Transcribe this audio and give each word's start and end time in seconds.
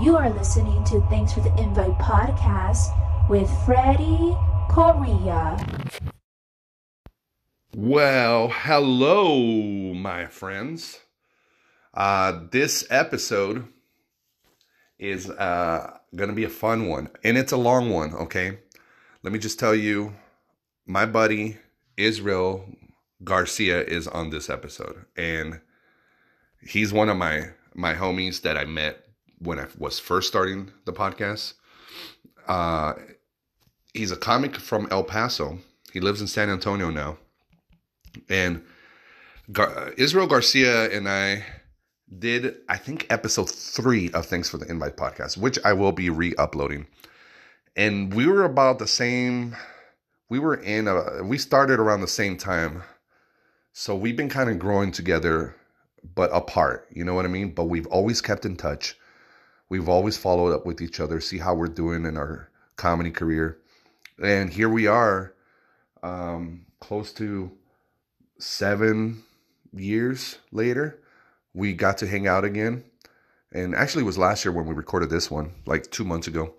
You 0.00 0.16
are 0.16 0.30
listening 0.30 0.84
to 0.84 1.00
Thanks 1.08 1.32
for 1.32 1.40
the 1.40 1.54
Invite 1.60 1.98
podcast 1.98 3.28
with 3.28 3.50
Freddie 3.64 4.36
Correa. 4.70 5.56
Well, 7.74 8.48
hello, 8.48 9.94
my 9.94 10.26
friends. 10.26 11.00
Uh, 11.92 12.40
this 12.50 12.86
episode 12.90 13.68
is 14.98 15.28
uh, 15.30 15.98
going 16.14 16.30
to 16.30 16.36
be 16.36 16.44
a 16.44 16.48
fun 16.48 16.88
one, 16.88 17.10
and 17.24 17.36
it's 17.36 17.52
a 17.52 17.56
long 17.56 17.90
one, 17.90 18.14
okay? 18.14 18.58
Let 19.22 19.32
me 19.32 19.38
just 19.38 19.58
tell 19.58 19.74
you 19.74 20.14
my 20.86 21.06
buddy 21.06 21.58
Israel 21.96 22.64
Garcia 23.24 23.82
is 23.82 24.06
on 24.06 24.30
this 24.30 24.48
episode, 24.48 25.04
and 25.16 25.60
he's 26.62 26.92
one 26.92 27.08
of 27.08 27.16
my 27.16 27.50
my 27.74 27.94
homies 27.94 28.42
that 28.42 28.56
I 28.56 28.64
met 28.64 29.07
when 29.40 29.58
I 29.58 29.66
was 29.78 29.98
first 29.98 30.28
starting 30.28 30.70
the 30.84 30.92
podcast. 30.92 31.54
Uh, 32.46 32.94
he's 33.94 34.10
a 34.10 34.16
comic 34.16 34.56
from 34.56 34.88
El 34.90 35.04
Paso. 35.04 35.58
He 35.92 36.00
lives 36.00 36.20
in 36.20 36.26
San 36.26 36.50
Antonio 36.50 36.90
now, 36.90 37.18
and 38.28 38.62
Gar- 39.50 39.92
Israel 39.96 40.26
Garcia 40.26 40.90
and 40.90 41.08
I 41.08 41.44
did 42.18 42.56
I 42.68 42.76
think 42.76 43.06
episode 43.10 43.50
three 43.50 44.10
of 44.12 44.26
Thanks 44.26 44.48
for 44.48 44.58
the 44.58 44.70
Invite 44.70 44.96
podcast, 44.96 45.36
which 45.36 45.58
I 45.64 45.72
will 45.72 45.92
be 45.92 46.10
re-uploading. 46.10 46.86
And 47.76 48.12
we 48.12 48.26
were 48.26 48.44
about 48.44 48.78
the 48.78 48.86
same. 48.86 49.56
We 50.28 50.38
were 50.38 50.56
in 50.56 50.88
a. 50.88 51.22
We 51.22 51.38
started 51.38 51.78
around 51.78 52.00
the 52.00 52.08
same 52.08 52.36
time, 52.36 52.82
so 53.72 53.94
we've 53.94 54.16
been 54.16 54.28
kind 54.28 54.50
of 54.50 54.58
growing 54.58 54.92
together, 54.92 55.54
but 56.14 56.30
apart. 56.32 56.88
You 56.90 57.04
know 57.04 57.14
what 57.14 57.24
I 57.24 57.28
mean? 57.28 57.52
But 57.52 57.64
we've 57.64 57.86
always 57.86 58.20
kept 58.20 58.44
in 58.44 58.56
touch. 58.56 58.97
We've 59.68 59.88
always 59.88 60.16
followed 60.16 60.54
up 60.54 60.64
with 60.64 60.80
each 60.80 61.00
other, 61.00 61.20
see 61.20 61.38
how 61.38 61.54
we're 61.54 61.66
doing 61.68 62.06
in 62.06 62.16
our 62.16 62.50
comedy 62.76 63.10
career, 63.10 63.58
and 64.22 64.50
here 64.50 64.68
we 64.68 64.86
are, 64.86 65.34
um, 66.02 66.66
close 66.80 67.12
to 67.14 67.52
seven 68.38 69.22
years 69.72 70.38
later 70.52 71.00
we 71.54 71.72
got 71.74 71.98
to 71.98 72.06
hang 72.06 72.26
out 72.26 72.44
again. 72.44 72.84
And 73.52 73.74
actually, 73.74 74.02
it 74.02 74.06
was 74.06 74.18
last 74.18 74.44
year 74.44 74.52
when 74.52 74.66
we 74.66 74.74
recorded 74.74 75.10
this 75.10 75.30
one, 75.30 75.52
like 75.66 75.90
two 75.90 76.04
months 76.04 76.28
ago. 76.28 76.54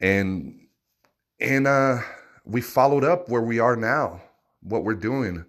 And 0.00 0.60
and 1.40 1.66
uh, 1.66 1.98
we 2.44 2.60
followed 2.60 3.04
up 3.04 3.28
where 3.28 3.42
we 3.42 3.58
are 3.58 3.76
now, 3.76 4.22
what 4.62 4.84
we're 4.84 4.94
doing, 4.94 5.44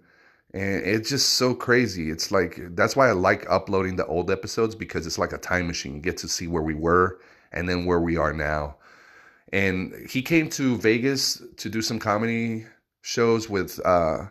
and 0.56 0.84
it's 0.84 1.10
just 1.10 1.34
so 1.34 1.54
crazy. 1.54 2.10
It's 2.10 2.30
like 2.30 2.58
that's 2.74 2.96
why 2.96 3.08
I 3.08 3.12
like 3.12 3.48
uploading 3.50 3.96
the 3.96 4.06
old 4.06 4.30
episodes 4.30 4.74
because 4.74 5.06
it's 5.06 5.18
like 5.18 5.32
a 5.32 5.38
time 5.38 5.66
machine. 5.66 5.94
You 5.94 6.00
get 6.00 6.16
to 6.18 6.28
see 6.28 6.46
where 6.46 6.62
we 6.62 6.74
were 6.74 7.20
and 7.52 7.68
then 7.68 7.84
where 7.84 8.00
we 8.00 8.16
are 8.16 8.32
now. 8.32 8.76
And 9.52 9.94
he 10.10 10.22
came 10.22 10.48
to 10.50 10.76
Vegas 10.78 11.42
to 11.58 11.68
do 11.68 11.80
some 11.82 11.98
comedy 11.98 12.66
shows 13.02 13.48
with 13.48 13.78
uh, 13.84 14.26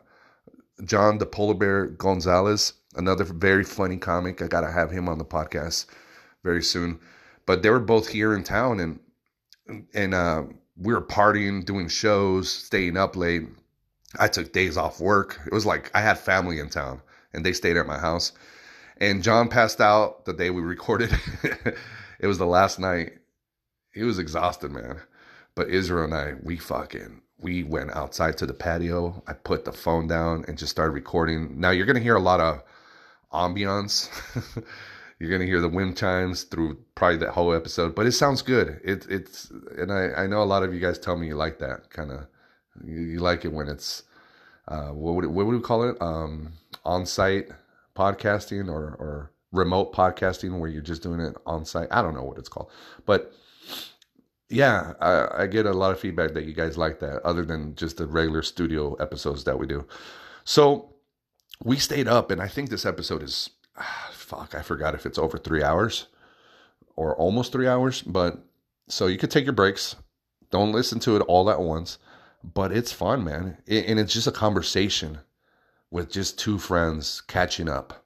John 0.83 1.17
the 1.17 1.25
Polar 1.25 1.53
Bear 1.53 1.85
Gonzalez 1.87 2.73
another 2.95 3.23
very 3.23 3.63
funny 3.63 3.97
comic. 3.97 4.41
I 4.41 4.47
gotta 4.47 4.71
have 4.71 4.91
him 4.91 5.07
on 5.07 5.17
the 5.17 5.25
podcast 5.25 5.85
very 6.43 6.63
soon. 6.63 6.99
But 7.45 7.61
they 7.61 7.69
were 7.69 7.79
both 7.79 8.07
here 8.07 8.35
in 8.35 8.43
town, 8.43 8.79
and 8.79 8.99
and 9.93 10.13
uh, 10.13 10.43
we 10.77 10.93
were 10.93 11.01
partying, 11.01 11.63
doing 11.65 11.87
shows, 11.87 12.51
staying 12.51 12.97
up 12.97 13.15
late. 13.15 13.47
I 14.19 14.27
took 14.27 14.53
days 14.53 14.77
off 14.77 14.99
work. 14.99 15.39
It 15.45 15.53
was 15.53 15.65
like 15.65 15.91
I 15.93 16.01
had 16.01 16.19
family 16.19 16.59
in 16.59 16.69
town, 16.69 17.01
and 17.33 17.45
they 17.45 17.53
stayed 17.53 17.77
at 17.77 17.87
my 17.87 17.97
house. 17.97 18.31
And 18.97 19.23
John 19.23 19.49
passed 19.49 19.81
out 19.81 20.25
the 20.25 20.33
day 20.33 20.49
we 20.49 20.61
recorded. 20.61 21.11
it 22.19 22.27
was 22.27 22.37
the 22.37 22.45
last 22.45 22.79
night. 22.79 23.13
He 23.93 24.03
was 24.03 24.19
exhausted, 24.19 24.71
man. 24.71 24.99
But 25.55 25.69
Israel 25.69 26.05
and 26.05 26.13
I, 26.13 26.33
we 26.41 26.57
fucking 26.57 27.21
we 27.39 27.63
went 27.63 27.95
outside 27.95 28.37
to 28.37 28.45
the 28.45 28.53
patio. 28.53 29.21
I 29.27 29.33
put 29.33 29.65
the 29.65 29.71
phone 29.71 30.07
down 30.07 30.45
and 30.47 30.57
just 30.57 30.71
started 30.71 30.91
recording. 30.91 31.59
Now 31.59 31.71
you're 31.71 31.85
gonna 31.85 31.99
hear 31.99 32.15
a 32.15 32.21
lot 32.21 32.39
of 32.39 32.63
ambiance. 33.33 34.09
You're 35.19 35.31
gonna 35.31 35.45
hear 35.45 35.61
the 35.61 35.69
wind 35.69 35.95
chimes 35.97 36.43
through 36.43 36.77
probably 36.93 37.17
that 37.19 37.31
whole 37.31 37.53
episode, 37.53 37.95
but 37.95 38.05
it 38.05 38.11
sounds 38.11 38.41
good. 38.41 38.81
It, 38.83 39.05
it's 39.09 39.49
and 39.77 39.91
I, 39.91 40.23
I 40.23 40.27
know 40.27 40.43
a 40.43 40.43
lot 40.43 40.63
of 40.63 40.73
you 40.73 40.81
guys 40.81 40.99
tell 40.99 41.15
me 41.15 41.27
you 41.27 41.35
like 41.35 41.59
that 41.59 41.89
kind 41.89 42.11
of. 42.11 42.27
You, 42.83 42.99
you, 42.99 43.19
like 43.19 43.45
it 43.45 43.53
when 43.53 43.67
it's 43.67 44.03
uh, 44.67 44.89
what 44.89 45.15
would 45.15 45.25
it, 45.25 45.31
what 45.31 45.45
would 45.45 45.55
we 45.55 45.61
call 45.61 45.87
it? 45.89 45.95
Um, 46.01 46.53
on 46.83 47.05
site 47.05 47.49
podcasting 47.95 48.67
or 48.67 48.95
or 48.99 49.31
remote 49.51 49.93
podcasting 49.93 50.59
where 50.59 50.69
you're 50.69 50.81
just 50.81 51.03
doing 51.03 51.19
it 51.19 51.35
on 51.45 51.65
site. 51.65 51.87
I 51.91 52.01
don't 52.01 52.13
know 52.13 52.23
what 52.23 52.37
it's 52.37 52.49
called, 52.49 52.69
but 53.05 53.33
yeah, 54.49 54.93
I, 54.99 55.43
I 55.43 55.47
get 55.47 55.65
a 55.65 55.73
lot 55.73 55.91
of 55.91 55.99
feedback 55.99 56.33
that 56.33 56.45
you 56.45 56.53
guys 56.53 56.77
like 56.77 56.99
that, 56.99 57.21
other 57.23 57.43
than 57.43 57.75
just 57.75 57.97
the 57.97 58.05
regular 58.05 58.41
studio 58.43 58.93
episodes 58.95 59.43
that 59.45 59.57
we 59.57 59.65
do. 59.65 59.85
So 60.43 60.93
we 61.63 61.77
stayed 61.77 62.07
up, 62.07 62.31
and 62.31 62.41
I 62.41 62.47
think 62.47 62.69
this 62.69 62.85
episode 62.85 63.23
is 63.23 63.49
ah, 63.77 64.09
fuck. 64.11 64.53
I 64.53 64.61
forgot 64.61 64.93
if 64.95 65.05
it's 65.05 65.17
over 65.17 65.37
three 65.37 65.63
hours 65.63 66.07
or 66.95 67.15
almost 67.15 67.51
three 67.51 67.67
hours, 67.67 68.01
but 68.01 68.37
so 68.87 69.07
you 69.07 69.17
could 69.17 69.31
take 69.31 69.45
your 69.45 69.53
breaks. 69.53 69.95
Don't 70.51 70.71
listen 70.71 70.99
to 70.99 71.15
it 71.15 71.21
all 71.23 71.49
at 71.49 71.59
once, 71.59 71.97
but 72.53 72.71
it's 72.71 72.91
fun, 72.91 73.23
man. 73.23 73.57
It, 73.65 73.85
and 73.87 73.99
it's 73.99 74.13
just 74.13 74.27
a 74.27 74.31
conversation 74.31 75.19
with 75.89 76.11
just 76.11 76.37
two 76.37 76.59
friends 76.59 77.21
catching 77.21 77.69
up. 77.69 78.05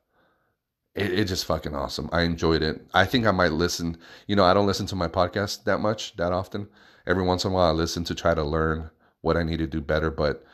It, 0.96 1.12
it's 1.12 1.30
just 1.30 1.46
fucking 1.46 1.76
awesome. 1.76 2.10
I 2.12 2.22
enjoyed 2.22 2.62
it. 2.62 2.88
I 2.94 3.06
think 3.06 3.26
I 3.26 3.32
might 3.32 3.52
listen. 3.52 3.98
You 4.28 4.36
know, 4.36 4.46
I 4.46 4.54
don't 4.54 4.68
listen 4.68 4.86
to 4.88 4.96
my 4.96 5.08
podcast 5.08 5.66
that 5.66 5.80
much, 5.80 6.16
that 6.16 6.32
often. 6.32 6.68
Every 7.06 7.24
once 7.24 7.44
in 7.44 7.52
a 7.52 7.54
while, 7.54 7.68
I 7.68 7.72
listen 7.72 8.04
to 8.06 8.16
try 8.16 8.34
to 8.34 8.44
learn 8.44 8.90
what 9.22 9.36
I 9.36 9.44
need 9.44 9.58
to 9.58 9.68
do 9.68 9.82
better, 9.82 10.10
but 10.10 10.46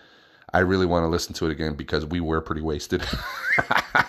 I 0.53 0.59
really 0.59 0.85
want 0.85 1.03
to 1.03 1.09
listen 1.09 1.33
to 1.35 1.45
it 1.45 1.51
again 1.51 1.75
because 1.75 2.05
we 2.05 2.19
were 2.19 2.41
pretty 2.41 2.61
wasted. 2.61 3.05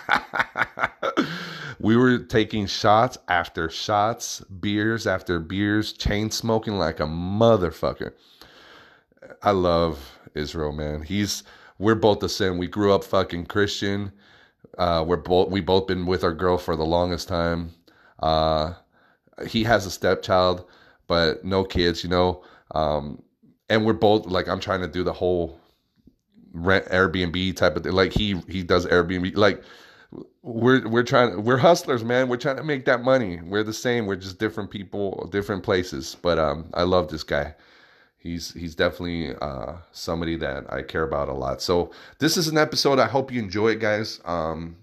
we 1.79 1.97
were 1.97 2.19
taking 2.19 2.65
shots 2.65 3.17
after 3.27 3.69
shots, 3.69 4.39
beers 4.41 5.05
after 5.05 5.39
beers, 5.39 5.91
chain 5.93 6.31
smoking 6.31 6.77
like 6.77 6.99
a 6.99 7.05
motherfucker. 7.05 8.13
I 9.41 9.51
love 9.51 10.19
Israel, 10.35 10.71
man. 10.71 11.01
He's 11.03 11.43
we're 11.79 11.95
both 11.95 12.19
the 12.19 12.29
same. 12.29 12.57
We 12.57 12.67
grew 12.67 12.93
up 12.93 13.03
fucking 13.03 13.45
Christian. 13.47 14.11
Uh, 14.77 15.03
we're 15.07 15.17
both 15.17 15.49
we 15.49 15.61
both 15.61 15.87
been 15.87 16.05
with 16.05 16.23
our 16.23 16.33
girl 16.33 16.57
for 16.57 16.75
the 16.75 16.85
longest 16.85 17.27
time. 17.27 17.71
Uh, 18.19 18.73
he 19.47 19.63
has 19.63 19.85
a 19.85 19.91
stepchild, 19.91 20.65
but 21.07 21.43
no 21.45 21.63
kids, 21.63 22.03
you 22.03 22.09
know. 22.09 22.43
Um, 22.71 23.21
and 23.69 23.85
we're 23.85 23.93
both 23.93 24.25
like 24.27 24.47
I'm 24.47 24.59
trying 24.59 24.81
to 24.81 24.87
do 24.87 25.03
the 25.03 25.13
whole 25.13 25.59
rent 26.53 26.85
Airbnb 26.87 27.55
type 27.55 27.75
of 27.75 27.83
thing. 27.83 27.93
Like 27.93 28.13
he 28.13 28.41
he 28.47 28.63
does 28.63 28.85
Airbnb. 28.85 29.35
Like 29.35 29.63
we're 30.41 30.87
we're 30.87 31.03
trying 31.03 31.43
we're 31.43 31.57
hustlers, 31.57 32.03
man. 32.03 32.29
We're 32.29 32.37
trying 32.37 32.57
to 32.57 32.63
make 32.63 32.85
that 32.85 33.03
money. 33.03 33.41
We're 33.43 33.63
the 33.63 33.73
same. 33.73 34.05
We're 34.05 34.15
just 34.15 34.39
different 34.39 34.71
people, 34.71 35.27
different 35.31 35.63
places. 35.63 36.15
But 36.21 36.39
um, 36.39 36.69
I 36.73 36.83
love 36.83 37.09
this 37.09 37.23
guy. 37.23 37.55
He's 38.17 38.53
he's 38.53 38.75
definitely 38.75 39.35
uh, 39.35 39.73
somebody 39.91 40.35
that 40.37 40.71
I 40.73 40.81
care 40.81 41.03
about 41.03 41.29
a 41.29 41.33
lot. 41.33 41.61
So 41.61 41.91
this 42.19 42.35
is 42.35 42.47
an 42.47 42.57
episode. 42.57 42.99
I 42.99 43.07
hope 43.07 43.31
you 43.31 43.39
enjoy 43.39 43.69
it, 43.69 43.79
guys. 43.79 44.19
Um, 44.25 44.77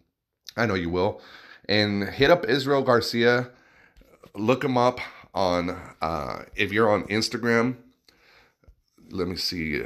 I 0.56 0.66
know 0.66 0.74
you 0.74 0.90
will. 0.90 1.20
And 1.68 2.04
hit 2.04 2.30
up 2.30 2.46
Israel 2.48 2.82
Garcia. 2.82 3.50
Look 4.34 4.64
him 4.64 4.78
up 4.78 5.00
on 5.34 5.70
uh, 6.00 6.44
if 6.54 6.72
you're 6.72 6.90
on 6.90 7.04
Instagram. 7.04 7.76
Let 9.10 9.28
me 9.28 9.36
see. 9.36 9.82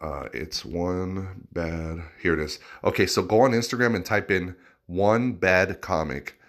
Uh, 0.00 0.28
it's 0.32 0.64
one 0.64 1.46
bad. 1.52 2.02
Here 2.22 2.34
it 2.34 2.40
is. 2.40 2.60
Okay, 2.84 3.06
so 3.06 3.22
go 3.22 3.40
on 3.40 3.50
Instagram 3.52 3.96
and 3.96 4.04
type 4.04 4.30
in 4.30 4.54
one 4.86 5.32
bad 5.32 5.80
comic, 5.80 6.40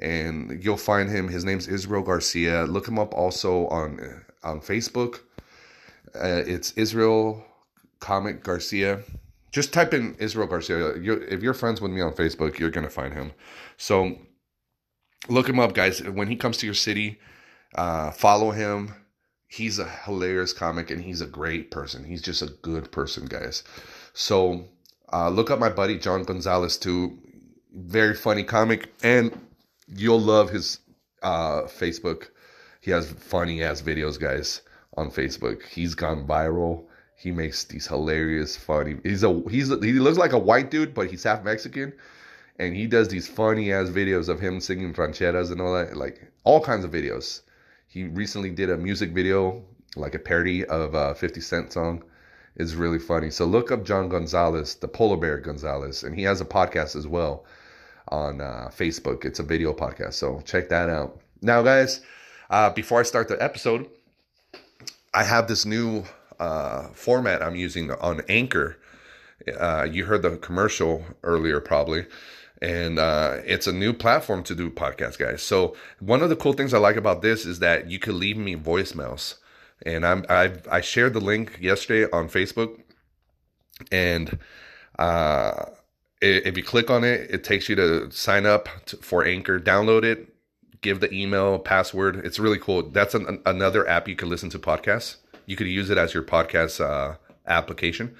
and 0.00 0.62
you'll 0.64 0.76
find 0.76 1.10
him. 1.10 1.28
His 1.28 1.44
name's 1.44 1.66
Israel 1.66 2.02
Garcia. 2.02 2.64
Look 2.64 2.86
him 2.86 2.98
up 2.98 3.12
also 3.12 3.66
on 3.68 4.22
on 4.44 4.60
Facebook. 4.60 5.20
Uh, 6.14 6.42
it's 6.46 6.72
Israel 6.72 7.44
Comic 8.00 8.42
Garcia. 8.42 9.02
Just 9.52 9.72
type 9.72 9.94
in 9.94 10.16
Israel 10.18 10.46
Garcia. 10.46 10.98
You're, 10.98 11.22
if 11.24 11.42
you're 11.42 11.54
friends 11.54 11.80
with 11.80 11.92
me 11.92 12.00
on 12.00 12.12
Facebook, 12.12 12.58
you're 12.58 12.70
gonna 12.70 12.90
find 12.90 13.14
him. 13.14 13.32
So 13.76 14.18
look 15.28 15.48
him 15.48 15.58
up, 15.60 15.74
guys. 15.74 16.02
When 16.02 16.28
he 16.28 16.36
comes 16.36 16.56
to 16.58 16.66
your 16.66 16.74
city, 16.74 17.18
uh, 17.74 18.10
follow 18.10 18.50
him 18.50 18.94
he's 19.54 19.78
a 19.78 19.88
hilarious 19.88 20.52
comic 20.52 20.90
and 20.90 21.00
he's 21.00 21.20
a 21.20 21.26
great 21.26 21.70
person. 21.70 22.04
He's 22.04 22.22
just 22.22 22.42
a 22.42 22.52
good 22.62 22.90
person, 22.90 23.26
guys. 23.26 23.62
So 24.12 24.64
uh, 25.12 25.28
look 25.28 25.50
up 25.50 25.58
my 25.58 25.68
buddy 25.68 25.98
John 25.98 26.24
Gonzalez 26.24 26.76
too. 26.76 27.18
Very 27.72 28.14
funny 28.14 28.44
comic, 28.44 28.92
and 29.02 29.36
you'll 29.88 30.20
love 30.20 30.50
his 30.50 30.78
uh, 31.22 31.62
Facebook. 31.62 32.28
He 32.80 32.90
has 32.90 33.10
funny 33.10 33.62
ass 33.62 33.82
videos, 33.82 34.18
guys, 34.18 34.62
on 34.96 35.10
Facebook. 35.10 35.64
He's 35.66 35.94
gone 35.94 36.26
viral. 36.26 36.84
He 37.16 37.30
makes 37.30 37.64
these 37.64 37.86
hilarious, 37.86 38.56
funny. 38.56 38.96
He's 39.02 39.22
a 39.22 39.42
he's 39.48 39.70
a, 39.70 39.78
he 39.80 39.92
looks 39.92 40.18
like 40.18 40.32
a 40.32 40.38
white 40.38 40.70
dude, 40.70 40.94
but 40.94 41.10
he's 41.10 41.22
half 41.22 41.44
Mexican, 41.44 41.92
and 42.58 42.74
he 42.74 42.86
does 42.86 43.08
these 43.08 43.28
funny 43.28 43.72
ass 43.72 43.88
videos 43.88 44.28
of 44.28 44.40
him 44.40 44.60
singing 44.60 44.92
rancheras 44.92 45.50
and 45.50 45.60
all 45.60 45.74
that, 45.74 45.96
like 45.96 46.30
all 46.44 46.60
kinds 46.60 46.84
of 46.84 46.90
videos. 46.90 47.42
He 47.86 48.04
recently 48.04 48.50
did 48.50 48.70
a 48.70 48.76
music 48.76 49.10
video, 49.10 49.62
like 49.96 50.14
a 50.14 50.18
parody 50.18 50.64
of 50.64 50.94
a 50.94 51.14
50 51.14 51.40
Cent 51.40 51.72
song. 51.72 52.02
It's 52.56 52.74
really 52.74 52.98
funny. 52.98 53.30
So 53.30 53.46
look 53.46 53.72
up 53.72 53.84
John 53.84 54.08
Gonzalez, 54.08 54.76
the 54.76 54.88
Polar 54.88 55.16
Bear 55.16 55.38
Gonzalez, 55.38 56.02
and 56.04 56.14
he 56.14 56.22
has 56.22 56.40
a 56.40 56.44
podcast 56.44 56.96
as 56.96 57.06
well 57.06 57.44
on 58.08 58.40
uh, 58.40 58.70
Facebook. 58.72 59.24
It's 59.24 59.38
a 59.38 59.42
video 59.42 59.72
podcast, 59.72 60.14
so 60.14 60.40
check 60.44 60.68
that 60.68 60.88
out. 60.88 61.20
Now, 61.42 61.62
guys, 61.62 62.00
uh, 62.50 62.70
before 62.70 63.00
I 63.00 63.02
start 63.02 63.28
the 63.28 63.42
episode, 63.42 63.88
I 65.14 65.24
have 65.24 65.46
this 65.46 65.64
new 65.64 66.04
uh, 66.40 66.88
format 66.88 67.42
I'm 67.42 67.56
using 67.56 67.90
on 67.92 68.22
Anchor. 68.28 68.76
Uh, 69.58 69.86
you 69.90 70.06
heard 70.06 70.22
the 70.22 70.36
commercial 70.36 71.04
earlier, 71.22 71.60
probably. 71.60 72.06
And 72.60 72.98
uh, 72.98 73.38
it's 73.44 73.66
a 73.66 73.72
new 73.72 73.92
platform 73.92 74.42
to 74.44 74.54
do 74.54 74.70
podcasts, 74.70 75.18
guys. 75.18 75.42
So 75.42 75.76
one 76.00 76.22
of 76.22 76.30
the 76.30 76.36
cool 76.36 76.54
things 76.54 76.72
I 76.72 76.78
like 76.78 76.96
about 76.96 77.22
this 77.22 77.44
is 77.44 77.58
that 77.58 77.90
you 77.90 77.98
can 77.98 78.18
leave 78.18 78.36
me 78.36 78.56
voicemails, 78.56 79.36
and 79.84 80.06
I'm 80.06 80.24
I 80.30 80.52
I 80.70 80.80
shared 80.80 81.12
the 81.12 81.20
link 81.20 81.58
yesterday 81.60 82.10
on 82.10 82.28
Facebook, 82.28 82.80
and 83.92 84.38
uh, 84.98 85.64
if 86.22 86.56
you 86.56 86.62
click 86.62 86.90
on 86.90 87.04
it, 87.04 87.28
it 87.30 87.44
takes 87.44 87.68
you 87.68 87.74
to 87.76 88.10
sign 88.10 88.46
up 88.46 88.68
to, 88.86 88.96
for 88.98 89.24
Anchor. 89.26 89.60
Download 89.60 90.04
it, 90.04 90.33
give 90.84 91.00
the 91.00 91.12
email 91.12 91.58
password. 91.58 92.24
It's 92.24 92.38
really 92.38 92.58
cool. 92.58 92.82
That's 92.90 93.14
an, 93.14 93.40
another 93.46 93.88
app 93.88 94.06
you 94.06 94.14
can 94.14 94.28
listen 94.28 94.50
to 94.50 94.58
podcasts. 94.58 95.16
You 95.46 95.56
could 95.56 95.66
use 95.66 95.90
it 95.90 95.98
as 95.98 96.14
your 96.14 96.22
podcast 96.22 96.80
uh, 96.80 97.16
application. 97.46 98.14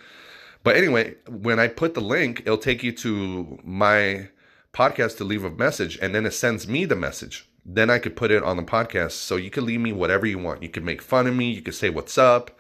But 0.65 0.77
anyway, 0.77 1.15
when 1.29 1.61
I 1.61 1.69
put 1.69 1.93
the 1.93 2.01
link, 2.01 2.41
it'll 2.41 2.57
take 2.57 2.83
you 2.83 2.91
to 2.93 3.61
my 3.63 4.29
podcast 4.73 5.19
to 5.19 5.25
leave 5.25 5.45
a 5.45 5.51
message, 5.51 5.99
and 6.01 6.15
then 6.15 6.27
it 6.27 6.33
sends 6.33 6.67
me 6.67 6.87
the 6.87 6.97
message. 6.97 7.47
Then 7.67 7.91
I 7.91 7.99
could 7.99 8.17
put 8.17 8.31
it 8.31 8.43
on 8.43 8.57
the 8.57 8.63
podcast. 8.63 9.13
So 9.13 9.37
you 9.37 9.51
can 9.51 9.67
leave 9.67 9.81
me 9.81 9.93
whatever 9.93 10.27
you 10.27 10.39
want. 10.39 10.63
You 10.63 10.71
can 10.71 10.85
make 10.85 11.03
fun 11.03 11.27
of 11.27 11.35
me. 11.37 11.51
You 11.53 11.63
can 11.63 11.75
say 11.75 11.91
what's 11.91 12.17
up, 12.19 12.51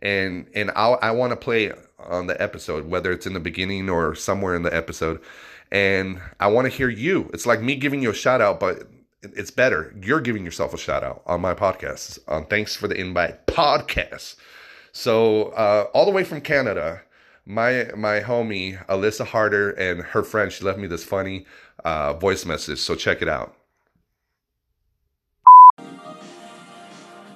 and 0.00 0.46
and 0.54 0.72
I'll, 0.74 0.98
I 1.02 1.10
want 1.10 1.32
to 1.32 1.36
play 1.36 1.72
on 1.98 2.26
the 2.26 2.40
episode, 2.40 2.86
whether 2.86 3.12
it's 3.12 3.26
in 3.26 3.34
the 3.34 3.40
beginning 3.40 3.90
or 3.90 4.14
somewhere 4.14 4.56
in 4.56 4.62
the 4.62 4.74
episode. 4.74 5.20
And 5.70 6.20
I 6.40 6.46
want 6.46 6.70
to 6.70 6.76
hear 6.76 6.88
you. 6.88 7.28
It's 7.34 7.44
like 7.44 7.60
me 7.60 7.74
giving 7.76 8.00
you 8.00 8.10
a 8.10 8.14
shout 8.14 8.40
out, 8.40 8.60
but 8.60 8.88
it's 9.22 9.50
better. 9.50 9.94
You're 10.00 10.20
giving 10.20 10.44
yourself 10.44 10.74
a 10.74 10.78
shout 10.78 11.02
out 11.02 11.22
on 11.26 11.40
my 11.40 11.54
podcast 11.54 12.18
on 12.28 12.46
Thanks 12.46 12.76
for 12.76 12.88
the 12.88 12.98
Invite 12.98 13.46
podcast. 13.46 14.36
So, 14.92 15.48
uh, 15.50 15.88
all 15.92 16.04
the 16.04 16.10
way 16.10 16.24
from 16.24 16.40
Canada, 16.40 17.02
my 17.44 17.90
my 17.96 18.20
homie 18.20 18.84
Alyssa 18.86 19.26
Harder 19.26 19.70
and 19.70 20.02
her 20.02 20.22
friend, 20.22 20.50
she 20.52 20.64
left 20.64 20.78
me 20.78 20.86
this 20.86 21.04
funny 21.04 21.46
uh, 21.84 22.14
voice 22.14 22.44
message. 22.44 22.78
So 22.80 22.94
check 22.94 23.22
it 23.22 23.28
out. 23.28 23.54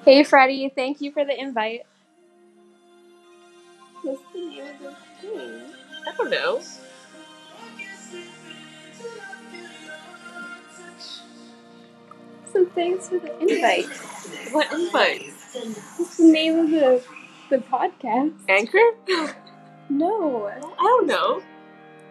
Hey 0.05 0.25
Freddie, 0.25 0.73
thank 0.75 1.01
you 1.01 1.13
for 1.13 1.25
the 1.25 1.39
invite. 1.39 1.83
What's 4.03 4.23
the 4.33 4.41
name 4.41 4.63
of 4.63 4.83
the 4.83 4.97
thing? 5.21 5.63
I 6.09 6.17
don't 6.17 6.31
know. 6.31 6.61
So 12.53 12.67
thanks 12.75 13.09
for 13.09 13.19
the 13.19 13.39
invite. 13.39 13.87
What 14.53 14.73
invite? 14.73 15.33
What's 15.97 16.17
the 16.17 16.25
name 16.25 16.59
of 16.59 16.71
the 16.71 17.03
the 17.49 17.59
podcast? 17.59 18.35
Anchor? 18.49 18.91
No. 19.89 20.47
I 20.47 20.61
don't 20.61 21.07
know. 21.07 21.43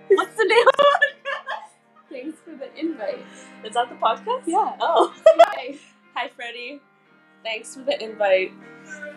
What's 0.10 0.36
the 0.36 0.46
name 0.46 0.68
of 0.68 0.74
the 0.78 0.84
podcast? 0.84 2.10
Thanks 2.10 2.38
for 2.44 2.56
the 2.56 2.74
invite. 2.80 3.26
Is 3.66 3.74
that 3.74 3.90
the 3.90 3.96
podcast? 3.96 4.44
Yeah. 4.46 4.76
Oh. 4.80 5.14
Hi. 5.26 5.78
Hi, 6.16 6.30
Freddie. 6.36 6.82
Thanks 7.44 7.76
for 7.76 7.82
the 7.82 8.02
invite 8.04 8.52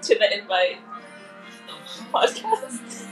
to 0.03 0.19
the 0.19 0.39
invite 0.39 0.79
podcast. 2.13 3.07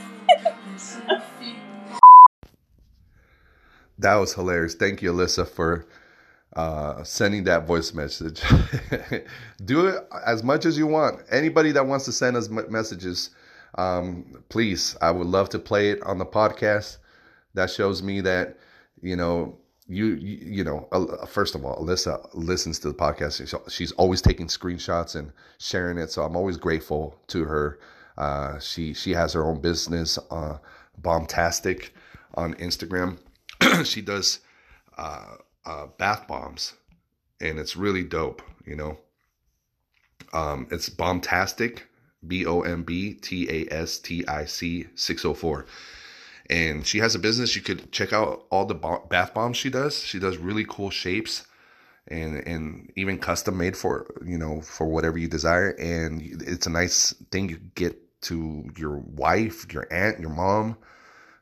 That 3.99 4.15
was 4.15 4.33
hilarious. 4.33 4.75
Thank 4.75 5.01
you, 5.01 5.13
Alyssa, 5.13 5.47
for 5.47 5.85
uh, 6.55 7.03
sending 7.03 7.43
that 7.45 7.65
voice 7.65 7.93
message. 7.93 8.41
Do 9.65 9.87
it 9.87 10.07
as 10.25 10.43
much 10.43 10.65
as 10.65 10.77
you 10.77 10.87
want. 10.87 11.21
Anybody 11.29 11.71
that 11.71 11.85
wants 11.85 12.05
to 12.05 12.11
send 12.11 12.35
us 12.35 12.49
messages, 12.49 13.29
um, 13.75 14.43
please, 14.49 14.97
I 15.01 15.11
would 15.11 15.27
love 15.27 15.49
to 15.49 15.59
play 15.59 15.91
it 15.91 16.01
on 16.03 16.17
the 16.17 16.25
podcast. 16.25 16.97
That 17.53 17.69
shows 17.69 18.01
me 18.01 18.21
that, 18.21 18.57
you 19.01 19.15
know, 19.15 19.57
you, 19.87 20.15
you, 20.15 20.37
you 20.41 20.63
know, 20.63 20.87
uh, 20.91 21.25
first 21.25 21.55
of 21.55 21.65
all, 21.65 21.83
Alyssa 21.83 22.29
listens 22.33 22.79
to 22.79 22.87
the 22.89 22.93
podcast. 22.93 23.69
She's 23.69 23.91
always 23.93 24.21
taking 24.21 24.47
screenshots 24.47 25.15
and 25.15 25.31
sharing 25.57 25.97
it. 25.97 26.11
So 26.11 26.23
I'm 26.23 26.35
always 26.35 26.57
grateful 26.57 27.19
to 27.27 27.43
her. 27.45 27.79
Uh, 28.17 28.59
she, 28.59 28.93
she 28.93 29.11
has 29.11 29.33
her 29.33 29.45
own 29.45 29.59
business, 29.59 30.17
uh, 30.29 30.57
Bombtastic 31.01 31.89
on 32.35 32.53
Instagram. 32.55 33.17
she 33.85 34.01
does, 34.01 34.39
uh, 34.97 35.35
uh, 35.65 35.87
bath 35.97 36.27
bombs, 36.27 36.73
and 37.39 37.59
it's 37.59 37.75
really 37.75 38.03
dope. 38.03 38.41
You 38.65 38.75
know, 38.75 38.97
um, 40.33 40.67
it's 40.71 40.89
Bombtastic, 40.89 41.79
B 42.27 42.45
O 42.45 42.61
M 42.61 42.83
B 42.83 43.13
T 43.13 43.47
A 43.49 43.73
S 43.73 43.97
T 43.99 44.25
I 44.27 44.45
C 44.45 44.87
six 44.95 45.25
oh 45.25 45.33
four, 45.33 45.65
and 46.49 46.85
she 46.85 46.99
has 46.99 47.15
a 47.15 47.19
business. 47.19 47.55
You 47.55 47.61
could 47.61 47.91
check 47.91 48.13
out 48.13 48.45
all 48.49 48.65
the 48.65 48.75
bath 49.09 49.33
bombs 49.33 49.57
she 49.57 49.69
does. 49.69 50.03
She 50.03 50.19
does 50.19 50.37
really 50.37 50.65
cool 50.67 50.89
shapes. 50.89 51.45
And, 52.07 52.45
and 52.47 52.91
even 52.95 53.19
custom 53.19 53.57
made 53.57 53.77
for 53.77 54.07
you 54.25 54.37
know 54.37 54.61
for 54.61 54.87
whatever 54.87 55.19
you 55.19 55.27
desire 55.27 55.69
and 55.79 56.19
it's 56.41 56.65
a 56.65 56.69
nice 56.69 57.13
thing 57.29 57.47
you 57.47 57.57
get 57.75 57.95
to 58.21 58.65
your 58.75 58.97
wife 58.97 59.71
your 59.71 59.85
aunt 59.91 60.19
your 60.19 60.31
mom 60.31 60.77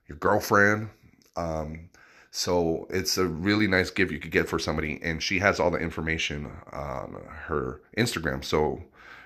your 0.07 0.17
girlfriend 0.17 0.89
um, 1.37 1.88
so 2.31 2.87
it's 2.89 3.17
a 3.17 3.25
really 3.25 3.67
nice 3.67 3.89
gift 3.89 4.11
you 4.11 4.19
could 4.19 4.31
get 4.31 4.47
for 4.47 4.59
somebody, 4.59 4.99
and 5.01 5.21
she 5.21 5.39
has 5.39 5.59
all 5.59 5.71
the 5.71 5.79
information 5.79 6.51
on 6.71 7.15
her 7.45 7.81
Instagram. 7.97 8.43
So 8.43 8.83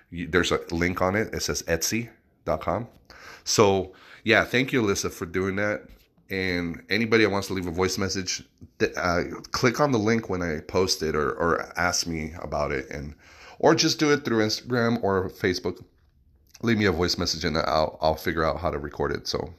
you, 0.10 0.28
there's 0.28 0.52
a 0.52 0.60
link 0.72 1.02
on 1.02 1.16
it. 1.16 1.34
It 1.34 1.42
says 1.42 1.64
Etsy.com. 1.64 2.88
So 3.44 3.94
yeah, 4.24 4.46
thank 4.46 4.72
you, 4.72 4.82
Alyssa, 4.82 5.12
for 5.12 5.26
doing 5.26 5.58
that. 5.58 5.84
And 6.30 6.82
anybody 6.90 7.26
that 7.26 7.30
wants 7.30 7.48
to 7.48 7.54
leave 7.54 7.68
a 7.68 7.72
voice 7.72 7.98
message, 7.98 8.44
uh, 8.96 9.24
click 9.52 9.82
on 9.82 9.92
the 9.92 10.00
link 10.00 10.30
when 10.30 10.42
I 10.42 10.62
post 10.62 11.04
it, 11.04 11.16
or 11.16 11.32
or 11.34 11.78
ask 11.78 12.08
me 12.08 12.34
about 12.42 12.72
it, 12.72 12.90
and 12.90 13.14
or 13.60 13.76
just 13.76 14.00
do 14.00 14.12
it 14.12 14.24
through 14.24 14.46
Instagram 14.46 15.04
or 15.04 15.30
Facebook. 15.30 15.84
Leave 16.62 16.78
me 16.78 16.86
a 16.86 16.92
voice 16.92 17.18
message, 17.18 17.44
and 17.44 17.58
I'll 17.58 18.00
I'll 18.02 18.16
figure 18.16 18.46
out 18.46 18.60
how 18.60 18.72
to 18.72 18.80
record 18.80 19.12
it. 19.12 19.28
So 19.28 19.54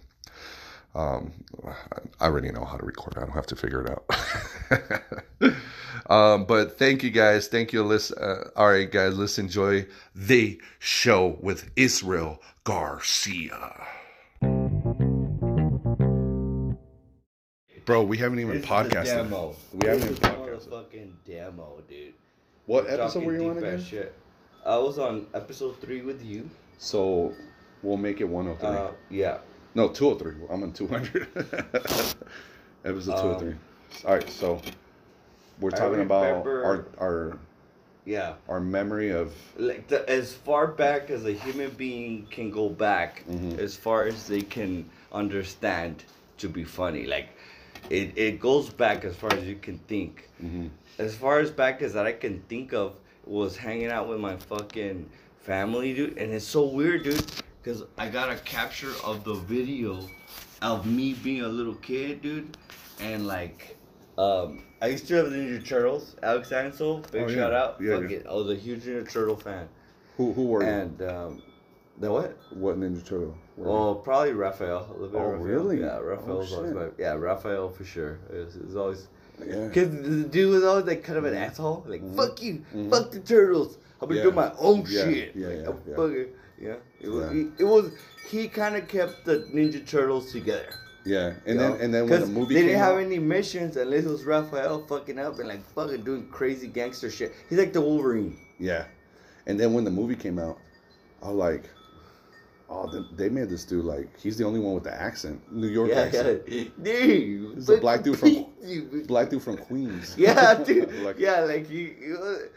um, 0.94 1.32
I 2.20 2.26
already 2.26 2.50
know 2.50 2.64
how 2.64 2.76
to 2.76 2.84
record. 2.84 3.14
I 3.16 3.20
don't 3.20 3.32
have 3.32 3.46
to 3.46 3.56
figure 3.56 3.84
it 3.84 3.90
out. 3.90 5.54
um, 6.10 6.44
but 6.44 6.78
thank 6.78 7.02
you 7.02 7.10
guys. 7.10 7.48
Thank 7.48 7.72
you, 7.72 7.82
Alyssa. 7.82 8.12
Uh, 8.20 8.50
all 8.56 8.68
right, 8.68 8.90
guys, 8.90 9.18
let's 9.18 9.38
enjoy 9.38 9.86
the 10.14 10.60
show 10.78 11.36
with 11.40 11.70
Israel 11.76 12.40
Garcia. 12.62 13.86
Bro, 17.84 18.04
we 18.04 18.16
haven't 18.16 18.38
even 18.38 18.60
This 18.60 18.66
podcasted. 18.66 19.04
demo. 19.04 19.54
We 19.74 19.88
haven't 19.88 20.04
even 20.04 20.16
podcasted. 20.16 20.70
fucking 20.70 21.16
demo, 21.26 21.82
dude. 21.88 22.14
What 22.66 22.84
We're 22.84 22.92
episode 22.92 23.24
were 23.24 23.36
you 23.38 23.50
on 23.50 23.58
again? 23.58 23.82
Shit. 23.82 24.14
I 24.64 24.78
was 24.78 24.98
on 24.98 25.26
episode 25.34 25.78
three 25.80 26.00
with 26.00 26.24
you. 26.24 26.48
So 26.78 27.34
we'll 27.82 27.98
make 27.98 28.20
it 28.20 28.24
103. 28.28 28.68
Uh, 28.68 28.92
yeah. 29.10 29.38
No, 29.75 29.88
203. 29.88 30.47
I'm 30.50 30.62
on 30.62 30.73
200. 30.73 31.28
Episode 32.85 33.16
203. 33.16 33.49
Um, 33.50 33.59
All 34.07 34.14
right, 34.14 34.28
so 34.31 34.61
we're 35.61 35.71
I 35.75 35.78
talking 35.78 36.00
about 36.00 36.23
remember- 36.45 36.64
our 36.64 36.87
our 36.99 37.38
Yeah. 38.04 38.35
our 38.49 38.61
memory 38.61 39.11
of 39.11 39.33
Like 39.57 39.88
the, 39.88 40.09
as 40.09 40.35
far 40.35 40.66
back 40.66 41.11
as 41.11 41.25
a 41.25 41.33
human 41.33 41.71
being 41.71 42.26
can 42.31 42.50
go 42.50 42.69
back, 42.69 43.25
Mhm. 43.28 43.59
as 43.59 43.76
far 43.76 44.04
as 44.04 44.26
they 44.26 44.43
can 44.43 44.88
understand 45.12 46.04
to 46.38 46.49
be 46.49 46.64
funny. 46.64 47.07
Like 47.07 47.28
it, 47.90 48.16
it 48.16 48.40
goes 48.40 48.71
back 48.71 49.04
as 49.04 49.14
far 49.16 49.33
as 49.33 49.45
you 49.45 49.57
can 49.57 49.78
think. 49.88 50.28
mhm. 50.43 50.71
As 50.99 51.14
far 51.16 51.38
as 51.40 51.50
back 51.50 51.83
as 51.83 51.93
that 51.95 52.07
I 52.07 52.12
can 52.12 52.40
think 52.49 52.73
of 52.73 52.95
was 53.26 53.57
hanging 53.57 53.88
out 53.90 54.09
with 54.09 54.21
my 54.21 54.37
fucking 54.37 55.09
family, 55.40 55.95
dude. 55.95 56.19
And 56.19 56.33
it's 56.33 56.45
so 56.47 56.64
weird, 56.66 57.02
dude, 57.04 57.25
because 57.64 57.83
I 57.97 58.09
got 58.09 58.30
a 58.30 58.37
capture 58.37 58.92
of 59.04 59.25
the 59.25 59.35
video 59.35 59.99
of 60.61 60.87
me 60.87 61.14
being 61.14 61.42
a 61.42 61.49
little 61.49 61.75
kid, 61.76 62.21
dude. 62.23 62.56
And 63.00 63.26
like, 63.26 63.76
um, 64.18 64.64
I 64.83 64.88
used 64.88 65.09
to 65.09 65.14
have 65.14 65.30
the 65.30 65.37
Ninja 65.37 65.66
Turtles, 65.66 66.14
Alex 66.23 66.52
Ansel, 66.52 66.99
big 67.11 67.23
Oh, 67.25 67.28
yeah. 67.28 67.35
shout 67.35 67.52
out. 67.54 67.80
Yeah, 67.80 67.99
Fuck 68.00 68.11
yeah. 68.11 68.16
it. 68.18 68.26
I 68.28 68.35
was 68.35 68.50
a 68.50 68.54
huge 68.54 68.83
Ninja 68.85 69.11
Turtle 69.11 69.37
fan. 69.37 69.68
who 70.16 70.33
who 70.33 70.44
were 70.44 70.62
you? 70.62 70.68
And 70.68 71.02
um, 71.02 71.42
The 71.99 72.11
what? 72.12 72.37
What 72.52 72.78
Ninja 72.78 73.04
Turtle? 73.04 73.37
What- 73.56 73.68
Oh, 73.68 73.94
probably 73.94 74.33
Raphael. 74.33 74.94
Oh, 74.99 75.06
Raphael. 75.06 75.30
really? 75.42 75.80
Yeah, 75.80 75.99
Raphael's 75.99 76.52
Oh, 76.52 76.56
always 76.59 76.75
my, 76.75 76.87
yeah, 76.99 77.14
Raphael 77.14 77.71
for 77.71 77.85
sure. 77.85 78.18
It's, 78.30 78.56
it's 78.56 78.75
always 78.75 79.09
yeah. 79.44 79.66
because 79.68 79.90
the 79.90 80.25
dude 80.28 80.52
was 80.52 80.64
always 80.64 80.85
like 80.87 81.02
kind 81.02 81.18
of 81.18 81.25
an 81.25 81.35
asshole. 81.35 81.85
Like 81.88 82.02
Mhm. 82.02 82.16
fuck 82.16 82.42
you, 82.42 82.62
Mhm. 82.75 82.90
fuck 82.90 83.11
the 83.11 83.21
turtles. 83.21 83.78
I'm 84.00 84.09
gonna 84.09 84.18
Yeah. 84.21 84.26
do 84.26 84.33
my 84.33 84.52
own 84.59 84.85
Yeah, 84.88 85.04
shit. 85.04 85.35
yeah, 85.37 85.47
Like, 85.49 85.56
yeah, 85.56 85.68
I'm 85.97 86.12
yeah. 86.16 86.25
yeah. 86.61 86.75
It 87.04 87.11
was. 87.11 87.25
Yeah. 87.26 87.32
He, 87.32 87.49
it 87.58 87.64
was. 87.64 87.92
He 88.28 88.49
kind 88.49 88.75
of 88.76 88.88
kept 88.88 89.25
the 89.25 89.40
Ninja 89.52 89.87
Turtles 89.87 90.32
together. 90.32 90.70
Yeah, 91.04 91.34
and 91.44 91.61
then 91.61 91.70
know? 91.73 91.76
and 91.76 91.92
then 91.94 92.08
when 92.08 92.20
the 92.23 92.26
movie 92.26 92.54
came 92.54 92.62
they 92.62 92.68
didn't 92.68 92.78
have 92.80 92.94
out, 92.94 93.02
any 93.02 93.18
missions 93.18 93.76
unless 93.76 94.04
it 94.04 94.08
was 94.08 94.25
Raphael 94.25 94.87
fucking 94.87 95.18
up 95.18 95.38
and 95.38 95.49
like 95.49 95.62
fucking 95.75 96.02
doing 96.02 96.26
crazy 96.28 96.66
gangster 96.66 97.11
shit. 97.11 97.34
He's 97.50 97.58
like 97.58 97.75
the 97.75 97.80
Wolverine. 97.82 98.38
yeah, 98.58 98.87
and 99.46 99.61
then 99.61 99.75
when 99.75 99.84
the 99.84 99.90
movie 99.90 100.16
came 100.16 100.38
out, 100.38 100.56
I 101.23 101.28
was 101.28 101.37
like, 101.37 101.64
oh, 102.70 102.90
they, 102.90 103.25
they 103.25 103.28
made 103.28 103.50
this 103.50 103.64
dude 103.66 103.84
like 103.84 104.08
he's 104.18 104.38
the 104.38 104.44
only 104.46 104.61
one 104.61 104.73
with 104.73 104.84
the 104.84 104.94
accent, 104.99 105.42
New 105.52 105.66
York 105.68 105.90
Yeah, 105.90 106.00
accent, 106.00 106.42
yeah. 106.49 106.64
Dude, 106.82 107.54
He's 107.56 107.68
a 107.68 107.76
black 107.76 108.02
dude 108.02 108.18
from- 108.18 108.46
you. 108.62 109.04
black 109.06 109.28
dude 109.28 109.42
from 109.42 109.58
Queens. 109.58 110.14
Yeah, 110.16 110.54
dude. 110.54 110.90
Like- 111.04 111.18
yeah, 111.18 111.40
like 111.40 111.68
he, 111.68 111.92
he 112.02 112.12
was- 112.12 112.49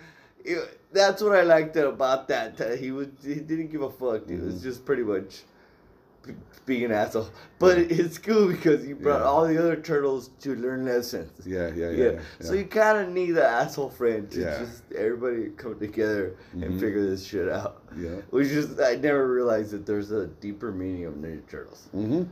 that's 0.92 1.22
what 1.22 1.36
I 1.36 1.42
liked 1.44 1.76
about 1.76 2.28
that. 2.30 2.58
that 2.58 2.80
he 2.80 2.92
was 2.92 3.08
he 3.24 3.36
didn't 3.36 3.68
give 3.72 3.82
a 3.82 3.90
fuck. 3.90 4.28
Dude. 4.28 4.40
It 4.40 4.46
was 4.46 4.56
Mhm. 4.56 4.64
just 4.64 4.86
pretty 4.86 5.04
much 5.04 5.44
being 6.66 6.84
an 6.86 6.92
asshole. 6.92 7.30
But 7.60 7.78
it's 7.78 8.18
cool 8.18 8.48
because 8.50 8.84
he 8.84 8.92
brought 8.94 9.22
Yeah. 9.22 9.26
all 9.28 9.48
the 9.48 9.58
other 9.58 9.78
turtles 9.78 10.30
to 10.42 10.56
learn 10.56 10.84
lessons. 10.86 11.32
Yeah, 11.46 11.70
yeah, 11.74 11.90
yeah. 11.90 11.90
Yeah. 11.92 12.12
yeah, 12.12 12.20
So 12.42 12.54
you 12.54 12.66
kind 12.66 12.98
of 13.08 13.14
need 13.14 13.30
an 13.32 13.38
asshole 13.38 13.90
friend 13.90 14.30
to 14.32 14.42
just 14.44 14.84
everybody 14.94 15.52
come 15.56 15.80
together 15.80 16.36
Mhm. 16.56 16.64
and 16.64 16.80
figure 16.80 17.06
this 17.10 17.24
shit 17.24 17.48
out. 17.48 17.82
yeah. 17.98 18.10
Which 18.32 18.48
is 18.48 18.78
I 18.80 18.96
never 18.98 19.26
realized 19.32 19.72
that 19.72 19.86
there's 19.86 20.12
a 20.12 20.28
deeper 20.28 20.72
meaning 20.72 21.06
of 21.06 21.14
Ninja 21.16 21.48
Turtles. 21.48 21.88
Mm-hmm. 21.96 22.24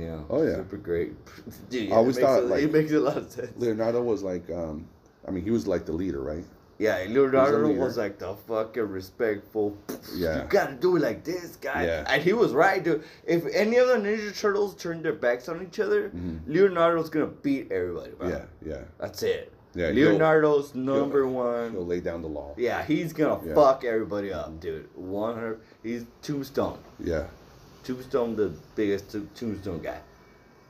Yeah. 0.00 0.20
Oh, 0.30 0.42
yeah. 0.44 0.56
Super 0.56 0.76
great. 0.76 1.12
Dude, 1.70 1.90
I 1.90 1.96
always 1.96 2.18
it 2.18 2.20
thought, 2.20 2.40
a, 2.44 2.46
like- 2.46 2.62
it 2.62 2.72
makes 2.72 2.92
a 2.92 3.00
lot 3.00 3.16
of 3.16 3.30
sense. 3.30 3.50
Leonardo 3.56 4.00
was 4.02 4.22
like, 4.22 4.48
um, 4.50 4.86
I 5.26 5.30
mean, 5.32 5.42
he 5.42 5.50
was 5.50 5.66
like 5.66 5.86
the 5.86 5.92
leader, 5.92 6.20
right? 6.20 6.44
Yeah, 6.78 7.04
Leonardo 7.08 7.68
leader. 7.68 7.80
was 7.80 7.96
like 7.96 8.18
the 8.18 8.34
fucking 8.34 8.82
respectful. 8.88 9.76
Yeah. 10.14 10.42
You 10.42 10.48
gotta 10.48 10.74
do 10.74 10.96
it 10.96 11.00
like 11.02 11.22
this, 11.24 11.56
guy. 11.56 11.84
Yeah. 11.86 12.04
And 12.08 12.20
he 12.22 12.32
was 12.32 12.52
right, 12.52 12.82
dude. 12.82 13.04
If 13.24 13.44
any 13.54 13.76
of 13.76 13.86
the 13.88 13.94
Ninja 13.94 14.36
Turtles 14.38 14.74
turned 14.74 15.04
their 15.04 15.12
backs 15.12 15.48
on 15.48 15.62
each 15.62 15.78
other, 15.78 16.10
Mhm. 16.10 16.40
Leonardo's 16.46 17.10
gonna 17.10 17.26
beat 17.26 17.70
everybody, 17.70 18.10
bro. 18.12 18.28
Yeah, 18.28 18.44
yeah, 18.64 18.80
That's 18.98 19.22
it. 19.22 19.52
yeah. 19.74 19.90
he'll- 19.92 20.10
Leonardo's 20.10 20.74
number 20.74 21.26
one. 21.28 21.70
He'll 21.72 21.86
lay 21.86 22.00
down 22.00 22.22
the 22.22 22.28
law. 22.28 22.54
Yeah, 22.56 22.82
he's 22.82 23.12
gonna 23.12 23.40
Yeah. 23.46 23.54
fuck 23.54 23.84
everybody 23.84 24.32
up, 24.32 24.58
dude. 24.58 24.88
One 24.96 25.34
hundred. 25.34 25.60
He's 25.82 26.04
Tombstone. 26.22 26.78
Yeah. 26.98 27.26
Tombstone, 27.84 28.34
the 28.34 28.50
biggest 28.74 29.10
to- 29.12 29.28
Tombstone 29.36 29.80
guy. 29.80 29.98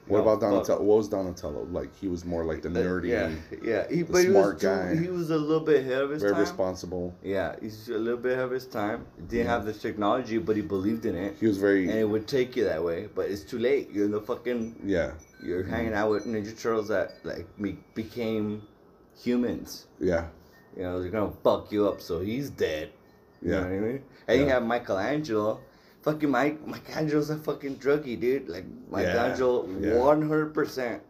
What 0.07 0.19
You 0.19 0.23
about. 0.29 0.41
Donatello? 0.41 0.83
What 0.83 0.99
was 0.99 1.09
Donatello 1.09 1.67
like? 1.71 1.97
He 1.97 2.09
was 2.09 2.25
more 2.27 2.45
like 2.45 2.61
the 2.63 2.69
nerdy, 2.69 3.09
Yeah, 3.09 3.31
yeah. 3.63 3.87
He, 3.89 4.03
the 4.03 4.13
but 4.13 4.25
he 4.25 4.31
was 4.31 4.61
too, 4.61 4.67
guy. 4.67 4.97
He 4.97 5.09
was 5.09 5.31
a 5.31 5.37
little 5.39 5.65
bit 5.65 5.81
ahead 5.81 6.03
of 6.03 6.11
his 6.11 6.21
very 6.21 6.33
time. 6.33 6.37
Very 6.37 6.51
responsible. 6.51 7.15
Yeah, 7.23 7.57
he's 7.61 7.89
a 7.89 7.97
little 7.99 8.19
bit 8.21 8.33
ahead 8.33 8.45
of 8.45 8.51
his 8.51 8.67
time. 8.67 9.07
Didn't 9.29 9.47
Yeah. 9.47 9.53
have 9.53 9.65
this 9.65 9.81
technology, 9.81 10.37
but 10.39 10.57
he 10.57 10.63
believed 10.63 11.07
in 11.07 11.17
it, 11.17 11.37
He 11.41 11.47
was 11.47 11.57
very, 11.59 11.89
and 11.89 11.99
it 11.99 12.05
would 12.05 12.29
take 12.29 12.55
you 12.55 12.65
that 12.65 12.85
way. 12.85 13.09
But 13.15 13.31
it's 13.31 13.45
too 13.45 13.59
late. 13.59 13.91
You're 13.93 14.05
in 14.05 14.11
the 14.11 14.21
fucking. 14.21 14.77
yeah, 14.85 15.13
You're 15.43 15.63
mm-hmm. 15.63 15.71
hanging 15.71 15.95
out 15.95 16.11
with 16.11 16.27
Ninja 16.27 16.55
Turtles 16.61 16.89
that 16.89 17.15
like 17.25 17.47
be, 17.61 17.79
became 17.95 18.63
humans. 19.17 19.87
yeah, 20.01 20.27
You 20.77 20.83
know, 20.83 21.01
they're 21.01 21.11
gonna 21.11 21.33
fuck 21.43 21.73
you 21.73 21.89
up. 21.89 22.01
So 22.01 22.21
he's 22.21 22.51
dead. 22.51 22.91
You 23.41 23.51
know 23.51 23.57
yeah, 23.59 23.65
what 23.65 23.73
I 23.73 23.81
mean? 23.81 24.03
And 24.29 24.41
you 24.41 24.47
have 24.49 24.63
Michelangelo. 24.65 25.61
Fucking 26.05 26.31
Mike, 26.31 26.67
Michelangelo's 26.67 27.31
a 27.31 27.37
fucking 27.39 27.77
druggie, 27.77 28.21
dude. 28.21 28.49
Like 28.49 28.65
Michelangelo, 28.91 29.63
one 29.99 30.21
hundred 30.23 30.53
percent 30.55 31.03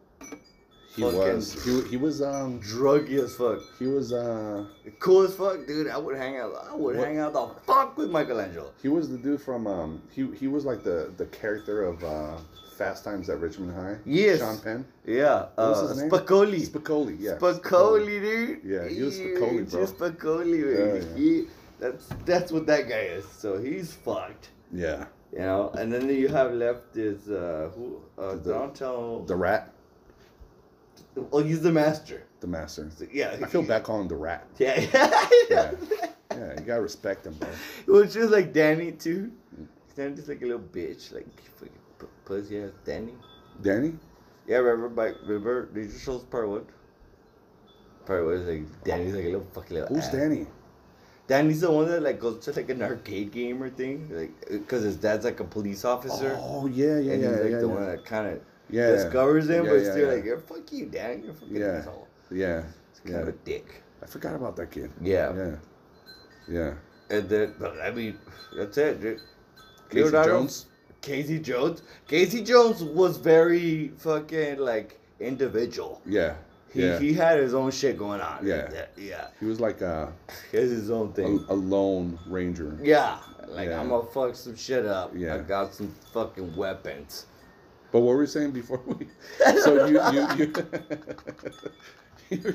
he 0.97 1.03
was. 1.03 1.65
He, 1.65 1.83
he 1.91 1.97
was 1.97 2.23
um 2.23 2.61
druggy 2.61 3.19
as 3.23 3.35
fuck. 3.35 3.59
he 3.79 3.87
was 3.87 4.13
uh 4.13 4.65
Cool 5.01 5.23
as 5.23 5.35
fuck, 5.35 5.67
dude. 5.67 5.89
I 5.89 5.99
would 5.99 6.17
hang 6.17 6.37
out. 6.39 6.53
I 6.71 6.75
would 6.75 6.97
What? 6.97 7.07
hang 7.09 7.19
out 7.19 7.33
the 7.33 7.49
fuck 7.67 7.97
with 7.97 8.11
Michelangelo. 8.11 8.71
he 8.81 8.89
was 8.89 9.09
the 9.09 9.19
dude 9.19 9.43
from 9.43 9.67
um 9.67 10.01
he 10.13 10.29
he 10.39 10.47
was 10.47 10.65
like 10.65 10.85
the 10.85 11.13
the 11.17 11.27
character 11.27 11.83
of 11.85 12.03
uh 12.05 12.37
Fast 12.79 13.05
Times 13.05 13.31
at 13.31 13.39
Ridgemont 13.39 13.75
High. 13.75 13.97
Yes. 14.05 14.41
Sean 14.41 14.59
Penn. 14.59 14.85
Yeah, 15.07 15.47
What 15.55 15.69
was 15.69 15.83
uh, 15.83 15.89
his 15.89 15.99
name? 16.03 16.11
Spicoli. 16.11 16.69
Spicoli. 16.69 17.17
Yeah. 17.21 17.33
Spicoli, 17.39 18.21
dude. 18.21 18.61
Yeah, 18.65 18.89
he 18.89 19.01
was 19.03 19.17
Spicoli, 19.17 19.71
bro. 19.71 19.81
Just 19.81 19.97
Spicoli, 19.97 20.59
Yeah, 20.77 21.09
yeah. 21.09 21.17
He, 21.17 21.45
that's 21.79 22.07
that's 22.25 22.51
what 22.51 22.67
that 22.67 22.89
guy 22.89 23.03
is. 23.19 23.25
So 23.29 23.59
he's 23.59 23.93
fucked. 23.93 24.49
Yeah. 24.75 25.07
You 25.33 25.38
know, 25.40 25.71
and 25.71 25.93
then 25.93 26.09
you 26.09 26.28
have 26.28 26.52
left 26.52 26.97
is 26.97 27.28
uh 27.31 27.71
who 27.75 28.00
uh 28.19 28.35
The- 28.37 28.52
Donatello. 28.52 29.25
The 29.26 29.35
rat, 29.37 29.73
oh, 31.33 31.43
he's 31.43 31.61
the 31.62 31.73
master. 31.73 32.23
the 32.40 32.47
master. 32.47 32.90
So, 32.97 33.07
yeah, 33.12 33.37
I 33.43 33.47
feel 33.47 33.62
bad 33.62 33.83
calling 33.85 34.02
him 34.02 34.09
the 34.09 34.16
rat. 34.16 34.47
Yeah, 34.59 34.81
yeah. 34.81 35.28
Yeah. 35.50 35.71
Yeah, 36.37 36.52
you 36.59 36.64
gotta 36.66 36.83
respect 36.83 37.26
him, 37.26 37.35
bro. 37.35 37.49
Was 37.95 38.14
just 38.14 38.31
like 38.31 38.52
Danny 38.52 38.93
too. 38.93 39.31
Danny's 39.97 40.16
just 40.19 40.28
like 40.28 40.43
a 40.43 40.47
little 40.47 40.61
bitch, 40.61 41.12
like 41.12 41.26
fucking 41.59 42.09
pussy 42.25 42.59
ass 42.59 42.71
Danny. 42.85 43.14
Danny? 43.62 43.95
Yeah, 44.47 44.59
remember 44.59 44.88
by 44.88 45.12
remember 45.26 45.69
Ninja 45.75 45.99
Turtles 45.99 46.25
part 46.25 46.49
one. 46.49 46.66
Part 48.07 48.25
one 48.25 48.35
is 48.35 48.47
like 48.49 48.85
Danny's 48.85 49.14
like 49.14 49.25
a 49.25 49.28
little 49.35 49.47
fucking 49.52 49.76
little. 49.76 49.95
Who's 49.95 50.07
ass. 50.07 50.12
Danny? 50.12 50.47
Danny's 51.26 51.61
the 51.62 51.71
one 51.71 51.87
that 51.88 52.02
like 52.02 52.21
goes 52.21 52.45
to 52.45 52.52
like 52.52 52.69
an 52.69 52.83
arcade 52.83 53.33
game 53.33 53.62
or 53.62 53.71
thing, 53.71 54.09
like 54.12 54.33
because 54.50 54.83
his 54.83 54.97
dad's 54.97 55.25
like 55.25 55.40
a 55.40 55.45
police 55.45 55.85
officer, 55.85 56.37
Oh 56.40 56.66
yeah, 56.66 56.99
yeah, 56.99 57.12
and 57.12 57.23
yeah, 57.23 57.28
he's 57.31 57.40
like 57.40 57.50
yeah, 57.50 57.61
the 57.61 57.69
yeah. 57.69 57.75
one 57.75 57.87
that 57.87 58.04
kind 58.04 58.26
of 58.28 58.40
yeah. 58.71 58.90
discovers 58.90 59.49
him, 59.49 59.64
Yeah, 59.64 59.71
but 59.71 59.76
yeah, 59.83 59.90
still 59.93 60.09
yeah. 60.09 60.14
like, 60.14 60.25
you're 60.25 60.38
fuck 60.38 60.73
you, 60.73 60.87
Danny, 60.87 61.23
you're 61.25 61.35
fucking 61.35 61.57
Yeah. 61.57 61.66
asshole. 61.78 62.09
Yeah, 62.31 62.62
It's 62.90 63.00
kind 63.00 63.14
yeah. 63.14 63.21
of 63.23 63.28
a 63.28 63.33
dick. 63.33 63.83
I 64.02 64.07
forgot 64.07 64.35
about 64.35 64.57
that 64.57 64.71
kid. 64.71 64.90
Yeah. 65.00 65.33
Yeah, 65.35 65.57
yeah. 66.49 66.75
and 67.11 67.28
then 67.28 67.54
but 67.59 67.81
I 67.81 67.90
mean 67.90 68.19
that's 68.57 68.76
it, 68.78 69.00
dude. 69.00 69.21
Casey 69.90 70.11
Jones. 70.11 70.66
Casey 71.00 71.38
Jones. 71.38 71.83
Casey 72.07 72.43
Jones 72.43 72.83
was 72.83 73.16
very 73.19 73.88
fucking 73.99 74.59
like 74.59 75.00
individual. 75.21 76.00
Yeah, 76.07 76.35
He, 76.75 76.83
yeah. 76.83 76.99
he 76.99 77.14
had 77.14 77.38
his 77.38 77.54
own 77.54 77.71
shit 77.71 77.97
going 77.97 78.21
on. 78.21 78.45
Yeah. 78.45 78.69
Like. 78.71 78.88
Yeah. 78.97 79.28
He 79.38 79.47
was 79.47 79.61
like 79.61 79.81
a 79.81 80.12
his 80.50 80.90
own 80.90 81.12
thing. 81.12 81.45
a 81.49 81.54
lone 81.54 82.19
ranger. 82.26 82.76
Yeah. 82.83 83.19
Like 83.47 83.69
Yeah. 83.69 83.81
I'm 83.81 83.88
gonna 83.88 84.07
fuck 84.09 84.35
some 84.35 84.57
shit 84.57 84.85
up. 84.85 85.12
Yeah. 85.14 85.37
I 85.37 85.38
got 85.38 85.73
some 85.73 85.95
fucking 86.12 86.57
weapons. 86.57 87.26
But 87.93 88.00
what 88.00 88.14
were 88.14 88.19
we 88.19 88.26
saying 88.26 88.50
before 88.50 88.83
we? 88.85 89.07
So 89.62 89.87
you 89.87 90.00
you 90.12 90.26
you. 90.37 90.52
you 92.31 92.54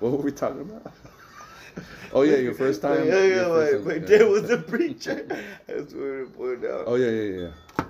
what 0.00 0.12
were 0.12 0.18
we 0.18 0.32
talking 0.32 0.62
about? 0.62 0.92
Oh 2.12 2.22
yeah, 2.22 2.36
your 2.36 2.54
first 2.54 2.80
time. 2.80 3.06
Yeah, 3.06 3.22
yeah, 3.22 3.44
first 3.44 3.84
my, 3.84 3.98
dad 3.98 4.28
was 4.28 4.48
a 4.48 4.58
preacher. 4.58 5.26
That's 5.66 5.92
what 5.92 6.04
it 6.04 6.36
put 6.36 6.64
out. 6.64 6.84
Oh 6.86 6.94
yeah, 6.94 7.10
yeah, 7.10 7.40
yeah. 7.78 7.84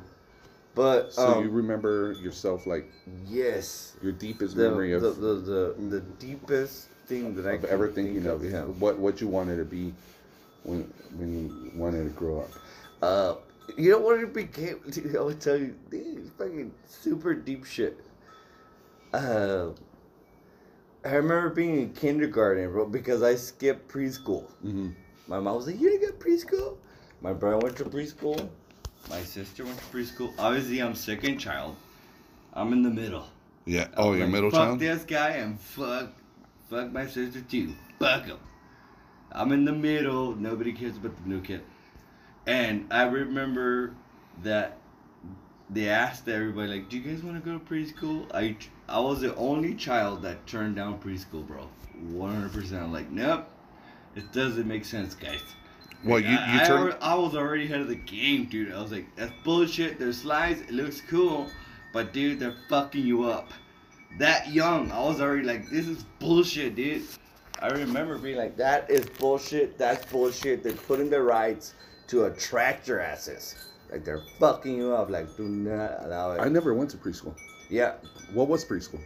But 0.74 1.12
So 1.12 1.34
um, 1.34 1.44
you 1.44 1.50
remember 1.50 2.16
yourself 2.20 2.66
like 2.66 2.90
yes, 3.26 3.96
your 4.02 4.12
deepest 4.12 4.56
the 4.56 4.68
memory 4.68 4.92
of, 4.92 5.02
the, 5.02 5.10
the, 5.10 5.34
the, 5.34 5.74
the 5.88 6.00
deepest 6.00 6.88
thing 7.06 7.34
that 7.36 7.46
I 7.46 7.52
of 7.52 7.64
ever 7.66 7.86
think 7.86 8.08
thinking 8.08 8.26
of 8.26 8.44
yeah. 8.44 8.62
what 8.62 8.98
what 8.98 9.20
you 9.20 9.28
wanted 9.28 9.56
to 9.56 9.64
be 9.64 9.94
when 10.64 10.92
when 11.16 11.32
you 11.32 11.72
wanted 11.78 12.04
to 12.04 12.10
grow 12.10 12.40
up. 12.40 12.50
Uh, 13.02 13.34
you 13.76 13.90
know 13.90 13.98
what 13.98 14.18
it 14.18 14.32
became? 14.32 14.80
I 15.18 15.20
would 15.20 15.40
tell 15.40 15.56
you, 15.56 15.76
dude, 15.90 16.30
fucking 16.38 16.72
super 16.86 17.34
deep 17.34 17.64
shit. 17.64 18.00
Uh, 19.12 19.68
I 21.04 21.14
remember 21.14 21.50
being 21.50 21.80
in 21.82 21.92
kindergarten, 21.92 22.70
bro, 22.72 22.86
because 22.86 23.22
I 23.22 23.36
skipped 23.36 23.88
preschool. 23.88 24.50
Mm-hmm. 24.64 24.90
My 25.28 25.38
mom 25.38 25.56
was 25.56 25.66
like, 25.66 25.80
"You 25.80 25.90
didn't 25.90 26.00
get 26.00 26.18
preschool." 26.18 26.78
My 27.20 27.32
brother 27.32 27.58
went 27.58 27.76
to 27.76 27.84
preschool. 27.84 28.48
My 29.10 29.22
sister 29.22 29.64
went 29.64 29.78
to 29.78 29.84
preschool. 29.84 30.32
Obviously, 30.38 30.80
I'm 30.80 30.94
second 30.94 31.38
child. 31.38 31.76
I'm 32.52 32.72
in 32.72 32.82
the 32.82 32.90
middle. 32.90 33.26
Yeah. 33.66 33.84
I'm 33.84 33.92
Oh, 33.96 34.12
your 34.12 34.24
like, 34.24 34.32
middle 34.32 34.50
fuck 34.50 34.60
child. 34.68 34.80
this 34.80 35.04
guy 35.04 35.30
and 35.30 35.58
fuck, 35.60 36.10
fuck 36.70 36.92
my 36.92 37.06
sister 37.06 37.40
too. 37.42 37.74
Fuck 37.98 38.26
him. 38.26 38.38
I'm 39.32 39.52
in 39.52 39.64
the 39.64 39.72
middle. 39.72 40.34
Nobody 40.36 40.72
cares 40.72 40.96
about 40.96 41.16
the 41.22 41.28
new 41.28 41.40
kid. 41.40 41.62
And 42.46 42.86
I 42.92 43.02
remember 43.04 43.94
that 44.42 44.78
they 45.70 45.88
asked 45.88 46.28
everybody 46.28 46.68
like, 46.68 46.88
"Do 46.88 46.98
you 46.98 47.02
guys 47.02 47.22
want 47.22 47.42
to 47.42 47.50
go 47.50 47.58
to 47.58 47.64
preschool?" 47.64 48.26
I 48.34 48.56
I 48.88 49.00
was 49.00 49.20
the 49.22 49.34
only 49.36 49.74
child 49.74 50.22
that 50.22 50.46
turned 50.46 50.76
down 50.76 50.98
preschool, 51.00 51.46
bro. 51.46 51.68
100. 52.10 52.52
percent 52.52 52.82
I'm 52.82 52.92
like, 52.92 53.10
nope. 53.10 53.48
It 54.14 54.30
doesn't 54.32 54.66
make 54.68 54.84
sense, 54.84 55.14
guys. 55.14 55.40
Well, 56.04 56.20
you 56.20 56.26
I, 56.36 56.54
you 56.54 56.60
I, 56.60 56.64
turned. 56.64 56.92
alre- 56.92 56.98
I 57.00 57.14
was 57.14 57.34
already 57.34 57.64
ahead 57.64 57.80
of 57.80 57.88
the 57.88 57.94
game, 57.96 58.44
dude. 58.46 58.72
I 58.72 58.80
was 58.82 58.92
like, 58.92 59.06
that's 59.16 59.32
bullshit. 59.42 59.98
There's 59.98 60.18
slides. 60.22 60.60
It 60.60 60.70
looks 60.72 61.00
cool. 61.00 61.48
But, 61.92 62.12
dude, 62.12 62.40
they're 62.40 62.56
fucking 62.68 63.04
you 63.06 63.24
up. 63.24 63.50
That 64.18 64.50
young, 64.52 64.90
I 64.92 65.00
was 65.00 65.20
already 65.20 65.44
like, 65.44 65.70
this 65.70 65.86
is 65.88 66.04
bullshit, 66.20 66.74
dude. 66.76 67.02
I 67.60 67.68
remember 67.68 68.18
being 68.18 68.36
like, 68.36 68.56
that 68.58 68.90
is 68.90 69.06
bullshit. 69.06 69.78
That's 69.78 70.04
bullshit. 70.10 70.62
They're 70.62 70.72
putting 70.72 71.08
their 71.10 71.24
rights. 71.24 71.74
to 72.08 72.24
attract 72.26 72.86
your 72.86 73.00
asses. 73.00 73.54
Like 73.90 74.04
they're 74.04 74.22
fucking 74.38 74.76
you 74.76 74.92
up. 74.94 75.08
Like 75.08 75.34
do 75.38 75.44
not 75.48 76.04
allow 76.04 76.32
it. 76.32 76.40
I 76.40 76.48
never 76.48 76.74
went 76.74 76.90
to 76.90 76.98
preschool. 76.98 77.34
yeah, 77.70 77.94
What 78.34 78.48
was 78.48 78.62
preschool? 78.64 79.00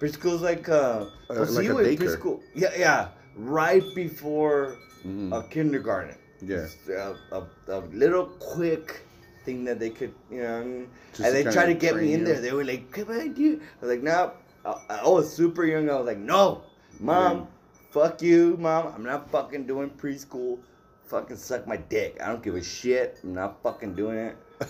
Preschool 0.00 0.18
preschool's 0.18 0.42
like 0.42 0.66
uh, 0.68 1.06
Uh, 1.28 1.34
like 1.50 1.66
a 1.68 1.74
daycare. 1.74 1.98
preschool. 1.98 2.40
Yeah, 2.54 2.70
yeah, 2.76 3.08
right 3.36 3.84
before 3.94 4.76
Mhm. 5.06 5.32
a 5.38 5.42
kindergarten. 5.48 6.16
Yeah. 6.44 6.66
A, 6.90 7.36
a, 7.36 7.46
a 7.68 7.78
little 7.92 8.26
quick 8.26 9.00
thing 9.44 9.64
that 9.64 9.78
they 9.78 9.90
could, 9.90 10.14
you 10.30 10.42
know. 10.42 10.52
what 10.58 10.60
I 10.60 10.64
mean? 10.64 10.88
Just 11.12 11.20
and 11.22 11.34
they 11.34 11.42
tried 11.52 11.66
to 11.66 11.74
get 11.74 11.96
me 11.96 12.12
in 12.14 12.20
you. 12.20 12.26
there. 12.26 12.40
They 12.40 12.52
were 12.52 12.64
like, 12.64 12.90
"Come 12.92 13.10
on, 13.10 13.32
dude." 13.32 13.60
I 13.60 13.86
was 13.86 13.90
like, 13.90 14.02
"No." 14.02 14.32
I, 14.64 15.00
I 15.02 15.08
was 15.08 15.32
super 15.32 15.64
young. 15.64 15.90
I 15.90 15.96
was 15.96 16.06
like, 16.06 16.18
"No, 16.18 16.62
mom, 17.00 17.38
Yeah. 17.38 17.44
fuck 17.90 18.22
you, 18.22 18.56
mom. 18.60 18.92
I'm 18.94 19.02
not 19.04 19.30
fucking 19.30 19.66
doing 19.66 19.90
preschool. 19.90 20.58
Fucking 21.06 21.36
suck 21.36 21.66
my 21.66 21.76
dick. 21.76 22.18
I 22.22 22.28
don't 22.28 22.42
give 22.42 22.54
a 22.54 22.62
shit. 22.62 23.18
I'm 23.22 23.34
not 23.34 23.62
fucking 23.62 23.94
doing 23.94 24.18
it." 24.18 24.36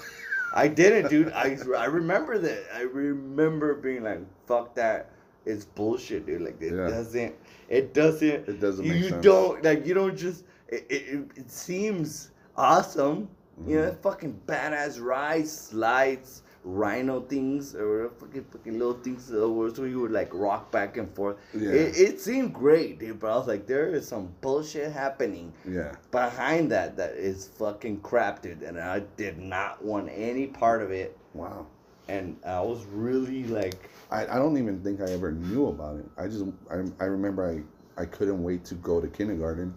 I 0.55 0.69
didn't, 0.69 1.09
dude. 1.11 1.33
I 1.33 1.57
I 1.77 1.87
remember 1.87 2.39
that. 2.39 2.65
I 2.75 2.83
remember 2.83 3.75
being 3.75 4.05
like, 4.05 4.21
"Fuck 4.47 4.75
that." 4.77 5.11
It's 5.45 5.65
bullshit, 5.65 6.25
dude. 6.27 6.43
Like 6.43 6.61
it 6.63 6.73
Yeah. 6.75 6.89
doesn't. 6.89 7.35
It 7.69 7.95
doesn't. 7.95 8.49
It 8.49 8.61
doesn't 8.61 8.85
you 8.85 9.09
sense. 9.09 9.25
don't 9.25 9.63
like. 9.65 9.87
You 9.87 9.95
don't 9.95 10.17
just. 10.17 10.45
It, 10.73 10.87
it, 10.91 11.31
it, 11.37 11.51
seems 11.53 12.33
awesome. 12.57 13.29
You 13.67 13.77
Mm-hmm. 13.77 13.85
know, 13.85 13.97
fucking 14.03 14.41
badass 14.47 15.01
rides, 15.01 15.53
slides, 15.53 16.43
rhino 16.65 17.21
things, 17.21 17.75
or 17.77 18.11
fucking 18.19 18.45
fucking 18.51 18.79
little 18.79 18.95
things 18.95 19.31
where 19.31 19.71
so 19.75 19.85
you 19.85 20.01
would 20.01 20.11
like 20.11 20.33
rock 20.35 20.73
back 20.73 20.97
and 20.97 21.15
forth. 21.15 21.37
Yeah. 21.55 21.71
It, 21.71 21.99
it 21.99 22.21
seemed 22.21 22.55
great, 22.55 22.99
dude. 22.99 23.21
But 23.21 23.33
I 23.33 23.37
was 23.37 23.49
like, 23.49 23.67
there 23.67 23.89
is 23.95 24.09
some 24.09 24.35
bullshit 24.41 24.93
happening 24.93 25.53
Yeah. 25.69 25.93
behind 26.11 26.73
that 26.73 26.97
that 26.97 27.13
is 27.15 27.49
fucking 27.59 28.01
crap, 28.01 28.43
dude. 28.43 28.63
And 28.63 28.79
I 28.81 29.01
did 29.19 29.39
not 29.39 29.85
want 29.85 30.09
any 30.15 30.47
part 30.49 30.83
of 30.83 30.91
it. 30.91 31.17
Wow. 31.35 31.67
And 32.09 32.37
I 32.47 32.61
was 32.63 32.85
really 32.87 33.45
like, 33.45 33.91
I, 34.11 34.27
I 34.27 34.37
don't 34.37 34.59
even 34.59 34.83
think 34.83 35.01
I 35.01 35.11
ever 35.13 35.33
knew 35.33 35.69
about 35.69 35.99
it. 35.99 36.07
I 36.19 36.27
just 36.27 36.45
I, 36.71 36.83
I 37.01 37.05
remember 37.07 37.65
I, 37.99 38.03
I 38.03 38.07
couldn't 38.07 38.43
wait 38.43 38.65
to 38.67 38.75
go 38.77 39.01
to 39.01 39.09
kindergarten, 39.09 39.75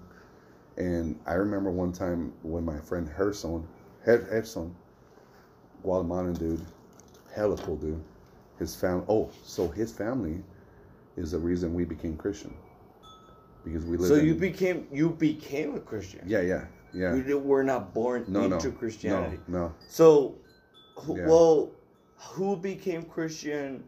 and 0.78 1.20
I 1.26 1.34
remember 1.34 1.72
one 1.72 1.92
time 1.92 2.34
when 2.44 2.66
my 2.66 2.80
friend 2.80 3.08
Herson, 3.08 3.64
Her, 4.02 4.20
Herson, 4.32 4.72
Guatemalan 5.84 6.34
dude, 6.34 6.66
hella 7.34 7.58
cool 7.58 7.78
dude, 7.78 8.04
his 8.60 8.76
family. 8.76 9.06
Oh, 9.08 9.30
so 9.44 9.68
his 9.68 9.92
family 9.92 10.44
is 11.18 11.32
the 11.32 11.40
reason 11.40 11.74
we 11.74 11.86
became 11.86 12.18
Christian, 12.18 12.54
because 13.64 13.86
we 13.86 13.98
lived. 13.98 14.10
so 14.10 14.16
in, 14.16 14.26
you 14.26 14.36
became 14.36 14.88
you 14.92 15.10
became 15.12 15.76
a 15.76 15.80
Christian. 15.80 16.22
Yeah, 16.26 16.42
yeah, 16.42 16.66
yeah. 16.94 17.16
Di- 17.16 17.34
were 17.34 17.64
not 17.64 17.94
born 17.94 18.26
no, 18.28 18.48
no, 18.48 18.56
into 18.56 18.72
Christianity. 18.72 19.40
No, 19.48 19.60
no. 19.60 19.74
So, 19.88 20.36
who, 20.98 21.18
Yeah. 21.18 21.28
well, 21.28 21.72
who 22.18 22.58
became 22.58 23.04
Christian? 23.04 23.84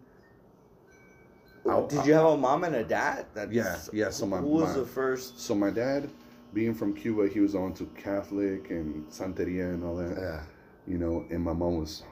I'll- 1.67 1.87
Did 1.87 1.99
uh, 1.99 2.03
you 2.03 2.13
have 2.13 2.25
a 2.25 2.37
mom 2.37 2.63
and 2.63 2.75
a 2.75 2.83
dad? 2.83 3.25
That's, 3.33 3.51
Yeah, 3.51 3.77
yeah, 3.91 4.09
so 4.09 4.25
my- 4.25 4.37
who 4.37 4.47
was 4.47 4.69
my- 4.69 4.79
the 4.81 4.85
first? 4.85 5.39
So 5.39 5.53
my 5.53 5.69
dad, 5.69 6.09
being 6.53 6.73
from 6.73 6.93
Cuba, 6.93 7.27
he 7.27 7.39
was 7.39 7.55
on 7.55 7.73
to 7.75 7.85
Catholic 7.97 8.69
and 8.69 9.07
Santeria 9.07 9.73
and 9.73 9.83
all 9.83 9.95
that. 9.95 10.17
Yeah, 10.17 10.43
you 10.87 10.97
know, 10.97 11.25
and 11.29 11.43
my 11.43 11.53
mom 11.53 11.77
was 11.77 12.03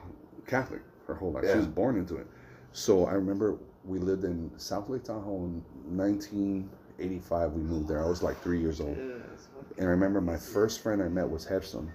Catholic 0.46 0.82
her 1.06 1.14
whole 1.14 1.32
life. 1.32 1.48
She 1.48 1.56
was 1.56 1.66
born 1.66 1.96
into 1.96 2.16
it. 2.16 2.26
So 2.72 3.06
I 3.06 3.12
remember 3.12 3.58
we 3.84 3.98
lived 3.98 4.24
in 4.24 4.50
South 4.58 4.88
Lake 4.88 5.04
Tahoe 5.04 5.44
in 5.44 5.62
1985. 5.96 7.52
We 7.52 7.62
moved 7.62 7.88
there. 7.88 8.04
I 8.04 8.08
was 8.08 8.22
like 8.22 8.40
three 8.42 8.60
years 8.60 8.80
old. 8.80 8.96
And 8.96 9.86
I 9.86 9.90
remember 9.90 10.20
my 10.20 10.36
first 10.36 10.82
friend 10.82 11.02
I 11.02 11.08
met 11.08 11.28
was 11.28 11.44
Gerson. 11.46 11.90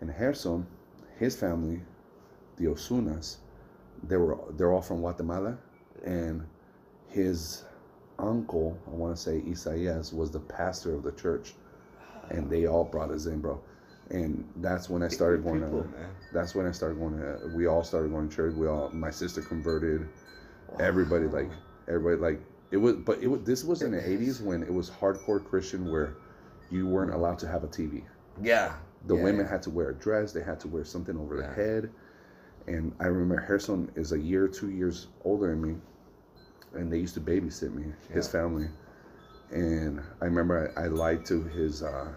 And 0.00 0.14
Gerson, 0.16 0.66
his 1.18 1.36
family, 1.36 1.80
the 2.56 2.66
Osunas, 2.66 3.38
they 4.02 4.16
were 4.16 4.38
they're 4.56 4.72
all 4.72 4.82
from 4.82 5.00
Guatemala. 5.00 5.58
And 6.04 6.46
his 7.08 7.64
uncle, 8.18 8.78
I 8.86 8.90
want 8.90 9.16
to 9.16 9.20
say 9.20 9.42
Isaias, 9.48 10.12
was 10.12 10.30
the 10.30 10.40
pastor 10.40 10.94
of 10.94 11.02
the 11.02 11.12
church. 11.12 11.54
And 12.30 12.50
they 12.50 12.66
all 12.66 12.84
brought 12.84 13.10
us 13.10 13.26
in, 13.26 13.40
bro. 13.40 13.60
And 14.10 14.48
that's 14.56 14.88
when 14.88 15.02
I 15.02 15.08
started 15.08 15.44
going 15.44 15.62
People, 15.62 15.82
to 15.82 15.88
man. 15.88 16.10
that's 16.32 16.54
when 16.54 16.66
I 16.66 16.72
started 16.72 16.98
going 16.98 17.18
to. 17.18 17.50
We 17.54 17.66
all 17.66 17.84
started 17.84 18.10
going 18.10 18.28
to 18.28 18.34
church. 18.34 18.54
We 18.54 18.66
all. 18.66 18.90
My 18.90 19.10
sister 19.10 19.40
converted. 19.40 20.08
Everybody 20.78 21.26
like 21.26 21.50
everybody 21.88 22.16
like 22.16 22.40
it 22.70 22.76
was. 22.76 22.96
But 22.96 23.22
it 23.22 23.28
was. 23.28 23.42
This 23.42 23.64
was 23.64 23.82
in 23.82 23.92
the 23.92 24.08
eighties 24.08 24.40
when 24.40 24.62
it 24.62 24.72
was 24.72 24.90
hardcore 24.90 25.44
Christian, 25.44 25.90
where 25.90 26.14
you 26.70 26.86
weren't 26.86 27.12
allowed 27.12 27.38
to 27.40 27.48
have 27.48 27.64
a 27.64 27.68
TV. 27.68 28.02
Yeah. 28.42 28.74
The 29.06 29.16
yeah, 29.16 29.22
women 29.22 29.44
yeah. 29.46 29.50
had 29.50 29.62
to 29.64 29.70
wear 29.70 29.90
a 29.90 29.94
dress. 29.94 30.32
They 30.32 30.42
had 30.42 30.60
to 30.60 30.68
wear 30.68 30.84
something 30.84 31.16
over 31.16 31.36
Yeah. 31.36 31.42
their 31.42 31.54
head. 31.54 31.90
And 32.66 32.92
I 33.00 33.06
remember 33.06 33.40
Harrison 33.40 33.90
is 33.96 34.12
a 34.12 34.18
year, 34.18 34.46
two 34.46 34.70
years 34.70 35.06
older 35.24 35.48
than 35.48 35.62
me, 35.62 35.76
and 36.74 36.92
they 36.92 36.98
used 36.98 37.14
to 37.14 37.20
babysit 37.20 37.72
me, 37.74 37.92
his 38.12 38.28
family. 38.28 38.68
And 39.50 40.00
I 40.20 40.26
remember 40.26 40.72
I, 40.76 40.84
I 40.84 40.86
lied 40.86 41.24
to 41.26 41.42
his 41.42 41.82
uh, 41.82 42.08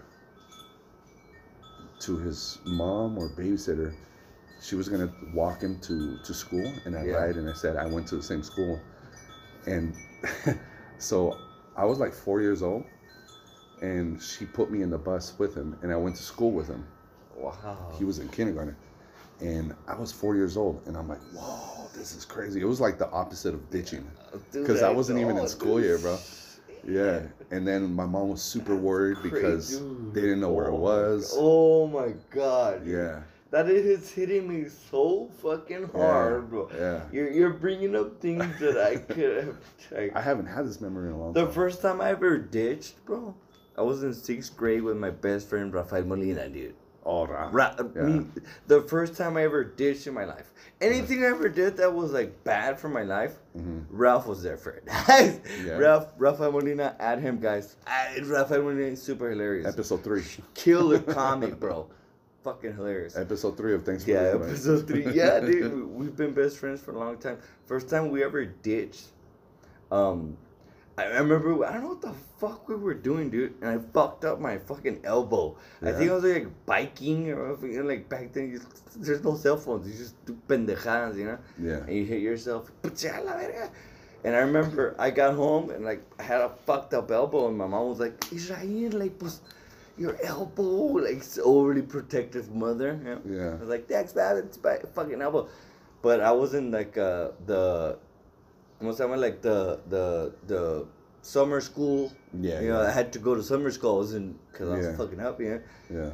to 2.00 2.16
his 2.18 2.58
mom 2.64 3.18
or 3.18 3.28
babysitter. 3.28 3.92
She 4.60 4.76
was 4.76 4.88
gonna 4.88 5.12
walk 5.32 5.60
him 5.60 5.78
to, 5.80 6.18
to 6.18 6.34
school, 6.34 6.72
and 6.84 6.96
I 6.96 7.04
Yeah. 7.04 7.18
lied 7.18 7.36
and 7.36 7.48
I 7.48 7.52
said 7.52 7.76
I 7.76 7.86
went 7.86 8.06
to 8.08 8.16
the 8.16 8.22
same 8.22 8.42
school. 8.42 8.80
And 9.66 9.94
so 10.98 11.36
I 11.76 11.84
was 11.84 11.98
like 11.98 12.12
four 12.12 12.40
years 12.40 12.62
old, 12.62 12.84
and 13.82 14.20
she 14.22 14.44
put 14.46 14.70
me 14.70 14.82
in 14.82 14.90
the 14.90 14.98
bus 14.98 15.34
with 15.38 15.54
him, 15.54 15.76
and 15.82 15.92
I 15.92 15.96
went 15.96 16.16
to 16.16 16.22
school 16.22 16.52
with 16.52 16.68
him. 16.68 16.86
Wow. 17.36 17.92
He 17.98 18.04
was 18.04 18.18
in 18.20 18.28
kindergarten, 18.28 18.76
and 19.40 19.74
I 19.88 19.96
was 19.96 20.12
four 20.12 20.36
years 20.36 20.56
old, 20.56 20.82
and 20.86 20.96
I'm 20.96 21.08
like, 21.08 21.20
whoa, 21.32 21.88
this 21.94 22.14
is 22.14 22.24
crazy. 22.24 22.60
It 22.60 22.64
was 22.66 22.80
like 22.80 22.98
the 22.98 23.10
opposite 23.10 23.54
of 23.54 23.70
ditching. 23.70 24.06
because 24.52 24.82
I 24.82 24.90
wasn't 24.90 25.18
even 25.18 25.36
in 25.36 25.48
school 25.48 25.80
yet, 25.80 26.00
bro. 26.00 26.18
Yeah, 26.86 27.22
and 27.50 27.66
then 27.66 27.94
my 27.94 28.06
mom 28.06 28.28
was 28.30 28.42
super 28.42 28.76
worried 28.76 29.16
Crazy, 29.18 29.34
because 29.34 29.78
dude. 29.78 30.14
they 30.14 30.20
didn't 30.22 30.40
know 30.40 30.52
where 30.52 30.66
it 30.66 30.72
Oh 30.72 30.76
my 30.76 30.78
was. 30.82 31.30
God. 31.32 31.38
Oh 31.40 31.86
my 31.86 32.14
god. 32.30 32.86
Yeah, 32.86 33.22
That 33.50 33.68
is 33.70 34.10
hitting 34.10 34.48
me 34.48 34.68
so 34.90 35.28
fucking 35.42 35.88
hard, 35.94 36.50
bro. 36.50 36.68
yeah. 36.76 37.02
You're 37.12 37.30
you're 37.30 37.52
bringing 37.54 37.94
up 37.96 38.20
things 38.20 38.44
that 38.60 38.76
I 38.76 38.96
could 39.14 39.44
have. 39.44 40.10
I 40.14 40.20
haven't 40.20 40.46
had 40.46 40.66
this 40.66 40.80
memory 40.80 41.08
in 41.08 41.14
a 41.14 41.18
long 41.18 41.32
time. 41.34 41.46
the 41.46 41.52
first 41.52 41.80
time 41.80 42.00
I 42.00 42.10
ever 42.10 42.36
ditched, 42.38 43.04
bro, 43.06 43.34
I 43.78 43.82
was 43.82 44.02
in 44.02 44.12
sixth 44.12 44.56
grade 44.56 44.82
with 44.82 44.96
my 44.96 45.10
best 45.10 45.48
friend 45.48 45.72
Rafael 45.72 46.04
Molina, 46.04 46.48
dude. 46.48 46.74
Oh, 47.04 47.26
right. 47.26 47.52
Ra- 47.52 47.74
Yeah. 47.94 48.02
mean, 48.02 48.32
the 48.66 48.82
first 48.82 49.16
time 49.16 49.36
I 49.36 49.44
ever 49.44 49.64
ditched 49.64 50.06
in 50.06 50.14
my 50.14 50.24
life. 50.24 50.50
Anything 50.80 51.22
I 51.24 51.28
ever 51.28 51.48
did 51.48 51.76
that 51.78 51.94
was 51.94 52.12
like 52.12 52.42
bad 52.44 52.78
for 52.78 52.88
my 52.88 53.02
life, 53.04 53.36
Mhm. 53.56 53.84
Ralph 53.90 54.26
was 54.26 54.42
there 54.42 54.56
for 54.56 54.70
it. 54.72 54.84
Yeah. 55.64 55.78
Ralph, 55.78 56.08
Rafael 56.18 56.52
Molina, 56.52 56.96
add 56.98 57.20
him, 57.20 57.38
guys. 57.40 57.76
Rafael 58.24 58.62
Molina 58.62 58.88
is 58.92 59.00
super 59.02 59.30
hilarious. 59.30 59.66
Episode 59.66 60.02
three. 60.04 60.24
Killer 60.54 60.98
comic, 61.20 61.58
bro. 61.60 61.86
Fucking 62.42 62.74
hilarious. 62.74 63.16
Episode 63.16 63.56
three 63.56 63.72
of 63.74 63.84
Thanks 63.86 64.06
Yeah, 64.06 64.32
episode 64.34 64.86
three. 64.86 65.06
Yeah, 65.14 65.40
dude, 65.40 65.72
we, 65.74 65.82
we've 65.82 66.16
been 66.16 66.34
best 66.34 66.58
friends 66.58 66.80
for 66.82 66.90
a 66.92 66.98
long 66.98 67.16
time. 67.16 67.38
First 67.64 67.88
time 67.88 68.10
we 68.10 68.22
ever 68.22 68.44
ditched, 68.44 69.06
um, 69.90 70.36
I 70.96 71.06
remember 71.06 71.64
I 71.66 71.72
don't 71.72 71.82
know 71.82 71.88
what 71.88 72.02
the 72.02 72.12
fuck 72.38 72.68
we 72.68 72.76
were 72.76 72.94
doing, 72.94 73.28
dude, 73.30 73.54
and 73.60 73.68
I 73.70 73.78
fucked 73.92 74.24
up 74.24 74.38
my 74.40 74.58
fucking 74.58 75.00
elbow. 75.04 75.56
I 75.82 75.90
think 75.92 76.10
I 76.10 76.14
was 76.14 76.24
like 76.24 76.46
biking 76.66 77.30
or 77.32 77.58
you 77.66 77.82
know, 77.82 77.88
like 77.88 78.08
back 78.08 78.32
then. 78.32 78.50
You, 78.52 78.60
there's 78.96 79.24
no 79.24 79.34
cell 79.34 79.56
phones. 79.56 79.88
You 79.90 79.96
just 79.98 80.14
do 80.24 80.38
pendejadas, 80.46 81.16
you 81.18 81.24
know, 81.24 81.38
Yeah. 81.58 81.78
and 81.86 81.92
you 81.96 82.04
hit 82.04 82.20
yourself. 82.22 82.70
"Pucha 82.82 83.24
la 83.24 83.32
verga." 83.36 83.70
And 84.22 84.36
I 84.36 84.38
remember 84.38 84.94
I 84.98 85.10
got 85.10 85.34
home 85.34 85.70
and 85.70 85.84
like 85.84 86.02
I 86.18 86.22
had 86.22 86.40
a 86.40 86.48
fucked 86.64 86.94
up 86.94 87.10
elbow, 87.10 87.48
and 87.48 87.58
my 87.58 87.66
mom 87.66 87.88
was 87.88 87.98
like, 87.98 88.14
"Israel, 88.32 88.92
like, 88.92 89.18
pues, 89.18 89.40
your 89.98 90.16
elbow, 90.22 90.70
like, 91.06 91.16
it's 91.16 91.38
overly 91.38 91.82
protective 91.82 92.54
mother." 92.54 92.90
You 93.02 93.10
know? 93.10 93.20
Yeah. 93.42 93.50
I 93.56 93.60
was 93.60 93.68
like, 93.68 93.88
thanks, 93.88 94.14
man, 94.14 94.36
it's 94.36 94.62
my 94.62 94.78
fucking 94.94 95.20
elbow. 95.20 95.48
But 96.02 96.20
I 96.20 96.30
was 96.32 96.54
in 96.54 96.70
like 96.70 96.96
uh, 96.96 97.30
the, 97.46 97.98
what's 98.86 98.98
that 98.98 99.08
one? 99.08 99.20
Like 99.20 99.42
the 99.42 99.80
the 99.88 100.34
the 100.46 100.86
summer 101.22 101.60
school. 101.60 102.12
Yeah, 102.38 102.60
You 102.60 102.68
know, 102.68 102.82
yeah. 102.82 102.88
I 102.88 102.90
had 102.92 103.12
to 103.14 103.18
go 103.18 103.34
to 103.34 103.42
summer 103.42 103.70
school. 103.70 103.96
I 103.96 103.98
was 103.98 104.14
in 104.14 104.38
because 104.52 104.68
I 104.70 104.76
was 104.76 104.86
Yeah. 104.86 104.96
fucking 104.96 105.20
up, 105.20 105.40
yeah. 105.40 105.58
Yeah. 105.90 106.10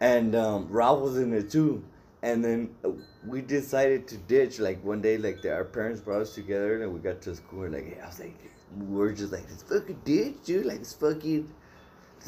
And 0.00 0.34
um, 0.34 0.66
Ralph 0.70 1.00
was 1.02 1.18
in 1.18 1.32
it 1.32 1.50
too. 1.50 1.82
And 2.22 2.44
then 2.44 2.74
uh, 2.84 2.90
we 3.26 3.40
decided 3.42 4.06
to 4.08 4.16
ditch. 4.16 4.58
Like 4.58 4.82
one 4.84 5.00
day, 5.02 5.16
like 5.18 5.42
the, 5.42 5.52
our 5.54 5.64
parents 5.64 6.00
brought 6.00 6.22
us 6.22 6.34
together, 6.34 6.82
and 6.82 6.92
we 6.92 7.00
got 7.00 7.20
to 7.22 7.34
school. 7.36 7.64
And 7.64 7.74
like 7.74 7.98
I 8.02 8.06
was 8.06 8.18
like, 8.20 8.36
we 8.76 9.00
are 9.02 9.12
just 9.12 9.32
like, 9.32 9.46
this 9.48 9.62
fucking 9.62 10.00
ditch, 10.04 10.34
dude. 10.44 10.66
Like 10.66 10.78
this 10.80 10.94
fucking 10.94 11.50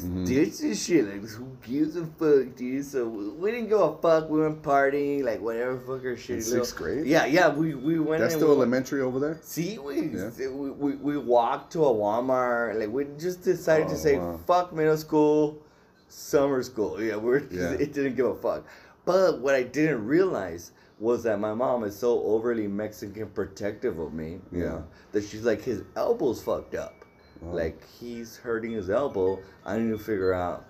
Mhm. 0.01 0.25
ditch 0.27 0.57
this 0.59 0.85
shit. 0.85 1.05
Like 1.05 1.29
who 1.29 1.47
gives 1.65 1.95
a 1.95 2.05
fuck, 2.05 2.55
dude? 2.55 2.85
So 2.85 3.07
we, 3.07 3.51
didn't 3.51 3.69
give 3.69 3.79
a 3.79 3.97
fuck. 3.97 4.29
We 4.29 4.41
went 4.41 4.61
partying, 4.61 5.23
like 5.23 5.41
whatever, 5.41 5.77
fucker 5.77 6.17
shit. 6.17 6.37
In 6.37 6.41
sixth 6.43 6.75
grade? 6.75 7.05
Yeah, 7.07 7.25
yeah. 7.25 7.53
We 7.53 7.73
we 7.75 7.99
went. 7.99 8.21
That's 8.21 8.35
still 8.35 8.49
we, 8.49 8.55
elementary 8.55 9.01
over 9.01 9.19
there? 9.19 9.39
See, 9.41 9.77
we, 9.79 10.07
Yeah. 10.09 10.29
we, 10.49 10.69
we 10.71 10.95
we 10.95 11.17
walked 11.17 11.73
to 11.73 11.85
a 11.85 11.93
Walmart. 11.93 12.79
Like 12.79 12.89
we 12.89 13.05
just 13.17 13.43
decided 13.43 13.87
Oh, 13.87 13.91
to 13.91 13.95
say, 13.97 14.17
wow. 14.17 14.39
fuck 14.45 14.73
middle 14.73 14.97
school. 14.97 15.61
summer 16.09 16.63
school. 16.63 17.01
Yeah, 17.01 17.17
we're 17.17 17.39
Yeah. 17.51 17.71
it 17.73 17.91
didn't 17.93 18.15
give 18.15 18.27
a 18.27 18.35
fuck. 18.35 18.63
But 19.05 19.39
what 19.39 19.55
I 19.55 19.63
didn't 19.63 20.05
realize 20.05 20.71
was 20.99 21.23
that 21.23 21.39
my 21.39 21.53
mom 21.53 21.83
is 21.83 21.95
so 21.95 22.23
overly 22.23 22.67
Mexican 22.67 23.27
protective 23.27 23.99
of 23.99 24.13
me. 24.13 24.39
You 24.51 24.59
Yeah. 24.63 24.69
know, 24.69 24.83
that 25.11 25.23
she's 25.25 25.43
like 25.43 25.61
his 25.61 25.81
elbow's 25.95 26.41
fucked 26.41 26.75
up. 26.75 26.93
Like 27.41 27.83
he's 27.99 28.37
hurting 28.37 28.71
his 28.71 28.89
elbow. 28.89 29.39
I 29.65 29.77
need 29.79 29.91
to 29.91 29.97
figure 29.97 30.33
out. 30.33 30.65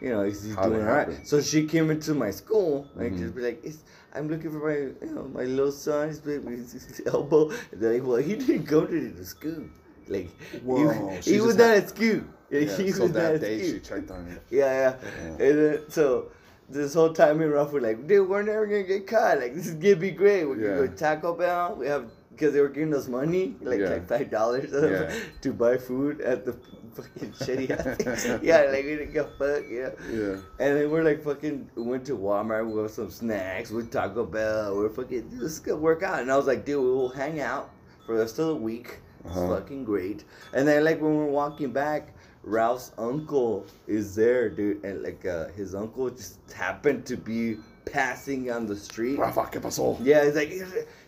You 0.00 0.10
know, 0.10 0.20
is 0.22 0.42
he 0.42 0.54
doing 0.54 0.82
all 0.82 0.92
right? 0.94 1.26
So 1.26 1.40
she 1.40 1.66
came 1.66 1.90
into 1.90 2.14
my 2.14 2.30
school 2.30 2.86
and 2.96 3.12
Mhm. 3.12 3.18
just 3.18 3.34
be 3.34 3.42
like, 3.42 3.64
it's, 3.64 3.78
"I'm 4.12 4.28
looking 4.28 4.50
for 4.50 4.58
my, 4.68 4.76
you 5.06 5.14
know, 5.14 5.22
my 5.32 5.44
little 5.44 5.72
son. 5.72 6.08
He's 6.08 6.22
with 6.24 6.72
his 6.72 7.00
elbow." 7.06 7.50
And 7.72 7.80
they're 7.80 7.94
like, 7.94 8.06
"Well, 8.06 8.16
he 8.18 8.34
didn't 8.34 8.64
go 8.66 8.84
to 8.86 9.08
the 9.10 9.24
school. 9.24 9.64
Like, 10.08 10.28
Whoa, 10.62 11.08
he, 11.22 11.32
he 11.34 11.40
was 11.40 11.56
not 11.56 11.68
had- 11.70 11.84
at 11.84 11.88
school. 11.90 12.20
Yeah, 12.50 12.58
Yeah, 12.60 12.76
he 12.76 12.90
so 12.92 13.02
was 13.04 13.12
not 13.12 13.20
that 13.22 13.34
at 13.36 13.40
day 13.40 13.58
school. 13.62 13.72
she 13.74 13.80
checked 13.80 14.10
on 14.10 14.26
you. 14.28 14.38
Yeah, 14.58 14.72
yeah. 14.72 14.96
Yeah. 15.38 15.46
And 15.46 15.58
then, 15.58 15.80
so 15.88 16.26
this 16.68 16.92
whole 16.92 17.12
time 17.14 17.38
me 17.38 17.44
and 17.44 17.54
Ralph 17.54 17.72
were 17.72 17.80
like, 17.80 18.06
dude, 18.06 18.28
we're 18.28 18.42
never 18.42 18.66
gonna 18.66 18.82
get 18.82 19.06
caught. 19.06 19.38
Like 19.38 19.54
this 19.54 19.66
is 19.68 19.74
gonna 19.74 19.96
be 19.96 20.10
great. 20.10 20.44
We're 20.44 20.56
gonna 20.56 20.76
go 20.76 20.86
to 20.86 20.94
Taco 20.94 21.34
Bell. 21.34 21.76
We 21.78 21.86
have 21.86 22.10
because 22.34 22.52
they 22.52 22.60
were 22.60 22.68
giving 22.68 22.94
us 22.94 23.08
money, 23.08 23.54
like 23.62 23.80
Yeah. 23.80 23.90
like 23.90 24.08
five 24.08 24.30
dollars 24.30 24.70
Yeah. 24.72 25.12
to 25.42 25.52
buy 25.52 25.76
food 25.78 26.20
at 26.20 26.44
the 26.44 26.52
fucking 26.94 27.32
shitty 27.32 27.68
yeah, 28.42 28.62
like 28.70 28.84
we 28.84 28.96
didn't 28.96 29.12
give 29.12 29.26
a 29.26 29.30
fuck, 29.38 29.64
yeah. 29.70 29.90
Yeah. 30.10 30.36
And 30.60 30.76
then 30.76 30.90
we're 30.90 31.02
like 31.02 31.22
fucking 31.24 31.70
went 31.76 32.04
to 32.06 32.16
Walmart, 32.16 32.66
we 32.68 32.74
got 32.80 32.90
some 32.90 33.10
snacks, 33.10 33.70
we 33.70 33.82
Taco 33.84 34.24
Bell, 34.24 34.76
we're 34.76 34.88
fucking 34.90 35.30
this 35.30 35.40
is 35.52 35.58
gonna 35.60 35.78
work 35.78 36.02
out. 36.02 36.20
And 36.20 36.30
I 36.30 36.36
was 36.36 36.46
like, 36.46 36.64
dude, 36.64 36.82
we 36.82 36.90
will 36.90 37.08
hang 37.08 37.40
out 37.40 37.70
for 38.06 38.14
the 38.14 38.20
rest 38.22 38.38
of 38.38 38.46
the 38.48 38.56
week. 38.56 38.98
It's 39.24 39.36
Uh-huh. 39.36 39.56
fucking 39.56 39.84
great. 39.84 40.24
And 40.52 40.68
then 40.68 40.84
like 40.84 41.00
when 41.00 41.16
we're 41.16 41.26
walking 41.42 41.72
back, 41.72 42.14
Ralph's 42.42 42.92
uncle 42.98 43.64
is 43.86 44.14
there, 44.14 44.50
dude, 44.50 44.84
and 44.84 45.02
like 45.02 45.24
uh, 45.24 45.48
his 45.56 45.74
uncle 45.74 46.10
just 46.10 46.38
happened 46.52 47.06
to 47.06 47.16
be 47.16 47.56
passing 47.86 48.50
on 48.50 48.66
the 48.66 48.76
street. 48.76 49.18
Rafa, 49.18 49.48
¿qué 49.50 49.60
pasó? 49.62 49.96
Yeah, 50.02 50.24
he's 50.26 50.34
like, 50.36 50.52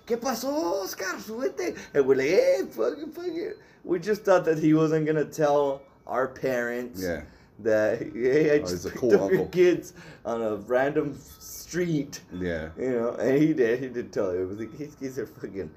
¿qué 0.07 0.16
pasó, 0.16 0.83
Oscar? 0.83 1.16
Súbete. 1.21 1.77
And 1.95 2.07
we're 2.07 2.16
like, 2.16 2.29
hey, 2.29 2.62
fuck 2.71 2.99
it, 2.99 3.12
fuck 3.14 3.27
it. 3.27 3.59
We 3.85 3.99
just 3.99 4.23
thought 4.25 4.45
that 4.47 4.59
he 4.59 4.75
wasn't 4.75 5.07
gonna 5.07 5.25
tell 5.25 5.83
our 6.07 6.29
parents 6.29 7.03
Yeah. 7.03 7.23
that 7.61 7.99
hey, 8.14 8.53
I 8.57 8.62
Oh, 8.62 8.66
just 8.66 8.87
a 8.87 8.88
picked 8.90 9.01
cool 9.01 9.25
up 9.25 9.31
your 9.33 9.47
kids 9.47 9.92
on 10.25 10.42
a 10.42 10.57
random 10.57 11.19
street. 11.38 12.21
Yeah. 12.33 12.71
You 12.79 12.90
know, 12.90 13.11
and 13.14 13.38
he 13.38 13.53
did. 13.53 13.81
He 13.81 13.88
did 13.88 14.12
tell 14.12 14.33
you. 14.33 14.42
It 14.42 14.49
was 14.49 14.59
like, 14.59 14.77
these 14.79 14.95
kids 14.95 15.19
are 15.19 15.27
fucking. 15.27 15.71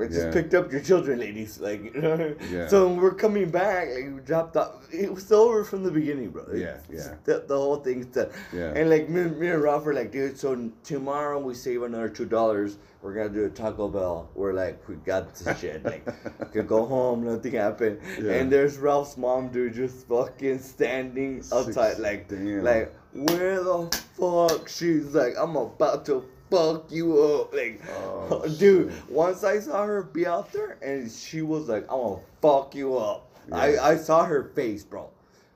I 0.00 0.06
just 0.06 0.18
Yeah. 0.26 0.32
picked 0.32 0.54
up 0.54 0.72
your 0.72 0.80
children, 0.80 1.20
ladies. 1.20 1.60
Like, 1.60 1.94
you 1.94 2.00
know. 2.00 2.34
Yeah. 2.50 2.66
So 2.68 2.88
we're 2.92 3.14
coming 3.14 3.48
back, 3.50 3.88
like, 3.94 4.12
we 4.14 4.20
dropped 4.22 4.56
off. 4.56 4.92
It 4.92 5.12
was 5.12 5.30
over 5.30 5.62
from 5.64 5.84
the 5.84 5.90
beginning, 5.90 6.30
bro. 6.30 6.46
Yeah, 6.54 6.78
yeah. 6.90 7.14
The, 7.24 7.44
the 7.46 7.56
whole 7.56 7.76
thing's 7.76 8.06
done. 8.06 8.30
Yeah. 8.52 8.72
And 8.74 8.90
like 8.90 9.08
me, 9.08 9.24
me 9.24 9.48
and 9.48 9.62
Ralph 9.62 9.84
were 9.84 9.94
like, 9.94 10.10
dude. 10.10 10.38
So 10.38 10.70
tomorrow 10.82 11.38
we 11.38 11.54
save 11.54 11.82
another 11.82 12.08
two 12.08 12.24
dollars. 12.26 12.78
We're 13.02 13.14
gonna 13.14 13.28
do 13.28 13.44
a 13.44 13.50
Taco 13.50 13.88
Bell. 13.88 14.30
We're 14.34 14.54
like, 14.54 14.88
we 14.88 14.94
got 14.96 15.34
this 15.34 15.58
shit. 15.60 15.84
Like, 15.84 16.04
could 16.52 16.66
go 16.66 16.86
home, 16.86 17.24
nothing 17.24 17.52
happened. 17.52 18.00
Yeah. 18.20 18.32
And 18.32 18.50
there's 18.50 18.78
Ralph's 18.78 19.16
mom, 19.16 19.48
dude, 19.48 19.74
just 19.74 20.08
fucking 20.08 20.58
standing 20.58 21.38
outside, 21.52 21.90
Six- 21.90 21.98
like, 22.00 22.28
damn. 22.28 22.64
like, 22.64 22.94
where 23.12 23.62
the 23.62 24.00
fuck? 24.18 24.68
She's 24.68 25.14
like, 25.14 25.34
I'm 25.38 25.54
about 25.54 26.04
to 26.06 26.24
fuck 26.54 26.90
you 26.90 27.20
up. 27.22 27.52
Like, 27.54 27.80
Oh, 27.98 28.42
dude, 28.58 28.92
shit. 28.92 29.10
once 29.10 29.44
I 29.44 29.58
saw 29.60 29.84
her 29.84 30.02
be 30.02 30.26
out 30.26 30.52
there 30.52 30.78
and 30.82 31.10
she 31.10 31.42
was 31.42 31.68
like, 31.68 31.84
I'm 31.90 31.98
gonna 32.00 32.20
fuck 32.40 32.74
you 32.74 32.96
up. 32.96 33.30
Yeah. 33.48 33.56
I, 33.56 33.90
I 33.92 33.96
saw 33.96 34.24
her 34.24 34.44
face, 34.54 34.84
bro. 34.84 35.10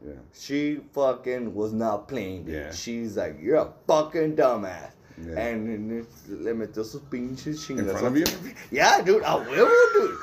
Yeah. 0.04 0.12
She 0.32 0.80
fucking 0.94 1.54
was 1.54 1.72
not 1.72 2.06
playing, 2.08 2.44
dude. 2.44 2.54
Yeah. 2.54 2.72
She's 2.72 3.16
like, 3.16 3.36
you're 3.40 3.56
a 3.56 3.72
fucking 3.86 4.36
dumbass. 4.36 4.90
Yeah. 5.20 5.40
And, 5.40 6.06
le 6.28 6.52
metió 6.54 6.84
sus 6.84 7.00
pinches 7.10 7.66
chingas. 7.66 7.90
front 7.98 8.06
of 8.06 8.16
you? 8.16 8.26
Yeah, 8.70 9.00
dude, 9.02 9.22
a 9.22 9.42
huevo, 9.42 9.92
dude. 9.92 10.16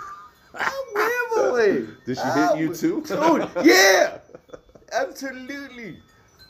A 0.54 0.64
huevo, 0.64 1.52
güey. 1.52 2.06
Did 2.06 2.16
she 2.16 2.24
Ah, 2.24 2.54
hit 2.56 2.60
you 2.62 2.74
too? 2.76 3.02
Dude, 3.02 3.50
yeah. 3.66 4.20
Absolutely. 4.94 6.00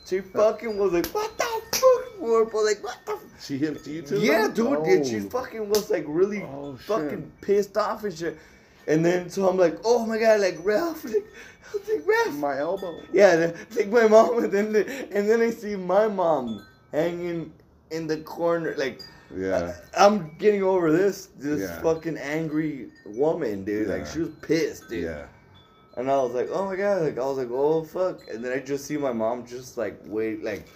She 0.06 0.20
fucking 0.20 0.78
was 0.78 0.92
like, 0.92 1.06
what 1.06 1.36
the 1.36 1.44
fuck? 1.72 2.20
Both 2.20 2.54
like, 2.64 2.82
what 2.82 2.98
the 3.04 3.12
f-? 3.12 3.44
She 3.44 3.58
hit 3.58 3.86
you 3.86 4.02
too? 4.02 4.20
Yeah, 4.20 4.48
dude. 4.48 4.78
And 4.86 5.06
she 5.06 5.16
Oh. 5.20 5.28
fucking 5.28 5.68
was 5.68 5.90
like 5.90 6.04
really 6.06 6.42
Oh, 6.42 6.76
fucking 6.76 7.30
pissed 7.40 7.76
off 7.76 8.04
and 8.04 8.14
shit. 8.16 8.38
And 8.86 9.04
then 9.04 9.28
so 9.28 9.48
I'm 9.48 9.56
like, 9.56 9.78
oh 9.84 10.06
my 10.06 10.18
god, 10.18 10.40
like 10.40 10.58
Ralph, 10.62 11.04
like, 11.04 11.14
I 11.16 11.76
was 11.76 11.88
like 11.88 12.06
Ralph. 12.06 12.34
My 12.36 12.58
elbow. 12.58 13.00
Yeah, 13.12 13.52
like 13.76 13.88
my 13.88 14.06
mom, 14.06 14.44
and 14.44 14.52
then 14.52 14.72
the, 14.72 14.86
and 15.12 15.28
then 15.28 15.40
I 15.40 15.50
see 15.50 15.74
my 15.76 16.06
mom 16.08 16.64
hanging 16.92 17.52
in 17.90 18.06
the 18.06 18.18
corner, 18.18 18.74
like. 18.76 19.00
Yeah. 19.36 19.74
I, 19.98 20.06
am 20.06 20.30
getting 20.38 20.62
over 20.62 20.92
this 20.92 21.30
this 21.36 21.60
Yeah. 21.68 21.82
fucking 21.82 22.16
angry 22.16 22.90
woman, 23.04 23.64
dude. 23.64 23.88
Like 23.88 24.06
she 24.06 24.20
was 24.20 24.28
pissed, 24.40 24.88
dude. 24.88 25.02
Yeah. 25.02 25.26
And 25.96 26.10
I 26.10 26.16
was 26.18 26.32
like, 26.34 26.48
oh 26.52 26.66
my 26.66 26.76
god, 26.76 27.02
like 27.02 27.18
I 27.18 27.24
was 27.24 27.38
like, 27.38 27.50
oh 27.50 27.82
fuck. 27.84 28.28
And 28.28 28.44
then 28.44 28.52
I 28.52 28.60
just 28.60 28.84
see 28.84 28.96
my 28.96 29.12
mom 29.12 29.46
just 29.46 29.76
like 29.78 29.98
wait, 30.06 30.42
like 30.44 30.66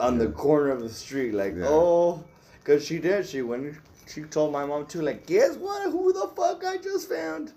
on 0.00 0.18
the 0.18 0.28
corner 0.28 0.70
of 0.70 0.80
the 0.82 0.88
street, 0.88 1.32
like 1.34 1.54
Yeah. 1.56 1.66
oh, 1.68 2.24
cause 2.64 2.84
she 2.84 2.98
did. 2.98 3.26
She 3.26 3.42
went. 3.42 3.76
She 4.06 4.20
told 4.22 4.52
my 4.52 4.66
mom 4.66 4.86
too, 4.86 5.00
like, 5.00 5.26
guess 5.26 5.56
what? 5.56 5.90
Who 5.90 6.12
the 6.12 6.28
fuck 6.36 6.62
I 6.64 6.76
just 6.76 7.08
found? 7.08 7.52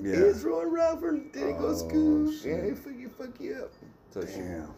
Yeah. 0.00 0.14
He's 0.26 0.44
Roy 0.44 0.64
Ralph 0.66 1.00
didn't 1.00 1.32
go 1.58 1.66
Oh, 1.66 1.74
school. 1.74 2.32
shit. 2.32 2.56
Yeah, 2.58 2.64
he 2.66 2.70
fuck 2.74 2.92
you, 2.96 3.08
fuck 3.08 3.40
you 3.40 3.54
up. 3.56 3.72
So 4.12 4.20
she, 4.24 4.36
Damn. 4.38 4.72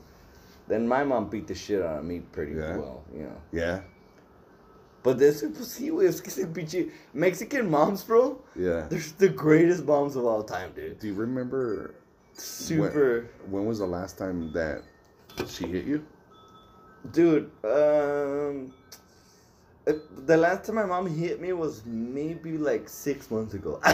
then 0.68 0.88
my 0.88 1.04
mom 1.04 1.28
beat 1.28 1.46
the 1.46 1.54
shit 1.54 1.82
out 1.82 1.98
of 1.98 2.04
me 2.06 2.20
pretty 2.20 2.52
Yeah. 2.54 2.76
well, 2.78 3.04
you 3.14 3.24
know. 3.24 3.36
Yeah. 3.52 3.80
But 5.06 5.18
this 5.18 5.40
was 5.42 5.78
pinche 6.52 6.90
Mexican 7.14 7.70
moms, 7.70 8.02
bro. 8.02 8.40
Yeah. 8.56 8.88
They're 8.90 9.00
the 9.18 9.28
greatest 9.28 9.84
moms 9.84 10.16
of 10.16 10.24
all 10.24 10.42
time, 10.42 10.72
dude. 10.74 10.98
Do 10.98 11.06
you 11.06 11.14
remember 11.14 11.94
Super, 12.32 13.30
when 13.48 13.66
was 13.66 13.78
the 13.78 13.86
last 13.86 14.18
time 14.18 14.52
that 14.52 14.82
she 15.46 15.68
hit 15.68 15.84
you? 15.84 16.04
dude. 17.12 17.50
Um, 17.62 18.74
the 19.86 20.36
last 20.36 20.64
time 20.64 20.74
my 20.76 20.84
mom 20.84 21.06
hit 21.06 21.40
me 21.40 21.52
was 21.52 21.84
maybe 21.86 22.58
like 22.58 22.88
six 22.88 23.30
months 23.30 23.54
ago. 23.54 23.80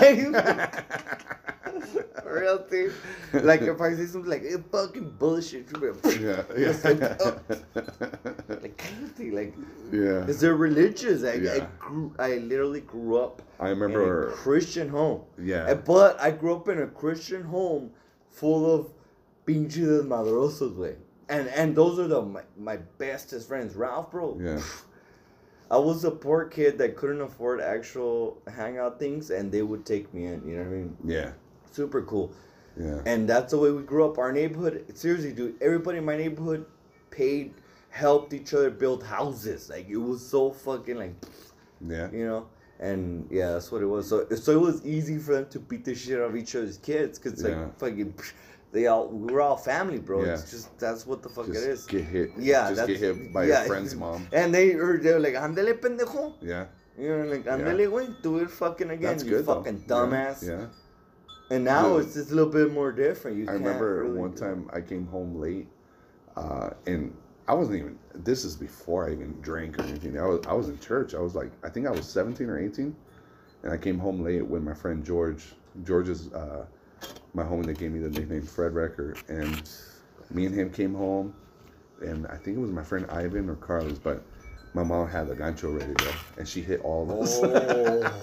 Real 2.25 2.59
thing. 2.59 2.91
Like 3.35 3.63
if 3.63 3.81
I 3.81 3.95
say 3.95 4.07
something 4.07 4.31
like 4.31 4.43
"It's 4.43 4.63
fucking 4.71 5.11
bullshit," 5.19 5.67
she'll 5.69 5.95
Yeah. 6.21 6.43
Like, 6.85 7.01
Yeah. 7.01 7.17
oh. 7.21 7.39
like 8.49 8.77
kind 8.79 9.05
of 9.05 9.13
thing, 9.13 9.35
like. 9.35 9.55
yeah. 9.93 10.21
Because 10.21 10.41
they're 10.41 10.57
religious. 10.57 11.25
I, 11.25 11.57
I 11.57 11.67
grew. 11.79 12.15
I 12.19 12.37
literally 12.37 12.81
grew 12.81 13.19
up 13.19 13.43
I 13.61 13.71
in 13.71 13.77
a 13.77 13.81
remember. 13.81 14.31
Christian 14.33 14.89
home. 14.89 15.23
Yeah. 15.39 15.75
But 15.75 16.19
I 16.21 16.31
grew 16.31 16.55
up 16.57 16.69
in 16.69 16.81
a 16.81 16.87
Christian 16.87 17.43
home 17.43 17.91
full 18.31 18.75
of 18.75 18.91
pinches 19.45 20.05
desmadrosos, 20.05 20.77
way. 20.77 20.97
And 21.29 21.49
and 21.49 21.77
those 21.77 21.99
are 21.99 22.09
the 22.09 22.23
my, 22.23 22.43
my 22.59 22.77
bestest 22.99 23.49
friends. 23.49 23.75
Ralph, 23.75 24.11
bro. 24.11 24.39
Yeah. 24.43 24.61
I 25.73 25.79
was 25.79 26.05
a 26.05 26.11
poor 26.11 26.45
kid 26.45 26.77
that 26.79 26.97
couldn't 26.97 27.23
afford 27.23 27.61
actual 27.63 28.37
hangout 28.47 28.99
things, 28.99 29.31
and 29.31 29.51
they 29.51 29.63
would 29.63 29.87
take 29.87 30.13
me 30.13 30.27
in. 30.27 30.47
You 30.47 30.57
know 30.57 30.63
what 30.65 30.69
I 30.69 30.77
mean? 30.77 30.97
Yeah. 31.03 31.33
Super 31.71 32.03
cool. 32.03 32.31
Yeah. 32.79 33.01
And 33.07 33.27
that's 33.27 33.53
the 33.53 33.59
way 33.59 33.71
we 33.71 33.83
grew 33.83 34.05
up. 34.05 34.19
Our 34.19 34.33
neighborhood, 34.33 34.85
seriously, 34.95 35.33
dude, 35.33 35.57
everybody 35.63 35.99
in 35.99 36.05
my 36.05 36.17
neighborhood 36.17 36.67
paid, 37.11 37.55
helped 37.89 38.35
each 38.35 38.53
other 38.53 38.71
build 38.71 39.03
houses. 39.03 39.71
Like 39.71 39.89
it 39.89 39.97
was 39.97 40.27
so 40.27 40.51
fucking 40.51 40.97
like, 40.97 41.15
Yeah. 41.87 42.11
you 42.13 42.27
know. 42.27 42.47
And 42.79 43.27
yeah, 43.31 43.53
that's 43.53 43.71
what 43.73 43.81
it 43.83 43.87
was. 43.87 44.09
So 44.09 44.27
so 44.31 44.53
it 44.53 44.61
was 44.61 44.85
easy 44.85 45.17
for 45.19 45.33
them 45.35 45.47
to 45.51 45.59
beat 45.61 45.85
the 45.85 45.95
shit 45.95 46.19
out 46.21 46.31
of 46.31 46.37
each 46.37 46.55
other's 46.57 46.79
kids 46.79 47.19
because 47.19 47.43
like 47.43 47.53
Yeah. 47.53 47.69
fucking, 47.79 48.15
they 48.73 48.87
all 48.87 49.09
we 49.09 49.33
were 49.33 49.41
all 49.43 49.57
family, 49.57 49.99
bro. 49.99 50.25
Yeah. 50.25 50.33
It's 50.35 50.51
just 50.51 50.79
that's 50.79 51.07
what 51.07 51.23
the 51.23 51.29
fuck 51.29 51.47
Just 51.47 51.65
it 51.65 51.71
is. 51.71 51.87
get 51.87 52.05
hit. 52.05 52.31
Yeah, 52.39 52.71
Just 52.73 52.87
get 52.87 52.99
hit 52.99 53.33
by 53.33 53.45
yeah. 53.45 53.59
your 53.61 53.67
friend's 53.67 53.95
mom. 54.03 54.27
And 54.33 54.53
they 54.55 54.75
were 54.75 54.99
they 54.99 55.13
were 55.13 55.21
like, 55.21 55.35
"Andale 55.35 55.75
pendejo," 55.79 56.35
Yeah. 56.41 56.67
you 56.99 57.09
know, 57.09 57.25
like 57.31 57.45
"Andale 57.45 57.87
güey, 57.89 58.23
do 58.23 58.39
it 58.39 58.51
fucking 58.51 58.91
again, 58.91 59.11
That's 59.13 59.25
you 59.25 59.31
good. 59.31 59.45
fucking 59.47 59.85
Yeah, 59.87 59.95
dumbass." 59.95 60.43
Yeah. 60.47 60.67
And 61.51 61.65
now 61.65 61.97
Yeah. 61.97 62.03
it's 62.03 62.15
just 62.15 62.31
a 62.31 62.35
little 62.35 62.53
bit 62.53 62.73
more 62.73 62.93
different. 62.93 63.37
You 63.37 63.47
I 63.49 63.53
remember 63.53 64.05
really 64.05 64.19
one 64.19 64.35
time 64.35 64.71
I 64.73 64.81
came 64.81 65.07
home 65.07 65.39
late, 65.39 65.69
uh, 66.37 66.71
and 66.87 67.15
I 67.49 67.55
wasn't 67.55 67.77
even. 67.79 67.99
This 68.15 68.45
is 68.45 68.57
before 68.57 69.09
I 69.09 69.13
even 69.13 69.39
drank 69.43 69.79
or 69.79 69.83
anything. 69.83 70.19
I 70.19 70.27
was 70.27 70.41
I 70.47 70.55
was 70.55 70.69
in 70.71 70.79
church. 70.79 71.15
I 71.15 71.21
was 71.21 71.35
like 71.35 71.51
I 71.63 71.69
think 71.69 71.87
I 71.87 71.91
was 71.91 72.07
seventeen 72.09 72.49
or 72.49 72.59
eighteen, 72.59 72.97
and 73.63 73.71
I 73.73 73.77
came 73.77 73.99
home 73.99 74.23
late 74.23 74.47
with 74.47 74.63
my 74.63 74.73
friend 74.75 75.05
George. 75.05 75.45
George's 75.85 76.33
uh, 76.33 76.65
my 77.35 77.43
homie 77.43 77.67
that 77.67 77.79
gave 77.79 77.93
me 77.93 78.01
the 78.01 78.11
nickname 78.11 78.43
Fred 78.43 78.73
Recker, 78.73 79.17
and 79.29 79.63
me 80.31 80.47
and 80.47 80.55
him 80.55 80.71
came 80.71 80.95
home, 80.95 81.35
and 82.01 82.27
I 82.27 82.37
think 82.37 82.57
it 82.57 82.61
was 82.61 82.71
my 82.71 82.83
friend 82.83 83.07
Ivan 83.11 83.49
or 83.49 83.57
Carlos, 83.57 83.99
but 83.99 84.23
my 84.75 84.83
mom 84.83 85.09
had 85.09 85.29
the 85.29 85.35
gancho 85.35 85.79
ready 85.79 85.93
go, 85.95 86.11
and 86.39 86.47
she 86.49 86.61
hit 86.63 86.81
all 86.83 87.11
of 87.11 87.21
us. 87.21 87.39
Oh. 87.43 88.23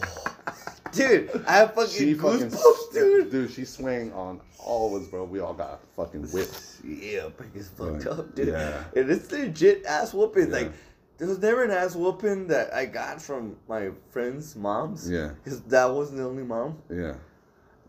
dude, 0.92 1.44
I 1.48 1.54
have 1.58 1.74
fucking 1.76 1.92
She 1.92 2.14
fucking, 2.16 2.50
goosebumps, 2.50 2.94
dude. 2.94 3.32
dude, 3.32 3.52
she 3.52 3.66
swang 3.66 4.12
on 4.14 4.42
all 4.58 4.96
of 4.96 5.02
us, 5.04 5.08
bro. 5.10 5.24
We 5.24 5.40
all 5.40 5.54
got 5.54 5.80
fucking 5.96 6.24
whipped. 6.32 6.78
Yeah, 6.84 7.30
it's 7.56 7.70
fucked 7.70 8.08
up, 8.08 8.34
dude. 8.36 8.50
Yeah. 8.50 8.84
And 8.96 9.10
it's 9.10 9.32
legit 9.32 9.86
ass 9.86 10.14
whooping. 10.14 10.48
Yeah. 10.50 10.58
Like, 10.58 10.72
there 11.18 11.28
was 11.28 11.40
never 11.40 11.64
an 11.64 11.72
ass 11.72 11.96
whooping 11.96 12.48
that 12.48 12.74
I 12.74 12.86
got 12.86 13.22
from 13.22 13.56
my 13.68 13.90
friends' 14.10 14.56
moms. 14.56 15.10
Yeah, 15.10 15.32
Because 15.44 15.62
that 15.64 15.86
wasn't 15.86 16.18
the 16.20 16.24
only 16.26 16.44
mom. 16.44 16.78
yeah, 16.90 17.14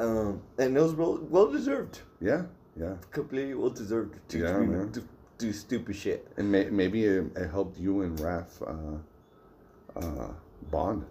Um, 0.05 0.41
and 0.59 0.77
it 0.77 0.81
was 0.81 0.95
well, 0.95 1.19
well 1.29 1.51
deserved. 1.51 2.01
yeah, 2.21 2.43
yeah. 2.81 2.95
Completely 3.11 3.55
well 3.55 3.71
deserved 3.83 4.13
to 4.31 4.39
Yeah, 4.39 4.53
do, 4.59 4.65
man. 4.67 4.93
do, 5.39 5.53
stupid 5.53 5.95
shit. 5.97 6.27
And 6.39 6.51
may, 6.51 6.65
maybe 6.71 7.05
it, 7.05 7.25
it 7.37 7.51
helped 7.51 7.79
you 7.79 8.03
and 8.03 8.19
Raph 8.19 8.53
uh, 8.67 10.01
uh, 10.01 10.33
bond. 10.71 11.05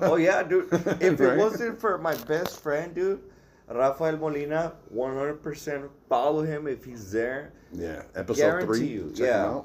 Oh, 0.00 0.16
yeah, 0.16 0.42
dude. 0.42 0.68
If 0.72 1.20
Right? 1.20 1.32
it 1.34 1.38
wasn't 1.38 1.78
for 1.80 1.98
my 1.98 2.14
best 2.24 2.62
friend, 2.62 2.94
dude, 2.94 3.20
Rafael 3.68 4.16
Molina, 4.16 4.72
100% 4.94 5.88
follow 6.08 6.42
him 6.42 6.66
if 6.66 6.84
he's 6.84 7.10
there. 7.12 7.52
Yeah, 7.72 8.02
episode 8.14 8.40
Guarantee 8.42 8.66
three. 8.78 8.86
you, 8.88 9.12
yeah. 9.16 9.60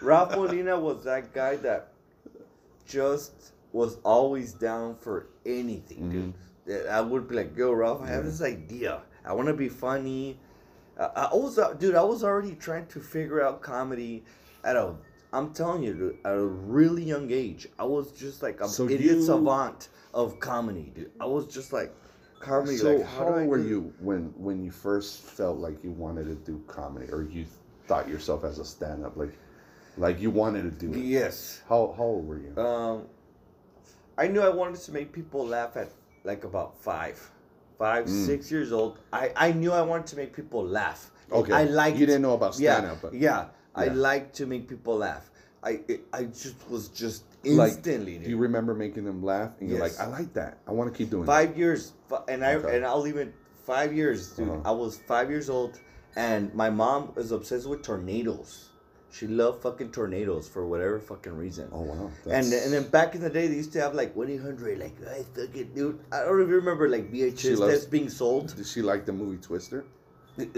Ralph 0.00 0.34
Molina 0.36 0.78
was 0.78 1.04
that 1.04 1.32
guy 1.34 1.56
that 1.56 1.88
just 2.86 3.52
was 3.72 3.98
always 4.04 4.52
down 4.52 4.96
for 4.96 5.26
anything, 5.44 6.08
dude. 6.10 6.34
I 6.90 7.00
would 7.00 7.28
be 7.28 7.34
like, 7.34 7.56
"Yo, 7.56 7.72
Ralph, 7.72 8.02
I 8.02 8.08
have. 8.08 8.24
This 8.24 8.42
idea. 8.42 9.02
I 9.24 9.32
want 9.32 9.48
to 9.48 9.54
be 9.54 9.68
funny." 9.68 10.38
I, 10.98 11.28
I 11.32 11.34
was, 11.34 11.58
uh, 11.58 11.72
dude. 11.74 11.94
I 11.94 12.02
was 12.02 12.22
already 12.22 12.54
trying 12.54 12.86
to 12.88 13.00
figure 13.00 13.42
out 13.42 13.62
comedy 13.62 14.24
at 14.64 14.76
a. 14.76 14.94
I'm 15.32 15.52
telling 15.54 15.82
you, 15.82 15.94
dude, 15.94 16.18
at 16.24 16.34
a 16.34 16.44
really 16.46 17.02
young 17.02 17.30
age. 17.30 17.66
I 17.78 17.84
was 17.84 18.12
just 18.12 18.42
like 18.42 18.60
an 18.60 18.68
So 18.68 18.84
idiot 18.84 19.16
you- 19.16 19.22
savant 19.22 19.88
of 20.14 20.38
comedy, 20.40 20.92
dude. 20.94 21.10
I 21.20 21.24
was 21.26 21.46
just 21.46 21.72
like 21.72 21.92
comedy. 22.38 22.76
So 22.76 22.96
like, 22.96 23.06
how 23.06 23.34
old 23.34 23.46
were 23.46 23.58
do- 23.58 23.68
you 23.68 23.94
when 23.98 24.32
when 24.36 24.62
you 24.62 24.70
first 24.70 25.20
felt 25.22 25.58
like 25.58 25.82
you 25.82 25.90
wanted 25.90 26.24
to 26.26 26.34
do 26.34 26.62
comedy, 26.66 27.10
or 27.10 27.22
you 27.22 27.46
thought 27.88 28.08
yourself 28.08 28.44
as 28.44 28.58
a 28.58 28.64
stand 28.64 29.04
up, 29.04 29.16
like 29.16 29.32
like 29.96 30.20
you 30.20 30.30
wanted 30.30 30.62
to 30.64 30.70
do 30.70 30.92
it? 30.92 31.02
Yes. 31.02 31.62
How 31.68 31.92
how 31.96 32.04
old 32.04 32.28
were 32.28 32.38
you? 32.38 32.56
Um, 32.62 33.06
I 34.18 34.28
knew 34.28 34.42
I 34.42 34.50
wanted 34.50 34.80
to 34.82 34.92
make 34.92 35.12
people 35.12 35.46
laugh 35.46 35.76
at 35.78 35.90
like 36.24 36.44
about 36.44 36.76
five, 36.80 37.18
five, 37.78 38.06
Mm. 38.06 38.26
six 38.26 38.50
years 38.50 38.72
old. 38.72 38.98
I, 39.12 39.32
I 39.36 39.52
knew 39.52 39.72
I 39.72 39.82
wanted 39.82 40.06
to 40.08 40.16
make 40.16 40.32
people 40.34 40.64
laugh. 40.64 41.10
Okay. 41.30 41.52
I 41.52 41.64
liked. 41.64 41.96
You 41.98 42.06
didn't 42.06 42.22
know 42.22 42.34
about 42.34 42.58
yeah, 42.58 42.76
stand 42.78 42.92
up, 42.92 43.02
but 43.02 43.14
yeah. 43.14 43.46
I 43.74 43.86
Yeah. 43.86 43.92
like 43.94 44.32
to 44.34 44.46
make 44.46 44.68
people 44.68 44.98
laugh. 44.98 45.30
I 45.62 45.80
it, 45.88 46.02
I 46.12 46.24
just 46.24 46.56
was 46.68 46.88
just 46.88 47.24
Like, 47.44 47.72
instantly. 47.72 48.18
do 48.18 48.28
you 48.30 48.36
remember 48.36 48.74
making 48.74 49.04
them 49.04 49.22
laugh? 49.22 49.50
And 49.60 49.68
you're 49.70 49.78
Yes. 49.78 49.98
like, 49.98 50.06
I 50.06 50.10
like 50.10 50.32
that. 50.34 50.58
I 50.66 50.72
want 50.72 50.92
to 50.92 50.96
keep 50.96 51.10
doing 51.10 51.24
five 51.24 51.56
years, 51.56 51.92
and 52.28 52.44
I 52.44 52.54
Okay. 52.56 52.76
and 52.76 52.84
I'll 52.84 53.06
even 53.06 53.32
five 53.64 53.92
years, 53.94 54.30
dude. 54.36 54.48
Uh-huh. 54.48 54.60
I 54.64 54.72
was 54.72 54.98
five 54.98 55.30
years 55.30 55.48
old, 55.48 55.78
and 56.16 56.52
my 56.54 56.68
mom 56.68 57.12
was 57.14 57.32
obsessed 57.32 57.66
with 57.68 57.82
tornadoes. 57.82 58.68
She 59.12 59.26
loved 59.26 59.62
fucking 59.62 59.92
tornadoes 59.92 60.48
for 60.48 60.66
whatever 60.66 60.98
fucking 60.98 61.36
reason. 61.36 61.68
Oh 61.70 61.82
wow. 61.82 62.10
And 62.24 62.46
That's- 62.46 62.64
and 62.64 62.72
then 62.72 62.88
back 62.88 63.14
in 63.14 63.20
the 63.20 63.28
day, 63.30 63.46
they 63.46 63.56
used 63.56 63.72
to 63.74 63.80
have 63.80 63.94
like 63.94 64.16
one 64.16 64.30
eight 64.30 64.40
hundred, 64.40 64.78
like 64.78 64.96
I 65.06 65.22
fucking 65.38 65.72
dude. 65.74 66.00
I 66.10 66.20
don't 66.24 66.40
even 66.40 66.54
remember 66.54 66.88
like 66.88 67.12
VHS 67.12 67.58
loves- 67.58 67.74
tapes 67.74 67.84
being 67.86 68.08
sold. 68.08 68.56
did 68.56 68.66
she 68.66 68.80
like 68.80 69.04
the 69.04 69.12
movie 69.12 69.36
Twister? 69.36 69.84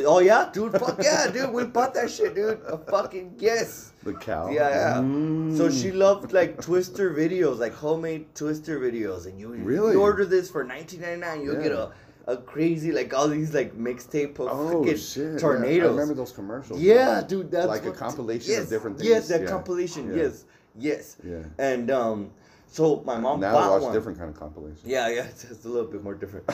Oh 0.06 0.20
yeah, 0.20 0.50
dude, 0.52 0.70
fuck 0.78 1.02
yeah, 1.02 1.28
dude. 1.32 1.50
We 1.50 1.64
bought 1.64 1.94
that 1.94 2.08
shit, 2.08 2.36
dude. 2.36 2.60
A 2.68 2.78
fucking 2.78 3.34
yes. 3.38 3.90
The 4.04 4.12
cow. 4.14 4.48
Yeah, 4.48 4.68
yeah. 4.68 4.94
Mm. 5.02 5.56
So 5.56 5.68
she 5.68 5.90
loved 5.90 6.32
like 6.32 6.60
Twister 6.62 7.12
videos, 7.12 7.58
like 7.58 7.74
homemade 7.74 8.32
Twister 8.36 8.78
videos, 8.78 9.26
and 9.26 9.40
you 9.40 9.48
Really? 9.48 9.94
you 9.94 10.00
order 10.00 10.24
this 10.24 10.48
for 10.48 10.62
nineteen 10.62 11.00
ninety 11.00 11.20
nine, 11.20 11.42
you'll 11.42 11.60
get 11.60 11.72
a 11.72 11.90
a 12.26 12.36
crazy 12.36 12.90
like 12.92 13.12
all 13.12 13.28
these 13.28 13.52
like 13.54 13.76
mixtape 13.76 14.38
of 14.40 14.48
Oh 14.50 14.84
shit! 14.96 15.32
yeah. 15.32 15.38
tornadoes. 15.38 15.88
I 15.88 15.90
remember 15.90 16.14
those 16.14 16.32
commercials. 16.32 16.80
Yeah, 16.80 17.22
dude, 17.26 17.50
that's 17.50 17.66
Like 17.66 17.84
a 17.84 17.92
compilation 17.92 18.60
of 18.62 18.68
different 18.68 18.98
things. 18.98 19.08
Yes, 19.08 19.28
that 19.28 19.42
yeah. 19.42 19.46
compilation. 19.48 20.08
Yeah. 20.10 20.22
Yes, 20.22 20.44
yes. 20.78 21.16
Yeah. 21.22 21.42
And 21.58 21.90
um, 21.90 22.30
so 22.66 23.02
my 23.04 23.18
mom 23.18 23.40
now 23.40 23.50
I 23.50 23.52
bought 23.52 23.70
watch 23.72 23.82
one. 23.82 23.92
different 23.92 24.18
kind 24.18 24.30
of 24.30 24.38
compilation. 24.38 24.88
Yeah, 24.88 25.08
yeah, 25.08 25.24
it's, 25.30 25.44
it's 25.44 25.64
a 25.64 25.68
little 25.68 25.90
bit 25.90 26.02
more 26.02 26.14
different. 26.14 26.50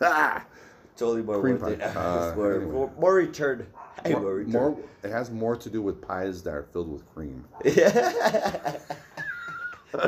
Ah! 0.00 0.44
totally 0.96 1.22
more 1.22 1.40
Cream 1.40 1.58
worth 1.60 1.72
it. 1.72 1.80
pie. 1.80 1.86
It's 1.88 1.96
Uh, 1.96 2.32
more, 2.36 2.54
anyway. 2.54 2.70
more, 2.72 2.90
more 2.98 3.22
more 4.08 4.70
more, 4.70 4.78
it 5.02 5.10
has 5.10 5.30
more 5.30 5.56
to 5.56 5.70
do 5.70 5.82
with 5.82 6.00
pies 6.00 6.42
that 6.44 6.54
are 6.54 6.62
filled 6.72 6.90
with 6.92 7.04
cream. 7.14 7.44
yeah. 7.64 8.78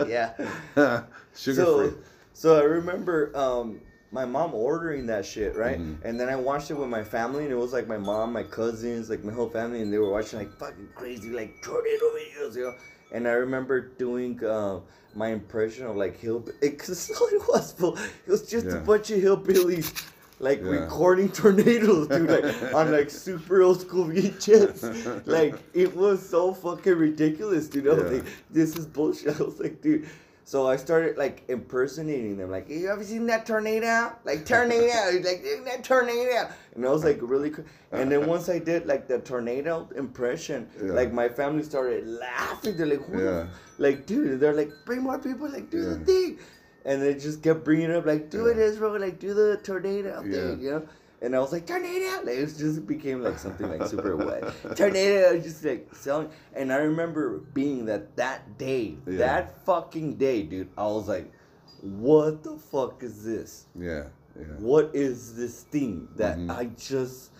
yeah. 0.06 1.02
Sugar 1.36 1.54
so, 1.64 1.88
free. 1.90 1.98
so 2.32 2.58
I 2.58 2.62
remember 2.64 3.30
um, 3.36 3.80
my 4.14 4.24
mom 4.24 4.54
ordering 4.54 5.06
that 5.06 5.26
shit, 5.26 5.56
right? 5.56 5.78
Mhm. 5.80 5.96
And 6.04 6.18
then 6.20 6.28
I 6.28 6.36
watched 6.36 6.70
it 6.70 6.74
with 6.74 6.88
my 6.88 7.02
family, 7.02 7.42
and 7.42 7.52
it 7.52 7.56
was 7.58 7.72
like 7.72 7.88
my 7.88 7.98
mom, 7.98 8.32
my 8.32 8.44
cousins, 8.44 9.10
like 9.10 9.24
my 9.24 9.32
whole 9.32 9.50
family, 9.50 9.82
and 9.82 9.92
they 9.92 9.98
were 9.98 10.10
watching 10.10 10.38
like 10.38 10.56
fucking 10.56 10.88
crazy, 10.94 11.30
like 11.30 11.60
tornado 11.62 12.06
videos, 12.16 12.54
you 12.56 12.62
know. 12.62 12.74
And 13.10 13.26
I 13.26 13.32
remember 13.32 13.80
doing 13.80 14.42
uh, 14.44 14.78
my 15.16 15.28
impression 15.28 15.86
of 15.86 15.96
like 15.96 16.16
hill, 16.16 16.38
because 16.60 17.10
all 17.20 17.26
it 17.26 17.42
was, 17.48 17.72
fool. 17.72 17.98
It 18.26 18.30
was 18.30 18.48
just 18.48 18.66
a 18.68 18.78
bunch 18.78 19.10
of 19.10 19.18
hillbillies. 19.20 19.92
Like 20.40 20.60
Yeah. 20.60 20.70
recording 20.82 21.28
tornadoes, 21.30 22.08
dude, 22.08 22.28
like 22.28 22.44
on 22.74 22.90
like 22.92 23.08
super 23.10 23.62
old 23.62 23.80
school 23.80 24.06
VHS. 24.06 25.26
Like 25.26 25.54
it 25.72 25.94
was 25.96 26.28
so 26.28 26.52
fucking 26.52 26.96
ridiculous, 26.98 27.68
dude. 27.68 27.86
I 27.88 27.94
was 27.94 28.02
Yeah. 28.04 28.18
like, 28.18 28.26
this 28.50 28.76
is 28.76 28.84
bullshit. 28.86 29.34
I 29.40 29.42
was 29.44 29.58
like, 29.60 29.80
dude. 29.80 30.06
So 30.46 30.68
I 30.68 30.76
started 30.76 31.16
like 31.16 31.42
impersonating 31.48 32.36
them, 32.36 32.50
like, 32.50 32.68
you 32.68 32.90
ever 32.90 33.02
seen 33.02 33.24
that 33.26 33.46
tornado? 33.46 34.12
Like 34.24 34.44
tornado, 34.44 35.10
like 35.24 35.42
that 35.64 35.80
tornado. 35.82 36.50
And 36.74 36.84
I 36.86 36.90
was 36.90 37.02
like 37.02 37.18
really, 37.22 37.48
cr- 37.50 37.62
and 37.92 38.12
then 38.12 38.26
once 38.34 38.50
I 38.50 38.58
did 38.58 38.86
like 38.86 39.08
the 39.08 39.20
tornado 39.20 39.88
impression, 39.96 40.68
Yeah. 40.76 40.92
like 40.92 41.12
my 41.14 41.30
family 41.30 41.62
started 41.62 42.06
laughing. 42.06 42.76
They're 42.76 42.86
like, 42.86 43.00
Yeah. 43.10 43.46
like, 43.78 44.04
dude, 44.04 44.38
they're 44.38 44.52
like, 44.54 44.70
bring 44.84 45.00
more 45.02 45.18
people, 45.18 45.48
like, 45.48 45.70
do 45.70 45.82
the 45.82 45.98
thing. 46.04 46.38
And 46.84 47.00
they 47.00 47.14
just 47.14 47.42
kept 47.42 47.64
bringing 47.64 47.88
it 47.90 47.96
up, 47.96 48.04
like, 48.04 48.28
do 48.28 48.46
it, 48.48 48.58
Yeah. 48.58 48.64
Israel, 48.64 49.00
like, 49.00 49.18
do 49.18 49.32
the 49.32 49.56
tornado 49.62 50.22
Yeah. 50.26 50.32
thing, 50.48 50.60
you 50.60 50.70
know? 50.72 50.88
And 51.22 51.34
I 51.34 51.38
was 51.38 51.52
like, 51.52 51.66
tornado! 51.66 52.18
Like, 52.24 52.36
it 52.36 52.54
just 52.58 52.86
became 52.86 53.22
like 53.22 53.38
something 53.38 53.68
like 53.68 53.86
super 53.88 54.16
wet. 54.16 54.44
Tornado, 54.76 55.38
just 55.40 55.64
like 55.64 55.88
selling. 55.94 56.28
And 56.54 56.72
I 56.72 56.76
remember 56.76 57.38
being 57.38 57.86
that 57.86 58.16
that 58.16 58.58
day, 58.58 58.96
Yeah. 59.06 59.18
that 59.18 59.64
fucking 59.64 60.16
day, 60.16 60.42
dude, 60.42 60.68
I 60.76 60.84
was 60.86 61.08
like, 61.08 61.32
what 61.80 62.42
the 62.42 62.56
fuck 62.56 63.02
is 63.02 63.24
this? 63.24 63.66
Yeah, 63.78 64.04
yeah. 64.38 64.44
What 64.58 64.90
is 64.94 65.36
this 65.36 65.62
thing 65.62 66.08
that 66.16 66.36
Mhm. 66.38 66.50
I 66.50 66.64
just, 66.76 67.30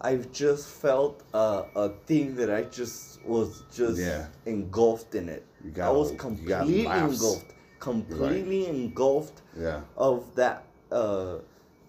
I've 0.00 0.30
just 0.32 0.66
felt 0.68 1.22
uh, 1.34 1.64
a 1.76 1.90
thing 2.06 2.36
that 2.36 2.50
I 2.50 2.62
just 2.62 3.24
was 3.24 3.62
just 3.72 4.00
Yeah. 4.00 4.26
engulfed 4.46 5.14
in 5.14 5.28
it. 5.28 5.44
You 5.64 5.82
I 5.82 5.90
was 5.90 6.12
completely 6.12 6.82
engulfed, 6.82 7.54
completely 7.78 8.66
engulfed 8.66 9.42
Yeah. 9.56 9.82
of 9.96 10.34
that 10.36 10.64
uh, 10.90 11.38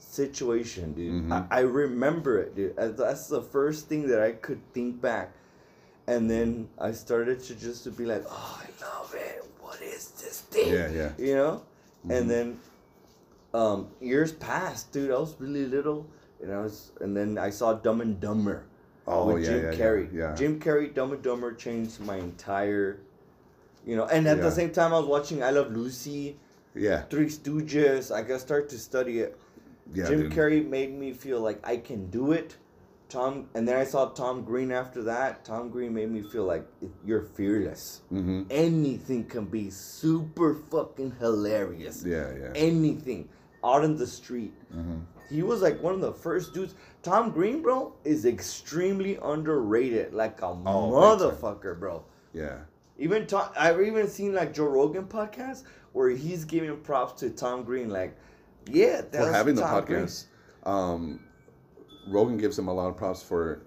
situation, 0.10 0.94
dude. 0.94 1.24
Mhm. 1.26 1.32
I, 1.52 1.58
I 1.58 1.60
remember 1.62 2.40
it, 2.40 2.56
dude. 2.56 2.76
That's 2.78 3.28
the 3.28 3.42
first 3.42 3.88
thing 3.88 4.08
that 4.08 4.22
I 4.22 4.32
could 4.34 4.60
think 4.74 5.02
back. 5.02 5.34
And 6.08 6.30
then 6.30 6.70
I 6.80 6.92
started 6.92 7.40
to 7.44 7.56
just 7.56 7.84
to 7.84 7.92
be 7.92 8.06
like, 8.06 8.26
oh, 8.28 8.62
I 8.64 8.68
love 8.84 9.14
it. 9.16 9.46
What 9.62 9.80
is 9.82 10.10
this 10.12 10.42
thing? 10.42 10.74
Yeah, 10.74 10.90
yeah. 10.90 11.12
You 11.18 11.36
know? 11.36 11.64
Mhm. 12.08 12.18
And 12.18 12.30
then 12.30 12.60
um, 13.54 13.88
years 14.00 14.32
passed, 14.32 14.92
dude. 14.92 15.12
I 15.12 15.20
was 15.20 15.36
really 15.40 15.66
little. 15.66 16.08
And 16.42 16.54
I 16.54 16.62
was, 16.62 16.92
and 17.02 17.16
then 17.16 17.38
I 17.38 17.50
saw 17.50 17.74
Dumb 17.74 18.02
and 18.02 18.20
Dumber 18.20 18.64
Oh, 19.08 19.34
with 19.34 19.44
yeah, 19.44 19.50
Jim 19.50 19.64
yeah, 19.64 19.72
yeah, 19.72 19.78
Carrey. 19.78 20.14
yeah. 20.14 20.36
Jim 20.36 20.60
Carrey, 20.60 20.94
Dumb 20.94 21.12
and 21.14 21.22
Dumber 21.22 21.54
changed 21.54 22.00
my 22.00 22.16
entire, 22.18 23.00
you 23.86 23.96
know. 23.96 24.06
And 24.06 24.28
at 24.28 24.38
Yeah. 24.38 24.44
the 24.44 24.52
same 24.52 24.72
time, 24.72 24.94
I 24.94 25.00
was 25.00 25.08
watching 25.08 25.44
I 25.44 25.50
Love 25.52 25.72
Lucy, 25.76 26.38
Yeah. 26.76 27.02
Three 27.10 27.26
Stooges. 27.28 28.12
I 28.14 28.22
got 28.22 28.40
start 28.40 28.70
to 28.70 28.78
study 28.78 29.20
it. 29.20 29.38
Yeah. 29.94 30.08
Jim 30.08 30.22
dude. 30.24 30.32
Carrey 30.34 30.68
made 30.68 30.94
me 30.98 31.14
feel 31.14 31.40
like 31.42 31.60
I 31.66 31.78
can 31.78 32.10
do 32.10 32.32
it. 32.32 32.58
Tom, 33.10 33.50
and 33.56 33.68
then 33.68 33.76
I 33.76 33.86
saw 33.86 34.10
Tom 34.10 34.44
Green 34.44 34.72
after 34.72 35.02
that. 35.04 35.44
Tom 35.44 35.70
Green 35.70 35.94
made 35.96 36.12
me 36.12 36.22
feel 36.22 36.44
like 36.44 36.64
you're 37.04 37.24
fearless. 37.24 38.02
Mhm. 38.12 38.46
Anything 38.52 39.24
can 39.26 39.46
be 39.46 39.72
super 39.72 40.54
fucking 40.70 41.14
hilarious. 41.20 42.04
Yeah, 42.06 42.32
yeah. 42.40 42.52
Anything 42.54 43.28
out 43.64 43.84
in 43.84 43.98
the 43.98 44.06
street. 44.06 44.54
Mhm. 44.72 45.02
He 45.28 45.42
was 45.42 45.62
like 45.64 45.82
one 45.82 45.96
of 45.96 46.02
the 46.02 46.14
first 46.14 46.54
dudes. 46.54 46.76
Tom 47.02 47.32
Green, 47.32 47.64
bro, 47.64 47.94
is 48.04 48.26
extremely 48.26 49.18
underrated. 49.24 50.14
Like 50.14 50.42
a 50.44 50.46
Oh, 50.48 50.56
motherfucker, 50.92 51.80
bro. 51.80 52.04
Yeah. 52.34 52.60
Even 53.00 53.26
Tom, 53.26 53.50
I've 53.58 53.82
even 53.82 54.08
seen 54.08 54.34
like 54.34 54.54
Joe 54.54 54.66
Rogan 54.68 55.06
podcast 55.06 55.64
where 55.94 56.10
he's 56.10 56.46
giving 56.46 56.78
props 56.82 57.20
to 57.22 57.32
Tom 57.32 57.64
Green. 57.64 57.90
Like, 57.90 58.16
yeah, 58.68 59.02
that's 59.12 59.26
For 59.28 59.32
having 59.34 59.56
the 59.56 59.62
Tom 59.62 59.84
podcast, 59.86 60.26
um, 60.64 61.20
Rogan 62.08 62.38
gives 62.38 62.58
him 62.58 62.68
a 62.68 62.74
lot 62.74 62.88
of 62.90 62.98
props 62.98 63.22
for 63.24 63.62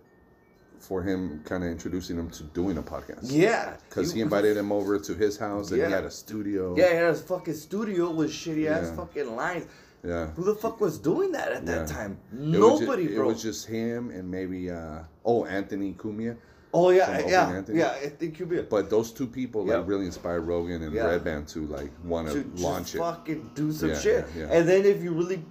for 0.80 1.00
him 1.00 1.40
kind 1.44 1.62
of 1.62 1.70
introducing 1.70 2.18
him 2.18 2.28
to 2.28 2.42
doing 2.42 2.76
a 2.76 2.82
podcast. 2.82 3.30
Yeah, 3.30 3.76
Because 3.88 4.12
he 4.12 4.20
invited 4.20 4.56
him 4.56 4.72
over 4.72 4.98
to 4.98 5.14
his 5.14 5.38
house 5.38 5.70
and 5.70 5.80
he 5.80 5.88
had 5.88 6.02
a 6.04 6.10
studio. 6.10 6.74
Yeah, 6.76 6.88
he 6.90 6.96
had 6.96 7.06
his 7.10 7.22
fucking 7.22 7.54
studio 7.54 8.10
with 8.10 8.30
shitty 8.32 8.66
ass 8.68 8.86
Yeah. 8.88 8.96
fucking 8.96 9.36
lines. 9.36 9.66
Yeah. 10.04 10.26
Who 10.30 10.42
the 10.42 10.56
fuck 10.56 10.80
was 10.80 10.98
doing 10.98 11.30
that 11.32 11.52
at 11.52 11.64
that 11.66 11.86
time? 11.86 12.18
It 12.32 12.38
was 12.58 12.80
ju- 12.80 12.86
Nobody, 12.86 13.14
it 13.14 13.24
was 13.24 13.40
just 13.40 13.68
him 13.68 14.10
and 14.10 14.28
maybe 14.28 14.72
uh 14.72 15.02
oh 15.24 15.44
Anthony 15.44 15.92
Cumia. 15.94 16.36
Oh 16.74 16.90
yeah, 16.90 17.18
from 17.18 17.28
yeah, 17.30 17.48
Anthony. 17.50 17.78
yeah. 17.80 17.90
I 18.02 18.08
think 18.08 18.38
you'll 18.38 18.48
be 18.48 18.62
But 18.62 18.88
those 18.88 19.12
two 19.12 19.26
people 19.26 19.66
Yeah. 19.66 19.76
like 19.78 19.88
really 19.88 20.06
inspired 20.06 20.42
Rogan 20.46 20.82
and 20.82 20.92
Yeah. 20.94 21.02
Redban 21.04 21.46
to 21.52 21.66
like 21.66 21.90
want 22.04 22.28
to 22.30 22.44
launch 22.56 22.94
it. 22.94 22.98
fucking 22.98 23.50
do 23.54 23.72
some 23.72 23.90
Yeah, 23.90 23.98
shit. 23.98 24.24
And 24.50 24.66
then 24.68 24.84
if 24.86 25.02
you 25.02 25.12
really 25.12 25.44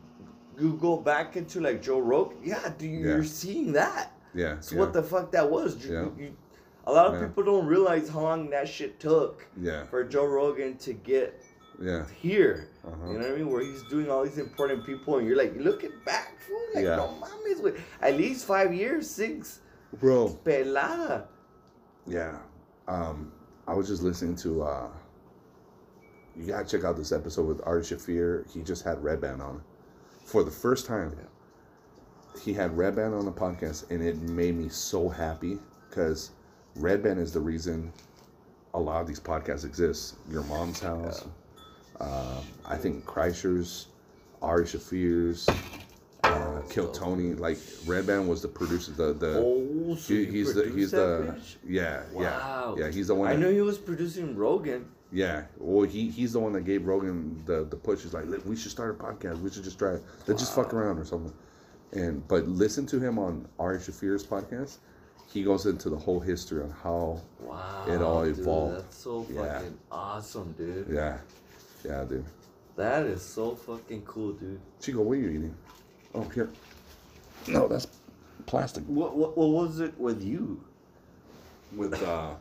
you 0.60 0.74
go 0.82 0.98
back 0.98 1.38
into 1.38 1.60
like 1.60 1.82
Joe 1.82 2.00
Rogan, 2.00 2.38
yeah, 2.44 2.72
do 2.78 2.88
you, 2.88 3.00
you're 3.00 3.24
seeing 3.24 3.72
that. 3.74 4.14
Yeah. 4.34 4.60
So 4.62 4.78
what 4.78 4.94
the 4.94 5.04
fuck 5.04 5.32
that 5.32 5.50
was? 5.50 5.84
You- 5.86 5.94
Yeah. 5.94 6.06
you- 6.18 6.38
a 6.88 6.92
lot 6.92 7.14
of 7.14 7.22
people 7.22 7.44
don't 7.44 7.68
realize 7.68 8.10
how 8.10 8.22
long 8.22 8.50
that 8.50 8.68
shit 8.68 9.00
took 9.00 9.46
Yeah. 9.60 9.86
for 9.86 10.04
Joe 10.04 10.26
Rogan 10.26 10.78
to 10.78 10.94
get 10.94 11.40
Yeah. 11.80 12.06
here. 12.20 12.70
Uh-huh. 12.86 12.96
You 13.12 13.14
know 13.20 13.26
what 13.26 13.32
I 13.34 13.36
mean? 13.38 13.50
Where 13.52 13.62
he's 13.64 13.84
doing 13.84 14.10
all 14.10 14.24
these 14.24 14.38
important 14.40 14.86
people, 14.86 15.18
and 15.18 15.28
you're 15.28 15.38
like, 15.38 15.54
looking 15.58 15.92
back, 16.06 16.40
fool, 16.40 16.60
like 16.76 16.86
Yeah. 16.86 16.96
no 16.96 17.14
mames, 17.22 17.62
with 17.62 17.80
at 18.02 18.16
least 18.18 18.46
five 18.46 18.74
years, 18.74 19.08
six, 19.10 19.60
Bro. 20.00 20.40
pelada. 20.44 21.26
Yeah. 22.08 22.38
Um, 22.88 23.32
I 23.68 23.74
was 23.74 23.88
just 23.88 24.02
listening 24.02 24.36
to 24.38 24.64
uh 24.64 24.88
you 26.36 26.48
gotta 26.48 26.66
check 26.66 26.84
out 26.86 26.96
this 26.96 27.12
episode 27.12 27.48
with 27.48 27.62
Ari 27.66 27.82
Shaffir. 27.82 28.50
He 28.52 28.62
just 28.62 28.84
had 28.84 28.98
Redban 28.98 29.42
on. 29.42 29.62
For 30.26 30.44
the 30.44 30.52
first 30.52 30.86
time. 30.86 31.16
He 32.42 32.54
had 32.54 32.72
Redban 32.72 33.18
on 33.18 33.26
the 33.26 33.32
podcast 33.32 33.92
and 33.92 34.02
it 34.02 34.18
made 34.22 34.56
me 34.56 34.70
so 34.70 35.10
happy 35.10 35.60
because 35.90 36.32
Redban 36.80 37.20
is 37.20 37.34
the 37.34 37.42
reason 37.42 37.92
a 38.74 38.80
lot 38.80 39.02
of 39.02 39.08
these 39.08 39.20
podcasts 39.20 39.66
exist. 39.66 40.16
Your 40.30 40.44
mom's 40.44 40.80
house. 40.80 41.26
Um, 42.00 42.44
I 42.66 42.78
think 42.78 43.06
Kreischer's, 43.06 43.88
Ari 44.42 44.64
Shaffir's, 44.64 45.48
uh, 46.24 46.62
Kill 46.70 46.92
Tony. 46.92 47.34
Like 47.34 47.58
Redban 47.86 48.28
was 48.28 48.42
the 48.42 48.48
producer, 48.48 48.92
the 48.92 49.14
the 49.14 49.40
Oh, 49.40 49.96
so 49.96 50.14
he, 50.14 50.26
he's 50.26 50.54
the 50.54 50.70
he's 50.70 50.92
the 50.92 51.34
bitch? 51.36 51.56
yeah 51.68 52.04
Wow. 52.14 52.76
yeah 52.78 52.86
yeah 52.86 52.92
he's 52.92 53.08
the 53.08 53.16
one 53.16 53.28
I 53.30 53.34
that, 53.36 53.40
knew 53.40 53.50
he 53.52 53.62
was 53.62 53.78
producing 53.78 54.36
Rogan. 54.36 54.86
yeah 55.12 55.44
well 55.58 55.88
he 55.88 56.10
he's 56.10 56.34
the 56.34 56.40
one 56.40 56.54
that 56.54 56.62
gave 56.66 56.86
Rogan 56.86 57.42
the 57.46 57.66
the 57.66 57.76
push 57.76 58.04
he's 58.04 58.14
like 58.14 58.26
we 58.46 58.56
should 58.56 58.72
start 58.72 58.92
a 58.92 59.04
podcast 59.04 59.42
we 59.42 59.50
should 59.50 59.64
just 59.64 59.78
try 59.80 59.94
it 59.96 60.04
let's 60.28 60.42
just 60.42 60.56
fuck 60.56 60.74
around 60.74 60.98
or 61.00 61.06
something 61.06 61.34
and 61.94 62.26
but 62.28 62.48
listen 62.48 62.86
to 62.88 63.00
him 63.00 63.20
on 63.20 63.48
Ari 63.60 63.80
Shaffir's 63.80 64.26
podcast 64.26 64.78
he 65.34 65.44
goes 65.44 65.66
into 65.66 65.90
the 65.90 65.98
whole 65.98 66.20
history 66.20 66.62
on 66.62 66.70
how 66.84 67.20
Wow. 67.40 67.86
It 67.88 68.02
all 68.02 68.24
dude, 68.26 68.40
evolved. 68.40 68.78
That's 68.78 68.98
so 68.98 69.26
Yeah. 69.30 69.54
fucking 69.60 69.78
awesome, 69.92 70.52
dude. 70.58 70.88
yeah 70.90 71.18
yeah 71.84 72.04
dude 72.06 72.26
That 72.78 73.06
is 73.06 73.22
so 73.22 73.56
fucking 73.56 74.04
cool, 74.04 74.32
dude. 74.34 74.60
Chico 74.80 75.02
what 75.02 75.14
are 75.18 75.22
you 75.22 75.30
eating 75.30 75.56
oh 76.16 76.24
here 76.34 76.50
no 77.48 77.68
that's 77.68 77.88
plastic 78.46 78.84
What 78.86 79.16
what, 79.16 79.38
what 79.38 79.50
was 79.50 79.80
it 79.80 79.98
with 80.00 80.24
you? 80.24 80.62
with 81.76 81.94
uh 82.04 82.32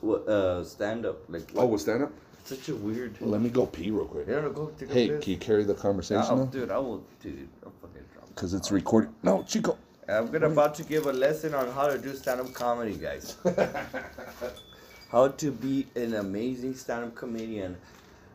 What 0.00 0.28
uh 0.28 0.64
stand 0.64 1.06
up 1.06 1.18
like? 1.28 1.48
oh 1.56 1.66
with 1.66 1.80
stand 1.82 2.02
up 2.04 2.12
such 2.44 2.68
a 2.68 2.74
weird. 2.74 3.16
let 3.20 3.40
me 3.40 3.48
go 3.48 3.66
pee 3.66 3.90
real 3.92 4.04
quick 4.06 4.26
Yeah, 4.28 4.48
go 4.52 4.72
take 4.78 4.90
a 4.90 4.92
hey 4.92 5.08
piss. 5.08 5.22
can 5.24 5.32
you 5.32 5.38
carry 5.38 5.64
the 5.64 5.74
conversation 5.74 6.24
Oh, 6.28 6.36
now? 6.38 6.44
dude, 6.46 6.70
I 6.72 6.78
will, 6.78 7.04
dude. 7.22 7.48
I'm 7.64 7.70
fucking 7.80 8.02
drunk. 8.12 8.28
Because 8.34 8.52
it's 8.52 8.72
recording. 8.72 9.14
No, 9.22 9.44
Chico. 9.44 9.78
I'm 10.08 10.26
gonna 10.32 10.50
about 10.50 10.74
to 10.76 10.82
give 10.82 11.06
a 11.06 11.12
lesson 11.12 11.54
on 11.54 11.70
how 11.70 11.86
to 11.86 11.96
do 11.98 12.12
stand-up 12.16 12.52
comedy, 12.52 12.94
guys. 12.96 13.36
how 15.12 15.28
to 15.28 15.50
be 15.52 15.86
an 15.94 16.14
amazing 16.14 16.74
stand-up 16.74 17.14
comedian. 17.14 17.76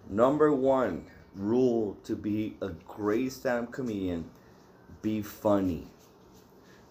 Number 0.10 0.54
one 0.54 1.04
rule 1.36 1.98
to 2.06 2.16
be 2.16 2.56
a 2.62 2.70
great 2.88 3.34
stand-up 3.34 3.74
comedian: 3.74 4.24
be 5.02 5.22
funny. 5.22 5.88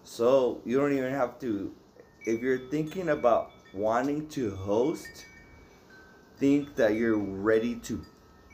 So 0.03 0.61
you 0.65 0.79
don't 0.79 0.93
even 0.93 1.11
have 1.11 1.39
to. 1.39 1.73
If 2.25 2.41
you're 2.41 2.69
thinking 2.69 3.09
about 3.09 3.51
wanting 3.73 4.27
to 4.29 4.55
host, 4.55 5.25
think 6.37 6.75
that 6.75 6.95
you're 6.95 7.17
ready 7.17 7.75
to 7.75 8.03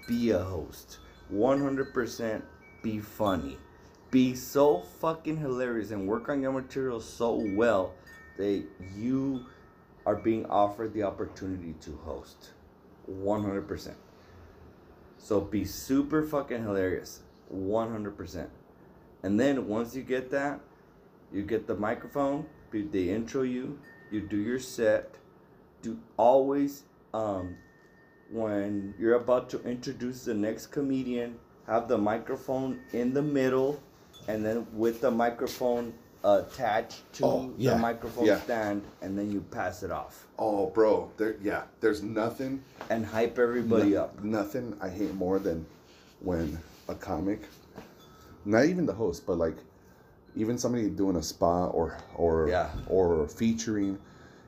be 0.08 0.32
a 0.32 0.39
host. 0.39 1.00
100% 1.32 2.42
be 2.82 3.00
funny. 3.00 3.58
Be 4.12 4.36
so 4.36 4.82
fucking 5.00 5.38
hilarious 5.38 5.92
and 5.92 6.08
work 6.08 6.30
on 6.30 6.42
your 6.42 6.52
material 6.52 7.00
so 7.00 7.44
well 7.56 7.94
that 8.38 8.63
you 8.96 9.46
are 10.06 10.16
being 10.16 10.46
offered 10.48 10.94
the 10.94 11.04
opportunity 11.04 11.74
to 11.82 11.98
host. 12.04 12.52
100%. 13.10 13.94
So 15.18 15.42
be 15.42 15.66
super 15.66 16.24
fucking 16.24 16.62
hilarious. 16.62 17.22
100%. 17.54 18.48
And 19.24 19.40
then 19.40 19.68
once 19.68 19.96
you 19.96 20.04
get 20.04 20.30
that, 20.32 20.60
you 21.32 21.42
get 21.44 21.66
the 21.68 21.76
microphone, 21.76 22.46
they 22.72 23.10
intro 23.10 23.44
you, 23.44 23.80
you 24.12 24.22
do 24.22 24.38
your 24.38 24.60
set. 24.60 25.16
Do 25.82 25.98
always 26.18 26.84
um 27.14 27.56
when 28.32 28.94
you're 28.98 29.16
about 29.16 29.50
to 29.52 29.62
introduce 29.64 30.26
the 30.26 30.34
next 30.34 30.68
comedian, 30.68 31.38
have 31.68 31.88
the 31.88 31.98
microphone 31.98 32.80
in 32.94 33.14
the 33.14 33.22
middle 33.22 33.82
and 34.28 34.44
then 34.46 34.66
with 34.74 35.02
the 35.02 35.12
microphone 35.12 35.94
attached 36.24 37.02
to 37.14 37.26
Oh, 37.26 37.54
yeah, 37.58 37.72
the 37.74 37.80
microphone 37.80 38.26
yeah. 38.26 38.40
stand 38.40 38.82
and 39.02 39.18
then 39.20 39.30
you 39.32 39.42
pass 39.52 39.84
it 39.84 39.92
off 39.92 40.26
Oh, 40.40 40.68
bro. 40.68 41.12
There, 41.18 41.36
yeah. 41.44 41.64
There's 41.82 42.02
nothing. 42.02 42.64
and 42.90 43.06
hype 43.06 43.38
everybody 43.38 43.92
no- 43.92 44.04
up. 44.04 44.24
Nothing 44.24 44.76
I 44.82 44.90
hate 44.90 45.14
more 45.14 45.38
than 45.40 45.66
when 46.22 46.58
a 46.88 46.96
comic, 46.96 47.42
not 48.46 48.66
even 48.66 48.86
the 48.86 48.94
host, 48.94 49.26
but 49.26 49.38
like 49.38 49.56
even 50.36 50.58
somebody 50.58 50.90
doing 50.90 51.16
a 51.16 51.24
spot 51.24 51.72
or 51.74 51.98
or 52.16 52.48
Yeah. 52.50 52.70
or 52.88 53.28
featuring, 53.28 53.98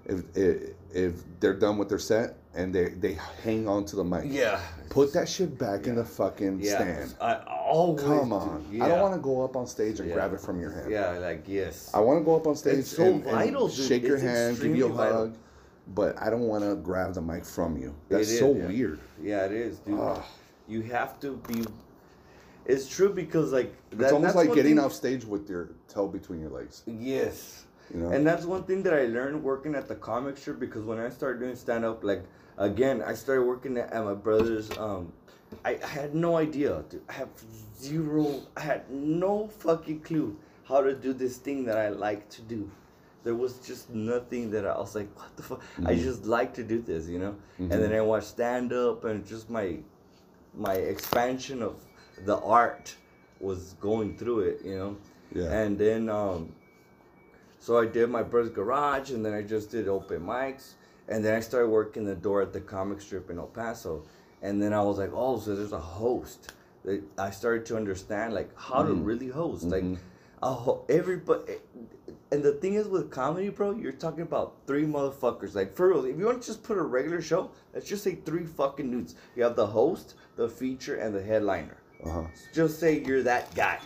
if, 0.05 0.23
if 0.35 0.71
if 0.93 1.23
they're 1.39 1.53
done 1.59 1.77
with 1.77 1.89
their 1.89 1.99
set 1.99 2.37
and 2.53 2.73
they 2.73 2.89
they 2.89 3.17
hang 3.43 3.67
on 3.67 3.85
to 3.85 3.95
the 3.95 4.03
mic. 4.03 4.23
Yeah. 4.25 4.59
Put 4.89 5.13
that 5.13 5.27
shit 5.27 5.57
back 5.57 5.87
in 5.87 5.95
the 5.95 6.05
fucking 6.05 6.59
Yeah. 6.61 6.75
stand. 6.77 7.15
I 7.21 7.35
always 7.47 8.01
Come 8.03 8.29
do. 8.29 8.35
on. 8.35 8.65
Yeah. 8.71 8.85
I 8.85 8.87
don't 8.87 9.01
want 9.01 9.13
to 9.13 9.19
go 9.19 9.43
up 9.43 9.55
on 9.55 9.67
stage 9.67 9.99
and 9.99 10.07
Yeah. 10.09 10.15
grab 10.15 10.33
it 10.33 10.39
from 10.39 10.59
your 10.59 10.71
hand. 10.71 10.89
Yeah, 10.91 11.17
like 11.19 11.43
yes. 11.47 11.91
I 11.93 11.99
want 11.99 12.19
to 12.19 12.25
go 12.25 12.35
up 12.35 12.47
on 12.47 12.55
stage 12.55 12.85
so 12.85 13.03
and, 13.03 13.15
and 13.25 13.31
vital, 13.31 13.67
dude. 13.67 13.85
shake 13.87 14.03
your 14.03 14.15
It's 14.15 14.23
hand, 14.23 14.59
give 14.61 14.75
you 14.75 14.85
a 14.87 14.89
vital. 14.89 15.17
hug, 15.17 15.35
but 15.93 16.19
I 16.21 16.29
don't 16.29 16.47
want 16.47 16.63
to 16.63 16.75
grab 16.75 17.13
the 17.13 17.21
mic 17.21 17.43
from 17.45 17.77
you. 17.77 17.93
That's 18.09 18.29
is, 18.29 18.39
so 18.39 18.53
yeah. 18.53 18.67
weird. 18.67 18.99
Yeah, 19.21 19.45
it 19.45 19.51
is, 19.51 19.79
dude. 19.79 19.99
Ugh. 19.99 20.23
You 20.67 20.81
have 20.83 21.19
to 21.19 21.37
be. 21.47 21.63
It's 22.65 22.87
true 22.89 23.09
because 23.13 23.51
like 23.53 23.73
It's 23.91 24.11
almost 24.11 24.33
that's 24.33 24.35
like 24.35 24.55
getting 24.55 24.75
thing- 24.77 24.85
off 24.85 24.93
stage 24.93 25.23
with 25.25 25.49
your 25.49 25.69
toe 25.87 26.07
between 26.07 26.39
your 26.41 26.49
legs. 26.49 26.83
Yes. 26.87 27.65
You 27.93 27.99
know? 28.01 28.09
And 28.09 28.25
that's 28.25 28.45
one 28.45 28.63
thing 28.63 28.81
that 28.83 28.93
I 28.93 29.05
learned 29.05 29.43
working 29.43 29.75
at 29.75 29.87
the 29.87 29.95
comic 29.95 30.37
strip 30.37 30.59
because 30.59 30.83
when 30.83 30.99
I 30.99 31.09
started 31.09 31.39
doing 31.39 31.55
stand 31.55 31.85
up, 31.85 32.03
like 32.03 32.23
again, 32.57 33.03
I 33.03 33.13
started 33.13 33.43
working 33.43 33.77
at, 33.77 33.93
my 34.03 34.13
brother's. 34.15 34.75
Um, 34.77 35.13
I, 35.63 35.77
I 35.83 35.87
had 35.87 36.15
no 36.15 36.37
idea. 36.37 36.83
Dude. 36.89 37.01
I 37.07 37.13
have 37.13 37.29
zero. 37.79 38.41
I 38.57 38.61
had 38.61 38.89
no 38.89 39.47
fucking 39.47 40.01
clue 40.01 40.35
how 40.67 40.81
to 40.81 40.95
do 40.95 41.13
this 41.13 41.37
thing 41.37 41.63
that 41.65 41.77
I 41.77 41.89
like 41.89 42.27
to 42.29 42.41
do. 42.41 42.69
There 43.23 43.35
was 43.35 43.59
just 43.59 43.89
nothing 43.93 44.49
that 44.51 44.65
I 44.65 44.75
was 44.77 44.95
like, 44.95 45.09
what 45.17 45.35
the 45.37 45.43
fuck? 45.43 45.61
I 45.85 45.93
Mhm. 45.95 46.01
just 46.03 46.25
like 46.25 46.53
to 46.55 46.63
do 46.63 46.81
this, 46.81 47.07
you 47.07 47.19
know. 47.19 47.35
Mhm. 47.59 47.71
And 47.71 47.83
then 47.83 47.93
I 47.93 48.01
watched 48.01 48.27
stand 48.29 48.73
up, 48.73 49.05
and 49.05 49.23
just 49.25 49.49
my 49.49 49.77
my 50.57 50.73
expansion 50.75 51.61
of 51.61 51.75
the 52.23 52.37
art 52.39 52.95
was 53.39 53.73
going 53.81 54.17
through 54.17 54.39
it, 54.41 54.61
you 54.63 54.77
know. 54.77 54.97
yeah. 55.33 55.51
And 55.51 55.77
then, 55.77 56.09
um, 56.09 56.53
so 57.59 57.77
I 57.79 57.85
did 57.85 58.09
my 58.09 58.23
brother's 58.23 58.51
garage, 58.51 59.11
and 59.11 59.25
then 59.25 59.33
I 59.33 59.41
just 59.41 59.71
did 59.71 59.87
open 59.87 60.21
mics, 60.21 60.73
and 61.09 61.23
then 61.23 61.35
I 61.35 61.39
started 61.39 61.69
working 61.69 62.05
the 62.05 62.15
door 62.15 62.41
at 62.41 62.53
the 62.53 62.61
comic 62.61 63.01
strip 63.01 63.29
in 63.29 63.37
El 63.39 63.47
Paso, 63.47 64.03
and 64.41 64.61
then 64.61 64.73
I 64.73 64.81
was 64.81 64.97
like, 64.97 65.11
oh, 65.13 65.39
so 65.39 65.55
there's 65.55 65.71
a 65.71 65.79
host. 65.79 66.51
That 66.83 67.01
I 67.17 67.31
started 67.31 67.65
to 67.67 67.77
understand 67.77 68.33
like 68.35 68.51
how 68.55 68.83
to 68.83 68.93
Mhm. 68.93 69.05
really 69.05 69.27
host, 69.29 69.63
like 69.65 69.83
Mhm. 69.83 69.97
a 70.43 70.53
ho- 70.53 70.85
everybody. 70.87 71.55
And 72.31 72.43
the 72.43 72.51
thing 72.53 72.75
is 72.75 72.87
with 72.87 73.09
comedy, 73.09 73.49
bro, 73.49 73.71
you're 73.71 73.91
talking 73.91 74.21
about 74.21 74.53
three 74.67 74.85
motherfuckers. 74.85 75.55
Like 75.55 75.73
for 75.75 75.89
real, 75.89 76.05
if 76.05 76.19
you 76.19 76.25
want 76.25 76.41
to 76.43 76.47
just 76.47 76.61
put 76.61 76.77
a 76.77 76.83
regular 76.83 77.21
show, 77.21 77.49
let's 77.73 77.87
just 77.87 78.03
say 78.03 78.15
three 78.15 78.45
fucking 78.45 78.91
dudes. 78.91 79.15
You 79.35 79.41
have 79.43 79.55
the 79.55 79.65
host, 79.65 80.13
the 80.35 80.47
feature, 80.47 80.95
and 80.95 81.15
the 81.15 81.23
headliner 81.23 81.77
uh-huh. 82.05 82.23
just 82.53 82.79
say 82.79 83.03
you're 83.03 83.23
that 83.23 83.53
guy. 83.55 83.79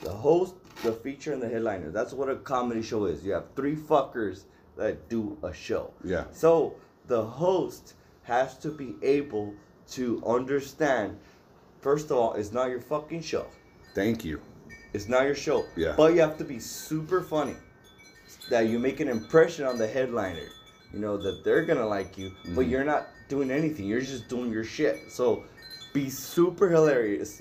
The 0.00 0.10
host, 0.10 0.54
the 0.82 0.92
feature, 0.92 1.32
and 1.32 1.40
the 1.42 1.48
headliner. 1.48 1.90
That's 1.90 2.12
what 2.12 2.28
a 2.28 2.36
comedy 2.36 2.82
show 2.82 3.04
is. 3.06 3.24
You 3.24 3.32
have 3.32 3.44
three 3.54 3.76
fuckers 3.76 4.44
that 4.76 5.08
do 5.08 5.38
a 5.42 5.52
show. 5.52 5.92
Yeah. 6.04 6.24
So 6.32 6.74
the 7.06 7.22
host 7.24 7.94
has 8.24 8.58
to 8.58 8.68
be 8.70 8.94
able 9.02 9.54
to 9.90 10.22
understand. 10.26 11.18
First 11.80 12.10
of 12.10 12.16
all, 12.16 12.34
it's 12.34 12.52
not 12.52 12.68
your 12.70 12.80
fucking 12.80 13.22
show. 13.22 13.46
Thank 13.94 14.24
you. 14.24 14.40
It's 14.92 15.08
not 15.08 15.24
your 15.24 15.34
show. 15.34 15.64
Yeah. 15.76 15.94
But 15.96 16.14
you 16.14 16.20
have 16.20 16.38
to 16.38 16.44
be 16.44 16.58
super 16.58 17.22
funny. 17.22 17.56
that 18.50 18.66
you 18.66 18.78
make 18.78 18.98
an 19.00 19.08
impression 19.08 19.64
on 19.66 19.78
the 19.78 19.86
headliner. 19.86 20.48
You 20.92 20.98
know 20.98 21.16
that 21.16 21.44
they're 21.44 21.64
gonna 21.64 21.86
like 21.86 22.18
you, 22.18 22.32
but 22.54 22.66
Mhm. 22.66 22.70
you're 22.70 22.84
not 22.84 23.08
doing 23.28 23.50
anything. 23.50 23.86
You're 23.86 24.00
just 24.00 24.28
doing 24.28 24.50
your 24.50 24.64
shit. 24.64 25.10
So 25.10 25.44
be 25.92 26.10
super 26.10 26.68
hilarious, 26.68 27.40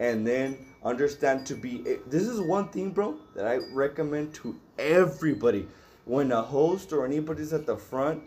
and 0.00 0.26
then 0.26 0.56
understand 0.84 1.46
to 1.46 1.54
be. 1.54 1.78
This 2.06 2.22
is 2.22 2.40
one 2.40 2.68
thing, 2.68 2.90
bro, 2.90 3.16
that 3.34 3.46
I 3.46 3.56
recommend 3.72 4.34
to 4.34 4.58
everybody. 4.78 5.66
When 6.04 6.32
a 6.32 6.40
host 6.42 6.92
or 6.92 7.04
anybody's 7.04 7.52
at 7.52 7.66
the 7.66 7.76
front 7.76 8.22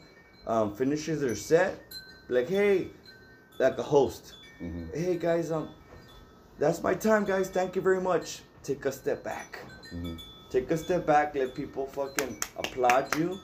um, 0.48 0.76
finishes 0.76 1.22
their 1.22 1.36
set, 1.36 1.80
like, 2.30 2.50
hey, 2.50 2.88
like 3.60 3.78
a 3.78 3.84
host, 3.84 4.34
Mhm. 4.62 4.94
hey 4.96 5.18
guys, 5.18 5.52
um, 5.52 5.70
that's 6.60 6.82
my 6.84 6.94
time, 6.94 7.26
guys. 7.26 7.50
Thank 7.50 7.76
you 7.76 7.82
very 7.82 8.02
much. 8.02 8.42
Take 8.64 8.86
a 8.86 8.92
step 8.92 9.24
back. 9.24 9.60
Mhm. 9.94 10.20
Take 10.50 10.70
a 10.72 10.78
step 10.78 11.06
back. 11.06 11.34
Let 11.36 11.56
people 11.56 11.88
fucking 11.88 12.38
applaud 12.58 13.16
you, 13.18 13.40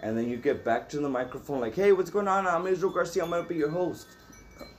and 0.00 0.16
then 0.16 0.28
you 0.28 0.36
get 0.36 0.64
back 0.64 0.88
to 0.90 0.98
the 0.98 1.08
microphone. 1.08 1.60
Like, 1.60 1.74
hey, 1.74 1.92
what's 1.92 2.10
going 2.10 2.28
on? 2.28 2.46
I'm 2.46 2.66
Israel 2.66 2.92
Garcia. 2.92 3.24
I'm 3.24 3.30
gonna 3.30 3.42
be 3.48 3.56
your 3.56 3.70
host. 3.70 4.06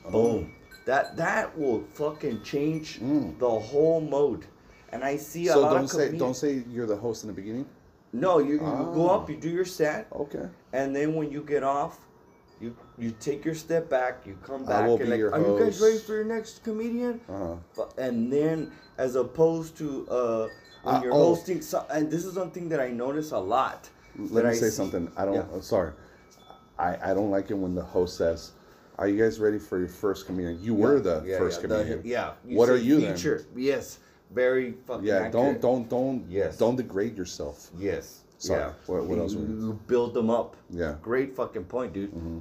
Boom. 0.09 0.53
That 0.85 1.15
that 1.17 1.57
will 1.57 1.83
fucking 1.93 2.41
change 2.43 2.99
Mm. 2.99 3.37
the 3.39 3.49
whole 3.49 4.01
mode. 4.01 4.45
And 4.91 5.03
I 5.03 5.15
see 5.17 5.47
a 5.47 5.53
So 5.53 5.61
lot 5.61 5.73
don't 5.73 5.83
of 5.83 5.89
say 5.89 6.17
don't 6.17 6.35
say 6.35 6.63
you're 6.69 6.87
the 6.87 6.95
host 6.97 7.23
in 7.23 7.27
the 7.27 7.33
beginning. 7.33 7.65
No, 8.13 8.39
you, 8.39 8.53
you 8.55 8.59
go 8.59 9.09
Ah. 9.09 9.15
up, 9.15 9.29
you 9.29 9.37
do 9.37 9.49
your 9.49 9.63
set, 9.65 10.07
Okay. 10.11 10.45
and 10.73 10.93
then 10.93 11.15
when 11.15 11.31
you 11.31 11.41
get 11.43 11.63
off, 11.63 11.97
you 12.59 12.75
you 12.97 13.11
take 13.19 13.45
your 13.45 13.55
step 13.55 13.89
back, 13.89 14.25
you 14.25 14.35
come 14.43 14.65
back, 14.65 14.87
and 14.99 15.09
like, 15.09 15.21
are 15.21 15.39
you 15.39 15.57
guys 15.59 15.79
ready 15.81 15.97
for 15.97 16.13
your 16.15 16.25
next 16.25 16.63
comedian? 16.63 17.21
Uh-huh. 17.29 17.85
And 17.97 18.31
then, 18.33 18.71
as 18.97 19.15
opposed 19.15 19.77
to 19.77 20.07
uh, 20.09 20.47
when 20.83 20.95
Uh, 20.95 21.01
you're 21.03 21.13
oh. 21.13 21.35
hosting, 21.35 21.61
so, 21.61 21.85
and 21.89 22.11
this 22.11 22.25
is 22.25 22.33
something 22.33 22.67
that 22.69 22.79
I 22.81 22.89
notice 22.89 23.31
a 23.31 23.37
lot. 23.39 23.89
Let 24.17 24.43
me 24.43 24.49
I 24.51 24.53
say 24.53 24.69
see- 24.69 24.75
something. 24.75 25.09
I 25.15 25.23
don't. 25.25 25.35
Yeah. 25.35 25.45
I'm 25.53 25.61
sorry. 25.61 25.93
I, 26.77 27.11
I 27.11 27.13
don't 27.13 27.31
like 27.31 27.49
it 27.49 27.57
when 27.57 27.75
the 27.75 27.83
host 27.83 28.17
says, 28.17 28.51
"Are 29.01 29.07
you 29.07 29.17
guys 29.23 29.39
ready 29.39 29.57
for 29.57 29.79
your 29.79 29.87
first 29.87 30.27
comedian?" 30.27 30.59
You 30.61 30.75
were 30.75 30.99
the 30.99 31.23
Yeah, 31.25 31.39
first 31.39 31.61
yeah, 31.63 31.67
the- 31.67 32.01
yeah. 32.03 32.33
you 32.45 32.55
What 32.57 32.69
are 32.69 32.77
you 32.77 33.01
then? 33.01 33.15
feature. 33.15 33.43
Yes, 33.55 33.97
very 34.31 34.73
fucking. 34.85 35.07
Yeah. 35.07 35.15
accurate. 35.25 35.31
Don't 35.33 35.61
don't 35.61 35.89
don't. 35.89 36.25
Yes. 36.29 36.57
Don't 36.57 36.75
degrade 36.75 37.17
yourself. 37.17 37.71
Yes. 37.77 38.21
Sorry, 38.37 38.59
Yeah. 38.61 38.73
what- 38.85 39.05
what 39.05 39.17
else 39.19 39.33
You, 39.33 39.39
were 39.39 39.45
you- 39.47 39.65
you 39.67 39.79
build 39.87 40.13
them 40.13 40.29
up. 40.29 40.55
Yeah. 40.69 40.95
Great 41.01 41.35
fucking 41.35 41.65
point, 41.65 41.93
dude. 41.93 42.11
Mm-hmm. 42.13 42.39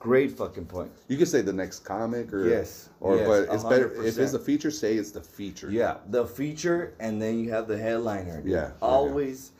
Great 0.00 0.32
fucking 0.32 0.66
point. 0.66 0.90
You 1.08 1.16
could 1.16 1.28
say 1.28 1.40
the 1.40 1.52
next 1.52 1.78
comic 1.84 2.32
or 2.34 2.46
Yes, 2.46 2.90
or 3.00 3.16
yes, 3.16 3.26
but 3.28 3.54
it's 3.54 3.64
better 3.64 3.88
if 4.04 4.18
it's 4.18 4.32
the 4.32 4.38
feature. 4.38 4.70
Say 4.70 4.96
it's 4.96 5.12
the 5.12 5.20
feature. 5.22 5.70
Yeah, 5.70 5.96
the 6.10 6.26
feature, 6.26 6.92
and 7.00 7.22
then 7.22 7.38
you 7.38 7.50
have 7.52 7.68
the 7.68 7.78
headliner. 7.78 8.40
dude. 8.42 8.50
Yeah, 8.50 8.56
yeah, 8.56 8.66
yeah. 8.66 8.72
always 8.82 9.52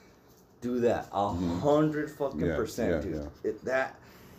do 0.60 0.80
that. 0.80 1.08
A 1.12 1.28
hundred 1.30 2.10
fucking 2.10 2.40
Yeah, 2.40 2.56
percent, 2.56 3.02
dude. 3.04 3.14
yeah. 3.14 3.48
It, 3.50 3.64
that, 3.64 3.94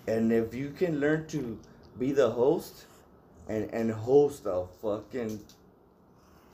and 0.08 0.32
if 0.32 0.54
you 0.54 0.70
can 0.70 1.00
learn 1.00 1.26
to 1.28 1.58
be 2.00 2.12
the 2.12 2.30
host, 2.30 2.86
and 3.48 3.70
and 3.74 3.91
host 3.91 4.46
a 4.46 4.66
fucking 4.82 5.39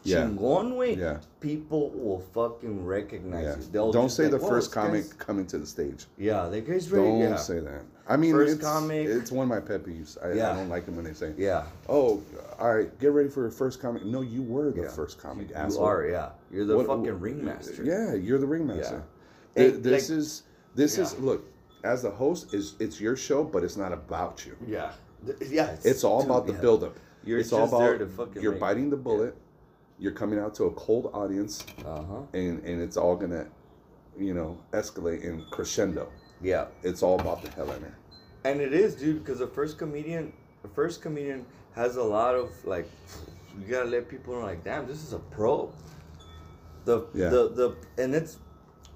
Yeah. 0.04 0.26
chingon 0.26 0.76
way, 0.78 0.96
Yeah. 0.96 1.20
people 1.40 1.90
will 1.92 2.20
fucking 2.34 2.86
recognize 2.86 3.44
Yeah. 3.46 3.56
you. 3.58 3.64
They'll 3.72 3.92
Don't 3.92 4.10
say 4.10 4.24
like, 4.24 4.32
the 4.34 4.40
first 4.40 4.70
this 4.70 4.74
guy's-" 4.76 4.86
comic 5.10 5.18
coming 5.20 5.46
to 5.48 5.60
the 5.60 5.66
stage. 5.66 6.08
Yeah, 6.18 6.48
the 6.50 6.62
guy's 6.62 6.92
ready. 6.92 7.08
Don't 7.08 7.20
yeah. 7.20 7.36
say 7.36 7.60
that. 7.60 7.84
I 8.08 8.18
mean, 8.18 8.34
First 8.34 8.54
it's, 8.56 8.64
comic. 8.64 9.08
it's 9.08 9.32
one 9.32 9.44
of 9.44 9.50
my 9.50 9.60
pet 9.60 9.84
peeves. 9.84 10.18
I, 10.24 10.34
Yeah. 10.34 10.52
I 10.52 10.56
don't 10.56 10.70
like 10.70 10.88
it 10.88 10.94
when 10.96 11.06
they 11.06 11.14
say, 11.14 11.34
Yeah, 11.38 11.66
"Oh, 11.88 12.22
all 12.60 12.76
right, 12.76 12.98
get 13.00 13.12
ready 13.12 13.30
for 13.30 13.42
your 13.42 13.52
first 13.52 13.80
comic." 13.80 14.04
No, 14.04 14.22
you 14.22 14.42
were 14.42 14.72
the 14.72 14.82
Yeah. 14.82 14.88
first 14.90 15.20
comic. 15.20 15.50
you 15.50 15.56
asshole. 15.56 15.86
are. 15.86 16.06
Yeah, 16.08 16.30
you're 16.52 16.66
the 16.66 16.76
What- 16.78 16.88
fucking 16.88 17.04
what- 17.04 17.22
ringmaster. 17.22 17.84
Yeah, 17.84 18.14
you're 18.16 18.40
the 18.40 18.48
ringmaster. 18.48 19.04
Hey, 19.56 19.72
Th- 19.72 19.84
this 19.84 20.10
like- 20.10 20.18
is 20.18 20.44
this 20.76 20.98
is 20.98 21.18
look 21.20 21.44
as 21.84 22.02
the 22.02 22.10
host 22.12 22.54
is 22.56 22.74
it's 22.80 23.00
your 23.00 23.16
show, 23.16 23.44
but 23.44 23.64
it's 23.64 23.78
not 23.78 23.94
about 23.94 24.46
you. 24.48 24.56
yeah, 24.68 24.94
yeah. 25.50 25.76
It's 25.84 26.04
all 26.04 26.22
dude, 26.22 26.30
about 26.32 26.48
the 26.48 26.54
yeah. 26.54 26.62
buildup. 26.62 26.98
You're 27.24 27.40
it's 27.40 27.54
all 27.54 27.68
about 27.68 28.00
to 28.00 28.08
fucking 28.08 28.42
you're 28.42 28.54
biting 28.54 28.90
the 28.90 28.98
bullet. 28.98 29.36
You're 30.00 30.14
coming 30.14 30.40
out 30.40 30.56
to 30.56 30.64
a 30.66 30.72
cold 30.72 31.12
audience, 31.14 31.64
Uh 31.86 32.02
huh. 32.04 32.22
and 32.34 32.64
and 32.64 32.82
it's 32.82 32.98
all 32.98 33.16
gonna, 33.16 33.46
you 34.18 34.34
know, 34.34 34.58
escalate 34.72 35.24
in 35.24 35.46
crescendo. 35.52 36.10
Yeah. 36.42 36.66
It's 36.84 37.04
all 37.04 37.20
about 37.20 37.44
the 37.44 37.50
headliner. 37.52 37.96
And 38.44 38.60
it 38.60 38.74
is, 38.74 38.96
dude, 38.96 39.24
because 39.24 39.38
the 39.40 39.48
first 39.48 39.78
comedian, 39.78 40.34
the 40.64 40.70
first 40.70 41.02
comedian 41.04 41.46
has 41.76 41.98
a 41.98 42.04
lot 42.04 42.34
of 42.34 42.50
like, 42.66 42.90
you 43.60 43.68
gotta 43.68 43.90
let 43.90 44.10
people 44.10 44.34
know, 44.34 44.42
like, 44.42 44.64
damn, 44.64 44.88
this 44.88 45.04
is 45.04 45.14
a 45.14 45.20
pro. 45.20 45.72
The 46.86 47.06
Yeah. 47.14 47.30
the 47.30 47.50
the 47.50 47.76
and 48.04 48.16
it's 48.16 48.40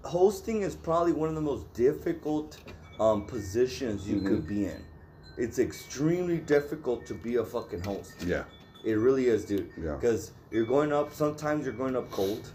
hosting 0.04 0.64
is 0.64 0.76
probably 0.76 1.14
one 1.14 1.30
of 1.30 1.36
the 1.36 1.42
most 1.42 1.72
difficult 1.74 2.58
um, 3.00 3.26
positions 3.28 4.08
you 4.08 4.22
Mhm. 4.22 4.28
could 4.28 4.48
be 4.48 4.66
in. 4.66 4.82
It's 5.38 5.60
extremely 5.60 6.38
difficult 6.38 7.06
to 7.08 7.14
be 7.14 7.36
a 7.36 7.44
fucking 7.44 7.82
host. 7.82 8.14
Yeah, 8.26 8.44
It 8.84 8.94
really 8.94 9.28
is, 9.28 9.46
dude. 9.46 9.70
Yeah. 9.82 9.96
Because 9.96 10.32
you're 10.52 10.66
going 10.66 10.94
up. 10.94 11.12
Sometimes 11.14 11.66
you're 11.66 11.74
going 11.74 11.96
up 11.96 12.10
cold. 12.12 12.48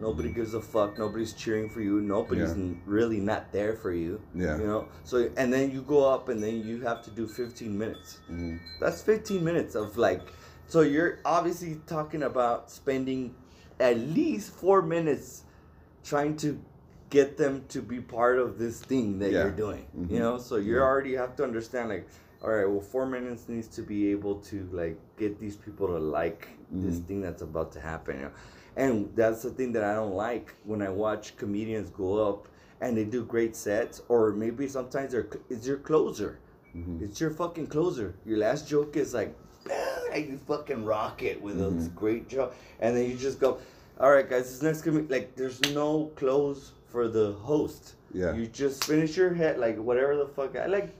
Nobody 0.00 0.30
gives 0.30 0.54
a 0.54 0.60
fuck. 0.60 0.98
Nobody's 0.98 1.32
cheering 1.32 1.68
for 1.70 1.80
you. 1.80 2.00
Nobody's 2.00 2.50
Yeah. 2.50 2.54
n- 2.54 2.82
really 2.86 3.20
not 3.20 3.50
there 3.52 3.74
for 3.74 3.92
you. 3.92 4.20
Yeah. 4.34 4.58
You 4.58 4.66
know. 4.66 4.88
So 5.04 5.30
and 5.36 5.52
then 5.52 5.70
you 5.70 5.82
go 5.82 6.04
up 6.08 6.28
and 6.28 6.42
then 6.42 6.62
you 6.64 6.80
have 6.82 7.02
to 7.04 7.10
do 7.10 7.26
15 7.26 7.76
minutes. 7.78 8.18
Mhm. 8.30 8.58
That's 8.80 9.02
15 9.02 9.42
minutes 9.44 9.74
of 9.74 9.96
like. 9.96 10.22
So 10.68 10.80
you're 10.82 11.18
obviously 11.24 11.80
talking 11.86 12.22
about 12.24 12.70
spending 12.70 13.34
at 13.80 13.98
least 13.98 14.50
four 14.52 14.82
minutes 14.82 15.44
trying 16.04 16.36
to 16.38 16.60
get 17.10 17.36
them 17.36 17.64
to 17.68 17.80
be 17.80 18.00
part 18.00 18.38
of 18.38 18.58
this 18.58 18.80
thing 18.80 19.18
that 19.20 19.32
Yeah. 19.32 19.42
you're 19.44 19.50
doing. 19.52 19.86
Mhm. 19.96 20.10
You 20.10 20.18
know. 20.18 20.38
So 20.38 20.56
you 20.56 20.78
already 20.78 21.14
have 21.14 21.36
to 21.36 21.44
understand 21.44 21.88
like 21.88 22.06
all 22.40 22.50
right, 22.50 22.66
well, 22.70 22.80
four 22.80 23.04
minutes 23.04 23.48
needs 23.48 23.66
to 23.66 23.82
be 23.82 24.12
able 24.12 24.36
to 24.36 24.68
like 24.70 24.96
get 25.16 25.40
these 25.40 25.56
people 25.56 25.88
to 25.88 25.98
like 25.98 26.46
this 26.70 26.98
Mhm. 26.98 27.04
thing 27.06 27.20
that's 27.20 27.42
about 27.42 27.72
to 27.72 27.80
happen. 27.80 28.16
You 28.16 28.22
know? 28.26 28.30
And 28.76 29.10
that's 29.16 29.42
the 29.42 29.50
thing 29.50 29.72
that 29.72 29.82
I 29.82 29.92
don't 29.94 30.14
like 30.14 30.54
when 30.64 30.80
I 30.80 30.88
watch 30.88 31.36
comedians 31.36 31.90
go 31.90 32.28
up 32.28 32.46
and 32.80 32.96
they 32.96 33.02
do 33.04 33.24
great 33.24 33.56
sets, 33.56 34.02
or 34.08 34.30
maybe 34.30 34.68
sometimes 34.68 35.10
they're 35.12 35.26
it's 35.50 35.66
your 35.66 35.78
closer. 35.78 36.38
Mhm. 36.76 37.02
It's 37.02 37.20
your 37.20 37.30
fucking 37.30 37.66
closer. 37.66 38.14
Your 38.24 38.38
last 38.38 38.68
joke 38.68 38.96
is 38.96 39.14
like, 39.14 39.34
you 40.14 40.38
fucking 40.46 40.84
rock 40.84 41.22
it 41.24 41.42
with 41.42 41.60
a 41.60 41.64
Mhm. 41.70 41.94
great 41.96 42.28
joke, 42.28 42.54
and 42.78 42.96
then 42.96 43.10
you 43.10 43.16
just 43.16 43.40
go, 43.40 43.58
all 43.98 44.12
right, 44.12 44.28
guys, 44.30 44.44
this 44.50 44.62
next 44.62 44.82
comedian 44.82 45.08
like, 45.10 45.34
there's 45.34 45.60
no 45.74 46.12
close 46.14 46.72
for 46.88 47.08
the 47.08 47.32
host. 47.32 47.94
Yeah. 48.12 48.34
You 48.34 48.46
just 48.46 48.84
finish 48.84 49.16
your 49.16 49.32
head 49.34 49.58
like 49.58 49.76
whatever 49.78 50.16
the 50.16 50.26
fuck. 50.26 50.56
I 50.56 50.66
like 50.66 50.94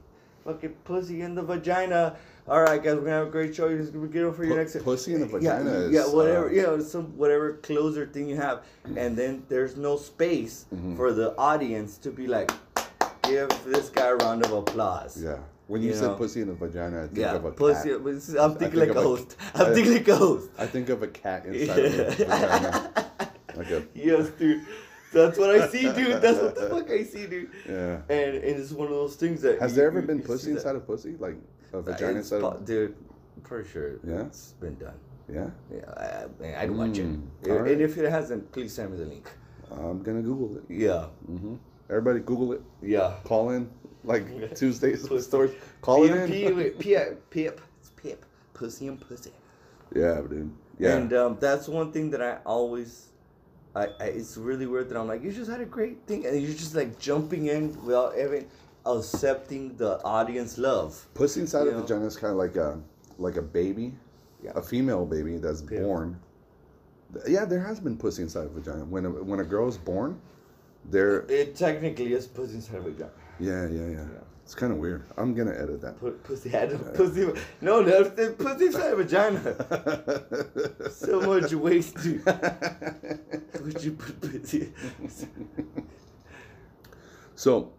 fucking 0.44 0.74
pussy 0.84 1.22
in 1.22 1.34
the 1.34 1.42
vagina. 1.42 2.16
All 2.46 2.62
right, 2.62 2.82
guys, 2.82 2.94
we're 2.94 3.00
gonna 3.00 3.10
have 3.12 3.28
a 3.28 3.30
great 3.30 3.54
show. 3.54 3.68
You're 3.68 3.78
just 3.80 3.92
gonna 3.92 4.06
get 4.08 4.22
over 4.24 4.36
for 4.38 4.44
your 4.44 4.56
next 4.56 4.82
pussy 4.82 5.14
in 5.14 5.20
the 5.20 5.26
yeah, 5.40 5.58
vagina 5.58 5.70
is, 5.80 5.92
Yeah, 5.92 6.06
whatever. 6.06 6.48
uh, 6.48 6.52
you 6.52 6.62
know, 6.62 6.80
some 6.80 7.16
whatever 7.18 7.54
closer 7.54 8.06
thing 8.06 8.28
you 8.28 8.36
have, 8.36 8.62
and 8.96 9.16
then 9.16 9.42
there's 9.48 9.76
no 9.76 9.96
space 9.98 10.64
Mhm. 10.74 10.96
for 10.96 11.12
the 11.12 11.36
audience 11.36 11.98
to 11.98 12.10
be 12.10 12.26
like, 12.26 12.50
give 13.24 13.48
this 13.66 13.90
guy 13.90 14.06
a 14.08 14.14
round 14.16 14.44
of 14.46 14.52
applause. 14.52 15.22
Yeah. 15.22 15.38
When 15.66 15.82
you, 15.82 15.88
You 15.90 15.94
said 15.94 16.06
know? 16.08 16.14
pussy 16.14 16.40
in 16.40 16.48
the 16.48 16.54
vagina, 16.54 17.00
I 17.04 17.06
think 17.08 17.18
Yeah, 17.18 17.34
of 17.34 17.44
a 17.44 17.50
pussy. 17.52 17.90
cat. 17.90 17.98
I'm 18.40 18.54
thinking 18.56 18.80
think 18.80 18.94
like 18.94 18.96
a 18.96 19.02
host. 19.02 19.36
I'm 19.54 19.74
thinking 19.74 19.92
like 19.92 20.08
a 20.08 20.16
host. 20.26 20.48
I 20.58 20.66
think 20.66 20.88
of 20.88 21.02
a 21.02 21.08
cat 21.08 21.44
inside 21.44 21.78
of 21.84 21.98
a 21.98 22.10
vagina. 22.12 22.90
Like 23.56 23.70
a 23.70 23.82
yes, 23.94 24.30
dude. 24.38 24.62
That's 25.12 25.38
what 25.38 25.50
I 25.50 25.66
see, 25.68 25.90
dude. 25.92 26.20
That's 26.20 26.38
what 26.40 26.54
the 26.54 26.68
fuck 26.68 26.90
I 26.90 27.02
see, 27.04 27.26
dude. 27.26 27.50
yeah. 27.68 28.00
And, 28.08 28.36
and 28.36 28.44
it's 28.60 28.72
one 28.72 28.88
of 28.88 28.94
those 28.94 29.16
things 29.16 29.42
that. 29.42 29.60
Has 29.60 29.72
you- 29.72 29.76
there 29.78 29.86
ever 29.88 30.02
been 30.02 30.22
pussy 30.22 30.50
inside 30.50 30.76
of 30.76 30.86
pussy? 30.86 31.16
Like 31.18 31.36
a 31.72 31.80
vagina 31.82 32.18
inside 32.18 32.40
po- 32.40 32.50
of 32.52 32.64
Dude, 32.64 32.94
for 33.44 33.64
sure. 33.64 33.98
Yeah? 34.06 34.22
It's 34.26 34.52
been 34.52 34.76
done. 34.76 34.94
Yeah. 35.32 35.50
Yeah, 35.70 36.26
I, 36.42 36.62
I'd 36.62 36.70
watch 36.70 36.92
Mm, 36.98 37.22
it. 37.42 37.50
alright. 37.50 37.72
And 37.72 37.82
if 37.82 37.98
it 37.98 38.10
hasn't, 38.10 38.50
please 38.52 38.72
send 38.72 38.92
me 38.92 38.96
the 38.98 39.04
link. 39.04 39.28
I'm 39.70 40.02
gonna 40.02 40.22
Google 40.22 40.56
it. 40.56 40.64
Yeah. 40.68 41.04
hmm 41.26 41.56
Everybody 41.90 42.20
Google 42.20 42.52
it. 42.54 42.62
Yeah. 42.82 43.14
Call 43.24 43.50
in 43.50 43.68
like 44.04 44.54
Tuesdays 44.56 45.04
stores. 45.26 45.52
Call 45.82 46.04
it 46.04 46.10
in. 46.12 46.30
PMP, 46.30 46.78
Pip, 46.78 47.30
Pip, 47.30 47.60
it's 47.80 47.90
Pip, 47.90 48.24
pussy 48.54 48.88
and 48.88 48.98
pussy. 49.00 49.32
Yeah, 49.94 50.20
dude. 50.28 50.50
Yeah. 50.78 50.96
And 50.96 51.12
um, 51.12 51.36
that's 51.40 51.68
one 51.68 51.92
thing 51.92 52.10
that 52.10 52.22
I 52.22 52.38
always, 52.46 53.08
I, 53.74 53.86
I 54.00 54.04
it's 54.04 54.36
really 54.36 54.66
weird 54.66 54.88
that 54.88 54.98
I'm 54.98 55.06
like, 55.06 55.22
you 55.22 55.30
just 55.32 55.50
had 55.50 55.60
a 55.60 55.66
great 55.66 56.06
thing, 56.06 56.26
and 56.26 56.40
you're 56.40 56.52
just 56.54 56.74
like 56.74 56.98
jumping 56.98 57.46
in 57.46 57.80
without 57.84 58.18
even 58.18 58.46
accepting 58.86 59.76
the 59.76 60.02
audience 60.04 60.58
love. 60.58 61.06
Pussy 61.14 61.40
inside 61.40 61.64
You 61.64 61.68
of 61.70 61.74
know? 61.76 61.82
vagina 61.82 62.06
is 62.06 62.16
kind 62.16 62.32
of 62.32 62.38
like 62.38 62.56
a 62.56 62.80
like 63.18 63.36
a 63.36 63.42
baby, 63.42 63.94
Yeah. 64.42 64.52
a 64.54 64.62
female 64.62 65.04
baby 65.04 65.38
that's 65.38 65.62
Yeah. 65.70 65.80
born. 65.80 66.18
Yeah, 67.26 67.44
there 67.44 67.60
has 67.60 67.80
been 67.80 67.96
pussy 67.96 68.22
inside 68.22 68.44
of 68.46 68.52
vagina. 68.52 68.84
When 68.84 69.06
a, 69.06 69.10
when 69.10 69.40
a 69.40 69.44
girl 69.44 69.68
is 69.68 69.78
born, 69.78 70.20
there. 70.84 71.20
It 71.28 71.56
technically 71.56 72.12
is 72.12 72.26
pussy 72.26 72.54
inside 72.56 72.76
of 72.78 72.86
a 72.86 72.90
gun. 72.90 73.10
Yeah, 73.40 73.66
yeah, 73.68 73.88
yeah. 73.88 74.04
It's 74.48 74.54
kind 74.54 74.72
of 74.72 74.78
weird. 74.78 75.04
I'm 75.18 75.34
gonna 75.34 75.52
edit 75.52 75.82
that. 75.82 76.00
Put 76.00 76.24
pussy 76.24 76.48
had 76.48 76.70
pussy. 76.94 77.30
No, 77.60 77.82
no, 77.82 78.04
pussy 78.04 78.64
inside 78.64 78.94
a 78.94 78.96
vagina. 78.96 80.90
So 80.90 81.20
much 81.20 81.52
waste, 81.52 82.02
dude. 82.02 82.24
Would 83.62 83.84
you 83.84 83.92
put 83.92 84.18
pussy? 84.22 84.72
So, 87.34 87.74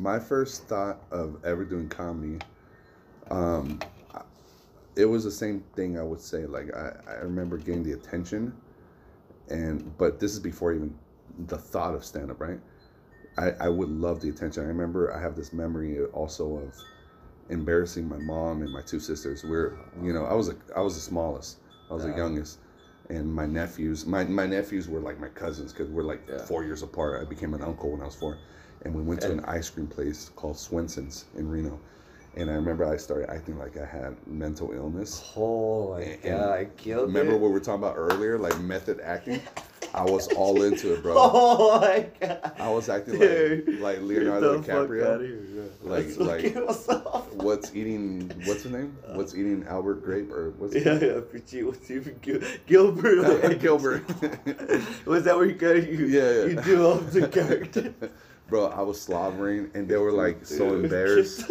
my 0.00 0.18
first 0.18 0.64
thought 0.64 1.00
of 1.12 1.44
ever 1.44 1.64
doing 1.64 1.88
comedy, 1.88 2.40
um, 3.30 3.78
it 4.96 5.04
was 5.04 5.22
the 5.22 5.30
same 5.30 5.62
thing 5.76 5.96
I 5.96 6.02
would 6.02 6.20
say. 6.20 6.44
Like 6.44 6.74
I, 6.74 6.90
I 7.08 7.14
remember 7.18 7.56
getting 7.56 7.84
the 7.84 7.92
attention, 7.92 8.52
and 9.48 9.96
but 9.96 10.18
this 10.18 10.32
is 10.32 10.40
before 10.40 10.72
even 10.72 10.92
the 11.46 11.56
thought 11.56 11.94
of 11.94 12.04
stand 12.04 12.32
up, 12.32 12.40
right? 12.40 12.58
I, 13.38 13.52
I 13.60 13.68
would 13.68 13.88
love 13.88 14.20
the 14.20 14.28
attention. 14.28 14.64
I 14.64 14.66
remember 14.66 15.14
I 15.14 15.20
have 15.20 15.36
this 15.36 15.52
memory 15.52 16.00
also 16.06 16.58
of 16.58 16.74
embarrassing 17.48 18.08
my 18.08 18.18
mom 18.18 18.62
and 18.62 18.72
my 18.72 18.82
two 18.82 19.00
sisters. 19.00 19.44
We're 19.44 19.78
you 20.02 20.12
know 20.12 20.24
I 20.24 20.34
was 20.34 20.48
a 20.48 20.56
I 20.76 20.80
was 20.80 20.94
the 20.96 21.00
smallest. 21.00 21.58
I 21.90 21.94
was 21.94 22.04
the 22.04 22.14
youngest, 22.16 22.58
and 23.08 23.32
my 23.32 23.46
nephews 23.46 24.04
my 24.04 24.24
my 24.24 24.46
nephews 24.46 24.88
were 24.88 25.00
like 25.00 25.18
my 25.18 25.28
cousins 25.28 25.72
because 25.72 25.88
we're 25.88 26.02
like 26.02 26.22
Yeah. 26.28 26.44
four 26.44 26.64
years 26.64 26.82
apart. 26.82 27.22
I 27.22 27.24
became 27.24 27.54
an 27.54 27.62
uncle 27.62 27.92
when 27.92 28.02
I 28.02 28.06
was 28.06 28.16
four, 28.16 28.38
and 28.82 28.94
we 28.94 29.02
went 29.02 29.20
to 29.22 29.32
an 29.32 29.40
ice 29.44 29.70
cream 29.70 29.86
place 29.86 30.30
called 30.36 30.56
Swensen's 30.56 31.24
in 31.36 31.48
Reno. 31.48 31.80
And 32.38 32.48
I 32.48 32.54
remember 32.54 32.84
I 32.84 32.96
started 32.96 33.30
acting 33.30 33.58
like 33.58 33.76
I 33.76 33.84
had 33.84 34.14
mental 34.28 34.70
illness. 34.72 35.32
Oh 35.36 35.94
my 35.94 36.02
And- 36.02 36.22
god, 36.22 36.50
I 36.50 36.64
killed 36.76 37.08
Remember 37.08 37.32
it. 37.32 37.40
what 37.40 37.48
we 37.48 37.52
were 37.52 37.60
talking 37.60 37.82
about 37.82 37.96
earlier, 37.96 38.38
like 38.38 38.58
method 38.60 39.00
acting? 39.02 39.40
I 39.92 40.04
was 40.04 40.28
all 40.34 40.62
into 40.62 40.94
it, 40.94 41.02
bro. 41.02 41.14
Oh 41.18 41.80
my 41.80 42.06
god. 42.20 42.52
I 42.58 42.70
was 42.70 42.88
acting 42.88 43.18
Dude, 43.18 43.80
like 43.80 43.98
like 43.98 44.02
Leonardo 44.02 44.58
the 44.58 44.62
fuck 44.62 44.76
outta 44.76 44.88
DiCaprio. 44.88 45.20
here. 45.20 45.64
Like- 45.82 46.54
like- 46.56 47.32
What's 47.42 47.74
eating? 47.74 48.30
What's 48.44 48.62
his 48.62 48.72
name? 48.72 48.96
What's 49.14 49.34
eating 49.34 49.64
Albert 49.68 50.04
Grape 50.04 50.30
or 50.30 50.50
what's 50.58 50.74
Yeah, 50.76 50.94
name? 50.98 51.02
yeah, 51.02 51.20
Pichi, 51.40 51.64
what's 51.64 51.90
even 51.90 52.18
Gil- 52.22 52.40
Gilbert? 52.66 53.58
Gilbert. 53.60 54.04
Was 55.06 55.24
that 55.24 55.36
where 55.36 55.46
you 55.46 55.54
got 55.54 55.88
you? 55.88 56.06
Yeah, 56.06 56.30
yeah. 56.30 56.44
You 56.46 56.60
do 56.62 56.88
up 56.88 57.10
the 57.10 57.26
character. 57.28 57.94
Bro, 58.48 58.66
I 58.68 58.80
was 58.80 58.98
slobbering, 59.00 59.70
and 59.74 59.86
they 59.88 59.96
were 59.98 60.10
like 60.12 60.44
so 60.46 60.70
Dude, 60.70 60.84
embarrassed, 60.84 61.50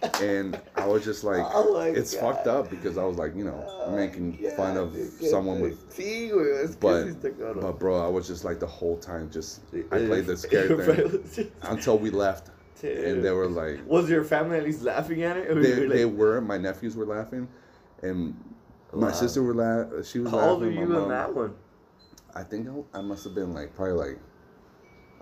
Get 0.00 0.12
the 0.12 0.18
fuck 0.18 0.22
out. 0.22 0.22
and 0.22 0.60
I 0.76 0.86
was 0.86 1.04
just 1.04 1.24
oh 1.24 1.28
like, 1.28 1.46
Oh 1.54 1.80
it's 1.82 2.14
God. 2.14 2.34
fucked 2.36 2.46
up 2.46 2.70
because 2.70 2.98
I 2.98 3.04
was 3.04 3.16
like, 3.18 3.34
you 3.36 3.44
know, 3.44 3.64
Oh, 3.68 3.94
making 3.96 4.38
yeah, 4.40 4.56
fun 4.56 4.76
of 4.76 4.94
someone 5.20 5.60
with 5.60 5.90
Sí, 5.96 6.30
güey, 6.30 6.64
es 6.64 6.70
que 6.76 6.80
but 6.80 7.06
sí 7.06 7.14
está 7.16 7.30
cabrón. 7.36 7.60
but 7.60 7.78
bro, 7.78 8.04
I 8.04 8.08
was 8.08 8.26
just 8.26 8.44
like 8.44 8.60
the 8.60 8.66
whole 8.66 8.96
time 8.98 9.30
just 9.30 9.60
I 9.90 9.98
played 9.98 10.26
the 10.26 10.36
character 10.50 11.18
Dude. 11.34 11.52
until 11.62 11.98
we 11.98 12.10
left, 12.10 12.50
and 12.82 13.24
they 13.24 13.30
were 13.32 13.48
like, 13.48 13.80
Was 13.86 14.08
your 14.08 14.24
family 14.24 14.58
at 14.58 14.64
least 14.64 14.82
laughing 14.82 15.22
at 15.22 15.36
it? 15.36 15.48
They, 15.62 15.80
were 15.80 15.88
they 15.88 16.04
were 16.04 16.40
my 16.40 16.58
nephews 16.58 16.94
were 16.96 17.06
laughing, 17.06 17.48
and 18.02 18.34
my 18.92 19.08
Wow. 19.08 19.12
sister 19.12 19.42
were 19.42 19.54
la- 19.54 20.02
she 20.02 20.18
was 20.20 20.30
How 20.30 20.40
old 20.40 20.60
were 20.60 20.66
laughing. 20.68 20.88
you 20.90 20.96
in 21.02 21.08
that 21.08 21.34
one? 21.34 21.54
I 22.34 22.42
think 22.44 22.68
I, 22.94 23.00
must 23.00 23.24
have 23.24 23.34
been 23.34 23.52
like 23.52 23.74
probably 23.74 23.94
like 23.94 24.18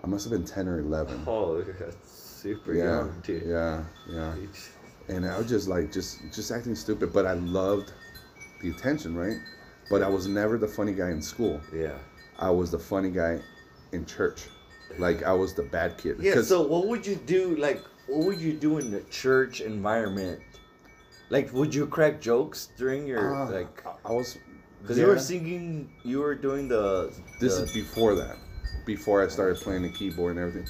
I 0.03 0.07
must 0.07 0.23
have 0.25 0.31
been 0.31 0.45
ten 0.45 0.67
or 0.67 0.79
eleven. 0.79 1.23
Oh, 1.25 1.61
that's 1.61 1.95
super 2.37 2.73
yeah, 2.73 2.83
young, 2.83 3.21
dude. 3.23 3.43
yeah, 3.45 3.83
yeah. 4.09 4.35
And 5.09 5.25
I 5.25 5.37
was 5.37 5.49
just 5.49 5.67
like 5.67 5.91
just 5.91 6.19
just 6.33 6.51
acting 6.51 6.75
stupid, 6.75 7.11
but 7.13 7.25
I 7.25 7.33
loved 7.33 7.93
the 8.61 8.69
attention, 8.69 9.15
right? 9.15 9.37
But 9.89 10.03
I 10.03 10.09
was 10.09 10.27
never 10.27 10.57
the 10.57 10.67
funny 10.67 10.93
guy 10.93 11.11
in 11.11 11.21
school. 11.21 11.61
Yeah. 11.73 11.97
I 12.39 12.49
was 12.49 12.71
the 12.71 12.79
funny 12.79 13.09
guy 13.09 13.39
in 13.93 14.05
church. 14.05 14.47
Like 14.99 15.23
I 15.23 15.33
was 15.33 15.53
the 15.53 15.63
bad 15.63 15.97
kid. 15.97 16.17
Yeah. 16.19 16.41
So 16.41 16.61
what 16.61 16.87
would 16.87 17.05
you 17.07 17.15
do? 17.15 17.55
Like, 17.55 17.81
what 18.07 18.25
would 18.25 18.39
you 18.39 18.53
do 18.53 18.77
in 18.77 18.91
the 18.91 19.01
church 19.09 19.61
environment? 19.61 20.41
Like, 21.29 21.51
would 21.53 21.73
you 21.73 21.87
crack 21.87 22.21
jokes 22.21 22.69
during 22.77 23.07
your 23.07 23.35
uh, 23.35 23.51
like? 23.51 23.85
I- 24.05 24.11
was 24.11 24.37
Because 24.81 24.97
you 24.97 25.07
were 25.07 25.19
singing, 25.19 25.89
you 26.03 26.19
were 26.19 26.35
doing 26.35 26.67
the. 26.67 27.11
This 27.39 27.57
the- 27.57 27.63
is 27.63 27.71
before 27.73 28.15
that. 28.15 28.37
Before 28.85 29.23
I 29.23 29.27
started 29.27 29.57
playing 29.57 29.83
the 29.83 29.89
keyboard 29.89 30.37
and 30.37 30.47
everything. 30.47 30.69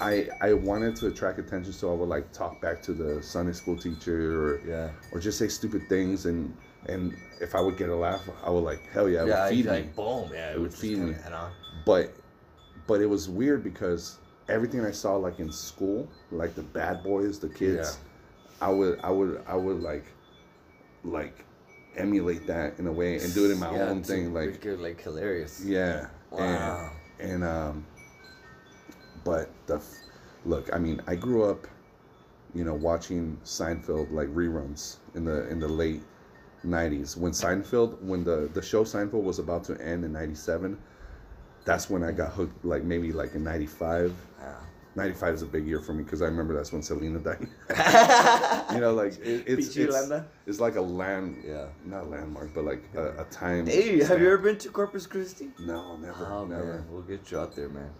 I 0.00 0.28
I 0.40 0.52
wanted 0.52 0.96
to 0.96 1.06
attract 1.06 1.38
attention, 1.38 1.72
so 1.72 1.90
I 1.92 1.94
would 1.94 2.08
like 2.08 2.32
talk 2.32 2.60
back 2.60 2.82
to 2.82 2.92
the 2.92 3.22
Sunday 3.22 3.52
school 3.52 3.76
teacher 3.76 4.42
or 4.42 4.60
yeah. 4.66 4.90
or 5.12 5.20
just 5.20 5.38
say 5.38 5.48
stupid 5.48 5.88
things 5.88 6.26
and 6.26 6.54
and 6.86 7.16
if 7.40 7.54
I 7.54 7.60
would 7.60 7.76
get 7.78 7.88
a 7.88 7.96
laugh, 7.96 8.22
I 8.44 8.50
would 8.50 8.64
like 8.64 8.80
hell 8.92 9.08
yeah, 9.08 9.22
it 9.22 9.28
yeah, 9.28 9.44
would 9.48 9.54
feed 9.54 9.66
like, 9.66 9.84
me. 9.86 9.90
boom. 9.96 10.30
Yeah, 10.32 10.52
It 10.52 10.60
would 10.60 10.70
just 10.70 10.82
feed 10.82 10.98
me. 10.98 11.12
head 11.12 11.32
on. 11.32 11.52
But 11.86 12.12
but 12.86 13.00
it 13.00 13.06
was 13.06 13.28
weird 13.28 13.62
because 13.64 14.18
everything 14.48 14.84
I 14.84 14.90
saw 14.90 15.16
like 15.16 15.38
in 15.38 15.50
school, 15.52 16.08
like 16.30 16.54
the 16.54 16.62
bad 16.62 17.02
boys, 17.02 17.38
the 17.38 17.48
kids, 17.48 17.98
I 18.60 18.70
would 18.70 18.98
I 19.02 19.10
would 19.10 19.42
I 19.46 19.54
would 19.56 19.80
like 19.80 20.04
like 21.04 21.44
emulate 21.96 22.46
that 22.48 22.78
in 22.78 22.86
a 22.88 22.92
way 22.92 23.18
and 23.18 23.32
do 23.32 23.44
it 23.48 23.52
in 23.52 23.58
my 23.60 23.72
Yeah, 23.72 23.88
own 23.88 24.02
thing. 24.02 24.34
Like 24.34 24.64
it, 24.64 24.80
like 24.80 25.00
hilarious. 25.00 25.62
yeah. 25.64 26.08
Wow. 26.30 26.90
And 27.20 27.30
and 27.32 27.44
um 27.44 27.86
but 29.24 29.50
the 29.66 29.76
f- 29.76 29.94
look, 30.44 30.72
I 30.72 30.78
mean, 30.78 31.00
I 31.06 31.14
grew 31.16 31.44
up 31.44 31.66
you 32.54 32.62
know 32.64 32.74
watching 32.74 33.36
Seinfeld 33.44 34.12
like 34.12 34.28
reruns 34.28 34.98
in 35.14 35.24
the 35.24 35.48
in 35.48 35.58
the 35.58 35.66
late 35.66 36.02
90s 36.64 37.16
when 37.16 37.32
Seinfeld 37.32 38.00
when 38.00 38.22
the 38.22 38.48
the 38.54 38.62
show 38.62 38.84
Seinfeld 38.84 39.24
was 39.24 39.38
about 39.40 39.64
to 39.64 39.80
end 39.80 40.04
in 40.04 40.12
97 40.12 40.78
that's 41.64 41.90
when 41.90 42.04
I 42.04 42.12
got 42.12 42.32
hooked 42.32 42.64
like 42.64 42.84
maybe 42.84 43.12
like 43.12 43.34
in 43.34 43.42
95 43.42 44.12
Wow. 44.40 44.54
95 44.94 45.34
is 45.34 45.42
a 45.42 45.46
big 45.46 45.66
year 45.66 45.80
for 45.80 45.94
me 45.94 46.04
because 46.04 46.22
I 46.22 46.26
remember 46.26 46.54
that's 46.54 46.72
when 46.72 46.80
Selena 46.82 47.18
died 47.18 47.40
you 48.72 48.80
know 48.80 48.94
like 48.94 49.14
it, 49.18 49.42
it's 49.48 49.76
it's, 49.76 50.12
it's 50.46 50.60
like 50.60 50.76
a 50.76 50.80
land 50.80 51.42
Yeah. 51.44 51.66
not 51.84 52.04
a 52.04 52.06
landmark 52.06 52.54
but 52.54 52.64
like 52.64 52.84
a, 52.94 53.22
a 53.22 53.24
time 53.24 53.66
Hey, 53.66 54.02
have 54.04 54.20
you 54.20 54.28
ever 54.28 54.38
been 54.38 54.58
to 54.58 54.68
Corpus 54.68 55.06
Christi? 55.08 55.50
no 55.58 55.96
never 55.96 56.24
Oh 56.30 56.44
never 56.44 56.64
man, 56.64 56.86
we'll 56.88 57.02
get 57.02 57.32
you 57.32 57.38
out 57.40 57.56
there, 57.56 57.68
man. 57.68 57.90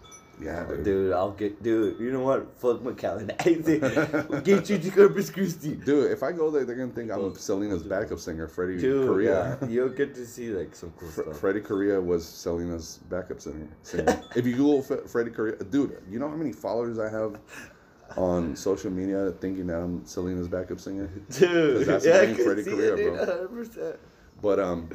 Yeah 0.41 0.65
dude. 0.65 0.83
dude, 0.83 1.13
I'll 1.13 1.31
get, 1.31 1.63
dude. 1.63 1.99
You 1.99 2.11
know 2.11 2.21
what? 2.21 2.57
Fuck 2.59 2.79
McAllen. 2.81 3.31
I 3.39 4.25
we'll 4.29 4.41
get 4.41 4.69
you 4.69 4.77
to 4.77 4.91
Corpus 4.91 5.29
Christi. 5.29 5.75
Dude, 5.75 6.11
if 6.11 6.23
I 6.23 6.31
go 6.31 6.51
there, 6.51 6.65
they're 6.65 6.75
gonna 6.75 6.91
think 6.91 7.11
I'm 7.11 7.35
Selena's 7.35 7.83
backup 7.83 8.19
singer, 8.19 8.47
Freddie 8.47 8.77
Dude, 8.79 9.07
Correa. 9.07 9.57
yeah, 9.61 9.67
you'll 9.69 9.89
get 9.89 10.13
to 10.15 10.25
see 10.25 10.49
like 10.49 10.75
some 10.75 10.91
cool 10.99 11.09
Fre- 11.09 11.21
stuff. 11.21 11.39
Freddie 11.39 11.61
Correa 11.61 11.99
was 12.01 12.27
Selena's 12.27 12.99
backup 13.09 13.39
singer. 13.39 13.67
singer. 13.83 14.21
if 14.35 14.45
you 14.45 14.55
Google 14.55 14.85
F- 14.89 15.09
Freddie 15.09 15.31
Correa, 15.31 15.55
dude, 15.63 16.01
you 16.09 16.19
know 16.19 16.29
how 16.29 16.35
many 16.35 16.51
followers 16.51 16.99
I 16.99 17.09
have 17.09 17.39
on 18.17 18.55
social 18.55 18.91
media 18.91 19.31
thinking 19.39 19.67
that 19.67 19.77
I'm 19.79 20.05
Selena's 20.05 20.47
backup 20.47 20.79
singer? 20.79 21.07
Dude, 21.31 21.87
that's 21.87 22.05
yeah, 22.05 22.19
I 22.21 22.33
Freddie 22.33 22.63
Correa, 22.63 22.95
it, 22.95 23.25
bro. 23.27 23.47
100%. 23.47 23.97
But 24.41 24.59
um, 24.59 24.89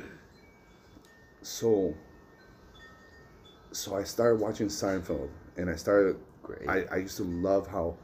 so 1.43 1.95
so 3.73 3.97
I 3.97 4.05
started 4.05 4.41
watching 4.41 4.69
Seinfeld, 4.69 5.29
and 5.57 5.71
I 5.71 5.77
started. 5.77 6.17
Great. 6.43 6.69
I, 6.69 6.85
I 6.91 6.97
used 6.97 7.17
to 7.19 7.25
love 7.25 7.67
how 7.67 7.97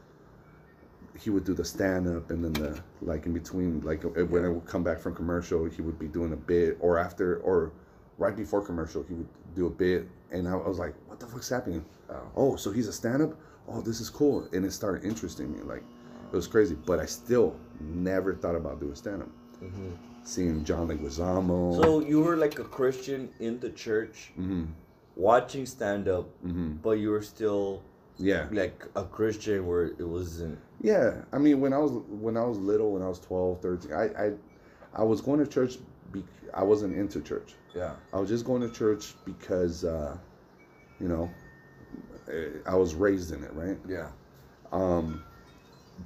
he 1.18 1.30
would 1.30 1.44
do 1.44 1.54
the 1.54 1.64
stand 1.64 2.08
up, 2.08 2.30
and 2.30 2.44
then 2.44 2.52
the 2.52 2.80
like 3.02 3.26
in 3.26 3.32
between, 3.32 3.80
like 3.80 4.02
when 4.02 4.44
I 4.44 4.48
would 4.48 4.66
come 4.66 4.82
back 4.82 4.98
from 4.98 5.14
commercial, 5.14 5.64
he 5.64 5.82
would 5.82 5.98
be 5.98 6.08
doing 6.08 6.32
a 6.32 6.36
bit, 6.36 6.76
or 6.80 6.98
after, 6.98 7.38
or 7.38 7.72
right 8.18 8.36
before 8.36 8.64
commercial, 8.64 9.02
he 9.02 9.14
would 9.14 9.28
do 9.54 9.66
a 9.66 9.70
bit, 9.70 10.08
and 10.30 10.46
I 10.46 10.54
was 10.54 10.78
like, 10.78 10.94
"What 11.06 11.18
the 11.20 11.26
fuck's 11.26 11.48
happening?" 11.48 11.84
Oh. 12.10 12.30
Oh, 12.36 12.56
so 12.56 12.70
he's 12.70 12.88
a 12.88 12.92
stand 12.92 13.22
up. 13.22 13.34
Oh, 13.68 13.80
this 13.80 14.00
is 14.00 14.10
cool, 14.10 14.48
and 14.52 14.64
it 14.64 14.72
started 14.72 15.04
interesting 15.04 15.52
me. 15.52 15.60
Like 15.62 15.82
it 16.32 16.36
was 16.36 16.46
crazy, 16.46 16.76
but 16.86 17.00
I 17.00 17.06
still 17.06 17.56
never 17.80 18.34
thought 18.34 18.54
about 18.54 18.80
doing 18.80 18.94
stand 18.94 19.22
up. 19.22 19.30
Seeing 20.22 20.64
John 20.64 20.88
Leguizamo. 20.88 21.82
So 21.82 22.00
you 22.00 22.20
were 22.20 22.36
like 22.36 22.58
a 22.58 22.64
Christian 22.64 23.30
in 23.40 23.58
the 23.58 23.70
church, 23.70 24.32
hmm 24.36 24.64
watching 25.16 25.66
stand 25.66 26.08
up, 26.08 26.26
hmm 26.42 26.72
but 26.82 26.98
you 26.98 27.10
were 27.10 27.22
still 27.22 27.82
Yeah, 28.18 28.46
like 28.52 28.84
a 28.94 29.04
Christian 29.04 29.66
where 29.66 29.84
it 29.86 30.06
wasn't. 30.08 30.58
yeah. 30.80 31.22
I 31.32 31.38
mean, 31.38 31.60
when 31.60 31.72
I 31.72 31.78
was 31.78 31.92
when 32.08 32.36
I 32.36 32.44
was 32.44 32.58
little, 32.58 32.92
when 32.92 33.02
I 33.02 33.08
was 33.08 33.18
12, 33.20 33.60
13, 33.60 33.92
I 33.92 34.04
I, 34.24 34.32
I 34.94 35.02
was 35.02 35.20
going 35.20 35.40
to 35.40 35.46
church. 35.46 35.78
Be, 36.12 36.22
I 36.54 36.62
wasn't 36.62 36.94
into 36.96 37.20
church. 37.20 37.54
Yeah. 37.74 37.92
I 38.12 38.18
was 38.20 38.28
just 38.28 38.44
going 38.46 38.62
to 38.62 38.70
church 38.70 39.14
because, 39.24 39.84
uh, 39.84 40.16
you 41.00 41.08
know, 41.08 41.28
eh, 42.32 42.48
I 42.66 42.74
was 42.76 42.94
raised 42.94 43.32
in 43.32 43.42
it, 43.44 43.52
right? 43.52 43.76
Yeah. 43.88 44.08
Um, 44.72 45.22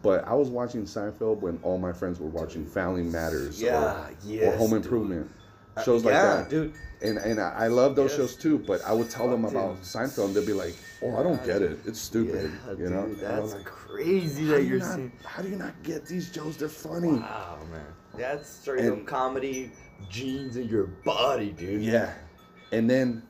but 0.03 0.25
I 0.27 0.35
was 0.35 0.49
watching 0.49 0.83
Seinfeld 0.85 1.41
when 1.41 1.59
all 1.63 1.79
my 1.79 1.93
friends 1.93 2.19
were 2.21 2.29
watching 2.29 2.65
Family 2.67 3.03
Matters, 3.03 3.61
Yeah. 3.63 4.07
or, 4.07 4.11
yes. 4.25 4.55
or 4.55 4.57
Home. 4.59 4.75
Improvement, 4.75 5.31
Uh, 5.31 5.40
shows 5.85 6.05
like 6.05 6.13
yeah, 6.15 6.37
that. 6.37 6.51
dude. 6.51 6.73
And 7.03 7.17
and 7.19 7.41
I, 7.41 7.51
I 7.65 7.67
love 7.69 7.97
those 7.97 8.11
Yes. 8.11 8.19
shows 8.19 8.37
too. 8.37 8.59
But 8.59 8.83
I 8.85 8.93
would 8.93 9.09
tell 9.09 9.29
them 9.29 9.43
Fuck, 9.43 9.51
about 9.53 9.75
dude. 9.77 9.85
Seinfeld, 9.85 10.27
and 10.27 10.35
they'd 10.35 10.47
be 10.47 10.53
like, 10.53 10.75
"Oh, 11.03 11.17
I 11.17 11.23
don't 11.23 11.43
get 11.47 11.63
it. 11.63 11.79
It's 11.87 11.99
stupid." 12.01 12.51
Yeah, 12.67 12.73
you 12.73 12.91
know? 12.91 13.07
dude, 13.07 13.21
And 13.21 13.39
that's 13.39 13.55
like, 13.55 13.65
crazy 13.65 14.45
that 14.47 14.65
you're 14.65 14.81
not, 14.81 14.95
seeing. 14.97 15.13
How 15.25 15.43
do 15.43 15.49
you 15.49 15.57
not 15.57 15.75
get 15.83 16.05
these 16.07 16.31
jokes? 16.31 16.57
They're 16.57 16.69
funny. 16.69 17.13
Wow, 17.13 17.59
man. 17.73 17.81
That's 18.19 18.49
straight 18.49 18.85
up 18.91 19.07
comedy 19.07 19.71
genes 20.11 20.57
in 20.57 20.69
your 20.69 20.89
body, 21.05 21.51
dude. 21.53 21.83
Yeah. 21.83 22.13
And 22.73 22.89
then 22.91 23.23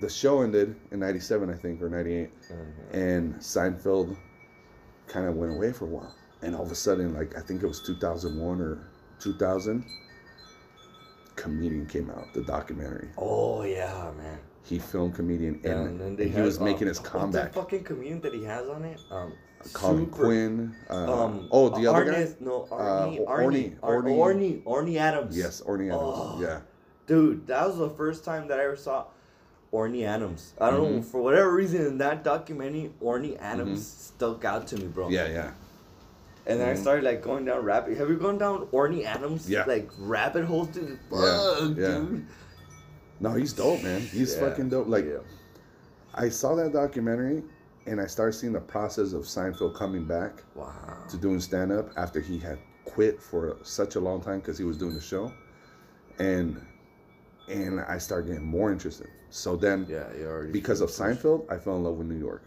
the 0.00 0.08
show 0.10 0.42
ended 0.42 0.76
in 0.90 0.98
'97, 1.00 1.48
I 1.50 1.54
think, 1.54 1.80
or 1.82 1.88
'98, 1.88 2.30
Mhm. 2.50 2.94
and 2.94 3.34
Seinfeld 3.36 4.16
kind 5.06 5.26
of 5.26 5.36
went 5.36 5.52
away 5.52 5.72
for 5.72 5.86
a 5.86 5.88
while. 5.88 6.14
And 6.42 6.54
all 6.54 6.62
of 6.62 6.70
a 6.70 6.74
sudden, 6.74 7.14
like 7.14 7.36
I 7.36 7.40
think 7.40 7.62
it 7.62 7.66
was 7.66 7.80
2001 7.80 8.60
or 8.60 8.78
2000, 9.18 9.84
Comedian 11.42 11.86
came 11.86 12.10
out, 12.10 12.32
the 12.34 12.42
documentary. 12.42 13.08
Oh 13.16 13.62
yeah, 13.62 14.10
man. 14.16 14.38
he 14.64 14.78
filmed 14.78 15.14
comedian, 15.14 15.60
Yeah, 15.64 15.70
and, 15.70 15.86
and 15.88 16.00
then 16.00 16.06
and 16.08 16.18
they 16.18 16.28
he 16.28 16.40
was 16.40 16.60
making 16.60 16.82
um, 16.82 16.88
his 16.88 16.98
What's 16.98 17.10
comeback. 17.10 17.52
that 17.52 17.54
fucking 17.54 17.84
comedian 17.84 18.20
that 18.20 18.34
he 18.34 18.44
has 18.44 18.68
on 18.68 18.84
it? 18.84 19.00
Um, 19.10 19.32
Colin 19.72 20.04
super- 20.06 20.24
Quinn. 20.24 20.74
Uh, 20.90 20.94
Um, 21.24 21.48
oh, 21.50 21.68
the 21.70 21.86
other 21.86 22.04
guy. 22.04 22.28
No, 22.40 22.62
Uh, 22.70 22.76
Arnie, 22.76 23.24
Orny- 23.24 23.26
Arnie, 23.26 23.76
Ar- 23.82 24.02
Orny- 24.02 24.18
Orny, 24.18 24.62
Orny 24.64 24.96
Adams. 24.96 25.36
Yes, 25.36 25.60
Orny 25.62 25.86
Adams. 25.88 26.00
Oh. 26.02 26.38
Yeah. 26.40 26.60
Dude, 27.06 27.46
that 27.46 27.66
was 27.66 27.78
the 27.78 27.88
first 27.90 28.24
time 28.24 28.46
that 28.48 28.60
I 28.60 28.64
ever 28.64 28.76
saw 28.76 29.06
Orny 29.72 30.04
Adams. 30.04 30.52
I 30.60 30.70
don't 30.70 30.82
know 30.92 30.98
Mhm. 31.00 31.04
for 31.04 31.22
whatever 31.22 31.50
reason 31.52 31.86
in 31.86 31.98
that 31.98 32.22
documentary, 32.22 32.92
Orny 33.02 33.36
Adams 33.40 33.86
stuck 33.86 34.44
out 34.44 34.66
to 34.68 34.76
me, 34.76 34.86
bro. 34.86 35.04
Mm-hmm. 35.06 35.14
Yeah, 35.14 35.28
yeah. 35.28 35.50
And 36.48 36.58
then 36.58 36.68
I 36.70 36.72
Mhm. 36.72 36.78
started 36.80 37.04
like 37.04 37.22
going 37.22 37.44
down 37.44 37.62
rabbit. 37.62 37.96
Have 37.98 38.08
you 38.08 38.16
gone 38.16 38.38
down 38.38 38.66
Orny 38.72 39.04
Adams? 39.04 39.48
Yeah. 39.48 39.64
Like 39.66 39.90
rabbit 39.98 40.44
holes, 40.46 40.68
dude. 40.68 40.98
Yeah, 41.12 41.18
Fuck, 41.20 41.76
yeah. 41.76 41.98
dude. 41.98 42.26
No, 43.20 43.32
he's 43.34 43.52
dope, 43.52 43.82
man. 43.82 44.00
He's 44.00 44.34
Yeah, 44.34 44.40
fucking 44.48 44.70
dope. 44.70 44.88
Like, 44.88 45.04
yeah. 45.04 45.18
I 46.14 46.30
saw 46.30 46.54
that 46.54 46.72
documentary, 46.72 47.44
and 47.86 48.00
I 48.00 48.06
started 48.06 48.32
seeing 48.32 48.54
the 48.54 48.60
process 48.60 49.12
of 49.12 49.24
Seinfeld 49.24 49.74
coming 49.74 50.04
back 50.06 50.42
Wow. 50.54 50.72
to 51.10 51.16
doing 51.18 51.38
stand 51.40 51.70
up 51.70 51.90
after 51.96 52.18
he 52.20 52.38
had 52.38 52.58
quit 52.86 53.20
for 53.20 53.56
such 53.62 53.96
a 53.96 54.00
long 54.00 54.20
time 54.22 54.38
because 54.38 54.56
he 54.56 54.64
was 54.64 54.78
doing 54.78 54.94
the 54.94 55.00
show, 55.00 55.30
and 56.18 56.60
and 57.48 57.80
I 57.80 57.96
started 57.96 58.26
getting 58.28 58.44
more 58.46 58.70
interested. 58.72 59.08
So 59.30 59.56
then, 59.56 59.86
Yeah, 59.88 60.04
you 60.18 60.26
already. 60.26 60.52
because 60.52 60.82
of 60.82 60.90
Seinfeld, 60.90 61.50
I 61.50 61.56
fell 61.56 61.76
in 61.76 61.84
love 61.84 61.96
with 61.96 62.06
New 62.06 62.18
York. 62.18 62.42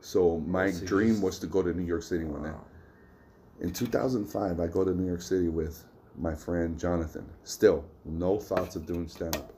So 0.00 0.38
my 0.38 0.70
so 0.70 0.80
you 0.82 0.86
dream 0.86 1.10
just- 1.10 1.22
was 1.24 1.38
to 1.40 1.46
go 1.48 1.60
to 1.62 1.72
New 1.74 1.82
York 1.82 2.04
City 2.04 2.24
one 2.24 2.44
day. 2.44 2.50
Wow. 2.50 2.64
In 3.60 3.72
2005, 3.72 4.60
I 4.60 4.66
go 4.66 4.84
to 4.84 4.92
New 4.92 5.06
York 5.06 5.22
City 5.22 5.48
with 5.48 5.84
my 6.16 6.34
friend 6.34 6.78
Jonathan. 6.78 7.28
Still, 7.44 7.84
no 8.04 8.38
thoughts 8.38 8.76
of 8.76 8.86
doing 8.86 9.08
stand 9.08 9.36
up. 9.36 9.52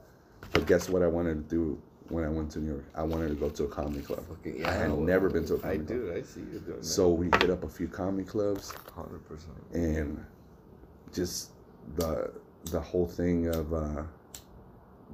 But 0.53 0.66
guess 0.66 0.88
what 0.88 1.03
I 1.03 1.07
wanted 1.07 1.48
to 1.48 1.55
do 1.55 1.82
when 2.09 2.24
I 2.24 2.28
went 2.28 2.51
to 2.53 2.61
New 2.61 2.72
York? 2.72 2.84
I 2.94 3.03
wanted 3.03 3.28
to 3.28 3.34
go 3.34 3.51
to 3.51 3.64
a 3.64 3.68
comedy 3.68 4.01
club. 4.01 4.24
Okay, 4.32 4.64
I 4.64 4.72
had 4.72 4.90
well, 4.90 5.01
never 5.01 5.28
been 5.28 5.44
to 5.46 5.55
a 5.55 5.59
comedy 5.59 5.84
club. 5.84 6.01
I 6.01 6.03
do. 6.03 6.14
I 6.14 6.22
see 6.22 6.40
you 6.40 6.61
doing 6.61 6.78
that. 6.78 6.84
So 6.84 7.11
we 7.11 7.26
hit 7.26 7.51
up 7.51 7.62
a 7.62 7.68
few 7.68 7.88
comedy 7.88 8.26
clubs 8.26 8.72
hundred 8.94 9.26
percent. 9.28 9.57
and 9.72 10.24
just 11.12 11.51
the 11.96 12.32
the 12.70 12.80
whole 12.80 13.07
thing 13.07 13.48
of 13.48 13.72
uh, 13.72 14.03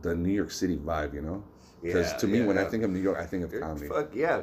the 0.03 0.14
New 0.14 0.32
York 0.32 0.51
City 0.51 0.76
vibe, 0.76 1.14
you 1.14 1.22
know? 1.22 1.43
Because 1.82 2.12
Yeah, 2.12 2.18
to 2.18 2.26
me, 2.26 2.39
yeah, 2.39 2.47
when 2.47 2.59
I 2.59 2.64
think 2.64 2.82
of 2.82 2.91
New 2.91 3.01
York, 3.01 3.18
I 3.18 3.26
think 3.26 3.45
of 3.45 3.61
comedy. 3.61 3.89
Fuck 3.89 4.14
yeah, 4.14 4.43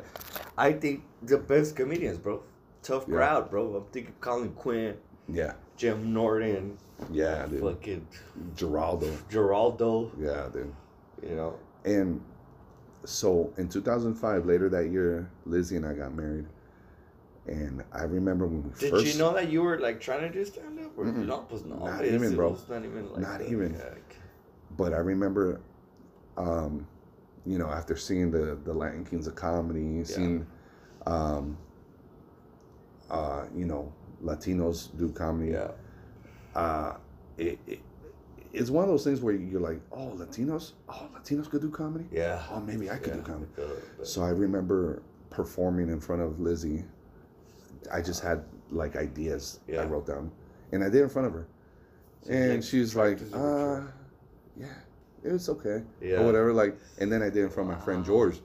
I 0.57 0.73
think 0.73 1.03
the 1.21 1.37
best 1.37 1.75
comedians, 1.75 2.17
bro. 2.17 2.43
Tough 2.83 3.05
Yeah. 3.07 3.15
crowd, 3.15 3.49
bro. 3.49 3.75
I'm 3.75 3.85
thinking 3.91 4.13
Colin 4.21 4.51
Quinn, 4.51 4.95
Yeah, 5.27 5.53
Jim 5.77 6.13
Norton, 6.13 6.77
yeah, 7.11 7.45
dude. 7.47 7.61
fucking 7.61 8.07
Geraldo. 8.55 9.09
Geraldo. 9.29 10.11
Yeah, 10.19 10.49
dude. 10.51 10.73
You 11.27 11.35
know. 11.35 11.55
And 11.85 12.21
so 13.05 13.51
in 13.57 13.69
2005, 13.69 14.45
later 14.45 14.69
that 14.69 14.89
year, 14.89 15.29
Lizzie 15.45 15.77
and 15.77 15.85
I 15.85 15.93
got 15.93 16.13
married. 16.13 16.45
And 17.45 17.83
I 17.91 18.03
remember 18.03 18.47
when 18.47 18.63
we 18.63 18.69
Did 18.79 18.91
first. 18.91 19.05
you 19.05 19.17
know 19.19 19.33
that 19.33 19.49
you 19.49 19.61
were 19.63 19.77
like 19.79 19.99
trying 19.99 20.21
to 20.21 20.29
do 20.29 20.45
stand 20.45 20.79
up? 20.79 20.97
Or 20.97 21.05
no, 21.05 21.11
no. 21.65 21.75
Not 21.85 22.01
it's- 22.05 22.13
even, 22.13 22.35
bro. 22.35 22.57
Not 22.69 22.85
even 22.85 23.11
like 23.11 23.19
Not 23.21 23.41
even. 23.41 23.73
Yeah, 23.73 23.95
But 24.77 24.93
I 24.93 24.97
remember, 24.99 25.59
um, 26.37 26.87
you 27.45 27.57
know, 27.57 27.67
after 27.67 27.95
seeing 27.97 28.31
the 28.31 28.57
the 28.63 28.73
Latin 28.73 29.03
Kings 29.05 29.27
of 29.27 29.35
Comedy, 29.35 30.03
seeing, 30.05 30.45
um, 31.05 31.57
uh, 33.09 33.45
you 33.55 33.65
know, 33.65 33.91
Latinos 34.23 34.95
do 34.97 35.09
comedy. 35.11 35.51
yeah. 35.51 35.71
Uh, 36.55 36.95
it, 37.37 37.59
it 37.67 37.79
it's 38.53 38.69
one 38.69 38.83
of 38.83 38.89
those 38.91 39.03
things 39.03 39.19
where 39.21 39.33
you're 39.33 39.59
like, 39.59 39.79
oh, 39.91 40.13
Latinos, 40.15 40.73
oh, 40.87 41.09
Latinos 41.17 41.49
could 41.49 41.61
do 41.61 41.71
comedy. 41.71 42.05
Yeah. 42.11 42.39
Oh, 42.51 42.59
maybe 42.59 42.91
I 42.91 42.97
could 42.97 43.07
yeah. 43.15 43.15
do 43.15 43.21
comedy. 43.23 43.51
But- 43.55 44.07
So 44.07 44.21
I 44.21 44.29
remember 44.29 45.01
performing 45.31 45.89
in 45.89 45.99
front 45.99 46.21
of 46.21 46.39
Lizzie. 46.39 46.83
I 47.91 48.01
just 48.01 48.21
had 48.21 48.43
like 48.69 48.95
ideas 48.95 49.59
yeah. 49.67 49.81
I 49.81 49.85
wrote 49.85 50.05
down, 50.05 50.31
and 50.71 50.83
I 50.83 50.89
did 50.89 51.01
in 51.01 51.09
front 51.09 51.27
of 51.27 51.33
her, 51.33 51.47
So 52.25 52.31
and 52.31 52.63
she's 52.63 52.95
like, 52.95 53.19
uh, 53.33 53.81
yeah, 54.55 54.67
it 55.23 55.31
was 55.31 55.49
okay, 55.49 55.81
Yeah. 55.99 56.17
or 56.21 56.25
whatever. 56.25 56.53
Like, 56.53 56.77
and 56.99 57.11
then 57.11 57.21
I 57.23 57.29
did 57.29 57.43
in 57.43 57.49
front 57.49 57.71
of 57.71 57.77
my 57.77 57.83
friend 57.83 58.05
George. 58.05 58.39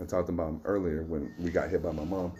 I 0.00 0.04
talked 0.04 0.28
about 0.28 0.48
him 0.50 0.60
earlier 0.64 1.02
when 1.04 1.32
we 1.38 1.50
got 1.50 1.70
hit 1.70 1.82
by 1.82 1.92
my 1.92 2.04
mom, 2.04 2.32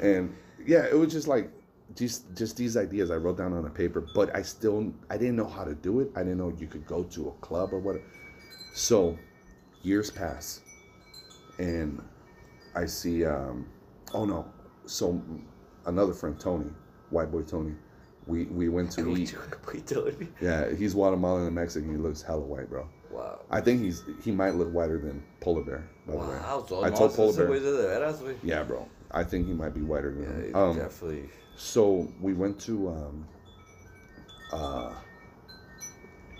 and 0.00 0.34
yeah, 0.66 0.84
it 0.86 0.96
was 0.96 1.12
just 1.12 1.28
like 1.28 1.50
just 1.94 2.24
just 2.36 2.56
these 2.56 2.76
ideas 2.76 3.10
I 3.10 3.16
wrote 3.16 3.38
down 3.38 3.52
on 3.52 3.64
a 3.66 3.70
paper, 3.70 4.00
but 4.14 4.34
I 4.36 4.42
still 4.42 4.92
I 5.10 5.16
didn't 5.16 5.36
know 5.36 5.46
how 5.48 5.64
to 5.64 5.74
do 5.74 6.00
it. 6.00 6.10
I 6.16 6.20
didn't 6.20 6.38
know 6.38 6.52
you 6.58 6.66
could 6.66 6.86
go 6.86 7.02
to 7.04 7.28
a 7.28 7.32
club 7.46 7.72
or 7.72 7.78
whatever. 7.78 8.04
So 8.74 9.18
years 9.82 10.10
pass, 10.10 10.60
and 11.58 12.00
I 12.74 12.86
see. 12.86 13.24
um 13.24 13.66
Oh 14.14 14.24
no! 14.24 14.46
So 14.86 15.20
another 15.86 16.14
friend 16.14 16.38
Tony, 16.40 16.70
white 17.10 17.30
boy 17.30 17.42
Tony, 17.42 17.74
we 18.26 18.44
we 18.46 18.68
went 18.68 18.90
to 18.92 19.08
eat. 19.16 19.32
you- 19.32 19.38
what 19.64 19.74
you 19.74 19.80
telling 19.82 20.18
me? 20.18 20.28
Yeah, 20.40 20.72
he's 20.74 20.94
Guatemalan 20.94 21.46
and 21.46 21.54
Mexican. 21.54 21.90
He 21.90 21.96
looks 21.96 22.22
hella 22.22 22.40
white, 22.40 22.70
bro. 22.70 22.88
Wow. 23.10 23.40
I 23.50 23.60
think 23.60 23.82
he's 23.82 24.04
he 24.22 24.30
might 24.30 24.54
look 24.54 24.70
whiter 24.72 24.98
than 24.98 25.22
Polar 25.40 25.62
Bear. 25.62 25.88
By 26.06 26.12
the 26.12 26.18
way, 26.20 26.26
Wow. 26.26 26.64
I 26.84 26.90
told 26.90 27.14
Polar 27.14 27.34
Bear. 27.36 27.48
güey 27.48 27.56
es 27.56 27.62
de 27.62 27.88
veras, 27.88 28.20
güey. 28.22 28.36
Yeah, 28.42 28.62
bro. 28.62 28.86
I 29.10 29.24
think 29.24 29.46
he 29.46 29.52
might 29.54 29.74
be 29.74 29.80
whiter 29.82 30.12
than 30.12 30.22
Yeah, 30.22 30.46
him. 30.48 30.56
Um, 30.56 30.76
definitely. 30.76 31.28
so 31.56 32.08
we 32.20 32.34
went 32.34 32.58
to 32.60 32.88
um, 32.88 33.26
uh, 34.52 34.94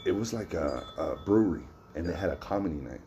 it 0.05 0.13
was 0.13 0.33
like 0.33 0.55
a, 0.55 0.85
a 0.97 1.17
brewery, 1.25 1.65
and 1.95 2.07
they 2.09 2.15
had 2.15 2.31
a 2.31 2.37
comedy 2.37 2.77
night, 2.77 3.01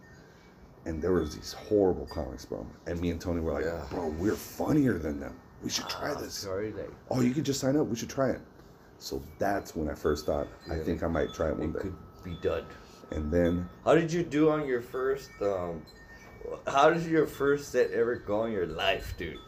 and 0.85 1.01
there 1.01 1.13
was 1.13 1.35
these 1.35 1.53
horrible 1.53 2.05
comics, 2.07 2.45
bro. 2.45 2.65
And 2.87 2.99
me 2.99 3.11
and 3.11 3.19
Tony 3.21 3.39
were 3.41 3.53
like, 3.53 3.65
Yeah. 3.65 3.83
bro, 3.89 4.07
we're 4.07 4.35
funnier 4.35 4.97
than 4.97 5.19
them. 5.19 5.35
We 5.63 5.69
should 5.69 5.87
try 5.89 6.11
Ah, 6.11 6.19
this. 6.19 6.33
Sorry, 6.33 6.71
like 6.73 6.89
Oh, 7.09 7.21
you 7.21 7.33
could 7.33 7.45
just 7.45 7.59
sign 7.59 7.75
up. 7.77 7.87
We 7.87 7.95
should 7.95 8.09
try 8.09 8.29
it. 8.31 8.41
So 8.99 9.21
that's 9.39 9.75
when 9.75 9.89
I 9.89 9.93
first 9.95 10.25
thought, 10.25 10.47
I 10.69 10.77
think 10.77 11.01
I 11.03 11.07
might 11.07 11.33
try 11.33 11.49
it 11.49 11.57
one 11.57 11.69
it 11.69 11.73
day. 11.73 11.79
could 11.79 11.95
be 12.23 12.35
done. 12.41 12.65
And 13.11 13.31
then 13.31 13.67
How 13.83 13.95
did 13.95 14.11
you 14.11 14.23
do 14.23 14.49
on 14.49 14.65
your 14.67 14.81
first? 14.81 15.29
um 15.41 15.81
How 16.67 16.89
did 16.91 17.03
your 17.05 17.25
first 17.27 17.71
set 17.71 17.91
ever 17.91 18.15
go 18.15 18.45
in 18.45 18.51
your 18.51 18.67
life, 18.67 19.15
dude? 19.17 19.39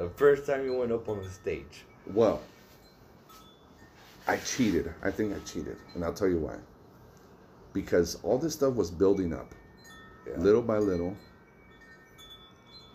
The 0.00 0.08
first 0.08 0.46
time 0.46 0.64
you 0.64 0.72
went 0.74 0.92
up 0.92 1.10
on 1.10 1.22
the 1.22 1.28
stage. 1.28 1.84
Well, 2.14 2.40
I 4.26 4.38
cheated. 4.38 4.90
I 5.02 5.10
think 5.10 5.36
I 5.36 5.38
cheated. 5.40 5.76
And 5.94 6.02
I'll 6.02 6.14
tell 6.14 6.26
you 6.28 6.38
why. 6.38 6.56
Because 7.74 8.16
all 8.22 8.38
this 8.38 8.54
stuff 8.54 8.74
was 8.76 8.90
building 8.90 9.34
up 9.34 9.54
Yeah. 10.26 10.38
little 10.38 10.62
by 10.62 10.78
little. 10.78 11.14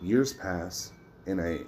Years 0.02 0.32
pass, 0.32 0.90
and 1.26 1.40
I 1.40 1.60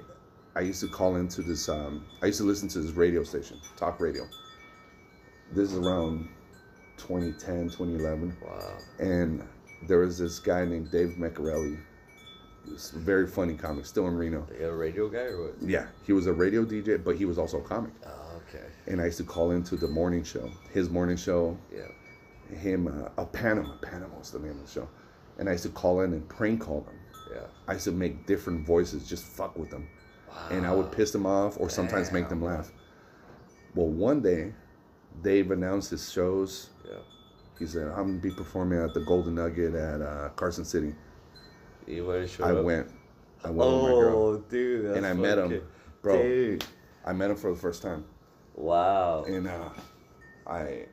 I 0.57 0.63
used 0.63 0.81
to 0.81 0.89
call 0.89 1.15
into 1.15 1.43
this 1.43 1.69
um 1.69 2.05
I 2.21 2.27
used 2.27 2.39
to 2.39 2.45
listen 2.45 2.69
to 2.71 2.81
this 2.81 2.91
radio 2.97 3.23
station, 3.23 3.61
talk 3.77 4.01
radio. 4.01 4.25
This 5.53 5.73
is 5.73 5.79
around 5.79 6.29
2010, 6.97 7.69
2011. 7.71 8.37
Wow. 8.45 8.79
And 8.99 9.47
there 9.87 10.01
was 10.01 10.19
this 10.19 10.41
guy 10.41 10.65
named 10.65 10.91
Dave 10.91 11.11
Meccarelli. 11.17 11.79
He 12.69 12.75
was 12.75 12.93
a 12.93 12.99
very 12.99 13.27
funny 13.27 13.55
comic, 13.55 13.87
still 13.87 14.07
in 14.09 14.17
Reno. 14.17 14.47
A 14.61 14.71
radio 14.71 15.09
guy 15.09 15.21
or 15.21 15.47
what? 15.47 15.55
Yeah, 15.63 15.87
he 16.07 16.13
was 16.13 16.27
a 16.27 16.33
radio 16.33 16.65
DJ, 16.67 17.03
but 17.03 17.17
he 17.17 17.25
was 17.25 17.39
also 17.39 17.59
a 17.59 17.63
comic. 17.63 17.93
Oh, 18.07 18.41
okay. 18.49 18.65
and 18.87 19.01
I 19.01 19.07
used 19.07 19.17
to 19.19 19.25
call 19.25 19.53
into 19.53 19.77
the 19.77 19.89
morning 19.89 20.23
show, 20.23 20.51
his 20.73 20.91
morning 20.91 21.17
show, 21.17 21.57
Yeah. 21.73 22.57
him 22.57 22.87
uh, 22.87 23.09
a 23.23 23.25
Panama, 23.25 23.75
Panama 23.81 24.19
was 24.19 24.31
the 24.33 24.39
name 24.39 24.51
of 24.53 24.67
the 24.67 24.71
show, 24.71 24.89
and 25.39 25.49
I 25.49 25.53
used 25.53 25.65
to 25.65 25.71
call 25.71 26.03
in 26.03 26.13
and 26.13 26.29
prank 26.29 26.61
call 26.61 26.83
them. 26.83 26.95
Yeah. 27.33 27.41
I 27.67 27.73
used 27.75 27.85
to 27.87 27.93
make 27.93 28.27
different 28.27 28.67
voices, 28.67 29.09
just 29.09 29.25
fuck 29.25 29.57
with 29.59 29.71
them, 29.71 29.89
wow. 30.29 30.49
and 30.51 30.67
I 30.67 30.75
would 30.75 30.93
piss 30.93 31.11
them 31.11 31.25
off 31.25 31.59
or 31.59 31.71
sometimes 31.71 32.13
make 32.13 32.29
them 32.29 32.43
laugh. 32.43 32.71
Well, 33.75 33.89
one 33.89 34.21
day, 34.21 34.53
Dave 35.23 35.51
announced 35.53 35.91
his 35.91 36.13
shows. 36.13 36.69
Yeah. 36.87 36.99
He 37.59 37.67
said, 37.67 37.89
"I'm 37.89 38.07
gonna 38.07 38.19
be 38.19 38.31
performing 38.31 38.79
at 38.79 38.93
the 38.95 39.01
Golden 39.01 39.35
Nugget 39.37 39.75
at 39.75 40.01
uh, 40.03 40.29
Carson 40.37 40.65
City." 40.67 40.95
You 41.89 42.05
want 42.07 42.23
to 42.23 42.29
show 42.29 42.45
I 42.45 42.53
up? 42.53 42.65
went. 42.65 42.87
I 43.45 43.51
went 43.51 43.73
with 43.73 43.83
my 43.83 43.89
girl, 43.91 44.17
Oh, 44.19 44.45
dude. 44.51 44.97
And 44.97 45.07
I 45.07 45.13
met 45.13 45.39
him, 45.39 45.63
bro. 46.03 46.21
Dude. 46.23 46.65
I 47.05 47.13
met 47.13 47.31
him 47.31 47.37
for 47.37 47.51
the 47.53 47.57
first 47.59 47.83
time. 47.83 48.05
Wow. 48.55 49.25
and 49.25 49.47
uh, 49.47 49.71
I, 50.47 50.87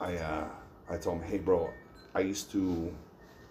I, 0.00 0.16
uh, 0.16 0.44
I 0.88 0.96
told 0.96 1.20
him, 1.20 1.28
hey, 1.28 1.38
bro, 1.38 1.70
I 2.14 2.20
used 2.20 2.50
to, 2.52 2.92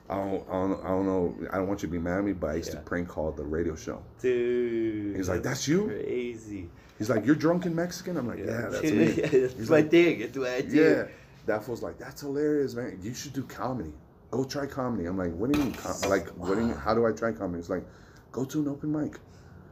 I 0.09 0.15
don't, 0.15 0.49
I 0.49 0.53
don't, 0.53 0.83
I 0.83 0.87
don't 0.89 1.05
know, 1.05 1.35
I 1.51 1.57
don't 1.57 1.67
want 1.67 1.83
you 1.83 1.87
to 1.87 1.91
be 1.91 1.99
mad 1.99 2.17
at 2.19 2.23
me, 2.25 2.33
but 2.33 2.49
I 2.49 2.55
used 2.55 2.69
Yeah. 2.69 2.79
to 2.79 2.81
prank 2.81 3.07
call 3.07 3.31
the 3.31 3.43
radio 3.43 3.75
show. 3.75 4.01
Dude. 4.19 5.15
He's 5.15 5.29
like, 5.29 5.43
"That's 5.43 5.67
you?" 5.67 5.85
Crazy. 5.87 6.69
He's 6.97 7.09
like, 7.09 7.25
you're 7.25 7.35
drunk 7.35 7.65
in 7.67 7.75
Mexican? 7.75 8.17
I'm 8.17 8.27
like, 8.27 8.39
yeah, 8.39 8.67
that's 8.69 8.83
me. 8.91 9.05
yeah, 9.13 9.27
that's 9.27 9.53
He's 9.53 9.69
my 9.69 9.77
like, 9.77 9.91
thing. 9.91 10.21
It's 10.21 10.37
what 10.37 10.49
I 10.49 10.61
do. 10.61 10.75
yeah. 10.75 11.03
That 11.45 11.67
was 11.67 11.81
like, 11.81 11.97
that's 11.99 12.21
hilarious, 12.21 12.73
man. 12.75 12.99
You 13.01 13.13
should 13.13 13.33
do 13.33 13.43
comedy. 13.43 13.93
Go 14.32 14.43
try 14.45 14.65
comedy. 14.65 15.05
I'm 15.05 15.17
like, 15.17 15.34
what 15.36 15.51
do 15.51 15.59
you 15.59 15.65
mean? 15.65 15.73
Com-? 15.73 16.09
Like, 16.09 16.29
what 16.29 16.55
do 16.55 16.61
you 16.61 16.67
mean? 16.67 16.75
How 16.77 16.93
do 16.95 17.05
I 17.05 17.11
try 17.11 17.32
comedy? 17.34 17.59
It's 17.59 17.69
like, 17.69 17.86
go 18.32 18.45
to 18.45 18.61
an 18.61 18.67
open 18.69 18.91
mic. 18.91 19.19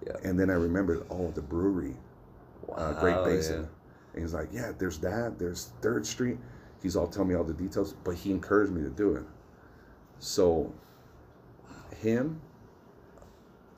Yeah. 0.06 0.18
And 0.24 0.40
then 0.40 0.50
I 0.50 0.54
remembered, 0.54 1.06
oh, 1.10 1.32
the 1.32 1.42
brewery. 1.42 1.96
uh, 2.76 2.94
Great 3.00 3.24
Basin. 3.24 3.62
yeah. 3.62 3.68
And 4.14 4.22
he's 4.24 4.34
like, 4.34 4.50
yeah, 4.52 4.72
there's 4.78 4.98
that, 5.00 5.40
there's 5.40 5.72
Third 5.82 6.06
Street. 6.06 6.38
He's 6.82 6.96
all 6.96 7.08
telling 7.08 7.30
me 7.30 7.36
all 7.36 7.44
the 7.44 7.54
details, 7.54 7.94
but 8.04 8.16
he 8.16 8.32
encouraged 8.32 8.72
me 8.72 8.82
to 8.84 8.90
do 8.90 9.16
it. 9.16 9.24
So, 10.20 10.74
him, 11.98 12.42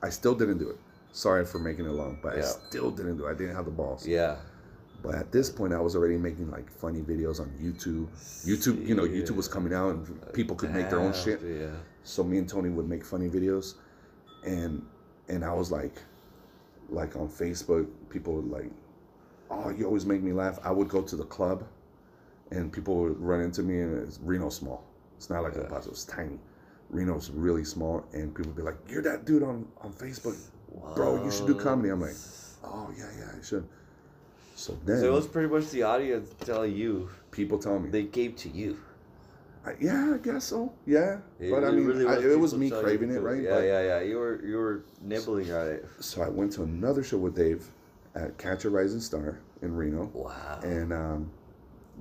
I 0.02 0.08
still 0.10 0.34
didn't 0.34 0.58
do 0.58 0.70
it. 0.70 0.78
Sorry 1.12 1.44
for 1.44 1.58
making 1.58 1.84
it 1.84 1.90
long, 1.92 2.18
but 2.22 2.36
I 2.36 2.40
still 2.42 2.90
didn't 2.90 3.18
do 3.18 3.26
it. 3.26 3.30
I 3.30 3.34
didn't 3.34 3.54
have 3.54 3.66
the 3.66 3.70
balls. 3.70 4.06
Yeah. 4.06 4.36
But 5.02 5.16
at 5.16 5.32
this 5.32 5.50
point, 5.50 5.72
I 5.72 5.80
was 5.80 5.96
already 5.96 6.16
making 6.16 6.50
like 6.50 6.70
funny 6.70 7.00
videos 7.00 7.40
on 7.40 7.50
YouTube. 7.60 8.06
YouTube, 8.46 8.86
you 8.86 8.94
know, 8.94 9.02
YouTube 9.02 9.34
was 9.34 9.48
coming 9.48 9.74
out 9.74 9.94
and 9.94 10.32
people 10.32 10.54
could 10.54 10.72
make 10.72 10.90
their 10.90 11.00
own 11.00 11.12
shit. 11.12 11.40
Yeah. 11.42 11.70
So 12.04 12.22
me 12.22 12.38
and 12.38 12.48
Tony 12.48 12.68
would 12.70 12.88
make 12.88 13.04
funny 13.04 13.28
videos, 13.28 13.74
and 14.44 14.84
and 15.28 15.44
I 15.44 15.52
was 15.52 15.72
like, 15.72 15.96
like 16.88 17.16
on 17.16 17.28
Facebook, 17.28 17.88
people 18.10 18.34
would 18.34 18.48
like, 18.48 18.70
oh, 19.50 19.70
you 19.70 19.86
always 19.86 20.06
make 20.06 20.22
me 20.22 20.32
laugh. 20.32 20.58
I 20.62 20.70
would 20.70 20.88
go 20.88 21.02
to 21.02 21.16
the 21.16 21.24
club, 21.24 21.64
and 22.50 22.72
people 22.72 22.96
would 22.98 23.18
run 23.18 23.40
into 23.40 23.62
me, 23.62 23.80
and 23.80 24.06
it's 24.06 24.20
Reno 24.22 24.50
small. 24.50 24.84
It's 25.16 25.30
not 25.30 25.42
like 25.42 25.56
El 25.56 25.64
Paso. 25.64 25.90
It's 25.90 26.04
tiny. 26.04 26.38
Reno's 26.90 27.30
really 27.30 27.64
small, 27.64 28.04
and 28.12 28.34
people 28.34 28.52
would 28.52 28.56
be 28.56 28.62
like, 28.62 28.76
"You're 28.88 29.02
that 29.02 29.24
dude 29.24 29.42
on 29.42 29.66
on 29.80 29.92
Facebook, 29.92 30.36
bro. 30.94 31.24
You 31.24 31.30
should 31.32 31.46
do 31.48 31.54
comedy." 31.54 31.88
I'm 31.88 32.00
like, 32.00 32.16
"Oh 32.62 32.92
yeah, 32.96 33.08
yeah, 33.18 33.30
I 33.36 33.44
should." 33.44 33.66
So 34.62 34.78
then 34.84 35.00
So 35.00 35.06
it 35.08 35.12
was 35.12 35.26
pretty 35.26 35.48
much 35.48 35.70
the 35.70 35.82
audience 35.82 36.30
telling 36.44 36.76
you 36.76 37.08
people 37.32 37.58
tell 37.58 37.78
me, 37.80 37.90
they 37.90 38.04
gave 38.04 38.36
to 38.36 38.48
you. 38.48 38.78
I, 39.66 39.74
"Yeah, 39.80 40.14
I 40.14 40.18
guess 40.18 40.44
so. 40.44 40.72
Yeah," 40.86 41.18
It- 41.40 41.50
but 41.50 41.64
I 41.64 41.70
mean, 41.72 41.86
really 41.86 42.06
I, 42.06 42.18
it 42.18 42.38
was 42.38 42.54
me 42.54 42.70
craving 42.70 43.10
it, 43.10 43.20
right? 43.22 43.42
Yeah, 43.42 43.54
But- 43.56 43.64
yeah, 43.64 43.82
yeah. 43.82 44.00
You 44.02 44.18
were 44.18 44.40
you 44.44 44.56
were 44.56 44.84
nibbling 45.00 45.50
at 45.50 45.66
it. 45.66 45.86
So 46.00 46.22
I 46.22 46.28
went 46.28 46.52
to 46.52 46.62
another 46.62 47.02
show 47.02 47.18
with 47.18 47.34
Dave 47.34 47.66
at 48.14 48.38
Catch 48.38 48.64
a 48.64 48.70
Rising 48.70 49.00
Star 49.00 49.40
in 49.62 49.74
Reno, 49.74 50.10
Wow. 50.14 50.60
and 50.62 50.92
um, 50.92 51.30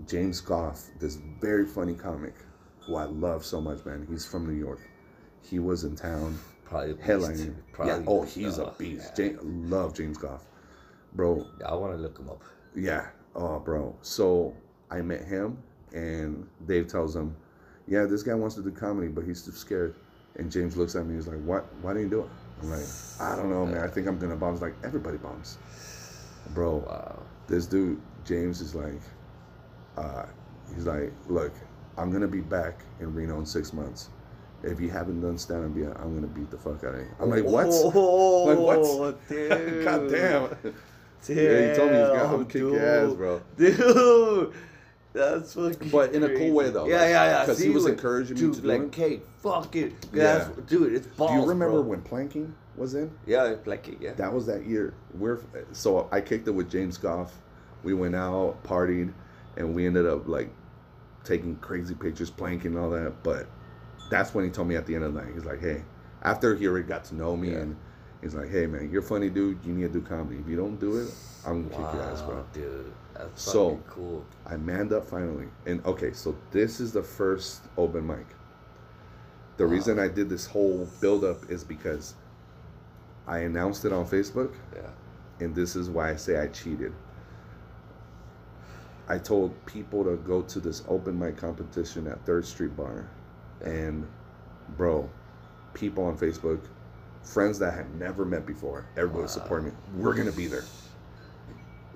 James 0.08 0.40
Goff, 0.42 0.88
this 1.00 1.16
very 1.40 1.66
funny 1.66 1.94
comic, 1.96 2.36
who 2.82 2.96
I 2.96 3.06
love 3.06 3.44
so 3.46 3.60
much, 3.62 3.84
man. 3.86 4.06
He's 4.10 4.26
from 4.26 4.46
New 4.48 4.60
York. 4.60 4.82
He 5.42 5.58
was 5.60 5.84
in 5.84 5.96
town 5.96 6.38
Probably 6.66 6.92
a 6.92 6.96
beast. 6.96 7.08
headlining. 7.08 7.56
Probably. 7.74 7.94
yeah. 7.94 8.04
Oh, 8.08 8.22
he's 8.24 8.58
a 8.60 8.66
uh, 8.68 8.74
beast. 8.78 9.18
yeah. 9.18 9.26
Ja- 9.32 9.38
love 9.44 9.94
James 9.96 10.18
Goff, 10.18 10.44
bro. 11.14 11.46
I 11.66 11.74
want 11.76 11.94
to 11.94 11.98
look 12.02 12.18
him 12.18 12.30
up. 12.30 12.42
Yeah. 12.76 13.08
Oh, 13.36 13.60
bro. 13.60 13.96
So 14.02 14.54
I 14.90 15.02
met 15.02 15.24
him, 15.24 15.58
and 15.94 16.48
Dave 16.68 16.88
tells 16.88 17.16
him, 17.16 17.36
"Yeah, 17.88 18.06
this 18.06 18.24
guy 18.24 18.34
wants 18.34 18.56
to 18.56 18.62
do 18.62 18.72
comedy, 18.72 19.08
but 19.08 19.24
he's 19.26 19.44
too 19.44 19.52
scared." 19.52 19.96
And 20.36 20.52
James 20.52 20.78
looks 20.78 20.96
at 20.96 21.06
me. 21.06 21.16
He's 21.16 21.28
like, 21.28 21.42
"What? 21.44 21.66
Why 21.82 21.94
didn't 21.94 22.10
you 22.10 22.18
do 22.18 22.22
it?" 22.22 22.30
I'm 22.62 22.70
like, 22.72 22.86
"I 23.20 23.36
don't 23.36 23.50
know, 23.50 23.66
man. 23.66 23.84
I 23.84 23.88
think 23.88 24.08
I'm 24.08 24.18
gonna 24.20 24.36
bomb." 24.36 24.54
He's 24.54 24.62
like, 24.62 24.76
"Everybody 24.84 25.18
bombs, 25.18 25.58
bro." 26.54 26.78
Wow. 26.78 27.24
This 27.48 27.66
dude, 27.66 28.02
James, 28.24 28.62
is 28.62 28.76
like, 28.76 29.02
uh, 29.98 30.26
he's 30.74 30.86
like, 30.86 31.12
"Look, 31.28 31.52
I'm 31.98 32.12
gonna 32.12 32.28
be 32.28 32.42
back 32.42 32.84
in 33.00 33.14
Reno 33.14 33.40
in 33.40 33.46
six 33.46 33.74
months. 33.74 34.10
If 34.64 34.80
you 34.80 34.90
haven't 34.90 35.22
done 35.22 35.38
stand 35.38 35.66
up 35.66 35.76
yet, 35.78 36.00
I'm 36.00 36.14
gonna 36.16 36.28
beat 36.28 36.50
the 36.52 36.58
fuck 36.58 36.84
out 36.84 36.96
of 36.96 37.02
you." 37.02 37.08
I'm 37.20 37.30
like, 37.30 37.44
"What?" 37.44 37.68
Oh, 37.94 38.44
Like, 38.46 38.58
what? 38.60 39.28
Dude. 39.28 39.84
God 39.86 40.10
damn. 40.10 40.74
Damn, 41.26 41.38
Yeah, 41.38 41.70
he 41.70 41.76
told 41.76 41.92
me 41.92 41.98
he's 41.98 42.08
gonna 42.08 42.46
kick 42.46 42.54
your 42.56 42.80
ass, 42.80 43.14
bro. 43.14 43.42
Dude, 43.58 44.54
that's 45.14 45.54
fucking. 45.54 45.90
But 45.90 46.14
in 46.14 46.24
a 46.24 46.36
cool 46.36 46.52
way, 46.52 46.70
though, 46.70 46.88
Yeah, 46.88 47.02
like, 47.02 47.10
yeah, 47.10 47.40
Because 47.42 47.60
he 47.60 47.70
was 47.70 47.84
like, 47.84 47.94
encouraging 47.94 48.36
me 48.36 48.42
dude, 48.42 48.54
to 48.56 48.62
do 48.62 48.68
like, 48.68 48.82
it. 48.82 48.92
Kate, 48.92 49.24
fuck 49.40 49.76
it. 49.76 49.94
Yeah. 50.14 50.48
Dude, 50.68 50.94
it's 50.94 51.08
balls. 51.08 51.32
Do 51.32 51.38
you 51.38 51.46
remember 51.46 51.82
bro. 51.82 51.82
when 51.82 52.02
Planking 52.02 52.54
was 52.78 52.96
in? 52.96 53.12
Yeah, 53.26 53.46
it, 53.46 53.98
yeah. 54.00 54.14
That 54.14 54.34
was 54.34 54.46
that 54.48 54.66
year. 54.66 54.94
We're 55.14 55.40
so 55.74 56.08
I 56.12 56.22
kicked 56.22 56.48
it 56.48 56.52
with 56.52 56.70
James 56.72 56.98
Goff. 56.98 57.34
We 57.84 57.94
went 57.94 58.16
out, 58.16 58.64
partied, 58.64 59.14
and 59.58 59.76
we 59.76 59.86
ended 59.86 60.06
up 60.06 60.28
like 60.28 60.50
taking 61.24 61.56
crazy 61.58 61.94
pictures, 61.96 62.30
planking 62.30 62.68
and 62.68 62.78
all 62.80 62.90
that. 62.92 63.24
But 63.24 63.48
that's 64.10 64.34
when 64.34 64.46
he 64.46 64.52
told 64.52 64.68
me 64.68 64.76
at 64.76 64.86
the 64.86 64.96
end 64.96 65.04
of 65.04 65.14
the 65.14 65.22
night, 65.22 65.34
he's 65.34 65.46
like, 65.46 65.60
"Hey," 65.60 65.84
after 66.24 66.56
he 66.56 66.68
already 66.68 66.88
got 66.88 67.04
to 67.06 67.16
know 67.16 67.36
me, 67.36 67.52
Yeah. 67.52 67.58
and 67.60 67.76
he's 68.22 68.36
like, 68.36 68.50
"Hey, 68.50 68.68
man, 68.68 68.90
you're 68.92 69.02
funny, 69.02 69.30
dude. 69.30 69.60
You 69.66 69.74
need 69.74 69.94
to 69.94 70.00
do 70.00 70.02
comedy. 70.02 70.38
If 70.40 70.48
you 70.48 70.56
don't 70.56 70.80
do 70.80 70.98
it, 70.98 71.14
I'm 71.46 71.68
gonna 71.70 71.84
kick 71.86 71.94
your 71.96 72.04
ass, 72.04 72.22
bro." 72.22 72.44
Dude, 72.54 72.92
that's 73.14 73.42
So- 73.42 73.80
cool. 73.88 74.24
I 74.46 74.58
manned 74.58 74.94
up 74.94 75.06
finally. 75.06 75.48
And 75.66 75.86
okay, 75.86 76.14
so 76.14 76.36
this 76.52 76.80
is 76.80 76.92
the 76.92 77.04
first 77.04 77.62
open 77.78 78.06
mic. 78.06 78.26
The 79.58 79.66
Wow. 79.66 79.72
reason 79.74 80.00
I 80.00 80.08
did 80.08 80.30
this 80.30 80.46
whole 80.46 80.88
build 81.02 81.24
up 81.24 81.50
is 81.50 81.64
because 81.64 82.16
I 83.28 83.40
announced 83.40 83.86
it 83.86 83.94
on 83.94 84.06
Facebook, 84.06 84.54
Yeah. 84.76 84.90
and 85.40 85.54
this 85.54 85.76
is 85.76 85.90
why 85.90 86.10
I 86.10 86.16
say 86.16 86.40
I 86.40 86.48
cheated. 86.48 86.94
I 89.08 89.18
told 89.18 89.54
people 89.66 90.04
to 90.06 90.16
go 90.16 90.42
to 90.44 90.60
this 90.60 90.84
open 90.88 91.20
mic 91.20 91.38
competition 91.38 92.08
at 92.08 92.24
Third 92.26 92.46
Street 92.46 92.76
Bar, 92.78 93.06
and 93.62 94.08
bro, 94.78 95.10
people 95.74 96.06
on 96.06 96.18
Facebook, 96.18 96.60
friends 97.24 97.60
that 97.60 97.74
I 97.74 97.76
had 97.78 97.96
never 98.00 98.26
met 98.26 98.46
before, 98.46 98.86
everybody 98.98 99.24
was 99.24 99.36
Wow. 99.38 99.44
supporting 99.44 99.68
me. 99.70 99.74
We're 99.98 100.14
gonna 100.16 100.32
be 100.32 100.48
there. 100.48 100.64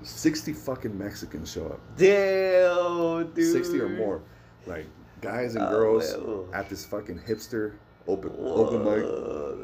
Sixty 0.04 0.54
fucking 0.54 0.96
Mexicans 0.98 1.52
show 1.52 1.66
up. 1.68 1.80
Damn, 1.98 3.32
dude. 3.34 3.52
60 3.52 3.80
or 3.82 3.90
more 3.90 4.22
like 4.68 4.86
guys 5.22 5.56
and 5.56 5.64
Ah, 5.66 5.70
girls 5.70 6.14
huevo. 6.14 6.48
at 6.54 6.70
this 6.70 6.86
fucking 6.86 7.20
hipster 7.20 7.74
open 8.08 8.32
open 8.40 8.84
mic 8.84 9.04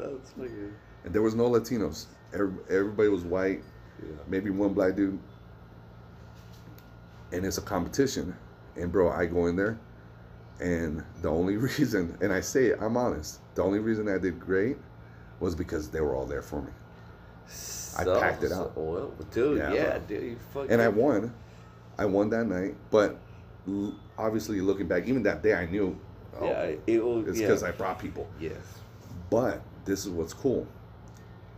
That's 0.02 0.30
fucking. 0.30 0.72
and 1.04 1.12
there 1.14 1.22
was 1.22 1.34
no 1.36 1.48
latinos 1.48 2.06
everybody 2.32 3.08
was 3.08 3.22
white 3.24 3.62
Yeah. 4.02 4.08
maybe 4.26 4.50
one 4.50 4.72
black 4.74 4.96
dude 4.96 5.18
and 7.32 7.44
it's 7.44 7.58
a 7.58 7.62
competition 7.62 8.34
and 8.76 8.90
bro 8.90 9.10
i 9.10 9.26
go 9.26 9.46
in 9.46 9.56
there 9.56 9.78
and 10.60 11.02
the 11.20 11.28
only 11.28 11.56
reason 11.68 12.16
and 12.20 12.32
i 12.32 12.40
say 12.40 12.66
it 12.66 12.78
i'm 12.80 12.96
honest 12.96 13.40
the 13.54 13.62
only 13.62 13.78
reason 13.78 14.08
i 14.08 14.18
did 14.18 14.40
great 14.40 14.76
was 15.42 15.54
because 15.54 15.90
they 15.90 16.00
were 16.00 16.14
all 16.14 16.24
there 16.26 16.40
for 16.42 16.62
me 16.62 16.70
I 17.98 18.04
packed 18.04 18.42
it 18.42 18.52
out. 18.52 18.72
well, 18.76 19.12
dude, 19.32 19.58
Yeah, 19.58 19.72
yeah, 19.74 19.98
dude, 20.08 20.22
you 20.22 20.36
fucking. 20.54 20.70
and 20.70 20.80
i 20.80 20.88
won 20.88 21.34
i 21.98 22.06
won 22.06 22.30
that 22.30 22.46
night 22.46 22.74
but 22.90 23.18
l- 23.68 23.94
obviously 24.16 24.60
looking 24.62 24.86
back 24.88 25.06
even 25.06 25.22
that 25.24 25.42
day 25.42 25.52
i 25.54 25.66
knew 25.66 25.98
oh, 26.40 26.46
Yeah, 26.46 26.72
it 26.86 27.04
will. 27.04 27.28
it's 27.28 27.38
yeah. 27.38 27.48
because 27.48 27.62
i 27.62 27.70
brought 27.72 27.98
people 27.98 28.26
Yes. 28.40 28.56
But 29.30 29.62
this 29.86 30.04
is 30.04 30.10
what's 30.10 30.34
cool. 30.34 30.66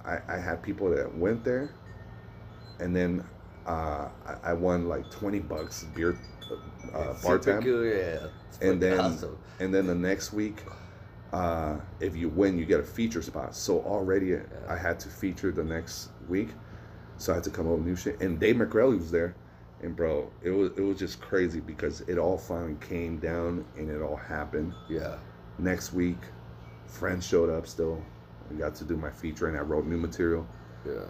I, 0.05 0.19
I 0.29 0.37
had 0.39 0.63
people 0.63 0.91
that 0.91 1.13
went 1.17 1.43
there, 1.45 1.71
and 2.79 2.95
then 2.95 3.25
uh, 3.67 4.07
I, 4.25 4.51
I 4.51 4.53
won 4.53 4.87
like 4.89 5.11
twenty 5.11 5.41
bucks 5.41 5.83
beer 5.95 6.17
uh, 6.95 7.15
bar 7.21 7.39
tab, 7.41 7.65
cool, 7.65 7.85
yeah. 7.85 8.29
It's 8.49 8.59
and 8.61 8.81
then 8.81 9.01
awesome. 9.01 9.37
and 9.59 9.75
then 9.75 9.89
the 9.89 9.95
next 9.95 10.33
week, 10.33 10.63
uh, 11.35 11.77
if 12.01 12.17
you 12.17 12.29
win, 12.29 12.57
you 12.59 12.65
get 12.65 12.81
a 12.81 12.85
feature 12.85 13.23
spot. 13.23 13.55
So 13.57 13.81
already 13.81 14.37
I 14.69 14.77
had 14.77 15.01
to 15.01 15.09
feature 15.09 15.51
the 15.51 15.65
next 15.65 16.11
week, 16.29 16.51
so 17.19 17.33
I 17.33 17.35
had 17.37 17.45
to 17.45 17.51
come 17.51 17.67
up 17.67 17.79
with 17.79 17.87
new 17.87 17.97
shit. 17.97 18.21
And 18.21 18.39
Dave 18.39 18.57
McRelly 18.57 18.99
was 18.99 19.11
there, 19.11 19.35
and 19.83 19.97
bro, 19.97 20.31
it 20.43 20.51
was 20.51 20.71
it 20.77 20.81
was 20.83 20.99
just 20.99 21.21
crazy 21.21 21.61
because 21.61 22.03
it 22.03 22.19
all 22.19 22.39
finally 22.39 22.77
came 22.81 23.19
down 23.19 23.65
and 23.77 23.91
it 23.91 24.01
all 24.01 24.17
happened 24.17 24.73
Yeah. 24.89 25.17
next 25.59 25.93
week 25.93 26.19
friends 26.87 27.27
showed 27.27 27.51
up 27.51 27.67
still 27.67 28.01
i 28.51 28.55
got 28.55 28.75
to 28.77 28.85
do 28.85 28.97
my 28.97 29.11
feature 29.11 29.49
and 29.49 29.57
i 29.57 29.61
wrote 29.61 29.85
new 29.87 29.97
material 29.97 30.47
Yeah. 30.87 31.07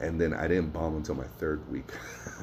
And 0.00 0.20
then 0.20 0.34
i 0.34 0.48
didn't 0.48 0.72
bomb 0.72 0.96
until 0.96 1.14
my 1.14 1.26
third 1.38 1.60
week 1.70 1.88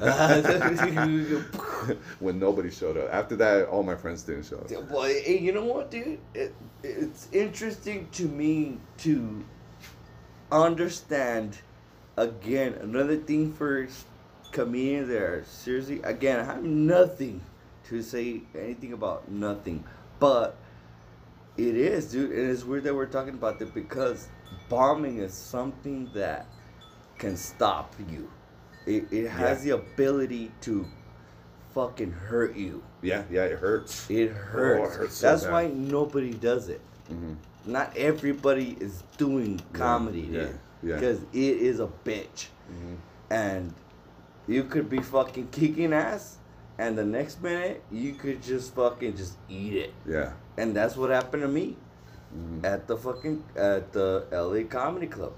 when 2.20 2.38
nobody 2.38 2.70
showed 2.70 2.96
up 2.96 3.06
after 3.12 3.36
that 3.36 3.66
all 3.66 3.82
my 3.82 3.94
friends 3.94 4.22
didn't 4.22 4.44
show 4.44 4.56
up 4.56 4.88
Boy, 4.88 5.20
hey, 5.22 5.38
you 5.38 5.52
know 5.52 5.64
what, 5.64 5.90
dude? 5.90 6.18
It, 6.34 6.54
it's 6.82 7.28
interesting 7.32 8.08
to 8.12 8.24
me 8.24 8.78
to 8.98 9.44
understand 10.50 11.58
again 12.16 12.74
another 12.74 13.16
thing 13.16 13.52
for 13.52 13.86
comedians 14.52 15.08
that 15.08 15.22
are 15.22 15.44
seriously 15.44 16.00
again. 16.02 16.40
I 16.40 16.44
have 16.44 16.64
nothing 16.64 17.40
to 17.88 18.02
say 18.02 18.42
anything 18.54 18.92
about 18.92 19.30
nothing, 19.30 19.84
but 20.18 20.56
it 21.56 21.76
is, 21.76 22.10
dude, 22.10 22.30
and 22.30 22.50
it's 22.50 22.64
weird 22.64 22.84
that 22.84 22.94
we're 22.94 23.06
talking 23.06 23.34
about 23.34 23.58
that 23.58 23.74
because 23.74 24.28
bombing 24.68 25.18
is 25.18 25.34
something 25.34 26.10
that 26.14 26.46
can 27.20 27.36
stop 27.36 27.94
you. 28.10 28.28
It, 28.86 29.04
it 29.12 29.28
has 29.28 29.62
the 29.62 29.70
ability 29.70 30.50
to 30.62 30.84
fucking 31.74 32.10
hurt 32.10 32.56
you. 32.56 32.82
yeah 33.02 33.22
yeah 33.30 33.44
it 33.44 33.58
hurts 33.58 34.10
It 34.10 34.30
hurts. 34.32 34.96
hurts 34.96 35.14
so 35.14 35.30
That's 35.30 35.44
bad. 35.44 35.52
why 35.52 35.66
nobody 35.68 36.32
does 36.34 36.68
it. 36.68 36.80
Mhm. 37.10 37.36
Not 37.66 37.96
everybody 37.96 38.76
is 38.80 39.04
doing 39.18 39.60
comedy, 39.72 40.22
yeah, 40.22 40.40
dude. 40.40 40.58
yeah. 40.82 40.94
Because 40.96 41.20
it 41.32 41.56
is 41.70 41.78
a 41.78 41.88
bitch. 42.04 42.48
Mhm. 42.72 42.96
And 43.30 43.74
you 44.48 44.64
could 44.64 44.88
be 44.90 44.98
fucking 45.00 45.48
kicking 45.52 45.92
ass, 45.92 46.38
and 46.78 46.98
the 46.98 47.04
next 47.04 47.40
minute 47.42 47.82
you 47.92 48.14
could 48.14 48.42
just 48.42 48.74
fucking 48.74 49.16
just 49.16 49.36
eat 49.48 49.74
it. 49.74 49.92
yeah 50.06 50.32
And 50.56 50.74
that's 50.74 50.96
what 50.96 51.10
happened 51.10 51.42
to 51.42 51.48
me 51.48 51.76
Mhm. 52.36 52.64
at 52.64 52.86
the 52.88 52.96
fucking 52.96 53.44
at 53.54 53.92
the 53.92 54.26
LA 54.32 54.64
Comedy 54.64 55.06
Club. 55.06 55.34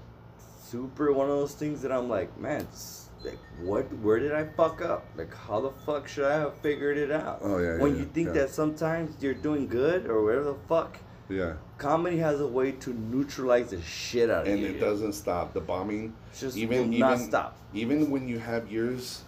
Super 0.73 1.13
one 1.13 1.29
of 1.29 1.37
those 1.37 1.53
things 1.53 1.83
that 1.83 1.91
I'm 1.91 2.09
like, 2.09 2.35
man, 2.39 2.65
like 3.23 3.37
what 3.61 3.85
where 3.99 4.17
did 4.17 4.31
I 4.33 4.43
fuck 4.57 4.81
up? 4.81 5.05
Like 5.15 5.31
how 5.31 5.61
the 5.61 5.69
fuck 5.85 6.07
should 6.07 6.25
I 6.25 6.33
have 6.37 6.55
figured 6.57 6.97
it 6.97 7.11
out? 7.11 7.41
Oh, 7.43 7.59
yeah, 7.59 7.77
When 7.77 7.91
yeah, 7.93 7.99
you 7.99 8.05
think 8.05 8.27
yeah. 8.29 8.33
that 8.41 8.49
sometimes 8.49 9.21
you're 9.21 9.35
doing 9.35 9.67
good 9.67 10.07
or 10.07 10.23
whatever 10.23 10.45
the 10.45 10.55
fuck, 10.67 10.97
Yeah. 11.29 11.53
Comedy 11.77 12.17
has 12.17 12.41
a 12.41 12.47
way 12.47 12.71
to 12.71 12.89
neutralize 12.91 13.69
the 13.69 13.81
shit 13.83 14.31
out 14.31 14.47
of 14.47 14.47
And 14.47 14.59
you. 14.61 14.65
And 14.67 14.75
it 14.77 14.79
doesn't 14.79 15.13
stop. 15.13 15.53
The 15.53 15.61
bombing, 15.61 16.15
It's 16.31 16.39
just 16.41 16.57
even 16.57 16.89
will 16.89 16.97
not 16.97 17.13
even 17.17 17.27
stop. 17.29 17.55
even 17.75 18.09
when 18.09 18.27
you 18.27 18.39
have 18.39 18.71
years 18.71 19.21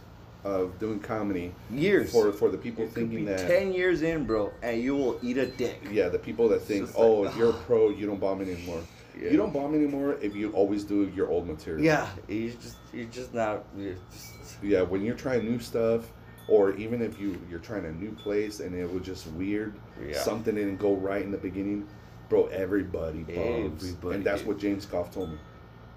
of 0.44 0.80
doing 0.80 1.00
comedy, 1.00 1.54
Years. 1.70 2.12
for 2.12 2.32
for 2.32 2.50
the 2.50 2.58
people 2.58 2.86
It 2.86 2.92
thinking 2.98 3.20
be 3.20 3.26
that 3.26 3.48
ten 3.48 3.72
years 3.72 4.02
in, 4.02 4.26
bro, 4.26 4.52
and 4.64 4.82
you 4.82 4.96
will 4.96 5.20
eat 5.22 5.38
a 5.38 5.46
dick. 5.46 5.78
yeah, 5.92 6.10
the 6.10 6.20
people 6.28 6.50
that 6.50 6.62
think, 6.64 6.90
oh, 6.96 7.22
like, 7.22 7.32
if 7.32 7.38
you're 7.38 7.52
a 7.52 7.54
pro, 7.68 7.90
you 7.90 8.08
don't 8.08 8.20
bomb 8.20 8.42
anymore. 8.42 8.82
Yeah. 9.20 9.30
You 9.32 9.38
don't 9.38 9.54
bomb 9.54 9.74
anymore 9.76 10.18
if 10.22 10.36
you 10.36 10.52
always 10.52 10.84
do 10.84 11.12
your 11.16 11.30
old 11.30 11.48
material. 11.48 11.84
Yeah, 11.84 12.08
you 12.28 12.52
just 12.52 12.78
you're 12.94 13.06
just 13.06 13.34
not. 13.34 13.64
You're 13.78 13.96
just, 14.12 14.58
Yeah, 14.64 14.82
when 14.82 15.04
you're 15.04 15.16
trying 15.16 15.46
new 15.46 15.60
stuff, 15.60 16.12
or 16.48 16.74
even 16.76 17.02
if 17.02 17.20
you 17.20 17.40
you're 17.50 17.60
trying 17.60 17.86
a 17.86 17.92
new 17.92 18.12
place 18.12 18.60
and 18.60 18.76
it 18.76 18.92
was 18.92 19.04
just 19.04 19.28
weird, 19.28 19.74
Yeah. 20.06 20.18
something 20.20 20.56
didn't 20.56 20.78
go 20.78 20.96
right 20.96 21.22
in 21.24 21.32
the 21.32 21.38
beginning, 21.38 21.88
bro. 22.30 22.48
Everybody 22.48 23.24
bombs, 23.24 23.84
Everybody 23.84 24.16
and 24.16 24.24
that's 24.26 24.42
did. 24.42 24.48
what 24.48 24.58
James 24.60 24.86
Goff 24.86 25.12
told 25.12 25.32
me. 25.32 25.38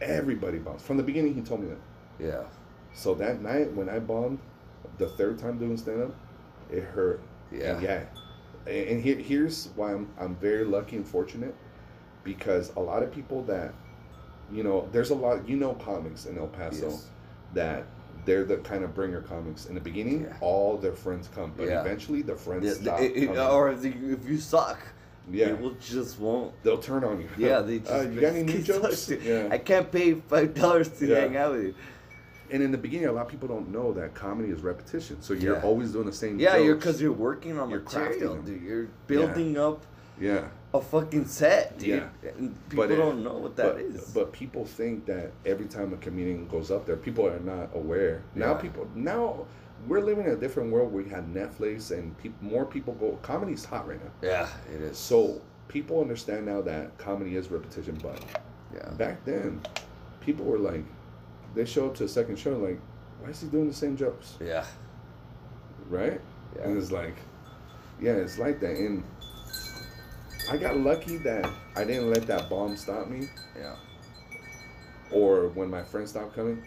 Everybody 0.01 0.59
bombs 0.59 0.83
from 0.83 0.97
the 0.97 1.03
beginning. 1.03 1.35
He 1.35 1.41
told 1.43 1.61
me 1.63 1.69
that. 1.69 2.25
yeah. 2.25 2.43
So 2.95 3.15
that 3.17 3.43
night 3.43 3.73
when 3.75 3.89
I 3.89 3.99
bombed, 3.99 4.39
the 4.99 5.09
third 5.11 5.39
time 5.39 5.59
doing 5.59 5.77
stand 5.77 6.03
up, 6.05 6.15
it 6.71 6.83
hurt. 6.85 7.21
Yeah. 7.53 7.75
And 7.75 7.83
yeah. 7.83 8.01
And, 8.67 8.89
and 8.91 9.03
here, 9.03 9.17
here's 9.17 9.69
why 9.77 9.93
I'm 9.93 10.09
I'm 10.19 10.37
very 10.37 10.65
lucky 10.65 10.97
and 10.97 11.07
fortunate, 11.07 11.55
because 12.33 12.73
a 12.77 12.81
lot 12.81 13.03
of 13.03 13.11
people 13.13 13.43
that, 13.45 13.73
you 14.53 14.63
know, 14.63 14.89
there's 14.93 15.11
a 15.11 15.15
lot 15.15 15.49
you 15.49 15.57
know 15.57 15.73
comics 15.75 16.27
in 16.27 16.37
El 16.39 16.47
Paso 16.49 16.91
Yes. 16.91 17.07
that 17.55 17.85
they're 18.27 18.45
the 18.45 18.59
kind 18.59 18.85
of 18.85 18.95
bringer 18.95 19.23
comics. 19.23 19.67
In 19.67 19.75
the 19.75 19.81
beginning, 19.81 20.23
Yeah. 20.23 20.37
all 20.41 20.77
their 20.77 20.93
friends 20.93 21.29
come, 21.35 21.53
but 21.57 21.67
Yeah. 21.69 21.81
eventually 21.81 22.21
the 22.23 22.37
friends 22.37 22.65
the- 22.65 22.75
stop. 22.85 23.01
it- 23.01 23.29
or 23.39 23.71
if 23.71 23.85
you, 23.85 24.13
if 24.21 24.29
you 24.29 24.39
suck, 24.39 24.79
yeah, 25.31 25.49
people 25.51 25.73
just 25.81 26.21
won't. 26.21 26.53
they'll 26.63 26.79
turn 26.79 27.05
on 27.05 27.21
you. 27.23 27.29
Yeah, 27.39 27.61
they 27.63 27.79
just. 27.87 27.91
uh, 27.91 28.01
you 28.11 28.21
got 28.21 28.35
any 28.35 28.43
new 28.43 28.63
jokes? 28.73 29.07
dude. 29.07 29.23
Yeah. 29.23 29.49
I 29.51 29.57
can't 29.59 29.91
pay 29.91 30.15
five 30.15 30.53
dollars 30.55 30.89
to 30.99 31.07
Yeah. 31.07 31.21
hang 31.21 31.37
out 31.37 31.53
with 31.53 31.63
you. 31.65 31.75
and 32.51 32.63
in 32.63 32.71
the 32.73 32.79
beginning, 32.79 33.07
a 33.09 33.13
lot 33.13 33.27
of 33.27 33.29
people 33.29 33.47
don't 33.47 33.69
know 33.71 33.93
that 33.93 34.15
comedy 34.15 34.49
is 34.51 34.63
repetition. 34.63 35.19
So 35.21 35.35
you're 35.35 35.57
Yeah. 35.57 35.63
always 35.63 35.93
doing 35.93 36.07
the 36.07 36.13
same. 36.15 36.39
Yeah, 36.41 36.57
you're 36.57 36.77
because 36.77 36.99
you're 36.99 37.13
working 37.13 37.59
on 37.59 37.69
You're 37.69 37.81
material, 37.81 38.37
dude. 38.37 38.63
You're 38.63 38.89
building 39.07 39.59
up 39.59 39.85
yeah. 40.19 40.45
A 40.75 40.81
fucking 40.81 41.25
set, 41.27 41.79
dude. 41.79 41.89
Yeah. 41.89 42.31
And 42.37 42.55
people 42.69 42.85
But 42.85 42.93
it- 42.93 42.97
don't 42.97 43.25
know 43.25 43.35
what 43.39 43.57
that 43.57 43.75
but, 43.75 43.81
is. 43.81 44.11
But 44.13 44.33
people 44.33 44.65
think 44.65 45.07
that 45.07 45.33
every 45.47 45.67
time 45.67 45.93
a 45.93 45.97
comedian 45.97 46.47
goes 46.49 46.71
up 46.71 46.85
there, 46.87 46.97
people 46.97 47.27
are 47.27 47.41
not 47.41 47.71
aware. 47.75 48.23
Now 48.35 48.55
people 48.55 48.87
now 48.95 49.47
we're 49.87 50.01
living 50.01 50.27
in 50.27 50.33
a 50.33 50.37
different 50.37 50.73
world. 50.73 50.93
We 50.93 51.09
had 51.09 51.33
Netflix 51.33 51.91
and 51.97 52.17
peop 52.19 52.35
more 52.43 52.65
people 52.67 52.95
go. 52.95 53.17
Comedy's 53.23 53.65
hot 53.65 53.87
right 53.89 54.03
now, 54.03 54.11
yeah, 54.23 54.49
it 54.75 54.81
is. 54.83 54.99
so 54.99 55.41
people 55.69 56.01
understand 56.01 56.45
now 56.47 56.61
that 56.63 56.99
comedy 56.99 57.37
is 57.37 57.51
repetition. 57.51 57.97
But 58.03 58.23
yeah, 58.75 58.91
back 58.91 59.25
then, 59.25 59.61
people 60.21 60.45
were 60.45 60.59
like, 60.59 60.85
they 61.55 61.65
show 61.65 61.87
up 61.87 61.95
to 61.97 62.05
a 62.05 62.09
second 62.09 62.39
show 62.39 62.57
like, 62.59 62.81
why 63.21 63.31
is 63.31 63.41
he 63.41 63.47
doing 63.49 63.69
the 63.69 63.75
same 63.75 63.97
jokes? 63.97 64.37
yeah, 64.41 64.65
Right? 65.89 66.21
Yeah. 66.57 66.63
And 66.65 66.77
it's 66.77 66.91
like, 66.93 67.17
yeah, 68.01 68.13
it's 68.13 68.39
like 68.39 68.61
that. 68.61 68.77
And 68.77 69.03
I 70.51 70.57
got 70.57 70.77
lucky 70.79 71.17
that 71.19 71.49
I 71.77 71.85
didn't 71.85 72.11
let 72.11 72.27
that 72.27 72.49
bomb 72.49 72.77
stop 72.77 73.09
me. 73.09 73.29
yeah, 73.57 73.77
or 75.11 75.49
when 75.49 75.69
my 75.71 75.83
friends 75.83 76.11
stopped 76.11 76.35
coming 76.35 76.63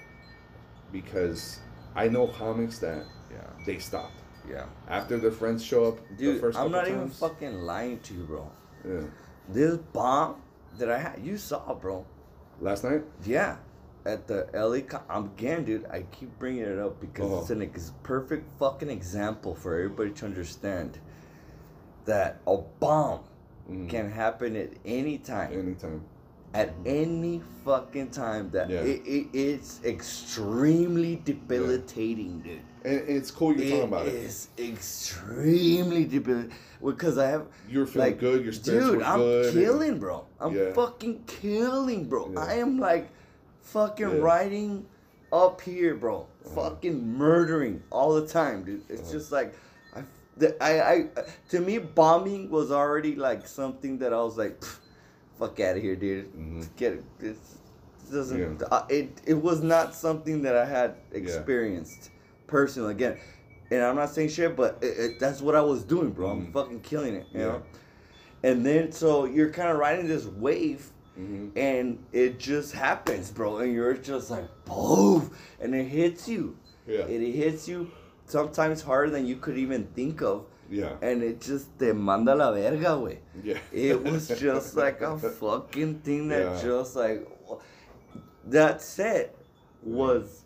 because 0.91 1.59
I 1.95 2.07
know 2.07 2.27
comics 2.27 2.77
that 2.79 3.03
yeah, 3.31 3.47
they 3.65 3.79
stopped 3.79 4.19
yeah. 4.49 4.65
after 4.87 5.17
their 5.17 5.31
friends 5.31 5.63
show 5.63 5.85
up. 5.85 5.97
the 6.09 6.15
Dude, 6.15 6.41
first 6.41 6.57
I'm 6.59 6.71
not 6.71 6.87
even 6.87 7.09
fucking 7.09 7.61
lying 7.61 7.99
to 8.01 8.13
you, 8.13 8.23
bro. 8.23 8.51
Yeah. 8.87 9.01
This 9.49 9.77
bomb 9.77 10.41
that 10.77 10.89
I 10.91 10.97
had, 10.99 11.19
you 11.23 11.37
saw, 11.37 11.73
bro. 11.73 12.05
Last 12.59 12.83
night, 12.83 13.03
Yeah, 13.25 13.57
at 14.05 14.27
the 14.27 14.47
LA. 14.53 14.81
I'm 15.09 15.25
again, 15.25 15.65
dude. 15.65 15.85
I 15.91 16.03
keep 16.11 16.37
bringing 16.37 16.63
it 16.63 16.77
up 16.77 16.99
because 17.01 17.25
Uh-huh. 17.31 17.41
it's 17.41 17.49
an 17.49 17.61
ex- 17.63 17.91
perfect 18.03 18.45
fucking 18.59 18.89
example 18.89 19.55
for 19.55 19.73
everybody 19.75 20.11
to 20.11 20.25
understand 20.25 20.99
that 22.05 22.39
a 22.47 22.57
bomb 22.79 23.21
Mhm. 23.69 23.89
can 23.89 24.09
happen 24.11 24.55
at 24.55 24.69
any 24.85 25.17
time. 25.17 25.51
anytime. 25.53 26.01
at 26.53 26.73
any 26.85 27.41
fucking 27.63 28.09
time 28.09 28.49
that 28.51 28.69
Yeah. 28.69 28.81
it, 28.81 29.01
it, 29.05 29.27
it's 29.33 29.79
extremely 29.85 31.15
debilitating, 31.23 32.41
dude. 32.41 32.59
And, 32.83 33.07
it's 33.07 33.31
cool 33.31 33.53
you're 33.55 33.69
talking 33.69 33.83
about 33.87 34.07
It 34.07 34.15
it. 34.15 34.23
is 34.25 34.47
extremely 34.59 36.03
debilitating 36.03 36.53
because 36.83 37.17
I 37.17 37.27
have 37.27 37.47
You're 37.69 37.85
feeling 37.85 38.09
like, 38.09 38.19
good. 38.19 38.43
Your 38.43 38.51
spirits 38.53 38.85
dude, 38.87 39.01
I'm 39.01 39.19
good. 39.19 39.45
and- 39.45 39.53
killing, 39.65 39.99
bro. 39.99 40.25
I'm 40.41 40.53
Yeah. 40.53 40.73
fucking 40.73 41.23
killing, 41.25 42.09
bro. 42.09 42.31
Yeah. 42.33 42.39
I 42.41 42.53
am 42.55 42.79
like 42.79 43.09
fucking 43.61 44.09
Yeah. 44.09 44.17
riding 44.21 44.85
up 45.31 45.61
here, 45.61 45.95
bro. 45.95 46.27
Uh-huh. 46.45 46.55
Fucking 46.69 47.17
murdering 47.17 47.81
all 47.91 48.13
the 48.13 48.27
time, 48.27 48.63
dude. 48.65 48.81
It's 48.89 49.03
Uh-huh. 49.03 49.11
just 49.13 49.31
like 49.31 49.53
the, 50.41 50.63
I, 50.63 50.91
I, 50.93 51.05
to 51.49 51.59
me, 51.59 51.77
bombing 51.77 52.49
was 52.49 52.71
already 52.71 53.15
like 53.15 53.47
something 53.47 53.97
that 53.99 54.11
I 54.13 54.17
was 54.21 54.37
like, 54.37 54.61
fuck 55.39 55.59
out 55.59 55.77
of 55.77 55.81
here, 55.81 55.95
dude. 55.95 56.33
Mhm. 56.33 56.67
Get 56.75 56.93
it. 56.93 57.03
This 57.19 57.37
doesn't. 58.11 58.59
Yeah. 58.59 58.67
uh, 58.71 58.85
it, 58.89 59.21
it 59.25 59.35
was 59.35 59.61
not 59.61 59.95
something 59.95 60.41
that 60.41 60.55
I 60.57 60.65
had 60.65 60.95
experienced 61.13 62.09
personally. 62.47 62.91
Again, 62.93 63.17
and 63.71 63.81
I'm 63.83 63.95
not 63.95 64.09
saying 64.09 64.29
shit, 64.29 64.55
but 64.55 64.79
it, 64.81 64.99
it, 64.99 65.19
that's 65.19 65.41
what 65.41 65.55
I 65.55 65.61
was 65.61 65.83
doing, 65.83 66.09
bro. 66.11 66.31
I'm 66.31 66.47
Mhm. 66.47 66.53
fucking 66.53 66.81
killing 66.81 67.15
it, 67.15 67.27
you 67.31 67.39
Yeah. 67.39 67.45
know. 67.47 67.61
And 68.43 68.65
then 68.65 68.91
so 68.91 69.25
you're 69.25 69.51
kind 69.51 69.69
of 69.69 69.77
riding 69.77 70.07
this 70.07 70.25
wave, 70.25 70.89
Mhm. 71.17 71.51
and 71.55 72.03
it 72.11 72.39
just 72.39 72.73
happens, 72.73 73.31
bro. 73.31 73.57
And 73.59 73.71
you're 73.73 73.93
just 73.93 74.31
like, 74.31 74.47
boom, 74.65 75.31
and 75.59 75.73
it 75.75 75.85
hits 75.85 76.27
you. 76.27 76.57
Yeah. 76.87 77.01
It, 77.05 77.21
it 77.21 77.31
hits 77.33 77.67
you 77.67 77.91
sometimes 78.31 78.81
harder 78.81 79.09
than 79.11 79.25
you 79.25 79.35
could 79.35 79.57
even 79.57 79.83
think 79.95 80.21
of, 80.21 80.45
Yeah. 80.69 80.93
and 81.01 81.21
it 81.21 81.41
just 81.41 81.67
te 81.79 81.91
manda 81.91 82.33
la 82.35 82.51
verga, 82.51 82.93
way. 82.99 83.19
Yeah. 83.43 83.57
It 83.73 84.01
was 84.03 84.27
just 84.27 84.75
like 84.83 85.01
a 85.01 85.17
fucking 85.17 85.99
thing 86.05 86.29
that 86.29 86.45
Yeah. 86.45 86.61
just 86.61 86.95
like 86.95 87.27
that 88.45 88.81
set 88.81 89.35
was 89.83 90.45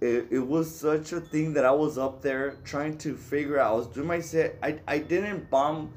it, 0.00 0.26
it 0.30 0.38
was 0.54 0.74
such 0.74 1.12
a 1.12 1.20
thing 1.20 1.52
that 1.54 1.64
I 1.66 1.70
was 1.72 1.98
up 1.98 2.22
there 2.22 2.56
trying 2.64 2.96
to 2.98 3.14
figure 3.16 3.58
out. 3.58 3.72
I 3.72 3.76
was 3.76 3.86
doing 3.86 4.06
my 4.06 4.20
set. 4.20 4.56
I 4.62 4.78
I 4.88 4.98
didn't 4.98 5.50
bomb 5.50 5.92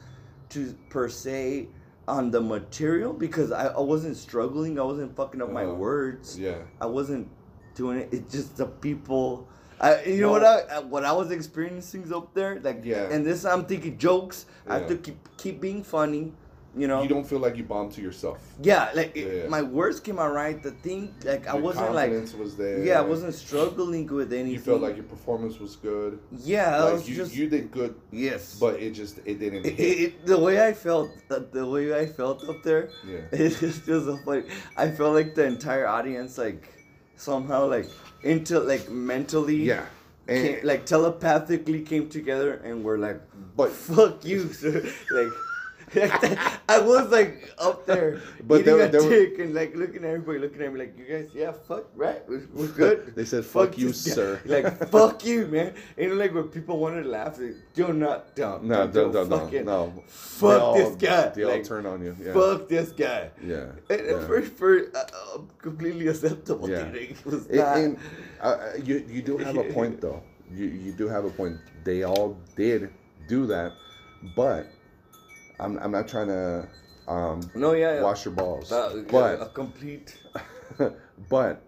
to 0.49 0.75
per 0.89 1.07
se 1.07 1.69
on 2.05 2.29
the 2.31 2.41
material 2.41 3.13
because 3.13 3.53
I, 3.53 3.67
I 3.67 3.79
wasn't 3.79 4.17
struggling. 4.17 4.77
I 4.77 4.83
wasn't 4.83 5.15
fucking 5.15 5.41
up 5.41 5.51
my 5.51 5.63
Uh-huh. 5.63 5.75
words. 5.75 6.37
Yeah. 6.37 6.57
I 6.81 6.85
wasn't 6.85 7.29
doing 7.75 7.99
it. 7.99 8.09
It's 8.11 8.31
just 8.33 8.57
the 8.57 8.65
people. 8.65 9.47
I, 9.79 10.03
you 10.03 10.21
know 10.21 10.31
what 10.31 10.43
I 10.43 10.59
I- 10.77 10.79
what 10.79 11.03
I 11.03 11.11
was 11.11 11.31
experiencing 11.31 12.11
up 12.13 12.33
there, 12.33 12.59
like 12.61 12.81
Yeah. 12.83 13.09
And 13.11 13.25
this 13.25 13.45
I'm 13.45 13.65
thinking 13.65 13.97
jokes. 13.97 14.45
I 14.67 14.75
have 14.79 14.87
to 14.87 14.97
keep 14.97 15.17
keep 15.37 15.59
being 15.61 15.83
funny. 15.83 16.33
You 16.75 16.87
know. 16.87 17.03
You 17.03 17.07
don't 17.07 17.23
feel 17.31 17.37
like 17.37 17.55
you 17.55 17.63
bombed 17.63 17.91
to 17.97 18.01
yourself. 18.01 18.39
yeah, 18.59 18.89
like 18.95 19.15
it- 19.15 19.27
Yeah. 19.43 19.47
my 19.47 19.61
words 19.61 19.99
came 19.99 20.17
out 20.17 20.33
right. 20.33 20.57
The 20.67 20.71
thing, 20.71 21.13
like 21.23 21.45
I 21.45 21.53
wasn't 21.53 21.93
like. 21.93 22.09
confidence 22.09 22.33
was 22.33 22.55
there. 22.55 22.83
Yeah, 22.83 22.97
I 22.97 23.05
wasn't 23.13 23.35
struggling 23.35 24.07
with 24.07 24.33
anything. 24.33 24.53
You 24.53 24.59
felt 24.59 24.81
like 24.81 24.95
your 24.95 25.05
performance 25.05 25.59
was 25.59 25.75
good. 25.75 26.17
Yeah, 26.31 26.81
like 26.83 26.93
was 26.93 27.07
you, 27.07 27.15
just. 27.15 27.35
you 27.35 27.47
did 27.47 27.69
good, 27.69 27.93
yes. 28.11 28.57
but 28.59 28.79
it 28.81 28.91
just 29.01 29.19
it 29.23 29.37
didn't 29.39 29.67
It, 29.67 29.79
it, 29.79 29.97
it- 30.05 30.25
the 30.25 30.39
way 30.39 30.65
I 30.69 30.73
felt, 30.73 31.09
the, 31.29 31.45
the 31.51 31.63
way 31.73 31.93
I 31.95 32.07
felt 32.07 32.39
up 32.49 32.63
there, 32.63 32.89
Yeah. 33.07 33.19
it's 33.31 33.59
just 33.59 33.85
so 33.85 34.17
funny. 34.25 34.45
I 34.75 34.89
felt 34.89 35.13
like 35.13 35.35
the 35.35 35.45
entire 35.45 35.85
audience, 35.85 36.39
like 36.39 36.72
somehow, 37.17 37.67
like 37.67 37.87
into 38.23 38.59
like 38.59 38.89
mentally, 38.89 39.63
Yeah. 39.63 39.85
came, 40.27 40.59
like 40.63 40.85
telepathically 40.85 41.81
came 41.81 42.09
together 42.09 42.53
and 42.63 42.83
were 42.83 42.97
like, 42.97 43.21
but 43.55 43.71
"Fuck 43.71 44.25
you," 44.25 44.51
sir. 44.53 44.81
like. 45.11 45.31
I 46.69 46.79
was 46.79 47.09
like 47.11 47.53
up 47.57 47.85
there 47.85 48.21
But 48.47 48.61
eating 48.61 48.77
there- 48.77 48.85
a 48.87 48.89
there 48.89 49.03
were- 49.03 49.09
dick 49.09 49.39
and 49.39 49.53
like 49.53 49.75
looking 49.75 50.03
at 50.03 50.09
everybody, 50.11 50.39
looking 50.39 50.61
at 50.61 50.73
me 50.73 50.79
like, 50.79 50.97
"You 50.97 51.05
guys, 51.05 51.29
yeah, 51.33 51.51
fuck, 51.51 51.85
right? 51.95 52.21
We're, 52.27 52.47
we're 52.53 52.67
good." 52.83 53.15
They 53.15 53.25
said, 53.25 53.45
"Fuck 53.45 53.77
you, 53.77 53.93
sir. 53.93 54.41
Like, 54.45 54.89
fuck 54.89 55.25
you, 55.25 55.47
man. 55.47 55.73
Know, 55.97 56.13
like 56.15 56.33
when 56.33 56.49
people 56.49 56.79
wanted 56.79 57.03
to 57.03 57.09
laugh, 57.09 57.39
like, 57.39 57.55
do 57.73 57.93
not, 57.93 58.35
don't, 58.35 58.63
no, 58.65 58.87
don't, 58.87 59.13
no, 59.13 59.23
no, 59.25 59.63
no. 59.63 60.03
Fuck 60.07 60.61
all- 60.61 60.75
this 60.75 60.95
guy. 60.95 61.29
They 61.29 61.43
all 61.43 61.61
turn 61.63 61.85
on 61.85 62.03
you. 62.03 62.15
Yeah. 62.19 62.33
Fuck 62.33 62.67
this 62.69 62.91
guy. 62.91 63.29
Yeah. 63.43 63.71
And, 63.89 64.01
yeah. 64.05 64.13
and 64.17 64.27
for, 64.27 64.41
for 64.41 64.79
uh, 64.95 64.99
uh, 64.99 65.39
completely 65.59 66.07
acceptable, 66.07 66.69
Yeah. 66.69 66.85
It 66.93 67.25
was 67.25 67.47
And- 67.47 67.57
not. 67.57 67.77
and, 67.77 67.97
uh, 68.41 68.57
you 68.83 69.05
you 69.09 69.21
do 69.21 69.37
have 69.37 69.55
a 69.57 69.63
point 69.73 70.01
though. 70.01 70.21
You 70.51 70.65
you 70.65 70.91
do 70.91 71.07
have 71.07 71.23
a 71.25 71.29
point. 71.29 71.57
They 71.83 72.03
all 72.03 72.37
did 72.55 72.89
do 73.27 73.45
that, 73.47 73.71
but 74.35 74.67
I'm 75.59 75.77
I'm 75.79 75.91
not 75.91 76.07
trying 76.07 76.27
to 76.27 76.67
um, 77.07 77.41
no, 77.55 77.73
yeah, 77.73 77.95
yeah. 77.95 78.01
wash 78.01 78.25
your 78.25 78.33
balls. 78.33 78.71
Uh, 78.71 79.03
but 79.09 79.39
yeah, 79.39 79.45
a 79.45 79.49
complete. 79.49 80.17
but 81.29 81.61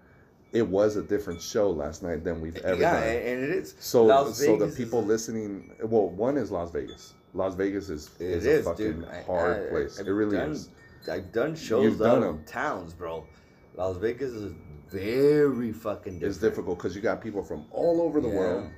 it 0.53 0.65
was 0.67 0.95
a 0.95 1.03
different 1.03 1.41
show 1.41 1.69
last 1.69 2.01
night 2.03 2.23
than 2.23 2.39
we've 2.41 2.55
ever 2.57 2.79
yeah, 2.81 2.93
done. 2.93 3.03
and, 3.03 3.27
and 3.27 3.43
it 3.43 3.49
is. 3.49 3.75
So 3.79 4.05
Las 4.05 4.37
so 4.37 4.55
the 4.57 4.67
people 4.67 5.01
is- 5.01 5.07
listening, 5.07 5.75
well, 5.83 6.09
one 6.09 6.37
is 6.37 6.51
Las 6.51 6.71
Vegas. 6.71 7.13
Las 7.33 7.53
Vegas 7.55 7.89
is 7.89 8.09
It 8.19 8.25
is, 8.29 8.45
is, 8.45 8.65
a 8.65 8.69
fucking 8.69 9.01
dude. 9.01 9.07
Hard 9.25 9.67
I- 9.67 9.69
place. 9.69 9.99
I've 9.99 10.07
it 10.07 10.11
really 10.11 10.37
done- 10.37 10.51
is. 10.51 10.69
I've 11.11 11.31
done 11.31 11.55
shows 11.55 11.83
You've 11.83 11.99
done 11.99 12.23
of 12.23 12.29
'em. 12.29 12.43
towns, 12.45 12.93
bro. 12.93 13.27
Las 13.75 13.97
Vegas 13.97 14.31
is 14.31 14.53
very 14.89 15.71
fucking 15.73 16.13
different. 16.13 16.23
It's 16.31 16.37
difficult 16.37 16.77
because 16.79 16.95
you 16.95 17.01
got 17.01 17.21
people 17.21 17.43
from 17.43 17.65
all 17.71 18.01
over 18.01 18.21
the 18.21 18.29
Yeah. 18.29 18.35
world. 18.39 18.69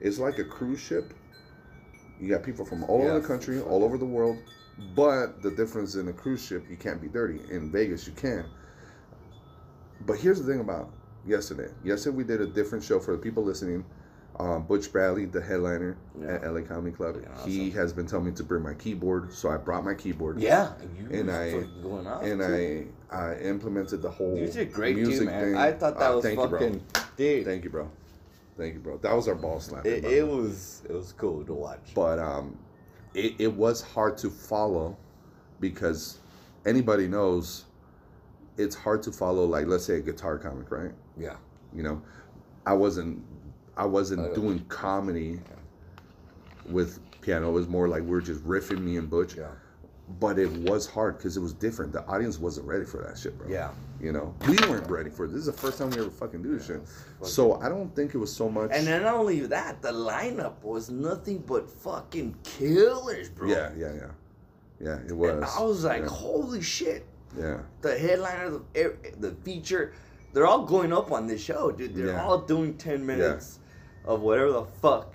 It's 0.00 0.18
like 0.18 0.38
a 0.38 0.44
cruise 0.44 0.80
ship. 0.80 1.12
You 2.18 2.30
got 2.30 2.42
people 2.42 2.64
from 2.64 2.82
all 2.84 3.00
Yeah, 3.00 3.10
over 3.10 3.20
the 3.20 3.26
country, 3.28 3.60
all 3.60 3.84
over 3.84 3.98
the 3.98 4.04
world. 4.06 4.38
But 4.94 5.42
the 5.42 5.50
difference 5.50 5.94
in 5.94 6.08
a 6.08 6.12
cruise 6.12 6.44
ship, 6.44 6.66
you 6.68 6.76
can't 6.76 7.00
be 7.00 7.08
dirty. 7.08 7.40
In 7.50 7.70
Vegas, 7.72 8.06
you 8.06 8.12
can. 8.12 8.44
But 10.04 10.18
here's 10.18 10.40
the 10.40 10.50
thing 10.50 10.60
about 10.60 10.90
yesterday. 11.26 11.72
Yesterday 11.82 12.16
we 12.16 12.24
did 12.24 12.40
a 12.40 12.46
different 12.46 12.84
show 12.84 13.00
for 13.00 13.12
the 13.12 13.18
people 13.18 13.42
listening. 13.42 13.84
Um, 14.38 14.64
Butch 14.66 14.92
Bradley, 14.92 15.24
the 15.24 15.40
headliner 15.40 15.96
at 16.26 16.44
LA 16.44 16.60
Comedy 16.60 16.94
Club, 16.94 17.16
Yeah, 17.22 17.46
he 17.46 17.70
has 17.70 17.94
been 17.94 18.06
telling 18.06 18.26
me 18.26 18.32
to 18.32 18.44
bring 18.44 18.62
my 18.62 18.74
keyboard, 18.74 19.32
so 19.32 19.48
I 19.48 19.56
brought 19.56 19.82
my 19.82 19.94
keyboard. 19.94 20.38
Yeah, 20.38 20.72
you 20.98 21.08
And 21.10 21.30
I- 21.30 21.66
and 22.22 22.40
too. 22.42 22.90
I 23.10 23.16
I 23.16 23.36
implemented 23.38 24.02
the 24.02 24.10
whole 24.10 24.36
You 24.36 24.46
did 24.48 24.74
great 24.74 24.96
music 24.96 25.20
too, 25.20 25.24
man. 25.24 25.44
thing. 25.44 25.54
I 25.56 25.72
thought 25.72 25.98
that 25.98 26.10
Uh, 26.10 26.16
was 26.16 26.22
thank 26.24 26.38
you, 26.38 26.48
bro. 26.48 26.58
fucking 26.58 26.82
dude. 27.16 27.44
Thank 27.46 27.64
you, 27.64 27.70
bro. 27.70 27.88
Thank 28.58 28.74
you, 28.74 28.80
bro. 28.80 28.98
That 28.98 29.16
was 29.16 29.26
our 29.26 29.34
ball 29.34 29.58
slap. 29.58 29.86
It, 29.86 30.04
it 30.04 30.26
was 30.28 30.82
it 30.86 30.92
was 30.92 31.14
cool 31.14 31.42
to 31.44 31.54
watch. 31.54 31.92
but 31.94 32.18
um, 32.18 32.58
it, 33.16 33.34
it 33.38 33.52
was 33.52 33.80
hard 33.82 34.16
to 34.18 34.30
follow 34.30 34.96
because 35.60 36.18
anybody 36.66 37.08
knows 37.08 37.64
it's 38.58 38.76
hard 38.76 39.02
to 39.04 39.12
follow. 39.12 39.44
Like, 39.46 39.66
let's 39.66 39.84
say 39.84 39.96
a 39.96 40.00
guitar 40.00 40.38
comic, 40.38 40.70
right? 40.70 40.92
yeah, 41.18 41.36
You 41.74 41.82
know, 41.82 42.02
I 42.66 42.74
wasn't 42.74 43.22
I 43.76 43.84
wasn't 43.86 44.20
Oh, 44.22 44.28
yeah. 44.28 44.34
doing 44.34 44.58
comedy 44.68 45.40
with 46.68 46.98
piano. 47.20 47.48
It 47.48 47.52
was 47.52 47.68
more 47.68 47.88
like 47.88 48.02
we 48.02 48.16
are 48.16 48.20
just 48.20 48.42
riffing 48.44 48.80
me 48.80 48.96
and 48.96 49.08
Butch. 49.10 49.36
yeah, 49.36 49.50
But 50.20 50.38
it 50.38 50.50
was 50.52 50.86
hard 50.86 51.16
because 51.18 51.36
it 51.36 51.40
was 51.40 51.52
different. 51.52 51.92
The 51.92 52.04
audience 52.06 52.38
wasn't 52.38 52.66
ready 52.68 52.84
for 52.84 53.02
that 53.02 53.18
shit, 53.18 53.36
bro. 53.36 53.48
yeah. 53.48 53.70
You 54.00 54.12
know, 54.12 54.34
we 54.46 54.56
weren't 54.68 54.88
ready 54.88 55.10
for 55.10 55.24
it. 55.24 55.28
This 55.28 55.38
is 55.40 55.46
the 55.46 55.52
first 55.52 55.78
time 55.78 55.90
we 55.90 55.98
ever 55.98 56.10
fucking 56.10 56.42
do 56.42 56.56
this 56.56 56.66
shit. 56.66 56.80
So 57.22 57.54
I 57.60 57.68
don't 57.68 57.94
think 57.96 58.14
it 58.14 58.18
was 58.18 58.32
so 58.32 58.48
much. 58.48 58.70
And 58.72 58.86
then 58.86 59.02
not 59.02 59.14
only 59.14 59.40
that, 59.40 59.80
the 59.82 59.90
lineup 59.90 60.62
was 60.62 60.90
nothing 60.90 61.38
but 61.38 61.68
fucking 61.68 62.36
killers, 62.44 63.28
bro. 63.30 63.48
yeah, 63.48 63.72
yeah, 63.76 63.92
yeah, 63.94 64.06
yeah. 64.80 64.98
It 65.08 65.12
was. 65.16 65.30
And 65.30 65.44
I 65.44 65.60
was 65.62 65.84
like, 65.84 66.02
yeah, 66.02 66.08
holy 66.08 66.60
shit! 66.62 67.04
yeah. 67.36 67.60
The 67.80 67.98
headliner, 67.98 68.50
the 68.50 68.62
er- 68.84 68.98
the 69.18 69.32
feature, 69.42 69.92
they're 70.34 70.46
all 70.46 70.64
going 70.66 70.92
up 70.92 71.10
on 71.10 71.26
this 71.26 71.42
show, 71.42 71.72
dude. 71.72 71.94
They're 71.96 72.08
Yeah. 72.08 72.22
all 72.24 72.38
doing 72.42 72.74
ten 72.76 73.04
minutes 73.04 73.58
of 74.04 74.20
whatever 74.20 74.52
the 74.52 74.64
fuck 74.82 75.14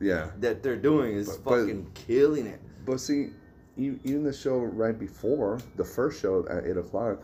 Yeah. 0.00 0.30
that 0.40 0.62
they're 0.62 0.76
doing 0.76 1.14
is 1.14 1.28
But- 1.28 1.44
but- 1.44 1.60
fucking 1.60 1.90
killing 1.94 2.46
it. 2.46 2.60
But 2.86 3.00
see, 3.00 3.30
even 3.76 4.24
the 4.24 4.32
show 4.32 4.58
right 4.58 4.98
before 4.98 5.60
the 5.76 5.84
first 5.84 6.20
show 6.20 6.46
at 6.48 6.64
eight 6.64 6.76
o'clock, 6.76 7.22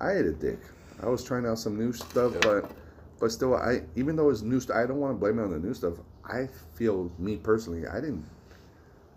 I 0.00 0.10
had 0.10 0.24
a 0.26 0.32
dick. 0.32 0.58
I 1.02 1.08
was 1.08 1.24
trying 1.24 1.46
out 1.46 1.58
some 1.58 1.78
new 1.78 1.92
stuff, 1.92 2.34
but 2.42 2.70
but 3.18 3.30
still, 3.32 3.54
I 3.54 3.82
even 3.96 4.16
though 4.16 4.30
it's 4.30 4.42
new, 4.42 4.60
st- 4.60 4.76
I 4.76 4.86
don't 4.86 4.98
want 4.98 5.14
to 5.14 5.18
blame 5.18 5.38
it 5.38 5.42
on 5.42 5.50
the 5.50 5.58
new 5.58 5.74
stuff. 5.74 5.94
I 6.24 6.48
feel 6.74 7.10
me 7.18 7.36
personally, 7.36 7.86
I 7.86 7.94
didn't, 8.00 8.24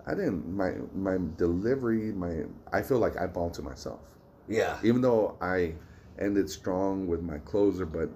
I 0.08 0.12
didn't 0.16 0.48
my 0.56 0.74
my 0.96 1.18
delivery, 1.38 2.12
my 2.12 2.44
I 2.72 2.82
feel 2.82 3.00
like 3.00 3.18
I 3.18 3.28
bombed 3.28 3.54
to 3.56 3.62
myself. 3.62 4.00
Yeah, 4.48 4.78
Even 4.84 5.02
though 5.02 5.38
I 5.42 5.74
ended 6.20 6.50
strong 6.50 7.08
with 7.08 7.22
my 7.22 7.38
closer, 7.40 7.86
but 7.86 8.10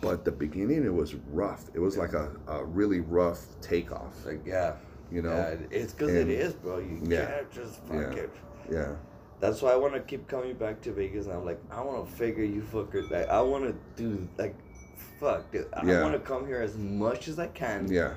but 0.00 0.24
the 0.24 0.32
beginning 0.32 0.84
it 0.84 0.92
was 0.92 1.14
rough. 1.30 1.68
It 1.74 1.78
was 1.80 1.96
like 1.96 2.12
a, 2.12 2.30
a 2.48 2.64
really 2.64 3.00
rough 3.00 3.40
takeoff. 3.60 4.24
like 4.26 4.40
yeah, 4.44 4.74
You 5.12 5.22
know? 5.22 5.30
yeah, 5.34 5.54
it's 5.70 5.92
because 5.92 6.14
it 6.14 6.28
is, 6.28 6.54
bro. 6.54 6.78
You 6.78 7.00
Yeah. 7.04 7.26
can't 7.26 7.50
just 7.50 7.76
fuck 7.84 8.14
Yeah. 8.16 8.22
it. 8.22 8.30
Yeah. 8.70 8.92
That's 9.40 9.60
why 9.60 9.72
I 9.72 9.76
want 9.76 9.94
to 9.94 10.00
keep 10.00 10.28
coming 10.28 10.54
back 10.54 10.80
to 10.82 10.92
Vegas. 10.92 11.26
And 11.26 11.34
I'm 11.34 11.44
like, 11.44 11.60
I 11.70 11.82
want 11.82 12.06
to 12.06 12.12
figure 12.12 12.44
you 12.44 12.62
fuckers. 12.62 13.10
Like, 13.10 13.28
I 13.28 13.40
want 13.42 13.64
to 13.64 13.74
do 14.02 14.26
like, 14.38 14.54
fuck, 15.20 15.50
dude. 15.50 15.66
I 15.74 15.84
Yeah. 15.84 16.02
want 16.02 16.14
to 16.14 16.20
come 16.20 16.46
here 16.46 16.60
as 16.60 16.76
much 16.76 17.28
as 17.28 17.38
I 17.38 17.48
can. 17.48 17.90
Yeah. 17.90 18.14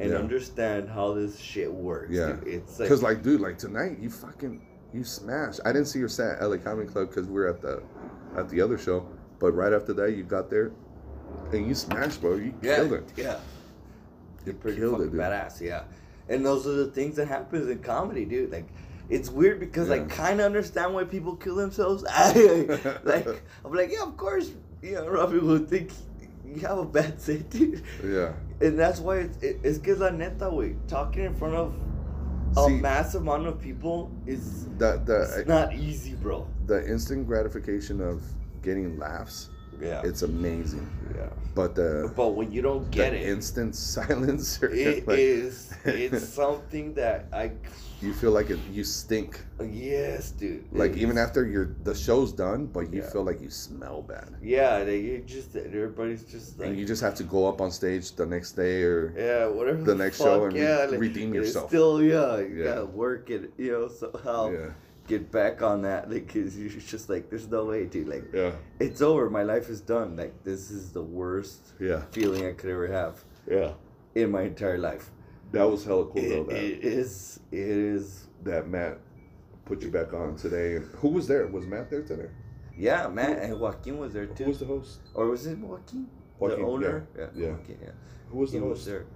And 0.00 0.14
understand 0.14 0.88
how 0.88 1.12
this 1.12 1.36
shit 1.38 1.72
works. 1.72 2.10
Yeah. 2.10 2.32
dude. 2.32 2.48
It's 2.48 2.80
like, 2.80 2.88
Cause 2.88 3.02
like, 3.02 3.22
dude, 3.22 3.40
like 3.42 3.58
tonight 3.58 3.98
you 4.00 4.10
fucking 4.10 4.60
you 4.94 5.04
smashed. 5.04 5.60
I 5.64 5.72
didn't 5.72 5.88
see 5.88 5.98
your 5.98 6.08
set 6.08 6.38
at 6.38 6.42
LA 6.42 6.56
Comedy 6.58 6.88
Club 6.88 7.08
because 7.08 7.26
we 7.28 7.34
were 7.34 7.48
at 7.48 7.60
the 7.60 7.82
at 8.36 8.48
the 8.48 8.60
other 8.60 8.78
show. 8.78 9.06
But 9.38 9.52
right 9.52 9.72
after 9.72 9.92
that, 9.94 10.12
you 10.16 10.22
got 10.24 10.48
there 10.50 10.72
and 11.52 11.66
you 11.68 11.74
smashed, 11.74 12.20
bro. 12.22 12.36
You 12.36 12.54
yeah, 12.62 12.76
killed 12.76 12.92
it. 12.94 13.12
yeah. 13.16 13.36
You're 14.46 14.54
pretty 14.56 14.78
killed 14.78 15.02
it, 15.02 15.12
dude. 15.12 15.20
badass, 15.20 15.60
yeah. 15.60 15.82
And 16.28 16.44
those 16.46 16.66
are 16.66 16.72
the 16.74 16.86
things 16.86 17.16
that 17.16 17.28
happens 17.28 17.68
in 17.68 17.80
comedy, 17.80 18.24
dude. 18.24 18.50
Like, 18.52 18.66
it's 19.10 19.28
weird 19.28 19.60
because 19.60 19.90
I 19.90 20.00
kind 20.00 20.40
of 20.40 20.46
understand 20.46 20.94
why 20.94 21.04
people 21.04 21.36
kill 21.36 21.56
themselves. 21.56 22.04
I, 22.08 22.78
like, 23.04 23.26
I'm 23.64 23.72
like, 23.72 23.90
yeah, 23.92 24.02
of 24.02 24.16
course, 24.16 24.50
you 24.82 24.92
know, 24.94 25.08
Robbie 25.08 25.38
would 25.38 25.68
think 25.68 25.90
you 26.46 26.60
have 26.60 26.78
a 26.78 26.84
bad 26.84 27.20
set, 27.20 27.50
dude. 27.50 27.82
Yeah. 28.04 28.32
And 28.60 28.78
that's 28.78 29.00
why 29.00 29.18
it's, 29.18 29.42
it, 29.42 29.58
it's 29.62 29.78
que 29.78 29.94
la 29.94 30.10
neta, 30.10 30.48
way. 30.50 30.76
Talking 30.88 31.24
in 31.24 31.34
front 31.34 31.54
of 31.54 31.74
a 32.56 32.66
See- 32.66 32.74
massive 32.76 33.22
amount 33.22 33.46
of 33.46 33.60
people 33.60 34.10
is 34.26 34.66
The 34.78 34.94
it's 35.06 35.36
the 35.36 35.44
not 35.46 35.74
easy, 35.74 36.14
bro. 36.14 36.46
the 36.66 36.86
instant 36.88 37.26
gratification 37.26 38.00
of 38.00 38.22
getting 38.62 38.98
laughs, 38.98 39.48
Yeah. 39.80 40.02
it's 40.04 40.22
amazing. 40.22 40.86
yeah. 41.16 41.30
But 41.54 41.74
the 41.74 42.12
But 42.14 42.30
when 42.30 42.50
you 42.52 42.62
don't 42.62 42.90
get 42.90 43.12
the 43.12 43.18
it, 43.18 43.28
instant 43.28 43.74
silence, 43.94 44.62
or 44.62 44.70
it 44.70 45.06
like, 45.08 45.18
is 45.18 45.72
it's 45.84 46.28
something 46.40 46.94
that 46.94 47.28
I 47.32 47.52
you 48.00 48.12
feel 48.12 48.32
like 48.32 48.50
it, 48.50 48.58
you 48.72 48.82
stink. 48.84 49.44
yes, 49.62 50.32
dude. 50.32 50.64
Like 50.72 50.96
even 50.96 51.16
after 51.18 51.46
your 51.46 51.76
the 51.84 51.94
show's 51.94 52.32
done, 52.32 52.66
but 52.66 52.92
you 52.92 53.00
Yeah. 53.00 53.10
feel 53.10 53.22
like 53.24 53.40
you 53.40 53.50
smell 53.50 54.02
bad, 54.02 54.28
yeah, 54.42 54.82
they 54.84 54.98
you 55.00 55.18
just 55.24 55.54
everybody's 55.56 56.24
just 56.24 56.58
like 56.58 56.68
and 56.68 56.78
you 56.78 56.84
just 56.84 57.02
have 57.02 57.14
to 57.16 57.24
go 57.24 57.46
up 57.48 57.60
on 57.60 57.70
stage 57.70 58.12
the 58.16 58.26
next 58.26 58.52
day 58.52 58.82
or 58.82 59.14
yeah, 59.16 59.46
whatever 59.46 59.82
the 59.82 59.94
next 59.94 60.18
show 60.18 60.44
and 60.44 60.54
re- 60.54 60.62
yeah, 60.62 60.86
like, 60.90 60.98
redeem 61.00 61.32
yourself. 61.34 61.68
Still, 61.70 62.02
yeah, 62.02 62.38
you 62.38 62.56
Yeah. 62.58 62.64
gotta 62.74 62.86
work 62.86 63.30
it, 63.30 63.52
you 63.56 63.70
know, 63.72 63.88
somehow 63.88 64.50
yeah, 64.50 64.70
get 65.08 65.30
back 65.30 65.62
on 65.62 65.82
that 65.82 66.08
because 66.08 66.58
you're 66.58 66.68
just 66.70 67.08
like, 67.08 67.28
there's 67.30 67.48
no 67.48 67.64
way, 67.66 67.86
dude. 67.86 68.08
Like, 68.08 68.24
yeah, 68.32 68.52
it's 68.80 69.02
over. 69.02 69.28
My 69.30 69.42
life 69.42 69.68
is 69.68 69.80
done. 69.80 70.16
Like, 70.16 70.44
this 70.44 70.70
is 70.70 70.92
the 70.92 71.02
worst 71.02 71.72
yeah, 71.80 72.02
feeling 72.10 72.46
I 72.46 72.52
could 72.52 72.70
ever 72.70 72.86
have 72.86 73.24
yeah. 73.50 73.72
in 74.14 74.30
my 74.30 74.42
entire 74.42 74.78
life. 74.78 75.10
That 75.52 75.64
was 75.64 75.84
hella 75.84 76.06
cool 76.06 76.18
It, 76.22 76.28
though. 76.30 76.44
That, 76.44 76.62
it 76.64 76.84
is. 76.84 77.40
It 77.50 77.58
is. 77.58 78.26
that 78.44 78.68
Matt 78.68 78.98
put 79.64 79.82
you 79.82 79.90
back 79.90 80.12
on 80.12 80.36
today, 80.36 80.76
and 80.76 80.86
who 80.96 81.08
was 81.08 81.28
there? 81.28 81.46
Was 81.46 81.66
Matt 81.66 81.90
there 81.90 82.02
today? 82.02 82.28
Yeah, 82.76 83.08
Matt 83.08 83.38
and 83.38 83.60
Joaquin 83.60 83.98
was 83.98 84.12
there 84.14 84.26
too. 84.26 84.44
Who 84.44 84.50
was 84.50 84.58
the 84.60 84.66
host? 84.66 85.00
or 85.14 85.26
was 85.28 85.46
it 85.46 85.58
Joaquin? 85.58 86.06
Joaquin, 86.38 86.60
the 86.60 86.66
owner? 86.66 87.06
yeah, 87.16 87.26
yeah. 87.34 87.48
Joaquin, 87.50 87.78
yeah. 87.82 87.90
Who 88.30 88.38
was 88.38 88.52
he 88.52 88.58
the 88.58 88.64
was 88.64 88.78
host? 88.78 88.86
there. 88.86 89.06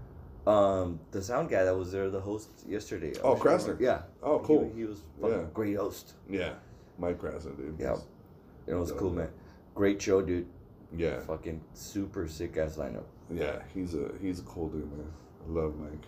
Um, 0.47 1.01
the 1.11 1.21
sound 1.23 1.49
guy 1.51 1.65
that 1.65 1.77
was 1.77 1.91
there, 1.91 2.09
the 2.09 2.21
host 2.21 2.51
yesterday. 2.69 3.13
I 3.19 3.21
Oh, 3.23 3.35
Krasner. 3.37 3.79
Yeah. 3.81 4.03
Oh, 4.23 4.39
cool. 4.39 4.71
He, 4.77 4.85
was 4.85 5.03
fucking 5.21 5.39
Yeah. 5.41 5.45
great 5.53 5.77
host. 5.77 6.15
Yeah, 6.31 6.53
Mike 6.99 7.19
Krasner, 7.21 7.57
dude. 7.57 7.77
Yeah. 7.79 7.97
It 8.67 8.75
was 8.75 8.93
cool, 8.93 9.11
man. 9.11 9.29
Great 9.75 10.01
show, 10.01 10.23
dude. 10.23 10.47
yeah, 10.97 11.21
Fucking 11.21 11.61
super 11.75 12.29
sick 12.29 12.57
ass 12.57 12.77
lineup. 12.77 13.05
yeah. 13.31 13.63
He's 13.75 13.95
a 13.95 14.11
he's 14.21 14.39
a 14.39 14.43
cool 14.45 14.69
dude, 14.69 14.91
man. 14.97 15.07
I 15.47 15.53
love 15.53 15.75
Mike. 15.79 16.05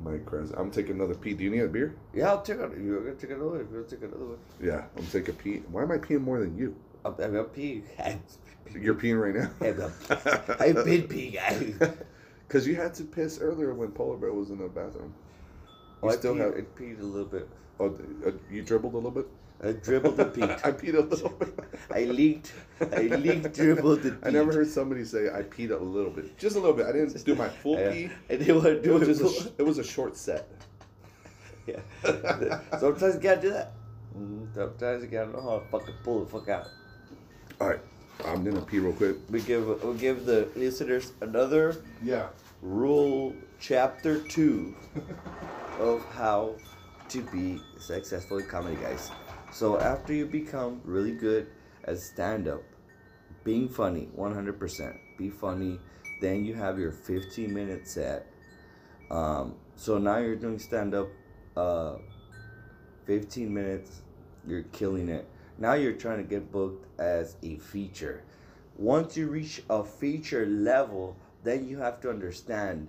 Mike 0.00 0.24
Krasner. 0.24 0.58
I'm 0.58 0.70
taking 0.70 0.92
another 0.94 1.14
pee. 1.14 1.34
Do 1.34 1.42
you 1.42 1.50
need 1.50 1.60
a 1.62 1.68
beer? 1.68 1.96
Yeah, 2.14 2.28
I'll 2.28 2.42
take 2.42 2.58
it. 2.60 2.70
You're 2.80 3.00
gonna 3.00 3.16
take 3.16 3.30
another 3.30 3.48
one. 3.50 3.58
You're 3.70 3.82
gonna 3.82 3.84
take 3.96 4.02
another 4.08 4.24
one. 4.26 4.38
Yeah, 4.62 4.84
I'm 4.96 5.06
taking 5.06 5.34
a 5.34 5.38
pee. 5.38 5.56
Why 5.72 5.82
am 5.82 5.90
I 5.90 5.98
peeing 5.98 6.20
more 6.22 6.38
than 6.38 6.56
you? 6.56 6.76
I'm, 7.04 7.14
I'll 7.36 7.44
pee. 7.44 7.82
You're 8.80 8.94
peeing 8.94 9.20
right 9.20 9.34
now. 9.34 10.56
I've 10.60 10.84
been 10.84 11.08
pee, 11.08 11.30
guy. 11.30 11.72
Because 12.48 12.66
you 12.66 12.74
had 12.76 12.94
to 12.94 13.04
piss 13.04 13.38
earlier 13.40 13.74
when 13.74 13.90
Polar 13.92 14.16
Bear 14.16 14.32
was 14.32 14.48
in 14.50 14.58
the 14.58 14.68
bathroom. 14.68 15.12
You 16.02 16.08
Oh, 16.08 16.08
I 16.08 16.16
still 16.16 16.34
peed, 16.34 16.40
have. 16.40 16.54
I 16.54 16.60
peed 16.80 17.00
a 17.00 17.04
little 17.04 17.26
bit. 17.28 17.48
Oh, 17.78 17.94
uh, 18.26 18.30
you 18.50 18.62
dribbled 18.62 18.94
a 18.94 18.96
little 18.96 19.10
bit. 19.10 19.26
I 19.62 19.72
dribbled 19.72 20.18
and 20.20 20.32
peed. 20.32 20.50
I 20.64 20.70
peed 20.72 20.94
a 20.94 21.00
little 21.00 21.28
bit. 21.30 21.58
I 21.90 22.04
leaked. 22.04 22.52
I 22.80 23.02
leaked, 23.02 23.54
dribbled, 23.54 24.04
and 24.04 24.18
I 24.24 24.30
never 24.30 24.52
heard 24.52 24.68
somebody 24.68 25.04
say 25.04 25.28
I 25.28 25.42
peed 25.42 25.70
a 25.70 25.76
little 25.82 26.10
bit, 26.12 26.38
just 26.38 26.56
a 26.56 26.60
little 26.60 26.76
bit. 26.76 26.86
I 26.86 26.92
didn't 26.92 27.22
do 27.24 27.34
my 27.34 27.48
full 27.48 27.76
Yeah. 27.78 27.92
pee. 27.92 28.10
I 28.30 28.36
didn't 28.36 28.54
want 28.54 28.66
to 28.66 28.72
It 28.78 28.82
do 28.84 28.92
was 28.94 29.08
it. 29.08 29.18
just 29.22 29.46
a, 29.46 29.52
it 29.58 29.62
was 29.66 29.78
a 29.78 29.84
short 29.84 30.16
set. 30.16 30.48
yeah. 31.66 31.80
Sometimes 32.78 33.16
you 33.16 33.20
gotta 33.20 33.40
do 33.40 33.50
that. 33.50 33.72
Sometimes 34.54 35.02
you 35.02 35.08
gotta 35.08 35.30
know 35.32 35.42
how 35.42 35.58
to 35.58 35.64
fucking 35.66 35.94
pull 36.04 36.24
the 36.24 36.30
fuck 36.30 36.48
out. 36.48 36.68
All 37.60 37.68
right, 37.68 37.80
I'm 38.24 38.44
gonna 38.44 38.60
pee 38.60 38.78
real 38.78 38.92
quick. 38.92 39.16
We 39.30 39.40
give 39.40 39.82
we 39.82 39.94
give 39.96 40.26
the 40.26 40.48
listeners 40.56 41.12
another 41.20 41.76
Yeah. 42.02 42.28
rule, 42.62 43.34
chapter 43.60 44.18
two, 44.28 44.74
of 45.78 46.04
how 46.12 46.54
to 47.08 47.22
be 47.32 47.60
successful 47.78 48.38
in 48.38 48.46
comedy, 48.46 48.76
guys. 48.76 49.10
So 49.52 49.78
after 49.78 50.12
you 50.12 50.26
become 50.26 50.80
really 50.84 51.12
good 51.12 51.46
at 51.84 51.98
stand 51.98 52.48
up, 52.48 52.62
being 53.44 53.68
funny, 53.68 54.08
100%, 54.14 54.96
be 55.16 55.30
funny. 55.30 55.80
Then 56.20 56.44
you 56.44 56.54
have 56.54 56.78
your 56.78 56.92
15 56.92 57.52
minute 57.54 57.86
set 57.88 58.26
Um, 59.10 59.54
so 59.76 59.96
now 59.96 60.18
you're 60.18 60.36
doing 60.36 60.58
stand 60.58 60.94
up, 60.94 61.08
uh, 61.56 61.96
15 63.06 63.54
minutes, 63.54 64.02
you're 64.46 64.64
killing 64.64 65.08
it. 65.08 65.26
Now 65.58 65.74
you're 65.74 65.92
trying 65.92 66.18
to 66.18 66.22
get 66.22 66.52
booked 66.52 66.86
as 67.00 67.36
a 67.42 67.56
feature. 67.56 68.22
Once 68.76 69.16
you 69.16 69.26
reach 69.26 69.60
a 69.68 69.82
feature 69.82 70.46
level, 70.46 71.16
then 71.42 71.68
you 71.68 71.78
have 71.78 72.00
to 72.02 72.10
understand 72.10 72.86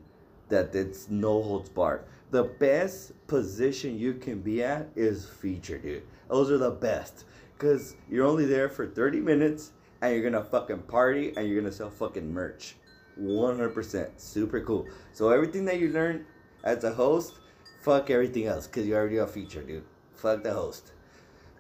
that 0.50 0.76
it's 0.76 1.10
no 1.10 1.42
holds 1.42 1.70
barred. 1.70 2.04
The 2.30 2.44
best 2.44 3.14
position 3.26 3.98
you 3.98 4.14
can 4.14 4.42
be 4.42 4.64
at 4.64 4.88
is 4.96 5.26
feature, 5.26 5.80
dude. 5.80 6.04
Those 6.28 6.52
are 6.52 6.60
the 6.60 6.70
best. 6.70 7.26
Cause 7.58 7.96
you're 8.08 8.28
only 8.28 8.46
there 8.46 8.70
for 8.70 8.86
30 8.86 9.20
minutes 9.20 9.72
and 10.02 10.14
you're 10.14 10.24
gonna 10.24 10.44
fucking 10.44 10.84
party 10.84 11.34
and 11.36 11.48
you're 11.48 11.60
gonna 11.60 11.74
sell 11.74 11.90
fucking 11.90 12.32
merch. 12.32 12.76
100%. 13.20 14.10
Super 14.18 14.62
cool. 14.62 14.88
So 15.12 15.30
everything 15.30 15.66
that 15.66 15.80
you 15.80 15.90
learn 15.90 16.26
as 16.64 16.84
a 16.84 16.94
host, 16.94 17.34
fuck 17.82 18.12
everything 18.12 18.46
else. 18.46 18.68
Cause 18.68 18.86
you're 18.86 19.00
already 19.00 19.18
a 19.18 19.26
feature, 19.26 19.64
dude. 19.64 19.84
Fuck 20.14 20.44
the 20.44 20.54
host. 20.54 20.92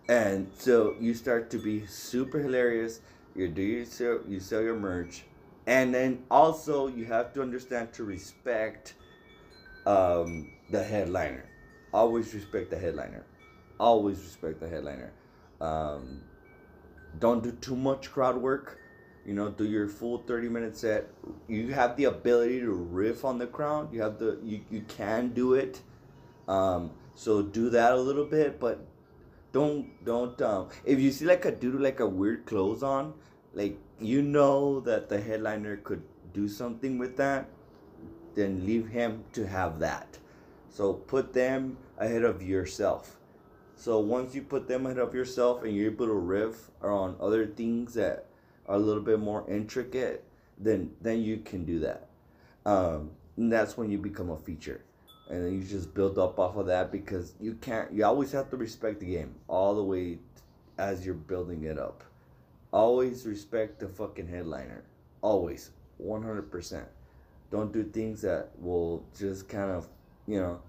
And 0.10 0.50
so 0.58 0.96
you 1.00 1.14
start 1.14 1.52
to 1.52 1.60
be 1.60 1.86
super 1.86 2.40
hilarious. 2.40 3.02
You 3.36 3.48
do 3.48 3.62
you 3.62 3.86
sell 3.86 4.20
you 4.28 4.40
sell 4.40 4.64
your 4.64 4.76
merch, 4.76 5.24
and 5.68 5.94
then 5.94 6.24
also 6.32 6.88
you 6.88 7.06
have 7.06 7.32
to 7.36 7.44
understand 7.44 7.94
to 7.94 8.04
respect 8.04 8.96
um, 9.86 10.52
the 10.72 10.84
headliner. 10.84 11.46
Always 11.94 12.34
respect 12.34 12.72
the 12.72 12.80
headliner. 12.80 13.24
Always 13.80 14.18
respect 14.18 14.60
the 14.60 14.68
headliner. 14.68 15.14
Um, 15.62 16.22
don't 17.20 17.44
do 17.44 17.52
too 17.52 17.76
much 17.76 18.12
crowd 18.12 18.36
work. 18.36 18.80
You 19.28 19.36
know, 19.36 19.50
do 19.52 19.66
your 19.66 19.88
full 19.88 20.24
thirty 20.26 20.50
minute 20.50 20.76
set. 20.76 21.08
You 21.48 21.72
have 21.74 21.96
the 21.98 22.06
ability 22.06 22.62
to 22.62 22.72
riff 22.72 23.24
on 23.24 23.38
the 23.38 23.46
crowd. 23.46 23.94
You 23.94 24.02
have 24.02 24.18
the 24.18 24.40
you, 24.44 24.62
you 24.72 24.82
can 24.88 25.30
do 25.30 25.54
it. 25.54 25.82
Um, 26.48 26.90
so 27.14 27.44
do 27.44 27.70
that 27.70 27.94
a 27.94 28.02
little 28.02 28.26
bit, 28.26 28.60
but 28.60 28.89
don't 29.52 30.06
don't 30.06 30.42
um 30.42 30.70
if 30.86 31.00
you 31.00 31.12
see 31.12 31.26
like 31.26 31.46
a 31.46 31.52
dude 31.52 31.82
like 31.82 32.00
a 32.00 32.08
weird 32.08 32.46
clothes 32.46 32.84
on 32.84 33.14
like 33.54 33.78
you 34.00 34.22
know 34.22 34.80
that 34.80 35.10
the 35.10 35.20
headliner 35.20 35.78
could 35.78 36.04
do 36.34 36.48
something 36.48 36.98
with 36.98 37.18
that 37.18 37.50
then 38.36 38.66
leave 38.66 38.88
him 38.88 39.24
to 39.34 39.46
have 39.46 39.80
that. 39.80 40.18
So 40.70 40.94
put 40.94 41.34
them 41.34 41.78
ahead 41.98 42.24
of 42.24 42.42
yourself. 42.42 43.18
So 43.76 44.00
once 44.00 44.36
you 44.36 44.42
put 44.42 44.68
them 44.68 44.86
ahead 44.86 45.00
of 45.00 45.14
yourself 45.14 45.64
and 45.64 45.76
you're 45.76 45.92
able 45.92 46.08
to 46.08 46.14
riff 46.14 46.70
on 46.82 47.16
other 47.20 47.46
things 47.46 47.94
that 47.96 48.26
are 48.68 48.76
a 48.76 48.80
little 48.80 49.02
bit 49.02 49.20
more 49.20 49.50
intricate 49.50 50.24
then 50.58 50.92
then 51.02 51.22
you 51.22 51.38
can 51.38 51.66
do 51.66 51.80
that. 51.80 52.10
Um 52.66 53.12
that's 53.38 53.78
when 53.78 53.90
you 53.90 53.98
become 53.98 54.30
a 54.30 54.38
feature 54.38 54.82
and 55.30 55.46
then 55.46 55.54
you 55.54 55.64
just 55.64 55.94
build 55.94 56.18
up 56.18 56.40
off 56.40 56.56
of 56.56 56.66
that 56.66 56.92
because 56.92 57.34
you 57.40 57.54
can't 57.56 57.92
you 57.94 58.04
always 58.04 58.32
have 58.32 58.50
to 58.50 58.58
respect 58.58 59.00
the 59.00 59.06
game 59.06 59.36
all 59.48 59.76
the 59.76 59.84
way 59.84 60.18
as 60.78 61.06
you're 61.06 61.16
building 61.16 61.64
it 61.64 61.78
up. 61.78 62.04
Always 62.72 63.26
respect 63.26 63.80
the 63.80 63.88
fucking 63.88 64.28
headliner. 64.28 64.84
Always. 65.22 65.72
100% 66.02 66.86
don't 67.52 67.74
do 67.74 67.84
things 67.84 68.22
that 68.22 68.50
will 68.60 69.04
just 69.18 69.50
kind 69.50 69.72
of 69.72 69.88
you 70.28 70.40
know 70.40 70.62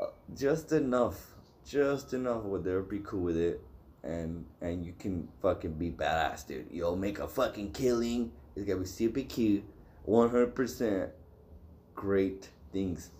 uh, 0.00 0.06
just 0.36 0.72
enough 0.72 1.34
just 1.66 2.12
enough 2.12 2.42
where 2.44 2.60
they'll 2.60 2.82
be 2.82 3.00
cool 3.00 3.20
with 3.20 3.36
it 3.36 3.60
and 4.02 4.44
and 4.60 4.84
you 4.84 4.94
can 4.98 5.28
fucking 5.40 5.74
be 5.74 5.90
badass 5.90 6.46
dude. 6.46 6.66
You'll 6.70 6.96
make 6.96 7.20
a 7.20 7.28
fucking 7.28 7.72
killing. 7.72 8.32
It's 8.56 8.66
gonna 8.66 8.80
be 8.80 8.86
super 8.86 9.20
cute. 9.20 9.64
100% 10.08 11.10
great 11.94 12.48
things. 12.72 13.10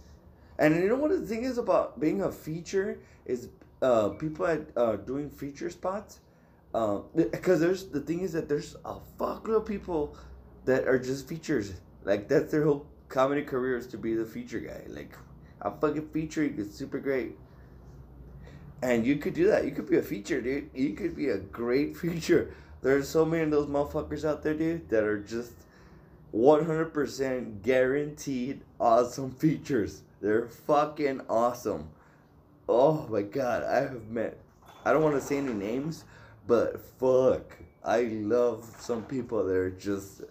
And 0.58 0.76
you 0.76 0.88
know 0.88 0.96
what 0.96 1.10
the 1.10 1.26
thing 1.26 1.44
is 1.44 1.58
about 1.58 1.98
being 1.98 2.22
a 2.22 2.30
feature 2.30 3.00
is 3.24 3.48
uh, 3.80 4.10
people 4.10 4.46
at 4.46 4.60
uh, 4.76 4.96
doing 4.96 5.30
feature 5.30 5.70
spots. 5.70 6.20
Because 6.72 7.60
there's 7.60 7.86
the 7.86 8.00
thing 8.00 8.20
is 8.20 8.32
that 8.32 8.48
there's 8.48 8.76
a 8.84 8.96
fuckload 9.18 9.56
of 9.56 9.66
people 9.66 10.16
that 10.64 10.86
are 10.86 10.98
just 10.98 11.28
features. 11.28 11.72
Like 12.04 12.28
that's 12.28 12.52
their 12.52 12.64
whole 12.64 12.86
comedy 13.08 13.42
career 13.42 13.76
is 13.76 13.86
to 13.88 13.98
be 13.98 14.14
the 14.14 14.24
feature 14.24 14.60
guy. 14.60 14.82
Like 14.88 15.16
a 15.60 15.70
fucking 15.70 16.08
feature, 16.08 16.44
it's 16.44 16.74
super 16.74 16.98
great. 16.98 17.36
And 18.82 19.06
you 19.06 19.16
could 19.16 19.34
do 19.34 19.46
that. 19.46 19.64
You 19.64 19.70
could 19.70 19.88
be 19.88 19.98
a 19.98 20.02
feature, 20.02 20.40
dude. 20.40 20.70
You 20.74 20.94
could 20.94 21.14
be 21.14 21.28
a 21.28 21.38
great 21.38 21.96
feature. 22.04 22.54
There's 22.82 23.08
so 23.08 23.24
many 23.24 23.44
of 23.44 23.50
those 23.50 23.68
motherfuckers 23.68 24.24
out 24.24 24.42
there, 24.42 24.54
dude, 24.54 24.88
that 24.88 25.04
are 25.04 25.20
just 25.20 25.52
100% 26.34 27.62
guaranteed 27.62 28.62
awesome 28.80 29.30
features. 29.32 30.02
They're 30.20 30.48
fucking 30.48 31.22
awesome. 31.28 31.88
Oh 32.68 33.06
my 33.08 33.22
god, 33.22 33.64
I 33.64 33.80
have 33.80 34.08
met. 34.08 34.38
I 34.84 34.92
don't 34.92 35.02
want 35.02 35.16
to 35.16 35.20
say 35.20 35.38
any 35.38 35.52
names, 35.52 36.04
but 36.46 36.80
fuck. 36.98 37.56
I 37.84 38.02
love 38.02 38.64
some 38.78 39.02
people 39.04 39.44
that 39.44 39.54
are 39.54 39.70
just. 39.70 40.22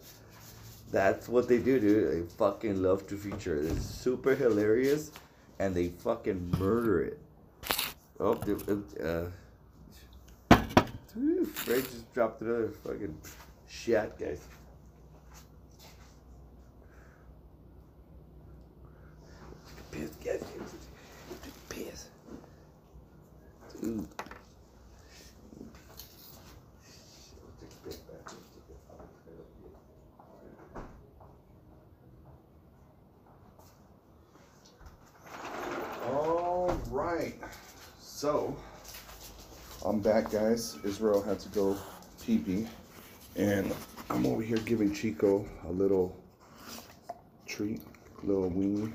That's 0.92 1.30
what 1.30 1.48
they 1.48 1.58
do, 1.58 1.80
dude. 1.80 2.12
They 2.12 2.36
fucking 2.36 2.82
love 2.82 3.08
to 3.08 3.18
feature. 3.18 3.56
It's 3.56 3.86
super 3.86 4.36
hilarious, 4.36 5.12
and 5.60 5.76
they 5.76 5.90
fucking 5.90 6.52
murder 6.58 7.02
it. 7.04 7.20
Oh, 8.20 8.36
dude, 8.36 8.84
uh. 9.04 9.26
Ray 11.68 11.82
just 11.82 12.14
dropped 12.14 12.42
another 12.42 12.70
fucking 12.70 13.18
shit, 13.68 14.18
guys. 14.18 14.42
Piss, 19.92 20.10
guys. 20.24 20.44
Piss. 21.70 22.08
Dude. 23.82 24.08
All 36.08 36.78
right. 36.90 37.34
So, 38.00 38.56
I'm 39.86 40.00
back, 40.00 40.32
guys. 40.32 40.78
Israel 40.86 41.22
had 41.22 41.40
to 41.42 41.50
go 41.50 41.78
pee 42.24 42.38
pee. 42.38 42.68
And 43.36 43.74
I'm 44.10 44.26
over 44.26 44.42
here 44.42 44.58
giving 44.58 44.94
Chico 44.94 45.46
a 45.68 45.72
little 45.72 46.16
treat, 47.46 47.82
little 48.24 48.50
weenie. 48.52 48.92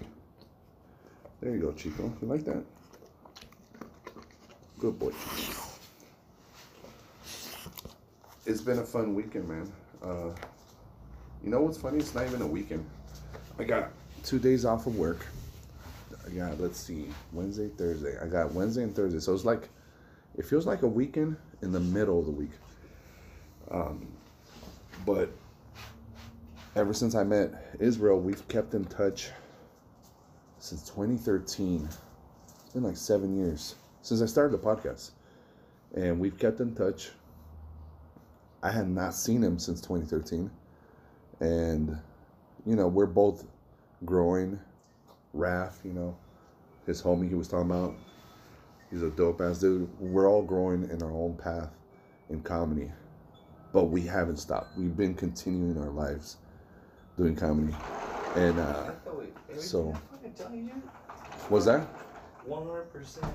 There 1.46 1.54
you 1.54 1.60
go, 1.60 1.72
Chico. 1.74 2.12
You 2.20 2.26
like 2.26 2.44
that? 2.46 2.64
Good 4.80 4.98
boy, 4.98 5.12
Chico. 5.12 5.60
It's 8.46 8.60
been 8.60 8.80
a 8.80 8.84
fun 8.84 9.14
weekend, 9.14 9.48
man. 9.48 9.72
Uh, 10.02 10.30
you 11.44 11.50
know 11.50 11.60
what's 11.60 11.78
funny? 11.78 11.98
It's 11.98 12.16
not 12.16 12.26
even 12.26 12.42
a 12.42 12.46
weekend. 12.48 12.84
I 13.60 13.62
got 13.62 13.92
two 14.24 14.40
days 14.40 14.64
off 14.64 14.88
of 14.88 14.96
work. 14.96 15.24
I 16.26 16.30
got, 16.30 16.58
let's 16.58 16.80
see, 16.80 17.06
Wednesday, 17.32 17.68
Thursday. 17.68 18.18
I 18.20 18.26
got 18.26 18.52
Wednesday 18.52 18.82
and 18.82 18.92
Thursday. 18.92 19.20
So 19.20 19.32
it's 19.32 19.44
like, 19.44 19.68
it 20.36 20.44
feels 20.46 20.66
like 20.66 20.82
a 20.82 20.88
weekend 20.88 21.36
in 21.62 21.70
the 21.70 21.78
middle 21.78 22.18
of 22.18 22.24
the 22.24 22.32
week. 22.32 22.50
Um, 23.70 24.08
but 25.06 25.30
ever 26.74 26.92
since 26.92 27.14
I 27.14 27.22
met 27.22 27.76
Israel, 27.78 28.18
we've 28.18 28.48
kept 28.48 28.74
in 28.74 28.84
touch 28.86 29.30
since 30.66 30.82
2013. 30.88 31.88
It's 31.88 32.72
been 32.74 32.82
like 32.82 32.96
seven 32.96 33.36
years 33.36 33.76
since 34.02 34.20
I 34.20 34.26
started 34.26 34.52
the 34.52 34.64
podcast. 34.64 35.12
And 35.94 36.18
we've 36.18 36.36
kept 36.36 36.58
in 36.58 36.74
touch. 36.74 37.10
I 38.64 38.72
had 38.72 38.88
not 38.88 39.14
seen 39.14 39.42
him 39.42 39.60
since 39.60 39.80
2013. 39.80 40.50
And, 41.38 41.96
you 42.66 42.74
know, 42.74 42.88
we're 42.88 43.06
both 43.06 43.44
growing. 44.04 44.58
Raph, 45.36 45.74
you 45.84 45.92
know, 45.92 46.16
his 46.84 47.00
homie 47.00 47.28
he 47.28 47.36
was 47.36 47.46
talking 47.46 47.70
about. 47.70 47.94
He's 48.90 49.02
a 49.02 49.10
dope 49.10 49.40
ass 49.40 49.58
dude. 49.58 49.88
We're 50.00 50.28
all 50.28 50.42
growing 50.42 50.90
in 50.90 51.00
our 51.00 51.12
own 51.12 51.36
path 51.36 51.70
in 52.28 52.42
comedy. 52.42 52.90
But 53.72 53.84
we 53.84 54.02
haven't 54.02 54.38
stopped. 54.38 54.76
We've 54.76 54.96
been 54.96 55.14
continuing 55.14 55.78
our 55.78 55.90
lives 55.90 56.38
doing 57.16 57.36
comedy. 57.36 57.74
And 58.34 58.58
uh 58.58 58.90
so- 59.58 59.94
telling 60.36 60.66
you, 60.66 60.82
was 61.50 61.64
that? 61.66 61.86
100%. 62.48 63.28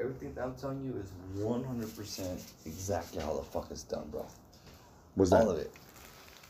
Everything 0.00 0.32
that 0.34 0.44
I'm 0.44 0.54
telling 0.54 0.82
you 0.84 0.94
is 1.00 1.10
100% 1.42 2.40
exactly 2.66 3.20
how 3.22 3.34
the 3.36 3.42
fuck 3.42 3.68
it's 3.70 3.82
done, 3.82 4.06
bro. 4.10 4.24
Was 5.16 5.30
that 5.30 5.42
All 5.42 5.50
of 5.50 5.58
it. 5.58 5.72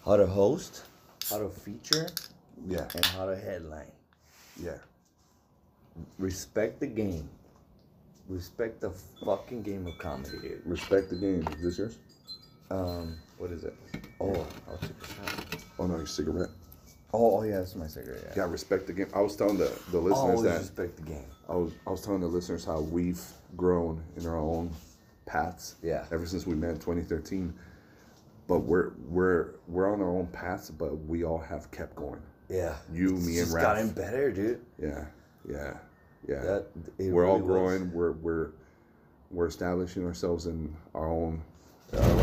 How 0.04 0.16
to 0.16 0.26
host, 0.26 0.84
how 1.30 1.38
to 1.38 1.48
feature, 1.48 2.08
Yeah, 2.66 2.86
and 2.94 3.04
how 3.06 3.26
to 3.26 3.36
headline. 3.36 3.90
yeah. 4.60 4.78
Respect 6.18 6.78
the 6.80 6.86
game. 6.86 7.28
Respect 8.28 8.80
the 8.82 8.90
fucking 9.24 9.62
game 9.62 9.86
of 9.86 9.96
comedy, 9.98 10.38
dude. 10.42 10.62
Respect 10.66 11.08
the 11.10 11.16
game. 11.16 11.46
Is 11.56 11.62
this 11.62 11.78
yours? 11.78 11.98
Um, 12.70 13.16
what 13.38 13.50
is 13.50 13.64
it? 13.64 13.74
Oh, 14.20 14.46
I'll 14.68 14.76
take 14.78 14.90
a 15.02 15.06
shot. 15.06 15.64
Oh 15.78 15.86
no, 15.86 15.96
your 15.96 16.06
cigarette. 16.06 16.50
Oh, 17.14 17.38
oh 17.38 17.42
yeah, 17.42 17.58
that's 17.58 17.74
my 17.74 17.86
cigarette. 17.86 18.22
Yeah. 18.28 18.44
Yeah, 18.44 18.50
respect 18.50 18.86
the 18.86 18.92
game. 18.92 19.08
I 19.14 19.20
was 19.20 19.34
telling 19.36 19.56
the, 19.56 19.72
the 19.90 19.98
listeners 19.98 20.18
Always 20.18 20.42
that 20.42 20.58
respect 20.58 20.96
the 20.96 21.02
game. 21.02 21.24
I 21.48 21.52
was 21.54 21.72
I 21.86 21.90
was 21.90 22.02
telling 22.02 22.20
the 22.20 22.26
listeners 22.26 22.64
how 22.64 22.80
we've 22.80 23.22
grown 23.56 24.02
in 24.16 24.26
our 24.26 24.36
own 24.38 24.70
paths. 25.26 25.76
Yeah. 25.82 26.04
Ever 26.12 26.26
since 26.26 26.46
we 26.46 26.54
met 26.54 26.70
in 26.70 26.76
2013, 26.76 27.54
but 28.46 28.60
we're 28.60 28.90
we're 29.08 29.54
we're 29.68 29.90
on 29.92 30.00
our 30.02 30.10
own 30.10 30.26
paths, 30.28 30.70
but 30.70 30.94
we 31.06 31.24
all 31.24 31.38
have 31.38 31.70
kept 31.70 31.94
going. 31.96 32.20
Yeah. 32.50 32.74
You, 32.92 33.16
It's 33.16 33.26
me, 33.26 33.38
and 33.40 33.48
Raph. 33.48 33.60
gotten 33.62 33.90
better, 33.90 34.30
dude. 34.30 34.60
Yeah, 34.80 35.04
yeah, 35.50 35.74
yeah. 36.26 36.40
That 36.40 36.66
we're 36.98 37.26
all 37.26 37.38
really 37.38 37.42
was. 37.42 37.46
growing. 37.46 37.92
We're 37.92 38.12
we're 38.12 38.50
we're 39.30 39.46
establishing 39.46 40.04
ourselves 40.06 40.46
in 40.46 40.74
our 40.94 41.08
own 41.10 41.42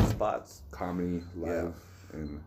spots. 0.10 0.62
comedy 0.72 1.22
Yeah. 1.40 1.64
life, 1.64 1.74
and 2.14 2.42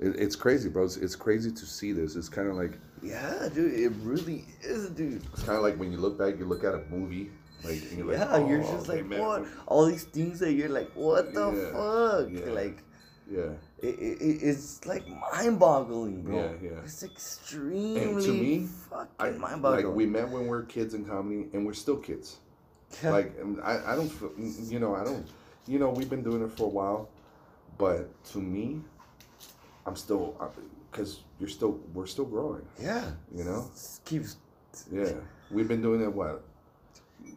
it, 0.00 0.16
it's 0.16 0.36
crazy, 0.36 0.68
bro. 0.68 0.84
It's, 0.84 0.96
it's 0.96 1.16
crazy 1.16 1.50
to 1.52 1.66
see 1.66 1.92
this. 1.92 2.16
It's 2.16 2.28
kind 2.28 2.48
of 2.48 2.56
like 2.56 2.72
Yeah, 3.02 3.48
dude, 3.52 3.72
it 3.78 3.92
really 4.02 4.44
is, 4.62 4.90
dude. 4.90 5.22
it's 5.32 5.42
kind 5.42 5.56
of 5.56 5.62
like 5.62 5.76
when 5.78 5.92
you 5.92 5.98
look 5.98 6.18
back, 6.18 6.38
you 6.38 6.44
look 6.46 6.64
at 6.64 6.74
a 6.74 6.82
movie, 6.90 7.30
like 7.64 7.80
and 7.90 7.98
you're 7.98 8.06
like, 8.06 8.18
yeah, 8.18 8.46
you're 8.48 8.62
"Oh, 8.62 8.72
just 8.76 8.88
okay, 8.88 8.98
like, 9.02 9.06
man, 9.10 9.20
what? 9.20 9.46
All 9.66 9.86
these 9.86 10.04
things 10.04 10.38
that 10.40 10.52
you're 10.52 10.68
like, 10.68 10.90
what 10.94 11.32
the 11.34 11.46
Yeah, 11.52 11.72
fuck? 11.72 12.46
yeah. 12.46 12.52
Like, 12.52 12.82
Yeah, 13.30 13.52
it, 13.78 13.94
it, 13.98 14.22
it- 14.22 14.42
it's 14.42 14.86
like 14.86 15.04
mind-boggling, 15.32 16.22
bro. 16.22 16.36
Yeah, 16.36 16.70
yeah. 16.70 16.80
It's 16.84 17.02
extremely 17.02 18.24
to 18.24 18.32
me, 18.32 18.66
fucking 18.90 19.08
I, 19.18 19.30
mind-boggling. 19.30 19.86
like 19.86 19.94
we 19.94 20.06
met 20.06 20.28
when 20.28 20.42
we 20.42 20.48
were 20.48 20.62
kids 20.62 20.94
in 20.94 21.04
comedy, 21.04 21.48
and 21.52 21.66
we're 21.66 21.74
still 21.74 21.96
kids. 21.96 22.38
Like 23.02 23.34
I, 23.64 23.92
I 23.92 23.96
don't, 23.96 24.12
you 24.70 24.78
know, 24.78 24.94
I 24.94 25.02
don't, 25.04 25.26
you 25.66 25.78
know, 25.80 25.90
we've 25.90 26.08
been 26.08 26.22
doing 26.22 26.42
it 26.42 26.52
for 26.52 26.64
a 26.64 26.68
while, 26.68 27.08
but 27.78 28.08
to 28.32 28.38
me, 28.38 28.80
I'm 29.86 29.96
still, 29.96 30.36
uh, 30.40 30.48
because 30.90 31.20
you're 31.38 31.48
still, 31.48 31.78
we're 31.94 32.06
still 32.06 32.24
growing. 32.24 32.62
yeah, 32.80 33.10
You 33.34 33.44
know? 33.44 33.70
Just 33.72 34.04
keeps. 34.04 34.36
Yeah, 34.92 35.12
we've 35.50 35.68
been 35.68 35.80
doing 35.80 36.02
it 36.02 36.12
what, 36.12 36.42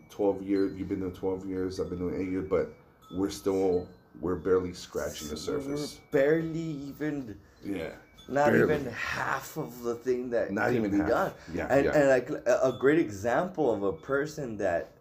twelve 0.09 0.41
years. 0.41 0.75
You've 0.77 0.89
been 0.89 0.99
doing 0.99 1.13
twelve 1.13 1.45
years. 1.45 1.79
I've 1.79 1.89
been 1.89 1.99
doing 1.99 2.19
eight 2.19 2.29
years, 2.29 2.47
but 2.49 2.73
we're 3.15 3.29
still, 3.29 3.87
we're 4.19 4.35
barely 4.35 4.73
scratching 4.73 5.29
the 5.29 5.37
surface. 5.37 5.99
We're 6.11 6.19
barely 6.19 6.59
even, 6.59 7.37
Yeah, 7.63 7.91
not 8.27 8.47
Barely. 8.51 8.75
even 8.75 8.91
half 8.93 9.55
of 9.55 9.81
the 9.83 9.95
thing 9.95 10.29
that 10.31 10.51
Not 10.51 10.65
can 10.67 10.75
even 10.75 10.91
be 10.91 10.97
half. 10.97 11.07
done. 11.09 11.31
Yeah, 11.53 11.67
and 11.69 11.85
yeah. 11.85 11.91
and 11.97 12.09
like 12.09 12.29
a, 12.45 12.59
a 12.63 12.77
great 12.77 12.99
example 12.99 13.73
of 13.73 13.83
a 13.83 13.93
person 13.93 14.57
that 14.57 14.91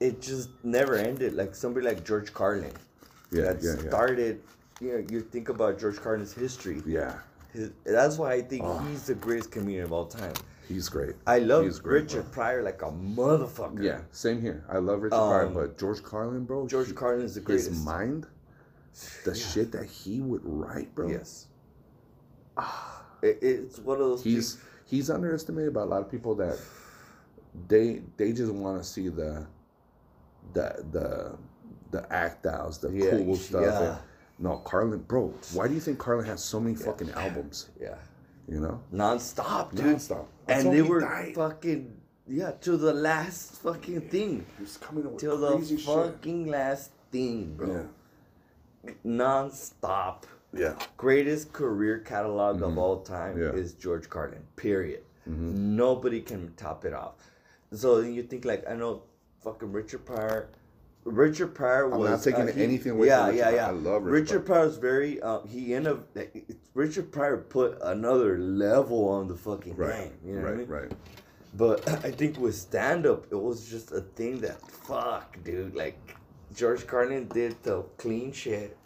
it 0.00 0.22
just 0.22 0.48
never 0.64 0.94
ended. 0.96 1.34
Like 1.34 1.54
somebody 1.54 1.84
like 1.86 2.02
George 2.04 2.32
Carlin. 2.32 2.72
yeah, 3.30 3.42
that 3.42 3.62
yeah, 3.62 3.74
yeah, 3.82 3.88
started. 3.90 4.40
You 4.80 4.92
know, 4.92 5.04
you 5.10 5.20
think 5.20 5.48
about 5.48 5.78
George 5.78 5.96
Carlin's 5.96 6.32
history. 6.32 6.82
yeah. 6.86 7.18
His, 7.52 7.72
that's 7.84 8.16
why 8.16 8.34
I 8.34 8.42
think 8.42 8.62
Oh. 8.64 8.78
he's 8.78 9.06
the 9.06 9.14
greatest 9.16 9.50
comedian 9.50 9.82
of 9.84 9.92
all 9.92 10.06
time. 10.06 10.34
He's 10.68 10.88
great. 10.88 11.16
I 11.26 11.40
love 11.40 11.64
He's 11.64 11.80
great, 11.80 12.02
Richard 12.02 12.22
bro. 12.22 12.30
Pryor 12.32 12.62
like 12.62 12.80
a 12.82 12.90
motherfucker. 12.92 13.82
Yeah, 13.82 14.02
same 14.12 14.40
here. 14.40 14.64
I 14.68 14.78
love 14.78 15.02
Richard 15.02 15.16
Pryor, 15.16 15.46
Um, 15.46 15.54
but 15.54 15.76
George 15.76 16.00
Carlin, 16.04 16.44
bro. 16.44 16.68
George 16.68 16.86
he- 16.88 16.92
Carlin 16.92 17.24
is 17.24 17.34
the 17.34 17.40
greatest. 17.40 17.70
his 17.70 17.84
mind, 17.84 18.28
the 19.24 19.32
Yeah. 19.32 19.34
shit 19.34 19.72
that 19.72 19.86
he 19.86 20.20
would 20.20 20.42
write, 20.44 20.94
bro. 20.94 21.08
Yes. 21.08 21.48
It, 23.22 23.38
it's 23.42 23.78
one 23.80 24.00
of 24.00 24.06
those. 24.06 24.22
He's 24.22 24.54
things- 24.54 24.64
he's 24.84 25.10
underestimated 25.10 25.74
by 25.74 25.82
a 25.82 25.86
lot 25.86 26.02
of 26.02 26.10
people 26.10 26.36
that 26.36 26.56
they 27.68 28.02
they 28.16 28.32
just 28.32 28.52
want 28.52 28.80
to 28.80 28.88
see 28.88 29.08
the 29.08 29.44
the 30.52 30.84
the 30.92 31.36
the 31.90 32.12
act 32.12 32.46
outs, 32.46 32.78
the 32.78 32.90
Yeah, 32.92 33.10
cool 33.10 33.34
stuff. 33.36 33.62
yeah. 33.62 33.90
and- 33.90 33.98
no, 34.40 34.56
Carlin, 34.64 35.00
bro. 35.06 35.32
Why 35.52 35.68
do 35.68 35.74
you 35.74 35.80
think 35.80 35.98
Carlin 35.98 36.26
has 36.26 36.42
so 36.42 36.58
many 36.58 36.74
fucking 36.74 37.10
albums? 37.12 37.68
yeah, 37.80 37.94
You 38.48 38.58
know, 38.60 38.80
nonstop, 38.92 39.74
dude. 39.74 39.84
nonstop. 39.96 40.26
That's 40.46 40.64
And 40.64 40.72
they 40.74 40.82
were 40.82 41.00
died. 41.00 41.34
fucking 41.34 41.96
yeah 42.26 42.52
to 42.62 42.76
the 42.76 42.92
last 42.94 43.56
fucking 43.62 44.02
thing, 44.08 44.46
He 44.56 44.62
was 44.62 44.76
coming 44.76 45.04
up 45.06 45.12
with 45.12 45.20
till 45.20 45.36
the 45.36 45.56
crazy 45.56 45.76
fucking 45.76 46.46
last 46.46 46.90
thing, 47.12 47.48
shit. 47.48 47.56
bro. 47.58 47.88
Nonstop. 49.04 50.24
Yeah, 50.52 50.60
yeah. 50.60 50.86
Greatest 50.96 51.52
career 51.52 51.98
catalog 51.98 52.62
of 52.62 52.78
all 52.78 53.00
time 53.02 53.36
Mm-hmm. 53.36 53.56
Yeah. 53.56 53.62
is 53.62 53.74
George 53.74 54.08
Carlin. 54.08 54.42
Period. 54.56 55.02
Mhm. 55.28 55.54
Nobody 55.76 56.20
can 56.22 56.52
top 56.56 56.84
it 56.84 56.94
off. 56.94 57.14
So 57.72 58.00
you 58.00 58.22
think 58.22 58.44
like 58.44 58.64
I 58.68 58.74
know 58.74 59.02
fucking 59.44 59.70
Richard 59.72 60.04
Pryor. 60.06 60.48
Richard 61.04 61.54
Pryor 61.54 61.88
was. 61.88 61.98
I'm 62.06 62.10
not 62.12 62.22
taking 62.22 62.48
uh, 62.48 62.52
he- 62.52 62.62
anything 62.62 62.92
away 62.92 63.06
Yeah, 63.08 63.26
from 63.28 63.36
yeah, 63.36 63.44
Richard 63.46 63.56
yeah. 63.56 63.64
Pryor. 63.66 63.68
I 63.68 63.78
love 63.92 64.02
Richard 64.04 64.12
Richard 64.12 64.46
Pryor 64.46 64.66
was 64.66 64.76
very. 64.78 65.22
Uh, 65.22 65.40
he 65.48 65.74
ended 65.74 65.92
up. 65.92 66.16
Richard 66.74 67.10
Pryor 67.12 67.36
put 67.38 67.78
another 67.82 68.38
level 68.38 69.08
on 69.08 69.26
the 69.28 69.34
fucking 69.36 69.76
Right, 69.76 69.94
game. 70.04 70.12
You 70.24 70.34
know 70.36 70.42
right, 70.42 70.44
what 70.44 70.54
I 70.54 70.56
mean? 70.58 70.68
right. 70.68 70.92
But 71.56 71.88
I 72.04 72.10
think 72.10 72.38
with 72.38 72.54
stand 72.54 73.06
up, 73.06 73.26
it 73.30 73.40
was 73.40 73.68
just 73.68 73.92
a 73.92 74.00
thing 74.02 74.40
that 74.42 74.60
fuck, 74.70 75.36
dude. 75.44 75.74
Like 75.74 75.96
George 76.54 76.86
Carlin 76.86 77.28
did 77.28 77.56
the 77.62 77.82
clean 77.96 78.32
shit. 78.32 78.76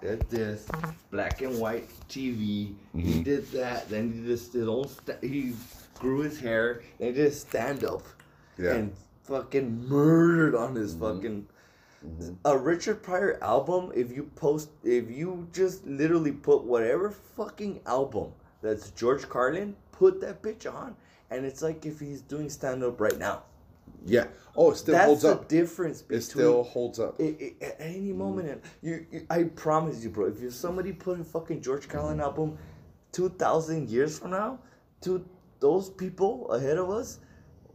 Did 0.00 0.20
this 0.28 0.66
black 1.10 1.40
and 1.40 1.58
white 1.58 1.88
TV. 2.10 2.74
He 2.94 3.02
Mhm. 3.02 3.24
did 3.24 3.50
that. 3.52 3.88
Then 3.88 4.12
he 4.12 4.26
just 4.26 4.52
did 4.52 4.68
own. 4.68 4.86
St- 4.86 5.22
he 5.24 5.54
grew 5.98 6.20
his 6.20 6.38
hair. 6.38 6.82
Then 6.98 7.08
he 7.08 7.14
did 7.14 7.32
stand 7.32 7.84
up. 7.84 8.02
Yeah. 8.58 8.72
And 8.74 8.92
fucking 9.22 9.88
murdered 9.88 10.54
on 10.54 10.74
his 10.74 10.94
Mhm. 10.94 11.00
fucking. 11.00 11.46
Mhm. 12.04 12.36
A 12.44 12.56
Richard 12.58 13.02
Pryor 13.02 13.38
album. 13.42 13.90
If 13.94 14.12
you 14.12 14.24
post, 14.36 14.70
if 14.82 15.10
you 15.10 15.48
just 15.52 15.86
literally 15.86 16.32
put 16.32 16.64
whatever 16.64 17.10
fucking 17.10 17.80
album 17.86 18.32
that's 18.60 18.90
George 18.90 19.28
Carlin, 19.28 19.74
put 19.92 20.20
that 20.20 20.42
bitch 20.42 20.70
on, 20.72 20.96
and 21.30 21.44
it's 21.46 21.62
like 21.62 21.86
if 21.86 22.00
he's 22.00 22.20
doing 22.20 22.50
stand 22.50 22.82
up 22.84 23.00
right 23.00 23.18
now. 23.18 23.42
Yeah. 24.06 24.26
Oh, 24.56 24.70
it 24.72 24.76
still 24.76 24.92
That's 24.94 25.06
holds 25.06 25.24
up. 25.24 25.38
That's 25.40 25.50
the 25.50 25.58
difference 25.60 26.02
between. 26.02 26.18
It 26.18 26.22
still 26.22 26.62
holds 26.62 26.98
up. 27.00 27.16
i- 27.20 27.36
i- 27.40 27.64
at 27.64 27.76
any 27.80 28.12
moment, 28.12 28.48
in, 28.48 28.60
you, 28.82 29.06
you, 29.10 29.26
I 29.30 29.44
promise 29.44 30.02
you, 30.04 30.10
bro. 30.10 30.26
If 30.26 30.40
you 30.40 30.50
somebody 30.50 30.92
put 30.92 31.18
a 31.20 31.24
fucking 31.24 31.62
George 31.62 31.88
Carlin 31.88 32.20
album, 32.20 32.58
two 33.12 33.30
thousand 33.30 33.88
years 33.88 34.18
from 34.18 34.30
now, 34.32 34.58
to 35.02 35.24
those 35.60 35.88
people 35.88 36.50
ahead 36.52 36.76
of 36.76 36.90
us, 36.90 37.18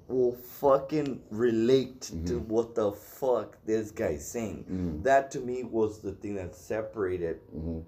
will 0.09 0.33
fucking 0.35 1.21
relate 1.29 2.01
to 2.25 2.39
what 2.39 2.75
the 2.75 2.91
fuck 2.91 3.57
this 3.65 3.91
guy's 3.91 4.27
saying. 4.27 4.65
Mhm. 4.69 5.03
That 5.03 5.29
to 5.31 5.39
me 5.39 5.63
was 5.63 5.99
the 5.99 6.11
thing 6.13 6.35
that 6.35 6.55
separated. 6.55 7.39
Mhm. 7.55 7.83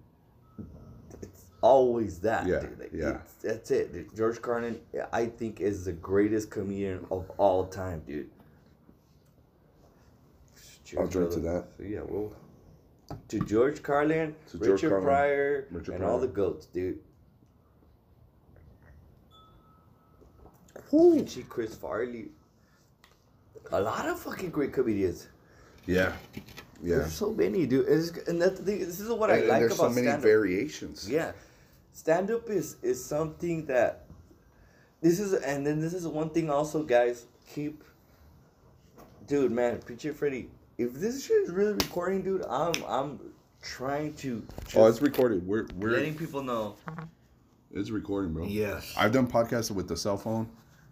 It's 1.22 1.46
always 1.62 2.20
that. 2.22 2.48
Yeah, 2.48 2.60
dude. 2.62 2.80
Like, 2.80 2.94
yeah. 2.94 3.10
it's- 3.10 3.36
that's 3.42 3.72
it. 3.72 3.94
dude. 3.94 4.16
George 4.16 4.42
Carlin, 4.42 4.80
I 5.12 5.26
think, 5.28 5.62
is 5.62 5.86
the 5.86 5.94
greatest 5.94 6.50
comedian 6.52 7.06
of 7.12 7.30
all 7.38 7.66
time, 7.68 8.04
dude. 8.06 8.30
I'll 10.98 11.08
Cheers, 11.08 11.10
drink 11.10 11.32
to 11.32 11.40
that. 11.40 11.66
So, 11.78 11.84
yeah, 11.84 12.02
well, 12.02 12.34
to 13.30 13.40
George 13.46 13.82
Carlin, 13.82 14.36
To 14.52 14.58
George 14.58 14.70
Richard 14.70 14.90
Carlin, 14.90 15.06
Pryor, 15.06 15.68
Richard 15.72 15.96
and 15.96 16.04
all 16.04 16.20
the 16.20 16.28
goats, 16.28 16.66
dude. 16.68 17.00
Woo. 20.92 21.16
Richie, 21.16 21.44
Chris 21.44 21.76
Farley. 21.76 22.30
A 23.72 23.80
lot 23.82 24.08
of 24.08 24.20
fucking 24.20 24.50
great 24.50 24.74
comedians. 24.74 25.28
Yeah. 25.86 26.14
Yeah. 26.84 26.98
There's 26.98 27.14
so 27.14 27.32
many, 27.32 27.66
dude. 27.68 27.88
It's, 27.88 28.10
and 28.28 28.42
that's 28.42 28.60
the 28.60 28.66
thing. 28.66 28.80
This 28.80 29.00
is 29.00 29.10
what 29.10 29.30
I 29.30 29.34
And- 29.36 29.42
and 29.44 29.50
like 29.50 29.60
there's 29.62 29.74
about 29.76 29.90
so 29.90 29.96
many 29.96 30.08
stand-up. 30.08 30.24
variations. 30.24 31.08
Yeah, 31.10 31.32
stand 31.94 32.32
up 32.32 32.50
is 32.50 32.78
is 32.82 33.04
something 33.04 33.66
that 33.68 34.06
this 35.00 35.20
is, 35.20 35.34
and 35.34 35.66
then 35.66 35.80
this 35.80 35.94
is 35.94 36.08
one 36.08 36.32
thing 36.32 36.50
also, 36.50 36.84
guys. 36.84 37.26
Keep, 37.54 37.84
dude, 39.28 39.52
man, 39.52 39.80
preacher 39.80 40.14
Freddy. 40.14 40.50
If 40.78 40.94
this 40.94 41.24
shit 41.26 41.44
is 41.44 41.52
really 41.52 41.74
recording, 41.74 42.24
dude, 42.24 42.44
I'm 42.50 42.74
I'm 42.88 43.20
trying 43.62 44.14
to. 44.16 44.44
Oh, 44.76 44.88
it's 44.88 45.02
recorded. 45.02 45.46
We're 45.46 45.68
we're 45.78 45.92
letting 45.92 46.16
people 46.16 46.42
know. 46.44 46.76
it's 47.72 47.92
recording, 47.92 48.34
bro. 48.34 48.46
Yes. 48.46 48.92
I've 48.98 49.12
done 49.12 49.28
podcasts 49.28 49.70
with 49.72 49.88
the 49.88 49.96
cell 49.98 50.18
phone. 50.18 50.50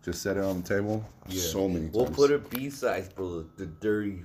Just 0.09 0.23
set 0.23 0.37
it 0.37 0.43
on 0.43 0.63
the 0.63 0.67
table. 0.67 1.05
Yeah. 1.27 1.39
So 1.39 1.67
many 1.67 1.81
times. 1.85 1.93
We'll 1.95 2.07
put 2.07 2.31
it 2.31 2.49
B 2.49 2.71
sides, 2.71 3.09
bro. 3.09 3.45
The 3.57 3.67
dirty, 3.67 4.23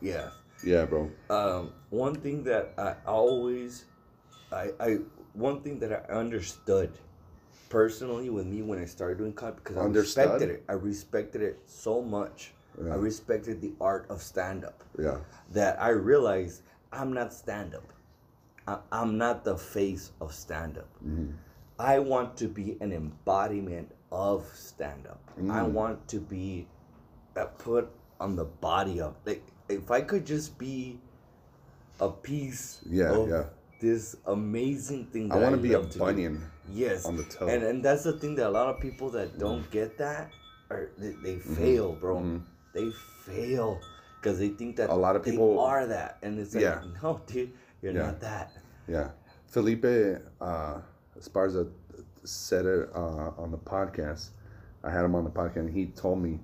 yeah. 0.00 0.30
Yeah, 0.62 0.84
bro. 0.84 1.10
um, 1.28 1.72
one 1.90 2.14
thing 2.14 2.44
that 2.44 2.72
I 2.78 2.94
always, 3.04 3.84
I, 4.52 4.70
I, 4.78 4.98
one 5.32 5.60
thing 5.62 5.80
that 5.80 5.92
I 5.92 6.12
understood 6.12 6.92
personally 7.68 8.30
with 8.30 8.46
me 8.46 8.62
when 8.62 8.78
I 8.78 8.84
started 8.84 9.18
doing 9.18 9.32
comedy 9.32 9.58
because 9.64 9.76
I 9.76 9.80
Understood? 9.80 10.24
respected 10.24 10.50
it. 10.50 10.64
I 10.68 10.72
respected 10.74 11.42
it 11.42 11.58
so 11.66 12.00
much. 12.00 12.52
Yeah. 12.80 12.92
I 12.92 12.96
respected 12.96 13.60
the 13.60 13.72
art 13.80 14.06
of 14.10 14.22
stand 14.22 14.64
up 14.64 14.84
Yeah. 14.96 15.18
that 15.50 15.82
I 15.82 15.88
realized 15.88 16.62
I'm 16.92 17.12
not 17.12 17.32
stand 17.34 17.74
up. 17.74 18.82
I'm 18.92 19.18
not 19.18 19.44
the 19.44 19.56
face 19.58 20.12
of 20.20 20.32
stand 20.32 20.78
up. 20.78 20.88
Mhm. 21.04 21.32
I 21.78 21.98
want 21.98 22.36
to 22.38 22.48
be 22.48 22.76
an 22.80 22.92
embodiment 22.92 23.92
of 24.10 24.44
stand 24.54 25.06
up. 25.06 25.20
I 25.36 25.60
Mm. 25.60 25.72
want 25.72 26.08
to 26.08 26.18
be 26.20 26.66
put 27.58 27.88
on 28.18 28.34
the 28.34 28.44
body 28.44 29.00
of 29.00 29.14
like 29.24 29.42
if 29.68 29.90
I 29.90 30.00
could 30.00 30.26
just 30.26 30.58
be 30.58 30.98
a 32.00 32.10
piece 32.10 32.80
Yeah, 32.84 33.12
of 33.12 33.28
yeah. 33.28 33.44
this 33.80 34.16
amazing 34.26 35.06
thing 35.06 35.30
I 35.30 35.36
want 35.38 35.54
to 35.54 35.60
be 35.62 35.74
a 35.74 35.80
bunion. 35.80 36.42
Yes. 36.70 37.06
on 37.06 37.16
the 37.16 37.24
toe. 37.24 37.46
And 37.48 37.62
and 37.62 37.84
that's 37.84 38.02
the 38.04 38.12
thing 38.18 38.34
that 38.36 38.46
a 38.48 38.50
lot 38.50 38.68
of 38.68 38.80
people 38.80 39.08
that 39.10 39.38
don't 39.38 39.70
get 39.70 39.96
that 39.98 40.30
are 40.70 40.90
they, 40.98 41.12
they 41.22 41.38
fail, 41.38 41.92
bro. 41.94 42.16
Mhm. 42.18 42.42
They 42.74 42.90
fail 43.24 43.78
because 44.20 44.38
they 44.38 44.48
think 44.50 44.76
that 44.76 44.90
A 44.90 44.94
lot 44.94 45.14
of 45.16 45.22
people- 45.22 45.60
are 45.60 45.86
that, 45.86 46.18
and 46.22 46.38
it's 46.38 46.54
like, 46.54 46.62
Yeah. 46.64 46.82
no, 47.02 47.20
dude, 47.26 47.52
you're 47.82 47.92
Yeah. 47.92 48.06
not 48.06 48.20
that. 48.20 48.50
Yeah, 48.88 49.10
Felipe 49.46 49.84
uh, 50.40 50.80
Esparza 51.18 51.68
said 52.24 52.66
it 52.66 52.88
uh, 52.94 53.30
on 53.38 53.50
the 53.50 53.58
podcast. 53.58 54.30
I 54.84 54.90
had 54.90 55.04
him 55.04 55.14
on 55.14 55.24
the 55.24 55.30
podcast, 55.30 55.56
and 55.56 55.70
he 55.70 55.86
told 55.86 56.22
me, 56.22 56.38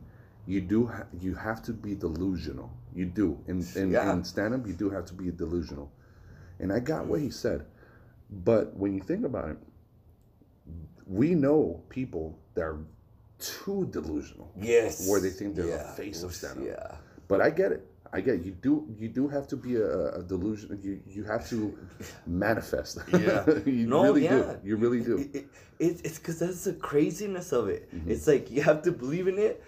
"You 0.47 0.61
do, 0.61 0.87
ha- 0.87 1.07
you 1.21 1.35
have 1.35 1.63
to 1.65 1.73
be 1.73 1.95
delusional. 1.95 2.71
You 2.95 3.07
do 3.07 3.39
in 3.47 3.65
in, 3.77 3.91
Yeah. 3.91 4.13
in 4.13 4.25
stand 4.25 4.55
up. 4.55 4.67
You 4.67 4.73
do 4.75 4.91
have 4.91 5.05
to 5.07 5.15
be 5.15 5.31
delusional." 5.31 5.91
And 6.59 6.73
I 6.73 6.79
got 6.81 7.07
what 7.07 7.21
he 7.21 7.31
said, 7.31 7.67
but 8.31 8.77
when 8.77 8.95
you 8.95 9.01
think 9.01 9.25
about 9.25 9.49
it, 9.51 9.59
we 11.07 11.35
know 11.35 11.83
people 11.89 12.39
that 12.55 12.63
are 12.63 12.79
too 13.39 13.87
delusional. 13.91 14.51
Yes. 14.57 15.09
Where 15.09 15.21
they 15.21 15.31
think 15.31 15.55
they're 15.57 15.67
the 15.67 15.85
face 15.97 16.23
of 16.23 16.31
oof, 16.31 16.37
stand-up. 16.37 16.65
Yeah. 16.65 16.97
But 17.29 17.41
I 17.41 17.51
get 17.51 17.73
it. 17.73 17.87
I 18.13 18.21
get 18.21 18.45
you 18.45 18.53
do 18.53 18.87
you 18.97 19.09
do 19.09 19.27
have 19.29 19.49
to 19.49 19.57
be 19.57 19.77
a, 19.77 20.15
a 20.19 20.23
delusion. 20.23 20.79
You 20.83 21.01
you 21.07 21.25
have 21.25 21.49
to 21.51 21.77
manifest. 22.27 22.99
Yeah. 23.13 23.45
you 23.67 23.87
No, 23.87 24.03
really 24.05 24.25
yeah. 24.25 24.39
do. 24.39 24.59
You 24.63 24.77
really 24.77 25.01
do. 25.01 25.19
It, 25.19 25.35
it, 25.35 25.47
it, 25.81 26.01
it's 26.05 26.19
because 26.19 26.39
that's 26.39 26.63
the 26.65 26.75
craziness 26.75 27.51
of 27.53 27.69
it. 27.69 27.93
Mm-hmm. 27.93 28.11
It's 28.13 28.27
like 28.29 28.51
you 28.51 28.63
have 28.63 28.83
to 28.83 28.93
believe 28.93 29.27
in 29.27 29.39
it, 29.39 29.65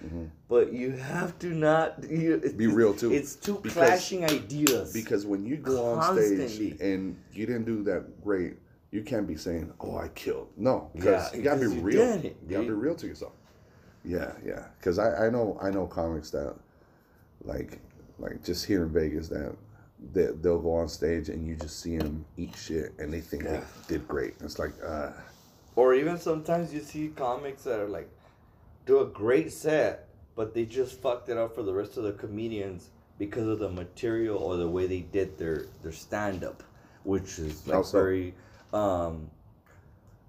but 0.49 0.73
you 0.73 0.93
have 0.93 1.37
to 1.41 1.49
not 1.49 2.05
you, 2.09 2.39
Be 2.57 2.69
real, 2.69 2.95
too. 2.95 3.13
It's 3.13 3.35
two 3.35 3.57
Because- 3.57 3.73
clashing 3.73 4.25
ideas. 4.25 4.93
Because 4.93 5.27
when 5.27 5.45
you 5.45 5.57
go 5.57 5.85
on 5.95 6.17
stage 6.17 6.81
and 6.81 7.17
you 7.33 7.47
didn't 7.47 7.65
do 7.65 7.83
that 7.85 8.23
great, 8.23 8.55
you 8.93 9.03
can't 9.03 9.27
be 9.27 9.35
saying, 9.37 9.73
"Oh, 9.81 9.97
I 9.97 10.09
killed." 10.15 10.49
No, 10.57 10.91
because 10.95 11.33
Yeah, 11.33 11.37
you 11.39 11.43
gotta 11.43 11.69
be 11.69 11.75
you 11.75 11.81
real. 11.81 12.01
it, 12.03 12.37
you 12.45 12.51
gotta 12.57 12.63
be 12.69 12.71
real 12.71 12.95
to 12.95 13.07
yourself. 13.09 13.33
Yeah, 14.05 14.33
yeah. 14.45 14.67
Because 14.79 15.01
I, 15.01 15.27
I 15.27 15.31
know 15.31 15.59
I 15.61 15.71
know 15.71 15.87
comics 15.89 16.31
that 16.31 16.55
like 17.43 17.81
like 18.19 18.43
just 18.45 18.65
here 18.67 18.85
in 18.85 18.91
Vegas 18.93 19.29
that 19.29 19.55
they, 20.13 20.27
they'll 20.41 20.61
go 20.61 20.75
on 20.75 20.89
stage 20.89 21.29
and 21.29 21.47
you 21.47 21.57
just 21.57 21.81
see 21.81 21.97
them 21.99 22.25
eat 22.37 22.55
shit 22.57 22.93
and 22.99 23.13
they 23.13 23.21
think 23.21 23.45
Yeah. 23.45 23.61
they 23.89 23.95
did 23.95 24.09
great. 24.09 24.35
It's 24.41 24.59
like, 24.59 24.73
uh, 24.85 25.11
Or 25.75 25.95
even 25.95 26.19
sometimes 26.19 26.73
you 26.73 26.81
see 26.81 27.09
comics 27.09 27.65
that 27.65 27.79
are 27.81 27.89
like 27.89 28.09
do 28.87 29.01
a 29.01 29.07
great 29.07 29.53
set, 29.53 30.09
but 30.35 30.55
they 30.55 30.65
just 30.65 31.01
fucked 31.03 31.29
it 31.29 31.37
up 31.37 31.55
for 31.55 31.63
the 31.63 31.73
rest 31.75 31.97
of 31.97 32.05
the 32.05 32.13
comedians 32.13 32.91
because 33.19 33.49
of 33.49 33.59
the 33.59 33.69
material 33.71 34.39
or 34.39 34.57
the 34.57 34.69
way 34.69 34.87
they 34.87 35.01
did 35.01 35.37
their 35.39 35.65
their 35.83 35.93
stand 35.93 36.45
up, 36.45 36.63
which 37.05 37.39
is 37.39 37.67
like 37.67 37.75
How 37.77 37.83
so? 37.83 37.99
very 37.99 38.35
um 38.73 39.31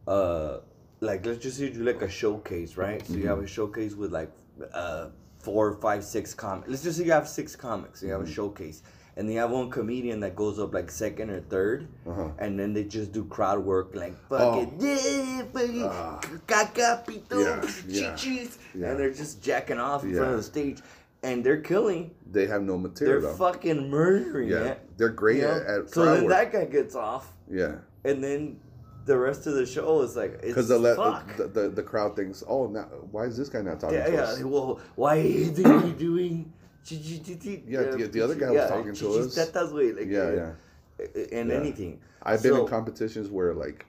uh 0.08 0.60
like 1.02 1.26
let's 1.26 1.40
just 1.44 1.58
say 1.58 1.66
you 1.66 1.74
do 1.74 1.84
like 1.84 2.02
a 2.02 2.10
showcase, 2.10 2.78
right? 2.78 3.06
So 3.06 3.14
you 3.14 3.28
have 3.28 3.40
a 3.40 3.48
showcase 3.48 3.94
with 3.94 4.12
like 4.12 4.32
uh 4.74 5.10
four, 5.48 5.72
five, 5.80 6.04
six 6.04 6.34
comics. 6.34 6.68
Let's 6.70 6.84
just 6.84 6.98
say 6.98 7.06
you 7.06 7.14
have 7.14 7.28
six 7.30 7.56
comics. 7.56 8.04
You 8.04 8.10
have 8.12 8.22
a 8.22 8.28
showcase. 8.30 8.84
And 9.16 9.28
they 9.30 9.36
have 9.36 9.50
one 9.50 9.70
comedian 9.72 10.20
that 10.20 10.36
goes 10.36 10.60
up 10.60 10.74
like 10.74 10.92
second 10.92 11.30
or 11.32 11.40
3rd 11.42 11.88
Uh-huh. 12.06 12.28
and 12.38 12.60
then 12.60 12.74
they 12.74 12.84
just 12.84 13.14
do 13.14 13.24
crowd 13.36 13.60
work 13.66 13.96
like 13.96 14.14
fucking 14.30 14.74
yeah, 14.80 15.44
fucking 15.54 15.84
Ah. 15.86 16.20
caca, 16.52 16.90
pito, 17.08 17.40
Yeah, 17.40 17.62
yeah, 17.88 18.14
chichis, 18.14 18.58
yeah. 18.76 18.90
and 18.90 19.00
they're 19.00 19.14
just 19.24 19.42
jacking 19.42 19.80
off 19.80 20.04
in 20.04 20.12
front 20.14 20.28
Yeah. 20.28 20.32
of 20.34 20.38
the 20.38 20.44
stage, 20.44 20.80
and 21.24 21.44
they're 21.46 21.62
killing. 21.72 22.12
they 22.30 22.46
have 22.54 22.62
no 22.62 22.78
material. 22.78 23.22
They're 23.22 23.32
though. 23.32 23.38
fucking 23.38 23.90
murdering 23.90 24.50
yeah, 24.50 24.72
it. 24.76 24.98
they're 24.98 25.16
great 25.24 25.42
at, 25.42 25.62
at 25.66 25.90
so 25.90 26.04
then 26.06 26.26
work. 26.26 26.34
that 26.36 26.52
guy 26.52 26.66
gets 26.66 26.94
off, 26.96 27.34
yeah, 27.50 27.76
and 28.04 28.22
then 28.24 28.60
the 29.08 29.18
rest 29.18 29.48
of 29.48 29.54
the 29.56 29.66
show 29.66 30.02
is 30.02 30.16
like 30.16 30.34
it's 30.34 30.48
because 30.48 30.68
the, 30.68 30.78
le- 30.78 30.96
fuck. 30.96 31.36
the, 31.38 31.48
the 31.48 31.70
the 31.70 31.84
crowd 31.84 32.16
thinks, 32.16 32.44
"Oh, 32.48 32.68
now 32.68 32.84
why 33.12 33.24
is 33.24 33.38
this 33.38 33.50
guy 33.50 33.62
not 33.62 33.80
talking 33.80 33.98
yeah, 33.98 34.06
to 34.06 34.12
yeah. 34.14 34.22
us?" 34.22 34.44
Well, 34.44 34.80
why 34.96 35.16
is 35.16 35.58
he 35.58 35.64
doing? 35.94 36.54
Yeah, 36.90 37.84
the- 37.84 38.10
the 38.12 38.22
other 38.22 38.36
guy 38.36 38.52
was 38.52 38.70
talking 38.70 38.94
to 38.94 39.14
us. 39.20 39.36
Tetas, 39.38 39.74
way, 39.74 39.92
like, 39.92 40.08
Yeah, 40.08 40.20
uh, 40.20 40.54
yeah. 41.00 41.24
And 41.32 41.50
Yeah. 41.50 41.56
anything. 41.56 42.00
I've 42.22 42.44
been 42.44 42.56
in 42.56 42.68
competitions 42.68 43.30
where 43.30 43.54
like 43.54 43.86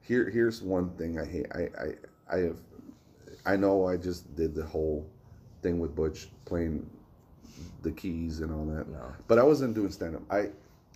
here 0.00 0.28
here's 0.30 0.62
one 0.62 0.90
thing 0.90 1.18
I 1.18 1.24
hate. 1.24 1.46
I, 1.54 1.62
I 1.84 2.36
I 2.36 2.38
have 2.40 2.58
I 3.44 3.56
know 3.56 3.86
I 3.86 3.96
just 3.96 4.34
did 4.34 4.54
the 4.54 4.64
whole 4.64 5.06
thing 5.62 5.78
with 5.80 5.94
Butch 5.94 6.28
playing 6.44 6.88
the 7.82 7.90
keys 7.90 8.40
and 8.40 8.52
all 8.52 8.64
that. 8.66 8.88
No. 8.88 9.12
But 9.28 9.38
I 9.38 9.42
wasn't 9.42 9.74
doing 9.74 9.90
stand 9.90 10.16
up. 10.16 10.22
I 10.30 10.50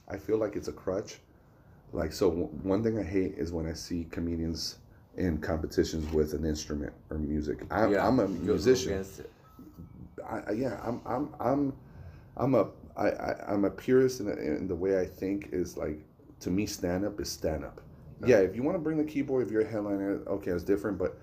I 0.08 0.18
feel 0.18 0.38
like 0.38 0.56
it's 0.56 0.68
a 0.68 0.72
crutch. 0.72 1.18
Like 1.92 2.12
so 2.12 2.28
w- 2.30 2.48
one 2.62 2.82
thing 2.82 2.98
I 2.98 3.02
hate 3.02 3.34
is 3.36 3.52
when 3.52 3.66
I 3.66 3.72
see 3.72 4.06
comedians 4.10 4.78
in 5.16 5.38
competitions 5.38 6.12
with 6.12 6.34
an 6.34 6.44
instrument 6.44 6.92
or 7.10 7.18
music. 7.18 7.60
I'm, 7.70 7.92
Yeah, 7.92 8.06
I'm 8.06 8.20
a 8.20 8.28
musician. 8.28 9.04
I, 10.28 10.40
I- 10.48 10.52
yeah, 10.52 10.80
I'm 10.84 11.00
I'm 11.06 11.34
I'm 11.40 11.72
I'm 12.36 12.54
a 12.54 12.68
I, 12.96 13.08
I 13.10 13.52
I'm 13.52 13.64
a 13.64 13.70
purist 13.70 14.20
in, 14.20 14.26
the- 14.26 14.40
in 14.40 14.68
the 14.68 14.74
way 14.74 15.00
I 15.00 15.06
think 15.06 15.50
is 15.52 15.76
like 15.76 16.00
to 16.40 16.50
me 16.50 16.66
stand 16.66 17.04
up 17.04 17.20
is 17.20 17.30
stand 17.30 17.64
up. 17.64 17.80
Yeah, 18.24 18.38
if 18.38 18.56
you 18.56 18.62
want 18.62 18.76
to 18.76 18.78
bring 18.80 18.96
the 18.98 19.04
keyboard, 19.04 19.46
if 19.46 19.52
you're 19.52 19.62
a 19.62 19.66
headliner, 19.66 20.22
okay, 20.26 20.50
it's 20.50 20.64
different, 20.64 20.96
but 20.98 21.18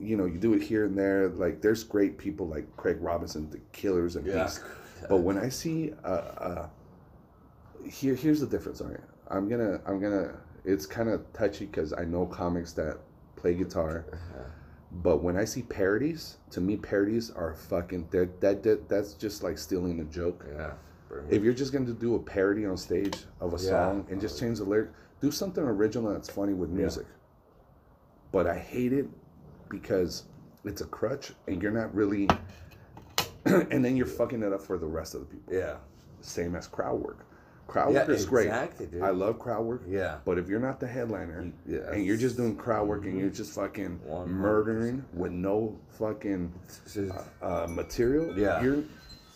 you 0.00 0.16
know, 0.16 0.26
you 0.26 0.38
do 0.38 0.52
it 0.54 0.62
here 0.62 0.84
and 0.86 0.96
there. 0.96 1.28
Like 1.28 1.60
there's 1.60 1.82
great 1.84 2.18
people 2.18 2.46
like 2.46 2.64
Craig 2.76 2.98
Robinson, 3.00 3.48
the 3.50 3.58
Killers 3.72 4.16
and 4.16 4.26
Yeah. 4.26 4.48
But 5.08 5.18
when 5.18 5.38
I 5.38 5.48
see 5.48 5.92
uh, 6.04 6.08
uh 6.08 6.68
here 7.88 8.14
here's 8.14 8.40
the 8.40 8.46
difference. 8.46 8.80
All 8.80 8.88
right, 8.88 9.00
I'm 9.30 9.48
gonna 9.48 9.80
I'm 9.86 10.00
gonna. 10.00 10.34
It's 10.64 10.86
kind 10.86 11.08
of 11.08 11.30
touchy 11.32 11.66
because 11.66 11.92
I 11.92 12.04
know 12.04 12.26
comics 12.26 12.72
that 12.74 12.98
play 13.36 13.54
guitar. 13.54 14.04
But 14.90 15.22
when 15.22 15.36
I 15.36 15.44
see 15.44 15.62
parodies, 15.62 16.38
to 16.50 16.60
me 16.60 16.76
parodies 16.76 17.30
are 17.30 17.54
fucking 17.54 18.08
that 18.10 18.40
that 18.40 18.88
that's 18.88 19.14
just 19.14 19.42
like 19.42 19.58
stealing 19.58 20.00
a 20.00 20.04
joke. 20.04 20.44
Yeah. 20.50 20.72
If 21.30 21.42
you're 21.42 21.54
just 21.54 21.72
gonna 21.72 21.92
do 21.92 22.14
a 22.14 22.18
parody 22.18 22.66
on 22.66 22.76
stage 22.76 23.16
of 23.40 23.52
a 23.54 23.56
Yeah. 23.56 23.70
song 23.70 24.06
and 24.10 24.20
just 24.20 24.38
change 24.40 24.58
the 24.58 24.64
lyric, 24.64 24.90
do 25.20 25.30
something 25.30 25.62
original 25.64 26.12
that's 26.12 26.28
funny 26.30 26.54
with 26.54 26.70
music. 26.70 27.06
But 28.32 28.46
I 28.46 28.58
hate 28.58 28.92
it 28.92 29.08
because 29.70 30.24
it's 30.64 30.80
a 30.80 30.86
crutch 30.86 31.32
and 31.46 31.62
you're 31.62 31.72
not 31.72 31.94
really 31.94 32.28
and 33.44 33.84
then 33.84 33.96
you're 33.96 34.06
fucking 34.06 34.42
it 34.42 34.52
up 34.52 34.62
for 34.62 34.78
the 34.78 34.86
rest 34.86 35.14
of 35.14 35.20
the 35.20 35.26
people. 35.26 35.54
Yeah. 35.54 35.76
Same 36.20 36.54
as 36.56 36.66
crowd 36.66 37.00
work. 37.00 37.24
Crowd 37.68 37.92
Yeah, 37.92 38.00
work 38.00 38.08
is 38.08 38.24
great. 38.24 38.50
dude. 38.78 39.02
I 39.02 39.10
love 39.10 39.38
crowd 39.38 39.62
work. 39.64 39.82
Yeah. 39.86 40.16
But 40.24 40.38
if 40.38 40.48
you're 40.48 40.58
not 40.58 40.80
the 40.80 40.86
headliner 40.86 41.52
yeah. 41.66 41.92
and 41.92 42.04
you're 42.04 42.16
just 42.16 42.36
doing 42.38 42.56
crowd 42.56 42.88
work 42.88 43.04
and 43.04 43.20
you're 43.20 43.28
just 43.28 43.52
fucking 43.54 44.00
100%. 44.08 44.26
murdering 44.26 45.04
with 45.12 45.32
no 45.32 45.78
fucking 45.98 46.50
just- 46.90 47.12
uh, 47.42 47.66
material, 47.68 48.36
Yeah. 48.36 48.62
you're 48.62 48.82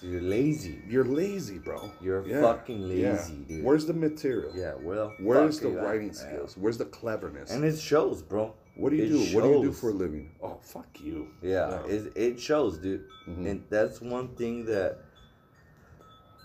you're 0.01 0.23
lazy. 0.23 0.83
you're 0.89 1.05
lazy, 1.05 1.59
bro. 1.59 1.91
You're 2.01 2.27
Yeah, 2.27 2.41
fucking 2.41 2.81
yeah. 2.89 3.13
lazy, 3.13 3.45
dude. 3.47 3.65
Where's 3.65 3.85
the 3.87 3.93
material? 3.93 4.51
Yeah, 4.57 4.73
well, 4.81 5.13
Where's 5.21 5.61
the 5.61 5.69
it, 5.79 5.83
writing 5.83 6.13
skills? 6.13 6.57
Where's 6.57 6.79
the 6.79 6.87
cleverness? 6.87 7.53
And 7.53 7.65
it 7.65 7.79
shows, 7.79 8.23
bro. 8.23 8.55
what 8.75 8.91
do 8.91 8.97
you 8.97 9.05
it 9.05 9.09
do? 9.11 9.37
What 9.37 9.45
do 9.45 9.51
you 9.51 9.63
do 9.65 9.73
for 9.73 9.91
a 9.91 9.93
living? 9.93 10.33
Oh, 10.43 10.57
fuck 10.63 10.89
you. 11.01 11.29
Yeah, 11.43 11.85
it, 11.87 12.13
it 12.17 12.41
shows, 12.41 12.79
dude. 12.79 13.05
Mhm. 13.29 13.47
And 13.51 13.65
that's 13.69 14.01
one 14.01 14.29
thing 14.29 14.65
that 14.65 14.99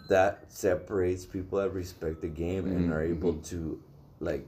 that 0.07 0.45
separates 0.49 1.25
people 1.25 1.59
that 1.59 1.73
respect 1.73 2.21
the 2.21 2.27
game 2.27 2.65
and 2.65 2.89
Mhm, 2.89 2.93
are 2.93 3.01
able 3.01 3.33
to 3.51 3.79
like. 4.19 4.47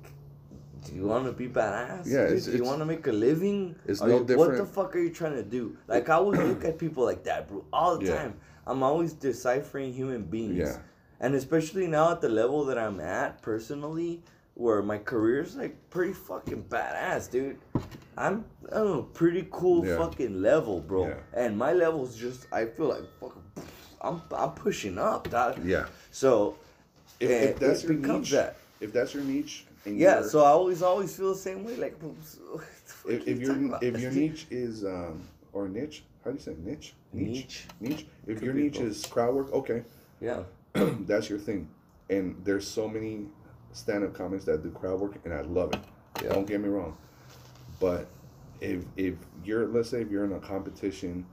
Do 0.85 0.95
you 0.95 1.05
want 1.07 1.25
to 1.25 1.33
be 1.33 1.47
badass? 1.49 2.05
Yeah, 2.07 2.23
it's- 2.23 2.45
do 2.45 2.55
you 2.55 2.63
want 2.63 2.79
to 2.79 2.85
make 2.85 3.05
a 3.07 3.11
living? 3.11 3.75
it's 3.85 4.01
Are 4.01 4.07
no 4.07 4.25
you- 4.25 4.37
What 4.37 4.55
the 4.55 4.65
fuck 4.65 4.95
are 4.95 4.99
you 4.99 5.09
trying 5.09 5.35
to 5.35 5.43
do? 5.43 5.75
Like 5.87 6.07
I 6.09 6.13
always 6.15 6.39
look 6.39 6.63
at 6.63 6.77
people 6.77 7.03
like 7.03 7.23
that, 7.25 7.49
bro, 7.49 7.65
all 7.73 7.97
the 7.97 8.05
Yeah. 8.05 8.15
time. 8.15 8.33
I'm 8.65 8.81
always 8.83 9.11
deciphering 9.13 9.91
human 9.91 10.23
beings. 10.23 10.57
Yeah. 10.57 10.77
And 11.19 11.35
especially 11.35 11.87
now 11.87 12.11
at 12.13 12.21
the 12.21 12.29
level 12.29 12.63
that 12.65 12.77
I'm 12.77 13.01
at 13.01 13.41
personally, 13.41 14.23
where 14.53 14.81
my 14.81 14.97
career's 14.97 15.57
like 15.57 15.75
pretty 15.89 16.13
fucking 16.13 16.63
badass, 16.69 17.29
dude. 17.29 17.57
I'm 18.17 18.45
a 18.71 19.01
pretty 19.01 19.47
cool 19.51 19.85
Yeah. 19.85 19.97
fucking 19.97 20.41
level, 20.41 20.79
bro. 20.79 21.07
Yeah. 21.07 21.15
And 21.33 21.57
my 21.57 21.73
level's 21.73 22.15
just 22.15 22.47
I 22.53 22.65
feel 22.65 22.87
like 22.87 23.03
fucking 23.19 23.38
I'm 24.01 24.21
I'm 24.35 24.51
pushing 24.51 24.97
up, 24.97 25.29
dog. 25.29 25.63
Yeah. 25.65 25.85
So 26.11 26.55
If, 27.19 27.29
if 27.29 27.59
that's 27.59 27.83
your 27.83 27.93
becomes 27.93 28.21
niche, 28.21 28.31
that. 28.31 28.55
if 28.79 28.93
that's 28.93 29.13
your 29.13 29.23
niche, 29.23 29.65
and 29.85 29.97
Yeah, 29.97 30.21
so 30.23 30.39
I 30.43 30.49
always 30.49 30.81
always 30.81 31.15
feel 31.15 31.33
the 31.33 31.39
same 31.39 31.63
way. 31.65 31.75
Like 31.75 31.99
if, 33.07 33.27
if 33.27 33.39
your 33.39 33.77
if 33.81 33.99
your 33.99 34.11
niche 34.21 34.47
is 34.49 34.83
um 34.85 35.23
or 35.53 35.67
niche, 35.67 36.03
how 36.23 36.31
do 36.31 36.37
you 36.37 36.41
say 36.43 36.51
it? 36.51 36.59
niche? 36.65 36.93
Niche. 37.13 37.65
Niche. 37.79 38.05
If 38.27 38.37
Could 38.37 38.45
your 38.45 38.53
niche 38.53 38.75
both. 38.75 38.83
is 38.83 39.05
crowd 39.05 39.33
work, 39.35 39.51
okay, 39.53 39.83
yeah. 40.21 40.43
that's 40.73 41.29
your 41.29 41.39
thing. 41.39 41.67
And 42.09 42.35
there's 42.43 42.67
so 42.67 42.87
many 42.87 43.25
stand-up 43.71 44.13
comics 44.13 44.45
that 44.45 44.63
do 44.63 44.71
crowd 44.71 44.99
work, 44.99 45.15
and 45.25 45.33
I 45.33 45.41
love 45.41 45.73
it. 45.73 45.79
Yeah. 46.23 46.33
Don't 46.33 46.47
get 46.47 46.59
me 46.61 46.69
wrong, 46.69 46.95
but 47.79 48.07
if 48.61 48.83
if 48.97 49.15
you're 49.43 49.67
let's 49.67 49.89
say 49.89 50.01
if 50.01 50.09
you're 50.11 50.25
in 50.25 50.33
a 50.33 50.39
competition, 50.39 51.25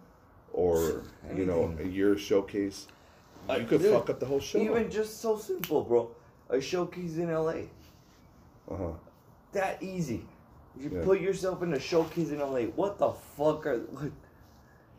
or 0.56 1.02
you 1.34 1.44
know 1.46 1.72
you're 1.84 2.16
showcase, 2.18 2.88
Uh, 3.48 3.58
you 3.60 3.66
could 3.66 3.80
dude, 3.82 3.92
fuck 3.92 4.10
up 4.10 4.18
the 4.18 4.26
whole 4.26 4.40
show. 4.40 4.58
Even 4.58 4.90
just 4.90 5.20
so 5.20 5.36
simple, 5.36 5.82
bro. 5.84 6.10
A 6.48 6.60
showcase 6.60 7.16
in 7.18 7.30
LA. 7.30 7.68
uh 8.68 8.76
huh. 8.76 8.90
That 9.52 9.82
easy. 9.82 10.24
You 10.80 10.90
Yeah. 10.92 11.04
put 11.04 11.20
yourself 11.20 11.62
in 11.62 11.72
a 11.74 11.78
showcase, 11.80 12.30
in 12.30 12.40
I'm 12.40 12.72
what 12.74 12.98
the 12.98 13.12
fuck 13.36 13.66
are? 13.66 13.78
What? 13.78 14.10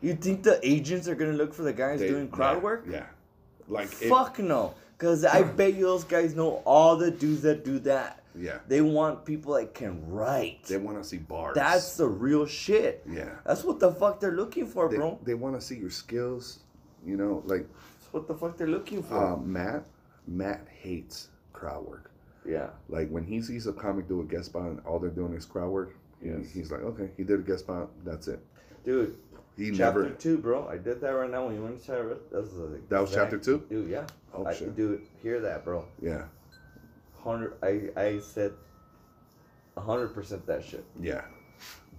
You 0.00 0.14
think 0.14 0.44
the 0.44 0.58
agents 0.66 1.08
are 1.08 1.14
gonna 1.16 1.32
look 1.32 1.52
for 1.52 1.62
the 1.64 1.72
guys 1.72 2.00
They- 2.00 2.08
doing 2.08 2.28
crowd 2.28 2.58
yeah, 2.58 2.62
work? 2.62 2.84
Yeah. 2.88 3.06
Like 3.68 3.90
it- 4.00 4.08
Fuck 4.08 4.38
no. 4.38 4.74
Cause 4.98 5.24
I 5.24 5.42
bet 5.42 5.74
you 5.74 5.84
those 5.86 6.04
guys 6.04 6.34
know 6.34 6.62
all 6.64 6.96
the 6.96 7.10
dudes 7.10 7.42
that 7.42 7.64
do 7.64 7.78
that. 7.80 8.17
Yeah. 8.36 8.58
They 8.68 8.80
want 8.80 9.24
people 9.24 9.54
that 9.54 9.74
can 9.74 10.08
write. 10.10 10.64
They 10.64 10.76
want 10.76 11.00
to 11.02 11.04
see 11.08 11.18
bars. 11.18 11.54
That's 11.54 11.96
the 11.96 12.06
real 12.08 12.46
shit. 12.46 13.02
yeah. 13.08 13.30
That's 13.44 13.64
what 13.64 13.78
the 13.80 13.92
fuck 13.92 14.20
they're 14.20 14.32
looking 14.32 14.66
for, 14.66 14.88
They, 14.88 14.96
bro. 14.96 15.18
they 15.24 15.34
want 15.34 15.54
to 15.54 15.60
see 15.60 15.76
your 15.76 15.90
skills. 15.90 16.60
You 17.06 17.16
know, 17.16 17.42
like 17.46 17.66
That's 18.00 18.12
what 18.12 18.26
the 18.28 18.34
fuck 18.34 18.56
they're 18.56 18.66
looking 18.66 19.02
for. 19.02 19.16
uh, 19.34 19.36
Matt. 19.36 19.84
Matt 20.26 20.66
hates 20.82 21.28
crowd 21.52 21.86
work. 21.86 22.10
yeah. 22.46 22.68
Like 22.88 23.08
when 23.10 23.24
he 23.24 23.40
sees 23.42 23.66
a 23.66 23.72
comic 23.72 24.08
do 24.08 24.20
a 24.20 24.24
guest 24.24 24.46
spot 24.46 24.62
and 24.66 24.80
all 24.86 24.98
they're 24.98 25.10
doing 25.10 25.32
is 25.34 25.44
crowd 25.46 25.70
work, 25.70 25.94
Yes. 26.22 26.50
he's 26.52 26.70
like, 26.72 26.80
okay, 26.82 27.10
he 27.16 27.22
did 27.24 27.38
a 27.40 27.42
guest 27.42 27.60
spot. 27.60 27.88
That's 28.04 28.26
it. 28.28 28.40
Dude, 28.84 29.16
He 29.56 29.70
never 29.70 29.76
chapter 29.78 30.02
never. 30.04 30.14
two, 30.16 30.38
bro. 30.38 30.66
I 30.68 30.76
did 30.76 31.00
that 31.00 31.10
right 31.10 31.30
now 31.30 31.46
when 31.46 31.54
you 31.54 31.62
went 31.62 31.80
to 31.80 31.86
chapter. 31.86 32.16
That's 32.32 32.50
the 32.50 32.80
That 32.88 33.00
was 33.00 33.12
chapter 33.14 33.38
two? 33.38 33.64
Dude, 33.70 33.88
yeah. 33.88 34.04
Oh 34.34 34.44
I, 34.44 34.52
shit. 34.54 34.74
Dude, 34.76 35.02
hear 35.22 35.40
that, 35.40 35.64
bro. 35.64 35.84
Yeah. 36.02 36.24
Hundred. 37.22 37.54
I 37.62 37.90
I 38.00 38.18
said. 38.20 38.52
hundred 39.76 40.08
percent 40.08 40.46
that 40.46 40.64
shit. 40.64 40.84
Yeah. 41.00 41.22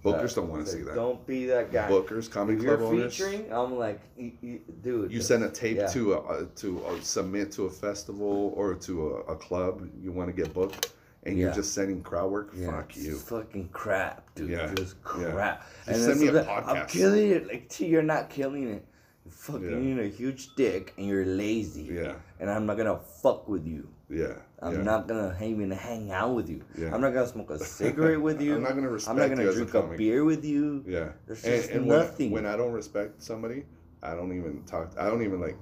Bookers 0.04 0.34
don't 0.34 0.48
want 0.48 0.64
to 0.64 0.72
see 0.72 0.80
that. 0.80 0.94
Don't 0.94 1.26
be 1.26 1.44
that 1.46 1.70
guy. 1.70 1.86
Bookers, 1.90 2.30
comic 2.30 2.56
if 2.58 2.64
club 2.64 2.78
you're 2.80 2.88
owners. 2.88 3.14
featuring, 3.14 3.52
I'm 3.52 3.76
like, 3.76 4.00
y- 4.18 4.32
y- 4.42 4.60
dude. 4.82 5.12
You 5.12 5.20
send 5.20 5.44
a 5.44 5.50
tape 5.50 5.76
yeah. 5.76 5.88
to 5.88 6.14
a, 6.14 6.20
uh, 6.20 6.46
to 6.56 6.82
uh 6.86 7.00
submit 7.02 7.52
to 7.52 7.66
a 7.66 7.70
festival 7.70 8.54
or 8.56 8.74
to 8.76 9.08
a, 9.28 9.32
a 9.32 9.36
club. 9.36 9.86
You 10.02 10.10
want 10.10 10.34
to 10.34 10.42
get 10.42 10.54
booked, 10.54 10.94
and 11.24 11.36
you're 11.38 11.52
just 11.52 11.74
sending 11.74 12.02
crowd 12.02 12.30
work. 12.30 12.52
Yeah, 12.56 12.70
Fuck 12.70 12.96
it's 12.96 13.04
you. 13.04 13.18
fucking 13.18 13.68
crap, 13.72 14.34
dude. 14.34 14.48
Yeah, 14.50 14.72
Just 14.74 14.96
yeah. 15.18 15.30
crap. 15.32 15.66
Just 15.84 15.86
then 15.86 16.16
send 16.16 16.20
me 16.20 16.28
a 16.28 16.32
sometimes, 16.44 16.66
I'm 16.68 16.86
killing 16.86 17.30
it. 17.32 17.46
Like, 17.48 17.68
T, 17.68 17.84
you're 17.84 18.02
not 18.02 18.30
killing 18.30 18.68
it. 18.70 18.84
You're 19.26 19.32
fucking 19.32 19.70
Yeah. 19.70 19.76
eating 19.80 19.98
a 20.00 20.08
huge 20.08 20.54
dick 20.54 20.94
and 20.96 21.06
you're 21.06 21.26
lazy. 21.26 21.82
Yeah. 21.92 22.14
And 22.40 22.48
I'm 22.50 22.64
not 22.64 22.78
gonna 22.78 22.96
fuck 22.96 23.46
with 23.48 23.66
you. 23.66 23.86
Yeah. 24.10 24.34
I'm 24.60 24.74
yeah. 24.74 24.82
not 24.82 25.08
gonna 25.08 25.36
even 25.42 25.70
hang 25.70 26.10
out 26.10 26.34
with 26.34 26.48
you. 26.50 26.62
Yeah. 26.76 26.92
I'm 26.92 27.00
not 27.00 27.14
gonna 27.14 27.28
smoke 27.28 27.50
a 27.50 27.58
cigarette 27.58 28.20
with 28.20 28.40
you. 28.46 28.56
I'm 28.56 28.62
not 28.62 28.74
gonna 28.74 28.88
respect. 28.90 29.16
You. 29.16 29.22
I'm 29.22 29.28
not 29.30 29.36
gonna 29.36 29.48
a 29.50 29.54
drink 29.54 29.68
a, 29.74 29.80
comic. 29.82 29.98
beer 29.98 30.24
with 30.24 30.44
you. 30.44 30.84
Yeah. 30.86 31.10
There's 31.26 31.44
And, 31.44 31.54
just 31.62 31.70
and 31.70 31.86
when, 31.86 31.98
nothing. 31.98 32.30
when 32.32 32.46
I 32.46 32.56
don't 32.56 32.72
respect 32.72 33.22
somebody, 33.22 33.64
I 34.02 34.14
don't 34.14 34.36
even 34.36 34.64
talk. 34.64 34.92
I 34.98 35.08
don't 35.08 35.22
even 35.22 35.40
like. 35.40 35.56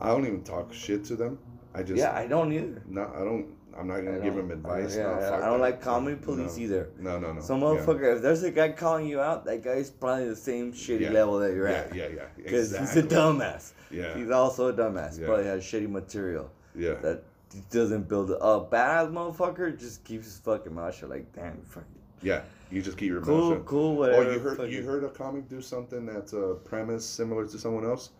I 0.00 0.08
don't 0.08 0.26
even 0.26 0.42
talk 0.42 0.72
shit 0.72 1.04
to 1.06 1.16
them. 1.16 1.38
I 1.74 1.82
just. 1.82 1.98
yeah, 1.98 2.12
I 2.14 2.26
don't 2.26 2.52
either. 2.52 2.82
No, 2.88 3.10
I 3.14 3.20
don't. 3.20 3.46
I'm 3.78 3.86
not 3.86 4.00
gonna 4.00 4.18
give 4.20 4.34
them 4.34 4.50
advice. 4.50 4.96
Yeah, 4.96 5.04
no, 5.04 5.12
I 5.12 5.46
don't 5.46 5.52
that. 5.52 5.60
like 5.60 5.80
comedy 5.80 6.16
police 6.16 6.56
no. 6.56 6.62
either. 6.64 6.90
No, 6.98 7.18
no, 7.20 7.32
no. 7.32 7.40
Some 7.40 7.60
Yeah. 7.60 7.68
motherfucker, 7.68 8.16
if 8.16 8.22
there's 8.22 8.42
a 8.42 8.50
guy 8.50 8.70
calling 8.72 9.06
you 9.06 9.20
out, 9.20 9.44
that 9.44 9.62
guy's 9.62 9.90
probably 9.90 10.28
the 10.28 10.36
same 10.36 10.72
shitty 10.72 11.02
Yeah. 11.02 11.10
level 11.10 11.38
that 11.38 11.54
you're 11.54 11.68
Yeah, 11.70 11.76
at. 11.76 11.94
yeah, 11.94 12.08
yeah. 12.08 12.14
Yeah. 12.16 12.24
Because 12.36 12.72
Exactly. 12.72 13.02
he's 13.02 13.12
a 13.12 13.14
dumbass. 13.16 13.72
Yeah. 13.92 14.14
He's 14.16 14.30
also 14.30 14.68
a 14.68 14.72
dumbass. 14.72 15.20
Yeah. 15.20 15.26
Probably 15.26 15.44
has 15.46 15.62
shitty 15.62 15.88
material 15.88 16.50
Yeah. 16.74 16.94
that 17.02 17.22
doesn't 17.70 18.08
build 18.08 18.30
a 18.30 18.34
badass 18.34 19.10
motherfucker. 19.10 19.78
Just 19.78 20.04
keeps 20.04 20.24
his 20.26 20.38
fucking 20.38 20.74
mouth 20.74 20.94
shut. 20.96 21.10
Like, 21.10 21.32
damn, 21.32 21.60
fuck. 21.62 21.84
Yeah. 22.22 22.42
You 22.70 22.82
just 22.82 22.96
keep 22.96 23.08
your 23.08 23.20
mouth 23.20 23.26
Cool, 23.28 23.52
shut. 23.54 23.66
cool, 23.66 23.96
Or 23.96 24.10
whatever. 24.10 24.32
you 24.32 24.38
heard 24.38 24.56
fucking- 24.56 24.72
you 24.72 24.82
heard 24.84 25.04
a 25.04 25.08
comic 25.08 25.48
do 25.48 25.60
something 25.60 26.06
that's 26.06 26.32
a 26.32 26.56
premise 26.64 27.04
similar 27.04 27.46
to 27.46 27.58
someone 27.58 27.84
else. 27.84 28.10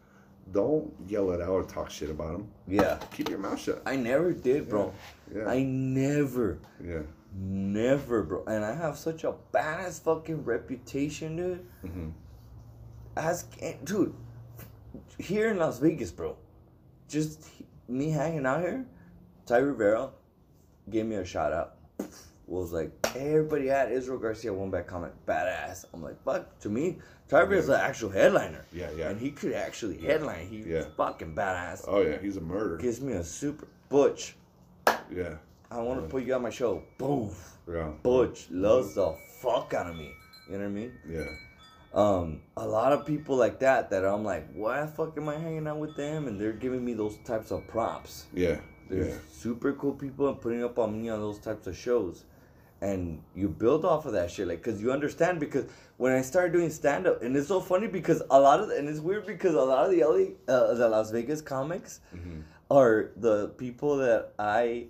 Don't 0.53 0.93
yell 1.07 1.31
it 1.31 1.41
out 1.41 1.51
or 1.51 1.63
talk 1.63 1.91
shit 1.91 2.11
about 2.11 2.35
him. 2.35 2.49
Yeah, 2.67 2.99
Keep 3.13 3.29
your 3.29 3.39
mouth 3.39 3.61
shut. 3.61 3.83
I 3.87 3.95
never 3.97 4.33
did, 4.33 4.69
bro. 4.69 4.93
Yeah. 5.33 5.47
I 5.47 5.63
never, 5.63 6.59
yeah. 6.85 7.03
never, 7.37 8.23
bro. 8.25 8.45
And 8.47 8.65
I 8.65 8.75
have 8.75 8.99
such 8.99 9.23
a 9.23 9.35
badass 9.55 10.01
fucking 10.03 10.45
reputation, 10.45 11.37
dude. 11.37 11.67
hmm 11.83 12.09
Ask, 13.17 13.57
dude, 13.85 14.15
here 15.19 15.51
in 15.51 15.59
Las 15.59 15.79
Vegas, 15.79 16.11
bro. 16.11 16.37
Just 17.09 17.49
me 17.87 18.11
hanging 18.11 18.47
out 18.47 18.61
here. 18.63 18.87
Ty 19.51 19.57
Rivera 19.59 20.11
gave 20.91 21.07
me 21.07 21.17
a 21.17 21.25
shout 21.25 21.53
out. 21.53 21.75
Was 22.47 22.73
like, 22.73 22.93
everybody 23.17 23.67
had 23.67 23.91
Israel 23.91 24.21
Garcia 24.21 24.53
one 24.55 24.71
back 24.71 24.87
comment, 24.87 25.13
badass. 25.27 25.87
I'm 25.93 26.01
like, 26.05 26.23
fuck. 26.25 26.57
To 26.61 26.69
me, 26.69 26.99
Ty 27.29 27.41
Rivera's 27.41 27.69
an 27.69 27.81
actual 27.81 28.11
headliner. 28.11 28.65
Yeah, 28.73 28.91
yeah. 28.97 29.09
And 29.09 29.19
he 29.19 29.33
could 29.33 29.53
actually 29.53 29.99
headline. 29.99 30.47
He's 30.47 30.67
Yeah. 30.67 30.85
fucking 30.97 31.35
badass. 31.35 31.85
Oh 31.89 32.01
yeah, 32.01 32.19
he's 32.19 32.37
a 32.37 32.41
murderer. 32.41 32.77
Gives 32.77 33.01
me 33.01 33.15
a 33.15 33.25
super 33.25 33.67
Butch. 33.89 34.37
Yeah. 35.13 35.35
I 35.69 35.81
want 35.81 36.01
to 36.01 36.07
put 36.09 36.23
you 36.23 36.33
on 36.35 36.43
my 36.43 36.51
show. 36.51 36.85
Boom. 36.97 37.33
Yeah. 37.69 37.91
Butch 38.05 38.47
loves 38.53 38.95
the 38.95 39.17
fuck 39.43 39.75
out 39.75 39.89
of 39.91 39.97
me. 39.97 40.13
You 40.49 40.59
know 40.59 40.61
what 40.61 40.67
I 40.67 40.69
mean? 40.69 40.93
Yeah. 41.09 41.27
um 41.93 42.41
a 42.57 42.65
lot 42.65 42.93
of 42.93 43.05
people 43.05 43.35
like 43.35 43.59
that 43.59 43.91
that 43.91 44.05
I'm 44.05 44.25
like, 44.25 44.47
why 44.55 44.81
the 44.83 44.87
fuck 44.87 45.17
am 45.17 45.29
I 45.29 45.37
hanging 45.39 45.67
out 45.67 45.79
with 45.79 45.97
them? 45.97 46.29
And 46.29 46.41
they're 46.41 46.53
giving 46.53 46.85
me 46.85 46.95
those 46.95 47.17
types 47.25 47.51
of 47.51 47.67
props. 47.67 48.27
Yeah. 48.33 48.61
There's 48.91 49.09
Yeah. 49.09 49.19
super 49.33 49.73
cool 49.73 49.93
people 49.95 50.29
and 50.29 50.41
putting 50.41 50.63
up 50.65 50.79
on 50.79 51.01
me 51.01 51.09
on 51.09 51.21
those 51.21 51.39
types 51.39 51.67
of 51.67 51.77
shows. 51.77 52.25
And 52.83 53.23
you 53.35 53.49
build 53.49 53.85
off 53.85 54.07
of 54.07 54.13
that 54.15 54.31
shit, 54.31 54.49
like, 54.49 54.63
cause 54.63 54.81
you 54.83 54.91
understand. 54.91 55.39
Because 55.39 55.67
when 55.99 56.13
I 56.13 56.23
started 56.23 56.53
doing 56.53 56.71
stand 56.71 57.07
up, 57.07 57.23
and 57.23 57.37
it's 57.37 57.47
so 57.49 57.61
funny 57.61 57.87
because 57.87 58.23
a 58.31 58.41
lot 58.41 58.59
of, 58.61 58.71
and 58.71 58.89
it's 58.89 59.01
weird 59.01 59.27
because 59.27 59.55
a 59.55 59.63
lot 59.63 59.85
of 59.85 59.91
the 59.93 60.03
LA, 60.03 60.35
uh, 60.53 60.75
the 60.75 60.89
Las 60.89 61.11
Vegas 61.11 61.41
comics 61.43 62.01
Mhm. 62.15 62.43
are 62.71 63.11
the 63.17 63.49
people 63.59 63.99
that 63.99 64.33
I, 64.39 64.87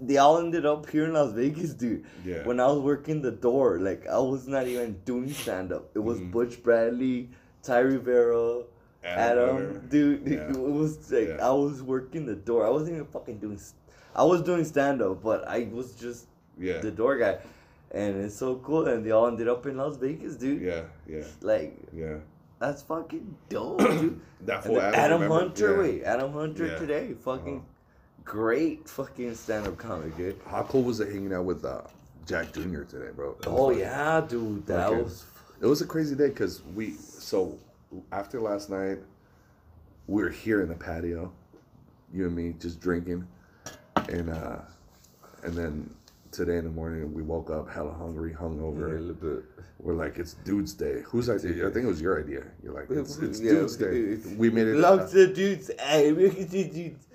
they 0.00 0.18
all 0.18 0.38
ended 0.38 0.64
up 0.66 0.88
here 0.88 1.04
in 1.04 1.12
Las 1.14 1.32
Vegas, 1.32 1.74
dude. 1.74 2.04
Yeah. 2.24 2.46
When 2.46 2.60
I 2.60 2.66
was 2.68 2.78
working 2.78 3.22
the 3.22 3.32
door, 3.32 3.80
like 3.80 4.06
I 4.06 4.18
was 4.20 4.46
not 4.48 4.66
even 4.68 5.00
doing 5.04 5.30
stand 5.32 5.72
up. 5.72 5.90
It 5.94 6.00
was 6.00 6.18
Mhm. 6.20 6.30
Butch 6.30 6.62
Bradley, 6.62 7.30
Ty 7.64 7.80
Rivera, 7.80 8.62
Adam, 9.04 9.56
Hunter. 9.56 9.78
dude. 9.88 10.26
Yeah. 10.28 10.48
It 10.50 10.56
was 10.58 11.10
like 11.10 11.28
Yeah. 11.28 11.46
I 11.48 11.50
was 11.52 11.82
working 11.82 12.26
the 12.26 12.34
door. 12.36 12.66
I 12.66 12.70
wasn't 12.70 12.92
even 12.96 13.06
fucking 13.06 13.38
doing. 13.38 13.60
I 14.14 14.24
was 14.24 14.42
doing 14.42 14.64
stand 14.64 15.02
up, 15.02 15.22
but 15.22 15.46
I 15.48 15.68
was 15.72 15.92
just 15.94 16.26
Yeah. 16.58 16.78
the 16.78 16.90
door 16.90 17.16
guy, 17.18 17.38
and 17.90 18.16
it's 18.24 18.36
so 18.36 18.56
cool. 18.56 18.86
And 18.86 19.04
they 19.04 19.10
all 19.10 19.26
ended 19.26 19.48
up 19.48 19.66
in 19.66 19.76
Las 19.76 19.96
Vegas, 19.96 20.36
dude. 20.36 20.62
Yeah. 20.62 20.82
Yeah. 21.08 21.24
Like 21.40 21.76
Yeah. 21.92 22.16
that's 22.58 22.82
fucking 22.82 23.36
dope, 23.48 23.78
dude. 23.80 24.20
That 24.42 24.56
And 24.56 24.64
fool 24.64 24.80
Adam, 24.80 25.22
Adam? 25.22 25.30
Hunter, 25.30 25.72
Yeah. 25.72 25.78
wait, 25.82 26.02
Adam 26.04 26.32
Hunter 26.32 26.66
Yeah. 26.66 26.78
today, 26.78 27.14
fucking 27.14 27.56
Uh-huh. 27.58 28.22
great 28.24 28.88
fucking 28.88 29.34
stand 29.34 29.66
up 29.66 29.76
comic, 29.78 30.16
dude. 30.16 30.36
How 30.46 30.62
cool 30.62 30.82
was 30.84 31.00
it 31.00 31.12
hanging 31.12 31.32
out 31.32 31.44
with 31.44 31.64
uh, 31.64 31.80
Jack 32.26 32.52
Jr. 32.52 32.82
today, 32.82 33.10
bro? 33.16 33.36
Oh 33.46 33.66
like- 33.66 33.78
yeah, 33.78 34.20
dude, 34.20 34.66
that 34.66 34.90
Okay. 34.90 35.02
was. 35.02 35.24
It 35.60 35.66
was 35.66 35.80
a 35.80 35.86
crazy 35.86 36.14
day 36.16 36.28
because 36.28 36.60
we 36.74 36.92
so 36.94 37.56
after 38.12 38.40
last 38.40 38.70
night 38.70 38.98
we 40.06 40.22
were 40.22 40.30
here 40.30 40.62
in 40.62 40.68
the 40.68 40.74
patio, 40.74 41.32
you 42.12 42.26
and 42.26 42.34
me 42.34 42.54
just 42.58 42.80
drinking, 42.80 43.26
and 44.08 44.30
uh, 44.30 44.58
and 45.44 45.54
then 45.54 45.94
today 46.30 46.56
in 46.56 46.64
the 46.64 46.70
morning 46.70 47.12
we 47.12 47.22
woke 47.22 47.50
up 47.50 47.68
hella 47.70 47.92
hungry, 47.92 48.32
hungover. 48.32 48.96
A 48.96 49.00
little 49.00 49.14
bit. 49.14 49.44
We're 49.78 49.94
like, 49.94 50.18
it's 50.18 50.34
Dude's 50.34 50.72
Day. 50.74 51.02
Whose 51.06 51.28
idea? 51.28 51.68
I 51.68 51.72
think 51.72 51.84
it 51.86 51.88
was 51.88 52.00
your 52.00 52.20
idea. 52.22 52.44
You're 52.62 52.72
like, 52.72 52.86
it's, 52.88 53.16
it's 53.18 53.40
Yeah, 53.40 53.52
Dude's 53.52 53.76
Day. 53.76 53.86
it's- 54.12 54.26
We 54.36 54.48
made 54.48 54.68
it. 54.68 54.76
Love 54.76 55.10
the 55.10 55.26
dudes. 55.26 55.72
Hey, 55.80 56.12
look 56.12 56.38
at 56.38 56.50
the 56.50 56.64
dudes. 56.64 57.06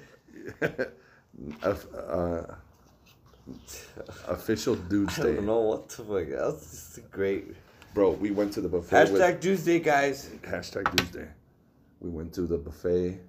uh, 1.63 1.75
uh, 1.97 2.55
official 4.27 4.75
Dude's 4.75 5.15
day. 5.15 5.31
I 5.31 5.35
don't 5.35 5.45
know 5.45 5.61
what 5.61 5.87
the 5.89 6.03
fuck. 6.03 6.27
That's 6.29 6.95
just 6.95 7.09
great. 7.11 7.55
Bro. 7.93 8.11
We 8.11 8.31
went 8.31 8.53
to 8.53 8.61
the 8.61 8.69
buffet. 8.69 9.11
with- 9.11 9.21
Hashtag 9.21 9.41
Tuesday, 9.41 9.79
guys. 9.79 10.29
hashtag 10.43 10.95
Tuesday. 10.97 11.27
We 11.99 12.09
went 12.09 12.33
to 12.33 12.41
the 12.43 12.57
buffet 12.57 13.19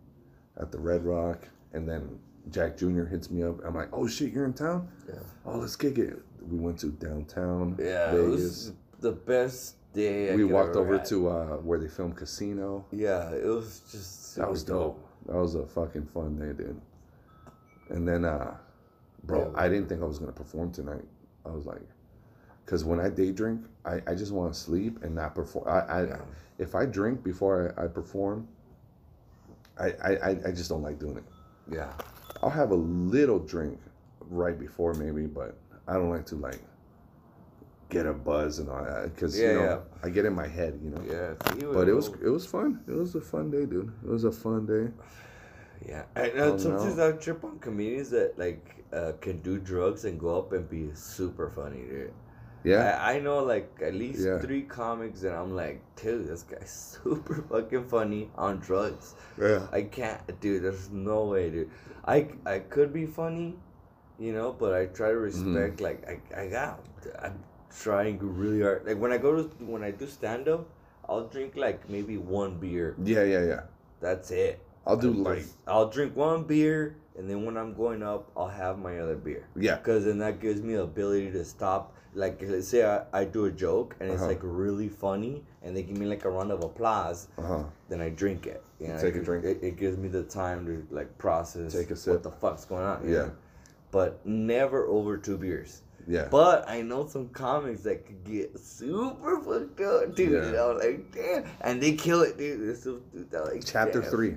at 0.58 0.70
the 0.72 0.78
Red 0.78 1.04
Rock, 1.04 1.48
and 1.72 1.88
then 1.88 2.18
Jack 2.50 2.76
Jr. 2.76 3.04
hits 3.04 3.30
me 3.30 3.42
up. 3.42 3.64
I'm 3.64 3.74
like, 3.74 3.88
"Oh 3.92 4.06
shit, 4.06 4.32
you're 4.32 4.44
in 4.44 4.52
town? 4.54 4.88
Yeah. 5.08 5.14
Oh, 5.46 5.58
let's 5.58 5.76
kick 5.76 5.98
it." 5.98 6.18
We 6.48 6.58
went 6.58 6.78
to 6.80 6.88
downtown 6.88 7.76
Yeah, 7.78 8.10
it 8.12 8.16
Vegas. 8.16 8.40
was 8.42 8.72
the 9.00 9.12
best 9.12 9.74
day. 9.92 10.32
I 10.32 10.36
we 10.36 10.44
walked 10.44 10.76
over 10.76 10.98
had. 10.98 11.04
to 11.06 11.28
uh, 11.28 11.56
where 11.58 11.78
they 11.78 11.88
filmed 11.88 12.16
Casino. 12.16 12.84
Yeah, 12.92 13.30
it 13.32 13.44
was 13.46 13.80
just. 13.90 14.36
That 14.36 14.50
was 14.50 14.60
super 14.60 14.72
dope. 14.72 15.08
That 15.26 15.36
was 15.36 15.54
a 15.56 15.66
fucking 15.66 16.06
fun 16.06 16.38
day, 16.38 16.52
dude. 16.52 16.80
And 17.90 18.06
then, 18.06 18.24
uh, 18.24 18.56
bro, 19.24 19.50
Yeah. 19.50 19.60
I 19.60 19.68
didn't 19.68 19.88
think 19.88 20.02
I 20.02 20.04
was 20.06 20.18
gonna 20.18 20.32
perform 20.32 20.70
tonight. 20.72 21.04
I 21.44 21.50
was 21.50 21.64
like, 21.66 21.82
because 22.68 22.84
when 22.84 23.00
I 23.00 23.08
day 23.08 23.32
drink, 23.32 23.62
I, 23.86 24.02
I 24.06 24.14
just 24.14 24.30
want 24.30 24.52
to 24.52 24.58
sleep 24.60 25.02
and 25.02 25.14
not 25.14 25.34
perform. 25.34 25.66
I, 25.68 25.78
I 25.80 26.04
Yeah. 26.04 26.20
if 26.58 26.74
I 26.74 26.84
drink 26.84 27.24
before 27.24 27.74
I, 27.78 27.84
I 27.84 27.86
perform, 27.86 28.46
I, 29.80 29.86
I 30.04 30.10
I- 30.28 30.40
I 30.48 30.50
just 30.52 30.68
don't 30.68 30.82
like 30.82 30.98
doing 30.98 31.16
it. 31.16 31.24
Yeah. 31.72 31.90
I'll 32.42 32.50
have 32.50 32.70
a 32.72 32.74
little 33.14 33.38
drink 33.38 33.80
right 34.28 34.58
before 34.58 34.92
maybe, 34.92 35.24
but 35.26 35.56
I 35.86 35.94
don't 35.94 36.10
like 36.10 36.26
to 36.26 36.36
like 36.36 36.60
get 37.88 38.04
a 38.04 38.12
buzz 38.12 38.58
and 38.58 38.68
all 38.68 38.84
that 38.84 39.14
because 39.14 39.38
Yeah, 39.40 39.46
you 39.52 39.54
know 39.60 39.64
yeah. 39.64 39.78
I 40.06 40.10
get 40.10 40.26
in 40.26 40.34
my 40.34 40.46
head, 40.46 40.78
you 40.84 40.90
know. 40.90 41.02
Yeah. 41.08 41.72
But 41.72 41.88
it 41.88 41.94
was 41.94 42.08
it 42.22 42.28
was 42.28 42.44
fun. 42.44 42.80
It 42.86 42.92
was 42.92 43.14
a 43.14 43.20
fun 43.22 43.50
day, 43.50 43.64
dude. 43.64 43.90
It 44.04 44.10
was 44.10 44.24
a 44.24 44.32
fun 44.32 44.66
day. 44.66 44.92
Yeah. 45.88 46.02
I, 46.16 46.32
Oh, 46.32 46.54
uh, 46.54 46.58
sometimes 46.58 46.96
no. 46.96 47.08
I 47.08 47.12
trip 47.12 47.44
on 47.44 47.60
comedians 47.60 48.10
that 48.10 48.36
like 48.36 48.84
uh, 48.92 49.12
can 49.20 49.40
do 49.42 49.58
drugs 49.58 50.04
and 50.06 50.18
go 50.18 50.36
up 50.36 50.52
and 50.52 50.68
be 50.68 50.90
super 50.92 51.48
funny, 51.48 51.82
dude. 51.88 52.12
Yeah. 52.64 52.98
I, 53.02 53.14
I 53.14 53.20
know 53.20 53.38
like 53.44 53.78
at 53.82 53.94
least 53.94 54.20
Yeah. 54.24 54.38
three 54.38 54.62
comics 54.62 55.22
and 55.22 55.34
I'm 55.34 55.54
like, 55.54 55.80
dude, 55.96 56.26
this 56.28 56.42
guy's 56.42 56.98
super 57.02 57.42
fucking 57.50 57.84
funny 57.88 58.30
on 58.36 58.58
drugs. 58.58 59.14
Yeah. 59.40 59.66
I 59.72 59.82
can't, 59.82 60.20
dude. 60.40 60.62
There's 60.64 60.90
no 60.90 61.24
way, 61.26 61.50
dude. 61.50 61.70
I 62.04 62.28
I 62.46 62.58
could 62.60 62.92
be 62.92 63.06
funny, 63.06 63.54
you 64.18 64.32
know, 64.32 64.52
but 64.52 64.74
I 64.74 64.86
try 64.86 65.10
to 65.10 65.16
Mm-hmm. 65.16 65.54
respect. 65.54 65.80
Like 65.80 66.00
I 66.08 66.42
I 66.42 66.48
got, 66.48 66.80
I'm 67.22 67.38
trying 67.70 68.18
really 68.22 68.62
hard. 68.62 68.86
Like 68.86 68.98
when 68.98 69.12
I 69.12 69.18
go 69.18 69.36
to 69.36 69.42
when 69.64 69.82
I 69.84 69.90
do 69.90 70.06
stand 70.06 70.48
up, 70.48 70.66
I'll 71.08 71.26
drink 71.26 71.56
like 71.56 71.88
maybe 71.88 72.16
one 72.18 72.58
beer. 72.58 72.94
Yeah, 73.02 73.22
yeah, 73.24 73.44
yeah. 73.44 73.62
That's 74.00 74.30
it. 74.30 74.60
I'll 74.86 74.96
do 74.96 75.12
like 75.12 75.44
I'll 75.66 75.88
drink 75.90 76.16
one 76.16 76.44
beer, 76.44 76.96
and 77.18 77.28
then 77.28 77.44
when 77.44 77.56
I'm 77.58 77.74
going 77.74 78.02
up, 78.02 78.30
I'll 78.36 78.48
have 78.48 78.78
my 78.78 79.00
other 79.00 79.16
beer. 79.16 79.44
yeah. 79.56 79.76
Because 79.76 80.04
then 80.06 80.18
that 80.18 80.40
gives 80.40 80.62
me 80.62 80.74
the 80.74 80.82
ability 80.84 81.30
to 81.32 81.44
stop. 81.44 81.94
Like, 82.14 82.40
let's 82.42 82.66
say 82.68 82.84
I, 82.84 83.02
I 83.12 83.24
do 83.24 83.44
a 83.44 83.50
joke 83.50 83.94
and 84.00 84.10
it's 84.10 84.22
Uh-huh. 84.22 84.28
like 84.30 84.40
really 84.42 84.88
funny, 84.88 85.44
and 85.62 85.76
they 85.76 85.82
give 85.82 85.98
me 85.98 86.06
like 86.06 86.24
a 86.24 86.30
round 86.30 86.50
of 86.50 86.62
applause, 86.64 87.28
Uh 87.36 87.42
huh. 87.42 87.62
then 87.90 88.00
I 88.00 88.08
drink 88.08 88.46
it. 88.46 88.62
You 88.80 88.88
know, 88.88 88.98
Take 89.00 89.14
a 89.16 89.18
it, 89.18 89.24
drink. 89.24 89.44
It, 89.44 89.58
it 89.62 89.76
gives 89.76 89.98
me 89.98 90.08
the 90.08 90.22
time 90.22 90.64
to 90.66 90.86
like 90.94 91.16
process. 91.18 91.72
Take 91.74 91.90
a 91.90 91.96
sip. 91.96 92.14
What 92.14 92.22
the 92.22 92.30
fuck's 92.30 92.64
going 92.64 92.82
on? 92.84 93.02
Yeah. 93.06 93.10
know? 93.18 93.32
But 93.90 94.24
never 94.26 94.86
over 94.86 95.16
two 95.18 95.36
beers. 95.36 95.82
Yeah. 96.06 96.28
But 96.30 96.66
I 96.68 96.80
know 96.80 97.06
some 97.06 97.28
comics 97.28 97.82
that 97.82 98.06
could 98.06 98.24
get 98.24 98.58
super 98.58 99.40
fucked 99.40 99.80
up, 99.82 100.14
dude. 100.16 100.32
Yeah. 100.32 100.38
And 100.48 100.56
I 100.56 100.66
was 100.72 100.82
like, 100.84 101.12
damn, 101.12 101.44
and 101.60 101.82
they 101.82 101.92
kill 101.92 102.22
it, 102.22 102.38
dude. 102.38 102.76
Some 102.78 103.02
dude 103.12 103.30
like 103.32 103.62
Chapter 103.64 104.00
damn. 104.00 104.10
three. 104.10 104.34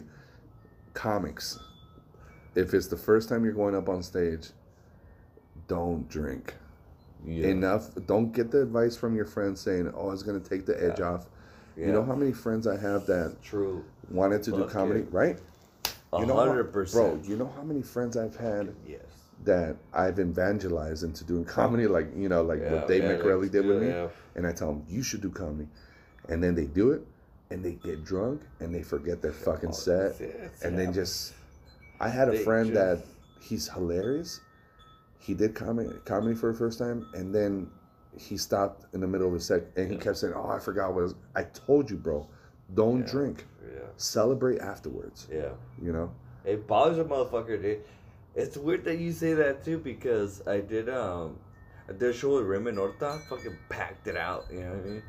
Comics. 0.94 1.58
If 2.56 2.74
it's 2.74 2.88
the 2.88 2.98
first 2.98 3.30
time 3.30 3.44
you're 3.44 3.54
going 3.54 3.76
up 3.76 3.88
on 3.90 4.04
stage, 4.04 4.50
don't 5.68 6.08
drink. 6.10 6.56
Yeah. 7.26 7.48
Enough. 7.48 7.90
Don't 8.08 8.32
get 8.34 8.52
the 8.52 8.62
advice 8.64 8.98
from 8.98 9.16
your 9.16 9.26
friends 9.26 9.62
saying, 9.62 9.92
"Oh, 9.96 10.12
it's 10.12 10.24
gonna 10.24 10.40
take 10.40 10.66
the 10.66 10.82
edge 10.84 11.00
off." 11.02 11.28
You 11.78 11.92
know 11.92 12.04
how 12.04 12.16
many 12.16 12.34
friends 12.34 12.68
I 12.68 12.76
have 12.78 13.06
that 13.08 13.42
True. 13.42 13.84
wanted 14.10 14.44
to 14.44 14.52
do 14.52 14.66
comedy, 14.66 15.02
right? 15.12 15.40
You 16.18 16.26
know, 16.26 16.36
hundred 16.36 16.72
bro. 16.74 17.20
You 17.24 17.38
know 17.38 17.52
how 17.56 17.64
many 17.64 17.82
friends 17.82 18.18
I've 18.18 18.36
had 18.36 18.74
Yes. 18.86 19.00
that 19.46 19.78
I've 19.94 20.20
evangelized 20.20 21.04
into 21.04 21.24
doing 21.24 21.46
comedy, 21.46 21.88
like 21.88 22.08
you 22.16 22.28
know, 22.28 22.44
like 22.44 22.60
Yeah, 22.60 22.74
what 22.74 22.88
Dave 22.88 23.04
yeah, 23.04 23.18
McCrelly 23.18 23.50
did 23.50 23.66
with 23.66 23.82
me, 23.82 23.88
yeah. 23.88 24.10
and 24.36 24.46
I 24.46 24.52
tell 24.52 24.68
them 24.74 24.84
you 24.90 25.02
should 25.04 25.22
do 25.22 25.30
comedy, 25.30 25.70
and 26.28 26.44
then 26.44 26.54
they 26.56 26.66
do 26.66 26.92
it, 26.92 27.06
and 27.50 27.64
they 27.64 27.74
get 27.74 28.04
drunk 28.04 28.42
and 28.60 28.76
they 28.76 28.84
forget 28.84 29.22
their 29.22 29.32
fucking 29.32 29.72
set, 29.74 30.20
and 30.64 30.78
then 30.78 30.92
just, 30.92 31.34
I 32.02 32.10
had 32.10 32.30
a 32.30 32.40
friend 32.40 32.76
that 32.76 33.04
he's 33.40 33.70
hilarious. 33.70 34.42
He 35.20 35.36
did 35.36 35.54
comedy 35.54 35.90
comedy 36.04 36.36
for 36.36 36.52
the 36.52 36.58
first 36.58 36.80
time, 36.80 37.08
and 37.14 37.34
then 37.34 37.70
he 38.18 38.38
stopped 38.38 38.86
in 38.94 39.02
the 39.02 39.08
middle 39.08 39.28
of 39.28 39.36
a 39.36 39.40
set, 39.40 39.68
and 39.76 39.88
he 39.88 39.96
Yeah. 39.96 40.02
kept 40.02 40.18
saying, 40.18 40.34
"Oh, 40.36 40.50
I 40.50 40.58
forgot 40.60 40.94
what." 40.94 41.04
was. 41.04 41.16
I 41.36 41.44
told 41.44 41.92
you, 41.92 41.98
bro. 41.98 42.28
Don't 42.74 43.02
Yeah. 43.02 43.12
drink. 43.12 43.46
Yeah. 43.64 43.82
Celebrate 43.98 44.60
afterwards. 44.60 45.28
Yeah. 45.32 45.52
You 45.80 45.94
know. 45.94 46.12
It 46.44 46.66
bothers 46.66 46.98
a 46.98 47.04
motherfucker, 47.04 47.62
dude. 47.62 47.84
It's 48.34 48.58
weird 48.58 48.84
that 48.86 48.98
you 48.98 49.12
say 49.12 49.34
that 49.36 49.64
too 49.64 49.78
because 49.78 50.42
I 50.48 50.62
did 50.62 50.90
um 50.90 51.38
I 51.88 52.04
a 52.06 52.14
show 52.14 52.36
with 52.36 52.46
Raymond 52.46 52.80
Orta, 52.80 53.20
fucking 53.30 53.58
packed 53.70 54.08
it 54.08 54.16
out, 54.16 54.46
you 54.52 54.62
know 54.62 54.72
what 54.72 54.80
I 54.80 54.90
mean? 54.90 55.04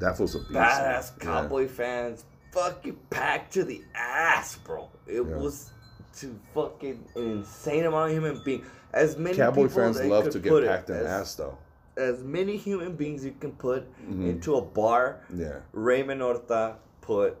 That 0.00 0.18
was 0.20 0.34
a 0.34 0.38
beast. 0.38 0.52
Badass 0.52 1.12
Yeah. 1.18 1.24
cowboy 1.24 1.66
fans, 1.66 2.24
fucking 2.52 2.96
packed 3.10 3.52
to 3.54 3.64
the 3.64 3.82
ass, 3.94 4.56
bro. 4.58 4.88
It 5.06 5.22
Yeah. 5.22 5.36
was 5.36 5.72
to 6.16 6.38
fucking 6.54 7.04
an 7.14 7.22
insane 7.30 7.84
amount 7.84 8.10
of 8.10 8.16
human 8.16 8.42
beings. 8.44 8.66
As 8.92 9.16
many 9.16 9.36
Cowboy 9.36 9.68
people 9.68 9.82
fans 9.82 10.00
love 10.02 10.30
to 10.30 10.38
get 10.38 10.50
put 10.50 10.66
packed 10.66 10.90
in 10.90 10.96
as, 10.96 11.06
ass, 11.06 11.34
though. 11.34 11.58
As 11.96 12.22
many 12.22 12.56
human 12.56 12.94
beings 12.96 13.24
you 13.24 13.34
can 13.38 13.52
put 13.52 13.84
Mhm. 14.08 14.28
into 14.30 14.56
a 14.56 14.62
bar, 14.62 15.20
Yeah. 15.34 15.60
Raymond 15.72 16.22
Orta 16.22 16.76
put 17.00 17.36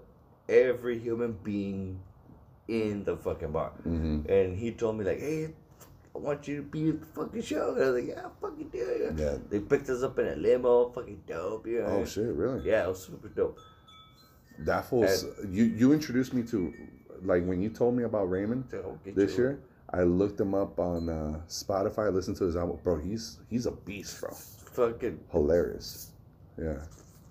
every 0.48 0.98
human 0.98 1.32
being 1.42 2.00
in 2.68 3.04
the 3.04 3.16
fucking 3.16 3.50
bar. 3.52 3.70
hmm 3.82 4.20
And 4.28 4.56
he 4.56 4.72
told 4.72 4.98
me 4.98 5.04
like, 5.04 5.20
hey, 5.20 5.54
I 6.14 6.18
want 6.18 6.46
you 6.48 6.56
to 6.56 6.62
be 6.62 6.90
at 6.90 7.00
the 7.00 7.06
fucking 7.06 7.42
show. 7.42 7.74
And 7.74 7.82
I 7.84 7.90
was 7.90 8.00
like, 8.02 8.08
yeah, 8.16 8.28
fucking 8.40 8.68
do 8.70 8.78
it. 8.78 9.14
Yeah. 9.18 9.36
They 9.48 9.60
picked 9.60 9.88
us 9.88 10.02
up 10.02 10.18
in 10.18 10.26
a 10.26 10.36
limo, 10.36 10.90
fucking 10.90 11.22
dope. 11.26 11.66
You 11.66 11.80
know? 11.80 11.86
Oh 11.86 12.04
shit! 12.04 12.34
Really? 12.34 12.68
Yeah, 12.68 12.84
it 12.84 12.88
was 12.88 13.02
super 13.04 13.28
dope. 13.28 13.58
That 14.60 14.84
fool's 14.86 15.24
you. 15.48 15.64
You 15.64 15.92
introduced 15.92 16.34
me 16.34 16.42
to, 16.44 16.74
like 17.22 17.44
when 17.44 17.60
you 17.62 17.70
told 17.70 17.94
me 17.96 18.04
about 18.04 18.30
Raymond 18.30 18.64
this 19.04 19.36
your- 19.36 19.50
year. 19.50 19.60
I 19.90 20.02
looked 20.02 20.38
him 20.38 20.54
up 20.54 20.78
on 20.78 21.08
uh, 21.08 21.40
Spotify. 21.48 22.06
I 22.06 22.08
listened 22.10 22.36
to 22.36 22.44
his 22.44 22.56
album, 22.56 22.78
bro. 22.84 22.98
He's 22.98 23.38
he's 23.48 23.64
a 23.64 23.70
beast, 23.70 24.20
bro. 24.20 24.30
Fucking, 24.32 25.18
Hilarious. 25.32 26.12
Yeah. 26.60 26.76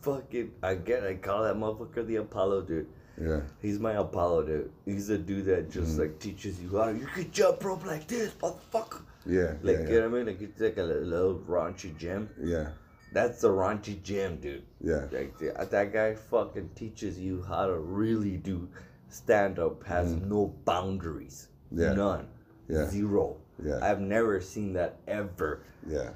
fucking, 0.02 0.52
I 0.64 0.74
get 0.74 1.04
I 1.04 1.14
call 1.16 1.44
that 1.44 1.56
motherfucker 1.56 2.08
the 2.08 2.16
Apollo 2.16 2.62
dude. 2.64 2.88
Yeah. 3.22 3.42
He's 3.62 3.78
my 3.80 3.94
Apollo 3.94 4.44
dude. 4.48 4.72
He's 4.86 5.08
the 5.08 5.20
dude 5.20 5.46
that 5.46 5.70
just 5.70 5.92
Mm-hmm. 5.92 6.02
like 6.02 6.20
teaches 6.20 6.60
you 6.60 6.70
how 6.78 6.90
you 6.90 7.06
can 7.06 7.30
jump 7.32 7.64
rope 7.64 7.86
like 7.86 8.08
this, 8.08 8.34
motherfucker. 8.42 9.02
Yeah. 9.28 9.54
Like, 9.62 9.78
yeah. 9.78 9.88
you 9.90 9.94
Yeah. 9.94 10.00
know 10.02 10.10
what 10.10 10.16
I 10.22 10.24
mean? 10.24 10.26
Like, 10.26 10.42
it's 10.42 10.60
like 10.62 10.78
a 10.78 10.84
little, 10.84 11.04
little 11.04 11.40
raunchy 11.48 11.96
gym. 11.98 12.30
Yeah. 12.42 12.70
That's 13.14 13.42
the 13.42 13.50
raunchy 13.50 14.02
gym, 14.02 14.38
dude. 14.38 14.64
Yeah. 14.82 15.06
Like 15.12 15.38
that 15.70 15.94
guy 15.94 16.16
fucking 16.16 16.72
teaches 16.76 17.20
you 17.20 17.44
how 17.48 17.68
to 17.68 17.78
really 17.78 18.38
do 18.38 18.68
stand 19.10 19.60
up. 19.60 19.84
Has 19.86 20.14
no 20.14 20.54
boundaries. 20.66 21.48
Yeah. 21.72 21.94
None. 21.94 22.28
Yeah. 22.70 22.86
Zero. 22.90 23.38
Yeah. 23.64 23.80
I've 23.82 24.00
never 24.02 24.40
seen 24.42 24.74
that 24.74 24.98
ever. 25.08 25.64
Yeah. 25.88 26.10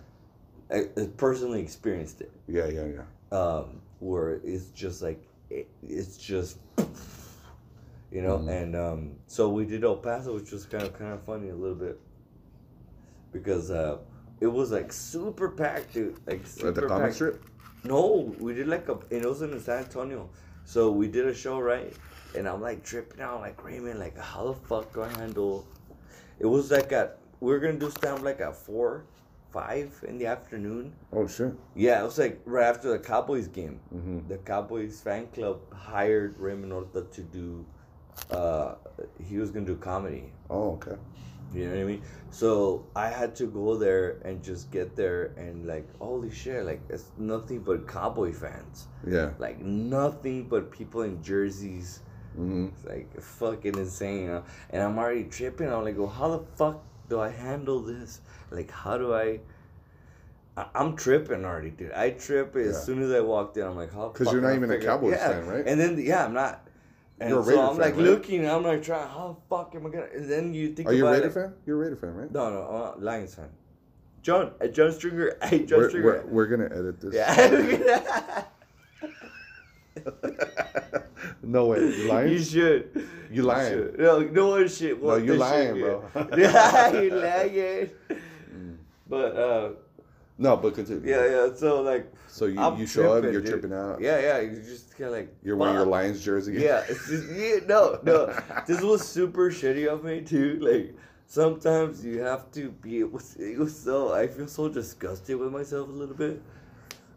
I, 0.72 0.88
I 0.97 1.07
personally 1.18 1.61
experienced 1.61 2.22
it. 2.22 2.31
Yeah. 2.47 2.68
Yeah. 2.68 2.85
Yeah. 2.85 3.38
Um, 3.38 3.81
where 3.99 4.41
it's 4.43 4.68
just 4.69 5.01
like 5.01 5.22
it, 5.49 5.68
it's 5.88 6.18
just 6.18 6.57
you 8.11 8.22
know. 8.22 8.38
Mhm. 8.39 8.49
And 8.63 8.76
um, 8.76 9.11
so 9.27 9.49
we 9.49 9.65
did 9.65 9.84
El 9.84 9.97
Paso, 9.97 10.35
which 10.35 10.51
was 10.51 10.65
kind 10.65 10.84
of 10.84 10.97
kind 10.97 11.13
of 11.13 11.23
funny 11.23 11.49
a 11.49 11.55
little 11.55 11.76
bit 11.76 11.99
because 13.31 13.72
uh, 13.72 13.97
it 14.39 14.47
was 14.47 14.72
like 14.72 14.91
super 14.91 15.49
packed, 15.49 15.93
dude. 15.93 16.18
Like 16.27 16.45
super 16.45 16.69
At 16.69 16.76
the 16.76 16.81
comic 16.88 17.03
packed. 17.03 17.15
strip. 17.15 17.45
No, 17.84 18.34
we 18.39 18.53
did 18.53 18.68
like 18.68 18.88
a. 18.89 18.99
It 19.09 19.26
was 19.26 19.41
in 19.41 19.59
San 19.59 19.80
Antonio, 19.85 20.30
so 20.65 20.91
we 20.91 21.07
did 21.07 21.26
a 21.26 21.34
show 21.34 21.59
right, 21.59 21.93
and 22.36 22.48
I'm 22.48 22.62
like 22.62 22.84
tripping 22.84 23.22
out, 23.22 23.41
like 23.41 23.64
Raymond, 23.64 23.99
like 23.99 24.18
how 24.18 24.48
the 24.48 24.53
fuck 24.53 24.94
do 24.94 25.03
I 25.03 25.10
handle? 25.10 25.66
It 26.40 26.45
was 26.45 26.72
like 26.72 26.91
at 26.91 27.18
we 27.40 27.53
are 27.53 27.60
gonna 27.60 27.80
do 27.80 27.90
stand 27.91 28.24
like 28.24 28.40
at 28.40 28.56
four, 28.56 29.06
five 29.52 30.03
in 30.08 30.18
the 30.18 30.28
afternoon. 30.28 30.94
Oh 31.12 31.28
shit. 31.28 31.53
Yeah, 31.76 32.02
it 32.02 32.03
was 32.03 32.18
like 32.18 32.41
right 32.45 32.68
after 32.68 32.90
the 32.90 32.99
Cowboys 32.99 33.48
game. 33.48 33.80
Mm-hmm. 33.94 34.28
The 34.28 34.38
Cowboys 34.38 35.02
fan 35.02 35.28
club 35.28 35.60
hired 35.74 36.38
Raymond 36.40 36.74
Orta 36.74 37.02
to 37.12 37.22
do. 37.22 37.66
Uh, 38.30 38.76
he 39.24 39.38
was 39.38 39.52
gonna 39.52 39.66
do 39.66 39.76
comedy. 39.76 40.32
Oh 40.49 40.74
okay. 40.74 40.95
You 41.53 41.66
know 41.66 41.76
what 41.76 41.82
I 41.82 41.84
mean? 41.84 42.02
So 42.30 42.86
I 42.95 43.10
had 43.10 43.36
to 43.38 43.45
go 43.45 43.76
there 43.76 44.20
and 44.24 44.41
just 44.41 44.72
get 44.72 44.95
there 44.95 45.34
and 45.36 45.68
like, 45.68 45.86
holy 45.98 46.32
shit, 46.32 46.66
like 46.66 46.82
it's 46.90 47.12
nothing 47.18 47.60
but 47.60 47.88
cowboy 47.88 48.32
fans. 48.32 48.88
Yeah. 49.06 49.32
Like 49.38 49.60
nothing 49.60 50.48
but 50.48 50.72
people 50.72 51.02
in 51.02 51.22
jerseys. 51.22 51.99
Mm-hmm. 52.40 52.68
It's 52.76 52.86
like 52.86 53.22
fucking 53.22 53.76
insane. 53.78 54.22
You 54.24 54.28
know? 54.28 54.44
And 54.70 54.82
I'm 54.84 54.98
already 54.98 55.26
tripping. 55.26 55.72
I'm 55.72 55.84
like, 55.84 55.98
well, 55.98 56.08
how 56.08 56.30
the 56.30 56.40
fuck 56.56 56.82
do 57.10 57.20
I 57.20 57.30
handle 57.30 57.80
this? 57.80 58.22
Like, 58.52 58.72
how 58.72 58.98
do 58.98 59.14
I? 59.14 59.40
I- 60.58 60.68
I'm 60.76 60.95
tripping 60.95 61.45
already, 61.45 61.70
dude. 61.72 61.91
I 61.94 62.12
trip 62.12 62.56
as 62.56 62.74
Yeah. 62.76 62.80
soon 62.80 63.02
as 63.02 63.12
I 63.12 63.20
walked 63.22 63.58
in. 63.58 63.64
I'm 63.66 63.76
like, 63.76 63.94
how? 63.94 64.10
Because 64.10 64.32
you're 64.32 64.41
not 64.41 64.56
even 64.56 64.72
a 64.72 64.80
Cowboys 64.80 65.14
yeah. 65.14 65.30
fan, 65.30 65.48
right? 65.48 65.64
And 65.68 65.80
then 65.80 65.98
yeah, 65.99 66.26
I'm 66.26 66.34
not. 66.34 66.68
And 67.20 67.30
You're 67.30 67.40
a 67.40 67.44
Raider 67.44 67.56
so 67.58 67.62
I'm 67.62 67.70
fan, 67.76 67.78
like 67.82 67.94
right? 67.95 68.03
looking. 68.03 68.49
I'm 68.49 68.64
like 68.64 68.82
trying. 68.84 69.08
How 69.08 69.38
the 69.38 69.56
fuck 69.56 69.76
am 69.76 69.86
I 69.86 69.90
gonna? 69.90 70.08
And 70.16 70.30
then 70.30 70.53
you 70.53 70.74
think 70.74 70.90
Are 70.90 70.94
you 70.94 71.06
a 71.08 71.12
Raider 71.12 71.28
it, 71.28 71.34
fan? 71.34 71.53
You're 71.66 71.78
a 71.78 71.80
Raider 71.84 71.95
fan, 71.95 72.16
right? 72.16 72.32
no, 72.32 72.49
no, 72.49 72.94
I'm 72.95 73.03
Lions 73.03 73.36
fan. 73.36 73.49
John, 74.24 74.52
uh, 74.62 74.68
John 74.68 74.91
Stringer, 74.91 75.38
hey, 75.44 75.66
John 75.66 75.80
We're, 75.80 75.90
Stringer. 75.90 76.24
we're, 76.28 76.48
we're 76.48 76.48
gonna 76.48 76.66
edit 76.66 76.99
this. 77.02 77.14
yeah. 77.14 78.44
no 81.43 81.65
way. 81.68 81.80
You 81.80 82.07
lying? 82.09 82.31
you 82.31 82.39
should. 82.43 83.07
You 83.31 83.43
lying. 83.43 83.72
should. 83.73 83.99
No, 83.99 84.19
no 84.19 84.47
one 84.49 84.68
shit. 84.68 85.01
No, 85.01 85.07
want 85.07 85.22
you 85.26 85.31
this 85.34 85.39
lying, 85.39 85.76
shit, 85.76 85.84
bro. 85.84 86.27
yeah, 86.38 87.01
you 87.01 87.09
lying. 87.11 87.89
But 89.07 89.35
uh, 89.35 89.69
no, 90.38 90.57
but 90.57 90.73
continue. 90.76 91.09
yeah, 91.09 91.26
yeah. 91.26 91.53
So 91.55 91.81
like, 91.81 92.11
So 92.27 92.45
you, 92.45 92.59
I'm 92.59 92.77
you 92.80 92.85
show 92.88 93.18
up, 93.18 93.23
you're 93.23 93.34
dude. 93.41 93.45
tripping 93.47 93.73
out. 93.73 94.01
Yeah, 94.01 94.19
yeah. 94.19 94.39
You 94.39 94.55
just 94.55 94.91
kind 94.91 95.05
of 95.05 95.11
like. 95.11 95.35
You're 95.43 95.57
wearing 95.57 95.76
your. 95.76 95.85
Lions 95.85 96.23
jersey. 96.23 96.53
Yeah, 96.53 96.84
it's 96.88 97.07
just, 97.07 97.30
yeah, 97.31 97.55
no, 97.68 97.99
no. 98.03 98.34
This 98.68 98.81
was 98.81 99.05
super 99.07 99.51
shitty 99.51 99.88
of 99.88 100.03
me 100.03 100.22
too. 100.22 100.59
Like 100.61 100.95
sometimes 101.27 102.03
you 102.03 102.19
have 102.19 102.51
to 102.51 102.69
be 102.72 102.99
it 102.99 103.11
was 103.11 103.38
so 103.77 104.13
I 104.13 104.27
feel 104.27 104.47
so 104.47 104.68
disgusted 104.69 105.38
with 105.38 105.51
myself 105.51 105.88
a 105.88 105.91
little 105.91 106.15
bit 106.15 106.41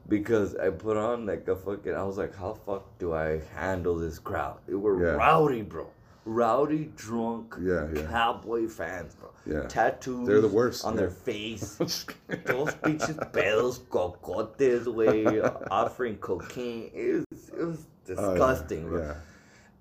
because 0.09 0.55
I 0.57 0.71
put 0.71 0.97
on 0.97 1.27
like 1.27 1.47
a 1.49 1.57
fucking. 1.57 1.95
I 1.95 2.03
was 2.05 2.19
like, 2.19 2.35
how 2.37 2.55
fuck 2.55 2.99
do 2.99 3.15
I 3.15 3.41
handle 3.55 3.97
this 3.99 4.19
crowd? 4.19 4.59
It 4.69 4.75
were 4.75 5.03
Yeah. 5.03 5.13
rowdy, 5.17 5.63
bro. 5.63 5.87
rowdy, 6.27 6.91
drunk, 6.97 7.55
Yeah, 7.61 7.87
yeah. 7.95 8.07
cowboy 8.07 8.67
fans, 8.67 9.15
bro. 9.15 9.29
Yeah. 9.45 9.69
Tattoos. 9.69 10.27
They're 10.27 10.41
the 10.41 10.49
worst, 10.49 10.83
on 10.83 10.95
yeah. 10.95 11.01
their 11.01 11.11
face. 11.11 11.75
Those 11.79 12.73
bitches, 12.83 13.31
bells, 13.33 13.81
cocotes, 13.91 14.87
way, 14.87 15.27
offering 15.71 16.17
cocaine. 16.17 16.91
It 16.95 17.27
was, 17.31 17.49
it 17.51 17.65
was 17.65 17.87
Oh, 18.09 18.09
yeah, 18.09 18.15
disgusting, 18.31 18.89
bro. 18.89 19.15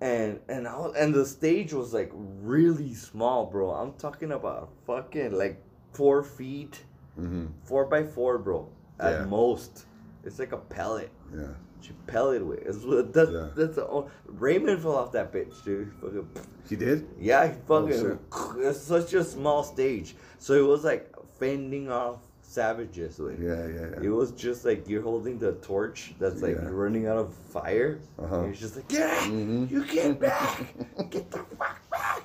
And 0.01 0.39
and 0.49 0.67
I 0.67 0.77
was, 0.77 0.93
and 0.97 1.13
the 1.13 1.25
stage 1.25 1.71
was 1.73 1.93
like 1.93 2.11
really 2.13 2.93
small, 2.93 3.45
bro. 3.45 3.69
I'm 3.71 3.93
talking 3.93 4.33
about 4.33 4.69
fucking 4.85 5.31
like 5.37 5.61
four 5.93 6.23
feet, 6.23 6.83
Mm-hmm. 7.17 7.45
four 7.63 7.85
by 7.85 8.03
four, 8.03 8.37
bro. 8.37 8.67
At 8.99 9.29
most, 9.29 9.85
it's 10.23 10.39
like 10.39 10.51
a 10.51 10.57
pellet. 10.57 11.09
Yeah. 11.35 11.47
She 11.81 11.91
pellet 12.07 12.45
with. 12.45 12.59
It's, 12.59 12.79
that's 13.13 13.31
Yeah. 13.31 13.49
that's 13.55 13.75
the 13.75 13.87
only, 13.87 14.09
Raymond 14.25 14.81
fell 14.81 14.95
off 14.95 15.11
that 15.11 15.31
bitch, 15.33 15.63
dude. 15.65 15.91
Fucking, 16.01 16.27
He 16.69 16.75
did? 16.77 17.07
yeah, 17.19 17.47
he 17.47 17.53
fucking. 17.67 17.93
Oh, 17.93 18.19
fucking. 18.31 18.63
it's 18.63 18.79
such 18.95 19.13
a 19.13 19.23
small 19.23 19.63
stage, 19.63 20.15
so 20.39 20.53
it 20.53 20.65
was 20.65 20.83
like 20.85 21.13
fending 21.39 21.91
off 21.91 22.19
savages. 22.41 23.19
With. 23.19 23.41
Yeah, 23.41 23.67
yeah, 23.67 23.89
yeah. 23.99 24.05
It 24.05 24.09
was 24.09 24.31
just 24.31 24.63
like 24.63 24.87
you're 24.87 25.01
holding 25.01 25.39
the 25.39 25.53
torch 25.55 26.13
that's 26.19 26.41
like 26.41 26.55
Yeah. 26.55 26.69
running 26.69 27.07
out 27.07 27.17
of 27.17 27.33
fire. 27.33 27.99
Uh-huh. 28.17 28.35
And 28.37 28.45
you're 28.45 28.53
just 28.55 28.77
like, 28.77 28.89
yeah, 28.91 29.17
Mhm. 29.27 29.69
you 29.69 29.85
get 29.85 30.19
back, 30.19 30.73
get 31.09 31.29
the 31.31 31.39
fuck 31.57 31.81
back. 31.89 32.21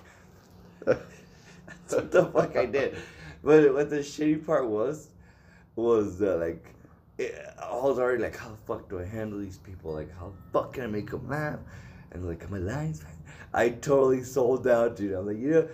That's 0.87 1.95
what 1.95 2.11
the 2.13 2.27
fuck 2.27 2.57
I 2.57 2.67
did. 2.67 2.97
But 3.43 3.73
what 3.75 3.91
the 3.91 3.99
shitty 3.99 4.45
part 4.47 4.67
was, 4.69 5.09
was 5.75 6.19
that 6.19 6.37
like, 6.39 6.75
I 7.19 7.75
was 7.75 7.99
already 7.99 8.23
like, 8.23 8.37
how 8.37 8.51
the 8.51 8.57
fuck 8.67 8.89
do 8.89 9.01
I 9.01 9.05
handle 9.05 9.41
these 9.41 9.59
people? 9.59 9.93
Like, 9.93 10.17
how 10.19 10.27
the 10.27 10.53
fuck 10.53 10.75
can 10.75 10.85
I 10.85 10.87
make 10.87 11.11
them 11.11 11.29
laugh? 11.29 11.59
And 12.13 12.27
like, 12.27 12.45
am 12.45 12.55
I 12.55 12.93
fan? 12.93 12.97
I 13.53 13.71
totally 13.71 14.23
sold 14.23 14.67
out, 14.67 14.97
dude. 14.97 15.15
I'm 15.15 15.27
like, 15.27 15.39
you 15.39 15.51
know, 15.51 15.69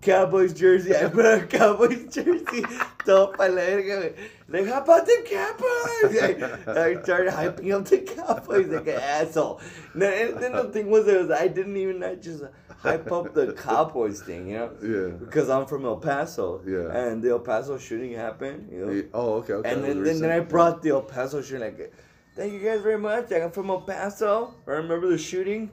Cowboys 0.00 0.52
jersey. 0.52 0.94
I 0.94 1.08
put 1.08 1.26
on 1.26 1.40
a 1.40 1.46
Cowboys 1.46 2.06
jersey. 2.14 2.62
Pa' 2.62 3.36
la 3.38 3.48
verga. 3.48 4.12
Like, 4.48 4.66
how 4.66 4.82
about 4.82 5.06
the 5.06 5.24
Cowboys? 5.24 6.22
I, 6.22 6.80
I 6.80 7.02
started 7.02 7.32
hyping 7.32 7.72
up 7.72 7.86
the 7.86 7.98
Cowboys 7.98 8.68
like 8.68 8.86
an 8.86 9.00
asshole. 9.00 9.60
And 9.94 10.02
then 10.02 10.52
the 10.52 10.70
thing 10.72 10.90
was, 10.90 11.08
it 11.08 11.18
was 11.18 11.30
I 11.30 11.48
didn't 11.48 11.76
even 11.76 12.02
I 12.02 12.14
just 12.16 12.44
hype 12.82 13.10
up 13.12 13.32
the 13.34 13.52
Cowboys 13.52 14.22
thing, 14.22 14.48
you 14.48 14.58
know? 14.58 14.70
Yeah. 14.82 15.16
Because 15.16 15.48
I'm 15.48 15.66
from 15.66 15.84
El 15.84 15.96
Paso. 15.96 16.60
Yeah. 16.66 16.96
And 16.96 17.22
the 17.22 17.30
El 17.30 17.38
Paso 17.40 17.78
shooting 17.78 18.12
happened, 18.12 18.68
you 18.72 18.86
know? 18.86 19.02
Oh, 19.14 19.34
okay, 19.34 19.52
okay. 19.54 19.70
And 19.70 19.84
then, 19.84 20.02
then, 20.02 20.20
then 20.20 20.30
I 20.30 20.40
brought 20.40 20.82
the 20.82 20.90
El 20.90 21.02
Paso 21.02 21.40
shooting. 21.42 21.60
Like, 21.60 21.92
thank 22.36 22.52
you 22.52 22.58
guys 22.60 22.80
very 22.82 22.98
much. 22.98 23.30
Like, 23.30 23.42
I'm 23.42 23.52
from 23.52 23.70
El 23.70 23.82
Paso. 23.82 24.54
I 24.66 24.70
remember 24.72 25.08
the 25.08 25.18
shooting. 25.18 25.70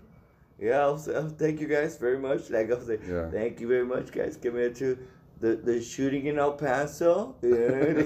Yeah, 0.59 0.79
I'll 0.81 0.97
say, 0.97 1.13
oh, 1.15 1.29
thank 1.29 1.61
you 1.61 1.67
guys 1.67 1.97
very 1.97 2.19
much. 2.19 2.49
Like, 2.49 2.69
I'll 2.71 2.81
say, 2.81 2.99
Yeah. 3.07 3.29
thank 3.31 3.59
you 3.61 3.67
very 3.67 3.85
much, 3.85 4.11
guys. 4.11 4.37
Coming 4.41 4.73
to 4.75 4.97
the, 5.39 5.55
the 5.55 5.81
shooting 5.81 6.27
in 6.27 6.37
El 6.37 6.53
Paso. 6.53 7.35
Yeah. 7.41 8.03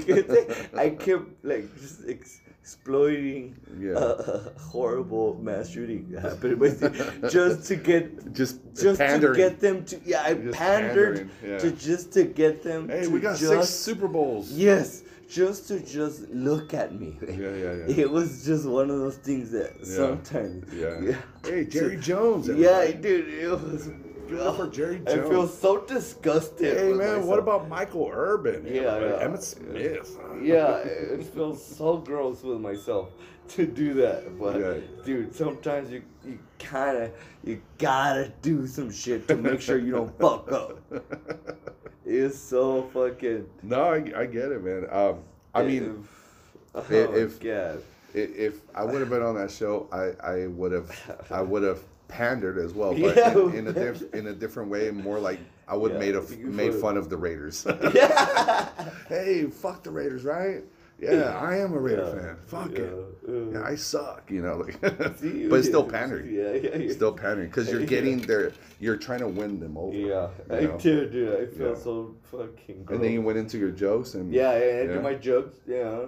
I 0.79 0.91
kept, 0.91 1.43
like, 1.43 1.65
just 1.81 2.01
ex- 2.07 2.39
exploiting 2.63 3.55
Yeah. 3.77 3.91
a, 3.91 4.05
a 4.35 4.59
horrible 4.71 5.37
mass 5.41 5.69
shooting 5.69 6.09
that 6.11 6.21
happened 6.21 7.29
just 7.29 7.67
to 7.67 7.75
get 7.75 8.33
Just 8.41 8.55
just 8.73 8.99
pandering. 8.99 9.33
to 9.35 9.39
get 9.45 9.59
them 9.59 9.83
to 9.89 9.99
yeah 10.05 10.23
I 10.23 10.33
Just 10.35 10.57
pandered 10.57 11.29
yeah. 11.45 11.57
to 11.59 11.71
just 11.71 12.13
to 12.13 12.23
get 12.23 12.63
them 12.63 12.87
Hey, 12.87 13.01
to 13.03 13.09
we 13.09 13.19
got 13.19 13.37
just 13.37 13.51
six 13.53 13.69
Super 13.69 14.07
Bowls. 14.07 14.49
yes 14.53 15.03
just 15.29 15.67
to 15.69 15.79
just 15.81 16.29
look 16.29 16.73
at 16.73 16.89
me 16.97 17.17
Yeah, 17.21 17.35
yeah, 17.35 17.73
yeah. 17.87 17.95
it 18.03 18.09
was 18.09 18.45
just 18.45 18.65
one 18.65 18.89
of 18.89 18.97
those 18.97 19.17
things 19.17 19.51
that 19.51 19.71
Yeah. 19.79 19.95
sometimes 19.99 20.73
Yeah. 20.73 21.01
yeah. 21.01 21.15
Hey, 21.43 21.65
Jerry 21.65 21.97
Jones. 22.09 22.47
yeah 22.47 22.69
everybody. 22.69 23.01
dude 23.01 23.27
it 23.43 23.49
was 23.51 23.89
For 24.27 24.67
Jerry 24.71 25.01
I 25.07 25.15
Jones. 25.15 25.29
feel 25.29 25.47
so 25.47 25.81
disgusted 25.81 26.77
Hey 26.77 26.93
man, 26.93 27.25
what 27.27 27.39
about 27.39 27.67
Michael 27.69 28.09
Irvin? 28.11 28.65
Yeah, 28.65 28.81
yeah. 28.99 29.25
Emmitt 29.27 29.41
Smith. 29.43 30.17
yeah 30.41 30.77
it 30.77 31.23
feels 31.25 31.63
so 31.63 31.97
gross 31.97 32.41
with 32.43 32.59
myself 32.59 33.09
to 33.49 33.65
do 33.65 33.93
that 33.95 34.39
but 34.39 34.59
Yeah. 34.59 34.73
dude 35.05 35.35
sometimes 35.35 35.91
you 35.91 36.03
you 36.25 36.39
kind 36.57 36.97
of 36.97 37.11
you 37.43 37.61
gotta 37.77 38.31
do 38.41 38.65
some 38.65 38.89
shit 38.91 39.27
to 39.27 39.35
make 39.35 39.59
sure 39.61 39.77
you 39.77 39.91
don't 39.91 40.17
fuck 40.19 40.51
up 40.51 40.79
it's 42.05 42.37
so 42.39 42.83
fucking 42.93 43.45
no, 43.61 43.83
I, 43.83 43.95
I 44.21 44.25
get 44.25 44.51
it, 44.51 44.63
man. 44.63 44.87
Um, 44.91 45.19
I 45.53 45.63
mean, 45.63 46.07
oh 46.75 46.83
if- 46.89 47.39
God. 47.39 47.81
i- 48.15 48.17
if 48.17 48.61
I 48.75 48.83
would 48.85 48.99
have 49.01 49.09
been 49.09 49.21
on 49.21 49.35
that 49.35 49.51
show, 49.51 49.87
I, 49.91 50.11
I 50.25 50.47
would 50.47 50.71
have 50.71 50.91
I 51.29 51.41
would 51.41 51.63
have 51.63 51.79
pandered 52.13 52.57
as 52.59 52.73
well, 52.73 52.93
but 52.93 53.15
Yeah. 53.17 53.33
in, 53.33 53.55
in 53.55 53.67
a 53.67 53.73
diff, 53.73 54.13
in 54.13 54.27
a 54.27 54.33
different 54.33 54.69
way, 54.69 54.91
more 54.91 55.19
like 55.19 55.39
I 55.67 55.75
would 55.75 55.93
Yeah, 55.93 55.99
made 55.99 56.15
a, 56.15 56.21
made 56.37 56.75
fun 56.75 56.95
of 56.97 57.09
the 57.09 57.17
Raiders. 57.17 57.65
yeah 57.93 58.69
hey, 59.09 59.45
fuck 59.45 59.83
the 59.83 59.91
Raiders, 59.91 60.23
right? 60.23 60.63
Yeah, 60.99 61.37
I 61.37 61.57
am 61.57 61.73
a 61.73 61.79
Raider 61.79 62.05
fan. 62.05 62.37
Fuck 62.45 62.77
it. 62.77 63.57
I 63.57 63.75
suck, 63.75 64.29
you 64.29 64.41
know. 64.41 64.57
Like, 64.57 64.79
but 64.81 65.21
it's 65.21 65.67
still 65.67 65.83
pandering. 65.83 66.33
yeah 66.33 66.53
yeah 66.53 66.77
yeah 66.77 66.93
Still 66.93 67.11
pandering 67.11 67.49
because 67.49 67.69
you're 67.69 67.85
getting 67.85 68.21
there. 68.21 68.53
You're 68.79 68.97
trying 68.97 69.19
to 69.19 69.27
win 69.27 69.59
them 69.59 69.77
over. 69.77 69.95
yeah 69.95 70.27
I 70.49 70.59
you 70.59 70.67
know? 70.67 70.77
do 70.77 71.09
dude 71.09 71.41
I 71.41 71.45
feel 71.57 71.75
so 71.75 72.15
fucking 72.31 72.83
gross. 72.85 72.95
And 72.95 73.03
then 73.03 73.11
you 73.11 73.21
went 73.21 73.37
into 73.37 73.57
your 73.57 73.71
jokes 73.71 74.13
and 74.13 74.31
yeah 74.31 74.57
yeah, 74.57 74.93
I 74.93 74.99
my 74.99 75.15
jokes 75.15 75.57
yeah 75.67 76.05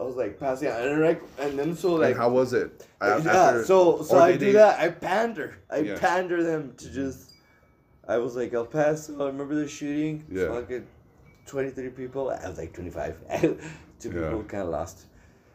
I 0.00 0.02
was 0.02 0.16
like 0.16 0.40
passing 0.40 0.68
out 0.68 0.80
and 0.80 0.90
then 0.90 1.00
like 1.02 1.22
and 1.38 1.58
then 1.58 1.76
so 1.76 1.92
And 1.94 2.00
like 2.02 2.16
how 2.16 2.28
was 2.30 2.52
it? 2.52 2.86
A- 3.00 3.22
yeah, 3.22 3.30
after- 3.30 3.64
so 3.64 4.02
so 4.02 4.18
I 4.18 4.32
do 4.32 4.46
they- 4.46 4.52
that. 4.52 4.80
I 4.80 4.88
pander. 4.88 5.56
I 5.70 5.78
Yeah. 5.78 5.98
pander 5.98 6.42
them 6.42 6.74
to 6.78 6.90
just. 6.90 7.30
I 8.06 8.18
was 8.18 8.36
like 8.36 8.52
El 8.52 8.66
Paso. 8.66 9.22
I 9.22 9.26
remember 9.28 9.54
the 9.54 9.68
shooting. 9.68 10.24
Yeah. 10.30 10.48
Fucking 10.48 10.86
twenty 11.46 11.70
three 11.70 11.90
people. 11.90 12.30
I 12.30 12.48
was 12.48 12.58
like 12.58 12.72
twenty 12.72 12.90
five. 12.90 13.16
Two 14.00 14.08
Yeah. 14.08 14.12
people 14.30 14.42
kind 14.44 14.64
of 14.64 14.68
lost. 14.70 15.06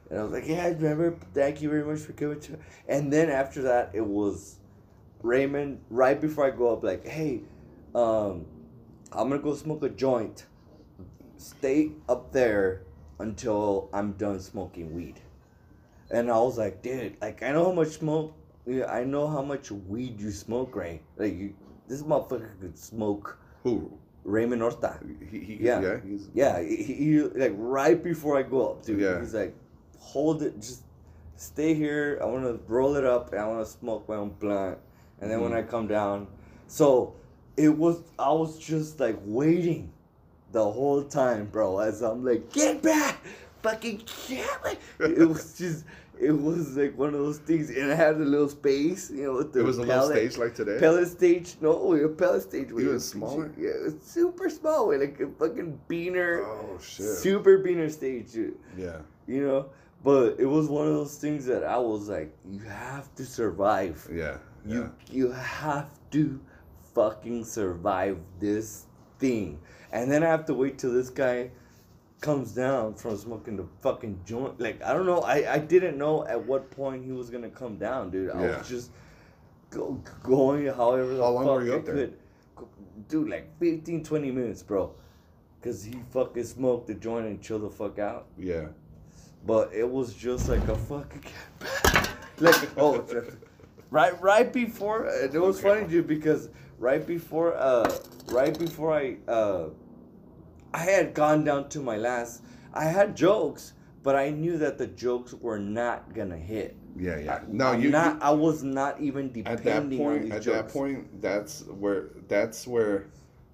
And 0.10 0.20
I 0.20 0.24
was 0.24 0.32
like, 0.32 0.48
yeah, 0.48 0.64
I 0.66 0.70
remember. 0.70 1.16
Thank 1.34 1.62
you 1.62 1.70
very 1.70 1.84
much 1.84 2.00
for 2.00 2.14
coming 2.14 2.40
to. 2.40 2.58
And 2.88 3.14
then 3.14 3.30
after 3.30 3.62
that, 3.64 3.92
it 3.94 4.04
was 4.06 4.56
Raymond. 5.22 5.82
Right 5.92 6.20
before 6.20 6.46
I 6.46 6.50
go 6.52 6.74
up, 6.74 6.84
like, 6.84 7.06
hey, 7.06 7.42
um, 7.94 8.46
I'm 9.12 9.30
gonna 9.30 9.40
go 9.42 9.54
smoke 9.54 9.84
a 9.84 9.90
joint. 9.90 10.46
Stay 11.38 11.92
up 12.08 12.32
there 12.32 12.82
until 13.20 13.90
I'm 13.94 14.14
done 14.14 14.40
smoking 14.40 14.94
weed. 14.94 15.20
And 16.12 16.32
I 16.32 16.38
was 16.40 16.58
like, 16.58 16.82
dude, 16.82 17.18
like 17.22 17.44
I 17.44 17.52
know 17.52 17.66
how 17.66 17.72
much 17.74 17.90
smoke. 17.90 18.34
Yeah, 18.66 18.86
I 18.92 19.04
know 19.04 19.28
how 19.28 19.42
much 19.42 19.72
weed 19.72 20.20
you 20.20 20.32
smoke, 20.32 20.76
right? 20.76 21.02
Like 21.18 21.34
you, 21.38 21.54
this 21.88 22.02
motherfucker 22.04 22.60
could 22.60 22.78
smoke 22.78 23.38
Who? 23.64 23.92
Raymond 24.24 24.62
Orta. 24.64 25.00
He, 25.32 25.40
he, 25.40 25.54
Yeah. 25.62 25.82
yeah. 25.82 25.98
he's, 26.06 26.30
Yeah, 26.34 26.62
he, 26.62 26.76
he 26.84 27.22
like 27.22 27.54
right 27.56 28.02
before 28.04 28.38
I 28.38 28.44
go 28.44 28.70
up, 28.72 28.86
dude. 28.86 29.00
Yeah. 29.02 29.20
He's 29.20 29.34
like, 29.34 29.56
hold 30.00 30.42
it, 30.44 30.56
just 30.60 30.84
stay 31.36 31.74
here. 31.74 32.20
I 32.22 32.26
want 32.26 32.44
to 32.44 32.60
roll 32.72 32.96
it 32.96 33.06
up 33.06 33.32
and 33.34 33.42
I 33.42 33.48
want 33.48 33.66
to 33.66 33.72
smoke 33.72 34.08
my 34.10 34.16
own 34.16 34.32
blunt. 34.40 34.78
And 35.22 35.30
then 35.30 35.42
when 35.42 35.52
Mhm. 35.52 35.58
I 35.58 35.62
come 35.64 35.88
down, 35.88 36.28
so 36.68 37.14
it 37.58 37.70
was 37.70 38.02
I 38.18 38.32
was 38.32 38.58
just 38.58 39.00
like 39.00 39.18
waiting 39.26 39.92
the 40.52 40.64
whole 40.64 41.04
time, 41.04 41.46
bro. 41.48 41.80
As 41.80 42.02
I'm 42.02 42.24
like, 42.26 42.52
get 42.52 42.82
back, 42.82 43.20
fucking 43.62 44.04
get 44.28 44.78
it 45.00 45.28
was 45.28 45.54
just. 45.58 45.86
It 46.22 46.34
was 46.34 46.76
like 46.76 46.98
one 46.98 47.08
of 47.14 47.22
those 47.22 47.38
things, 47.38 47.70
and 47.70 47.90
I 47.90 47.96
had 47.96 48.16
a 48.16 48.20
little 48.20 48.50
space, 48.50 49.10
you 49.10 49.24
know, 49.24 49.34
with 49.38 49.54
the 49.54 49.62
It 49.62 49.64
was 49.64 49.78
a 49.78 49.84
little 49.84 50.10
stage 50.10 50.38
like 50.38 50.54
today. 50.54 50.78
Pellet 50.78 51.08
stage, 51.08 51.56
no, 51.62 51.94
a 51.94 52.10
pellet 52.10 52.42
stage. 52.42 52.74
was- 52.74 52.84
Even 52.84 53.00
smaller? 53.00 53.54
Yeah, 53.58 53.70
it's 53.88 54.12
super 54.12 54.50
small, 54.50 54.90
like 55.00 55.18
a 55.22 55.30
fucking 55.30 55.80
beaner, 55.90 56.44
Oh 56.46 56.78
shit. 56.82 57.06
super 57.06 57.60
beaner 57.60 57.90
stage, 57.90 58.34
dude, 58.34 58.58
Yeah. 58.78 58.98
you 59.28 59.48
know. 59.48 59.68
But 60.04 60.42
it 60.42 60.46
was 60.46 60.68
one 60.68 60.88
of 60.88 60.94
those 60.94 61.16
things 61.16 61.46
that 61.46 61.64
I 61.64 61.78
was 61.78 62.10
like, 62.10 62.36
you 62.52 62.60
have 62.64 63.16
to 63.16 63.24
survive. 63.26 64.06
Yeah. 64.14 64.40
You 64.66 64.92
you 65.10 65.32
have 65.32 65.90
to 66.12 66.38
fucking 66.94 67.46
survive 67.46 68.18
this 68.42 68.88
thing, 69.20 69.58
and 69.92 70.12
then 70.12 70.24
I 70.24 70.28
have 70.28 70.46
to 70.46 70.54
wait 70.54 70.78
till 70.78 70.92
this 70.94 71.10
guy 71.10 71.52
comes 72.22 72.52
down 72.52 72.94
from 72.96 73.16
smoking 73.18 73.56
the 73.56 73.66
fucking 73.82 74.20
joint. 74.26 74.60
Like 74.60 74.82
I 74.84 74.94
don't 74.94 75.06
know, 75.06 75.20
I 75.22 75.54
I 75.54 75.58
didn't 75.60 75.98
know 75.98 76.26
at 76.26 76.44
what 76.46 76.70
point 76.72 77.06
he 77.06 77.12
was 77.12 77.30
gonna 77.30 77.50
come 77.50 77.78
down, 77.78 78.10
dude. 78.12 78.32
I 78.32 78.42
Yeah. 78.42 78.58
was 78.60 78.68
just 78.68 78.92
go, 79.70 80.02
going 80.24 80.66
however 80.68 81.14
the 81.16 81.24
How 81.24 81.30
long 81.32 81.46
fuck 81.46 81.54
were 81.56 81.64
you 81.66 81.74
I 81.74 81.78
up 81.78 81.86
there? 81.86 81.96
could. 81.96 82.18
Dude, 83.08 83.30
like 83.30 83.58
15, 83.60 84.04
20 84.04 84.32
minutes, 84.32 84.62
bro. 84.62 84.94
Cause 85.62 85.84
he 85.84 85.96
fucking 86.12 86.44
smoked 86.44 86.88
the 86.88 86.94
joint 86.94 87.26
and 87.26 87.42
chill 87.42 87.60
the 87.60 87.70
fuck 87.70 88.00
out. 88.00 88.28
Yeah. 88.38 88.68
But 89.46 89.74
it 89.74 89.90
was 89.90 90.14
just 90.14 90.48
like 90.50 90.66
a 90.68 90.76
fucking 90.76 91.24
like 92.40 92.70
oh 92.78 93.06
right 93.92 94.22
right 94.22 94.52
before 94.54 95.06
and 95.08 95.34
it 95.34 95.40
was 95.40 95.60
funny 95.60 95.86
dude 95.88 96.08
because 96.08 96.50
right 96.78 97.06
before 97.06 97.56
uh 97.56 97.90
right 98.32 98.58
before 98.58 98.94
I 98.94 99.18
uh 99.28 99.70
I 100.74 100.80
had 100.80 101.14
gone 101.14 101.44
down 101.44 101.70
to 101.70 101.80
my 101.82 101.98
last 101.98 102.44
I 102.74 102.86
had 102.86 103.16
jokes 103.16 103.74
but 104.04 104.16
I 104.16 104.30
knew 104.30 104.58
that 104.58 104.78
the 104.78 104.88
jokes 104.88 105.34
were 105.34 105.60
not 105.60 106.14
gonna 106.14 106.38
hit. 106.38 106.76
Yeah, 106.98 107.20
yeah. 107.20 107.34
I- 107.36 107.42
No, 107.50 107.68
I'm 107.68 107.82
you, 107.82 107.90
not. 107.90 108.16
you 108.16 108.22
I 108.22 108.30
was 108.32 108.64
not 108.64 109.00
even 109.02 109.26
at 109.28 109.34
that 109.46 109.58
depending 109.58 110.00
on 110.00 110.06
point. 110.06 110.24
these 110.24 110.34
At 110.34 110.42
jokes. 110.44 110.58
that 110.58 110.70
point, 110.80 111.22
that's 111.22 111.64
where 111.66 112.10
that's 112.30 112.66
where 112.66 113.08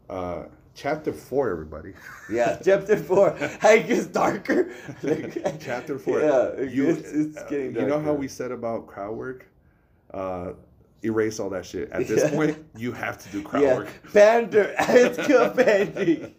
uh, 0.09 0.43
chapter 0.75 1.11
four, 1.11 1.49
everybody. 1.49 1.93
Yeah, 2.29 2.57
chapter 2.63 2.95
four. 2.95 3.35
I 3.63 3.79
gets 3.79 4.05
darker. 4.05 4.69
Like, 5.01 5.59
chapter 5.59 5.97
four. 5.97 6.19
Yeah, 6.21 6.47
it 6.61 6.71
you, 6.71 6.93
gets- 6.93 7.11
it's 7.11 7.37
uh, 7.37 7.47
getting 7.49 7.75
You 7.75 7.87
know 7.87 7.99
how 7.99 8.13
we 8.13 8.27
said 8.27 8.51
about 8.51 8.85
crowd 8.85 9.15
work? 9.15 9.47
Uh, 10.13 10.51
erase 11.05 11.39
all 11.39 11.49
that 11.51 11.65
shit. 11.65 11.89
At 11.91 12.07
this 12.07 12.23
Yeah. 12.23 12.29
point, 12.35 12.57
you 12.75 12.91
have 12.91 13.17
to 13.23 13.29
do 13.29 13.41
crowd 13.43 13.63
yeah, 13.63 13.75
work. 13.77 13.87
pander. 14.13 14.73
It's 14.79 15.17
good 15.27 15.55
pandering. 15.55 16.33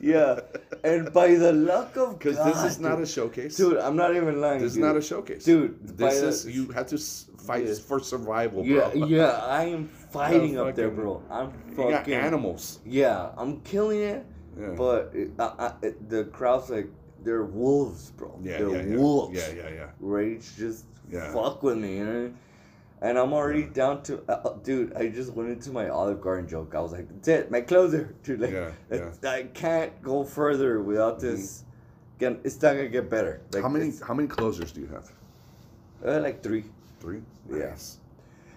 Yeah, 0.00 0.40
and 0.82 1.12
by 1.12 1.34
the 1.34 1.52
luck 1.52 1.96
of 1.96 2.18
Because 2.18 2.36
this 2.44 2.64
is 2.72 2.80
not 2.80 2.96
dude, 2.96 3.04
a 3.04 3.06
showcase. 3.06 3.56
dude. 3.56 3.78
I'm 3.78 3.96
not 3.96 4.14
even 4.16 4.40
lying. 4.40 4.60
this 4.62 4.72
is 4.72 4.78
not 4.78 4.96
a 4.96 5.02
showcase, 5.02 5.44
Dude, 5.44 5.78
This 5.98 6.20
the- 6.20 6.28
is 6.28 6.46
you 6.56 6.68
have 6.72 6.86
to 6.88 6.98
fight 6.98 7.66
Yeah. 7.66 7.74
for 7.74 8.00
survival, 8.00 8.64
Yeah, 8.64 8.90
bro. 8.90 9.06
yeah. 9.06 9.30
I 9.60 9.64
am 9.64 9.88
fighting 10.10 10.54
Yeah, 10.54 10.62
up 10.62 10.74
there, 10.74 10.90
bro. 10.90 11.22
I'm 11.30 11.52
fucking. 11.76 12.14
animals. 12.14 12.80
Yeah, 12.84 13.30
I'm 13.36 13.60
killing 13.60 14.00
it. 14.00 14.24
Yeah. 14.58 14.74
But 14.76 15.10
it, 15.14 15.30
I, 15.38 15.48
I, 15.66 15.72
it, 15.86 16.08
the 16.10 16.24
crowd's 16.24 16.68
like, 16.70 16.88
they're 17.24 17.44
wolves, 17.44 18.10
bro. 18.10 18.38
yeah, 18.42 18.58
they're 18.58 18.70
yeah, 18.70 18.82
yeah. 18.82 18.96
wolves. 18.96 19.36
Yeah, 19.38 19.52
yeah, 19.70 19.86
yeah. 20.02 20.38
To 20.38 20.56
just 20.58 20.84
Yeah. 21.10 21.32
fuck 21.32 21.62
with 21.62 21.78
me, 21.78 21.98
you 21.98 22.04
know? 22.04 22.32
And 23.02 23.18
I'm 23.18 23.32
already 23.32 23.64
down 23.64 24.02
to, 24.04 24.22
uh, 24.28 24.32
uh, 24.48 24.54
dude. 24.62 24.94
I 24.94 25.08
just 25.08 25.32
went 25.34 25.50
into 25.50 25.70
my 25.72 25.88
Olive 25.88 26.20
Garden 26.20 26.46
joke. 26.48 26.72
I 26.74 26.80
was 26.80 26.92
like, 26.92 27.08
"That's 27.08 27.28
it, 27.28 27.50
my 27.50 27.60
closer, 27.60 28.14
dude. 28.22 28.40
Like, 28.40 28.52
Yeah, 28.52 28.70
it's- 28.90 29.24
I 29.24 29.42
can't 29.62 29.92
go 30.02 30.22
further 30.22 30.80
without 30.80 31.18
this. 31.18 31.64
Get, 32.20 32.38
it's 32.44 32.62
not 32.62 32.74
gonna 32.76 32.88
get 32.88 33.10
better. 33.10 33.40
Like, 33.52 33.62
how 33.64 33.68
many 33.68 33.92
how 34.06 34.14
many 34.14 34.28
closers 34.28 34.70
do 34.70 34.80
you 34.82 34.86
have? 34.96 35.10
Uh, 36.06 36.20
like 36.20 36.42
three. 36.44 36.64
Three. 37.00 37.22
Yeah. 37.50 37.74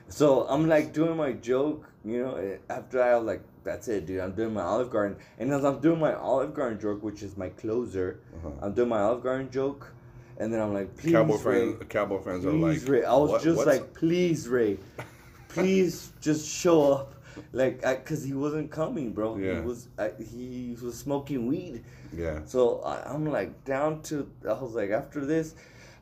So 0.10 0.46
I'm 0.48 0.68
like 0.70 0.94
doing 0.94 1.18
my 1.18 1.34
joke, 1.34 1.90
you 2.04 2.22
know. 2.24 2.36
eh, 2.36 2.58
After 2.70 3.02
I 3.02 3.16
was 3.18 3.26
like, 3.26 3.42
"That's 3.64 3.88
it, 3.88 4.06
dude." 4.06 4.20
I'm 4.22 4.34
doing 4.34 4.54
my 4.54 4.62
Olive 4.62 4.92
Garden, 4.92 5.18
and 5.40 5.52
as 5.52 5.66
I'm 5.66 5.80
doing 5.80 6.00
my 6.00 6.14
Olive 6.14 6.54
Garden 6.54 6.80
joke, 6.80 7.02
which 7.02 7.24
is 7.24 7.36
my 7.36 7.50
closer, 7.50 8.20
Uh-huh. 8.38 8.52
I'm 8.62 8.74
doing 8.74 8.90
my 8.90 9.02
Olive 9.02 9.24
Garden 9.24 9.50
joke, 9.50 9.92
and 10.38 10.54
then 10.54 10.62
I'm 10.62 10.74
like, 10.74 10.96
"Please, 10.98 11.14
Cowboy 11.14 11.38
Ray, 11.38 11.72
fans. 11.72 11.84
Cowboy 11.90 12.20
fans 12.22 12.46
are 12.46 12.52
like. 12.54 12.88
Ray." 12.88 13.04
I 13.04 13.16
was 13.16 13.32
"What- 13.32 13.44
just 13.44 13.58
what's- 13.58 13.68
like, 13.68 13.94
"Please, 13.94 14.48
Ray, 14.48 14.78
please 15.50 16.12
just 16.22 16.48
show 16.48 16.92
up." 16.94 17.12
Like, 17.52 17.86
I, 17.86 17.96
cause 17.96 18.24
he 18.24 18.34
wasn't 18.34 18.72
coming, 18.72 19.12
bro. 19.12 19.38
Yeah. 19.38 19.56
He 19.56 19.60
was, 19.62 19.90
I, 19.98 20.12
he 20.20 20.78
was 20.82 20.98
smoking 20.98 21.48
weed. 21.48 21.84
Yeah. 22.16 22.40
So 22.46 22.80
I, 22.82 23.14
I'm 23.14 23.26
like 23.26 23.66
down 23.66 24.02
to 24.04 24.30
I 24.48 24.54
was 24.54 24.74
like 24.74 24.92
after 24.92 25.26
this, 25.26 25.56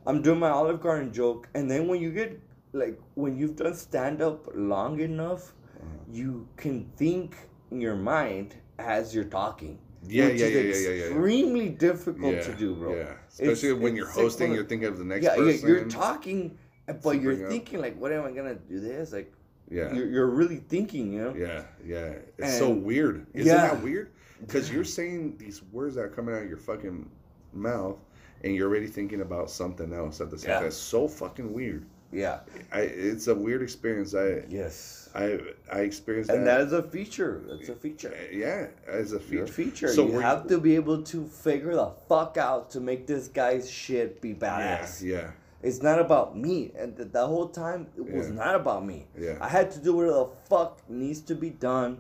I'm 0.06 0.22
doing 0.22 0.40
my 0.40 0.50
Olive 0.50 0.80
Garden 0.82 1.12
joke, 1.12 1.48
and 1.56 1.70
then 1.70 1.88
when 1.88 2.00
you 2.02 2.12
get 2.12 2.40
like 2.72 3.00
when 3.16 3.36
you've 3.36 3.56
done 3.56 3.74
stand 3.76 4.22
up 4.22 4.46
long 4.54 5.00
enough, 5.00 5.54
Uh-huh. 5.80 5.90
you 6.12 6.48
can 6.56 6.86
think 6.98 7.36
in 7.72 7.82
your 7.82 7.96
mind 7.96 8.56
as 8.78 9.14
you're 9.16 9.32
talking. 9.42 9.80
Yeah, 10.08 10.28
yeah, 10.28 10.46
yeah, 10.48 10.60
yeah, 10.60 10.90
yeah. 10.90 11.04
Extremely 11.06 11.70
difficult 11.70 12.42
to 12.44 12.54
do, 12.56 12.76
bro. 12.76 12.96
Yeah. 12.96 13.14
Especially 13.30 13.74
when 13.74 13.96
you're 13.96 14.10
hosting, 14.10 14.54
you're 14.54 14.66
thinking 14.66 14.88
of 14.88 14.98
the 14.98 15.06
next 15.06 15.24
yeah, 15.24 15.36
yeah, 15.36 15.52
person. 15.52 15.68
you're 15.68 15.86
talking, 15.86 16.58
but 17.02 17.22
you're 17.22 17.50
thinking 17.50 17.80
like, 17.80 17.98
what 18.00 18.12
am 18.12 18.26
I 18.26 18.32
gonna 18.32 18.56
do 18.56 18.80
this? 18.80 19.14
Like, 19.14 19.32
Yeah. 19.70 19.94
you're, 19.94 20.08
you're 20.08 20.28
really 20.28 20.58
thinking, 20.58 21.14
you 21.14 21.22
know? 21.22 21.36
Yeah, 21.36 21.64
yeah. 21.86 22.16
It's 22.38 22.58
so 22.58 22.70
weird. 22.70 23.26
Isn't 23.34 23.48
Yeah. 23.48 23.68
that 23.74 23.82
weird? 23.82 24.12
Because 24.42 24.72
you're 24.72 24.84
saying 24.84 25.38
these 25.38 25.64
words 25.72 25.96
that 25.96 26.02
are 26.02 26.10
coming 26.10 26.36
out 26.36 26.44
of 26.44 26.50
your 26.50 26.58
fucking 26.58 27.10
mouth, 27.54 27.98
and 28.44 28.54
you're 28.54 28.68
already 28.70 28.88
thinking 28.88 29.22
about 29.22 29.50
something 29.50 29.94
else 29.94 30.20
at 30.20 30.30
the 30.30 30.38
same 30.38 30.50
Yeah. 30.50 30.58
time. 30.60 30.68
It's 30.68 30.76
so 30.76 31.08
fucking 31.08 31.54
weird. 31.54 31.86
Yeah. 32.14 32.40
I, 32.72 32.82
it's 32.82 33.28
a 33.28 33.36
weird 33.36 33.62
experience. 33.62 34.14
I, 34.16 34.44
Yes. 34.48 35.10
I, 35.16 35.40
I 35.72 35.80
experienced 35.82 36.30
And 36.32 36.46
that. 36.48 36.58
that 36.60 36.68
is 36.68 36.74
a 36.74 36.84
feature. 36.84 37.44
That's 37.48 37.70
a 37.70 37.76
feature. 37.76 38.16
yeah, 38.32 38.68
as 38.88 39.14
a 39.14 39.20
feature. 39.20 39.48
feature. 39.48 39.88
So 39.88 40.08
you 40.08 40.20
have 40.20 40.48
to 40.48 40.60
be 40.60 40.76
able 40.76 41.04
to 41.04 41.26
figure 41.26 41.76
the 41.76 41.92
fuck 42.10 42.38
out 42.38 42.72
to 42.72 42.80
make 42.80 43.06
this 43.08 43.28
guy's 43.28 43.70
shit 43.70 44.22
be 44.22 44.34
badass. 44.34 45.02
yeah, 45.04 45.16
yeah. 45.18 45.32
It's 45.62 45.82
not 45.82 46.00
about 46.00 46.38
me, 46.38 46.72
and 46.78 46.98
th- 46.98 47.12
the 47.14 47.26
whole 47.26 47.48
time 47.48 47.88
it 47.96 48.02
was 48.12 48.28
Yeah. 48.28 48.36
not 48.36 48.56
about 48.56 48.86
me. 48.86 49.08
Yeah. 49.18 49.38
I 49.40 49.48
had 49.48 49.72
to 49.72 49.80
do 49.80 49.94
whatever 49.96 50.14
the 50.14 50.30
fuck 50.50 50.82
needs 50.90 51.22
to 51.22 51.36
be 51.36 51.52
done 51.52 52.00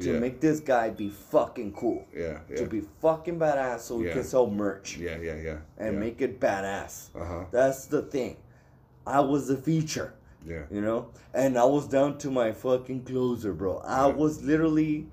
to 0.00 0.14
Yeah. 0.14 0.18
make 0.18 0.40
this 0.40 0.60
guy 0.60 0.88
be 0.88 1.10
fucking 1.10 1.74
cool, 1.74 2.06
yeah, 2.16 2.38
yeah, 2.48 2.56
to 2.56 2.66
be 2.66 2.80
fucking 3.02 3.38
badass, 3.38 3.80
so 3.80 3.96
we 3.96 4.06
Yeah. 4.06 4.14
can 4.14 4.24
sell 4.24 4.46
merch 4.48 4.96
yeah, 4.96 5.18
yeah, 5.18 5.36
yeah. 5.36 5.58
and 5.76 6.00
make 6.00 6.22
it 6.22 6.40
badass. 6.40 7.10
Uh 7.14 7.24
huh. 7.24 7.44
That's 7.50 7.84
the 7.86 8.00
thing. 8.02 8.36
I 9.06 9.20
was 9.20 9.48
the 9.48 9.56
feature 9.56 10.14
Yeah. 10.46 10.64
you 10.76 10.80
know 10.80 10.96
and 11.42 11.56
i 11.56 11.64
was 11.64 11.84
down 11.88 12.18
to 12.22 12.30
my 12.30 12.46
fucking 12.52 13.04
closer 13.10 13.52
bro 13.52 13.72
i 13.78 14.06
Yeah. 14.06 14.14
was 14.22 14.42
literally 14.42 15.06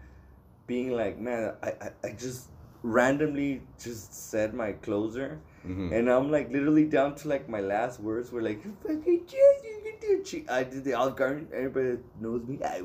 being 0.72 0.92
like 1.02 1.20
man 1.20 1.54
i 1.64 1.70
i, 1.88 1.90
I 2.08 2.10
just 2.24 2.48
randomly 2.84 3.62
just 3.84 4.14
said 4.32 4.54
my 4.54 4.72
closer 4.88 5.28
hmm 5.64 5.92
and 5.94 6.10
i'm 6.10 6.32
like 6.32 6.52
literally 6.56 6.86
down 6.86 7.14
to 7.22 7.28
like 7.34 7.50
my 7.58 7.60
last 7.60 8.00
words 8.00 8.32
were 8.32 8.42
like 8.42 8.62
fucking 8.84 9.22
yes, 9.28 9.56
you 9.70 9.78
can 9.86 9.96
do 10.06 10.12
it." 10.20 10.28
She- 10.28 10.48
i 10.50 10.64
did 10.64 10.84
the 10.84 10.94
olive 10.94 11.16
garden 11.22 11.48
everybody 11.54 11.98
knows 12.22 12.44
me 12.48 12.58
I, 12.64 12.82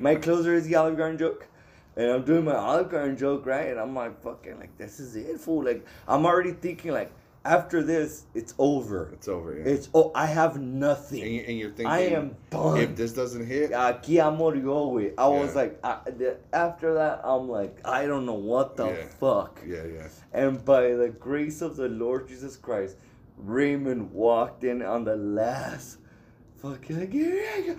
my 0.00 0.14
closer 0.16 0.54
is 0.60 0.66
the 0.66 0.74
olive 0.82 0.96
garden 0.96 1.18
joke 1.18 1.46
and 1.94 2.10
I'm 2.10 2.24
doing 2.24 2.46
my 2.46 2.54
Olive 2.56 2.88
Garden 2.90 3.18
joke, 3.18 3.44
right? 3.44 3.66
And 3.68 3.78
I'm 3.78 3.94
like, 3.94 4.22
fucking, 4.22 4.58
like, 4.58 4.78
this 4.78 4.98
is 4.98 5.14
it, 5.14 5.38
fool. 5.38 5.62
Like, 5.62 5.84
I'm 6.08 6.24
already 6.24 6.52
thinking, 6.52 6.90
like, 6.92 7.12
after 7.44 7.82
this, 7.82 8.24
it's 8.34 8.54
over. 8.58 9.10
It's 9.12 9.28
over. 9.28 9.56
Yeah. 9.58 9.64
It's, 9.64 9.88
oh, 9.94 10.12
I 10.14 10.26
have 10.26 10.60
nothing. 10.60 11.22
and, 11.22 11.32
you, 11.32 11.44
and 11.48 11.58
you're 11.58 11.70
thinking, 11.70 11.86
I 11.86 12.00
am 12.10 12.36
done. 12.50 12.78
If 12.78 12.96
this 12.96 13.12
doesn't 13.12 13.46
hit, 13.46 13.70
Aquí 13.72 14.16
güey. 14.16 15.14
I 15.18 15.28
was 15.28 15.54
like, 15.54 15.78
I, 15.84 15.98
the, 16.06 16.36
after 16.52 16.94
that, 16.94 17.20
I'm 17.24 17.48
like, 17.48 17.80
I 17.84 18.06
don't 18.06 18.26
know 18.26 18.34
what 18.34 18.76
the 18.76 18.86
Yeah. 18.86 19.04
fuck. 19.18 19.60
yeah, 19.66 19.84
yeah. 19.84 20.08
And 20.32 20.64
by 20.64 20.92
the 20.92 21.08
grace 21.08 21.62
of 21.62 21.76
the 21.76 21.88
Lord 21.88 22.28
Jesus 22.28 22.56
Christ, 22.56 22.96
Raymond 23.36 24.12
walked 24.12 24.62
in 24.64 24.82
on 24.82 25.04
the 25.04 25.16
last 25.16 25.98
fucking 26.58 27.00
like, 27.00 27.78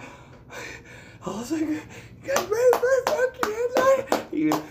I 1.25 1.29
was 1.29 1.51
like, 1.51 1.61
you 1.61 1.81
guys 2.25 2.37
ready 2.37 2.77
for 2.77 3.03
fucking 3.07 3.53
headline? 3.53 4.25
He, 4.31 4.49
and 4.49 4.61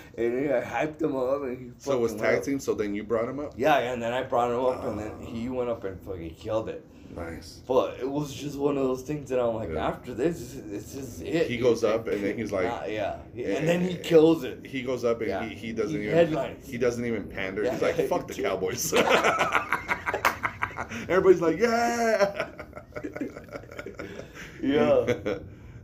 then 0.48 0.52
I 0.52 0.60
hyped 0.86 1.00
him 1.00 1.16
up 1.16 1.42
and 1.42 1.58
he 1.58 1.70
So 1.78 1.92
it 1.92 2.00
was 2.00 2.14
tag 2.14 2.38
up. 2.38 2.44
team. 2.44 2.60
So 2.60 2.74
then 2.74 2.94
you 2.94 3.04
brought 3.04 3.28
him 3.28 3.38
up. 3.40 3.54
Yeah, 3.56 3.78
and 3.78 4.02
then 4.02 4.12
I 4.12 4.22
brought 4.22 4.50
him 4.50 4.60
up 4.64 4.84
and 4.84 4.98
then 4.98 5.12
Oh. 5.20 5.24
he 5.24 5.48
went 5.48 5.70
up 5.70 5.84
and 5.84 5.98
fucking 6.02 6.34
killed 6.34 6.68
it. 6.68 6.84
Nice. 7.16 7.60
But 7.66 7.98
it 8.00 8.08
was 8.08 8.32
just 8.34 8.58
one 8.58 8.76
of 8.76 8.84
those 8.84 9.02
things 9.02 9.28
that 9.30 9.38
I'm 9.40 9.54
like, 9.54 9.70
Yeah. 9.72 9.86
after 9.86 10.12
this, 10.14 10.56
this 10.66 10.94
is 10.94 11.20
it. 11.22 11.46
He 11.48 11.56
goes 11.58 11.84
up 11.84 12.06
and 12.08 12.22
then 12.24 12.36
he's 12.36 12.52
like- 12.52 12.66
Nah, 12.66 12.84
yeah, 12.86 13.16
Yeah, 13.34 13.48
and 13.56 13.68
then 13.68 13.80
he 13.82 13.90
yeah, 13.92 13.96
yeah. 13.96 14.02
kills 14.02 14.44
it. 14.44 14.66
He 14.66 14.82
goes 14.82 15.04
up 15.04 15.20
and 15.20 15.28
Yeah. 15.28 15.44
he, 15.44 15.54
he 15.54 15.72
doesn't 15.72 15.96
He 15.96 16.04
even 16.06 16.14
headlines. 16.16 16.66
he 16.68 16.76
doesn't 16.78 17.04
even 17.04 17.24
pander. 17.24 17.70
He's 17.70 17.80
like 17.82 17.96
fuck 18.08 18.26
the 18.28 18.34
Cowboys. 18.42 18.92
Everybody's 21.08 21.40
like 21.40 21.58
yeah. 21.58 22.48
Yeah. 24.62 25.38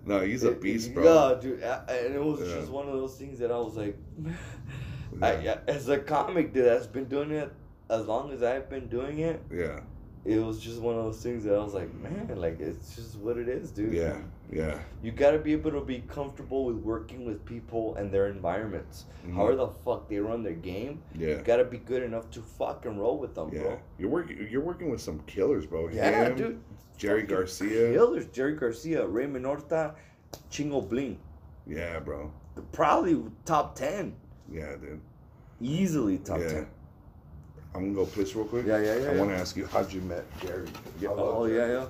No, 0.09 0.21
he's 0.21 0.43
a 0.45 0.53
beast, 0.53 0.95
bro. 0.95 1.05
Yeah, 1.05 1.41
dude, 1.41 1.61
a- 1.63 1.85
and 2.07 2.15
it 2.15 2.23
was 2.23 2.41
Yeah. 2.41 2.55
just 2.57 2.71
one 2.71 2.87
of 2.89 2.95
those 2.95 3.15
things 3.17 3.39
that 3.39 3.51
I 3.53 3.59
was 3.59 3.77
like. 3.77 3.97
I, 5.23 5.59
as 5.67 5.89
a 5.89 5.99
comic 5.99 6.53
dude 6.53 6.67
that's 6.67 6.87
been 6.87 7.07
doing 7.07 7.31
it 7.31 7.51
as 7.91 8.07
long 8.07 8.31
as 8.33 8.43
I've 8.43 8.69
been 8.69 8.89
doing 8.89 9.21
it, 9.21 9.41
yeah, 9.51 9.81
it 10.25 10.39
was 10.39 10.61
just 10.61 10.81
one 10.81 10.97
of 10.97 11.05
those 11.05 11.23
things 11.23 11.45
that 11.45 11.55
I 11.55 11.59
was 11.59 11.75
like, 11.75 11.93
man, 11.95 12.31
like 12.37 12.61
it's 12.61 12.95
just 12.97 13.17
what 13.17 13.37
it 13.39 13.49
is, 13.49 13.71
dude. 13.71 13.93
yeah, 13.95 14.17
yeah. 14.51 14.79
You 15.03 15.13
gotta 15.13 15.39
be 15.39 15.53
able 15.53 15.71
to 15.73 15.81
be 15.81 16.01
comfortable 16.09 16.65
with 16.67 16.77
working 16.77 17.25
with 17.25 17.45
people 17.45 17.95
and 17.97 18.11
their 18.13 18.27
environments. 18.29 19.05
Mhm. 19.27 19.35
However 19.35 19.57
the 19.57 19.69
fuck 19.69 20.09
they 20.09 20.19
run 20.19 20.43
their 20.43 20.53
game, 20.55 21.03
Yeah. 21.15 21.29
you 21.37 21.43
gotta 21.45 21.65
be 21.65 21.79
good 21.79 22.03
enough 22.03 22.31
to 22.33 22.41
fucking 22.43 22.99
roll 22.99 23.19
with 23.19 23.35
them, 23.35 23.51
Yeah, 23.53 23.63
bro. 23.63 23.79
you're 23.99 24.11
working. 24.11 24.47
You're 24.51 24.63
working 24.65 24.91
with 24.91 25.01
some 25.01 25.21
killers, 25.27 25.67
bro. 25.67 25.89
Yeah, 25.89 26.27
Him, 26.29 26.37
dude. 26.37 26.61
Jerry 26.97 27.21
Fucking 27.23 27.37
Garcia. 27.37 27.93
Killers, 27.93 28.27
Jerry 28.27 28.55
Garcia, 28.57 29.07
Raymond 29.07 29.47
Orta, 29.47 29.95
Chingo 30.51 30.87
Bling. 30.89 31.19
Yeah, 31.67 32.01
bro. 32.01 32.33
Probably 32.73 33.23
top 33.45 33.77
ten. 33.77 34.15
Yeah, 34.51 34.75
dude. 34.77 35.01
Easily 35.61 36.19
top 36.19 36.41
yeah. 36.41 36.49
ten. 36.49 36.67
I'm 37.75 37.93
gonna 37.93 37.95
go 37.95 38.07
piss 38.07 38.35
real 38.35 38.45
quick. 38.47 38.67
Yeah, 38.67 38.79
yeah, 38.79 38.97
yeah, 38.97 39.09
I 39.11 39.13
yeah. 39.13 39.19
want 39.19 39.31
to 39.31 39.37
ask 39.37 39.57
you 39.57 39.67
how'd 39.67 39.93
you 39.93 40.01
met 40.01 40.25
Jerry? 40.41 40.69
Oh, 41.07 41.15
oh, 41.17 41.45
yeah, 41.47 41.67
yeah. 41.67 41.87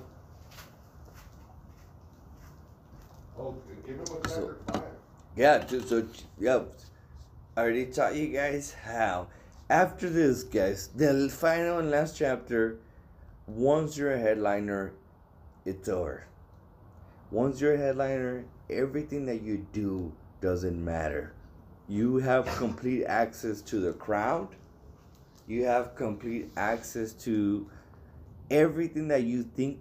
Oh, 3.37 3.55
give 3.85 3.95
him 3.95 4.03
a 4.23 4.29
So- 4.29 4.55
five. 4.67 4.83
Yeah, 5.35 5.65
so 5.65 6.05
yeah, 6.37 6.63
I 7.55 7.61
already 7.61 7.85
taught 7.85 8.15
you 8.15 8.27
guys 8.27 8.73
how. 8.73 9.27
After 9.69 10.09
this, 10.09 10.43
guys, 10.43 10.87
the 10.87 11.29
final 11.29 11.79
and 11.79 11.91
last 11.91 12.17
chapter, 12.17 12.79
once 13.47 13.95
you're 13.97 14.13
a 14.13 14.19
headliner, 14.19 14.91
it's 15.65 15.87
over. 15.87 16.25
Once 17.31 17.61
you're 17.61 17.75
a 17.75 17.77
headliner, 17.77 18.43
everything 18.69 19.25
that 19.27 19.41
you 19.43 19.65
do 19.71 20.11
doesn't 20.41 20.83
matter. 20.83 21.33
You 21.87 22.17
have 22.17 22.45
complete 22.57 23.05
access 23.05 23.61
to 23.61 23.79
the 23.79 23.93
crowd. 23.93 24.49
You 25.49 25.65
have 25.65 25.95
complete 25.95 26.51
access 26.55 27.11
to 27.25 27.67
everything 28.51 29.07
that 29.07 29.23
you 29.23 29.41
think 29.41 29.79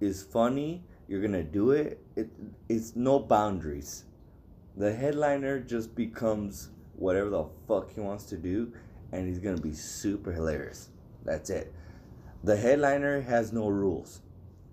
is 0.00 0.22
funny. 0.22 0.84
You're 1.06 1.20
gonna 1.20 1.42
do 1.42 1.72
it. 1.72 2.00
It 2.16 2.30
it's 2.70 2.96
no 2.96 3.18
boundaries. 3.18 4.06
The 4.74 4.94
headliner 4.94 5.60
just 5.60 5.94
becomes 5.94 6.70
whatever 6.96 7.28
the 7.28 7.44
fuck 7.68 7.92
he 7.92 8.00
wants 8.00 8.24
to 8.30 8.38
do, 8.38 8.72
and 9.12 9.28
he's 9.28 9.38
gonna 9.38 9.60
be 9.60 9.74
super 9.74 10.32
hilarious. 10.32 10.88
That's 11.26 11.50
it. 11.50 11.74
The 12.42 12.56
headliner 12.56 13.20
has 13.20 13.52
no 13.52 13.68
rules. 13.68 14.22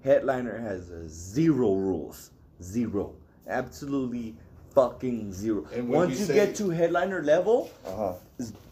Headliner 0.06 0.58
has 0.58 0.90
zero 1.10 1.76
rules. 1.76 2.32
Zero. 2.62 3.16
Absolutely 3.46 4.38
fucking 4.74 5.34
zero. 5.34 5.66
And 5.74 5.90
Once 5.90 6.14
you 6.14 6.20
you, 6.20 6.26
say- 6.26 6.34
get 6.36 6.56
to 6.56 6.70
headliner 6.70 7.22
level, 7.22 7.70
Uh-huh. 7.86 8.14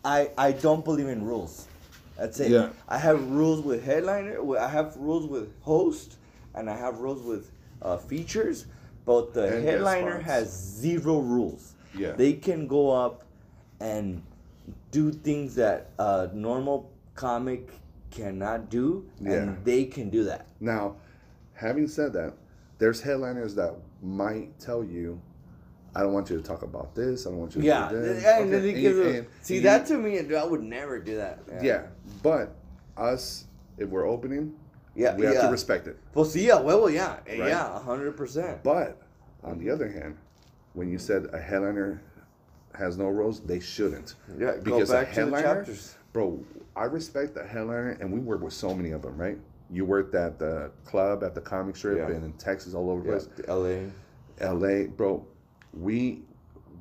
I 0.03 0.29
I 0.37 0.51
don't 0.51 0.83
believe 0.83 1.07
in 1.07 1.23
rules. 1.25 1.67
That's 2.17 2.39
it. 2.39 2.51
Yeah. 2.51 2.69
I 2.87 2.97
have 2.97 3.19
rules 3.31 3.61
with 3.63 3.83
headliner. 3.83 4.35
I 4.57 4.67
have 4.67 4.95
rules 4.97 5.25
with 5.27 5.49
host, 5.61 6.17
and 6.53 6.69
I 6.69 6.75
have 6.77 6.99
rules 6.99 7.21
with 7.23 7.51
uh, 7.81 7.97
features. 7.97 8.65
But 9.05 9.33
the 9.33 9.47
And 9.55 9.65
headliner 9.65 10.19
has 10.19 10.49
zero 10.51 11.19
rules. 11.19 11.73
Yeah. 11.97 12.11
They 12.13 12.33
can 12.33 12.67
go 12.67 12.91
up 12.91 13.23
and 13.79 14.21
do 14.91 15.11
things 15.11 15.55
that 15.55 15.89
a 15.97 16.29
normal 16.33 16.91
comic 17.15 17.69
cannot 18.11 18.69
do, 18.69 19.05
Yeah. 19.19 19.31
and 19.33 19.65
they 19.65 19.85
can 19.85 20.09
do 20.09 20.23
that. 20.25 20.45
Now, 20.59 20.95
having 21.53 21.87
said 21.87 22.13
that, 22.13 22.33
there's 22.77 23.01
headliners 23.01 23.55
that 23.55 23.73
might 24.03 24.59
tell 24.59 24.83
you, 24.83 25.19
I 25.95 26.01
don't 26.01 26.13
want 26.13 26.29
you 26.29 26.37
to 26.37 26.43
talk 26.43 26.61
about 26.61 26.95
this. 26.95 27.25
I 27.27 27.29
don't 27.31 27.39
want 27.39 27.55
you 27.55 27.61
to 27.61 27.67
Yeah, 27.67 27.89
do 27.89 27.99
this. 28.01 28.17
and, 28.23 28.25
Okay, 28.25 28.41
and, 28.57 28.73
because 28.73 29.15
and- 29.17 29.27
see 29.41 29.57
and 29.57 29.65
that 29.65 29.89
you- 29.89 29.95
to 29.97 30.01
me, 30.01 30.35
I 30.35 30.43
would 30.45 30.63
never 30.63 30.99
do 30.99 31.17
that. 31.17 31.39
yeah. 31.61 31.83
but 32.23 32.55
us, 32.97 33.45
if 33.77 33.89
we're 33.89 34.07
opening, 34.07 34.53
yeah, 34.95 35.15
we 35.15 35.25
have 35.25 35.41
to 35.41 35.47
respect 35.49 35.87
it. 35.87 35.97
Pues 36.13 36.33
sí, 36.33 36.49
a 36.49 36.57
huevo, 36.61 36.87
yeah, 36.91 37.17
eh, 37.27 37.39
Right? 37.39 37.49
yeah, 37.49 37.75
a 37.75 37.79
hundred 37.79 38.15
percent. 38.15 38.63
But 38.63 39.01
on 39.43 39.57
the 39.57 39.69
other 39.69 39.89
hand, 39.89 40.17
when 40.73 40.89
you 40.89 40.97
said 40.97 41.27
a 41.33 41.39
headliner 41.39 42.01
has 42.73 42.97
no 42.97 43.07
rules, 43.07 43.41
they 43.41 43.59
shouldn't. 43.59 44.15
Yeah, 44.37 44.55
go 44.57 44.61
because 44.63 44.89
a 44.89 44.93
back 44.93 45.09
to 45.09 45.15
the 45.15 45.21
headliner, 45.21 45.43
chapters. 45.59 45.95
bro, 46.13 46.39
I 46.75 46.85
respect 46.85 47.33
the 47.35 47.43
headliner, 47.45 47.97
and 47.99 48.11
we 48.13 48.19
work 48.19 48.41
with 48.41 48.53
so 48.53 48.73
many 48.73 48.91
of 48.91 49.01
them, 49.01 49.17
right? 49.17 49.37
You 49.69 49.85
worked 49.85 50.15
at 50.15 50.37
the 50.39 50.71
club, 50.85 51.23
at 51.23 51.33
the 51.35 51.41
comic 51.41 51.75
strip, 51.75 51.97
Yeah. 51.97 52.15
and 52.15 52.23
in 52.25 52.33
Texas, 52.33 52.73
all 52.73 52.89
over 52.89 53.01
the 53.03 53.11
Yeah, 53.13 53.17
place. 53.35 53.45
L.A. 53.47 53.91
LA, 54.41 54.87
bro, 54.87 55.25
we 55.73 56.23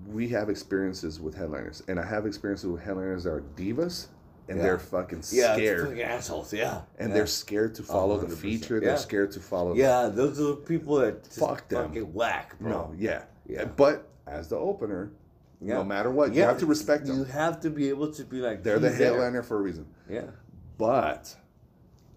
we 0.08 0.28
have 0.28 0.48
experiences 0.48 1.20
with 1.20 1.34
headliners, 1.34 1.82
and 1.86 2.00
I 2.00 2.04
have 2.06 2.26
experiences 2.26 2.66
with 2.66 2.82
headliners 2.82 3.24
that 3.24 3.30
are 3.30 3.42
divas, 3.54 4.06
and 4.48 4.56
Yeah. 4.56 4.62
they're 4.64 4.78
fucking 4.78 5.22
Yeah, 5.30 5.54
scared, 5.54 5.88
fucking 5.88 6.02
assholes. 6.02 6.52
Yeah, 6.52 6.82
and 6.98 7.10
yeah. 7.10 7.14
they're 7.14 7.26
scared 7.26 7.74
to 7.76 7.82
follow 7.82 8.18
the 8.18 8.26
100%. 8.26 8.38
feature. 8.38 8.80
They're 8.80 8.96
scared 8.96 9.30
to 9.32 9.40
follow. 9.40 9.74
yeah, 9.74 10.08
those 10.08 10.40
are 10.40 10.44
the 10.44 10.56
people 10.56 10.96
that 10.96 11.26
Fuck 11.26 11.68
them. 11.68 11.88
fucking 11.88 12.12
whack, 12.14 12.58
bro. 12.58 12.70
no, 12.70 12.94
yeah, 12.96 13.22
Yeah. 13.46 13.66
But 13.66 14.08
as 14.26 14.48
the 14.48 14.56
opener, 14.56 15.12
Yeah. 15.60 15.74
no 15.74 15.84
matter 15.84 16.10
what, 16.10 16.32
you 16.34 16.42
have 16.42 16.58
to 16.58 16.66
respect 16.66 17.06
them. 17.06 17.18
You 17.18 17.24
have 17.24 17.60
to 17.60 17.70
be 17.70 17.88
able 17.90 18.10
to 18.12 18.24
be 18.24 18.40
like 18.40 18.62
they're 18.64 18.78
the 18.78 18.88
he's 18.88 18.98
there. 18.98 19.12
headliner 19.12 19.42
for 19.42 19.58
a 19.58 19.62
reason. 19.62 19.86
Yeah, 20.08 20.30
But 20.78 21.36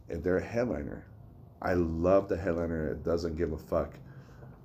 if 0.07 0.23
they're 0.23 0.37
a 0.37 0.43
headliner, 0.43 1.03
I 1.61 1.73
love 1.73 2.29
the 2.29 2.37
headliner 2.37 2.89
that 2.89 3.03
doesn't 3.03 3.35
give 3.35 3.51
a 3.51 3.57
fuck. 3.57 3.93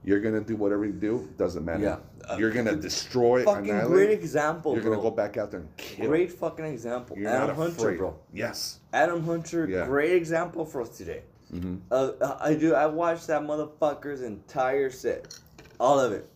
You're 0.09 0.21
gonna 0.21 0.41
do 0.41 0.57
whatever 0.57 0.87
you 0.87 0.93
do, 0.93 1.29
doesn't 1.37 1.67
matter. 1.67 1.83
Yeah. 1.83 1.99
Uh, 2.31 2.37
You're 2.39 2.51
gonna 2.51 2.75
destroy, 2.77 3.45
fucking 3.45 3.79
great 3.89 4.09
example, 4.11 4.73
You're 4.73 4.83
bro. 4.83 4.93
gonna 4.93 5.03
go 5.03 5.11
back 5.11 5.37
out 5.37 5.51
there 5.51 5.61
and 5.61 5.77
kill. 5.77 6.07
Great 6.09 6.33
fucking 6.33 6.65
example. 6.65 7.19
You're 7.19 7.29
Adam 7.29 7.55
Hunter, 7.55 7.77
afraid. 7.77 7.99
bro. 7.99 8.19
Yes. 8.33 8.81
Adam 8.95 9.23
Hunter, 9.23 9.69
Yeah. 9.69 9.85
great 9.85 10.13
example 10.15 10.65
for 10.65 10.81
us 10.81 10.97
today. 10.97 11.25
Mm-hmm. 11.53 11.77
Uh, 11.91 12.37
I 12.41 12.55
do. 12.55 12.75
I 12.75 12.87
watched 12.87 13.27
that 13.27 13.43
motherfucker's 13.43 14.23
entire 14.23 14.91
set, 14.91 15.39
all 15.79 16.01
of 16.01 16.13
it. 16.13 16.27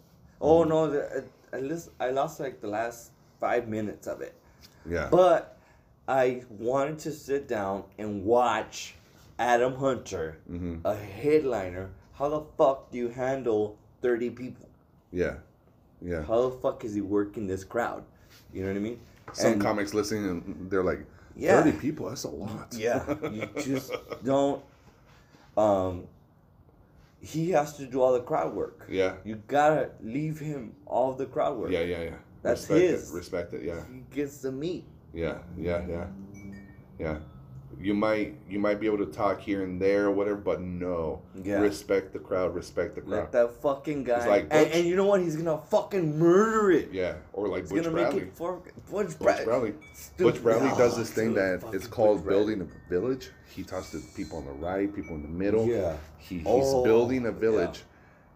Oh 0.43 0.61
Mm-hmm. 0.61 0.69
no, 0.69 0.91
the, 0.91 1.25
I, 1.55 1.57
lost, 1.61 1.89
I 1.99 2.11
lost 2.11 2.41
like 2.41 2.61
the 2.61 2.69
last 2.69 3.13
five 3.41 3.69
minutes 3.69 4.07
of 4.07 4.21
it. 4.21 4.35
Yeah. 4.87 5.09
But 5.11 5.57
I 6.09 6.43
wanted 6.51 6.99
to 7.07 7.11
sit 7.13 7.49
down 7.49 7.85
and 7.99 8.23
watch 8.23 8.97
Adam 9.39 9.75
Hunter, 9.77 10.37
hmm 10.47 10.77
a 10.85 10.95
headliner. 10.95 11.89
How 12.15 12.29
the 12.29 12.43
fuck 12.59 12.91
do 12.91 12.99
you 12.99 13.09
handle 13.09 13.77
30 14.03 14.31
people? 14.31 14.69
Yeah. 15.11 15.37
Yeah. 16.01 16.23
How 16.23 16.49
the 16.49 16.57
fuck 16.59 16.85
is 16.85 16.95
he 16.95 17.01
working 17.01 17.47
this 17.47 17.65
crowd? 17.65 18.05
You 18.53 18.63
know 18.63 18.69
what 18.69 18.77
I 18.77 18.81
mean? 18.81 19.01
Some 19.33 19.53
And- 19.53 19.63
comics 19.63 19.95
listening 19.95 20.29
and 20.29 20.71
they're 20.71 20.83
like, 20.83 21.05
Yeah. 21.37 21.63
30 21.63 21.79
people, 21.79 22.09
that's 22.09 22.25
a 22.25 22.29
lot. 22.31 22.75
Yeah, 22.77 23.05
you 23.31 23.49
just 23.63 23.93
don't. 24.25 24.63
Um, 25.57 26.07
he 27.21 27.51
has 27.51 27.77
to 27.77 27.87
do 27.87 28.01
all 28.03 28.13
the 28.13 28.21
crowd 28.21 28.53
work. 28.55 28.87
yeah. 28.89 29.15
You 29.25 29.37
gotta 29.47 29.91
leave 30.03 30.39
him 30.41 30.75
all 30.87 31.15
the 31.15 31.27
crowd 31.27 31.57
work. 31.59 31.71
Yeah, 31.71 31.81
yeah, 31.83 32.03
yeah. 32.03 32.15
That's 32.43 32.63
Respect 32.63 32.81
his. 32.81 33.11
It. 33.11 33.15
Respect 33.17 33.53
it, 33.55 33.63
yeah. 33.63 33.83
He 33.93 34.01
gets 34.15 34.39
the 34.39 34.51
meat. 34.53 34.85
Yeah, 35.15 35.39
yeah, 35.57 35.87
yeah. 35.89 36.07
Yeah. 36.99 37.19
You 37.81 37.95
might 37.95 38.35
you 38.49 38.59
might 38.59 38.79
be 38.81 38.87
able 38.87 38.99
to 38.99 39.07
talk 39.07 39.41
here 39.41 39.65
and 39.65 39.81
there 39.81 40.07
or 40.07 40.11
whatever, 40.13 40.37
but 40.37 40.61
no. 40.61 41.21
Yeah. 41.43 41.61
Respect 41.61 42.13
the 42.13 42.19
crowd, 42.19 42.55
respect 42.55 42.95
the 42.95 43.01
crowd. 43.01 43.11
Let 43.11 43.33
that 43.33 43.55
fucking 43.63 44.05
guy. 44.05 44.19
It's 44.19 44.27
like 44.27 44.47
and, 44.51 44.69
and 44.73 44.87
you 44.87 44.95
know 44.97 45.07
what? 45.07 45.21
He's 45.21 45.37
gonna 45.37 45.59
fucking 45.71 46.19
murder 46.19 46.71
it. 46.71 46.91
Yeah. 46.93 47.15
Or 47.33 47.49
like 47.49 47.63
He's 47.63 47.71
Butch 47.73 47.83
gonna 47.85 47.95
Bradley. 47.95 48.21
make 48.21 48.29
it 48.31 48.37
for 48.37 48.63
Butch, 48.91 49.09
Butch 49.09 49.19
Bradley. 49.19 49.45
Bradley. 49.45 49.75
Stupid. 49.95 50.33
Butch 50.35 50.43
Bradley 50.43 50.69
does 50.71 50.95
Oh, 50.95 50.99
this 50.99 51.11
thing 51.11 51.35
dude, 51.35 51.37
that 51.63 51.75
it's 51.75 51.87
called 51.87 52.19
Butch 52.19 52.25
Bradley. 52.27 52.55
building 52.57 52.71
a 52.87 52.89
village. 52.91 53.31
He 53.47 53.63
talks 53.65 53.91
to 53.91 53.99
people 54.17 54.39
on 54.39 54.45
the 54.47 54.53
right, 54.53 54.95
people 54.95 55.15
in 55.17 55.23
the 55.23 55.29
middle. 55.29 55.67
Yeah. 55.67 55.97
He, 56.19 56.37
he's 56.39 56.45
Oh, 56.47 56.85
building 56.85 57.27
a 57.27 57.31
yeah. 57.33 57.39
village, 57.39 57.83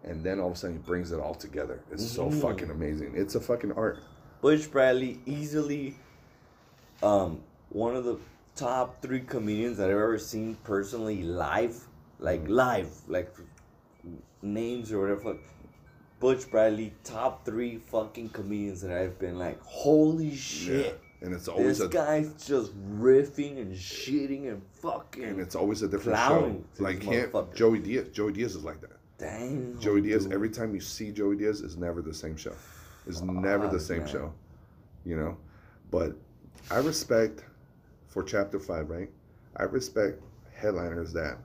and 0.03 0.23
then 0.23 0.39
all 0.39 0.47
of 0.49 0.53
a 0.53 0.57
sudden 0.57 0.75
he 0.77 0.81
brings 0.81 1.11
it 1.11 1.19
all 1.19 1.33
together. 1.35 1.81
It's 1.91 2.05
so 2.09 2.29
Mhm. 2.29 2.41
fucking 2.41 2.69
amazing. 2.69 3.13
It's 3.15 3.35
a 3.35 3.39
fucking 3.39 3.71
art. 3.73 3.99
Butch 4.41 4.69
Bradley 4.71 5.19
easily 5.25 5.95
um 7.03 7.41
one 7.69 7.95
of 7.95 8.03
the 8.05 8.17
top 8.57 9.01
three 9.01 9.21
comedians 9.21 9.77
that 9.77 9.85
I've 9.85 9.95
ever 9.95 10.19
seen 10.19 10.57
personally 10.63 11.23
live. 11.23 11.87
Like 12.19 12.47
live. 12.47 12.89
Like 13.07 13.33
names 14.41 14.91
or 14.91 15.01
whatever. 15.01 15.37
Butch 16.19 16.49
Bradley, 16.49 16.93
top 17.03 17.45
three 17.45 17.77
fucking 17.77 18.29
comedians 18.29 18.81
that 18.81 18.91
I've 18.91 19.19
been 19.19 19.37
like, 19.37 19.61
holy 19.61 20.35
shit. 20.35 20.99
And 21.21 21.33
it's 21.33 21.47
always 21.47 21.79
This 21.79 21.87
a 21.87 21.89
guy's 21.89 22.33
just 22.45 22.71
riffing 22.99 23.57
and 23.57 23.75
shitting 23.75 24.49
and 24.49 24.61
fucking 24.81 25.23
and 25.23 25.39
it's 25.39 25.55
always 25.55 25.81
a 25.81 25.87
different 25.87 26.19
show. 26.19 26.63
Like 26.79 27.01
him. 27.01 27.31
Joey 27.55 27.79
Diaz. 27.79 28.09
Joey 28.09 28.33
Diaz 28.33 28.55
is 28.55 28.63
like 28.63 28.81
that. 28.81 28.97
dang. 29.17 29.77
Joey 29.79 30.01
Diaz. 30.01 30.25
dude. 30.25 30.33
Every 30.33 30.49
time 30.49 30.75
you 30.75 30.81
see 30.81 31.11
Joey 31.11 31.35
Diaz, 31.35 31.61
is 31.61 31.75
never 31.75 32.01
the 32.03 32.13
same 32.13 32.37
show. 32.37 32.53
It's 33.07 33.21
never 33.21 33.67
the 33.67 33.79
same 33.79 33.99
man. 33.99 34.07
show. 34.07 34.33
You 35.05 35.17
know, 35.17 35.37
but 35.89 36.15
I 36.69 36.77
respect 36.77 37.43
for 38.17 38.23
chapter 38.23 38.59
five, 38.59 38.89
right? 38.89 39.09
I 39.57 39.63
respect 39.65 40.19
headliners 40.55 41.13
that 41.13 41.37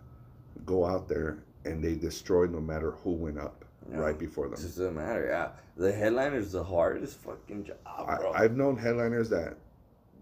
go 0.65 0.87
out 0.87 1.07
there 1.07 1.37
and 1.67 1.85
they 1.85 1.95
destroy 1.95 2.47
no 2.47 2.61
matter 2.61 2.93
who 2.93 3.11
went 3.11 3.39
up 3.39 3.67
Yeah. 3.91 3.99
right 3.99 4.19
before 4.19 4.47
them. 4.49 4.55
It 4.55 4.63
doesn't 4.63 4.95
matter, 4.95 5.27
yeah. 5.27 5.51
The 5.77 5.93
headliner's 5.93 6.53
the 6.53 6.65
hardest 6.65 7.19
fucking 7.19 7.65
job, 7.65 7.77
bro. 7.85 8.33
I, 8.33 8.45
I've 8.45 8.57
known 8.57 8.79
headliners 8.79 9.29
that 9.29 9.59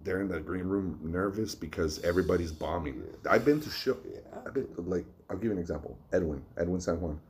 they're 0.03 0.23
in 0.23 0.27
the 0.27 0.41
green 0.41 0.65
room 0.65 0.99
nervous 1.05 1.55
because 1.55 2.01
everybody's 2.03 2.51
bombing. 2.51 3.01
I've 3.31 3.45
been 3.45 3.61
to 3.61 3.71
show. 3.71 3.97
Yeah. 4.05 4.19
I've 4.45 4.55
been 4.55 4.67
like 4.77 5.05
I'll 5.29 5.37
give 5.37 5.45
you 5.45 5.53
an 5.53 5.59
example. 5.59 5.97
Edwin, 6.13 6.43
Edwin 6.59 6.81
San 6.81 7.01
Juan, 7.01 7.21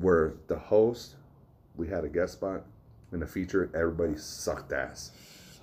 where 0.00 0.34
the 0.48 0.58
host, 0.58 1.14
we 1.76 1.88
had 1.88 2.04
a 2.04 2.10
guest 2.10 2.34
spot, 2.34 2.62
and 3.10 3.22
the 3.22 3.26
feature 3.26 3.70
everybody 3.74 4.18
sucked 4.18 4.72
ass, 4.74 5.12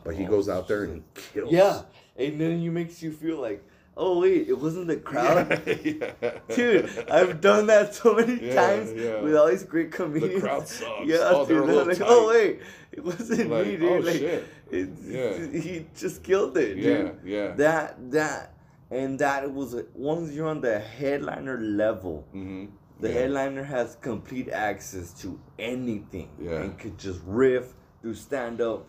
but 0.04 0.16
he 0.16 0.26
oh, 0.26 0.30
goes 0.30 0.50
out 0.50 0.68
there 0.68 0.86
and 0.86 1.04
kills. 1.14 1.52
Yeah, 1.52 1.84
and 2.20 2.40
then 2.40 2.62
you 2.62 2.72
makes 2.72 3.02
you 3.02 3.12
feel 3.12 3.40
like, 3.42 3.64
oh 3.98 4.20
wait, 4.20 4.48
it 4.48 4.58
wasn't 4.58 4.88
the 4.88 4.98
crowd. 4.98 5.62
Yeah. 5.84 6.12
Dude, 6.56 6.90
I've 7.12 7.42
done 7.42 7.68
that 7.68 7.96
so 7.96 8.14
many 8.16 8.48
Yeah, 8.48 8.56
times 8.56 8.94
yeah. 8.94 9.22
with 9.22 9.36
all 9.36 9.48
these 9.48 9.64
great 9.64 9.92
comedians. 9.92 10.42
crowd 10.44 10.68
sucks. 10.68 10.90
Yeah, 11.06 11.18
Oh, 11.34 11.46
dude. 11.46 11.88
like, 11.88 11.98
tight. 11.98 12.08
oh 12.10 12.28
wait, 12.30 12.60
it 12.92 13.04
wasn't 13.04 13.50
Like, 13.50 13.66
me, 13.68 13.78
dude. 13.78 13.84
oh, 13.92 13.98
like, 14.00 14.18
shit. 14.18 14.48
It's, 14.72 15.02
Yeah. 15.06 15.62
he 15.62 15.86
just 15.98 16.24
killed 16.24 16.58
it, 16.58 16.78
yeah, 16.78 16.98
dude. 16.98 17.16
yeah. 17.26 17.48
That 17.56 18.12
that 18.12 18.54
and 18.92 19.20
that 19.20 19.52
was 19.54 19.76
once 19.94 20.32
you're 20.34 20.48
on 20.48 20.62
the 20.62 20.80
headliner 20.80 21.58
level. 21.60 22.26
mm-hmm. 22.36 22.66
The 23.02 23.08
yeah. 23.10 23.14
headliner 23.20 23.64
has 23.64 23.96
complete 24.02 24.50
access 24.50 25.14
to 25.22 25.40
anything 25.58 26.30
Yeah. 26.40 26.62
and 26.62 26.78
could 26.78 26.98
just 26.98 27.22
riff, 27.26 27.74
do 28.04 28.14
stand 28.14 28.60
up. 28.62 28.88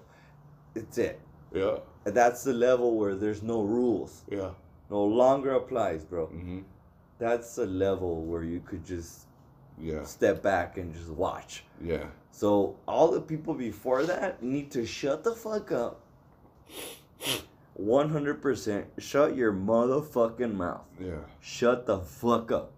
It's 0.75 0.99
it. 0.99 1.21
Yeah, 1.53 1.79
And 2.07 2.15
that's 2.15 2.45
the 2.45 2.53
level 2.53 2.97
where 2.97 3.15
there's 3.15 3.43
no 3.43 3.63
rules. 3.63 4.23
yeah. 4.31 4.51
No 4.91 5.05
longer 5.05 5.53
applies, 5.53 6.05
bro. 6.05 6.27
Mm-hmm. 6.27 6.61
That's 7.19 7.55
the 7.55 7.67
level 7.67 8.23
where 8.25 8.43
you 8.43 8.61
could 8.61 8.85
just 8.85 9.27
Yeah, 9.79 10.03
step 10.05 10.43
back 10.43 10.79
and 10.79 10.93
just 10.95 11.11
watch. 11.11 11.63
yeah. 11.81 12.07
So 12.33 12.77
all 12.89 13.11
the 13.11 13.21
people 13.21 13.55
before 13.55 14.03
that 14.05 14.43
need 14.43 14.71
to 14.73 14.87
shut 14.87 15.23
the 15.25 15.35
fuck 15.35 15.71
up. 15.73 16.01
100% 17.81 18.85
shut 18.99 19.37
your 19.37 19.53
motherfucking 19.53 20.55
mouth. 20.55 20.85
Yeah. 21.01 21.17
Shut 21.41 21.87
the 21.87 21.99
fuck 22.01 22.51
up. 22.53 22.73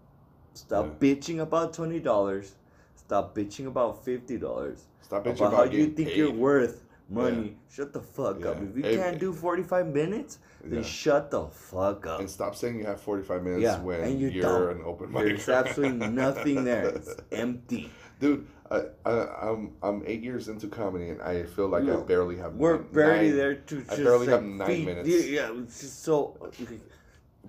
Stop 0.53 0.99
bitching 0.99 1.39
about 1.41 1.73
twenty 1.73 1.99
dollars. 1.99 2.55
Stop 2.95 3.35
bitching 3.35 3.65
about 3.67 4.05
fifty 4.05 4.37
dollars. 4.37 4.85
Stop 5.01 5.23
bitching 5.25 5.37
About 5.37 5.53
about 5.53 5.67
how 5.67 5.71
you 5.73 5.87
think 5.87 6.09
paid. 6.09 6.17
you're 6.17 6.31
worth 6.31 6.82
money. 7.13 7.57
Shut 7.69 7.93
the 7.93 8.01
fuck 8.01 8.45
up. 8.45 8.57
If 8.61 8.75
you 8.77 8.83
Hey, 8.83 8.95
can't 8.97 9.19
do 9.19 9.33
forty 9.33 9.63
five 9.63 9.87
minutes, 9.87 10.39
then 10.63 10.79
Yeah. 10.79 10.83
shut 10.83 11.31
the 11.31 11.47
fuck 11.47 12.05
up. 12.07 12.19
And 12.19 12.29
stop 12.29 12.55
saying 12.55 12.79
you 12.79 12.85
have 12.85 13.01
45 13.01 13.43
minutes 13.43 13.61
Yeah, 13.63 13.79
when 13.81 14.01
and 14.01 14.19
you 14.19 14.29
you're 14.29 14.43
don't. 14.67 14.77
an 14.77 14.83
open 14.85 15.11
mic. 15.11 15.25
There's 15.25 15.49
absolutely 15.49 16.07
nothing 16.25 16.63
there. 16.63 16.85
It's 16.89 17.15
empty. 17.31 17.89
Dude, 18.19 18.47
I, 18.71 18.83
I, 19.05 19.49
I'm 19.49 19.73
I'm 19.83 20.03
eight 20.05 20.23
years 20.23 20.47
into 20.47 20.67
comedy 20.67 21.09
and 21.09 21.21
I 21.21 21.43
feel 21.43 21.67
like 21.67 21.83
I 21.83 21.95
barely 21.97 22.37
have. 22.37 22.53
We're 22.55 22.77
nine- 22.77 22.87
barely 22.93 23.31
there 23.31 23.55
to 23.55 23.83
I 23.89 23.95
barely 23.97 24.27
have 24.27 24.43
nine 24.43 24.67
feed- 24.67 24.85
minutes. 24.85 25.09
Yeah, 25.09 25.19
yeah, 25.51 25.61
it's 25.61 25.81
just 25.81 26.03
so. 26.03 26.37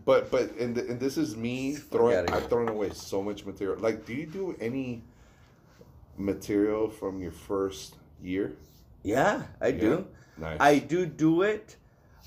But 0.04 0.30
but 0.30 0.56
and, 0.56 0.76
and 0.76 0.98
this 1.00 1.16
is 1.16 1.36
me 1.36 1.74
throwing. 1.76 2.28
I've 2.30 2.48
thrown 2.48 2.68
away 2.68 2.90
so 2.90 3.22
much 3.22 3.46
material. 3.46 3.78
Like, 3.78 4.04
do 4.04 4.12
you 4.12 4.26
do 4.26 4.54
any 4.60 5.02
material 6.18 6.90
from 6.90 7.20
your 7.20 7.30
first 7.32 7.96
year? 8.22 8.56
Yeah, 9.04 9.42
I 9.60 9.68
Yeah. 9.68 9.80
do. 9.80 10.06
Nice. 10.38 10.56
I 10.60 10.78
do 10.80 11.06
do 11.06 11.42
it, 11.42 11.76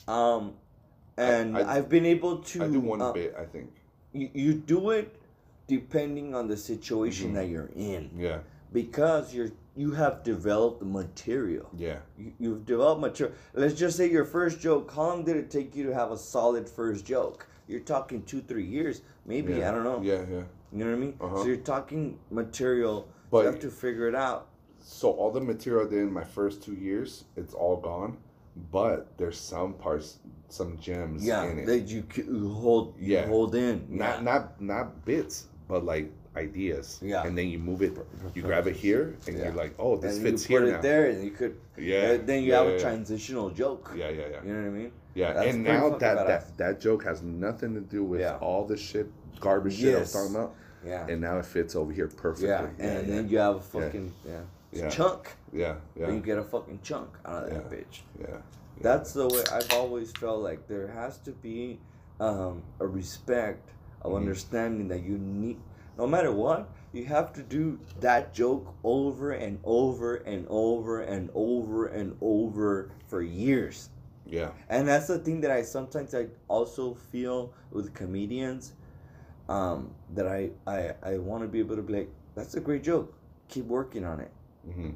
um, 0.07 0.53
and 1.17 1.57
I- 1.57 1.75
have 1.75 1.89
been 1.89 2.05
able 2.05 2.37
to. 2.37 2.63
I 2.63 2.67
do 2.69 2.79
one 2.79 3.01
uh, 3.01 3.11
bit. 3.11 3.35
I 3.37 3.43
think. 3.45 3.69
You, 4.13 4.29
you 4.33 4.53
do 4.53 4.91
it 4.91 5.13
depending 5.67 6.33
on 6.33 6.47
the 6.47 6.55
situation 6.55 7.31
Mhm. 7.31 7.33
that 7.33 7.49
you're 7.49 7.69
in 7.75 8.09
Yeah. 8.15 8.39
because 8.71 9.33
you're 9.33 9.49
you 9.75 9.91
have 9.91 10.23
developed 10.23 10.79
the 10.79 10.85
material. 10.87 11.67
Yeah. 11.77 11.99
You, 12.17 12.31
you've 12.39 12.65
developed 12.65 12.99
material. 13.01 13.35
Let's 13.53 13.75
just 13.75 13.95
say 13.97 14.09
your 14.09 14.25
first 14.25 14.59
joke. 14.59 14.89
How 14.91 15.03
long 15.03 15.23
did 15.23 15.35
it 15.37 15.51
take 15.51 15.75
you 15.75 15.83
to 15.85 15.93
have 15.93 16.11
a 16.11 16.17
solid 16.17 16.67
first 16.67 17.05
joke? 17.05 17.45
You're 17.67 17.81
talking 17.81 18.23
two, 18.23 18.41
three 18.41 18.65
years, 18.65 19.01
maybe. 19.27 19.53
yeah. 19.53 19.69
I 19.69 19.71
don't 19.75 19.83
know. 19.83 20.01
Yeah. 20.01 20.23
Yeah. 20.31 20.43
You 20.71 20.79
know 20.79 20.85
what 20.87 20.93
I 20.93 20.97
mean? 20.97 21.13
Uh-huh. 21.21 21.37
So 21.37 21.45
you're 21.45 21.57
talking 21.57 22.17
material. 22.31 23.07
But- 23.29 23.41
you 23.41 23.51
have 23.51 23.59
to 23.59 23.69
figure 23.69 24.07
it 24.07 24.15
out. 24.15 24.47
So 24.89 25.11
all 25.11 25.31
the 25.31 25.41
material 25.41 25.85
I 25.85 25.89
did 25.89 25.99
in 25.99 26.13
my 26.13 26.23
first 26.23 26.63
two 26.63 26.73
years, 26.73 27.25
it's 27.35 27.53
all 27.53 27.75
gone. 27.75 28.17
But 28.71 29.17
there's 29.17 29.37
some 29.37 29.73
parts, 29.73 30.17
some 30.47 30.77
gems 30.79 31.25
Yeah, 31.25 31.43
in 31.43 31.59
it. 31.59 31.65
that 31.67 31.79
you, 31.89 32.03
c- 32.11 32.23
you 32.23 32.49
hold. 32.53 32.95
You 32.97 33.15
Yeah. 33.15 33.27
hold 33.27 33.53
in. 33.53 33.85
not 33.89 34.23
not 34.23 34.59
not 34.61 35.03
bits, 35.05 35.47
but 35.67 35.83
like 35.85 36.09
ideas. 36.37 36.99
Yeah. 37.03 37.23
And 37.27 37.37
then 37.37 37.49
you 37.49 37.59
move 37.59 37.81
it. 37.81 37.97
You 38.33 38.41
grab 38.43 38.65
it 38.65 38.75
here, 38.77 39.15
and 39.27 39.37
Yeah. 39.37 39.43
you're 39.45 39.53
like, 39.53 39.75
oh, 39.77 39.97
this 39.97 40.15
and 40.15 40.23
fits 40.25 40.49
you 40.49 40.55
put 40.57 40.63
here 40.65 40.73
it 40.73 40.77
now. 40.77 40.81
there, 40.81 41.05
and 41.11 41.23
you 41.23 41.31
could. 41.31 41.57
Yeah. 41.77 42.17
then 42.17 42.43
you 42.43 42.51
yeah, 42.51 42.57
have 42.59 42.67
yeah, 42.67 42.71
a 42.71 42.75
yeah. 42.77 42.81
transitional 42.81 43.49
joke. 43.51 43.91
Yeah, 43.95 44.09
yeah, 44.09 44.27
yeah. 44.31 44.41
You 44.45 44.53
know 44.53 44.61
what 44.61 44.67
I 44.67 44.79
mean? 44.81 44.91
Yeah, 45.13 45.33
That's 45.33 45.47
and 45.53 45.63
now 45.63 45.89
that, 45.89 45.99
badass. 46.17 46.27
that 46.27 46.57
that 46.57 46.79
joke 46.79 47.03
has 47.03 47.21
nothing 47.21 47.73
to 47.75 47.81
do 47.81 48.03
with 48.05 48.21
Yeah. 48.21 48.37
all 48.37 48.63
the 48.65 48.77
shit, 48.77 49.07
garbage 49.41 49.75
shit 49.79 49.95
I 49.95 49.99
was 49.99 50.13
talking 50.13 50.33
about, 50.35 50.55
Yeah. 50.85 51.05
and 51.09 51.19
now 51.21 51.37
it 51.39 51.45
fits 51.45 51.75
over 51.75 51.91
here 51.91 52.07
perfectly. 52.07 52.47
yeah. 52.49 52.67
And 52.79 53.07
then 53.11 53.27
you 53.29 53.37
have 53.39 53.55
a 53.57 53.59
fucking 53.59 54.13
yeah. 54.25 54.41
Yeah. 54.77 54.89
chunk. 54.89 55.35
yeah, 55.53 55.75
yeah, 55.95 56.11
You 56.11 56.19
get 56.19 56.37
a 56.37 56.43
fucking 56.43 56.79
chunk 56.83 57.09
out 57.25 57.43
of 57.45 57.49
that 57.49 57.65
Yeah. 57.71 57.77
bitch. 57.77 58.01
yeah, 58.19 58.27
yeah. 58.29 58.37
That's 58.81 59.13
the 59.13 59.27
way 59.27 59.43
I've 59.51 59.71
always 59.73 60.11
felt 60.11 60.41
like 60.41 60.67
there 60.67 60.87
has 60.87 61.17
to 61.19 61.31
be 61.31 61.79
um, 62.19 62.63
a 62.79 62.87
respect 62.87 63.69
of 64.01 64.11
Mhm. 64.11 64.17
understanding 64.17 64.87
that 64.87 65.03
you 65.03 65.17
need, 65.19 65.57
no 65.97 66.07
matter 66.07 66.31
what, 66.31 66.69
you 66.93 67.05
have 67.05 67.31
to 67.33 67.43
do 67.43 67.79
that 67.99 68.33
joke 68.33 68.73
over 68.83 69.31
and 69.31 69.59
over 69.63 70.15
and 70.15 70.47
over 70.49 71.01
and 71.01 71.29
over 71.35 71.85
and 71.87 72.17
over 72.21 72.89
for 73.07 73.21
years. 73.21 73.89
yeah, 74.25 74.49
And 74.69 74.87
that's 74.87 75.07
the 75.07 75.19
thing 75.19 75.41
that 75.41 75.51
I 75.51 75.61
sometimes 75.61 76.13
I 76.15 76.27
also 76.47 76.95
feel 76.95 77.53
with 77.71 77.93
comedians, 77.93 78.73
um, 79.47 79.91
that 80.15 80.27
I 80.27 80.51
I, 80.65 80.93
I 81.03 81.17
want 81.19 81.43
to 81.43 81.47
be 81.47 81.59
able 81.59 81.75
to 81.75 81.81
be 81.83 81.93
like, 81.93 82.09
that's 82.35 82.55
a 82.55 82.59
great 82.59 82.83
joke, 82.83 83.13
keep 83.47 83.65
working 83.65 84.03
on 84.03 84.19
it. 84.19 84.31
Hmm 84.73 84.89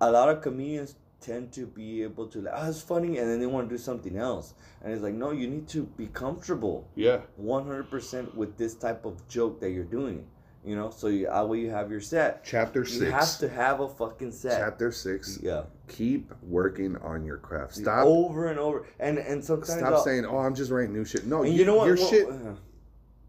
A 0.00 0.10
lot 0.10 0.28
of 0.28 0.42
comedians 0.42 0.94
tend 1.20 1.50
to 1.52 1.66
be 1.66 2.02
able 2.04 2.26
to 2.28 2.40
like, 2.42 2.54
oh, 2.56 2.68
it's 2.68 2.80
funny, 2.80 3.18
and 3.18 3.28
then 3.28 3.40
they 3.40 3.46
want 3.46 3.68
to 3.68 3.74
do 3.74 3.78
something 3.82 4.16
else, 4.16 4.54
and 4.82 4.92
it's 4.92 5.02
like, 5.02 5.14
no, 5.14 5.32
you 5.32 5.48
need 5.48 5.66
to 5.68 5.82
be 5.96 6.06
comfortable, 6.06 6.88
yeah, 6.94 7.20
one 7.36 7.64
hundred 7.66 7.90
percent 7.90 8.34
with 8.36 8.56
this 8.56 8.74
type 8.74 9.04
of 9.04 9.26
joke 9.28 9.60
that 9.60 9.70
you're 9.70 9.84
doing. 9.84 10.24
You 10.64 10.76
know, 10.76 10.90
so 10.90 11.06
you, 11.06 11.26
that 11.26 11.48
way 11.48 11.60
you 11.60 11.70
have 11.70 11.90
your 11.90 12.00
set. 12.00 12.44
Chapter 12.44 12.80
You 12.80 12.86
six. 12.86 13.10
have 13.12 13.38
to 13.38 13.48
have 13.48 13.80
a 13.80 13.88
fucking 13.88 14.32
set. 14.32 14.58
Chapter 14.58 14.90
six. 14.92 15.38
Yeah. 15.42 15.62
Keep 15.88 16.32
working 16.42 16.96
on 16.98 17.24
your 17.24 17.38
craft. 17.38 17.76
Stop. 17.76 18.04
over 18.06 18.48
and 18.48 18.58
over, 18.58 18.86
and 19.00 19.18
and 19.18 19.42
sometimes 19.42 19.78
Stop 19.78 19.92
I'll- 19.94 20.04
saying, 20.04 20.24
"Oh, 20.26 20.38
I'm 20.38 20.54
just 20.54 20.70
writing 20.70 20.92
new 20.92 21.04
shit." 21.04 21.26
No, 21.26 21.42
you, 21.42 21.52
you 21.52 21.64
know 21.64 21.76
what? 21.76 21.86
Your 21.86 21.96
Well, 21.96 22.10
shit. 22.10 22.28
uh, 22.28 22.54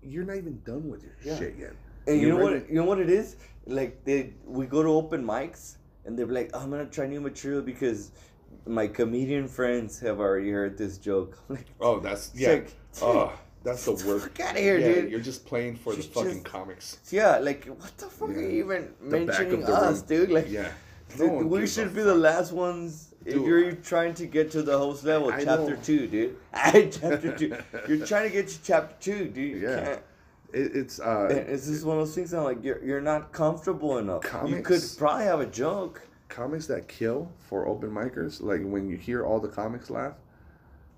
You're 0.02 0.26
not 0.26 0.38
even 0.38 0.60
done 0.66 0.90
with 0.90 1.04
your 1.04 1.14
Yeah. 1.24 1.38
shit 1.38 1.56
yet. 1.58 1.74
And 2.08 2.20
you 2.20 2.28
You're 2.28 2.38
know 2.38 2.44
what? 2.44 2.70
You 2.70 2.76
know 2.76 2.86
what 2.86 3.00
it 3.00 3.10
is? 3.10 3.36
Like 3.70 4.04
they, 4.04 4.34
we 4.46 4.66
go 4.66 4.82
to 4.84 4.90
open 4.90 5.24
mics, 5.26 5.76
and 6.06 6.18
they're 6.18 6.26
like, 6.26 6.50
oh, 6.54 6.60
"I'm 6.60 6.72
gonna 6.72 6.86
try 6.86 7.06
new 7.08 7.22
material 7.22 7.62
because 7.62 8.12
my 8.66 8.88
comedian 8.88 9.48
friends 9.48 10.00
have 10.00 10.20
already 10.20 10.50
heard 10.52 10.78
this 10.78 10.98
joke." 10.98 11.38
Like, 11.50 11.68
Oh, 11.80 12.00
that's 12.00 12.32
yeah. 12.36 12.50
like, 12.50 12.74
oh, 13.02 13.32
that's 13.64 13.86
the 13.86 13.92
worst. 14.08 14.26
Fuck 14.28 14.40
out 14.40 14.56
of 14.56 14.62
here, 14.62 14.78
yeah, 14.80 14.94
dude. 14.94 15.12
You're 15.12 15.20
just 15.20 15.46
playing 15.46 15.76
for 15.76 15.94
the 15.96 16.02
fucking 16.02 16.32
just- 16.32 16.46
comics. 16.46 16.98
Yeah, 17.12 17.38
like 17.38 17.66
what 17.66 17.96
the 17.98 18.06
fuck 18.08 18.30
are 18.30 18.42
you 18.42 18.64
even 18.64 18.90
The 19.02 19.20
mentioning 19.20 19.64
us, 19.66 20.00
room. 20.00 20.08
dude? 20.08 20.30
Like, 20.32 20.50
Yeah. 20.50 20.72
dude, 21.18 21.32
No 21.32 21.38
we 21.48 21.68
should 21.68 21.94
be 21.94 22.02
the 22.02 22.16
last 22.16 22.52
ones 22.52 23.14
if 23.26 23.34
Dude, 23.34 23.46
you're 23.46 23.72
trying 23.74 24.14
to 24.16 24.26
get 24.26 24.50
to 24.52 24.62
the 24.64 24.78
host 24.78 25.04
level, 25.04 25.30
I 25.30 25.44
chapter 25.44 25.76
know. 25.76 25.82
two, 25.84 26.08
dude. 26.08 26.38
chapter 26.54 27.36
two. 27.38 27.56
You're 27.88 28.06
trying 28.08 28.30
to 28.30 28.34
get 28.34 28.48
to 28.48 28.58
chapter 28.64 28.96
two, 29.00 29.26
dude. 29.28 29.62
You 29.62 29.68
Yeah. 29.70 29.84
can't. 29.86 30.02
It, 30.54 30.76
it's 30.76 31.00
uh. 31.00 31.28
It's 31.30 31.68
just 31.68 31.86
one 31.86 31.98
of 32.00 32.06
those 32.08 32.16
things. 32.16 32.34
I'm 32.34 32.44
like, 32.44 32.64
you're 32.64 32.84
you're 32.84 33.02
not 33.02 33.32
comfortable 33.32 33.98
enough. 33.98 34.22
Comics, 34.22 34.56
You 34.56 34.62
could 34.64 34.82
probably 34.98 35.26
have 35.26 35.40
a 35.42 35.46
joke. 35.46 36.02
comics 36.30 36.68
that 36.68 36.88
kill 36.88 37.32
for 37.48 37.68
open 37.68 37.90
micers, 37.92 38.42
like 38.42 38.62
when 38.64 38.88
you 38.90 38.98
hear 38.98 39.26
all 39.26 39.40
the 39.40 39.48
comics 39.48 39.90
laugh, 39.90 40.14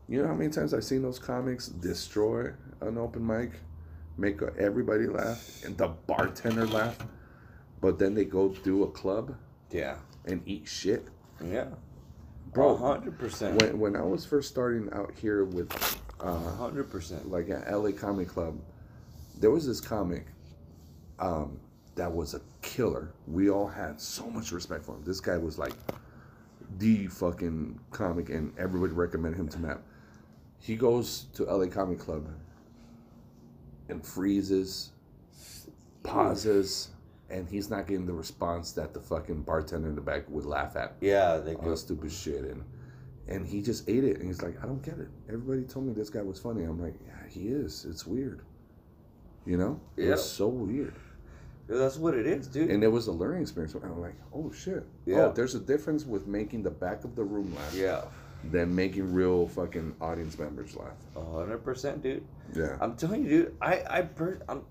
you 0.07 0.21
know 0.21 0.27
how 0.27 0.33
many 0.35 0.49
times 0.51 0.73
I've 0.73 0.83
seen 0.83 1.01
those 1.01 1.19
comics 1.19 1.67
destroy 1.67 2.51
an 2.81 2.97
open 2.97 3.25
mic, 3.25 3.51
make 4.17 4.41
everybody 4.59 5.07
laugh, 5.07 5.63
and 5.65 5.77
the 5.77 5.87
bartender 6.07 6.67
laugh, 6.67 6.97
but 7.79 7.97
then 7.99 8.13
they 8.13 8.25
go 8.25 8.49
do 8.49 8.83
a 8.83 8.91
club 8.91 9.35
Yeah. 9.69 9.95
and 10.25 10.41
eat 10.45 10.67
shit. 10.67 11.07
Yeah. 11.43 11.67
Bro, 12.53 12.75
hundred 12.77 13.17
percent. 13.17 13.61
When, 13.61 13.79
when 13.79 13.95
I 13.95 14.01
was 14.03 14.25
first 14.25 14.49
starting 14.49 14.89
out 14.91 15.13
here 15.15 15.45
with, 15.45 15.71
uh, 16.19 16.37
hundred 16.57 16.89
percent. 16.91 17.31
like 17.31 17.49
at 17.49 17.71
LA 17.71 17.91
Comedy 17.91 18.25
Club, 18.27 18.59
there 19.41 19.51
was 19.51 19.65
this 19.67 19.81
comic 19.81 20.27
um, 21.19 21.59
that 21.95 22.11
was 22.11 22.33
a 22.33 22.41
killer. 22.61 23.11
We 23.27 23.49
all 23.49 23.67
had 23.67 23.99
so 23.99 24.29
much 24.29 24.51
respect 24.51 24.85
for 24.85 24.95
him. 24.95 25.03
This 25.03 25.19
guy 25.19 25.37
was 25.37 25.57
like 25.59 25.73
the 26.77 27.07
fucking 27.07 27.79
comic, 27.91 28.29
and 28.29 28.57
everybody 28.57 28.93
recommended 28.93 29.39
him 29.39 29.49
to 29.49 29.59
Matt. 29.59 29.79
He 30.59 30.75
goes 30.75 31.25
to 31.33 31.43
LA 31.43 31.65
Comedy 31.67 31.97
Club 31.99 32.27
and 33.89 34.05
freezes, 34.05 34.91
pauses, 36.03 36.89
and 37.29 37.47
he's 37.49 37.69
not 37.69 37.87
getting 37.87 38.05
the 38.05 38.13
response 38.13 38.71
that 38.73 38.93
the 38.93 38.99
fucking 38.99 39.41
bartender 39.41 39.89
in 39.89 39.95
the 39.95 40.01
back 40.01 40.29
would 40.29 40.45
laugh 40.45 40.75
at 40.75 40.95
Yeah, 41.01 41.37
they 41.37 41.55
all 41.55 41.61
go. 41.63 41.75
stupid 41.75 42.11
shit 42.11 42.43
and 42.45 42.63
and 43.27 43.45
he 43.47 43.61
just 43.61 43.87
ate 43.87 44.03
it 44.03 44.17
and 44.17 44.25
he's 44.27 44.41
like 44.41 44.61
i 44.63 44.65
don't 44.65 44.81
get 44.83 44.97
it 44.97 45.07
everybody 45.29 45.61
told 45.61 45.85
me 45.85 45.93
this 45.93 46.09
guy 46.09 46.21
was 46.23 46.39
funny 46.39 46.63
i'm 46.63 46.81
like 46.81 46.95
yeah 47.05 47.27
he 47.29 47.49
is 47.49 47.85
it's 47.87 48.05
weird 48.05 48.41
you 49.45 49.57
know 49.57 49.79
it 49.97 50.05
Yeah. 50.05 50.11
was 50.11 50.29
so 50.29 50.47
weird 50.47 50.93
That's 51.67 51.97
what 51.97 52.13
it 52.15 52.25
is, 52.27 52.47
dude. 52.47 52.69
and 52.69 52.83
it 52.83 52.87
was 52.89 53.07
a 53.07 53.11
learning 53.11 53.41
experience 53.43 53.73
i'm 53.75 53.99
like 54.01 54.15
oh 54.33 54.51
shit 54.51 54.83
oh, 54.83 54.85
Yeah. 55.05 55.17
oh 55.25 55.31
there's 55.31 55.55
a 55.55 55.59
difference 55.59 56.05
with 56.05 56.27
making 56.27 56.63
the 56.63 56.71
back 56.71 57.03
of 57.03 57.15
the 57.15 57.23
room 57.23 57.53
laugh 57.55 57.73
yeah, 57.73 58.01
than 58.51 58.73
making 58.75 59.13
real 59.13 59.47
fucking 59.47 59.95
audience 60.01 60.37
members 60.37 60.75
laugh 60.75 60.97
hundred 61.15 61.59
percent, 61.63 62.01
dude. 62.03 62.23
yeah 62.55 62.75
I'm 62.81 62.95
telling 62.95 63.23
you, 63.23 63.29
dude. 63.29 63.55
I 63.61 63.83
I 63.89 64.01
per- 64.01 64.41
I'm 64.49 64.63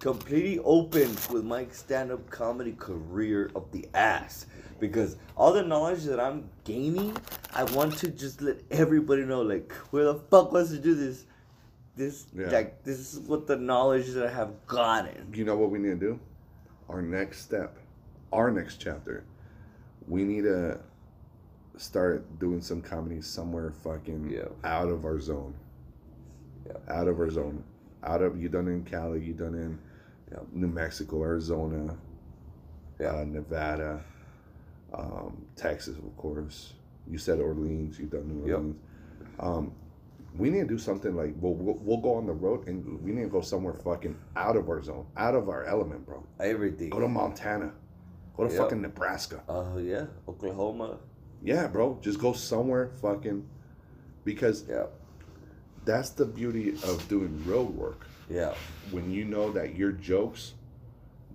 completely 0.00 0.60
open 0.60 1.08
with 1.32 1.44
my 1.44 1.66
stand-up 1.72 2.30
comedy 2.30 2.72
career 2.78 3.50
up 3.56 3.70
the 3.72 3.88
ass 3.94 4.46
because 4.78 5.16
all 5.36 5.52
the 5.52 5.62
knowledge 5.62 6.04
that 6.04 6.20
I'm 6.20 6.48
gaining, 6.62 7.16
I 7.52 7.64
want 7.64 7.98
to 7.98 8.08
just 8.08 8.40
let 8.40 8.58
everybody 8.70 9.24
know, 9.24 9.42
like, 9.42 9.72
where 9.90 10.04
the 10.04 10.14
fuck 10.14 10.52
wants 10.52 10.70
to 10.70 10.78
do 10.78 10.94
this? 10.94 11.24
This 11.98 12.26
Yeah. 12.32 12.48
like 12.50 12.84
this 12.84 13.00
is 13.12 13.18
what 13.28 13.48
the 13.48 13.56
knowledge 13.56 14.10
that 14.12 14.24
I 14.26 14.30
have 14.30 14.52
gotten. 14.68 15.34
you 15.34 15.44
know 15.44 15.56
what 15.56 15.70
we 15.72 15.80
need 15.80 15.98
to 16.00 16.06
do 16.10 16.20
our 16.88 17.02
next 17.02 17.40
step 17.40 17.76
our 18.32 18.50
next 18.52 18.76
chapter 18.76 19.24
we 20.06 20.22
need 20.24 20.42
to 20.42 20.78
start 21.76 22.38
doing 22.38 22.60
some 22.60 22.80
comedy 22.80 23.20
somewhere 23.20 23.72
fucking 23.72 24.30
Yeah. 24.30 24.46
out 24.62 24.88
of 24.88 25.04
our 25.04 25.18
zone 25.18 25.54
Yeah. 26.66 26.76
out 26.88 27.08
of 27.08 27.18
our 27.18 27.30
zone 27.30 27.64
out 28.04 28.22
of 28.22 28.40
you 28.40 28.48
done 28.48 28.68
in 28.68 28.84
cali 28.84 29.20
you 29.20 29.34
done 29.34 29.56
in 29.56 29.76
Yeah. 30.30 30.38
new 30.52 30.68
mexico 30.68 31.24
arizona 31.24 31.96
Yeah. 33.00 33.16
uh, 33.16 33.24
nevada 33.24 34.04
um, 34.94 35.44
texas 35.56 35.98
of 35.98 36.16
course 36.16 36.74
you 37.10 37.18
said 37.18 37.40
orleans 37.40 37.98
you've 37.98 38.10
done 38.12 38.28
new 38.28 38.46
Yep. 38.46 38.56
orleans 38.58 38.76
Um, 39.40 39.72
we 40.38 40.50
need 40.50 40.60
to 40.60 40.66
do 40.66 40.78
something 40.78 41.14
like 41.16 41.34
we'll, 41.40 41.54
we'll 41.54 41.78
we'll 41.82 42.00
go 42.00 42.14
on 42.14 42.26
the 42.26 42.32
road 42.32 42.66
and 42.68 43.00
we 43.02 43.12
need 43.12 43.22
to 43.24 43.28
go 43.28 43.40
somewhere 43.40 43.74
fucking 43.74 44.16
out 44.36 44.56
of 44.56 44.68
our 44.68 44.82
zone, 44.82 45.06
out 45.16 45.34
of 45.34 45.48
our 45.48 45.64
element, 45.64 46.06
bro. 46.06 46.24
Everything. 46.40 46.90
Go 46.90 47.00
to 47.00 47.08
Montana, 47.08 47.72
go 48.36 48.46
to 48.46 48.52
Yeah. 48.54 48.60
fucking 48.60 48.80
Nebraska. 48.82 49.42
Oh 49.48 49.78
yeah, 49.78 50.06
Oklahoma. 50.28 50.98
Yeah, 51.42 51.66
bro. 51.68 51.98
Just 52.00 52.18
go 52.20 52.32
somewhere 52.32 52.88
fucking 53.02 53.46
because 54.24 54.64
Yeah, 54.68 54.86
that's 55.84 56.10
the 56.10 56.24
beauty 56.26 56.70
of 56.84 57.06
doing 57.08 57.42
road 57.46 57.70
work. 57.76 58.06
yeah, 58.30 58.54
When 58.90 59.10
you 59.10 59.24
know 59.24 59.50
that 59.52 59.74
your 59.76 59.92
jokes 59.92 60.54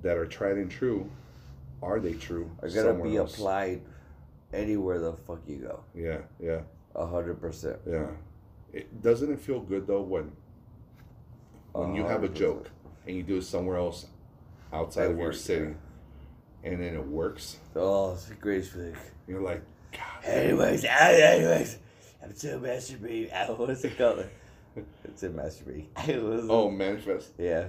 that 0.02 0.18
are 0.18 0.26
tried 0.26 0.58
and 0.58 0.70
true, 0.70 1.10
are 1.82 2.00
they 2.00 2.14
true? 2.14 2.50
are 2.62 2.70
gonna 2.70 3.02
be 3.04 3.18
else? 3.18 3.34
applied 3.36 3.82
anywhere 4.54 5.00
the 5.00 5.14
fuck 5.14 5.42
you 5.48 5.58
go. 5.58 5.84
Yeah, 5.96 6.20
yeah, 6.40 6.62
A 6.96 7.06
hundred 7.08 7.40
percent. 7.42 7.80
yeah. 7.88 8.08
It 8.74 9.02
doesn't 9.02 9.32
it 9.32 9.40
feel 9.40 9.60
good 9.62 9.86
though 9.88 10.02
when 10.02 10.32
when 11.74 11.96
you 11.96 12.04
have 12.06 12.24
a 12.24 12.30
100%. 12.30 12.34
joke 12.34 12.70
and 13.08 13.16
you 13.16 13.24
do 13.24 13.38
it 13.38 13.44
somewhere 13.44 13.78
else 13.78 14.08
outside 14.72 15.12
of 15.12 15.18
your 15.18 15.34
city, 15.34 15.76
and 16.64 16.82
then 16.82 16.96
it 16.96 17.08
works. 17.08 17.58
Oh, 17.76 18.14
it's 18.14 18.30
a 18.30 18.34
great 18.36 18.66
feeling. 18.66 18.96
You're 19.28 19.42
like, 19.42 19.62
God. 19.92 20.24
Anyways, 20.26 20.86
ah, 20.90 21.08
anyways, 21.10 21.78
I'm 22.24 22.36
so 22.36 22.60
masturbating. 22.60 23.30
Ah, 23.34 23.54
What's 23.54 23.84
it 23.84 23.98
called? 23.98 24.26
It's 25.04 25.22
a 25.22 25.30
masturbate. 25.30 25.86
It 26.10 26.24
was- 26.24 26.48
Oh, 26.50 26.70
manifest. 26.72 27.34
yeah. 27.38 27.68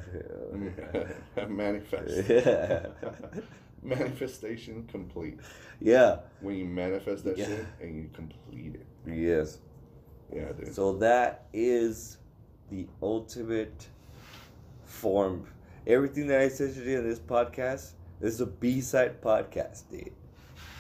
manifest. 1.47 2.29
yeah. 2.31 2.87
Manifestation 3.83 4.87
complete. 4.91 5.39
yeah. 5.81 6.21
When 6.41 6.57
you 6.57 6.65
manifest 6.65 7.25
that 7.25 7.37
Yeah. 7.37 7.47
shit 7.47 7.67
and 7.83 7.95
you 7.97 8.09
complete 8.15 8.77
it. 8.77 8.87
Yes. 9.07 9.59
Yeah, 10.33 10.53
dude. 10.53 10.75
So 10.75 10.95
that 10.99 11.47
is 11.53 12.19
the 12.71 12.87
ultimate 13.03 13.89
form. 14.85 15.47
Everything 15.87 16.27
that 16.29 16.41
I 16.41 16.49
said 16.49 16.75
today 16.75 16.97
on 16.97 17.05
this 17.05 17.19
podcast 17.19 17.93
this 18.25 18.35
is 18.35 18.41
a 18.41 18.47
B 18.47 18.81
side 18.81 19.21
podcast, 19.21 19.83
dude. 19.91 20.11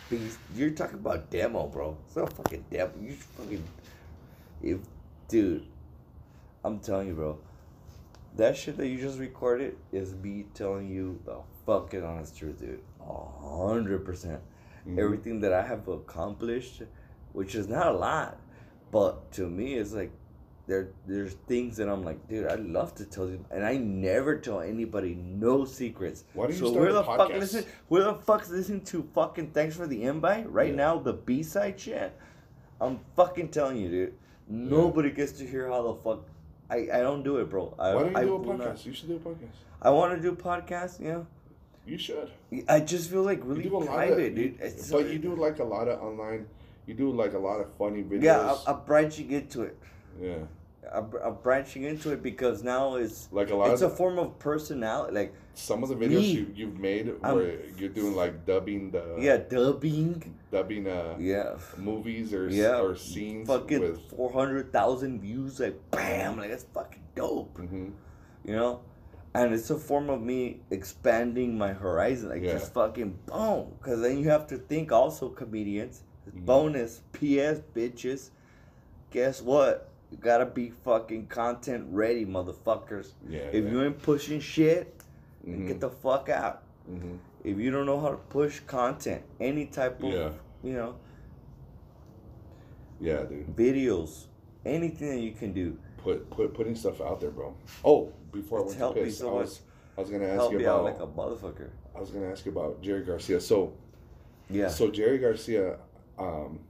B, 0.08 0.18
you're 0.54 0.70
talking 0.70 0.98
about 0.98 1.30
demo, 1.30 1.66
bro. 1.66 1.96
It's 2.06 2.16
not 2.16 2.32
a 2.32 2.34
fucking 2.34 2.64
demo. 2.70 2.92
You 2.98 3.12
fucking, 3.12 3.64
if, 4.62 4.78
dude, 5.28 5.66
I'm 6.64 6.78
telling 6.78 7.08
you, 7.08 7.14
bro. 7.14 7.38
That 8.36 8.56
shit 8.56 8.76
that 8.78 8.88
you 8.88 8.98
just 8.98 9.18
recorded 9.18 9.76
is 9.92 10.14
me 10.14 10.46
telling 10.54 10.88
you 10.88 11.20
the 11.26 11.40
fucking 11.66 12.02
honest 12.02 12.38
truth, 12.38 12.60
dude. 12.60 12.80
A 13.00 13.66
hundred 13.66 14.06
percent. 14.06 14.40
Mhm. 14.88 14.98
Everything 14.98 15.40
that 15.40 15.52
I 15.52 15.66
have 15.66 15.86
accomplished, 15.86 16.82
which 17.32 17.54
is 17.54 17.68
not 17.68 17.88
a 17.88 17.92
lot, 17.92 18.38
but 18.94 19.30
to 19.32 19.48
me, 19.48 19.74
it's 19.74 19.92
like 19.92 20.12
there 20.66 20.88
there's 21.06 21.34
things 21.52 21.76
that 21.78 21.88
I'm 21.94 22.02
like, 22.08 22.20
dude, 22.28 22.46
I 22.46 22.54
love 22.54 22.94
to 23.00 23.04
tell 23.04 23.28
you, 23.28 23.44
and 23.50 23.64
I 23.72 23.76
never 23.76 24.36
tell 24.46 24.60
anybody 24.60 25.14
no 25.14 25.64
secrets. 25.66 26.24
Why 26.32 26.44
don't 26.46 26.52
you 26.52 26.58
so 26.58 26.66
start 26.72 26.80
where 26.80 26.90
a 26.90 26.92
the 27.00 27.04
fuck 27.04 27.18
podcast? 27.30 27.40
listen? 27.40 27.64
Where 27.88 28.04
the 28.04 28.14
fuck's 28.14 28.50
listening 28.50 28.82
to 28.92 29.02
fucking 29.14 29.50
thanks 29.50 29.76
for 29.76 29.86
the 29.86 30.02
invite 30.12 30.50
right 30.50 30.70
Yeah. 30.70 30.84
now? 30.84 30.98
The 30.98 31.12
B 31.12 31.42
side 31.42 31.78
shit. 31.78 32.12
I'm 32.80 32.98
fucking 33.16 33.48
telling 33.50 33.76
you, 33.82 33.88
dude. 33.96 34.14
Nobody 34.48 35.10
gets 35.10 35.32
to 35.40 35.46
hear 35.46 35.68
how 35.68 35.82
the 35.82 35.94
fuck. 36.02 36.20
I, 36.70 36.76
I 36.98 37.00
don't 37.08 37.22
do 37.22 37.38
it, 37.38 37.50
bro. 37.50 37.74
I, 37.78 37.94
Why 37.94 38.02
don't 38.02 38.12
you 38.12 38.18
I 38.18 38.24
do 38.24 38.34
a 38.36 38.40
podcast? 38.40 38.58
not- 38.58 38.86
You 38.86 38.92
should 38.94 39.08
do 39.08 39.16
a 39.16 39.24
podcast. 39.28 39.56
I 39.82 39.90
want 39.90 40.14
to 40.16 40.20
do 40.28 40.32
podcasts, 40.34 40.98
you 41.00 41.08
know. 41.12 41.26
You 41.86 41.98
should. 41.98 42.30
I 42.68 42.80
just 42.80 43.10
feel 43.10 43.22
like 43.22 43.40
You 43.40 43.50
really 43.50 43.62
do 43.64 43.76
a 43.76 43.78
lot 43.78 43.88
private, 43.88 44.28
of, 44.32 44.34
dude. 44.36 44.60
It's 44.60 44.90
but 44.90 45.10
you 45.12 45.18
do 45.18 45.34
like 45.36 45.58
a 45.58 45.64
lot 45.64 45.88
of 45.88 46.00
online. 46.02 46.46
You 46.86 46.94
do 46.94 47.10
like 47.12 47.32
a 47.34 47.38
lot 47.38 47.60
of 47.60 47.72
funny 47.78 48.02
videos. 48.02 48.22
Yeah, 48.24 48.52
I'm, 48.66 48.76
I'm 48.76 48.84
branching 48.84 49.30
into 49.30 49.62
it. 49.62 49.76
yeah, 50.20 50.36
I'm, 50.92 51.10
I'm 51.24 51.36
branching 51.42 51.84
into 51.84 52.12
it 52.12 52.22
because 52.22 52.62
now 52.62 52.96
it's 52.96 53.28
like 53.32 53.50
a 53.50 53.56
lot 53.56 53.70
it's 53.72 53.82
a 53.82 53.88
form 53.88 54.18
of 54.18 54.38
personality. 54.38 55.14
Like 55.14 55.34
some 55.54 55.82
of 55.82 55.88
the 55.88 55.94
videos 55.94 56.20
me. 56.20 56.32
you, 56.32 56.52
you've 56.54 56.78
made 56.78 57.08
I'm- 57.22 57.36
where 57.36 57.64
you're 57.78 57.88
doing 57.88 58.14
like 58.14 58.44
dubbing 58.44 58.90
the 58.90 59.16
yeah, 59.18 59.38
dubbing. 59.38 60.34
dubbing 60.50 60.86
uh 60.88 61.16
Yeah, 61.18 61.56
movies 61.78 62.34
or 62.34 62.48
yeah. 62.50 62.80
or 62.80 62.96
scenes 62.96 63.48
fucking 63.48 63.80
with. 63.80 64.10
four 64.10 64.30
hundred 64.32 64.72
thousand 64.72 65.20
views. 65.22 65.60
Like 65.60 65.80
bam, 65.90 66.36
like 66.36 66.50
that's 66.50 66.64
fucking 66.64 67.02
dope. 67.14 67.56
hmm 67.56 67.90
You 68.44 68.56
know. 68.56 68.80
And 69.36 69.52
it's 69.52 69.68
a 69.70 69.76
form 69.78 70.10
of 70.10 70.22
me 70.22 70.60
expanding 70.70 71.58
my 71.58 71.72
horizon, 71.72 72.28
like 72.28 72.42
Yeah. 72.42 72.52
just 72.52 72.72
fucking 72.72 73.18
boom. 73.26 73.72
Because 73.78 74.00
then 74.00 74.18
you 74.20 74.28
have 74.28 74.46
to 74.48 74.58
think 74.58 74.92
also, 74.92 75.28
comedians. 75.28 76.04
Mhm. 76.30 76.44
Bonus, 76.46 77.02
P.S. 77.12 77.60
bitches. 77.74 78.30
Guess 79.10 79.42
what? 79.42 79.88
You 80.10 80.18
gotta 80.18 80.46
be 80.46 80.70
fucking 80.84 81.26
content 81.26 81.86
ready, 81.90 82.24
motherfuckers. 82.24 83.12
Yeah. 83.28 83.40
If 83.52 83.64
yeah. 83.64 83.70
you 83.70 83.82
ain't 83.84 84.00
pushing 84.02 84.40
shit, 84.40 84.94
Mhm. 85.46 85.66
get 85.66 85.80
the 85.80 85.90
fuck 85.90 86.28
out. 86.28 86.62
Mhm. 86.90 87.18
If 87.42 87.58
you 87.58 87.70
don't 87.70 87.86
know 87.86 88.00
how 88.00 88.10
to 88.10 88.16
push 88.16 88.60
content, 88.60 89.22
any 89.40 89.66
type 89.66 90.02
of, 90.02 90.10
Yeah. 90.10 90.30
you 90.62 90.72
know, 90.72 90.96
Yeah, 93.00 93.24
dude. 93.24 93.54
videos, 93.56 94.26
anything 94.64 95.08
that 95.10 95.20
you 95.20 95.32
can 95.32 95.52
do, 95.52 95.76
Put 95.98 96.28
put 96.28 96.52
putting 96.52 96.74
stuff 96.74 97.00
out 97.00 97.20
there, 97.20 97.30
bro. 97.30 97.54
Oh, 97.82 98.12
before 98.30 98.58
I 98.58 98.62
went 98.66 98.78
to 98.78 98.92
piss, 98.92 99.18
so 99.18 99.30
I 99.30 99.40
was 99.40 99.62
I 99.96 100.00
was 100.02 100.10
gonna 100.10 100.26
ask 100.26 100.50
you 100.52 100.60
about 100.60 100.80
out 100.80 100.84
like 100.84 101.00
a 101.00 101.06
motherfucker. 101.06 101.70
I 101.94 102.00
was 102.00 102.10
gonna 102.10 102.30
ask 102.30 102.44
you 102.44 102.52
about 102.52 102.82
Jerry 102.82 103.02
Garcia. 103.04 103.40
So 103.40 103.72
Yeah. 104.50 104.68
So 104.68 104.90
Jerry 104.90 105.16
Garcia, 105.18 105.78
um, 106.18 106.60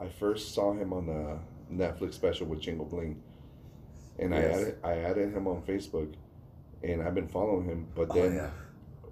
I 0.00 0.08
first 0.08 0.54
saw 0.54 0.72
him 0.72 0.92
on 0.92 1.06
the 1.06 1.38
Netflix 1.72 2.14
special 2.14 2.46
with 2.46 2.60
Chingo 2.60 2.88
Bling, 2.88 3.22
and 4.18 4.34
I 4.34 4.38
added 4.42 4.78
I 4.84 4.98
added 4.98 5.32
him 5.32 5.46
on 5.46 5.62
Facebook, 5.62 6.12
and 6.82 7.02
I've 7.02 7.14
been 7.14 7.28
following 7.28 7.64
him. 7.66 7.86
But 7.94 8.08
oh, 8.10 8.14
then 8.14 8.34
yeah. 8.36 8.50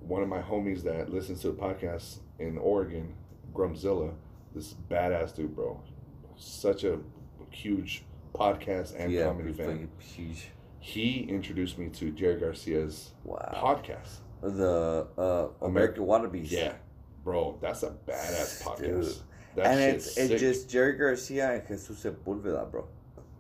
one 0.01 0.23
of 0.23 0.29
my 0.29 0.41
homies 0.41 0.83
that 0.85 1.13
listens 1.13 1.41
to 1.43 1.49
the 1.49 1.55
podcast 1.61 2.19
in 2.39 2.59
Oregon, 2.59 3.15
Grumzilla, 3.53 4.15
this 4.55 4.75
badass 4.91 5.35
dude, 5.35 5.55
bro, 5.55 5.81
such 6.37 6.85
a 6.85 6.99
huge 7.51 8.05
podcast 8.35 8.95
and 8.99 9.13
yeah, 9.13 9.25
comedy 9.25 9.53
fan. 9.53 9.89
huge. 9.99 10.49
He 10.81 11.21
introduced 11.31 11.79
me 11.79 11.89
to 11.91 12.11
Jerry 12.11 12.39
Garcia's 12.39 13.13
Wow. 13.25 13.39
podcast. 13.63 14.19
The 14.43 15.07
uh, 15.17 15.49
American 15.65 16.05
Wannabes. 16.05 16.51
Yeah, 16.51 16.75
bro, 17.25 17.59
that's 17.63 17.83
a 17.83 17.91
badass 18.07 18.63
podcast. 18.63 18.79
Dude. 18.79 19.17
That 19.57 19.67
and 19.67 19.81
it's 19.81 20.17
it's 20.17 20.41
just 20.41 20.69
Jerry 20.69 20.95
Garcia 20.97 21.53
and 21.53 21.67
Jesus 21.69 22.03
Sepulveda, 22.05 22.71
bro. 22.71 22.87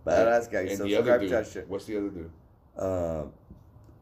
Badass 0.06 0.50
guy. 0.50 0.60
And 0.60 0.78
the 0.80 0.96
other 0.96 1.18
dude, 1.18 1.68
what's 1.68 1.86
the 1.86 1.96
other 1.96 2.08
dude? 2.08 2.30
Uh, 2.78 3.24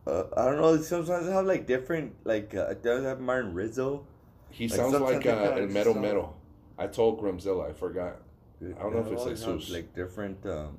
uh, 0.06 0.24
I 0.36 0.44
don't 0.46 0.56
know. 0.60 0.76
Sometimes 0.78 1.26
they 1.26 1.32
have 1.32 1.46
like 1.46 1.66
different, 1.66 2.14
like 2.24 2.54
uh, 2.54 2.74
does 2.74 3.04
have 3.04 3.20
Martin 3.20 3.54
Rizzo. 3.54 4.04
He 4.50 4.68
Like, 4.68 4.76
sounds 4.76 4.94
like 5.00 5.24
uh, 5.26 5.54
kinda 5.54 5.66
Metal 5.72 5.94
sound- 5.94 6.04
Metal. 6.04 6.36
I 6.78 6.86
told 6.88 7.20
Grimzilla, 7.20 7.70
I 7.70 7.72
forgot. 7.72 8.16
I 8.60 8.82
don't 8.82 8.94
know 8.94 9.00
if 9.00 9.12
it's 9.30 9.40
Jesus. 9.42 9.66
have, 9.66 9.68
like 9.70 9.94
different. 9.94 10.44
Um, 10.46 10.78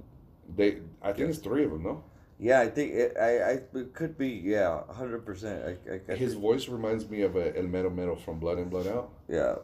They, 0.55 0.79
I 1.01 1.13
think 1.13 1.29
it's 1.29 1.39
three 1.39 1.63
of 1.63 1.71
them, 1.71 1.83
no? 1.83 2.03
yeah, 2.39 2.59
I 2.59 2.67
think 2.67 2.91
it, 2.93 3.15
I, 3.17 3.29
I 3.39 3.51
it 3.73 3.93
could 3.93 4.17
be 4.17 4.29
yeah, 4.29 4.81
hundred 4.91 5.25
percent. 5.25 5.63
I, 5.63 5.93
I, 5.93 5.99
I 6.09 6.15
His 6.15 6.33
voice 6.33 6.67
reminds 6.67 7.09
me 7.09 7.21
of 7.21 7.35
a 7.37 7.57
El 7.57 7.63
Metal 7.67 7.89
Metal 7.91 8.15
from 8.15 8.39
Blood 8.39 8.57
in 8.59 8.69
Blood 8.69 8.87
Out. 8.87 9.09
yeah. 9.29 9.55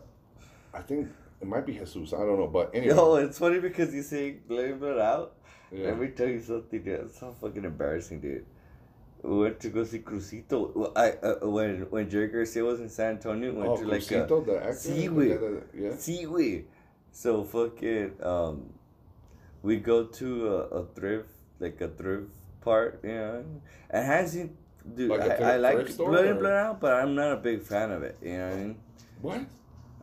I 0.73 0.81
think 0.81 1.09
it 1.41 1.47
might 1.47 1.65
be 1.65 1.73
Jesus. 1.73 2.13
I 2.13 2.17
don't 2.17 2.39
know, 2.39 2.47
but 2.47 2.71
anyway. 2.73 2.95
Yo, 2.95 3.15
it's 3.15 3.39
funny 3.39 3.59
because 3.59 3.93
you 3.93 4.03
say 4.03 4.31
blame 4.31 4.83
it 4.83 4.99
out. 4.99 5.35
yeah. 5.71 5.87
Let 5.87 5.99
me 5.99 6.07
tell 6.09 6.27
you 6.27 6.41
something, 6.41 6.83
dude. 6.83 6.99
It's 7.01 7.19
so 7.19 7.35
fucking 7.39 7.63
embarrassing, 7.63 8.21
dude. 8.21 8.45
We 9.21 9.37
went 9.37 9.59
to 9.61 9.69
go 9.69 9.83
see 9.83 9.99
Cruzito. 9.99 10.93
I 10.95 11.11
uh, 11.11 11.47
when 11.49 11.81
when 11.89 12.09
Jerry 12.09 12.27
Garcia 12.27 12.63
was 12.63 12.79
in 12.79 12.89
San 12.89 13.11
Antonio, 13.11 13.51
we 13.51 13.57
went 13.57 13.69
oh, 13.69 13.77
to 13.77 13.87
like 13.87 14.01
a, 14.01 14.05
Cruzito, 14.05 14.45
the 14.45 14.57
actor. 14.57 14.73
Sí, 14.73 15.01
the 15.01 15.07
güey. 15.07 15.29
guy 15.29 15.47
that- 15.47 15.67
Yeah. 15.73 15.95
See, 15.97 16.25
we. 16.25 16.65
So 17.11 17.43
fucking 17.43 18.13
um, 18.23 18.73
we 19.61 19.77
go 19.77 20.05
to 20.05 20.47
a, 20.47 20.59
a 20.81 20.85
thrift 20.85 21.29
like 21.59 21.81
a 21.81 21.89
thrift 21.89 22.29
part, 22.61 23.01
you 23.03 23.09
know, 23.09 23.43
and 23.89 24.05
hasn't 24.05 24.55
dude. 24.95 25.09
Like 25.09 25.21
a 25.21 25.43
I, 25.43 25.53
I 25.53 25.57
like 25.57 25.97
Blood 25.97 26.25
or- 26.25 26.35
Blood 26.35 26.53
Out, 26.53 26.79
but 26.79 26.93
I'm 26.93 27.13
not 27.15 27.31
a 27.33 27.37
big 27.37 27.61
fan 27.63 27.91
of 27.91 28.03
it. 28.03 28.17
You 28.21 28.37
know 28.37 28.47
what 28.47 28.53
I 28.53 28.57
mean? 28.57 28.75
What? 29.21 29.41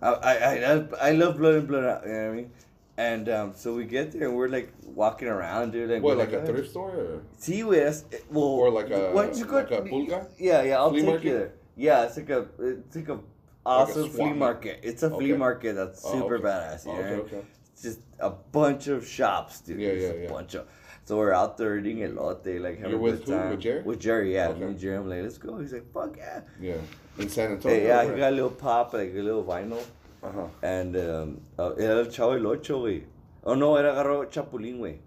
I 0.02 0.12
I 0.12 0.86
I, 1.00 1.10
love 1.12 1.38
Blood 1.38 1.54
in 1.56 1.66
Blood 1.66 1.84
Out. 1.84 2.06
You 2.06 2.12
know 2.12 2.24
what 2.26 2.32
I 2.32 2.36
mean? 2.36 2.50
And 2.98 3.28
um, 3.28 3.52
so 3.54 3.74
we 3.74 3.84
get 3.84 4.12
there 4.12 4.28
and 4.28 4.36
we're 4.36 4.48
like 4.48 4.72
walking 4.84 5.28
around, 5.28 5.72
dude. 5.72 5.90
Like, 5.90 6.02
What, 6.02 6.16
we're 6.16 6.24
like 6.24 6.32
a 6.32 6.40
"Oh, 6.42 6.46
thrift 6.46 6.70
store? 6.70 6.90
Or? 6.90 7.22
That's, 7.46 8.04
well, 8.30 8.44
Or 8.44 8.70
like 8.70 8.90
a- 8.90 9.10
why 9.12 9.26
don't 9.26 9.36
you 9.36 9.44
go, 9.44 9.56
like 9.56 9.70
a 9.70 9.82
pulga? 9.82 10.28
Yeah, 10.38 10.62
yeah, 10.62 10.78
I'll 10.78 10.90
Flea 10.90 11.00
take 11.00 11.08
market? 11.10 11.24
you 11.24 11.32
there. 11.38 11.52
Yeah, 11.76 12.04
it's 12.06 12.16
like 12.16 12.30
a, 12.30 12.46
it's 12.58 12.96
like 12.96 13.08
a 13.10 13.20
awesome 13.66 14.04
swap 14.10 14.14
flea 14.16 14.32
market. 14.32 14.80
It's 14.82 15.02
a 15.02 15.10
flea 15.10 15.32
Okay. 15.32 15.38
market 15.38 15.72
that's 15.74 16.02
Oh, 16.06 16.12
super 16.12 16.36
okay. 16.36 16.44
badass. 16.46 16.86
You 16.86 16.92
Oh, 16.92 16.94
know? 16.96 17.00
okay, 17.02 17.36
okay. 17.36 17.46
It's 17.72 17.82
just 17.82 18.00
a 18.18 18.30
bunch 18.30 18.86
of 18.88 19.06
shops, 19.06 19.60
dude. 19.60 19.78
Yeah, 19.80 19.92
yeah, 19.92 20.08
a 20.08 20.22
yeah. 20.22 20.28
bunch 20.30 20.54
of. 20.54 20.66
So 21.04 21.18
we're 21.18 21.34
out 21.34 21.58
there 21.58 21.76
eating 21.78 21.98
elote, 21.98 22.60
like 22.62 22.78
having 22.78 22.90
You're 22.92 22.98
a 22.98 23.02
with 23.02 23.26
good 23.26 23.28
who? 23.28 23.38
time. 23.38 23.50
With 23.50 23.60
Jerry? 23.60 23.82
With 23.82 24.00
Jerry, 24.00 24.34
yeah. 24.34 24.48
Okay. 24.48 24.60
Me 24.60 24.66
and 24.68 24.78
Jerry, 24.78 24.96
I'm 24.96 25.08
like, 25.10 25.22
let's 25.22 25.36
go. 25.38 25.58
He's 25.58 25.72
like, 25.74 25.92
fuck 25.92 26.16
yeah. 26.16 26.40
Yeah. 26.58 26.74
In 27.18 27.28
San 27.28 27.52
Antonio? 27.52 27.78
Yeah, 27.86 28.02
he 28.04 28.16
got 28.18 28.32
a 28.32 28.34
little 28.34 28.50
pop, 28.50 28.92
like 28.92 29.12
a 29.14 29.22
little 29.22 29.44
vinyl. 29.44 29.82
Uh-huh. 30.22 30.46
And 30.62 30.96
um, 30.96 31.40
uh, 31.58 31.72
era 31.78 32.00
el 32.00 32.06
Chavo 32.06 32.36
el 32.38 32.46
Ocho, 32.46 32.80
güey. 32.82 33.04
Oh, 33.44 33.54
no, 33.54 33.76
era 33.76 33.92
agarró 33.94 34.26
Chapulín, 34.30 34.78
güey. 34.78 34.98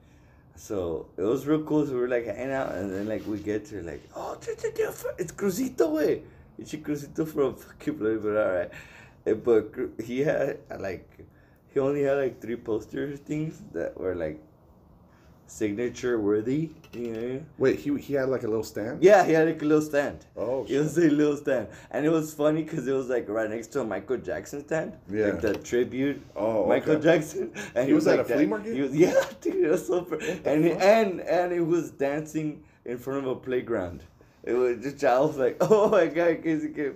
so 0.55 1.07
it 1.17 1.21
was 1.23 1.45
real 1.45 1.63
cool. 1.63 1.85
So 1.85 1.93
we 1.93 1.99
were 1.99 2.07
like 2.07 2.25
hanging 2.25 2.51
out, 2.51 2.73
and 2.75 2.91
then 2.91 3.07
like 3.07 3.25
we 3.27 3.37
get 3.39 3.65
to 3.67 3.81
like, 3.81 4.01
oh, 4.15 4.37
it's 5.17 5.31
Cruzito, 5.31 5.91
way. 5.91 6.21
It's 6.57 6.73
Cruzito 6.73 7.27
from 7.27 7.55
fucking 7.55 7.95
Bloody 7.95 8.17
but 8.17 8.37
all 8.37 8.51
right. 8.53 8.71
Eh, 9.25 9.33
But 9.33 9.71
he 10.03 10.19
had 10.21 10.59
like, 10.79 11.07
he 11.73 11.79
only 11.79 12.03
had 12.03 12.17
like 12.17 12.41
three 12.41 12.55
poster 12.57 13.15
things 13.17 13.61
that 13.73 13.97
were 13.97 14.15
like 14.15 14.41
signature 15.49 16.19
worthy. 16.19 16.69
You 16.93 17.13
know? 17.13 17.43
Wait, 17.57 17.79
he 17.79 17.95
he 17.97 18.13
had 18.13 18.29
like 18.29 18.43
a 18.43 18.47
little 18.47 18.63
stand. 18.63 19.03
Yeah, 19.03 19.25
he 19.25 19.33
had 19.33 19.47
like 19.47 19.61
a 19.61 19.65
little 19.65 19.81
stand. 19.81 20.25
Oh, 20.35 20.65
It 20.67 20.79
was 20.79 20.97
a 20.97 21.09
little 21.09 21.37
stand, 21.37 21.67
and 21.91 22.05
it 22.05 22.09
was 22.09 22.33
funny 22.33 22.63
because 22.63 22.87
it 22.87 22.93
was 22.93 23.09
like 23.09 23.27
right 23.29 23.49
next 23.49 23.67
to 23.73 23.81
a 23.81 23.83
Michael 23.85 24.17
Jackson 24.17 24.63
stand. 24.65 24.93
Yeah. 25.09 25.27
Like 25.27 25.41
the 25.41 25.53
tribute. 25.57 26.21
Oh, 26.35 26.67
Michael 26.67 26.93
okay. 26.93 27.03
Jackson. 27.03 27.51
And 27.75 27.87
He 27.87 27.93
was 27.93 28.07
at 28.07 28.17
like 28.17 28.29
a 28.29 28.33
flea 28.33 28.45
market? 28.45 28.73
He 28.73 28.81
was, 28.81 28.95
yeah, 29.05 29.23
dude, 29.41 29.65
it 29.65 29.69
was 29.69 29.85
so. 29.85 30.03
Fr- 30.05 30.15
and 30.45 30.65
he, 30.65 30.71
and 30.71 31.21
and 31.21 31.51
he 31.51 31.59
was 31.59 31.91
dancing 31.91 32.63
in 32.85 32.97
front 32.97 33.25
of 33.25 33.27
a 33.27 33.35
playground. 33.35 34.03
It 34.43 34.53
was 34.53 34.81
just 34.81 35.03
I 35.03 35.19
was 35.19 35.37
like, 35.37 35.57
oh 35.61 35.89
my 35.89 36.07
god, 36.07 36.41
Casey 36.43 36.69
came. 36.69 36.95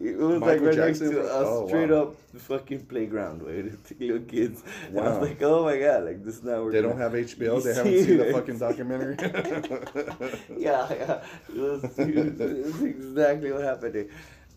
It 0.00 0.16
was 0.16 0.40
like 0.40 0.60
right 0.60 0.74
Jackson? 0.74 1.06
next 1.08 1.18
to 1.18 1.26
a 1.26 1.44
Oh, 1.44 1.66
straight 1.66 1.90
wow. 1.90 2.02
up 2.02 2.16
fucking 2.36 2.86
playground 2.86 3.42
where 3.42 3.62
the 3.64 3.76
little 3.98 4.20
kids. 4.20 4.62
And 4.86 4.98
I 5.00 5.02
Wow. 5.02 5.18
was 5.18 5.28
like, 5.28 5.42
oh 5.42 5.64
my 5.64 5.76
god, 5.78 6.04
like 6.04 6.24
this 6.24 6.36
is 6.36 6.44
not 6.44 6.62
working. 6.62 6.72
They 6.82 6.88
don't 6.88 6.98
have 6.98 7.12
HBO. 7.32 7.62
They 7.62 7.74
haven't 7.74 8.04
seen 8.04 8.16
the 8.18 8.32
fucking 8.32 8.58
documentary. 8.58 9.16
yeah, 10.56 10.86
yeah. 10.92 11.24
It 11.48 11.56
was, 11.60 11.98
it 11.98 12.14
was, 12.14 12.40
it 12.40 12.64
was 12.66 12.82
exactly 12.82 13.50
what 13.52 13.62
happened. 13.62 14.08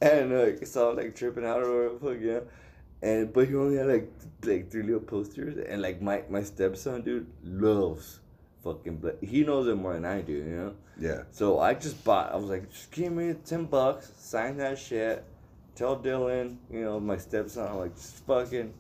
And 0.02 0.34
uh, 0.34 0.66
so 0.66 0.92
I'm 0.92 0.98
like 0.98 1.16
tripping 1.16 1.46
out 1.46 1.62
or 1.64 1.90
whatever, 1.94 2.18
yeah. 2.20 2.40
And 3.02 3.34
but 3.34 3.48
he 3.48 3.56
only 3.56 3.78
had 3.78 3.88
like 3.88 4.12
like 4.44 4.70
three 4.72 4.84
little 4.84 5.00
posters, 5.00 5.58
and 5.68 5.82
like 5.82 6.02
my 6.04 6.24
my 6.30 6.44
stepson, 6.44 7.02
dude, 7.02 7.26
loves 7.44 8.20
fucking. 8.64 8.98
but 8.98 9.18
he 9.22 9.44
knows 9.44 9.68
it 9.68 9.76
more 9.76 9.94
than 9.94 10.06
I 10.06 10.22
do, 10.22 10.34
you 10.34 10.44
know. 10.44 10.74
yeah. 11.00 11.24
So 11.32 11.60
I 11.60 11.74
just 11.74 12.04
bought. 12.04 12.32
I 12.32 12.36
was 12.36 12.46
like, 12.46 12.70
just 12.72 12.92
give 12.92 13.12
me 13.12 13.34
ten 13.44 13.66
bucks, 13.66 14.12
sign 14.18 14.58
that 14.58 14.78
shit. 14.78 15.24
Tell 15.76 15.98
Dylan, 15.98 16.58
you 16.72 16.82
know, 16.82 17.00
my 17.00 17.18
stepson. 17.18 17.68
I'm 17.68 17.78
like, 17.78 17.96
just 17.96 18.26
fucking. 18.26 18.74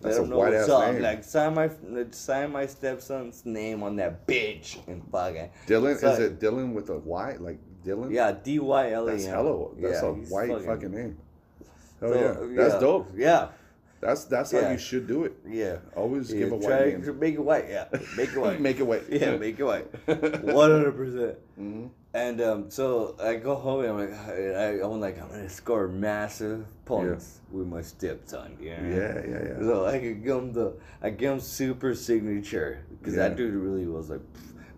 That's 0.00 0.16
let 0.16 0.20
a 0.20 0.24
him 0.24 0.30
know 0.30 0.38
white 0.38 0.52
what's 0.54 0.64
ass 0.64 0.70
up. 0.70 0.92
name. 0.94 1.02
Like 1.02 1.24
sign 1.24 1.54
my 1.54 1.70
sign 2.10 2.52
my 2.52 2.66
stepson's 2.66 3.44
name 3.44 3.82
on 3.82 3.96
that 3.96 4.26
bitch 4.26 4.78
and 4.88 5.02
fucking. 5.12 5.50
Dylan 5.66 5.94
is 6.02 6.18
it 6.18 6.40
Dylan 6.40 6.72
with 6.72 6.88
a 6.88 6.98
Y 6.98 7.36
like 7.38 7.58
Dylan? 7.84 8.10
Yeah, 8.10 8.32
D 8.32 8.58
Y 8.60 8.92
L 8.92 9.08
A 9.08 9.10
N. 9.12 9.16
That's 9.18 9.26
hella. 9.28 9.68
That's 9.78 10.02
yeah, 10.02 10.08
a 10.08 10.12
white 10.12 10.64
fucking, 10.64 10.90
name. 10.90 11.18
Hell 12.00 12.12
So, 12.14 12.18
yeah. 12.18 12.56
That's 12.56 12.74
yeah. 12.74 12.80
dope. 12.80 13.10
Yeah, 13.14 13.48
That's 14.00 14.24
that's 14.24 14.52
how 14.52 14.70
you 14.70 14.78
should 14.78 15.06
do 15.06 15.24
it. 15.24 15.34
yeah. 15.46 15.76
Always 15.94 16.32
yeah 16.32 16.38
give 16.38 16.52
a 16.52 16.56
white 16.56 16.86
name. 17.04 17.18
make 17.18 17.34
it 17.34 17.40
white. 17.44 17.66
Yeah, 17.68 17.84
make 18.16 18.30
it 18.32 18.38
white. 18.40 18.58
Make 18.58 18.80
it 18.80 18.86
white. 18.86 19.04
yeah, 19.10 19.36
make 19.36 19.60
it 19.60 19.64
white. 19.64 19.86
One 20.44 20.70
hundred 20.70 20.96
percent. 20.96 21.36
Mm-hmm. 21.60 21.86
And 22.12 22.40
um, 22.40 22.70
so 22.70 23.14
I 23.22 23.36
go 23.36 23.54
home 23.54 23.84
and 23.84 23.90
I'm 23.90 23.98
like, 23.98 24.18
I, 24.28 24.82
I'm 24.82 25.00
like, 25.00 25.20
I'm 25.22 25.28
gonna 25.28 25.48
score 25.48 25.86
massive 25.86 26.66
points 26.84 27.38
with 27.52 27.68
my 27.68 27.82
stepson. 27.82 28.56
Know? 28.58 28.66
Yeah, 28.66 28.82
yeah, 28.82 29.22
yeah. 29.28 29.58
So 29.60 29.86
I 29.86 29.98
could 30.00 30.24
give 30.24 30.36
him 30.36 30.52
the, 30.52 30.74
I 31.00 31.10
give 31.10 31.32
him 31.34 31.40
super 31.40 31.94
signature 31.94 32.84
because 32.98 33.14
Yeah. 33.14 33.28
that 33.28 33.36
dude 33.36 33.54
really 33.54 33.86
was 33.86 34.10
like, 34.10 34.22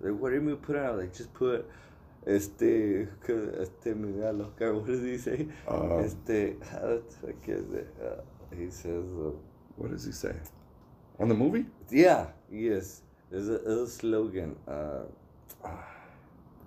like 0.02 0.14
what 0.20 0.30
did 0.32 0.44
we 0.44 0.54
put 0.56 0.76
on? 0.76 0.84
I 0.84 0.90
was 0.90 1.00
like, 1.04 1.14
just 1.14 1.32
put, 1.32 1.66
este, 2.26 3.09
este 3.60 3.86
me 3.96 4.20
da 4.20 4.30
loca. 4.30 4.70
What 4.74 4.86
does 4.86 5.02
he 5.02 5.16
say? 5.16 5.46
Uh, 5.66 5.98
este, 6.04 6.56
how 6.70 6.80
the 6.80 7.02
fuck 7.22 7.48
is 7.48 7.72
it? 7.72 7.88
Uh, 7.98 8.20
he 8.54 8.68
says, 8.68 9.06
uh, 9.18 9.30
What 9.76 9.90
does 9.90 10.04
he 10.04 10.12
say? 10.12 10.34
On 11.18 11.28
the 11.30 11.34
movie? 11.34 11.64
yeah, 11.90 12.26
yes. 12.50 13.00
There's 13.30 13.48
a, 13.48 13.56
there's 13.59 13.78
a 13.78 13.88
slogan. 13.88 14.54
Uh, 14.68 15.04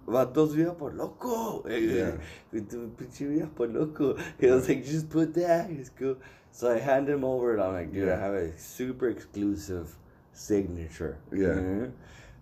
Vatos 0.07 0.53
vida 0.53 0.73
por 0.73 0.91
loco. 0.91 1.67
Yeah. 1.67 2.11
Tu 2.51 2.91
pinche 2.97 3.27
vida 3.27 3.47
por 3.55 3.67
loco. 3.67 4.17
He 4.39 4.47
was 4.47 4.67
like, 4.69 4.85
just 4.85 5.09
put 5.09 5.33
that. 5.35 5.69
It's 5.69 5.89
cool. 5.89 6.17
So 6.51 6.71
I 6.73 6.79
hand 6.79 7.09
him 7.09 7.23
over 7.23 7.53
and 7.53 7.61
I'm 7.63 7.73
like, 7.73 7.91
dude, 7.93 8.09
I 8.09 8.17
have 8.19 8.33
a 8.33 8.57
super 8.57 9.09
exclusive 9.09 9.93
signature. 10.33 11.17
Yeah. 11.31 11.47
Mhm. 11.47 11.91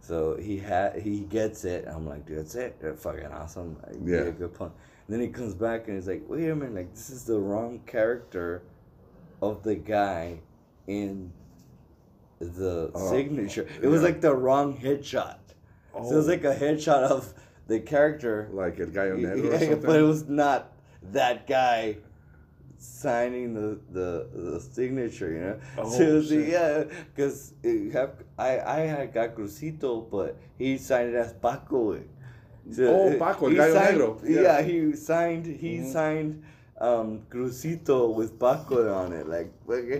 So 0.01 0.35
he 0.35 0.57
had 0.59 0.99
he 1.01 1.21
gets 1.21 1.63
it. 1.65 1.87
I'm 1.87 2.05
like, 2.07 2.25
dude, 2.25 2.39
that's 2.39 2.55
it. 2.55 2.79
They're 2.81 2.95
fucking 2.95 3.27
awesome. 3.27 3.77
I 3.85 3.91
Yeah. 4.03 4.25
yeah. 4.25 4.31
good 4.31 4.53
point. 4.53 4.73
And 5.07 5.13
then 5.15 5.21
he 5.21 5.29
comes 5.29 5.53
back 5.55 5.87
and 5.87 5.95
he's 5.97 6.07
like, 6.07 6.23
wait 6.27 6.49
a 6.49 6.55
minute, 6.55 6.75
like 6.75 6.93
this 6.93 7.09
is 7.09 7.23
the 7.25 7.39
wrong 7.39 7.79
character 7.85 8.61
of 9.41 9.63
the 9.63 9.75
guy 9.75 10.39
in 10.87 11.31
the 12.39 12.91
Oh, 12.93 13.09
signature. 13.09 13.67
It 13.81 13.87
was 13.87 14.01
like 14.03 14.19
the 14.21 14.33
wrong 14.35 14.77
headshot. 14.77 15.37
So 15.93 15.99
it 16.11 16.15
was 16.15 16.27
Oh. 16.27 16.31
like 16.31 16.43
a 16.43 16.55
headshot 16.55 17.03
of 17.03 17.33
the 17.67 17.79
character. 17.79 18.49
Like 18.51 18.79
El 18.79 18.87
Gallo 18.87 19.17
Negro 19.17 19.53
or 19.53 19.59
something? 19.59 19.81
but 19.81 19.99
it 19.99 20.03
was 20.03 20.27
not 20.27 20.71
that 21.11 21.47
guy 21.47 21.97
signing 22.77 23.53
the 23.53 23.79
the, 23.91 24.27
the 24.33 24.59
signature, 24.59 25.31
you 25.31 25.39
know. 25.39 25.59
Oh, 25.77 25.89
so 25.97 26.21
shit. 26.21 26.49
yeah, 26.49 26.83
because 27.15 27.53
I 28.37 28.59
I 28.59 28.79
had 28.81 29.13
got 29.13 29.35
Cruzito, 29.35 30.09
but 30.09 30.37
he 30.57 30.77
signed 30.77 31.09
it 31.09 31.15
as 31.15 31.33
Paco. 31.33 31.99
So, 32.71 32.83
Oh, 32.87 33.09
uh, 33.09 33.19
Paco, 33.19 33.47
el 33.47 33.55
Gallo 33.55 33.73
signed- 33.73 33.97
Negro. 33.97 34.29
Yeah. 34.29 34.41
Yeah. 34.41 34.61
he 34.61 34.95
signed 34.95 35.45
he 35.45 35.77
Mhm. 35.79 35.91
signed 35.91 36.43
um 36.83 37.21
Cruzito 37.29 38.13
with 38.13 38.37
Paco 38.37 38.93
on 38.93 39.13
it, 39.13 39.27
like 39.27 39.51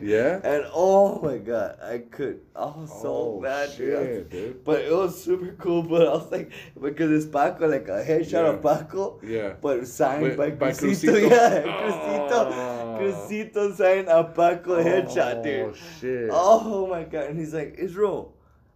Yeah? 0.04 0.42
And 0.44 0.66
oh 0.74 1.22
my 1.22 1.38
god, 1.38 1.78
I 1.82 2.00
could 2.00 2.42
I 2.56 2.66
was 2.66 2.92
so 3.02 3.14
Oh, 3.14 3.42
bad, 3.42 3.70
dude. 3.78 4.04
Shit, 4.06 4.30
dude. 4.30 4.64
But 4.66 4.82
it 4.82 4.92
was 4.92 5.24
super 5.24 5.54
cool. 5.58 5.82
But 5.84 6.08
I 6.08 6.12
was 6.12 6.30
like, 6.32 6.52
because 6.80 7.10
it's 7.12 7.26
Paco, 7.32 7.68
like 7.70 7.88
a 7.88 8.04
headshot 8.04 8.46
of 8.56 8.62
Paco, 8.62 9.20
Yeah. 9.24 9.54
but 9.62 9.88
signed 9.88 10.36
by, 10.38 10.52
by 10.52 10.72
Cruzito. 10.72 11.14
Cruzito. 11.16 11.30
Yeah, 11.32 11.62
Cruzito. 11.80 12.40
Oh. 12.52 12.98
Cruzito 13.00 13.76
signed 13.76 14.08
a 14.10 14.24
Paco 14.26 14.84
headshot, 14.84 15.40
Oh, 15.40 15.44
dude. 15.44 15.76
shit. 16.02 16.30
Oh 16.32 16.86
my 16.88 17.04
god! 17.04 17.26
And 17.30 17.40
he's 17.40 17.54
like, 17.54 17.76
Israel. 17.78 18.33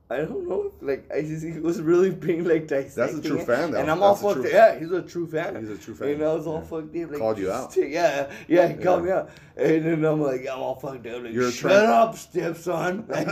I 0.09 0.17
don't 0.19 0.47
know. 0.47 0.71
Like 0.81 1.09
I 1.13 1.21
just 1.21 1.43
he 1.45 1.59
was 1.59 1.81
really 1.81 2.11
being 2.11 2.45
like 2.45 2.65
dissecting. 2.67 3.17
That's 3.17 3.25
a 3.25 3.29
true 3.29 3.39
it. 3.39 3.45
fan, 3.45 3.71
though. 3.71 3.79
And 3.81 3.91
I'm 3.91 4.01
all 4.01 4.15
That's 4.15 4.23
a 4.23 4.27
fucked. 4.29 4.41
true- 4.41 4.51
Yeah, 4.51 4.79
he's 4.79 4.91
a 4.91 5.01
true 5.01 5.27
fan. 5.27 5.55
He's 5.59 5.69
a 5.69 5.77
true 5.77 5.95
fan. 5.95 6.09
And 6.11 6.23
I 6.23 6.33
was 6.33 6.47
all 6.47 6.59
Yeah. 6.61 6.61
fucked 6.61 6.95
up. 6.95 7.09
Like, 7.11 7.19
Called 7.19 7.37
you 7.39 7.51
out. 7.51 7.75
Yeah, 7.75 8.31
yeah. 8.47 8.67
He 8.69 8.75
called 8.81 9.03
me 9.03 9.11
out. 9.11 9.29
And 9.57 9.85
then 9.85 10.05
I'm 10.05 10.21
like, 10.21 10.41
I'm 10.49 10.59
all 10.59 10.75
fucked 10.75 11.05
up. 11.07 11.23
Like, 11.23 11.33
You're 11.33 11.51
shut 11.51 11.71
tran- 11.71 11.89
up, 11.89 12.15
stepson. 12.17 13.05
Like, 13.09 13.27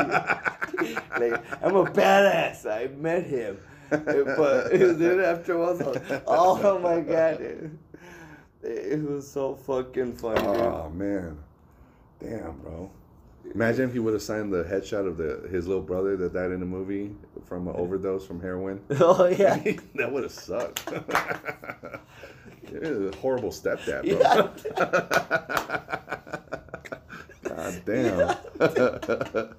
like, 1.19 1.63
I'm 1.63 1.75
a 1.77 1.85
badass. 1.85 2.65
I 2.69 2.87
met 2.87 3.23
him. 3.25 3.57
but 3.89 4.69
then 4.71 5.21
afterwards, 5.21 5.79
I 5.81 5.85
was 5.85 5.95
like, 6.09 6.23
oh 6.27 6.79
my 6.79 6.99
god, 6.99 7.37
dude. 7.37 7.77
It 8.63 9.01
was 9.01 9.31
so 9.31 9.55
fucking 9.55 10.15
funny. 10.17 10.41
Oh 10.45 10.89
man, 10.89 11.37
damn, 12.19 12.57
bro. 12.57 12.89
Imagine 13.53 13.85
if 13.87 13.93
he 13.93 13.99
would 13.99 14.13
have 14.13 14.21
signed 14.23 14.51
the 14.51 14.63
headshot 14.63 15.07
of 15.07 15.17
the 15.17 15.47
his 15.49 15.67
little 15.67 15.83
brother 15.83 16.17
that 16.17 16.33
died 16.33 16.51
in 16.51 16.59
the 16.59 16.65
movie 16.65 17.11
from 17.45 17.67
an 17.67 17.75
overdose 17.75 18.25
from 18.25 18.41
heroin. 18.41 18.81
Oh 18.99 19.27
yeah. 19.27 19.55
that 19.95 20.11
would 20.11 20.23
have 20.23 20.31
sucked. 20.31 20.87
It 22.67 22.81
is 22.81 23.13
a 23.13 23.17
horrible 23.19 23.51
stepdad, 23.51 24.01
bro. 24.09 24.19
Yeah. 24.19 24.49
God 27.47 27.81
damn. 27.85 29.55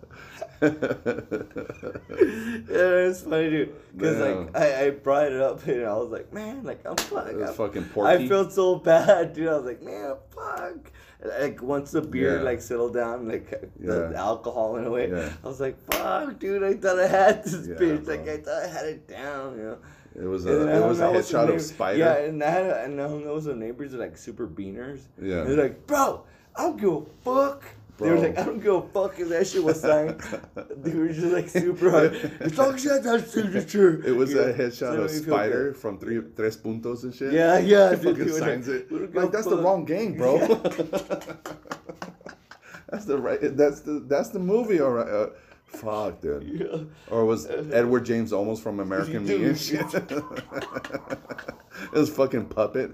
yeah, 2.68 3.08
it's 3.08 3.22
funny, 3.22 3.50
dude. 3.50 3.74
Because 3.96 4.18
like 4.18 4.56
I, 4.56 4.86
I 4.86 4.90
brought 4.90 5.26
it 5.32 5.40
up 5.40 5.64
and 5.66 5.84
I 5.86 5.94
was 5.94 6.10
like, 6.10 6.32
man, 6.32 6.64
like 6.64 6.84
I'm 6.84 6.96
fuck. 6.96 7.26
I'm- 7.26 7.54
fucking 7.54 7.86
I 8.02 8.26
felt 8.28 8.52
so 8.52 8.74
bad, 8.76 9.34
dude. 9.34 9.48
I 9.48 9.56
was 9.56 9.64
like, 9.64 9.82
man, 9.82 10.16
fuck. 10.34 10.90
Like 11.24 11.62
once 11.62 11.92
the 11.92 12.02
beer 12.02 12.36
Yeah. 12.36 12.42
like 12.42 12.60
settled 12.60 12.94
down, 12.94 13.28
like 13.28 13.50
the, 13.78 14.10
Yeah. 14.12 14.20
alcohol 14.20 14.74
went 14.74 14.86
away, 14.86 15.10
Yeah. 15.10 15.32
I 15.42 15.48
was 15.48 15.60
like, 15.60 15.76
fuck, 15.90 16.38
dude. 16.38 16.62
I 16.62 16.74
thought 16.74 16.98
I 16.98 17.06
had 17.06 17.44
this 17.44 17.66
bitch. 17.68 18.06
Like. 18.06 18.28
I 18.28 18.36
thought 18.38 18.62
I 18.62 18.66
had 18.66 18.86
it 18.86 19.08
down, 19.08 19.56
you 19.56 19.64
know. 19.64 19.78
It 20.14 20.24
was 20.26 20.46
a 20.46 20.76
it 20.76 20.86
was 20.86 21.00
a 21.00 21.04
out 21.06 21.14
with 21.14 21.26
some 21.26 21.46
headshot 21.48 21.54
of 21.54 21.60
Spider. 21.62 21.98
Yeah, 21.98 22.14
and 22.16 22.40
that 22.40 22.84
and 22.84 23.00
I 23.00 23.08
hung 23.08 23.26
out 23.26 23.34
with 23.34 23.44
some 23.44 23.58
neighbors 23.58 23.92
that 23.92 23.98
like 23.98 24.16
super 24.16 24.46
beaners. 24.46 25.00
Yeah. 25.20 25.40
And 25.40 25.50
they're 25.50 25.62
like, 25.64 25.86
bro, 25.86 26.24
I 26.54 26.62
don't 26.62 26.80
give 26.80 26.92
a 26.92 27.02
fuck. 27.22 27.64
They 27.98 28.10
were 28.10 28.18
like, 28.18 28.36
I 28.38 28.44
don't 28.44 28.60
give 28.60 28.74
a 28.74 28.82
fuck 28.88 29.18
if 29.18 29.28
that 29.30 29.46
shit 29.46 29.64
was 29.64 29.80
signed. 29.80 30.20
they 30.82 30.92
were 30.92 31.08
just 31.08 31.32
like 31.32 31.48
super 31.48 31.90
hard. 31.90 32.14
As 32.40 32.56
long 32.58 32.74
as 32.74 32.84
you 32.84 32.90
have 32.90 33.02
that 33.04 33.28
signature. 33.30 34.04
It 34.06 34.12
was 34.14 34.34
Yeah. 34.34 34.42
a 34.42 34.52
headshot 34.54 34.78
So 34.78 34.86
of 34.88 34.94
it 34.94 34.98
made 34.98 35.12
me 35.12 35.18
feel 35.24 35.34
Spider 35.34 35.74
from 35.74 35.98
three 35.98 36.20
tres 36.36 36.56
puntos 36.58 37.04
and 37.04 37.14
shit. 37.14 37.32
Yeah, 37.32 37.58
yeah. 37.58 37.94
He 37.96 38.02
dude, 38.02 38.18
fucking 38.18 38.32
signs 38.34 38.68
like, 38.68 38.76
it. 38.76 38.90
"We 38.92 38.98
don't 38.98 39.06
give 39.12 39.22
Like 39.22 39.32
that's 39.32 39.46
the 39.46 39.56
wrong 39.56 39.84
game, 39.86 40.16
bro. 40.18 40.36
Yeah. 40.46 41.36
that's 42.90 43.04
the 43.06 43.18
right. 43.18 43.40
That's 43.56 43.80
the 43.80 44.00
that's 44.06 44.28
the 44.30 44.38
movie. 44.38 44.80
All 44.80 44.90
right. 44.92 45.08
Uh, 45.08 45.28
fuck, 45.66 46.20
dude. 46.20 46.60
Yeah. 46.60 46.84
Or 47.14 47.24
was 47.24 47.46
Edward 47.46 48.04
James 48.04 48.32
Olmos 48.32 48.58
from 48.60 48.80
American 48.80 49.24
Me 49.24 49.38
Dude. 49.38 49.46
and 49.48 49.58
shit? 49.58 49.94
it 49.94 51.92
was 51.92 52.10
fucking 52.10 52.46
puppet. 52.46 52.92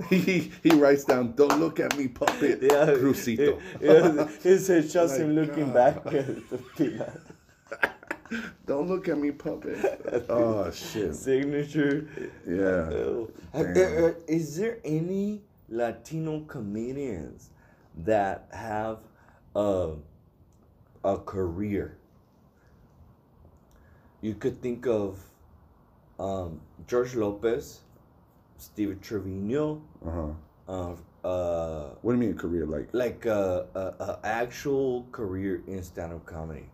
he 0.10 0.50
he 0.62 0.70
writes 0.70 1.04
down, 1.04 1.32
"Don't 1.34 1.60
look 1.60 1.80
at 1.80 1.96
me, 1.96 2.08
puppet." 2.08 2.60
Yeah, 2.62 2.86
Cruzito. 2.86 3.60
Yeah, 3.80 4.26
his 4.42 4.68
headshot's 4.68 5.16
him 5.18 5.34
My 5.34 5.42
looking 5.42 5.72
God. 5.72 6.04
back 6.04 6.14
at 6.14 6.48
the 6.50 6.58
peanut. 6.76 7.20
Don't 8.66 8.88
look 8.88 9.08
at 9.08 9.18
me, 9.18 9.30
puppet. 9.30 10.24
Oh 10.28 10.70
shit. 10.70 11.14
Signature. 11.14 12.08
Yeah. 12.46 12.88
Damn. 12.90 13.28
uh, 13.76 14.06
uh, 14.08 14.12
Is 14.26 14.56
there 14.56 14.78
any 14.84 15.42
Latino 15.68 16.40
comedians 16.40 17.50
that 18.04 18.48
have 18.52 19.00
a 19.54 19.94
a 21.04 21.16
career? 21.18 21.96
You 24.20 24.34
could 24.34 24.60
think 24.62 24.86
of 24.86 25.20
um, 26.18 26.60
George 26.86 27.14
Lopez, 27.14 27.80
Steven 28.58 28.98
Trevino, 29.00 29.82
Uh 30.06 30.10
huh. 30.10 30.28
uh, 30.68 31.26
uh, 31.26 31.94
What 32.02 32.12
do 32.12 32.18
you 32.20 32.26
mean 32.28 32.36
career? 32.38 32.66
Like 32.66 32.88
like 32.92 33.26
a, 33.26 33.66
a, 33.74 33.80
a 34.04 34.18
actual 34.22 35.06
career 35.10 35.62
in 35.66 35.82
stand 35.82 36.12
up 36.12 36.24
comedy, 36.24 36.66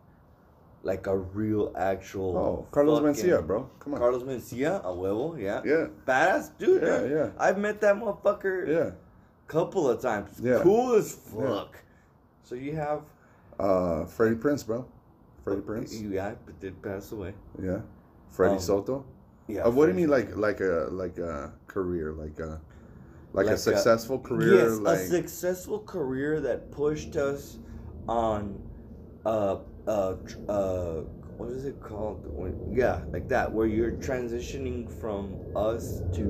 like 0.83 1.07
a 1.07 1.17
real 1.17 1.73
actual. 1.77 2.37
oh, 2.37 2.67
Carlos 2.71 3.01
Mencia, 3.01 3.41
bro. 3.47 3.69
Come 3.81 3.95
on. 3.95 4.01
Carlos 4.01 4.23
Mencia, 4.25 4.81
a 4.85 4.89
huevo, 4.93 5.41
yeah. 5.41 5.63
Yeah. 5.65 5.87
Badass 6.07 6.51
dude. 6.59 6.83
Yeah, 6.83 6.99
dude. 7.01 7.11
yeah. 7.13 7.29
I've 7.39 7.59
met 7.59 7.81
that 7.81 7.97
motherfucker 7.97 8.69
Yeah. 8.69 8.91
couple 9.47 9.89
of 9.89 10.03
times. 10.03 10.39
Yeah. 10.43 10.61
Cool 10.63 10.97
as 10.97 11.17
Yeah. 11.35 11.49
fuck. 11.49 11.79
So 12.45 12.55
you 12.55 12.75
have 12.77 13.01
Uh, 13.59 14.05
Freddie 14.07 14.37
Prinze, 14.37 14.65
bro. 14.67 14.87
Freddie 15.45 15.63
Prinze. 15.63 16.01
You 16.01 16.11
yeah, 16.11 16.35
but 16.45 16.59
did 16.61 16.81
pass 16.83 17.13
away. 17.13 17.35
Yeah. 17.63 17.81
Freddie 18.31 18.55
Um, 18.55 18.61
Soto. 18.61 19.05
Yeah. 19.49 19.63
Uh, 19.67 19.71
what 19.71 19.87
do 19.87 19.93
you 19.93 19.97
mean, 19.97 20.11
like 20.11 20.37
like 20.37 20.61
a 20.61 20.89
like 20.91 21.19
a 21.19 21.53
career, 21.67 22.13
like 22.13 22.39
a 22.39 22.61
like, 23.33 23.47
Like 23.47 23.49
a 23.49 23.55
a- 23.55 23.59
successful 23.59 24.19
career? 24.19 24.55
Yes, 24.69 24.79
like 24.79 24.99
a 24.99 25.07
successful 25.07 25.81
career 25.81 26.41
that 26.41 26.71
pushed 26.71 27.17
us 27.17 27.59
on 28.09 28.61
uh 29.27 29.59
uh 29.87 30.15
uh 30.49 30.95
what 31.37 31.51
is 31.51 31.65
it 31.65 31.81
called? 31.81 32.27
When, 32.27 32.55
yeah, 32.73 33.01
like 33.13 33.29
that, 33.29 33.51
where 33.53 33.67
you're 33.67 33.93
transitioning 33.93 34.91
from 35.01 35.35
us 35.57 36.03
to 36.15 36.25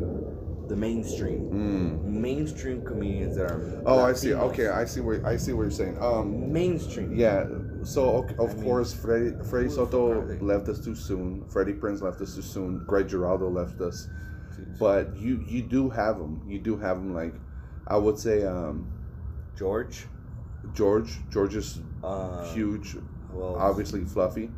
the 0.69 0.77
mainstream. 0.77 1.51
Mm. 1.51 2.03
Mainstream 2.05 2.85
comedians 2.85 3.37
that 3.37 3.51
are 3.51 3.83
Oh, 3.87 4.01
I 4.01 4.13
see. 4.13 4.35
Okay, 4.35 4.69
I 4.69 4.85
see 4.85 5.01
where 5.01 5.25
I 5.27 5.37
see 5.37 5.53
what 5.53 5.63
you're 5.63 5.71
saying. 5.71 5.97
Um, 6.01 6.53
mainstream. 6.53 7.17
yeah. 7.17 7.47
So 7.83 8.03
okay, 8.21 8.35
of 8.39 8.51
I 8.51 8.55
mean, 8.55 8.65
course, 8.65 8.93
Freddie 8.93 9.33
Freddie 9.49 9.69
who 9.69 9.75
Soto 9.75 10.23
left 10.41 10.69
us 10.69 10.85
too 10.85 10.95
soon. 10.95 11.45
Freddie 11.49 11.75
Prinze 11.75 12.03
left 12.03 12.21
us 12.21 12.35
too 12.35 12.43
soon. 12.43 12.85
Greg 12.87 13.09
Giraldo 13.09 13.49
left 13.49 13.81
us. 13.81 14.09
But 14.79 15.17
you 15.17 15.45
you 15.47 15.63
do 15.63 15.89
have 15.89 16.19
them. 16.19 16.43
You 16.47 16.59
do 16.59 16.77
have 16.77 16.97
them. 16.99 17.15
Like 17.15 17.35
I 17.87 17.97
would 17.97 18.19
say, 18.19 18.45
um, 18.45 18.93
George. 19.57 20.07
George. 20.75 21.19
George 21.31 21.55
is 21.57 21.81
Uh, 22.03 22.45
huge. 22.53 22.97
Well, 23.33 23.57
Obviously, 23.57 24.05
fluffy. 24.05 24.51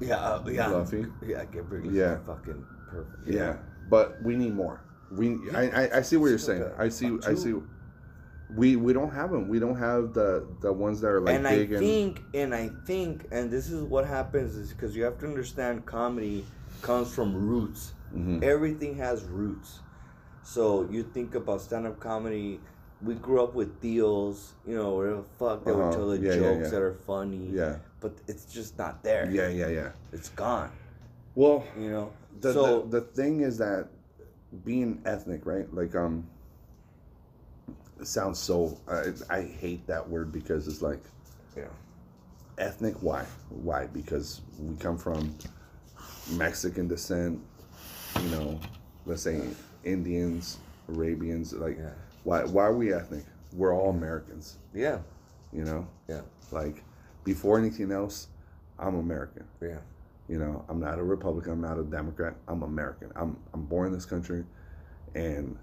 Yeah, 0.00 0.16
uh, 0.16 0.42
yeah. 0.48 0.68
Fluffy. 0.68 1.06
Yeah, 1.26 1.44
Gabriel. 1.46 1.92
Yeah. 1.92 2.18
Fucking 2.26 2.64
perfect. 2.90 3.28
Yeah, 3.28 3.56
but 3.88 4.22
we 4.22 4.36
need 4.36 4.54
more. 4.54 4.82
We 5.10 5.38
I, 5.54 5.68
I, 5.68 5.96
I 5.98 6.02
see 6.02 6.16
what 6.16 6.28
you're 6.28 6.38
saying. 6.38 6.64
I 6.78 6.88
see 6.88 7.18
I 7.26 7.34
see. 7.34 7.54
We 8.54 8.76
we 8.76 8.92
don't 8.92 9.10
have 9.10 9.30
them. 9.32 9.48
We 9.48 9.58
don't 9.58 9.76
have 9.76 10.12
the 10.14 10.46
the 10.60 10.72
ones 10.72 11.00
that 11.00 11.08
are 11.08 11.20
like 11.20 11.34
and 11.34 11.46
I 11.48 11.56
big 11.56 11.72
and 11.72 11.80
think, 11.80 12.22
and 12.34 12.54
I 12.54 12.70
think, 12.86 13.26
and 13.32 13.50
this 13.50 13.70
is 13.70 13.82
what 13.82 14.06
happens 14.06 14.54
is 14.54 14.72
because 14.72 14.94
you 14.96 15.02
have 15.04 15.18
to 15.18 15.26
understand 15.26 15.84
comedy 15.86 16.44
comes 16.82 17.12
from 17.12 17.34
roots. 17.34 17.92
Mhm. 18.14 18.42
Everything 18.44 18.94
has 18.96 19.24
roots. 19.24 19.80
So 20.44 20.88
you 20.90 21.02
think 21.02 21.34
about 21.34 21.60
stand 21.60 21.86
up 21.88 21.98
comedy. 21.98 22.60
We 23.02 23.14
grew 23.14 23.42
up 23.42 23.54
with 23.54 23.80
deals, 23.80 24.54
you 24.66 24.76
know, 24.76 24.94
where 24.94 25.16
the 25.16 25.22
fuck 25.38 25.64
they 25.64 25.72
would 25.72 25.80
Uh-huh. 25.82 25.92
tell 25.92 26.08
the 26.08 26.18
Yeah, 26.18 26.32
yeah, 26.34 26.38
jokes 26.40 26.62
yeah. 26.62 26.68
that 26.70 26.82
are 26.82 26.94
funny. 26.94 27.50
yeah 27.52 27.76
But 28.00 28.12
it's 28.28 28.46
just 28.46 28.78
not 28.78 29.02
there. 29.02 29.28
yeah 29.30 29.48
yeah 29.48 29.68
yeah. 29.68 29.90
It's 30.12 30.28
gone. 30.30 30.70
Well, 31.34 31.64
You 31.78 31.90
know. 31.90 32.12
the, 32.40 32.52
so 32.52 32.82
the 32.82 33.00
the 33.00 33.06
thing 33.18 33.40
is 33.40 33.58
that 33.58 33.88
being 34.64 35.00
ethnic, 35.04 35.44
right? 35.46 35.72
Like 35.74 35.94
um, 35.94 36.26
it 38.00 38.06
sounds 38.06 38.38
so. 38.38 38.78
I 38.88 39.12
I 39.30 39.42
hate 39.42 39.86
that 39.86 40.08
word 40.08 40.32
because 40.32 40.68
it's 40.68 40.82
like 40.82 41.02
yeah. 41.56 41.64
ethnic. 42.58 42.94
Why? 43.02 43.24
Why? 43.50 43.86
Because 43.86 44.40
we 44.58 44.76
come 44.76 44.98
from 44.98 45.34
Mexican 46.32 46.88
descent. 46.88 47.40
You 48.22 48.28
know, 48.30 48.60
let's 49.04 49.22
say 49.22 49.42
Indians, 49.84 50.58
Arabians. 50.88 51.52
Like, 51.52 51.78
Yeah. 51.78 51.90
why? 52.24 52.44
Why 52.44 52.64
are 52.64 52.74
we 52.74 52.92
ethnic? 52.92 53.24
We're 53.52 53.74
all 53.74 53.90
Americans. 53.90 54.56
Yeah. 54.74 54.98
You 55.52 55.64
know, 55.64 55.86
Yeah. 56.08 56.22
like 56.50 56.82
before 57.24 57.58
anything 57.58 57.90
else, 57.92 58.28
I'm 58.78 58.94
American. 58.96 59.44
Yeah. 59.60 59.78
You 60.28 60.38
know, 60.38 60.64
I'm 60.68 60.80
not 60.80 60.98
a 60.98 61.02
Republican. 61.02 61.52
I'm 61.52 61.60
not 61.60 61.78
a 61.78 61.84
Democrat. 61.84 62.34
I'm 62.48 62.62
American. 62.62 63.12
I'm 63.14 63.36
I'm 63.54 63.62
born 63.64 63.88
in 63.88 63.92
this 63.92 64.06
country, 64.06 64.44
and 65.14 65.56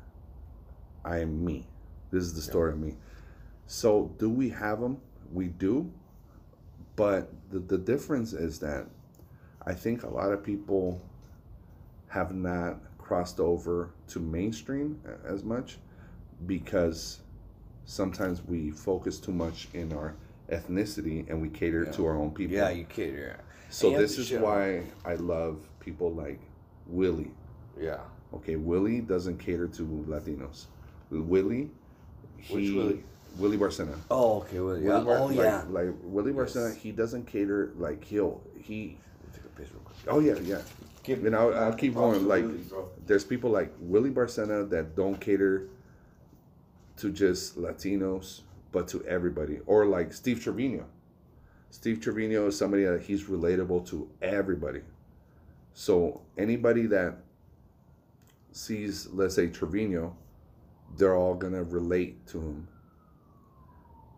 I 1.04 1.20
am 1.20 1.44
me. 1.44 1.68
This 2.12 2.24
is 2.24 2.34
the 2.34 2.42
story 2.42 2.72
of 2.72 2.80
me. 2.80 2.96
So, 3.68 4.14
do 4.20 4.30
we 4.30 4.50
have 4.50 4.80
them? 4.80 4.98
We 5.34 5.48
do, 5.48 5.92
but 6.96 7.32
the 7.50 7.60
the 7.60 7.78
difference 7.78 8.34
is 8.34 8.60
that 8.60 8.88
I 9.66 9.74
think 9.74 10.04
a 10.04 10.10
lot 10.10 10.32
of 10.32 10.44
people 10.44 11.02
have 12.08 12.34
not 12.34 12.78
crossed 12.98 13.40
over 13.40 13.90
to 14.08 14.20
mainstream 14.20 15.00
as 15.26 15.44
much 15.44 15.78
because 16.46 17.20
sometimes 17.86 18.44
we 18.46 18.72
focus 18.72 19.20
too 19.20 19.32
much 19.32 19.68
in 19.74 19.92
our 19.94 20.16
ethnicity 20.50 21.30
and 21.30 21.42
we 21.42 21.50
cater 21.50 21.86
to 21.86 22.06
our 22.06 22.16
own 22.16 22.32
people. 22.32 22.56
Yeah, 22.56 22.70
you 22.70 22.86
kid. 22.86 23.36
Yeah. 23.74 23.80
So 23.80 23.90
And 23.90 23.98
this 24.04 24.18
is 24.20 24.28
share. 24.28 24.40
why 24.42 24.84
I 25.06 25.16
love 25.16 25.58
people 25.80 26.12
like 26.14 26.40
Willie. 26.88 27.32
Yeah. 27.80 27.98
Okay, 28.34 28.56
Willie 28.56 29.02
doesn't 29.02 29.38
cater 29.40 29.68
to 29.68 29.84
Latinos. 30.08 30.66
Willie, 31.10 31.70
he, 32.38 32.54
Which 32.56 32.72
Willie? 32.72 33.04
Willie 33.38 33.58
Barcena. 33.58 33.96
Oh, 34.12 34.42
okay. 34.42 34.60
Well, 34.60 34.78
yeah. 34.78 34.90
Willie 34.90 35.06
Bar- 35.06 35.18
oh, 35.18 35.26
like, 35.26 35.38
yeah. 35.38 35.64
Like 35.70 35.90
Willie 36.04 36.32
Yes. 36.34 36.54
Barcena, 36.54 36.76
he 36.78 36.92
doesn't 36.92 37.26
cater 37.26 37.72
like 37.78 38.04
he'll 38.04 38.42
he. 38.60 38.98
Take 39.34 39.44
a 39.46 39.48
piss 39.60 39.72
real 39.72 39.82
quick. 39.84 39.98
Oh 40.08 40.20
yeah, 40.20 40.36
yeah. 40.44 40.62
Keep- 41.04 41.24
You 41.24 41.30
know, 41.32 41.52
I'll 41.52 41.74
keep 41.74 41.96
going. 41.96 42.28
Like, 42.28 42.46
bro. 42.70 42.90
there's 43.06 43.24
people 43.24 43.50
like 43.50 43.74
Willie 43.80 44.12
Barcena 44.12 44.70
that 44.70 44.96
don't 44.96 45.20
cater 45.20 45.68
to 46.98 47.12
just 47.12 47.58
Latinos, 47.58 48.42
but 48.72 48.88
to 48.90 49.04
everybody. 49.06 49.60
Or 49.66 49.86
like 49.86 50.14
Steve 50.14 50.42
Trevino. 50.44 50.86
Steve 51.74 52.00
Trevino 52.00 52.46
is 52.46 52.56
somebody 52.56 52.84
that 52.84 53.02
he's 53.02 53.24
relatable 53.24 53.84
to 53.90 54.08
everybody. 54.22 54.82
So 55.74 56.22
anybody 56.38 56.86
that 56.86 57.18
sees, 58.52 59.08
let's 59.08 59.34
say 59.34 59.48
Trevino, 59.48 60.16
they're 60.98 61.16
all 61.16 61.34
gonna 61.34 61.64
relate 61.64 62.28
to 62.28 62.40
him. 62.40 62.68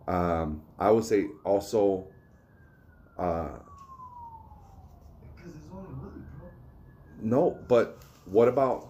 Um, 0.06 0.64
I 0.78 0.92
would 0.92 1.06
say 1.06 1.28
also, 1.46 2.08
uh, 3.18 3.60
no, 7.22 7.58
but 7.70 8.04
what 8.26 8.50
about? 8.50 8.90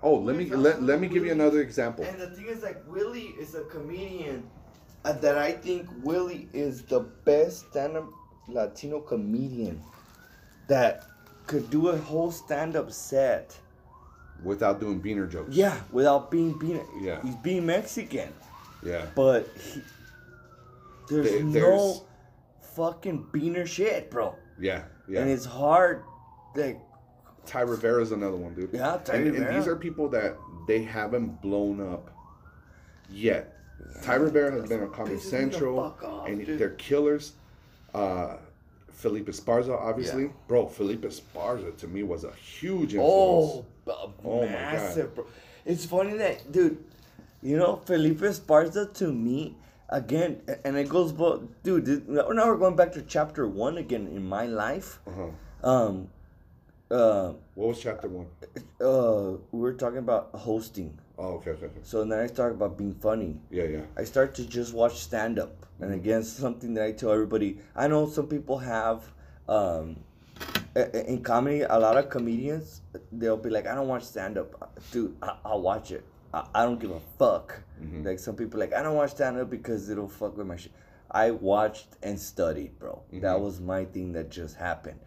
Oh, 0.00 0.14
let 0.14 0.36
me 0.36 0.44
let, 0.44 0.80
let 0.80 1.00
me 1.00 1.08
give 1.08 1.24
you 1.24 1.32
another 1.32 1.60
example. 1.60 2.04
And 2.04 2.20
the 2.20 2.28
thing 2.28 2.46
is, 2.46 2.62
like, 2.62 2.80
Willie 2.86 3.34
is 3.40 3.56
a 3.56 3.64
comedian 3.64 4.48
uh, 5.06 5.12
that 5.12 5.38
I 5.38 5.52
think 5.52 5.88
Willie 6.02 6.48
is 6.52 6.82
the 6.82 7.00
best 7.24 7.70
stand 7.70 7.96
up 7.96 8.06
Latino 8.48 9.00
comedian 9.00 9.80
that 10.68 11.04
could 11.46 11.70
do 11.70 11.88
a 11.88 11.96
whole 11.96 12.30
stand 12.32 12.76
up 12.76 12.90
set. 12.90 13.56
Without 14.42 14.80
doing 14.80 15.00
beaner 15.00 15.30
jokes. 15.30 15.54
Yeah, 15.54 15.78
without 15.92 16.30
being 16.30 16.58
being 16.58 16.84
Yeah. 17.00 17.22
he's 17.22 17.36
being 17.36 17.64
Mexican, 17.64 18.32
Yeah. 18.82 19.06
but 19.14 19.48
he, 19.58 19.80
there's, 21.08 21.52
There- 21.52 21.70
no 21.70 22.04
fucking 22.74 23.26
beaner 23.32 23.66
shit, 23.66 24.10
bro. 24.10 24.34
Yeah. 24.58 24.82
Yeah. 25.08 25.20
And 25.20 25.30
it's 25.30 25.44
hard, 25.44 26.02
like 26.56 26.80
Ty 27.46 27.60
Rivera's 27.60 28.10
another 28.12 28.36
one, 28.36 28.54
dude. 28.54 28.70
Yeah, 28.72 28.98
Ty 29.04 29.14
and, 29.14 29.36
and 29.36 29.56
these 29.56 29.68
are 29.68 29.76
people 29.76 30.08
that 30.10 30.36
they 30.66 30.82
haven't 30.82 31.40
blown 31.40 31.80
up 31.80 32.10
yet. 33.08 33.55
Ty 34.02 34.14
Rivera 34.16 34.52
has 34.52 34.68
been 34.68 34.82
on 34.82 34.90
Comedy 34.90 35.16
Pisses 35.16 35.24
me 35.24 35.30
the 35.30 35.36
Central, 35.52 35.78
off, 35.80 36.28
and 36.28 36.44
dude. 36.44 36.58
they're 36.58 36.70
killers. 36.70 37.32
Uh, 37.94 38.36
Felipe 38.92 39.26
Esparza, 39.26 39.78
obviously, 39.78 40.24
Yeah. 40.24 40.28
bro. 40.48 40.66
Felipe 40.66 41.02
Esparza 41.02 41.76
to 41.78 41.86
me 41.86 42.02
was 42.02 42.24
a 42.24 42.32
huge 42.32 42.94
Oh, 42.98 43.64
influence. 43.86 44.14
Oh 44.24 44.40
my 44.42 44.46
massive, 44.52 45.14
bro. 45.14 45.26
It's 45.64 45.84
funny 45.84 46.16
that, 46.16 46.50
dude, 46.50 46.82
you 47.42 47.56
know, 47.56 47.76
Felipe 47.84 48.20
Esparza 48.20 48.92
to 48.94 49.12
me, 49.12 49.54
again, 49.90 50.40
and 50.64 50.76
it 50.76 50.88
goes, 50.88 51.12
both, 51.12 51.42
dude, 51.62 52.08
now 52.08 52.26
we're 52.28 52.56
going 52.56 52.76
back 52.76 52.92
to 52.92 53.02
chapter 53.02 53.46
one 53.46 53.76
again 53.78 54.06
in 54.08 54.24
my 54.26 54.46
life. 54.46 54.98
Uh-huh. 55.06 55.68
Um, 55.68 56.08
uh, 56.90 57.32
What 57.54 57.68
was 57.68 57.80
chapter 57.80 58.08
one? 58.08 58.26
uh, 58.80 59.36
we 59.52 59.60
were 59.60 59.74
talking 59.74 59.98
about 59.98 60.30
hosting. 60.34 60.98
Oh, 61.18 61.34
okay, 61.36 61.50
okay, 61.52 61.66
okay. 61.66 61.80
So 61.82 62.04
then 62.04 62.18
I 62.20 62.26
start 62.26 62.52
about 62.52 62.76
being 62.76 62.94
funny. 62.94 63.36
Yeah, 63.50 63.64
yeah. 63.64 63.80
I 63.96 64.04
start 64.04 64.34
to 64.36 64.44
just 64.46 64.74
watch 64.74 64.96
stand 64.98 65.38
up. 65.38 65.64
And 65.80 65.92
again, 65.94 66.22
something 66.44 66.74
that 66.74 66.84
I 66.84 66.92
tell 66.92 67.10
everybody. 67.12 67.58
I 67.74 67.88
know 67.88 68.06
some 68.08 68.26
people 68.26 68.58
have 68.58 69.02
um, 69.48 69.96
in 70.74 71.22
comedy, 71.22 71.62
a 71.62 71.78
lot 71.78 71.96
of 71.96 72.10
comedians 72.10 72.82
they'll 73.12 73.36
be 73.36 73.48
like, 73.50 73.66
I 73.66 73.74
don't 73.74 73.88
watch 73.88 74.02
stand 74.04 74.36
up, 74.36 74.74
dude. 74.90 75.16
I, 75.22 75.36
I'll 75.44 75.62
watch 75.62 75.90
it. 75.90 76.04
I, 76.34 76.46
I 76.54 76.64
don't 76.64 76.78
give 76.78 76.90
a 76.90 77.00
fuck. 77.18 77.62
Mhm. 77.82 78.04
Like 78.04 78.18
some 78.18 78.36
people 78.36 78.60
like 78.60 78.74
I 78.74 78.82
don't 78.82 78.94
watch 78.96 79.10
stand 79.12 79.38
up 79.38 79.48
because 79.48 79.88
it'll 79.88 80.08
fuck 80.08 80.36
with 80.36 80.46
my 80.46 80.56
shit. 80.56 80.72
I 81.10 81.30
watched 81.30 81.86
and 82.02 82.18
studied, 82.20 82.78
bro. 82.78 83.00
That 83.12 83.36
Mhm. 83.36 83.40
was 83.40 83.60
my 83.60 83.84
thing 83.86 84.12
that 84.12 84.28
just 84.30 84.56
happened. 84.56 84.98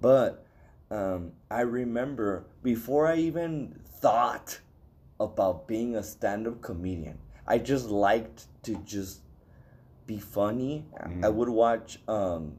But 0.00 0.44
um, 0.90 1.32
I 1.50 1.60
remember 1.62 2.44
before 2.62 3.06
I 3.06 3.16
even 3.16 3.80
thought 4.00 4.58
about 5.20 5.66
being 5.66 5.94
a 5.96 6.02
stand 6.02 6.46
up 6.46 6.60
comedian, 6.62 7.18
I 7.46 7.58
just 7.58 7.86
liked 7.88 8.46
to 8.64 8.76
just 8.84 9.20
be 10.06 10.18
funny. 10.18 10.84
I 10.98 11.08
Mhm. 11.08 11.34
would 11.34 11.48
watch 11.48 11.98
um, 12.08 12.58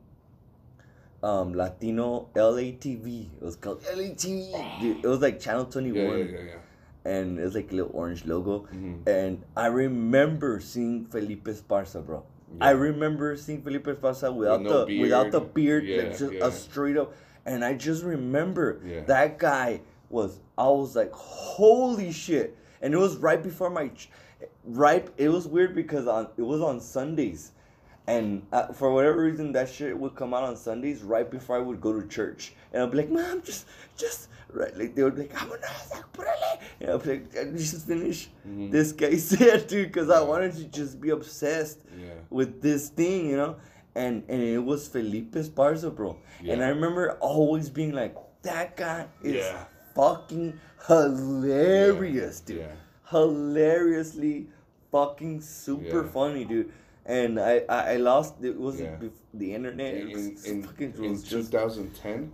um, 1.24 1.54
Latino 1.54 2.30
LATV. 2.36 3.30
It 3.40 3.44
was 3.44 3.56
called 3.56 3.82
LATV. 3.84 4.80
Dude, 4.80 5.04
it 5.04 5.08
was 5.08 5.22
like 5.22 5.40
Channel 5.40 5.66
21 5.66 6.20
Yeah, 6.20 6.26
yeah, 6.26 6.40
yeah, 6.46 7.12
and 7.12 7.40
it 7.40 7.44
was 7.44 7.56
like 7.56 7.72
a 7.72 7.76
little 7.76 7.92
orange 7.94 8.26
logo. 8.26 8.68
Mhm. 8.74 9.08
And 9.08 9.44
I 9.56 9.68
remember 9.68 10.60
seeing 10.60 11.06
Felipe 11.06 11.46
Esparza, 11.46 12.06
bro. 12.06 12.24
I 12.62 12.72
remember 12.72 13.36
seeing 13.36 13.62
Felipe 13.62 13.86
Esparza 13.86 14.34
without 14.34 14.62
no 14.62 14.86
the 14.86 15.00
without 15.00 15.32
the 15.32 15.42
beard. 15.42 15.88
beard, 15.88 15.98
like 15.98 16.18
just 16.18 16.34
a 16.42 16.52
straight 16.52 16.98
up. 16.98 17.14
And 17.46 17.64
I 17.64 17.74
just 17.76 18.04
remember 18.04 18.80
that 19.06 19.38
guy 19.38 19.82
was. 20.16 20.40
I 20.58 20.68
was 20.68 20.96
like, 20.96 21.12
holy 21.14 22.12
shit! 22.12 22.58
And 22.82 22.94
it 22.94 22.98
was 22.98 23.18
right 23.18 23.42
before 23.50 23.70
my, 23.70 23.88
ch- 23.90 24.10
right. 24.64 25.08
It 25.18 25.30
was 25.30 25.48
weird 25.48 25.76
because 25.76 26.08
on 26.08 26.28
it 26.38 26.42
was 26.54 26.62
on 26.62 26.80
Sundays, 26.80 27.52
and 28.08 28.42
uh, 28.52 28.68
for 28.74 28.92
whatever 28.96 29.22
reason 29.30 29.52
that 29.54 29.70
shit 29.70 29.98
would 29.98 30.16
come 30.16 30.34
out 30.34 30.44
on 30.44 30.56
Sundays 30.56 31.04
right 31.04 31.30
before 31.30 31.56
I 31.58 31.60
would 31.68 31.82
go 31.82 31.92
to 32.00 32.08
church, 32.08 32.54
and 32.74 32.82
I'd 32.84 32.92
be 32.92 32.98
like, 32.98 33.12
Mom, 33.12 33.42
just 33.44 33.66
just 33.98 34.30
right. 34.52 34.76
Like 34.78 34.96
they 34.96 35.04
would 35.04 35.16
be 35.16 35.24
like, 35.24 35.42
I'm 35.42 35.50
gonna 35.50 35.68
and 36.80 36.90
I'd 36.92 37.04
be 37.04 37.10
like, 37.10 37.26
"Uh, 37.40 37.44
just 37.58 37.86
finish 37.88 38.30
Mhm. 38.48 38.72
this 38.72 38.92
guy 38.92 39.16
said, 39.32 39.68
dude, 39.68 39.88
because 39.92 40.10
I 40.10 40.22
wanted 40.22 40.54
to 40.56 40.64
just 40.66 41.00
be 41.02 41.10
obsessed 41.12 41.80
Yeah. 41.98 42.14
with 42.30 42.62
this 42.62 42.90
thing, 42.90 43.30
you 43.30 43.38
know? 43.38 43.56
And 43.96 44.24
and 44.28 44.42
it 44.42 44.60
was 44.72 44.88
Felipe 44.88 45.32
Esparza, 45.36 45.90
bro. 45.96 46.18
And 46.48 46.64
I 46.64 46.70
remember 46.70 47.18
always 47.22 47.70
being 47.70 47.94
like, 47.94 48.16
that 48.44 48.76
guy 48.76 49.08
is 49.24 49.36
Yeah. 49.36 49.66
Fucking 49.96 50.60
hilarious, 50.88 52.42
dude. 52.42 52.58
Yeah. 52.60 52.72
Hilariously 53.10 54.48
fucking 54.92 55.42
super 55.42 56.04
Yeah. 56.04 56.12
funny, 56.12 56.46
dude. 56.46 56.72
And 57.06 57.40
I, 57.40 57.64
I, 57.70 57.94
I 57.94 57.96
lost 57.98 58.44
it 58.44 58.60
was 58.60 58.80
Yeah. 58.80 58.98
bef- 58.98 59.12
the 59.34 59.54
internet. 59.54 59.96
In, 59.96 60.10
it 60.10 60.14
was 60.14 60.46
in, 60.46 60.56
in, 60.58 60.64
fucking 60.64 60.90
it 60.90 61.00
in 61.00 61.12
was 61.12 61.24
just 61.24 61.52
2010, 61.52 62.32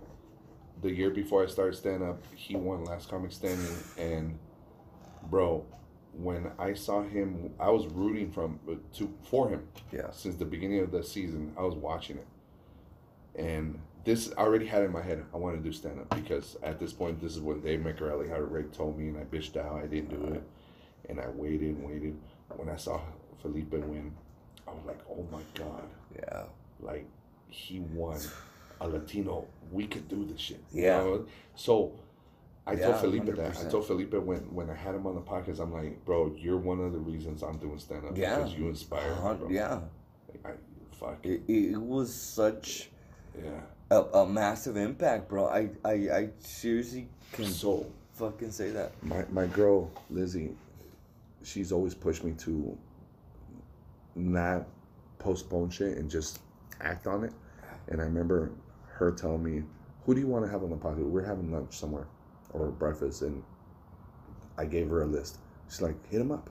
the 0.82 0.90
year 0.90 1.10
before 1.10 1.44
I 1.44 1.46
started 1.46 1.76
stand 1.76 2.02
up, 2.02 2.22
he 2.34 2.56
won 2.56 2.84
Last 2.84 3.08
Comic 3.08 3.32
Standing. 3.32 3.76
And, 3.98 4.38
bro, 5.30 5.64
when 6.12 6.50
I 6.58 6.74
saw 6.74 7.02
him, 7.02 7.52
I 7.58 7.70
was 7.70 7.86
rooting 7.86 8.30
from 8.30 8.58
uh, 8.68 8.74
to 8.94 9.12
for 9.22 9.48
him 9.48 9.66
yeah. 9.90 10.10
since 10.10 10.36
the 10.36 10.44
beginning 10.44 10.80
of 10.80 10.90
the 10.90 11.02
season. 11.02 11.52
I 11.56 11.62
was 11.62 11.74
watching 11.74 12.18
it, 12.18 12.26
and 13.34 13.78
this 14.04 14.32
I 14.36 14.42
already 14.42 14.66
had 14.66 14.82
in 14.82 14.92
my 14.92 15.02
head. 15.02 15.24
I 15.32 15.36
want 15.36 15.56
to 15.56 15.62
do 15.62 15.72
stand 15.72 16.00
up 16.00 16.10
because 16.14 16.56
at 16.62 16.78
this 16.78 16.92
point, 16.92 17.20
this 17.20 17.32
is 17.34 17.40
what 17.40 17.62
Dave 17.62 17.80
McCarelli 17.80 18.28
had 18.28 18.38
already 18.38 18.68
told 18.68 18.98
me, 18.98 19.08
and 19.08 19.18
I 19.18 19.24
bitched 19.24 19.56
out. 19.56 19.76
I 19.82 19.86
didn't 19.86 20.10
do 20.10 20.24
uh-huh. 20.26 20.34
it, 20.34 20.42
and 21.08 21.20
I 21.20 21.28
waited 21.28 21.76
and 21.76 21.84
waited. 21.84 22.16
When 22.56 22.68
I 22.68 22.76
saw 22.76 23.00
Felipe 23.40 23.72
win, 23.72 24.12
I 24.66 24.72
was 24.72 24.84
like, 24.86 25.00
"Oh 25.10 25.26
my 25.30 25.42
god!" 25.54 25.84
Yeah. 26.16 26.42
Like 26.80 27.06
he 27.48 27.80
won 27.80 28.18
a 28.80 28.88
Latino. 28.88 29.46
We 29.70 29.86
could 29.86 30.08
do 30.08 30.24
this 30.24 30.40
shit. 30.40 30.62
you 30.72 30.82
Yeah. 30.84 30.98
know? 30.98 31.26
So. 31.54 31.92
I 32.64 32.74
Yeah, 32.74 32.90
told 32.90 33.00
Felipe 33.00 33.24
that. 33.24 33.58
I 33.58 33.68
told 33.68 33.88
Felipe 33.88 34.14
when, 34.14 34.38
when 34.54 34.70
I 34.70 34.74
had 34.74 34.94
him 34.94 35.04
on 35.04 35.16
the 35.16 35.20
podcast, 35.20 35.58
I'm 35.58 35.72
like, 35.72 36.04
bro, 36.04 36.32
you're 36.38 36.58
one 36.58 36.78
of 36.78 36.92
the 36.92 36.98
reasons 37.00 37.42
I'm 37.42 37.58
doing 37.58 37.76
stand 37.80 38.04
up 38.06 38.16
Yeah. 38.16 38.36
because 38.36 38.54
you 38.54 38.68
inspire 38.68 39.10
me, 39.16 39.34
bro. 39.36 39.48
yeah. 39.50 39.80
I, 40.44 40.50
fuck. 40.92 41.26
It, 41.26 41.42
it 41.48 41.76
was 41.76 42.14
such 42.14 42.90
Yeah. 43.36 43.62
A, 43.92 44.18
a 44.20 44.28
massive 44.28 44.76
impact, 44.76 45.28
bro. 45.28 45.46
I, 45.48 45.68
I, 45.84 45.92
I 45.92 46.28
seriously 46.40 47.08
can 47.32 47.46
So 47.46 47.86
fucking 48.14 48.50
say 48.50 48.70
that. 48.70 48.92
my 49.02 49.24
my 49.30 49.46
girl 49.46 49.90
Lizzie, 50.10 50.50
she's 51.42 51.72
always 51.72 51.94
pushed 51.94 52.24
me 52.24 52.32
to 52.38 52.76
not 54.14 54.66
postpone 55.18 55.70
shit 55.70 55.96
and 55.98 56.10
just 56.10 56.40
act 56.80 57.06
on 57.06 57.24
it. 57.24 57.32
And 57.88 58.00
I 58.00 58.04
remember 58.04 58.52
her 58.98 59.12
telling 59.12 59.42
me, 59.42 59.62
"Who 60.04 60.14
do 60.14 60.20
you 60.20 60.26
want 60.26 60.44
to 60.44 60.50
have 60.50 60.62
on 60.62 60.70
the 60.70 60.76
podcast? 60.76 61.08
We're 61.08 61.24
having 61.24 61.52
lunch 61.52 61.78
somewhere 61.78 62.06
or 62.52 62.70
breakfast." 62.70 63.22
And 63.22 63.42
I 64.58 64.64
gave 64.66 64.88
her 64.88 65.02
a 65.02 65.06
list. 65.06 65.38
She's 65.68 65.82
like, 65.82 65.96
"Hit 66.10 66.20
him 66.20 66.30
up, 66.32 66.50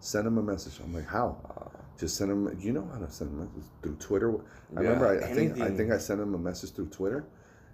send 0.00 0.26
him 0.26 0.38
a 0.38 0.42
message." 0.42 0.80
I'm 0.82 0.92
like, 0.94 1.06
"How?" 1.06 1.65
Just 1.98 2.16
send 2.16 2.30
him. 2.30 2.58
You 2.60 2.72
know 2.72 2.88
how 2.92 2.98
to 2.98 3.10
send 3.10 3.32
message 3.38 3.70
through 3.82 3.96
Twitter. 3.96 4.34
I 4.34 4.38
Yeah, 4.74 4.78
remember. 4.80 5.06
I, 5.08 5.26
I 5.30 5.32
think. 5.32 5.60
I 5.60 5.70
think 5.70 5.90
I 5.90 5.98
sent 5.98 6.20
him 6.20 6.34
a 6.34 6.38
message 6.38 6.72
through 6.72 6.88
Twitter, 6.88 7.24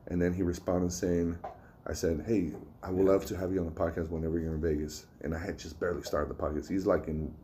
and 0.07 0.20
then 0.23 0.32
he 0.32 0.43
responded 0.43 0.93
saying, 0.93 1.36
"I 1.86 1.93
said, 1.93 2.24
hey, 2.27 2.53
I 2.82 2.90
would 2.90 3.05
love 3.07 3.27
to 3.27 3.36
have 3.36 3.53
you 3.53 3.59
on 3.61 3.66
the 3.66 3.73
podcast 3.73 4.11
whenever 4.11 4.39
you're 4.39 4.55
in 4.55 4.61
Vegas." 4.61 5.07
And 5.23 5.35
I 5.35 5.39
had 5.39 5.59
just 5.59 5.81
barely 5.81 6.03
started 6.03 6.31
the 6.31 6.40
podcast. 6.40 6.69
He's 6.69 6.86
like 6.86 7.09
in 7.09 7.35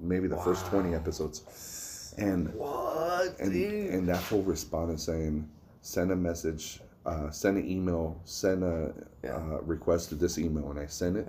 maybe 0.00 0.28
the 0.28 0.36
first 0.38 0.64
twenty 0.66 0.94
episodes, 0.94 2.14
and 2.18 2.52
What, 2.54 3.38
and 3.40 3.52
dude? 3.52 3.90
and 3.90 4.08
that 4.08 4.18
fool 4.22 4.42
responded 4.42 5.00
saying, 5.00 5.48
"Send 5.80 6.12
a 6.12 6.16
message, 6.16 6.80
uh, 7.04 7.30
send 7.30 7.58
an 7.58 7.68
email, 7.68 8.20
send 8.24 8.62
a 8.62 8.92
Yeah. 9.24 9.36
uh, 9.36 9.58
request 9.62 10.10
to 10.10 10.14
this 10.14 10.38
email," 10.38 10.70
and 10.70 10.78
I 10.78 10.86
sent 10.86 11.16
it 11.16 11.26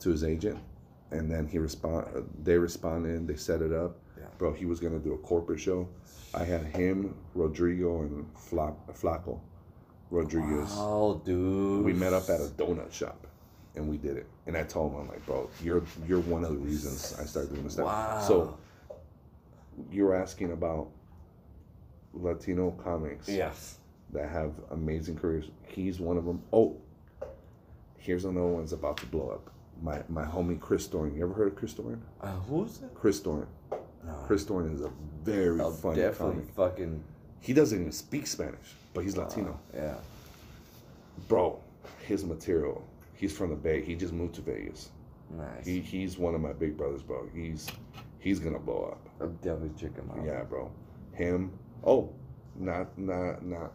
to 0.00 0.10
his 0.10 0.24
agent, 0.24 0.58
and 1.12 1.30
then 1.30 1.46
he 1.46 1.58
respond. 1.58 2.06
They 2.42 2.58
responded. 2.58 3.26
They 3.28 3.36
set 3.36 3.62
it 3.62 3.72
up. 3.72 3.98
Yeah. 4.18 4.24
Bro, 4.38 4.54
he 4.54 4.66
was 4.66 4.80
gonna 4.80 4.98
do 4.98 5.12
a 5.14 5.18
corporate 5.18 5.60
show. 5.60 5.88
I 6.34 6.44
had 6.44 6.64
him, 6.64 7.14
Rodrigo, 7.34 8.00
and 8.00 8.26
Fla- 8.36 8.74
Flaco 8.92 9.38
Rodriguez. 10.10 10.70
Oh, 10.72 11.20
dude. 11.24 11.84
We 11.84 11.92
met 11.92 12.12
up 12.12 12.28
at 12.30 12.40
a 12.40 12.44
donut 12.56 12.92
shop, 12.92 13.26
and 13.76 13.88
we 13.88 13.98
did 13.98 14.16
it. 14.16 14.26
And 14.46 14.56
I 14.56 14.62
told 14.64 14.92
him, 14.92 15.00
I'm 15.00 15.08
like, 15.08 15.24
bro, 15.26 15.48
you're 15.62 15.82
you're 16.06 16.20
one 16.20 16.42
of 16.44 16.50
the 16.52 16.58
reasons 16.58 17.14
I 17.20 17.24
started 17.24 17.50
doing 17.52 17.64
this 17.64 17.74
stuff. 17.74 17.86
Wow. 17.86 18.20
So 18.26 18.58
you're 19.90 20.14
asking 20.14 20.52
about 20.52 20.88
Latino 22.14 22.70
comics 22.72 23.28
Yes. 23.28 23.78
that 24.12 24.28
have 24.28 24.52
amazing 24.70 25.16
careers. 25.16 25.46
He's 25.66 25.98
one 26.00 26.16
of 26.18 26.24
them. 26.24 26.42
Oh, 26.52 26.76
here's 27.98 28.24
another 28.24 28.46
one's 28.46 28.72
about 28.72 28.96
to 28.98 29.06
blow 29.06 29.30
up. 29.30 29.50
My 29.82 30.00
my 30.08 30.24
homie 30.24 30.58
Chris 30.60 30.86
Doran. 30.86 31.14
You 31.14 31.24
ever 31.24 31.34
heard 31.34 31.48
of 31.48 31.56
Chris 31.56 31.74
Doran? 31.74 32.00
Uh, 32.20 32.28
who's 32.48 32.78
that? 32.78 32.94
Chris 32.94 33.18
Doran. 33.20 33.46
No. 33.70 34.14
Chris 34.26 34.44
Doran 34.44 34.72
is 34.74 34.80
a 34.80 34.90
very 35.24 35.60
I'll 35.60 35.70
funny 35.72 35.96
definitely 35.96 36.44
comic. 36.54 36.54
fucking. 36.54 37.04
He 37.40 37.52
doesn't 37.52 37.78
even 37.80 37.92
speak 37.92 38.26
Spanish, 38.28 38.74
but 38.94 39.02
he's 39.02 39.16
Latino. 39.16 39.58
Yeah. 39.74 39.94
Bro, 41.28 41.60
his 42.06 42.24
material. 42.24 42.84
He's 43.14 43.36
from 43.36 43.50
the 43.50 43.56
Bay. 43.56 43.82
He 43.82 43.94
just 43.96 44.12
moved 44.12 44.34
to 44.36 44.40
Vegas. 44.40 44.90
Nice. 45.30 45.66
He 45.66 45.80
he's 45.80 46.18
one 46.18 46.34
of 46.34 46.40
my 46.40 46.52
big 46.52 46.76
brothers, 46.76 47.02
bro. 47.02 47.28
He's 47.34 47.68
he's 48.20 48.38
gonna 48.38 48.58
blow 48.60 48.84
up. 48.92 49.08
I'll 49.20 49.28
definitely 49.28 49.70
check 49.80 49.96
him 49.96 50.10
out. 50.10 50.24
Yeah, 50.24 50.42
bro. 50.44 50.70
Him. 51.12 51.52
Oh, 51.84 52.12
not 52.56 52.96
not 52.96 53.44
not. 53.44 53.72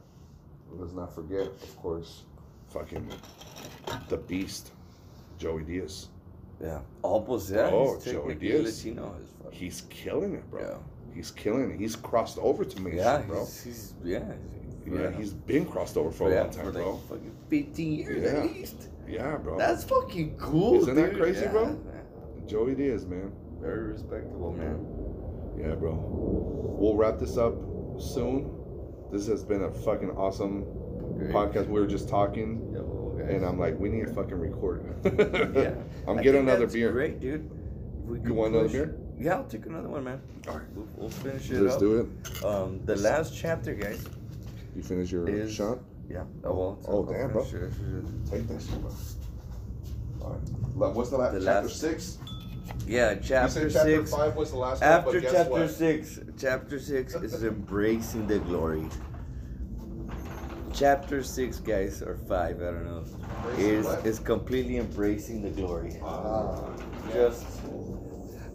Let's 0.71 0.93
not 0.93 1.13
forget, 1.15 1.47
of 1.47 1.77
course, 1.77 2.23
fucking 2.69 3.09
the 4.09 4.17
Beast, 4.17 4.71
Joey 5.37 5.63
Diaz. 5.63 6.07
Yeah. 6.61 6.79
Oh, 7.03 7.21
pues 7.21 7.51
yeah. 7.51 7.69
Oh, 7.71 7.95
he's 7.95 8.13
Joey 8.13 8.35
Diaz. 8.35 8.85
He's 9.51 9.81
killing 9.89 10.33
it, 10.35 10.49
bro. 10.49 10.61
Yeah. 10.61 10.77
He's 11.13 11.31
killing 11.31 11.71
it. 11.71 11.79
He's 11.79 11.95
crossed 11.95 12.37
over 12.39 12.63
to 12.65 12.81
me, 12.81 12.97
Yeah, 12.97 13.21
bro. 13.21 13.39
he's, 13.39 13.63
he's 13.63 13.93
yeah. 14.03 14.19
He's, 14.85 14.93
yeah, 14.99 15.11
he's 15.11 15.33
been 15.33 15.65
crossed 15.65 15.97
over 15.97 16.11
for 16.11 16.29
a 16.29 16.33
yeah, 16.33 16.41
long 16.43 16.49
time, 16.51 16.65
for 16.65 16.71
like 16.71 16.83
bro. 16.83 16.97
fucking 17.09 17.35
15 17.49 17.93
years 17.93 18.23
Yeah. 18.23 18.39
at 18.39 18.45
least. 18.45 18.89
Yeah, 19.07 19.37
bro. 19.37 19.57
That's 19.57 19.83
fucking 19.83 20.37
cool. 20.37 20.75
Isn't 20.81 20.95
that 20.95 21.15
crazy, 21.15 21.41
Yeah, 21.41 21.51
bro? 21.51 21.65
man. 21.67 21.79
Joey 22.45 22.75
Diaz, 22.75 23.05
man. 23.05 23.31
Very 23.59 23.91
respectable, 23.91 24.53
man. 24.53 24.85
Yeah, 25.59 25.75
bro. 25.75 25.93
We'll 26.79 26.95
wrap 26.95 27.17
this 27.19 27.37
up 27.37 27.55
soon. 27.99 28.51
This 29.11 29.27
has 29.27 29.43
been 29.43 29.63
a 29.63 29.71
fucking 29.71 30.11
awesome 30.11 30.63
Great. 31.17 31.31
podcast. 31.31 31.67
We 31.67 31.79
were 31.79 31.87
just 31.87 32.07
talking, 32.07 32.71
Yo. 32.73 32.81
And 33.19 33.45
I'm 33.45 33.59
like, 33.59 33.77
we 33.79 33.89
need 33.89 34.07
to 34.07 34.13
fucking 34.13 34.39
record. 34.39 34.83
yeah. 35.55 35.73
I'm 36.07 36.19
I 36.19 36.23
getting 36.23 36.41
another 36.41 36.67
beer. 36.67 36.91
Great, 36.91 37.19
dude. 37.19 37.49
You 38.25 38.33
want 38.33 38.53
another 38.55 38.69
beer? 38.69 38.95
Yeah, 39.19 39.35
I'll 39.35 39.43
take 39.45 39.65
another 39.65 39.89
one, 39.89 40.03
man. 40.03 40.21
All 40.47 40.55
right. 40.57 40.63
We'll, 40.75 40.87
we'll 40.95 41.09
finish 41.09 41.49
it 41.49 41.59
Let's 41.61 41.75
up. 41.75 41.79
do 41.81 41.99
it. 42.01 42.43
Um, 42.45 42.81
the 42.85 42.95
last 42.95 43.35
chapter, 43.35 43.73
guys. 43.73 44.05
You 44.75 44.83
finish 44.83 45.11
your 45.11 45.27
Is- 45.27 45.53
shot? 45.53 45.79
Yeah. 46.09 46.23
Oh 46.45 46.53
well. 46.53 46.79
Oh, 46.87 46.97
I'll 47.05 47.11
damn, 47.11 47.31
bro. 47.31 47.41
it. 47.41 47.49
Take 48.31 48.47
that 48.47 48.61
shit, 48.61 48.79
bro. 48.81 48.91
All 50.21 50.31
right. 50.31 50.95
What's 50.95 51.09
the 51.09 51.17
last? 51.17 51.33
The 51.33 51.39
chapter 51.43 51.67
last- 51.67 51.79
six? 51.81 52.17
Yeah, 52.85 53.15
chapter 53.15 53.69
chapter 53.69 53.97
six. 53.97 54.11
five 54.11 54.35
was 54.35 54.51
the 54.51 54.57
last 54.57 54.81
one, 54.81 54.89
After 54.89 55.11
but 55.13 55.21
guess 55.21 55.31
chapter 55.33 55.51
what? 55.51 55.69
six, 55.69 56.19
chapter 56.37 56.79
six 56.79 57.15
is 57.15 57.43
embracing 57.43 58.27
the 58.27 58.39
glory. 58.39 58.85
Chapter 60.77 61.23
six, 61.23 61.57
guys, 61.57 62.03
or 62.03 62.17
five, 62.27 62.57
I 62.57 62.65
don't 62.65 62.85
know, 62.85 63.05
is 63.57 63.87
is 64.05 64.19
completely 64.19 64.77
embracing 64.77 65.41
the 65.41 65.49
glory. 65.49 65.99
Just 67.11 67.45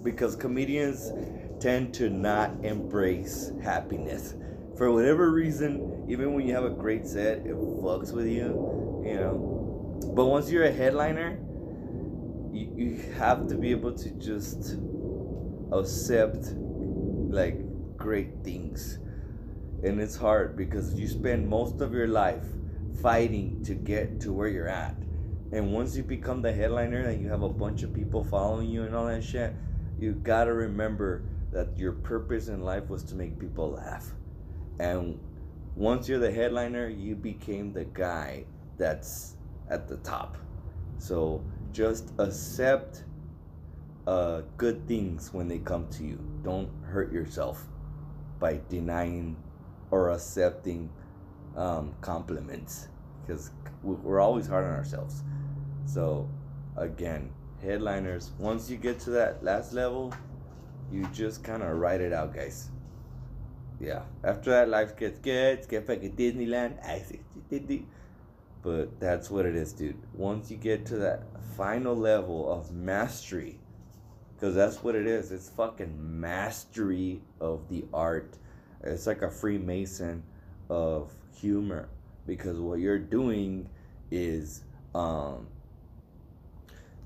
because 0.04 0.36
comedians 0.36 1.12
tend 1.60 1.92
to 1.94 2.08
not 2.10 2.52
embrace 2.62 3.52
happiness 3.62 4.34
for 4.76 4.92
whatever 4.92 5.30
reason. 5.30 6.06
Even 6.08 6.34
when 6.34 6.46
you 6.46 6.54
have 6.54 6.64
a 6.64 6.70
great 6.70 7.06
set, 7.06 7.38
it 7.38 7.54
fucks 7.54 8.12
with 8.12 8.26
you, 8.26 9.02
you 9.04 9.14
know. 9.14 10.00
But 10.14 10.26
once 10.26 10.50
you're 10.50 10.64
a 10.64 10.72
headliner, 10.72 11.38
you, 12.52 12.72
you 12.76 13.02
have 13.18 13.48
to 13.48 13.56
be 13.56 13.70
able 13.70 13.94
to 13.94 14.10
just 14.10 14.76
accept 15.72 16.52
like 17.30 17.56
great 17.96 18.44
things 18.44 18.98
and 19.82 20.00
it's 20.00 20.16
hard 20.16 20.56
because 20.56 20.94
you 20.94 21.08
spend 21.08 21.48
most 21.48 21.80
of 21.80 21.92
your 21.92 22.08
life 22.08 22.44
fighting 23.00 23.62
to 23.64 23.74
get 23.74 24.20
to 24.20 24.32
where 24.32 24.48
you're 24.48 24.68
at. 24.68 24.96
And 25.52 25.72
once 25.72 25.96
you 25.96 26.02
become 26.02 26.40
the 26.40 26.52
headliner 26.52 27.00
and 27.00 27.22
you 27.22 27.28
have 27.28 27.42
a 27.42 27.48
bunch 27.48 27.82
of 27.82 27.92
people 27.92 28.24
following 28.24 28.70
you 28.70 28.84
and 28.84 28.94
all 28.94 29.06
that 29.06 29.22
shit 29.22 29.54
you 30.02 30.12
gotta 30.12 30.52
remember 30.52 31.22
that 31.52 31.78
your 31.78 31.92
purpose 31.92 32.48
in 32.48 32.62
life 32.62 32.88
was 32.88 33.04
to 33.04 33.14
make 33.14 33.38
people 33.38 33.70
laugh. 33.70 34.10
And 34.80 35.20
once 35.76 36.08
you're 36.08 36.18
the 36.18 36.32
headliner 36.32 36.88
you 36.88 37.14
became 37.14 37.72
the 37.72 37.84
guy 37.84 38.44
that's 38.78 39.36
at 39.70 39.86
the 39.86 39.98
top. 39.98 40.36
So 40.98 41.44
just 41.72 42.10
accept 42.18 43.04
uh, 44.06 44.42
good 44.56 44.86
things 44.88 45.32
when 45.32 45.46
they 45.46 45.58
come 45.58 45.86
to 45.90 46.04
you. 46.04 46.18
Don't 46.42 46.70
hurt 46.84 47.12
yourself 47.12 47.64
by 48.40 48.60
denying 48.68 49.36
or 49.92 50.10
accepting 50.10 50.90
um, 51.56 51.94
compliments 52.00 52.88
because 53.24 53.50
we're 53.84 54.20
always 54.20 54.48
hard 54.48 54.64
on 54.64 54.72
ourselves. 54.72 55.22
So, 55.86 56.28
again, 56.76 57.30
headliners, 57.62 58.32
once 58.38 58.68
you 58.68 58.76
get 58.76 58.98
to 59.00 59.10
that 59.10 59.44
last 59.44 59.72
level, 59.72 60.12
you 60.90 61.06
just 61.12 61.44
kind 61.44 61.62
of 61.62 61.76
write 61.76 62.00
it 62.00 62.12
out, 62.12 62.34
guys. 62.34 62.70
Yeah. 63.78 64.02
After 64.24 64.50
that, 64.50 64.68
life 64.68 64.96
gets 64.96 65.18
good. 65.18 65.68
Get 65.68 65.86
fucking 65.86 66.16
Disneyland. 66.16 66.84
I. 66.84 67.04
But 68.62 69.00
that's 69.00 69.30
what 69.30 69.44
it 69.44 69.56
is, 69.56 69.72
dude. 69.72 69.96
Once 70.14 70.50
you 70.50 70.56
get 70.56 70.86
to 70.86 70.96
that 70.96 71.24
final 71.56 71.94
level 71.96 72.50
of 72.50 72.72
mastery, 72.72 73.58
because 74.36 74.54
that's 74.54 74.82
what 74.82 74.94
it 74.94 75.06
is. 75.06 75.32
It's 75.32 75.48
fucking 75.50 75.94
mastery 75.98 77.20
of 77.40 77.68
the 77.68 77.84
art. 77.92 78.38
It's 78.82 79.06
like 79.06 79.22
a 79.22 79.30
Freemason 79.30 80.22
of 80.68 81.12
humor 81.34 81.88
because 82.26 82.58
what 82.58 82.78
you're 82.78 82.98
doing 82.98 83.68
is 84.10 84.62
um 84.94 85.46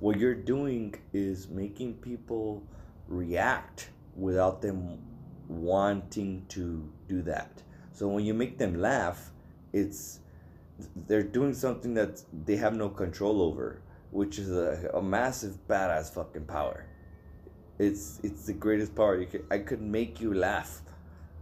what 0.01 0.19
you're 0.19 0.35
doing 0.35 0.95
is 1.13 1.49
making 1.49 1.95
people 1.95 2.63
react 3.09 3.91
without 4.15 4.61
them 4.61 4.99
wanting 5.49 6.45
to 6.49 6.87
do 7.09 7.23
that. 7.23 7.63
So 7.93 8.09
when 8.09 8.25
you 8.25 8.35
make 8.35 8.59
them 8.59 8.81
laugh, 8.81 9.31
it's 9.73 10.21
they're 11.07 11.23
doing 11.23 11.55
something 11.55 11.95
that 11.95 12.23
they 12.45 12.57
have 12.57 12.75
no 12.77 12.91
control 12.91 13.41
over, 13.41 13.81
which 14.11 14.39
is 14.39 14.51
a, 14.51 14.91
a 14.93 15.03
massive 15.03 15.57
badass 15.69 16.13
fucking 16.13 16.45
power. 16.45 16.85
It's 17.79 18.21
it's 18.23 18.47
the 18.47 18.53
greatest 18.53 18.95
power. 18.95 19.19
You 19.19 19.27
could, 19.27 19.45
I 19.51 19.59
could 19.59 19.81
make 19.81 20.21
you 20.21 20.35
laugh. 20.35 20.83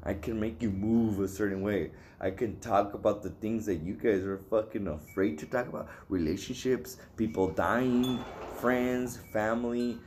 I 0.05 0.15
can 0.15 0.39
make 0.39 0.61
you 0.63 0.71
move 0.71 1.21
a 1.21 1.29
certain 1.29 1.63
way. 1.63 1.91
I 2.21 2.31
can 2.31 2.61
talk 2.61 2.95
about 2.95 3.23
the 3.23 3.31
things 3.31 3.67
that 3.67 3.77
you 3.77 3.95
guys 3.95 4.23
are 4.23 4.39
fucking 4.51 4.87
afraid 4.87 5.39
to 5.39 5.47
talk 5.47 5.69
about. 5.69 5.89
Relationships, 6.09 6.99
people 7.17 7.49
dying, 7.49 8.23
friends, 8.61 9.19
family. 9.33 9.99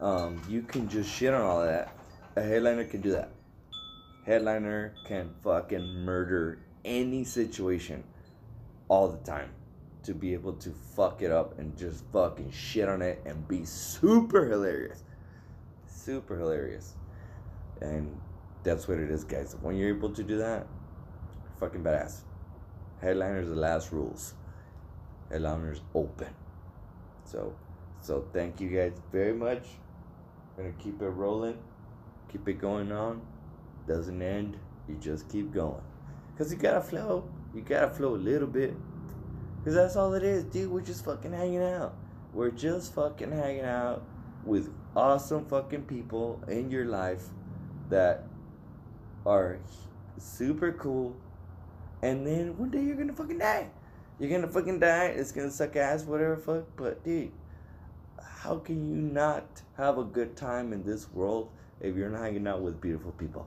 Um, 0.00 0.40
you 0.48 0.62
can 0.62 0.88
just 0.88 1.10
shit 1.10 1.32
on 1.32 1.42
all 1.42 1.64
that. 1.64 1.96
A 2.36 2.42
headliner 2.42 2.84
can 2.84 3.00
do 3.00 3.12
that. 3.12 3.30
Headliner 4.26 4.94
can 5.06 5.30
fucking 5.42 6.04
murder 6.04 6.58
any 6.84 7.24
situation 7.24 8.04
all 8.88 9.08
the 9.08 9.18
time 9.18 9.50
to 10.02 10.14
be 10.14 10.32
able 10.32 10.52
to 10.54 10.70
fuck 10.70 11.22
it 11.22 11.30
up 11.30 11.58
and 11.58 11.76
just 11.76 12.04
fucking 12.12 12.50
shit 12.50 12.88
on 12.88 13.02
it 13.02 13.20
and 13.24 13.46
be 13.46 13.64
super 13.64 14.46
hilarious. 14.46 15.02
Super 15.86 16.36
hilarious. 16.36 16.94
And 17.80 18.18
that's 18.68 18.86
what 18.86 18.98
it 18.98 19.10
is, 19.10 19.24
guys. 19.24 19.56
When 19.62 19.76
you're 19.76 19.88
able 19.88 20.10
to 20.10 20.22
do 20.22 20.36
that, 20.38 20.66
fucking 21.58 21.82
badass. 21.82 22.20
Headliners 23.00 23.48
the 23.48 23.54
last 23.54 23.92
rules. 23.92 24.34
Headliners 25.30 25.80
open. 25.94 26.28
So 27.24 27.54
so 28.00 28.26
thank 28.32 28.60
you 28.60 28.68
guys 28.68 28.92
very 29.10 29.32
much. 29.32 29.66
Gonna 30.56 30.72
keep 30.78 31.00
it 31.00 31.08
rolling. 31.08 31.58
Keep 32.30 32.48
it 32.48 32.60
going 32.60 32.92
on. 32.92 33.22
Doesn't 33.86 34.20
end. 34.20 34.58
You 34.86 34.96
just 34.96 35.28
keep 35.30 35.52
going. 35.52 35.82
Cause 36.36 36.52
you 36.52 36.58
gotta 36.58 36.82
flow. 36.82 37.28
You 37.54 37.62
gotta 37.62 37.88
flow 37.88 38.14
a 38.14 38.22
little 38.30 38.48
bit. 38.48 38.74
Cause 39.64 39.74
that's 39.74 39.96
all 39.96 40.12
it 40.12 40.22
is, 40.22 40.44
dude. 40.44 40.70
We're 40.70 40.82
just 40.82 41.04
fucking 41.04 41.32
hanging 41.32 41.62
out. 41.62 41.94
We're 42.34 42.50
just 42.50 42.94
fucking 42.94 43.32
hanging 43.32 43.64
out 43.64 44.04
with 44.44 44.70
awesome 44.94 45.46
fucking 45.46 45.84
people 45.84 46.42
in 46.48 46.70
your 46.70 46.84
life 46.84 47.24
that 47.88 48.24
are 49.28 49.58
super 50.16 50.72
cool. 50.72 51.14
And 52.02 52.26
then 52.26 52.56
one 52.56 52.70
day 52.70 52.82
you're 52.82 52.96
gonna 52.96 53.12
fucking 53.12 53.38
die. 53.38 53.68
You're 54.18 54.30
gonna 54.30 54.50
fucking 54.50 54.80
die. 54.80 55.06
It's 55.06 55.32
gonna 55.32 55.50
suck 55.50 55.76
ass, 55.76 56.04
whatever 56.04 56.36
fuck. 56.36 56.64
But 56.76 57.04
dude, 57.04 57.32
how 58.20 58.56
can 58.56 58.88
you 58.88 58.96
not 58.96 59.62
have 59.76 59.98
a 59.98 60.04
good 60.04 60.36
time 60.36 60.72
in 60.72 60.82
this 60.82 61.12
world 61.12 61.50
if 61.80 61.94
you're 61.94 62.08
not 62.08 62.22
hanging 62.22 62.46
out 62.46 62.62
with 62.62 62.80
beautiful 62.80 63.12
people? 63.12 63.46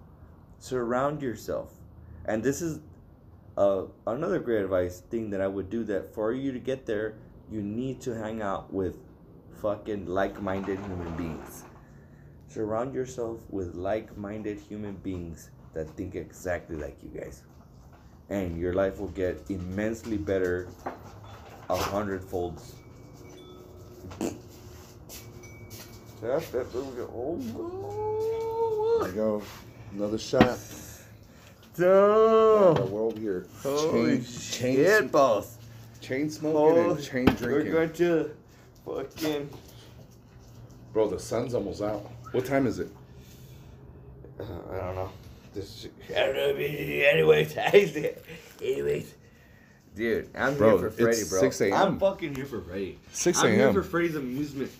Surround 0.59 1.21
yourself. 1.21 1.73
And 2.25 2.43
this 2.43 2.61
is 2.61 2.79
uh, 3.57 3.83
another 4.05 4.39
great 4.39 4.61
advice 4.61 4.99
thing 5.09 5.31
that 5.31 5.41
I 5.41 5.47
would 5.47 5.69
do 5.69 5.83
that 5.85 6.13
for 6.13 6.31
you 6.31 6.51
to 6.51 6.59
get 6.59 6.85
there, 6.85 7.15
you 7.49 7.61
need 7.61 7.99
to 8.01 8.13
hang 8.13 8.41
out 8.41 8.71
with 8.71 8.97
fucking 9.61 10.05
like-minded 10.05 10.79
human 10.79 11.17
beings. 11.17 11.63
Surround 12.47 12.93
yourself 12.93 13.39
with 13.49 13.73
like-minded 13.75 14.59
human 14.59 14.95
beings 14.95 15.49
that 15.73 15.89
think 15.95 16.15
exactly 16.15 16.75
like 16.75 16.97
you 17.03 17.09
guys. 17.09 17.43
And 18.29 18.57
your 18.57 18.73
life 18.73 18.99
will 18.99 19.09
get 19.09 19.43
immensely 19.49 20.17
better 20.17 20.67
a 21.69 21.75
hundred 21.75 22.23
folds. 22.23 22.75
That's 26.21 26.49
that 26.49 26.67
Oh, 27.13 27.37
There 29.03 29.11
go. 29.11 29.41
Another 29.93 30.17
shot. 30.19 30.59
no. 31.77 32.73
The 32.73 32.85
world 32.85 33.17
here. 33.17 33.47
Holy 33.63 34.17
chain, 34.17 34.75
shit, 34.75 35.11
boss. 35.11 35.57
chain 35.99 36.29
smoking 36.29 36.91
and 36.91 37.03
chain 37.03 37.25
drinking. 37.25 37.73
We're 37.73 37.87
going 37.87 37.93
to 37.93 38.31
fucking. 38.85 39.49
Bro, 40.93 41.09
the 41.09 41.19
sun's 41.19 41.53
almost 41.53 41.81
out. 41.81 42.09
What 42.31 42.45
time 42.45 42.67
is 42.67 42.79
it? 42.79 42.89
Uh, 44.39 44.43
I 44.71 44.77
don't 44.77 44.95
know. 44.95 45.09
This. 45.53 45.87
I 46.09 46.13
don't 46.13 46.35
know. 46.35 46.55
Anyways, 46.55 47.57
anyways. 48.61 49.13
Dude, 49.95 50.29
I'm 50.35 50.55
Bro, 50.55 50.77
here 50.77 50.89
for 50.89 50.95
Freddy, 50.95 51.17
it's 51.17 51.29
bro. 51.29 51.39
6 51.41 51.61
a.m.. 51.61 51.73
I'm 51.73 51.99
fucking 51.99 52.35
here 52.35 52.45
for 52.45 52.61
Freddy. 52.61 52.97
6 53.11 53.39
I'm 53.39 53.51
here 53.51 53.65
a.m.. 53.65 53.73
for 53.73 53.83
Freddy's 53.83 54.15
amusement. 54.15 54.71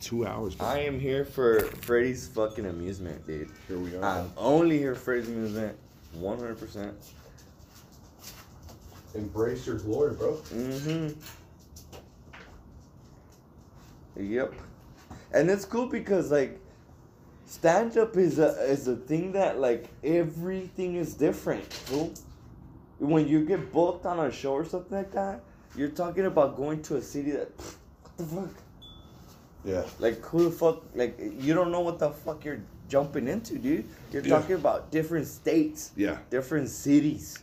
Two 0.00 0.26
hours, 0.26 0.54
bro. 0.54 0.66
I 0.66 0.78
am 0.78 0.98
here 0.98 1.26
for 1.26 1.60
Freddy's 1.82 2.26
fucking 2.28 2.64
amusement, 2.64 3.26
dude. 3.26 3.50
Here 3.68 3.78
we 3.78 3.94
are. 3.96 4.02
I'm 4.02 4.32
only 4.38 4.78
here 4.78 4.94
for 4.94 5.00
Freddy's 5.00 5.28
amusement, 5.28 5.76
100%. 6.18 6.92
Embrace 9.14 9.66
your 9.66 9.76
glory, 9.76 10.14
bro. 10.14 10.36
Mm-hmm. 10.36 11.08
Yep. 14.16 14.54
And 15.32 15.50
it's 15.50 15.64
cool 15.66 15.86
because 15.86 16.30
like 16.30 16.58
stand 17.50 17.98
up 17.98 18.16
is 18.16 18.38
a 18.38 18.50
is 18.70 18.86
a 18.86 18.94
thing 18.94 19.32
that 19.32 19.58
like 19.58 19.88
everything 20.04 20.94
is 20.94 21.14
different, 21.14 21.64
fool. 21.72 22.12
When 22.98 23.26
you 23.26 23.44
get 23.44 23.72
booked 23.72 24.06
on 24.06 24.20
a 24.20 24.30
show 24.30 24.52
or 24.52 24.64
something 24.64 24.96
like 24.96 25.10
that, 25.12 25.40
you're 25.74 25.88
talking 26.02 26.26
about 26.26 26.56
going 26.56 26.80
to 26.82 26.96
a 26.96 27.02
city 27.02 27.32
that 27.32 27.50
what 27.58 28.16
the 28.16 28.24
fuck? 28.24 28.54
Yeah. 29.64 29.84
Like 29.98 30.24
who 30.24 30.44
the 30.44 30.50
fuck 30.52 30.82
like 30.94 31.18
you 31.18 31.52
don't 31.52 31.72
know 31.72 31.80
what 31.80 31.98
the 31.98 32.10
fuck 32.10 32.44
you're 32.44 32.62
jumping 32.88 33.26
into, 33.26 33.58
dude. 33.58 33.84
You're 34.12 34.22
Yeah. 34.22 34.38
talking 34.38 34.54
about 34.54 34.90
different 34.92 35.26
states, 35.26 35.90
Yeah. 35.96 36.18
different 36.30 36.68
cities. 36.68 37.38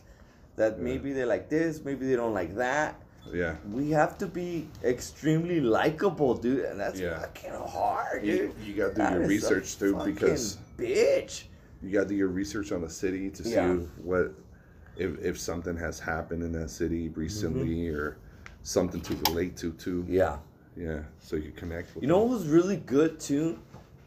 That 0.56 0.78
Yeah. 0.78 0.84
maybe 0.84 1.12
they 1.12 1.26
like 1.26 1.50
this, 1.50 1.84
maybe 1.84 2.06
they 2.06 2.16
don't 2.16 2.34
like 2.34 2.56
that 2.56 2.96
Yeah. 3.32 3.56
we 3.70 3.90
have 3.90 4.18
to 4.18 4.26
be 4.26 4.68
extremely 4.84 5.60
likable, 5.60 6.34
dude, 6.34 6.64
and 6.64 6.78
that's 6.80 6.98
Yeah. 7.00 7.18
fucking 7.20 7.52
hard, 7.52 8.24
You, 8.24 8.36
dude. 8.36 8.52
you 8.66 8.74
gotta 8.74 8.94
do 8.94 8.98
That 8.98 9.12
your 9.14 9.26
research 9.26 9.78
too 9.78 9.98
because 10.04 10.58
bitch. 10.76 11.44
you 11.82 11.90
gotta 11.90 12.08
do 12.08 12.14
your 12.14 12.28
research 12.28 12.72
on 12.72 12.82
the 12.82 12.90
city 12.90 13.30
to 13.30 13.44
see 13.44 13.50
Yeah. 13.52 13.76
what 14.02 14.34
if 14.96 15.18
if 15.20 15.38
something 15.38 15.76
has 15.76 16.00
happened 16.00 16.42
in 16.42 16.52
that 16.52 16.70
city 16.70 17.08
recently 17.10 17.76
mm-hmm. 17.86 17.96
or 17.96 18.16
something 18.62 19.00
to 19.02 19.16
relate 19.28 19.56
to 19.58 19.72
too. 19.72 20.04
Yeah. 20.08 20.38
Yeah, 20.76 21.00
so 21.20 21.34
you 21.36 21.50
connect 21.56 21.94
with 21.94 22.02
You 22.02 22.08
know 22.08 22.20
them. 22.20 22.28
what 22.30 22.38
was 22.38 22.48
really 22.48 22.76
good 22.76 23.18
too, 23.18 23.58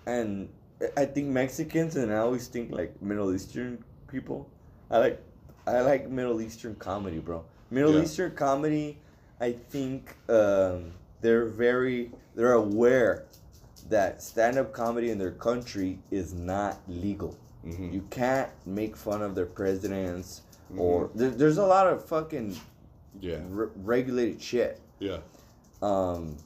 and 0.06 0.48
I 0.96 1.06
think 1.06 1.28
Mexicans 1.28 1.96
and 1.98 2.14
I 2.14 2.18
always 2.18 2.48
think 2.48 2.72
like 2.72 3.02
Middle 3.02 3.34
Eastern 3.34 3.84
people. 4.08 4.48
I 4.90 4.98
like 5.00 5.22
I 5.68 5.82
like 5.82 6.10
Middle 6.10 6.42
Eastern 6.42 6.76
comedy, 6.76 7.20
bro. 7.20 7.44
Middle 7.70 7.94
Yeah. 7.96 8.04
Eastern 8.04 8.32
comedy, 8.32 8.98
I 9.42 9.52
think 9.54 10.16
um, 10.30 10.92
they're 11.22 11.46
very 11.48 12.12
they're 12.36 12.54
aware 12.54 13.26
that 13.90 14.22
stand 14.22 14.58
up 14.58 14.72
comedy 14.72 15.10
in 15.10 15.18
their 15.18 15.32
country 15.32 16.00
is 16.12 16.34
not 16.34 16.78
legal. 16.88 17.36
Mhm. 17.66 17.92
You 17.92 18.06
can't 18.10 18.50
make 18.66 18.96
fun 18.96 19.22
of 19.22 19.36
their 19.36 19.46
presidents 19.48 20.42
or 20.78 21.08
Mm-hmm. 21.08 21.18
there, 21.20 21.30
there's 21.32 21.58
a 21.58 21.66
lot 21.66 21.88
of 21.88 22.06
fucking 22.06 22.56
Yeah, 23.20 23.40
re- 23.50 23.68
regulated 23.84 24.42
shit. 24.42 24.80
yeah, 25.00 25.18
Um, 25.82 26.38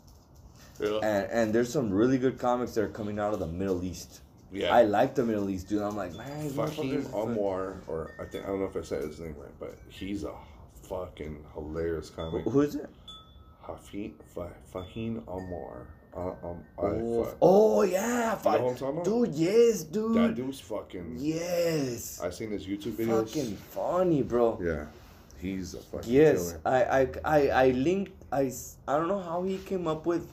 yeah. 0.79 0.99
and 1.03 1.31
and 1.31 1.53
there's 1.53 1.71
some 1.71 1.91
really 1.91 2.17
good 2.17 2.39
comics 2.39 2.73
that 2.75 2.83
are 2.85 2.89
coming 2.89 3.19
out 3.19 3.33
of 3.33 3.39
the 3.39 3.47
Middle 3.47 3.83
East. 3.83 4.21
yeah. 4.51 4.73
I 4.73 4.83
like 4.83 5.13
the 5.15 5.23
Middle 5.25 5.49
East, 5.49 5.67
dude. 5.69 5.81
I'm 5.81 5.95
like, 5.97 6.13
man, 6.15 6.41
these 6.43 6.53
Fahim 6.53 7.03
motherfuckers 7.03 7.05
are 7.13 7.27
Anwar, 7.27 7.75
or 7.87 8.11
I 8.19 8.25
think 8.25 8.45
I 8.45 8.47
don't 8.47 8.59
know 8.61 8.65
if 8.65 8.75
I 8.77 8.81
said 8.81 9.03
his 9.03 9.19
name 9.19 9.35
right, 9.37 9.51
but 9.59 9.75
he's 9.89 10.23
a 10.23 10.31
fucking 10.89 11.43
hilarious 11.53 12.09
comic. 12.09 12.43
Who- 12.45 12.61
is 12.61 12.75
it? 12.75 12.89
Hafid 13.65 14.13
Fa- 14.33 14.53
Fahim 14.73 15.21
Anwar. 15.23 15.85
Uh, 16.15 16.29
um, 16.47 16.63
Oh, 16.77 17.27
oh 17.41 17.81
yeah, 17.81 17.99
you 17.99 18.23
know 18.31 18.35
fuck. 18.37 18.61
I'm 18.61 18.75
talking 18.75 18.87
about? 18.89 19.03
dude. 19.05 19.33
Yes, 19.35 19.83
dude. 19.83 20.15
that 20.15 20.35
dude's 20.35 20.59
fucking. 20.61 21.15
Yes. 21.17 22.21
I 22.23 22.29
seen 22.29 22.51
his 22.51 22.65
YouTube 22.65 22.93
videos. 22.93 23.27
Fucking 23.27 23.55
funny, 23.57 24.21
bro. 24.21 24.57
Yeah, 24.63 24.85
he's 25.41 25.73
a 25.73 25.79
fucking 25.79 26.09
Yes, 26.11 26.53
killer. 26.53 26.61
I, 26.65 26.83
I, 27.01 27.07
I, 27.25 27.49
I 27.49 27.69
linked. 27.71 28.13
I, 28.31 28.51
I 28.87 28.97
don't 28.97 29.07
know 29.09 29.19
how 29.19 29.43
he 29.43 29.57
came 29.57 29.87
up 29.87 30.05
with. 30.05 30.31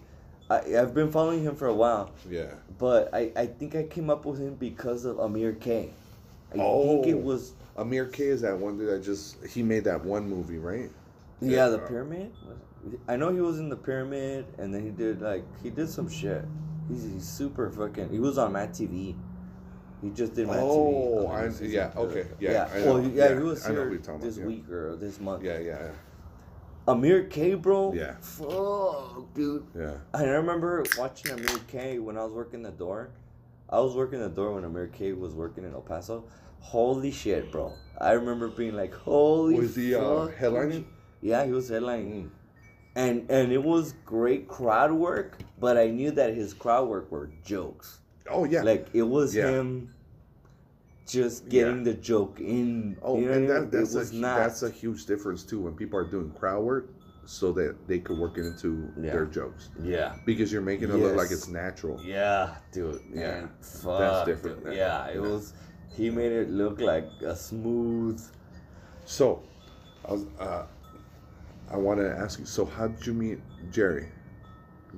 I, 0.51 0.77
I've 0.79 0.95
been 0.95 1.11
following 1.11 1.43
him 1.43 1.57
for 1.57 1.67
a 1.69 1.75
while, 1.75 2.11
Yeah. 2.31 2.53
but 2.79 3.13
I, 3.15 3.33
I 3.35 3.47
think 3.47 3.75
I 3.75 3.85
came 3.85 4.11
up 4.11 4.25
with 4.27 4.39
him 4.39 4.55
because 4.57 5.05
of 5.05 5.19
Amir 5.19 5.55
K. 5.55 5.91
I 6.51 6.53
think 6.53 6.65
Oh. 6.65 7.03
it 7.05 7.19
was 7.19 7.55
Amir 7.77 8.07
K 8.07 8.25
is 8.25 8.41
that 8.43 8.57
one 8.59 8.77
dude 8.79 8.89
that 8.91 9.03
just 9.03 9.43
he 9.47 9.63
made 9.63 9.85
that 9.85 10.05
one 10.05 10.29
movie, 10.29 10.59
right? 10.59 10.91
Yeah, 11.41 11.69
the 11.69 11.79
Yeah. 11.79 11.87
pyramid. 11.89 12.33
I 13.09 13.17
know 13.17 13.33
he 13.33 13.41
was 13.41 13.59
in 13.59 13.69
the 13.69 13.77
pyramid, 13.77 14.45
and 14.59 14.75
then 14.75 14.83
he 14.83 14.91
did 14.91 15.21
like 15.23 15.45
he 15.63 15.71
did 15.71 15.89
some 15.89 16.09
shit. 16.09 16.45
He's, 16.89 17.05
he's 17.05 17.25
super 17.27 17.71
fucking. 17.71 18.11
He 18.11 18.19
was 18.19 18.39
on 18.39 18.53
Matt 18.53 18.73
TV. 18.73 19.15
He 20.03 20.11
just 20.11 20.35
did 20.35 20.49
Matt 20.49 20.59
Oh, 20.61 21.29
TV. 21.31 21.53
Season. 21.53 21.71
yeah, 21.71 21.93
okay, 21.97 22.27
yeah, 22.41 22.51
yeah. 22.51 22.69
I 22.75 22.79
know, 22.81 22.87
well, 22.95 22.97
he- 23.03 23.11
yeah, 23.11 23.29
yeah, 23.29 23.35
he 23.37 23.43
was 23.43 23.65
I 23.65 23.69
know 23.69 23.75
here 23.77 23.85
who 23.87 23.93
you're 23.93 24.03
talking 24.03 24.21
this 24.21 24.37
about, 24.37 24.51
yeah. 24.51 24.57
week 24.57 24.69
or 24.71 24.97
this 24.97 25.21
month. 25.21 25.45
Yeah, 25.45 25.59
yeah, 25.61 25.91
Amir 26.89 27.25
K, 27.25 27.55
bro. 27.55 27.93
Yeah. 27.95 28.17
Fuck, 28.21 29.33
dude. 29.35 29.65
yeah. 29.77 29.95
I 30.13 30.25
remember 30.25 30.85
watching 30.99 31.31
Amir 31.33 31.59
K 31.69 31.99
when 32.01 32.19
I 32.19 32.25
was 32.25 32.33
working 32.33 32.63
the 32.63 32.73
door. 32.73 33.11
I 33.71 33.79
was 33.81 33.95
working 33.95 34.19
the 34.21 34.29
door 34.29 34.53
when 34.55 34.65
Amir 34.65 34.89
K 34.89 35.13
was 35.13 35.35
working 35.35 35.65
in 35.65 35.73
El 35.73 35.81
Paso. 35.81 36.25
Holy 36.63 37.11
shit, 37.11 37.51
bro! 37.53 37.73
I 38.01 38.13
remember 38.13 38.49
being 38.49 38.75
like, 38.75 38.95
"Holy." 38.95 39.57
Was 39.57 39.77
he, 39.77 39.95
uh, 39.95 40.29
headlining? 40.41 40.85
Yeah, 41.21 41.45
he 41.45 41.53
was 41.53 41.69
headlining, 41.71 42.31
and 42.95 43.31
and 43.31 43.53
it 43.53 43.63
was 43.63 43.95
great 44.07 44.49
crowd 44.49 44.93
work. 44.93 45.39
But 45.61 45.77
I 45.77 45.89
knew 45.89 46.11
that 46.13 46.35
his 46.35 46.55
crowd 46.55 46.89
work 46.89 47.11
were 47.13 47.31
jokes. 47.45 47.99
Oh 48.31 48.45
yeah. 48.45 48.63
Like 48.63 48.89
it 48.95 49.03
was 49.03 49.35
Yeah. 49.35 49.51
him 49.51 49.93
just 51.07 51.49
getting 51.49 51.79
Yeah. 51.79 51.85
the 51.85 51.95
joke 51.95 52.41
in. 52.41 52.97
oh, 53.03 53.19
you 53.19 53.27
know 53.27 53.33
and 53.33 53.49
what 53.49 53.57
I 53.57 53.61
mean? 53.61 53.71
that, 53.71 53.77
that's 53.79 53.95
a 54.13 54.17
not. 54.17 54.39
that's 54.39 54.63
a 54.63 54.71
huge 54.71 55.05
difference 55.07 55.43
too 55.43 55.61
when 55.61 55.75
people 55.75 55.99
are 55.99 56.09
doing 56.09 56.31
crowd 56.31 56.63
work, 56.63 56.91
so 57.27 57.53
that 57.53 57.77
they 57.89 57.99
could 57.99 58.19
work 58.19 58.39
it 58.39 58.47
into 58.47 58.89
Yeah. 58.97 59.13
their 59.13 59.27
jokes 59.27 59.71
yeah. 59.83 60.15
because 60.25 60.53
you're 60.53 60.63
making 60.63 60.91
it 60.91 60.95
look 60.95 61.17
like 61.17 61.31
it's 61.33 61.49
natural. 61.49 62.01
Yeah, 62.05 62.55
dude. 62.73 63.01
Yeah, 63.13 63.47
fuck, 63.61 64.27
different, 64.27 64.65
dude. 64.65 64.75
Yeah, 64.75 65.09
it 65.09 65.21
was. 65.21 65.53
He 65.97 66.11
made 66.11 66.33
it 66.33 66.51
look 66.51 66.81
like 66.81 67.09
a 67.25 67.37
smooth. 67.37 68.23
So, 69.05 69.43
I 70.07 70.13
was 70.13 70.25
uh, 70.41 70.65
I 71.71 71.77
want 71.77 72.01
to 72.01 72.11
ask 72.11 72.39
you. 72.39 72.47
So, 72.47 72.65
how 72.65 72.89
did 72.89 73.07
you 73.07 73.13
meet 73.13 73.39
Jerry 73.71 74.09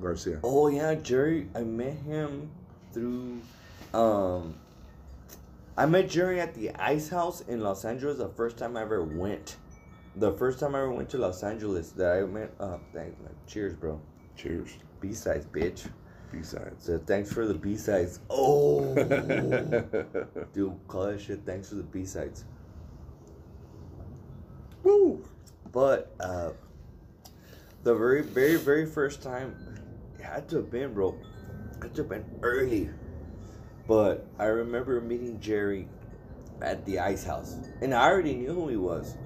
Garcia? 0.00 0.40
Oh 0.42 0.68
yeah, 0.68 0.94
Jerry. 0.94 1.48
I 1.54 1.62
met 1.62 1.94
him 1.98 2.50
through. 2.92 3.40
Um, 3.92 4.54
I 5.76 5.86
met 5.86 6.08
Jerry 6.08 6.40
at 6.40 6.54
the 6.54 6.70
Ice 6.76 7.08
House 7.08 7.40
in 7.42 7.60
Los 7.60 7.84
Angeles. 7.84 8.18
The 8.18 8.28
first 8.28 8.56
time 8.56 8.76
I 8.76 8.82
ever 8.82 9.02
went. 9.02 9.56
The 10.16 10.32
first 10.32 10.60
time 10.60 10.76
I 10.76 10.78
ever 10.78 10.92
went 10.92 11.08
to 11.10 11.18
Los 11.18 11.42
Angeles 11.42 11.90
that 11.92 12.18
I 12.18 12.20
met. 12.24 12.52
Uh, 12.60 12.78
thanks, 12.92 13.18
man. 13.20 13.34
Cheers, 13.48 13.74
bro. 13.74 14.00
Cheers. 14.36 14.70
B 15.00 15.12
sides, 15.12 15.46
bitch. 15.46 15.88
Besides. 16.32 16.84
So 16.84 16.98
thanks 16.98 17.32
for 17.32 17.46
the 17.46 17.54
B 17.54 17.76
sides. 17.76 18.20
Oh, 18.30 18.94
dude, 20.52 20.78
call 20.88 21.06
that 21.06 21.20
shit. 21.20 21.40
Thanks 21.46 21.68
for 21.68 21.76
the 21.76 21.82
B 21.82 22.04
sides. 22.04 22.44
Woo! 24.82 25.24
But 25.72 26.14
uh, 26.20 26.50
the 27.82 27.94
very, 27.94 28.22
very, 28.22 28.56
very 28.56 28.86
first 28.86 29.22
time, 29.22 29.54
it 30.18 30.22
had 30.22 30.48
to 30.50 30.56
have 30.56 30.70
been, 30.70 30.92
bro. 30.92 31.16
It 31.76 31.82
had 31.82 31.94
to 31.94 32.02
have 32.02 32.08
been 32.08 32.24
early. 32.42 32.90
But 33.86 34.26
I 34.38 34.44
remember 34.44 35.00
meeting 35.00 35.40
Jerry 35.40 35.88
at 36.62 36.84
the 36.86 36.98
Ice 36.98 37.24
House, 37.24 37.56
and 37.82 37.94
I 37.94 38.08
already 38.08 38.34
knew 38.34 38.52
who 38.52 38.68
he 38.68 38.76
was. 38.76 39.16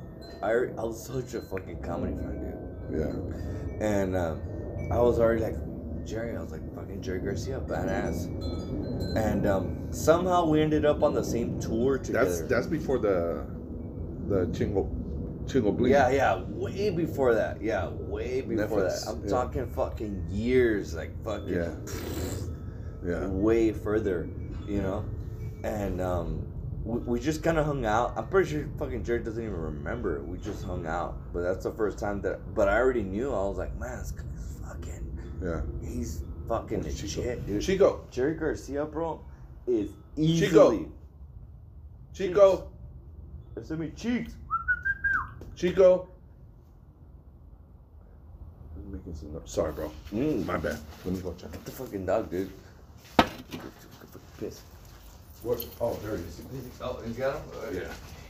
I, 0.42 0.50
I 0.50 0.84
was 0.84 1.04
such 1.04 1.34
a 1.34 1.42
fucking 1.42 1.82
comedy 1.82 2.14
fan, 2.14 2.88
dude. 2.90 3.00
Yeah. 3.00 3.86
And 3.86 4.16
um, 4.16 4.40
I 4.90 4.98
was 4.98 5.18
already 5.18 5.42
like, 5.42 5.56
Jerry, 6.06 6.36
I 6.36 6.40
was 6.40 6.50
like, 6.52 6.62
fucking 6.98 7.02
Jerry 7.02 7.20
Garcia, 7.20 7.60
badass. 7.60 8.26
And 9.16 9.46
um, 9.46 9.88
somehow 9.90 10.46
we 10.46 10.60
ended 10.62 10.84
up 10.84 11.02
on 11.02 11.14
the 11.14 11.24
same 11.24 11.58
tour 11.60 11.98
together. 11.98 12.24
That's 12.24 12.40
that's 12.42 12.66
before 12.66 12.98
the 12.98 13.46
the 14.26 14.46
chingo 14.46 14.88
Chingo 15.46 15.74
Bling. 15.76 15.92
Yeah, 15.92 16.10
yeah, 16.10 16.42
way 16.48 16.90
before 16.90 17.34
that. 17.34 17.62
Yeah, 17.62 17.88
way 17.88 18.42
before 18.42 18.82
Netflix, 18.82 19.04
that. 19.04 19.10
I'm 19.10 19.24
yeah. 19.24 19.30
talking 19.30 19.66
fucking 19.70 20.26
years, 20.30 20.94
like 20.94 21.10
fucking 21.24 21.48
Yeah. 21.48 21.70
Yeah. 23.04 23.26
way 23.28 23.72
further, 23.72 24.28
you 24.66 24.82
know? 24.82 25.04
And 25.64 26.02
um, 26.02 26.46
we, 26.84 26.98
we 26.98 27.20
just 27.20 27.42
kind 27.42 27.56
of 27.56 27.64
hung 27.64 27.86
out. 27.86 28.12
I'm 28.16 28.28
pretty 28.28 28.50
sure 28.50 28.68
fucking 28.78 29.04
Jared 29.04 29.24
doesn't 29.24 29.42
even 29.42 29.56
remember. 29.56 30.22
We 30.22 30.36
just 30.36 30.64
hung 30.64 30.86
out. 30.86 31.16
But 31.32 31.42
that's 31.42 31.64
the 31.64 31.72
first 31.72 31.98
time 31.98 32.20
that, 32.22 32.54
but 32.54 32.68
I 32.68 32.76
already 32.76 33.02
knew. 33.02 33.32
I 33.32 33.48
was 33.48 33.56
like, 33.56 33.74
man, 33.78 34.00
this 34.00 34.10
guy's 34.10 34.37
fucking, 34.68 35.18
Yeah. 35.42 35.60
he's 35.82 36.22
fucking 36.48 36.84
Chico. 36.84 37.20
legit, 37.22 37.46
dude. 37.46 37.62
Chico. 37.62 38.04
Jerry 38.10 38.34
Garcia, 38.34 38.84
bro, 38.84 39.20
is 39.66 39.90
easily. 40.16 40.78
Chico. 40.78 40.92
Chico. 42.14 42.70
Send 43.62 43.80
me 43.80 43.90
cheeks. 43.96 44.34
Chico. 45.56 46.08
I'm 48.76 48.92
making 48.92 49.14
some 49.14 49.32
noise. 49.32 49.42
Sorry, 49.46 49.72
bro. 49.72 49.90
Mm. 50.12 50.46
My 50.46 50.56
bad. 50.56 50.78
Let 51.04 51.14
me 51.14 51.20
go 51.20 51.34
check. 51.34 51.50
Get 51.52 51.64
the 51.64 51.70
fucking 51.72 52.06
dog, 52.06 52.30
dude. 52.30 52.50
Piss. 54.38 54.62
What? 55.42 55.64
Oh, 55.80 55.94
there 56.02 56.16
he 56.16 56.22
is. 56.22 56.40
Oh, 56.80 57.00
you 57.06 57.12
got 57.14 57.36
him? 57.36 57.42
Yeah. 57.72 57.80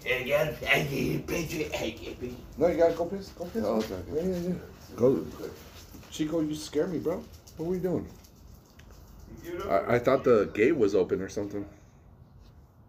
Yeah, 0.06 0.18
you 0.18 0.28
got 0.32 0.46
him. 0.46 0.54
Hey, 0.66 1.18
Patriot. 1.26 1.74
Hey, 1.74 2.16
No, 2.56 2.68
you 2.68 2.76
gotta 2.78 2.94
go 2.94 3.04
piss. 3.06 3.28
Go 3.28 3.44
piss. 3.44 3.64
Oh, 3.64 3.76
okay. 3.76 3.94
Yeah, 4.14 4.22
yeah, 4.22 4.36
yeah. 4.48 4.54
Go. 4.96 5.26
Chico, 6.10 6.40
you 6.40 6.54
scare 6.54 6.86
me, 6.86 6.98
bro. 6.98 7.22
What 7.56 7.66
are 7.66 7.68
we 7.68 7.78
doing? 7.78 8.08
I, 9.68 9.96
I 9.96 9.98
thought 9.98 10.24
the 10.24 10.50
gate 10.54 10.76
was 10.76 10.94
open 10.94 11.20
or 11.20 11.28
something. 11.28 11.64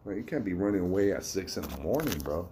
Like, 0.06 0.18
you 0.18 0.24
can't 0.24 0.46
be 0.46 0.54
running 0.54 0.82
away 0.82 1.12
at 1.12 1.24
six 1.24 1.58
in 1.58 1.64
the 1.64 1.78
morning, 1.78 2.18
bro. 2.20 2.48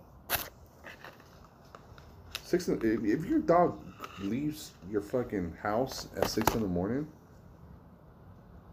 Six. 2.44 2.68
In, 2.68 2.76
if, 2.78 3.04
if 3.04 3.26
your 3.26 3.40
dog 3.40 3.80
leaves 4.20 4.72
your 4.90 5.02
fucking 5.02 5.56
house 5.62 6.08
at 6.18 6.30
six 6.30 6.54
in 6.54 6.62
the 6.62 6.68
morning, 6.68 7.08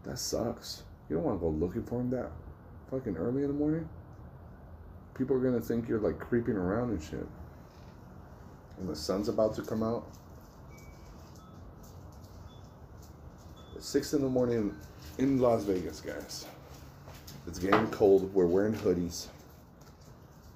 that 0.03 0.19
sucks. 0.19 0.83
You 1.09 1.15
don't 1.15 1.25
want 1.25 1.39
to 1.39 1.41
go 1.41 1.49
looking 1.49 1.83
for 1.83 2.01
him 2.01 2.09
that 2.11 2.31
fucking 2.89 3.15
early 3.17 3.43
in 3.43 3.47
the 3.47 3.53
morning. 3.53 3.87
People 5.17 5.35
are 5.35 5.39
gonna 5.39 5.61
think 5.61 5.87
you're 5.87 5.99
like 5.99 6.19
creeping 6.19 6.55
around 6.55 6.89
and 6.89 7.01
shit. 7.01 7.27
And 8.79 8.89
the 8.89 8.95
sun's 8.95 9.29
about 9.29 9.55
to 9.55 9.61
come 9.61 9.81
out. 9.81 10.07
Six 13.85 14.13
in 14.13 14.21
the 14.21 14.27
morning 14.29 14.75
in 15.19 15.39
Las 15.39 15.63
Vegas, 15.63 16.01
guys. 16.01 16.45
It's 17.47 17.59
getting 17.59 17.87
cold. 17.91 18.33
We're 18.33 18.47
wearing 18.47 18.73
hoodies. 18.73 19.27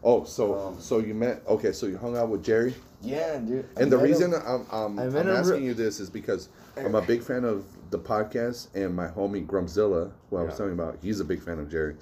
Oh, 0.03 0.23
so 0.23 0.55
Um, 0.57 0.75
so 0.79 0.99
you 0.99 1.13
met? 1.13 1.43
Okay, 1.47 1.71
so 1.71 1.85
you 1.85 1.97
hung 1.97 2.17
out 2.17 2.29
with 2.29 2.43
Jerry, 2.43 2.73
Yeah, 3.01 3.37
dude. 3.37 3.65
I 3.77 3.81
and 3.81 3.91
the 3.91 3.97
met 3.97 4.05
him- 4.05 4.11
reason 4.11 4.33
I'm 4.33 4.65
I'm, 4.71 4.99
I 4.99 5.03
I'm 5.05 5.13
met 5.13 5.27
asking 5.27 5.63
you 5.63 5.73
this 5.73 5.99
is 5.99 6.09
because 6.09 6.49
I'm 6.77 6.95
a 6.95 7.01
big 7.01 7.21
fan 7.21 7.43
of 7.43 7.65
the 7.91 7.99
podcast, 7.99 8.67
and 8.73 8.95
my 8.95 9.07
homie 9.07 9.45
Grumzilla, 9.45 10.11
who 10.29 10.37
I 10.37 10.43
was 10.43 10.51
Yeah. 10.53 10.57
telling 10.57 10.75
you 10.75 10.81
about, 10.81 10.97
he's 11.01 11.19
a 11.19 11.25
big 11.25 11.41
fan 11.43 11.59
of 11.59 11.69
Jerry. 11.69 11.95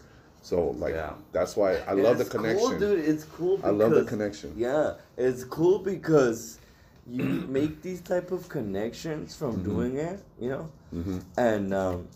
So 0.43 0.69
like 0.79 0.93
Yeah. 0.93 1.13
that's 1.33 1.57
why 1.57 1.73
I 1.77 1.91
And 1.93 2.03
love 2.03 2.17
the 2.19 2.21
it's 2.23 2.31
cool, 2.31 2.41
connection. 2.41 2.79
dude. 2.79 2.99
It's 3.05 3.23
cool. 3.25 3.59
I 3.63 3.69
love 3.71 3.91
the 3.91 4.03
connection. 4.05 4.53
Yeah, 4.55 4.93
it's 5.17 5.43
cool 5.43 5.79
because 5.79 6.59
you 7.09 7.23
make 7.49 7.81
these 7.81 8.01
type 8.01 8.31
of 8.31 8.49
connections 8.49 9.35
from 9.35 9.57
Mm-hmm. 9.57 9.63
doing 9.63 9.97
it, 9.97 10.19
you 10.39 10.49
know. 10.49 10.69
Mhm. 10.93 11.23
And 11.37 11.73
um, 11.73 12.07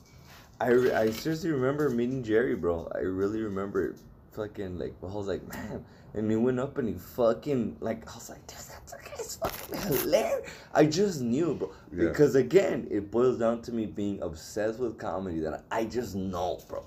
I 0.59 0.69
re- 0.69 0.93
I 0.93 1.09
seriously 1.11 1.51
remember 1.51 1.89
meeting 1.89 2.23
Jerry, 2.23 2.55
bro. 2.55 2.91
I 2.93 2.99
really 2.99 3.41
remember 3.41 3.89
it. 3.89 3.95
Fucking 4.33 4.77
like, 4.79 4.93
I 5.03 5.05
was 5.07 5.27
like, 5.27 5.45
man. 5.47 5.83
And 6.13 6.29
he 6.29 6.35
went 6.37 6.59
up 6.59 6.77
and 6.77 6.87
he 6.89 6.95
fucking 6.95 7.77
like, 7.79 8.09
I 8.09 8.15
was 8.15 8.29
like, 8.29 8.45
dude, 8.47 8.57
that 8.57 9.05
guy's 9.17 9.35
fucking 9.37 9.77
hilarious. 10.03 10.49
I 10.73 10.85
just 10.85 11.21
knew, 11.21 11.55
bro. 11.55 11.71
Yeah. 11.93 12.09
Because 12.09 12.35
again, 12.35 12.87
it 12.91 13.11
boils 13.11 13.39
down 13.39 13.61
to 13.63 13.71
me 13.73 13.85
being 13.85 14.21
obsessed 14.21 14.79
with 14.79 14.97
comedy 14.97 15.39
that 15.39 15.63
I 15.71 15.85
just 15.85 16.15
know, 16.15 16.59
bro. 16.67 16.85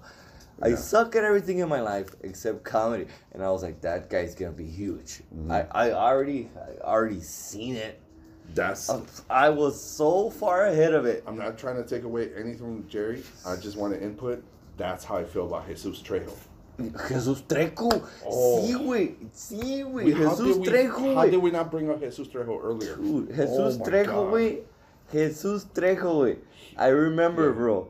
I 0.63 0.69
Yeah. 0.69 0.77
suck 0.77 1.17
at 1.17 1.25
everything 1.25 1.59
in 1.59 1.69
my 1.69 1.81
life 1.81 2.15
except 2.23 2.63
comedy, 2.65 3.07
and 3.33 3.43
I 3.43 3.51
was 3.51 3.63
like, 3.63 3.81
that 3.83 4.09
guy's 4.09 4.35
gonna 4.35 4.53
be 4.53 4.67
huge. 4.67 5.23
Mm-hmm. 5.35 5.51
I, 5.51 5.67
I 5.73 5.93
already 5.93 6.49
I 6.57 6.81
already 6.85 7.21
seen 7.21 7.77
it. 7.77 8.01
That's 8.55 8.89
Um, 8.91 9.07
I 9.31 9.49
was 9.51 9.81
so 9.81 10.31
far 10.31 10.67
ahead 10.67 10.93
of 10.95 11.07
it. 11.07 11.25
I'm 11.27 11.37
not 11.37 11.57
trying 11.59 11.77
to 11.77 11.85
take 11.89 12.05
away 12.05 12.31
anything 12.37 12.59
from 12.59 12.89
Jerry. 12.89 13.23
I 13.47 13.57
just 13.57 13.77
want 13.77 13.95
to 13.95 14.03
input. 14.03 14.45
That's 14.77 15.05
how 15.05 15.17
I 15.17 15.25
feel 15.25 15.47
about 15.47 15.67
Jesus 15.67 16.01
Trejo. 16.03 16.33
Jesús 16.79 17.43
Trejo. 17.47 18.05
Oh. 18.27 18.61
Sí, 18.67 18.75
güey. 18.75 19.15
Sí, 19.33 19.83
güey. 19.85 20.05
We- 20.07 20.13
Jesús 20.15 20.65
Trejo, 20.65 21.15
How 21.15 21.27
did 21.27 21.41
we 21.41 21.51
not 21.51 21.71
bring 21.71 21.89
up 21.91 22.01
Jesus 22.01 22.27
Trejo 22.29 22.61
earlier? 22.63 22.97
Dude, 22.97 23.31
Oh 23.31 23.33
Jesús 23.35 23.79
my 23.79 23.85
Trejo, 23.87 24.31
güey. 24.31 24.63
Jesús 25.13 25.67
Trejo, 25.73 26.15
güey. 26.17 26.39
I 26.77 26.89
remember, 26.89 27.47
Yeah. 27.51 27.55
bro. 27.57 27.89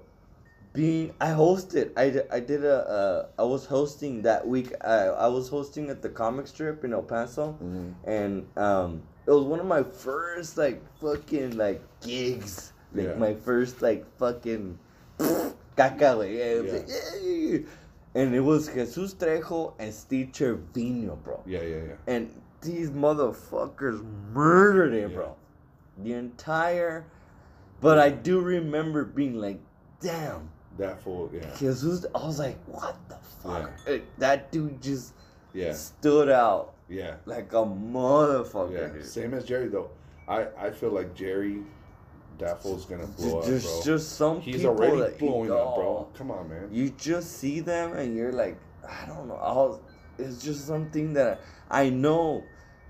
Being, 0.74 1.14
I 1.20 1.28
hosted. 1.28 1.92
I, 1.96 2.20
I 2.36 2.40
did 2.40 2.64
a. 2.64 2.76
Uh, 2.88 3.26
I 3.40 3.44
was 3.44 3.64
hosting 3.64 4.22
that 4.22 4.46
week. 4.46 4.72
I, 4.82 5.06
I 5.06 5.28
was 5.28 5.48
hosting 5.48 5.88
at 5.88 6.02
the 6.02 6.08
comic 6.08 6.46
strip 6.48 6.82
in 6.84 6.92
El 6.92 7.02
Paso, 7.02 7.52
Mm-hmm. 7.62 7.90
and 8.10 8.46
um, 8.58 9.02
it 9.26 9.30
was 9.30 9.44
one 9.44 9.60
of 9.60 9.66
my 9.66 9.84
first 9.84 10.58
like 10.58 10.82
fucking 11.00 11.56
like 11.56 11.80
gigs. 12.02 12.72
Like 12.92 13.06
Yeah. 13.06 13.14
my 13.14 13.34
first 13.34 13.82
like 13.82 14.04
fucking 14.18 14.76
caca. 15.78 16.26
Yeah, 16.26 16.44
it 16.58 16.64
was 16.64 16.72
Yeah. 17.22 17.58
like. 17.60 17.66
And 18.16 18.34
it 18.34 18.40
was 18.40 18.66
Jesus 18.68 19.14
Trejo 19.14 19.74
and 19.78 19.92
Steve 19.94 20.30
Trevino, 20.32 21.16
bro. 21.16 21.40
Yeah, 21.46 21.62
yeah, 21.62 21.76
yeah. 21.86 21.96
And 22.06 22.30
these 22.62 22.90
motherfuckers 22.90 24.02
murdered 24.32 24.92
it, 24.94 25.10
Yeah. 25.10 25.16
bro. 25.16 25.36
The 26.02 26.14
entire. 26.14 27.06
But 27.80 27.98
I 27.98 28.10
do 28.10 28.40
remember 28.40 29.04
being 29.04 29.34
like, 29.40 29.58
damn, 30.00 30.48
That 30.78 31.00
fool. 31.02 31.30
Yeah, 31.32 31.48
Jesus. 31.58 32.04
I 32.14 32.26
was 32.26 32.38
like, 32.38 32.58
what 32.66 32.96
the 33.08 33.16
fuck? 33.42 33.70
Eh, 33.86 34.00
That 34.18 34.50
dude 34.50 34.80
just 34.82 35.14
yeah, 35.52 35.72
stood 35.72 36.28
out 36.28 36.74
yeah, 36.88 37.16
like 37.26 37.52
a 37.52 37.64
motherfucker, 37.64 38.96
yeah. 38.96 39.02
Same 39.04 39.34
as 39.34 39.44
Jerry 39.44 39.68
though. 39.68 39.90
I 40.28 40.46
I 40.58 40.70
feel 40.70 40.90
like 40.90 41.14
Jerry. 41.14 41.62
Fool's 42.60 42.84
gonna 42.84 43.06
blow 43.06 43.38
up, 43.38 43.46
There's 43.46 43.64
bro. 43.64 43.82
just 43.84 44.16
some 44.16 44.40
He's 44.40 44.56
people 44.56 44.70
already 44.70 44.98
that 44.98 45.18
blowing 45.20 45.52
up, 45.52 45.76
bro. 45.76 46.08
Come 46.14 46.32
on, 46.32 46.48
man. 46.48 46.68
You 46.72 46.90
just 46.90 47.38
see 47.38 47.60
them 47.60 47.92
and 47.92 48.16
you're 48.16 48.32
like, 48.32 48.58
I 48.86 49.06
don't 49.06 49.28
know. 49.28 49.36
I'll, 49.40 49.80
it's 50.18 50.42
just 50.42 50.66
something 50.66 51.12
that 51.12 51.40
I 51.70 51.90
know 51.90 52.42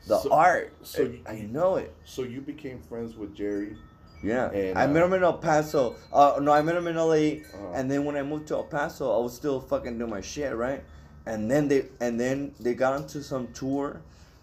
the 0.09 0.19
So- 0.19 0.33
art. 0.33 0.73
so 0.83 1.03
I- 1.03 1.07
you- 1.07 1.23
I 1.27 1.41
know 1.43 1.77
it. 1.77 1.93
So 2.05 2.23
you 2.23 2.41
became 2.41 2.81
friends 2.81 3.17
with 3.17 3.35
Jerry. 3.35 3.77
Yeah, 4.23 4.51
And, 4.51 4.79
I 4.79 4.85
uh, 4.85 4.89
met 4.89 5.03
him 5.03 5.13
in 5.13 5.23
El 5.23 5.35
Paso. 5.35 5.97
Uh, 6.13 6.39
no, 6.41 6.53
I 6.53 6.63
met 6.63 6.77
him 6.77 6.87
in 6.87 6.97
LA, 6.97 7.13
Uh-huh. 7.15 7.73
and 7.75 7.91
then 7.91 8.05
when 8.05 8.17
I 8.17 8.23
moved 8.23 8.49
to 8.49 8.55
El 8.55 8.65
Paso, 8.65 9.15
I 9.15 9.23
was 9.23 9.35
still 9.35 9.61
fucking 9.61 9.99
doing 9.99 10.11
my 10.11 10.21
shit, 10.23 10.55
right? 10.57 10.83
And 11.27 11.51
then 11.51 11.69
they 11.69 11.87
and 12.01 12.19
then 12.21 12.55
they 12.61 12.75
got 12.75 12.93
onto 12.95 13.21
some 13.23 13.49
tour. 13.55 14.01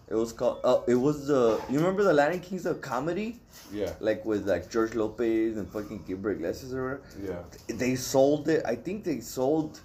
It 0.08 0.14
was 0.16 0.32
called. 0.32 0.58
Uh, 0.64 0.80
it 0.86 0.94
was 0.96 1.26
the. 1.26 1.60
You 1.70 1.78
remember 1.78 2.02
the 2.04 2.12
Latin 2.12 2.40
Kings 2.40 2.66
of 2.66 2.80
Comedy, 2.80 3.40
Yeah, 3.72 3.92
like 4.00 4.24
with 4.24 4.48
like 4.48 4.68
George 4.70 4.94
Lopez 4.94 5.56
and 5.56 5.66
fucking 5.70 6.04
Gabriel 6.06 6.36
Iglesias 6.38 6.74
or 6.74 6.82
whatever. 6.82 7.02
yeah. 7.68 7.74
They 7.76 7.94
sold 7.96 8.48
it. 8.48 8.62
I 8.66 8.74
think 8.76 9.04
they 9.04 9.20
sold 9.20 9.80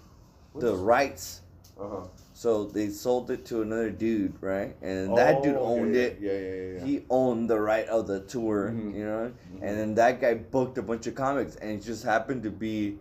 the 0.56 0.76
rights. 0.76 1.42
Uh 1.80 1.88
huh. 1.88 2.08
So 2.38 2.66
they 2.66 2.90
sold 2.90 3.32
it 3.32 3.46
to 3.46 3.64
another 3.64 3.90
dude, 3.90 4.36
right? 4.42 4.76
And 4.84 5.18
that 5.18 5.42
dude 5.42 5.56
owned 5.56 5.96
it. 5.96 6.20
Oh, 6.22 6.24
Yeah, 6.24 6.32
yeah, 6.34 6.40
yeah, 6.40 6.78
yeah. 6.78 6.86
He 6.86 7.04
owned 7.10 7.50
the 7.50 7.60
right 7.60 7.88
of 7.88 8.06
the 8.06 8.20
tour, 8.20 8.70
Mhm. 8.70 8.94
you 8.94 9.06
know, 9.06 9.32
and 9.60 9.76
then 9.80 9.96
that 9.96 10.22
guy 10.22 10.36
booked 10.36 10.78
a 10.78 10.84
bunch 10.84 11.08
of 11.08 11.16
comics, 11.16 11.56
and 11.56 11.72
it 11.72 11.82
just 11.82 12.04
happened 12.04 12.44
to 12.44 12.52
be, 12.52 13.00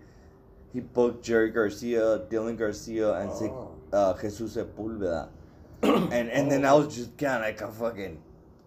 he 0.73 0.81
booked 0.81 1.23
Jerry 1.23 1.51
Garcia, 1.51 2.21
Dylan 2.31 2.57
Garcia, 2.57 3.13
and 3.13 3.29
Oh. 3.29 3.73
uh, 3.93 4.15
Jesus 4.19 4.57
Sepulveda, 4.57 5.29
and 5.83 6.31
and 6.31 6.51
then 6.51 6.65
I 6.65 6.73
was 6.73 6.97
just 6.97 7.19
kind 7.19 7.35
of 7.37 7.43
like 7.43 7.61
a 7.61 7.69
fucking, 7.71 8.17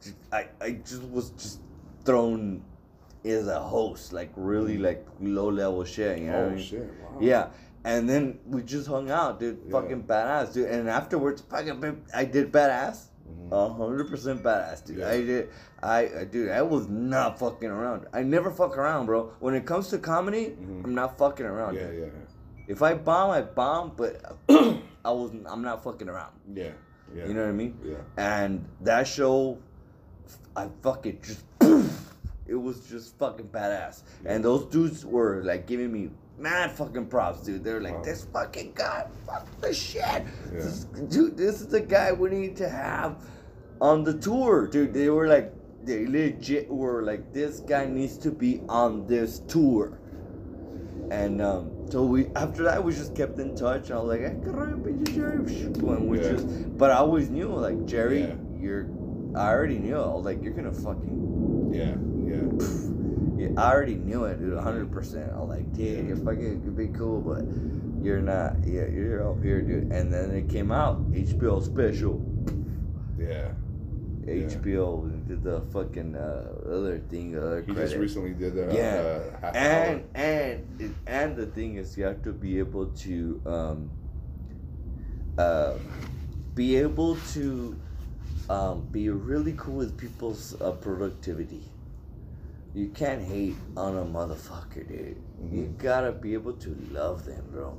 just- 0.04 0.18
I 0.32 0.50
I 0.62 0.72
just 0.86 1.02
was 1.10 1.32
just 1.32 1.62
thrown 2.06 2.62
as 3.26 3.48
a 3.48 3.60
host, 3.60 4.14
like 4.14 4.30
really 4.36 4.78
like 4.78 5.04
low 5.20 5.50
level 5.50 5.84
shit, 5.84 6.20
you 6.20 6.28
know. 6.28 6.38
I 6.38 6.42
oh 6.44 6.50
mean? 6.52 6.60
shit! 6.60 6.86
Wow. 7.02 7.18
Yeah. 7.20 7.48
And 7.90 8.08
then 8.10 8.40
we 8.46 8.62
just 8.62 8.88
hung 8.88 9.10
out, 9.10 9.40
dude. 9.40 9.60
Yeah. 9.66 9.72
Fucking 9.72 10.04
badass, 10.04 10.54
dude. 10.54 10.68
And 10.70 10.88
afterwards, 10.90 11.42
fucking, 11.50 12.06
I 12.14 12.24
did 12.26 12.52
badass. 12.52 13.08
Mhm. 13.28 13.52
A 13.52 13.74
hundred 13.74 14.10
percent 14.10 14.44
badass, 14.44 14.86
dude. 14.86 14.98
Yeah. 15.00 15.10
I 15.10 15.18
did. 15.30 15.50
I, 15.82 16.00
I, 16.20 16.24
dude, 16.26 16.50
I 16.52 16.62
was 16.62 16.88
not 16.88 17.40
fucking 17.40 17.70
around. 17.70 18.06
I 18.14 18.22
never 18.24 18.52
fuck 18.52 18.78
around, 18.78 19.06
bro. 19.08 19.32
When 19.40 19.54
it 19.56 19.66
comes 19.66 19.90
to 19.90 19.98
comedy, 19.98 20.56
Mhm. 20.60 20.84
I'm 20.86 20.94
not 20.96 21.18
fucking 21.18 21.46
around. 21.46 21.76
Yeah, 21.76 21.88
dude. 21.92 22.12
yeah, 22.14 22.66
If 22.74 22.82
I 22.84 22.94
bomb, 22.94 23.32
I 23.32 23.42
bomb, 23.42 23.94
but 23.96 24.22
I 24.50 25.12
was, 25.12 25.32
I'm 25.46 25.62
not 25.64 25.84
fucking 25.84 26.10
around. 26.10 26.34
yeah, 26.54 26.72
yeah. 27.16 27.26
You 27.28 27.34
know 27.34 27.42
what 27.44 27.50
I 27.50 27.54
mean? 27.64 27.74
Yeah. 27.84 27.96
And 28.18 28.66
that 28.82 29.08
show, 29.08 29.58
I 30.56 30.70
fucking 30.84 31.20
just, 31.24 31.44
it 32.48 32.60
was 32.68 32.78
just 32.90 33.18
fucking 33.18 33.48
badass. 33.50 34.04
And 34.26 34.44
those 34.44 34.66
dudes 34.66 35.06
were 35.06 35.42
like 35.44 35.66
giving 35.66 35.92
me 35.92 36.12
mad 36.40 36.72
fucking 36.72 37.08
props, 37.08 37.42
dude. 37.42 37.64
They're 37.64 37.82
like, 37.82 37.96
Wow. 37.96 38.04
this 38.04 38.26
fucking 38.34 38.74
guy, 38.76 39.08
fuck 39.26 39.48
the 39.62 39.74
shit. 39.74 40.02
Yeah. 40.02 40.24
This, 40.52 40.84
dude, 41.10 41.38
this 41.38 41.62
is 41.62 41.68
the 41.68 41.82
guy 41.82 42.12
we 42.12 42.30
need 42.30 42.56
to 42.58 42.70
have 42.70 43.18
on 43.82 44.04
the 44.04 44.18
tour, 44.18 44.68
dude. 44.68 44.94
They 44.94 45.10
were 45.10 45.28
like, 45.28 45.54
they 45.86 46.06
legit 46.06 46.70
were 46.70 47.04
like, 47.04 47.34
this 47.34 47.60
guy 47.62 47.86
needs 47.86 48.18
to 48.20 48.32
be 48.32 48.62
on 48.70 49.08
this 49.08 49.40
tour. 49.40 49.98
And 51.12 51.42
um, 51.42 51.72
so 51.90 52.04
we 52.04 52.28
after 52.36 52.62
that 52.64 52.84
we 52.84 52.94
just 52.94 53.16
kept 53.16 53.40
in 53.40 53.56
touch. 53.56 53.90
And 53.90 53.94
I 53.94 54.02
was 54.02 54.10
like, 54.10 54.20
hey, 54.22 54.36
qué 54.44 54.54
rollo, 54.54 54.78
pinche 54.78 55.16
Jerry. 55.16 55.96
And 55.96 56.08
we 56.08 56.18
Yeah. 56.22 56.32
just, 56.34 56.78
but 56.78 56.92
I 56.92 56.98
always 56.98 57.30
knew 57.30 57.48
like 57.48 57.86
Jerry, 57.86 58.22
Yeah. 58.22 58.36
you're. 58.60 58.88
I 59.36 59.50
already 59.50 59.80
knew. 59.80 59.96
I 59.96 60.08
was 60.14 60.26
like, 60.26 60.44
you're 60.44 60.54
gonna 60.54 60.72
fucking. 60.74 61.72
Yeah, 61.74 61.96
yeah. 62.28 62.89
Yeah, 63.40 63.50
I 63.58 63.72
already 63.72 63.96
knew 63.96 64.26
it, 64.26 64.40
dude. 64.40 64.54
100. 64.54 64.92
percent 64.92 65.32
I'm 65.34 65.48
like, 65.48 65.72
dude, 65.74 66.06
you're 66.08 66.18
fucking 66.18 66.62
could 66.62 66.76
be 66.76 66.88
cool, 66.90 67.22
but 67.22 67.46
you're 68.04 68.22
not. 68.22 68.58
Yeah, 68.66 68.88
you're 68.88 69.24
up 69.32 69.42
here, 69.42 69.62
dude. 69.62 69.92
And 69.94 70.12
then 70.14 70.32
it 70.32 70.50
came 70.50 70.72
out 70.74 71.10
HBO 71.12 71.64
special. 71.64 72.20
Yeah. 73.18 73.52
Yeah. 74.26 74.44
HBO 74.46 75.10
did 75.28 75.42
the 75.42 75.62
fucking 75.72 76.16
uh, 76.16 76.52
other 76.68 77.00
thing, 77.10 77.36
other 77.38 77.62
He 77.62 77.74
credit. 77.74 77.88
just 77.88 77.96
recently 77.96 78.34
did 78.34 78.54
that. 78.56 78.74
Yeah. 78.74 79.48
uh, 79.48 79.52
and 79.56 80.02
hour. 80.02 80.06
and 80.14 80.96
and 81.08 81.36
the 81.38 81.46
thing 81.48 81.78
is 81.78 81.98
you 81.98 82.04
have 82.04 82.22
to 82.24 82.34
be 82.34 82.60
able 82.60 82.88
to 83.08 83.42
um 83.46 83.90
uh 85.38 85.74
be 86.54 86.76
able 86.76 87.16
to 87.34 87.80
um 88.50 88.86
be 88.92 89.10
really 89.10 89.54
cool 89.58 89.76
with 89.78 89.98
people's 89.98 90.60
uh, 90.62 90.72
productivity 90.74 91.64
you 92.74 92.90
can't 92.90 93.22
hate 93.22 93.56
on 93.76 93.98
a 93.98 94.04
motherfucker 94.06 94.88
dude 94.88 95.18
you 95.52 95.64
Mhm. 95.64 95.78
gotta 95.78 96.12
be 96.12 96.34
able 96.34 96.54
to 96.54 96.76
love 96.92 97.26
them 97.26 97.44
bro 97.52 97.78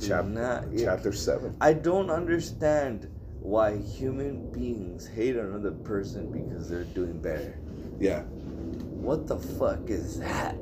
Chap- 0.00 0.26
not- 0.28 0.64
chapter 0.78 1.12
seven. 1.12 1.54
i 1.60 1.72
don't 1.72 2.10
understand 2.10 3.06
why 3.40 3.76
human 3.76 4.50
beings 4.52 5.06
hate 5.06 5.36
another 5.36 5.72
person 5.72 6.30
because 6.30 6.68
they're 6.68 6.84
doing 6.84 7.18
better 7.20 7.54
Yeah, 7.98 8.22
what 8.22 9.26
the 9.26 9.36
fuck 9.36 9.90
is 9.90 10.18
that 10.20 10.56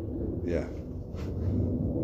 yeah, 0.44 0.66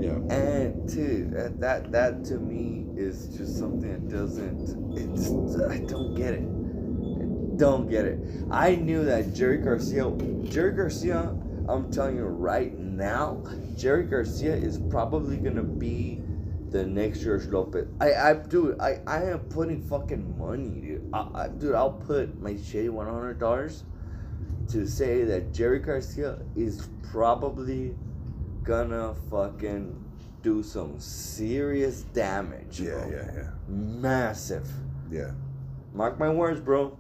yeah. 0.01 0.19
And 0.29 0.87
dude, 0.89 1.33
that, 1.33 1.59
that 1.61 1.91
that 1.93 2.25
to 2.27 2.39
me 2.39 2.87
is 2.97 3.29
just 3.29 3.57
something 3.59 3.91
that 3.91 4.09
doesn't. 4.09 4.61
It's 4.99 5.31
I 5.65 5.79
don't 5.79 6.15
get 6.15 6.35
it. 6.35 6.43
I 6.43 7.57
don't 7.57 7.89
get 7.89 8.05
it. 8.05 8.19
I 8.51 8.75
knew 8.77 9.05
that 9.05 9.33
Jerry 9.33 9.59
Garcia, 9.59 10.11
Jerry 10.45 10.73
Garcia. 10.73 11.35
I'm 11.69 11.91
telling 11.91 12.17
you 12.17 12.25
right 12.25 12.79
now, 12.79 13.43
Jerry 13.77 14.05
Garcia 14.05 14.55
is 14.55 14.79
probably 14.91 15.37
gonna 15.39 15.63
be 15.63 16.21
the 16.71 16.85
next 16.85 17.21
George 17.21 17.47
Lopez. 17.47 17.87
I 18.01 18.13
I 18.15 18.35
dude, 18.35 18.81
I 18.81 19.01
I 19.07 19.23
am 19.25 19.41
putting 19.41 19.83
fucking 19.83 20.39
money, 20.39 20.81
dude. 20.81 21.11
I, 21.13 21.29
I 21.35 21.49
dude, 21.49 21.75
I'll 21.75 21.93
put 21.93 22.39
my 22.41 22.55
shitty 22.55 22.91
one 22.91 23.07
hundred 23.07 23.39
dollars 23.39 23.85
to 24.69 24.87
say 24.87 25.25
that 25.25 25.53
Jerry 25.53 25.79
Garcia 25.79 26.39
is 26.57 26.89
probably 27.11 27.95
gonna 28.63 29.15
fucking 29.31 30.05
do 30.43 30.63
some 30.63 30.99
serious 30.99 32.03
damage. 32.13 32.81
Yeah, 32.81 32.91
bro. 32.93 33.11
yeah, 33.11 33.31
yeah, 33.35 33.51
Massive. 33.69 34.69
yeah. 35.11 35.31
Mark 35.95 36.19
my 36.19 36.29
words, 36.29 36.61
bro. 36.61 36.99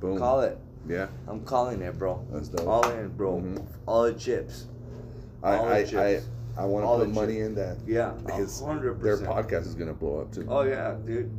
Boom. 0.00 0.18
Call 0.18 0.40
it. 0.40 0.58
Yeah, 0.88 1.06
I'm 1.28 1.42
calling 1.44 1.80
it, 1.82 1.98
bro. 1.98 2.24
that's 2.30 2.48
dope. 2.48 2.66
All 2.66 2.88
in, 2.90 3.08
bro. 3.08 3.36
Mhm. 3.40 3.64
All 3.86 4.02
the 4.04 4.14
chips. 4.14 4.66
I, 5.42 5.56
all 5.56 5.66
I, 5.66 5.82
the 5.82 6.00
I, 6.02 6.12
chips. 6.14 6.26
I 6.56 6.64
want 6.66 6.84
to 7.00 7.04
put 7.06 7.14
money 7.14 7.40
in 7.40 7.54
that 7.56 7.78
Yeah, 7.86 8.12
because 8.24 8.60
a 8.62 8.66
hundred 8.66 9.00
their 9.02 9.16
podcast 9.18 9.66
is 9.66 9.74
gonna 9.74 9.92
blow 9.94 10.20
up 10.20 10.32
too. 10.32 10.46
Oh 10.48 10.62
yeah, 10.62 10.94
dude. 11.04 11.30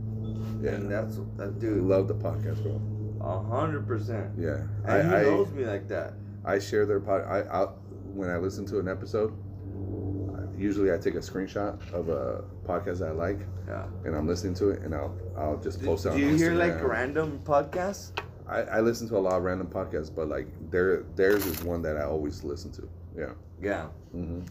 yeah. 0.62 0.72
And 0.72 0.92
that's 0.92 1.20
that 1.38 1.60
dude. 1.60 1.84
love 1.84 2.08
the 2.08 2.16
podcast, 2.16 2.62
bro. 2.64 2.82
A 3.22 3.40
hundred 3.44 3.88
percent. 3.88 4.32
Yeah, 4.38 4.64
And 4.86 4.92
I, 4.92 5.22
he 5.22 5.28
I, 5.28 5.30
knows 5.32 5.52
me 5.52 5.66
like 5.66 5.88
that. 5.88 6.14
I 6.44 6.60
share 6.60 6.86
their 6.86 7.00
pod. 7.00 7.22
I, 7.22 7.42
I 7.42 7.66
when 8.14 8.30
I 8.30 8.38
listen 8.38 8.66
to 8.68 8.80
an 8.80 8.88
episode, 8.88 9.34
usually 10.58 10.92
I 10.94 10.98
take 10.98 11.16
a 11.16 11.20
screenshot 11.20 11.78
of 11.94 12.10
a 12.10 12.44
podcast 12.66 13.06
I 13.06 13.12
like, 13.12 13.40
Yeah. 13.68 13.86
and 14.06 14.16
I'm 14.16 14.28
listening 14.28 14.54
to 14.56 14.70
it, 14.70 14.82
and 14.82 14.94
I'll 14.94 15.16
I'll 15.38 15.58
just 15.58 15.80
Do, 15.80 15.86
post 15.88 16.06
it. 16.06 16.14
do 16.14 16.20
you 16.20 16.36
hear 16.36 16.54
like 16.54 16.82
random 16.84 17.40
podcasts? 17.44 18.12
I, 18.48 18.62
I 18.62 18.80
listen 18.82 19.08
to 19.10 19.18
a 19.18 19.20
lot 19.20 19.34
of 19.38 19.44
random 19.44 19.68
podcasts, 19.68 20.14
but 20.14 20.28
like 20.30 20.48
their 20.70 21.04
theirs 21.16 21.46
is 21.46 21.64
one 21.64 21.82
that 21.84 21.98
I 21.98 22.04
always 22.04 22.44
listen 22.44 22.72
to. 22.74 22.90
Yeah. 23.18 23.32
Yeah. 23.62 23.86
hmm 24.12 24.42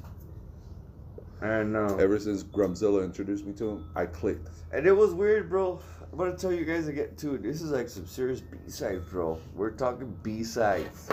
I 1.43 1.63
know. 1.63 1.97
Ever 1.99 2.19
since 2.19 2.43
Grumzilla 2.43 3.05
introduced 3.05 3.45
me 3.45 3.53
to 3.55 3.69
him, 3.73 3.91
I 3.95 4.07
clicked. 4.07 4.49
And 4.73 4.87
it 4.87 4.93
was 4.93 5.13
weird, 5.13 5.51
bro. 5.51 5.79
I'm 6.11 6.19
gonna 6.19 6.37
tell 6.37 6.53
you 6.53 6.65
guys 6.65 6.89
again 6.89 7.11
too. 7.17 7.39
This 7.39 7.61
is 7.61 7.71
like 7.71 7.89
some 7.89 8.07
serious 8.07 8.41
B 8.41 8.57
sides, 8.69 9.05
bro. 9.11 9.39
We're 9.55 9.73
talking 9.73 10.17
B 10.23 10.43
sides. 10.45 11.09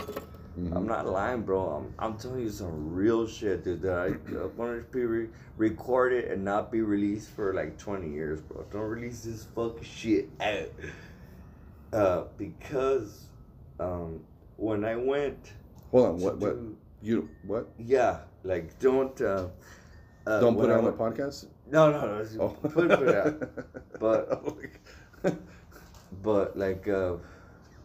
Mhm. 0.59 0.75
I'm 0.75 0.85
not 0.87 1.07
lying, 1.07 1.41
bro. 1.41 1.59
I'm, 1.69 1.93
I'm 1.97 2.17
telling 2.17 2.41
you 2.41 2.49
some 2.49 2.93
real 2.93 3.25
shit, 3.27 3.63
dude. 3.63 3.81
That 3.81 3.97
I 3.97 4.45
wanted 4.57 4.91
to 4.91 4.97
be 4.97 5.05
re- 5.05 5.29
recorded 5.57 6.25
and 6.25 6.43
not 6.43 6.71
be 6.71 6.81
released 6.81 7.29
for 7.31 7.53
like 7.53 7.77
20 7.77 8.09
years, 8.09 8.41
bro. 8.41 8.63
Don't 8.71 8.81
release 8.81 9.21
this 9.21 9.45
fucking 9.55 9.83
shit 9.83 10.29
out. 10.39 10.69
Uh, 11.93 12.23
because 12.37 13.25
um, 13.79 14.21
when 14.57 14.85
I 14.85 14.95
went, 14.95 15.51
Hold 15.91 16.05
on. 16.07 16.17
What? 16.19 16.37
What? 16.37 16.53
do- 16.55 16.77
You? 17.01 17.29
What? 17.45 17.69
yeah, 17.77 18.19
like 18.43 18.77
don't. 18.79 19.19
Uh, 19.19 19.47
uh, 20.27 20.39
Don't 20.39 20.55
put 20.55 20.69
it 20.69 20.73
on 20.73 20.85
the 20.85 20.93
podcast. 20.93 21.47
No, 21.69 21.91
no, 21.91 22.23
no. 22.23 22.25
Oh. 22.39 22.49
Put, 22.69 22.91
it 22.91 23.15
out. 23.15 23.41
But- 23.99 24.43
but 26.21 26.57
like 26.57 26.87
uh 26.87 27.15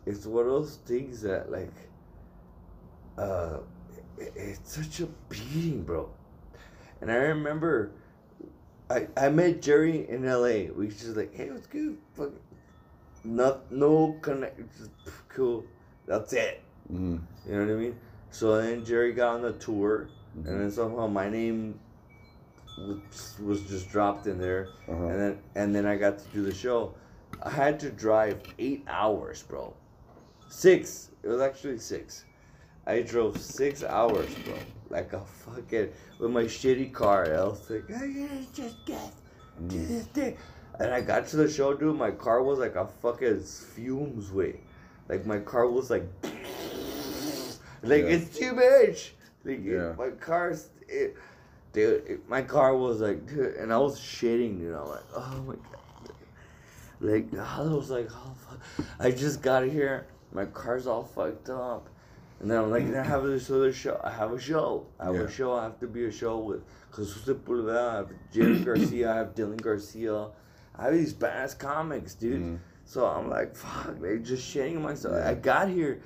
it's 0.04 0.26
one 0.26 0.44
of 0.44 0.50
those 0.50 0.76
things 0.84 1.22
that 1.22 1.50
like 1.50 1.72
uh 3.18 3.58
it, 4.18 4.32
it's 4.36 4.72
such 4.74 5.00
a 5.00 5.06
beating 5.28 5.82
bro 5.82 6.08
and 7.00 7.10
i 7.10 7.14
remember 7.14 7.92
i 8.90 9.06
i 9.16 9.28
met 9.28 9.62
jerry 9.62 10.08
in 10.08 10.24
la 10.26 10.72
we 10.74 10.88
just 10.88 11.16
like 11.16 11.34
hey 11.34 11.50
what's 11.50 11.66
good 11.66 11.96
Fuck. 12.14 12.32
Not 13.26 13.70
no 13.72 14.16
connect 14.22 14.60
cool 15.28 15.64
that's 16.06 16.32
it 16.32 16.62
Mhm. 16.92 17.20
you 17.46 17.52
know 17.52 17.60
what 17.60 17.70
i 17.70 17.74
mean 17.74 17.96
so 18.30 18.60
then 18.60 18.84
jerry 18.84 19.12
got 19.12 19.34
on 19.36 19.42
the 19.42 19.52
tour 19.54 20.08
Mhm. 20.38 20.46
and 20.46 20.60
then 20.60 20.70
somehow 20.70 21.06
my 21.08 21.28
name 21.28 21.80
was, 22.76 23.36
was 23.42 23.62
just 23.62 23.90
dropped 23.90 24.26
in 24.26 24.38
there 24.38 24.68
Uh-huh. 24.88 25.06
and 25.06 25.20
then 25.20 25.38
and 25.54 25.74
then 25.74 25.86
I 25.86 25.96
got 25.96 26.18
to 26.18 26.24
do 26.28 26.42
the 26.42 26.52
show. 26.52 26.94
I 27.42 27.50
had 27.50 27.80
to 27.80 27.90
drive 27.90 28.38
eight 28.58 28.84
hours, 28.86 29.42
bro. 29.42 29.74
Six. 30.48 31.10
It 31.22 31.28
was 31.28 31.40
actually 31.40 31.78
six. 31.78 32.24
I 32.86 33.00
drove 33.02 33.38
six 33.38 33.82
hours, 33.82 34.34
bro. 34.44 34.58
Like 34.90 35.12
a 35.14 35.20
fucking 35.20 35.88
with 36.18 36.30
my 36.30 36.44
shitty 36.44 36.92
car. 36.92 37.34
I 37.34 37.44
was 37.44 37.68
like, 37.70 37.90
I 37.90 38.06
gotta 38.08 38.46
just 38.54 38.84
get 38.84 39.12
to 39.70 39.76
this 39.78 40.06
thing. 40.08 40.36
And 40.78 40.92
I 40.92 41.00
got 41.00 41.26
to 41.28 41.36
the 41.36 41.50
show, 41.50 41.74
dude. 41.74 41.96
My 41.96 42.10
car 42.10 42.42
was 42.42 42.58
like 42.58 42.76
a 42.76 42.86
fucking 42.86 43.40
fumes 43.40 44.30
way. 44.30 44.60
Like 45.08 45.24
my 45.26 45.38
car 45.38 45.68
was 45.68 45.90
like, 45.90 46.04
like 47.82 48.02
Yeah. 48.02 48.08
it's 48.08 48.38
too 48.38 48.52
much. 48.52 49.14
Like 49.44 49.64
it- 49.64 49.96
my 49.98 50.10
car's, 50.10 50.68
it, 50.88 51.16
dude. 51.72 52.04
It, 52.06 52.28
my 52.28 52.42
car 52.42 52.76
was 52.76 53.00
like, 53.00 53.26
dude, 53.26 53.54
and 53.56 53.72
I 53.72 53.78
was 53.78 53.98
shitting, 53.98 54.60
you 54.60 54.70
know, 54.72 54.86
like, 54.88 55.04
oh 55.14 55.42
my 55.46 55.54
god. 55.54 56.12
Like 57.00 57.34
I 57.38 57.60
was 57.62 57.90
like, 57.90 58.08
oh 58.12 58.34
fuck. 58.48 58.86
I 58.98 59.10
just 59.10 59.42
got 59.42 59.64
here. 59.64 60.06
My 60.32 60.44
car's 60.46 60.86
all 60.86 61.04
fucked 61.04 61.48
up. 61.50 61.88
And 62.40 62.50
then 62.50 62.58
I'm 62.58 62.70
like, 62.70 62.84
I 62.94 63.02
have 63.02 63.22
this 63.24 63.50
other 63.50 63.72
show. 63.72 63.98
I 64.04 64.10
have 64.10 64.32
a 64.32 64.38
show. 64.40 64.86
I 65.00 65.06
have 65.06 65.14
Yeah. 65.14 65.20
a 65.22 65.30
show. 65.30 65.54
I 65.54 65.62
have 65.64 65.78
to 65.80 65.86
be 65.86 66.04
a 66.04 66.12
show 66.12 66.36
with 66.38 66.62
Jesus 66.94 67.22
Sepulveda. 67.24 67.78
I 67.92 67.94
have 67.96 68.08
Jerry 68.32 68.58
Garcia. 68.58 69.10
I 69.12 69.16
have 69.16 69.34
Dylan 69.34 69.60
Garcia. 69.60 70.28
I 70.78 70.84
have 70.84 70.92
these 70.94 71.14
badass 71.14 71.58
comics, 71.58 72.14
dude. 72.14 72.40
Mhm. 72.42 72.58
So 72.84 73.04
I'm 73.06 73.28
like, 73.28 73.56
fuck, 73.56 73.98
they 74.00 74.18
just 74.18 74.52
shitting 74.54 74.80
myself. 74.80 75.14
Yeah. 75.16 75.30
I 75.30 75.34
got 75.34 75.68
here. 75.68 76.00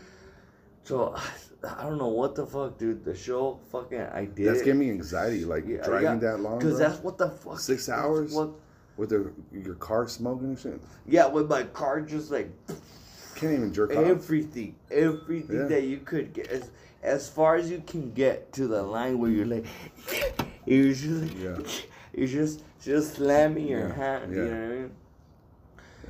So 0.84 1.14
I 1.62 1.82
don't 1.82 1.98
know 1.98 2.08
what 2.08 2.34
the 2.34 2.46
fuck, 2.46 2.78
dude. 2.78 3.04
The 3.04 3.14
show, 3.14 3.60
fucking, 3.70 4.00
I 4.00 4.24
did. 4.26 4.46
That's 4.48 4.62
giving 4.62 4.80
me 4.80 4.90
anxiety. 4.90 5.44
Like 5.44 5.66
Yeah, 5.66 5.82
driving 5.84 6.22
yeah. 6.22 6.30
that 6.32 6.40
long, 6.40 6.58
Cause 6.60 6.78
that's 6.78 6.98
what 7.02 7.18
the 7.18 7.28
fuck. 7.30 7.58
Six 7.60 7.88
hours? 7.88 8.32
What? 8.32 8.50
with 8.96 9.08
the, 9.10 9.32
your 9.52 9.76
car 9.76 10.06
smoking 10.08 10.48
and 10.48 10.58
shit. 10.58 10.78
Yeah, 11.06 11.26
with 11.26 11.48
my 11.48 11.62
car 11.62 12.02
just 12.02 12.30
like 12.30 12.50
Can't 13.34 13.54
even 13.54 13.72
jerk 13.72 13.92
off. 13.96 14.04
everything, 14.04 14.74
everything 14.90 15.56
Yeah. 15.60 15.64
that 15.66 15.84
you 15.84 15.98
could 15.98 16.34
get, 16.34 16.48
as 16.48 16.70
as 17.02 17.26
far 17.30 17.56
as 17.56 17.70
you 17.70 17.82
can 17.86 18.12
get 18.12 18.52
to 18.54 18.66
the 18.66 18.82
line 18.82 19.18
where 19.18 19.30
you're 19.30 19.46
like, 19.46 19.64
you're 20.66 20.92
just, 20.92 21.22
like, 21.22 21.38
Yeah. 21.38 21.58
you're 22.14 22.28
just 22.28 22.62
just 22.80 23.14
slamming 23.16 23.66
your 23.68 23.88
Yeah, 23.88 23.94
hand. 23.94 24.32
yeah. 24.34 24.42
You 24.42 24.50
know 24.50 24.56
what 24.60 24.64
I 24.64 24.68
mean? 24.74 24.90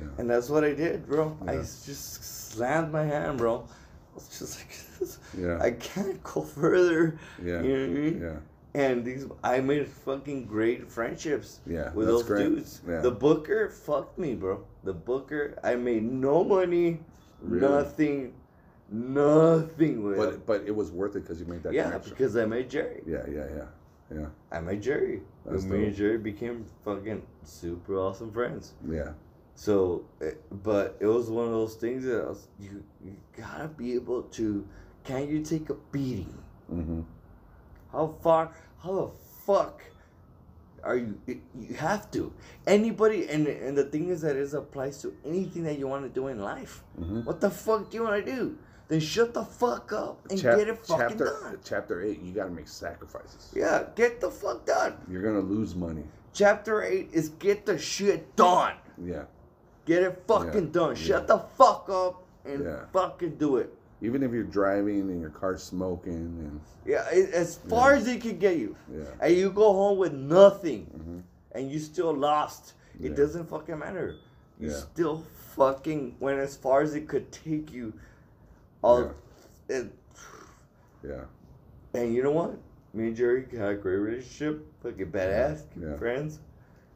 Yeah. 0.01 0.07
And 0.17 0.29
that's 0.29 0.49
what 0.49 0.63
I 0.63 0.73
did, 0.73 1.05
bro. 1.07 1.37
I 1.47 1.55
just 1.57 2.23
slammed 2.51 2.91
my 2.91 3.03
hand, 3.03 3.37
bro. 3.37 3.67
I 4.11 4.15
was 4.15 4.27
just 4.39 4.59
like, 4.59 5.17
Yeah. 5.37 5.59
I 5.61 5.71
can't 5.71 6.21
go 6.23 6.41
further. 6.41 7.17
Yeah. 7.43 7.61
You 7.61 7.73
know 7.77 7.79
what 7.87 7.97
I 7.97 8.01
mean? 8.01 8.21
Yeah. 8.21 8.35
And 8.73 9.03
these, 9.03 9.25
I 9.43 9.59
made 9.59 9.87
fucking 9.87 10.45
great 10.45 10.89
friendships 10.89 11.59
Yeah. 11.67 11.91
with 11.93 12.07
those 12.07 12.23
great. 12.23 12.43
dudes. 12.45 12.81
Yeah. 12.87 13.01
The 13.01 13.11
Booker 13.11 13.69
fucked 13.69 14.17
me, 14.17 14.33
bro. 14.35 14.63
The 14.83 14.93
Booker, 14.93 15.57
I 15.63 15.75
made 15.75 16.03
no 16.03 16.43
money, 16.43 16.99
Really? 17.41 17.67
nothing, 17.67 18.33
nothing 18.89 20.03
with. 20.03 20.17
him. 20.17 20.25
but 20.25 20.45
but 20.45 20.63
it 20.67 20.75
was 20.75 20.91
worth 20.91 21.15
it 21.15 21.21
because 21.21 21.39
you 21.39 21.45
made 21.47 21.63
that 21.63 21.73
yeah, 21.73 21.83
connection. 21.85 22.11
because 22.11 22.37
I 22.37 22.45
met 22.45 22.69
Jerry. 22.69 23.01
yeah, 23.05 23.23
yeah, 23.27 23.45
yeah, 23.55 23.65
yeah, 24.13 24.27
I 24.51 24.59
met 24.61 24.81
Jerry. 24.81 25.21
That's 25.45 25.63
and 25.63 25.71
me 25.71 25.85
and. 25.87 25.95
Jerry 25.95 26.17
became 26.17 26.65
fucking 26.85 27.21
super 27.43 27.97
awesome 27.97 28.31
friends. 28.31 28.73
yeah. 28.87 29.13
So, 29.55 30.05
eh, 30.21 30.31
but 30.63 30.97
it 30.99 31.05
was 31.05 31.29
one 31.29 31.45
of 31.45 31.51
those 31.51 31.75
things 31.75 32.03
that 32.05 32.23
I 32.23 32.29
was, 32.29 32.47
you 32.59 32.83
you 33.03 33.15
gotta 33.37 33.67
be 33.67 33.93
able 33.93 34.23
to. 34.23 34.65
Can 35.03 35.27
you 35.27 35.41
take 35.43 35.69
a 35.69 35.75
beating? 35.91 36.33
Mm-hmm. 36.71 37.01
How 37.91 38.15
far? 38.23 38.51
How 38.81 38.93
the 38.95 39.09
fuck 39.45 39.83
are 40.83 40.95
you? 40.95 41.19
You 41.27 41.75
have 41.75 42.09
to. 42.11 42.33
Anybody, 42.65 43.27
and 43.29 43.45
and 43.47 43.77
the 43.77 43.83
thing 43.83 44.09
is 44.09 44.21
that 44.21 44.35
it 44.35 44.53
applies 44.53 45.01
to 45.03 45.13
anything 45.25 45.63
that 45.63 45.77
you 45.77 45.87
want 45.87 46.03
to 46.03 46.09
do 46.09 46.27
in 46.27 46.39
life. 46.39 46.83
Mhm. 46.99 47.25
What 47.25 47.41
the 47.41 47.49
fuck 47.51 47.89
do 47.91 47.97
you 47.97 48.03
want 48.03 48.25
to 48.25 48.31
do? 48.35 48.57
Then 48.91 48.99
shut 48.99 49.33
the 49.33 49.45
fuck 49.45 49.93
up 49.93 50.19
and 50.29 50.37
Chap- 50.37 50.57
get 50.57 50.67
it 50.67 50.77
fucking 50.85 51.07
chapter 51.17 51.23
done. 51.41 51.57
chapter 51.63 52.01
eight, 52.01 52.21
you 52.21 52.33
gotta 52.33 52.49
make 52.51 52.67
sacrifices. 52.67 53.49
Yeah, 53.55 53.85
get 53.95 54.19
the 54.19 54.29
fuck 54.29 54.65
done. 54.65 54.95
You're 55.09 55.21
gonna 55.21 55.39
lose 55.39 55.75
money. 55.75 56.03
Chapter 56.33 56.83
eight 56.83 57.07
is 57.13 57.29
get 57.39 57.65
the 57.65 57.77
shit 57.77 58.35
done. 58.35 58.73
Yeah. 59.01 59.23
Get 59.85 60.03
it 60.03 60.21
fucking 60.27 60.65
Yeah, 60.65 60.71
done. 60.73 60.89
yeah. 60.97 61.01
Shut 61.03 61.27
the 61.27 61.37
fuck 61.57 61.87
up 61.89 62.25
and 62.43 62.65
Yeah. 62.65 62.83
fucking 62.91 63.35
do 63.37 63.55
it. 63.55 63.73
Even 64.01 64.23
if 64.23 64.33
you're 64.33 64.43
driving 64.43 65.09
and 65.09 65.21
your 65.21 65.29
car's 65.29 65.63
smoking 65.63 66.11
and 66.13 66.59
Yeah, 66.85 67.07
it, 67.13 67.29
as 67.33 67.55
far 67.69 67.93
as 67.93 68.09
it 68.09 68.19
can 68.21 68.39
get 68.39 68.57
you. 68.57 68.75
yeah. 68.93 69.05
and 69.21 69.33
you 69.33 69.51
go 69.51 69.71
home 69.71 69.99
with 69.99 70.11
nothing 70.11 70.87
Mhm. 70.99 71.57
and 71.57 71.71
you 71.71 71.79
still 71.79 72.13
lost 72.13 72.73
it 72.99 73.11
Yeah. 73.11 73.15
doesn't 73.15 73.45
fucking 73.45 73.79
matter 73.79 74.15
you 74.59 74.67
Yeah. 74.69 74.75
still 74.75 75.23
fucking 75.55 76.17
went 76.19 76.39
as 76.39 76.57
far 76.57 76.81
as 76.81 76.93
it 76.93 77.07
could 77.07 77.31
take 77.31 77.71
you 77.71 77.93
all 78.81 79.13
and, 79.69 79.91
Yeah. 81.03 81.23
and 81.93 82.13
you 82.13 82.23
know 82.23 82.31
what 82.31 82.57
me 82.93 83.07
and 83.07 83.15
jerry 83.15 83.45
had 83.51 83.69
a 83.69 83.75
great 83.75 83.97
relationship 83.97 84.65
fucking 84.83 85.11
badass 85.11 85.63
Yeah. 85.79 85.97
friends 85.97 86.39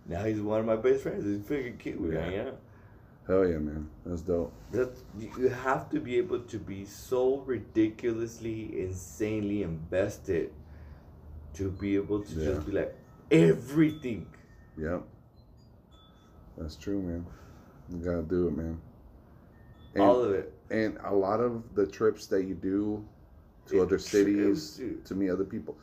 now 0.07 0.23
he's 0.23 0.39
one 0.41 0.59
of 0.59 0.65
my 0.65 0.75
best 0.75 1.03
friends 1.03 1.23
he's 1.25 1.41
fucking 1.47 1.77
cute 1.77 1.99
we 1.99 2.13
Yeah. 2.13 2.21
hang 2.21 2.39
out. 2.47 2.59
Hell 3.27 3.47
yeah, 3.47 3.57
man. 3.57 3.89
That's 4.05 4.21
dope. 4.21 4.53
that 4.71 4.91
you 5.17 5.49
have 5.49 5.89
to 5.89 5.99
be 5.99 6.15
able 6.17 6.41
to 6.41 6.59
be 6.59 6.85
so 6.85 7.37
ridiculously 7.39 8.79
insanely 8.79 9.63
invested 9.63 10.51
to 11.53 11.71
be 11.71 11.95
able 11.95 12.21
to 12.21 12.33
Yeah. 12.35 12.45
just 12.53 12.65
be 12.67 12.71
like 12.73 12.95
everything 13.31 14.27
Yep. 14.77 15.03
That's 16.57 16.75
true, 16.75 17.01
man. 17.01 17.25
You 17.89 17.97
gotta 17.97 18.21
do 18.23 18.47
it, 18.49 18.57
man. 18.57 18.79
And, 19.95 20.03
all 20.03 20.21
of 20.21 20.31
it 20.31 20.53
and 20.69 20.97
a 21.03 21.13
lot 21.13 21.39
of 21.39 21.63
the 21.75 21.85
trips 21.85 22.25
that 22.27 22.43
you 22.45 22.55
do 22.55 23.03
to 23.67 23.77
It 23.77 23.81
other 23.81 23.97
cities 23.99 24.79
you. 24.79 25.01
to 25.05 25.15
meet 25.15 25.29
other 25.29 25.43
people, 25.43 25.75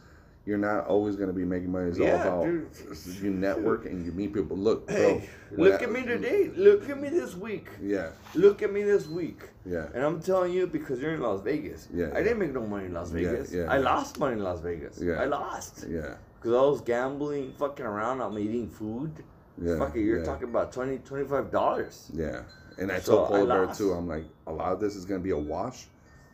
you're 0.45 0.59
not 0.59 0.87
always 0.87 1.15
gonna 1.17 1.33
be 1.33 1.45
making 1.45 1.71
money. 1.71 1.89
It's 1.91 1.99
Yeah, 1.99 2.29
all 2.29 2.45
dude. 2.45 2.67
about 2.87 3.07
you 3.23 3.31
network 3.31 3.87
and 3.87 4.05
you 4.05 4.11
meet 4.13 4.33
people. 4.35 4.57
Look, 4.57 4.87
bro. 4.89 4.97
Hey, 4.97 5.29
when 5.51 5.71
look 5.71 5.81
I- 5.81 5.85
at 5.85 5.93
me 5.93 6.03
today. 6.03 6.51
Look 6.57 6.89
at 6.91 7.01
me 7.01 7.09
this 7.11 7.37
week. 7.37 7.69
Yeah, 7.81 8.11
Look 8.35 8.63
at 8.63 8.73
me 8.73 8.83
this 8.83 9.07
week. 9.09 9.41
yeah, 9.65 9.87
And 9.95 10.03
I'm 10.05 10.21
telling 10.21 10.53
you 10.53 10.67
because 10.67 11.01
you're 11.01 11.15
in 11.15 11.21
Las 11.21 11.41
Vegas. 11.43 11.89
Yeah, 11.95 12.11
I 12.15 12.23
didn't 12.23 12.39
make 12.41 12.53
no 12.53 12.67
money 12.67 12.87
in 12.87 12.93
Las 12.95 13.13
Yeah, 13.13 13.31
Vegas. 13.31 13.53
yeah, 13.53 13.65
I 13.71 13.77
yeah. 13.79 13.85
lost 13.85 14.19
money 14.19 14.35
in 14.35 14.43
Las 14.43 14.61
Vegas. 14.61 15.01
Yeah. 15.01 15.15
I 15.23 15.27
lost. 15.27 15.87
yeah, 15.89 16.15
Because 16.41 16.55
I 16.57 16.61
was 16.71 16.81
gambling, 16.81 17.53
fucking 17.59 17.87
around, 17.87 18.21
I'm 18.21 18.37
eating 18.39 18.69
food. 18.69 19.13
yeah. 19.61 19.79
Fuck 19.79 19.95
it, 19.97 20.01
you're 20.03 20.19
yeah, 20.19 20.25
talking 20.25 20.49
about 20.49 20.73
20 20.73 20.99
$25. 20.99 22.11
Yeah, 22.15 22.43
and 22.79 22.91
I 22.93 22.99
So 23.01 23.17
told 23.17 23.29
Polar 23.29 23.75
too. 23.75 23.93
I'm 23.93 24.09
like, 24.09 24.25
a 24.47 24.53
lot 24.53 24.73
of 24.73 24.81
this 24.81 24.97
is 24.97 25.05
gonna 25.05 25.21
be 25.21 25.31
a 25.31 25.39
wash, 25.39 25.87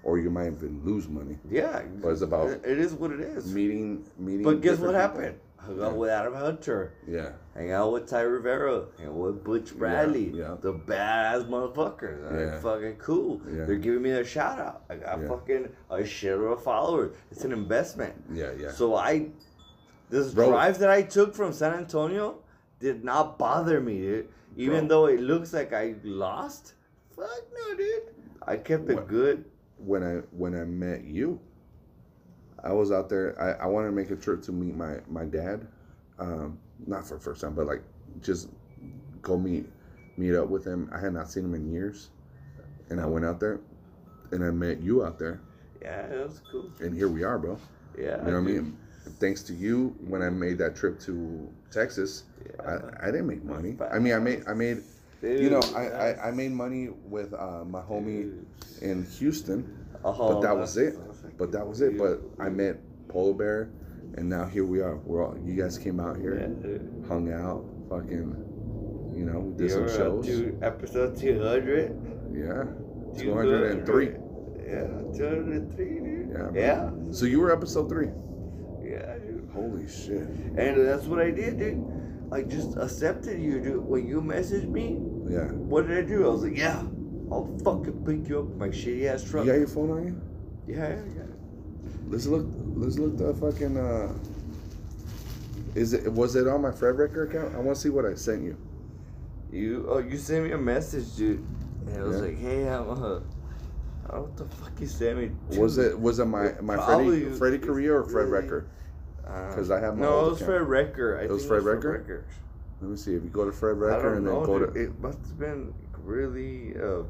or 0.02 0.18
you 0.18 0.30
might 0.30 0.46
even 0.46 0.80
lose 0.84 1.08
money. 1.08 1.38
Yeah. 1.50 1.82
But 2.02 2.10
it's 2.10 2.22
about 2.22 2.48
It- 2.50 2.64
is 2.64 2.94
what 2.94 3.10
it 3.10 3.20
is. 3.20 3.52
Meeting, 3.52 4.04
meeting. 4.18 4.42
But 4.44 4.60
guess 4.60 4.78
what 4.78 4.92
different 4.92 4.96
happened? 4.96 5.34
Hung 5.58 5.80
out 5.82 5.92
Yeah. 5.92 5.98
with 5.98 6.10
Adam 6.10 6.34
Hunter. 6.34 6.92
Yeah, 7.06 7.30
Hang 7.54 7.72
out 7.72 7.92
with 7.92 8.06
Ty 8.06 8.20
Rivera. 8.22 8.84
Hang 8.96 9.08
out 9.08 9.14
with 9.14 9.42
Butch 9.44 9.76
Bradley. 9.76 10.30
yeah. 10.30 10.56
The 10.60 10.72
badass 10.72 11.48
motherfuckers. 11.48 12.30
They're 12.30 12.46
Yeah. 12.46 12.60
fucking 12.60 12.96
cool. 12.98 13.40
Yeah. 13.52 13.64
They're 13.64 13.74
giving 13.76 14.02
me 14.02 14.10
a 14.12 14.24
shout 14.24 14.60
out. 14.60 14.82
I 14.88 14.96
got 14.96 15.20
Yeah. 15.20 15.28
fucking 15.28 15.68
a 15.90 16.04
share 16.04 16.46
of 16.46 16.62
followers. 16.62 17.10
It's 17.32 17.44
an 17.44 17.52
investment. 17.52 18.14
yeah, 18.32 18.52
yeah. 18.56 18.70
So 18.70 18.94
I, 18.94 19.30
this 20.10 20.32
Bro. 20.32 20.50
drive 20.50 20.78
that 20.78 20.90
I 20.90 21.02
took 21.02 21.34
from 21.34 21.52
San 21.52 21.74
Antonio 21.74 22.36
did 22.78 23.04
not 23.04 23.36
bother 23.38 23.80
me, 23.80 23.98
dude. 24.00 24.28
Even 24.58 24.80
Bro. 24.80 24.88
though 24.88 25.06
it 25.06 25.20
looks 25.20 25.52
like 25.52 25.72
I 25.72 25.94
lost, 26.02 26.74
fuck 27.16 27.30
no, 27.56 27.76
dude. 27.76 28.02
I 28.46 28.56
kept 28.56 28.90
it 28.90 28.96
What? 28.96 29.08
good. 29.08 29.44
when 29.78 30.02
I 30.02 30.14
when 30.36 30.54
I 30.54 30.64
met 30.64 31.04
you, 31.04 31.38
I 32.62 32.72
was 32.72 32.90
out 32.90 33.08
there. 33.08 33.40
I, 33.40 33.64
I 33.64 33.66
wanted 33.66 33.86
to 33.88 33.92
make 33.94 34.10
a 34.10 34.16
trip 34.16 34.42
to 34.42 34.52
meet 34.52 34.74
my 34.74 34.96
my 35.08 35.24
dad, 35.24 35.66
um, 36.18 36.58
not 36.86 37.06
for 37.06 37.14
the 37.14 37.20
first 37.20 37.40
time, 37.40 37.54
but 37.54 37.66
like 37.66 37.82
just 38.20 38.48
go 39.22 39.38
meet 39.38 39.66
meet 40.16 40.34
up 40.34 40.48
with 40.48 40.64
him. 40.66 40.90
I 40.92 40.98
had 40.98 41.12
not 41.14 41.30
seen 41.30 41.44
him 41.44 41.54
in 41.54 41.70
years, 41.72 42.10
and 42.90 43.00
I 43.00 43.06
went 43.06 43.24
out 43.24 43.38
there, 43.38 43.60
and 44.32 44.42
I 44.44 44.50
met 44.50 44.82
you 44.82 45.04
out 45.04 45.18
there, 45.20 45.40
Yeah, 45.80 46.08
that 46.08 46.26
was 46.26 46.42
cool. 46.50 46.68
and 46.80 46.92
here 46.92 47.06
we 47.08 47.22
are, 47.22 47.38
bro. 47.38 47.56
Yeah, 47.96 48.18
You 48.24 48.32
know 48.32 48.40
what 48.42 48.50
I 48.50 48.52
mean? 48.52 48.76
Thanks 49.20 49.42
to 49.44 49.54
you, 49.54 49.94
when 50.06 50.20
I 50.22 50.28
made 50.30 50.58
that 50.58 50.74
trip 50.76 50.98
to 51.00 51.48
Texas, 51.70 52.24
Yeah. 52.48 52.78
I, 53.02 53.08
I 53.08 53.10
didn't 53.10 53.26
make 53.26 53.44
money. 53.44 53.76
I 53.92 53.98
mean, 53.98 54.14
I 54.14 54.18
made 54.18 54.42
I 54.48 54.54
made 54.54 54.82
you 55.22 55.50
know 55.50 55.58
I, 55.74 55.84
Dude, 55.84 55.94
I, 55.94 56.28
I 56.28 56.30
made 56.30 56.52
money 56.52 56.88
with 57.04 57.32
uh, 57.34 57.64
my 57.64 57.80
homie 57.80 58.44
in 58.82 59.04
Houston. 59.18 59.86
Oh, 60.04 60.34
but 60.34 60.40
that 60.42 60.56
was 60.56 60.76
it. 60.76 60.94
But 61.36 61.50
that 61.52 61.66
was 61.66 61.80
it. 61.80 61.98
But 61.98 62.20
I 62.38 62.48
met 62.48 62.76
Polar 63.08 63.34
Bear, 63.34 63.70
and 64.16 64.28
now 64.28 64.44
here 64.44 64.64
we 64.64 64.80
are. 64.80 64.96
We're 64.98 65.26
all 65.26 65.36
you 65.44 65.60
guys 65.60 65.76
came 65.78 65.98
out 66.00 66.16
here, 66.18 66.38
dude. 66.46 67.04
hung 67.08 67.32
out, 67.32 67.64
fucking, 67.88 69.12
you 69.16 69.24
know, 69.24 69.52
did 69.56 69.70
some 69.70 69.80
You're 69.80 69.90
up 69.90 69.96
shows. 69.96 70.52
episode 70.62 71.16
200. 71.16 72.30
Yeah, 72.32 72.64
two 73.18 73.34
hundred 73.34 73.72
and 73.72 73.86
three. 73.86 74.10
Yeah, 74.68 74.86
203, 75.16 75.84
dude. 75.84 76.30
Yeah. 76.30 76.50
Yeah. 76.54 76.90
So 77.10 77.24
you 77.24 77.40
were 77.40 77.50
episode 77.50 77.88
three. 77.88 78.08
Yeah, 78.84 79.16
dude. 79.18 79.48
Holy 79.52 79.88
shit. 79.88 80.28
And 80.58 80.86
that's 80.86 81.04
what 81.06 81.20
I 81.20 81.30
did, 81.30 81.58
dude. 81.58 81.82
I 82.30 82.42
just 82.42 82.76
accepted 82.76 83.40
you, 83.40 83.60
dude. 83.60 83.84
When 83.84 84.06
you 84.06 84.20
messaged 84.20 84.68
me, 84.68 84.98
Yeah. 85.28 85.46
what 85.52 85.86
did 85.86 85.98
I 86.04 86.06
do? 86.08 86.26
I 86.26 86.28
was 86.28 86.42
like, 86.44 86.56
yeah, 86.56 86.82
I'll 87.30 87.58
fucking 87.64 88.04
pick 88.04 88.28
you 88.28 88.40
up 88.40 88.46
in 88.50 88.58
my 88.58 88.68
shitty 88.68 89.04
ass 89.06 89.24
truck. 89.24 89.46
You 89.46 89.52
got 89.52 89.58
your 89.58 89.68
phone 89.68 89.90
on 89.90 90.06
you? 90.06 90.20
Yeah, 90.66 90.88
yeah, 90.90 91.02
yeah. 91.16 91.22
Let's 92.08 92.26
look. 92.26 92.46
Let's 92.74 92.98
look 92.98 93.16
the 93.16 93.32
fucking. 93.34 93.76
uh 93.76 94.12
Is 95.74 95.92
it? 95.94 96.10
Was 96.12 96.36
it 96.36 96.46
on 96.48 96.62
my 96.62 96.70
Fred 96.70 96.98
Record 96.98 97.30
account? 97.30 97.54
I 97.54 97.58
want 97.58 97.76
to 97.76 97.80
see 97.82 97.88
what 97.90 98.04
I 98.04 98.14
sent 98.14 98.42
you. 98.42 98.56
You, 99.50 99.86
oh, 99.88 99.98
you 99.98 100.18
sent 100.18 100.44
me 100.44 100.52
a 100.52 100.58
message, 100.58 101.16
dude. 101.16 101.44
And 101.86 101.96
I 101.98 102.02
was 102.02 102.16
Yeah. 102.16 102.22
like, 102.26 102.38
hey, 102.38 102.68
I'm 102.68 102.90
uh, 102.90 102.94
oh, 102.94 103.20
what 104.22 104.36
the 104.36 104.44
fuck 104.56 104.72
you 104.80 104.86
sent 104.86 105.18
me? 105.18 105.30
Was 105.58 105.78
it? 105.78 105.98
Was 105.98 106.18
it 106.18 106.26
my 106.26 106.52
my 106.60 106.76
Probably- 106.76 107.20
Freddie 107.24 107.38
Freddie 107.38 107.58
Correa 107.58 107.94
or 107.94 108.04
Fred 108.04 108.28
really? 108.28 108.44
Record? 108.44 108.68
Uh, 109.28 109.54
'cause 109.54 109.70
I 109.70 109.80
have 109.80 109.96
my 109.96 110.06
No, 110.06 110.26
it 110.26 110.30
was 110.30 110.42
account. 110.42 110.66
Fred 110.68 110.94
Recker. 110.94 111.18
I 111.20 111.22
It 111.24 111.30
was 111.30 111.44
Fred 111.46 111.62
Recker? 111.62 112.04
Recker. 112.06 112.22
Let 112.80 112.90
me 112.90 112.96
see. 112.96 113.14
If 113.14 113.24
you 113.24 113.30
go 113.30 113.44
to 113.44 113.52
Fred 113.52 113.78
don't 113.78 113.92
and 114.16 114.16
then 114.26 114.34
know, 114.34 114.44
go 114.46 114.58
dude. 114.60 114.74
to, 114.74 114.80
It 114.84 115.00
must 115.00 115.18
have 115.18 115.38
been 115.38 115.74
really. 116.04 116.74
Uh, 116.80 117.02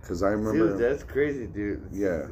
because 0.00 0.22
I 0.22 0.30
remember. 0.30 0.70
dude, 0.70 0.78
that's 0.78 1.02
crazy, 1.02 1.46
dude. 1.46 1.82
Yeah. 1.92 2.26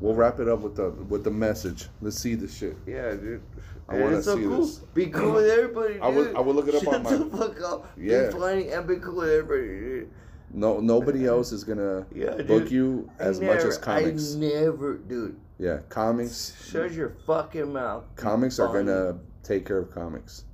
We'll 0.00 0.14
wrap 0.14 0.38
it 0.38 0.48
up 0.48 0.60
with 0.60 0.76
the 0.76 0.90
with 0.90 1.24
the 1.24 1.30
message. 1.30 1.88
Let's 2.00 2.18
see 2.18 2.34
the 2.36 2.46
shit. 2.46 2.76
Yeah, 2.86 3.12
dude. 3.14 3.42
I 3.88 3.98
wanna 4.00 4.16
it's 4.18 4.26
so 4.26 4.36
see 4.36 4.42
cool. 4.44 4.60
this. 4.60 4.78
Be 4.94 5.06
cool 5.08 5.32
with 5.32 5.50
everybody, 5.50 5.94
dude. 5.94 6.02
I 6.02 6.08
will- 6.08 6.36
I 6.36 6.40
will 6.40 6.54
look 6.54 6.68
it 6.68 6.74
up 6.76 6.82
Shut 6.84 6.94
on 6.94 7.02
my- 7.02 7.16
the 7.16 7.24
fuck 7.36 7.60
up. 7.62 7.88
Yeah. 7.98 8.26
Be 8.26 8.32
funny 8.38 8.68
and 8.68 8.86
be 8.86 8.96
cool 8.96 9.16
with 9.16 9.28
everybody, 9.30 9.66
dude. 9.80 10.08
No, 10.52 10.78
nobody 10.80 11.26
else 11.26 11.50
is 11.52 11.64
gonna 11.64 12.06
Yeah, 12.14 12.40
book 12.42 12.70
you 12.70 13.10
as 13.18 13.40
much 13.40 13.64
as 13.64 13.76
comics. 13.76 14.36
I 14.36 14.38
never, 14.38 14.94
dude. 14.98 15.36
Yeah, 15.58 15.78
comics. 15.88 16.54
Shut 16.70 16.92
your 16.92 17.10
fucking 17.26 17.72
mouth. 17.72 18.04
Comics 18.16 18.58
are 18.58 18.68
funny. 18.68 18.86
gonna 18.86 19.18
take 19.42 19.66
care 19.66 19.78
of 19.78 19.90
comics. 19.90 20.44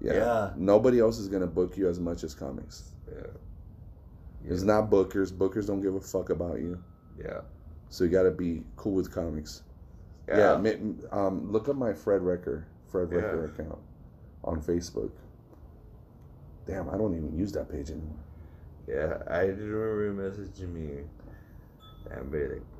Yeah. 0.00 0.14
Yeah. 0.14 0.50
Nobody 0.56 1.00
else 1.00 1.18
is 1.18 1.28
gonna 1.28 1.46
book 1.46 1.76
you 1.76 1.88
as 1.88 1.98
much 1.98 2.24
as 2.24 2.34
comics. 2.34 2.92
Yeah. 3.10 3.26
It's 4.44 4.62
not 4.62 4.90
bookers. 4.90 5.32
Bookers 5.32 5.66
don't 5.66 5.80
give 5.80 5.94
a 5.94 6.00
fuck 6.00 6.30
about 6.30 6.60
you. 6.60 6.82
Yeah. 7.18 7.40
So 7.88 8.04
you 8.04 8.10
gotta 8.10 8.30
be 8.30 8.62
cool 8.76 8.92
with 8.92 9.12
comics. 9.12 9.62
Yeah. 10.28 10.60
Yeah. 10.62 10.74
um, 11.10 11.50
look 11.50 11.68
up 11.68 11.76
my 11.76 11.92
Fred 11.92 12.20
Recker, 12.20 12.64
Fred 12.86 13.08
Yeah. 13.10 13.18
Recker 13.18 13.54
account 13.54 13.78
on 14.44 14.60
Facebook. 14.62 15.10
Damn, 16.66 16.90
I 16.90 16.98
don't 16.98 17.16
even 17.16 17.34
use 17.34 17.50
that 17.52 17.70
page 17.70 17.90
anymore. 17.90 18.18
Yeah, 18.86 19.18
I 19.26 19.46
just 19.46 19.60
remember 19.60 20.04
you 20.04 20.12
messaging 20.12 20.72
me 20.72 21.04
and 22.10 22.30
be 22.30 22.38
like, 22.38 22.50
what 22.50 22.60
the 22.60 22.76
fuck? 22.76 22.77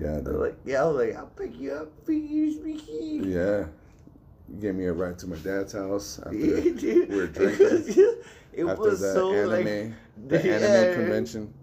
Yeah, 0.00 0.08
I 0.08 0.14
was 0.16 0.24
dude. 0.24 0.34
like, 0.36 0.56
yeah, 0.64 0.82
I 0.82 0.86
was 0.86 1.06
like, 1.06 1.16
I'll 1.16 1.26
pick 1.26 1.58
you 1.58 1.72
up 1.72 1.88
for 2.04 2.12
you. 2.12 3.22
Yeah. 3.24 3.66
You 4.48 4.60
gave 4.60 4.74
me 4.74 4.86
a 4.86 4.92
ride 4.92 5.18
to 5.20 5.26
my 5.26 5.36
dad's 5.36 5.72
house 5.72 6.18
after 6.18 6.34
Yeah, 6.36 6.72
dude. 6.78 7.08
we 7.08 7.16
were 7.16 7.22
It 7.24 7.32
drinking. 7.34 7.68
was, 7.70 7.96
it 7.96 8.64
after 8.66 8.82
was 8.82 9.00
the 9.00 9.12
so 9.14 9.32
anime, 9.32 9.50
like, 9.50 10.28
the 10.28 10.36
Yeah. 10.48 10.54
anime 10.56 10.94
convention. 10.94 11.54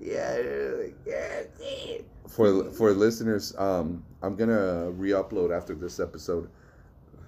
yeah, 0.00 0.38
like, 0.78 0.96
yeah, 1.06 1.42
dude. 1.58 2.04
For 2.28 2.64
for 2.72 2.92
listeners, 2.92 3.54
um, 3.58 4.04
I'm 4.22 4.34
gonna 4.36 4.90
re-upload 4.92 5.56
after 5.56 5.74
this 5.74 6.00
episode. 6.00 6.48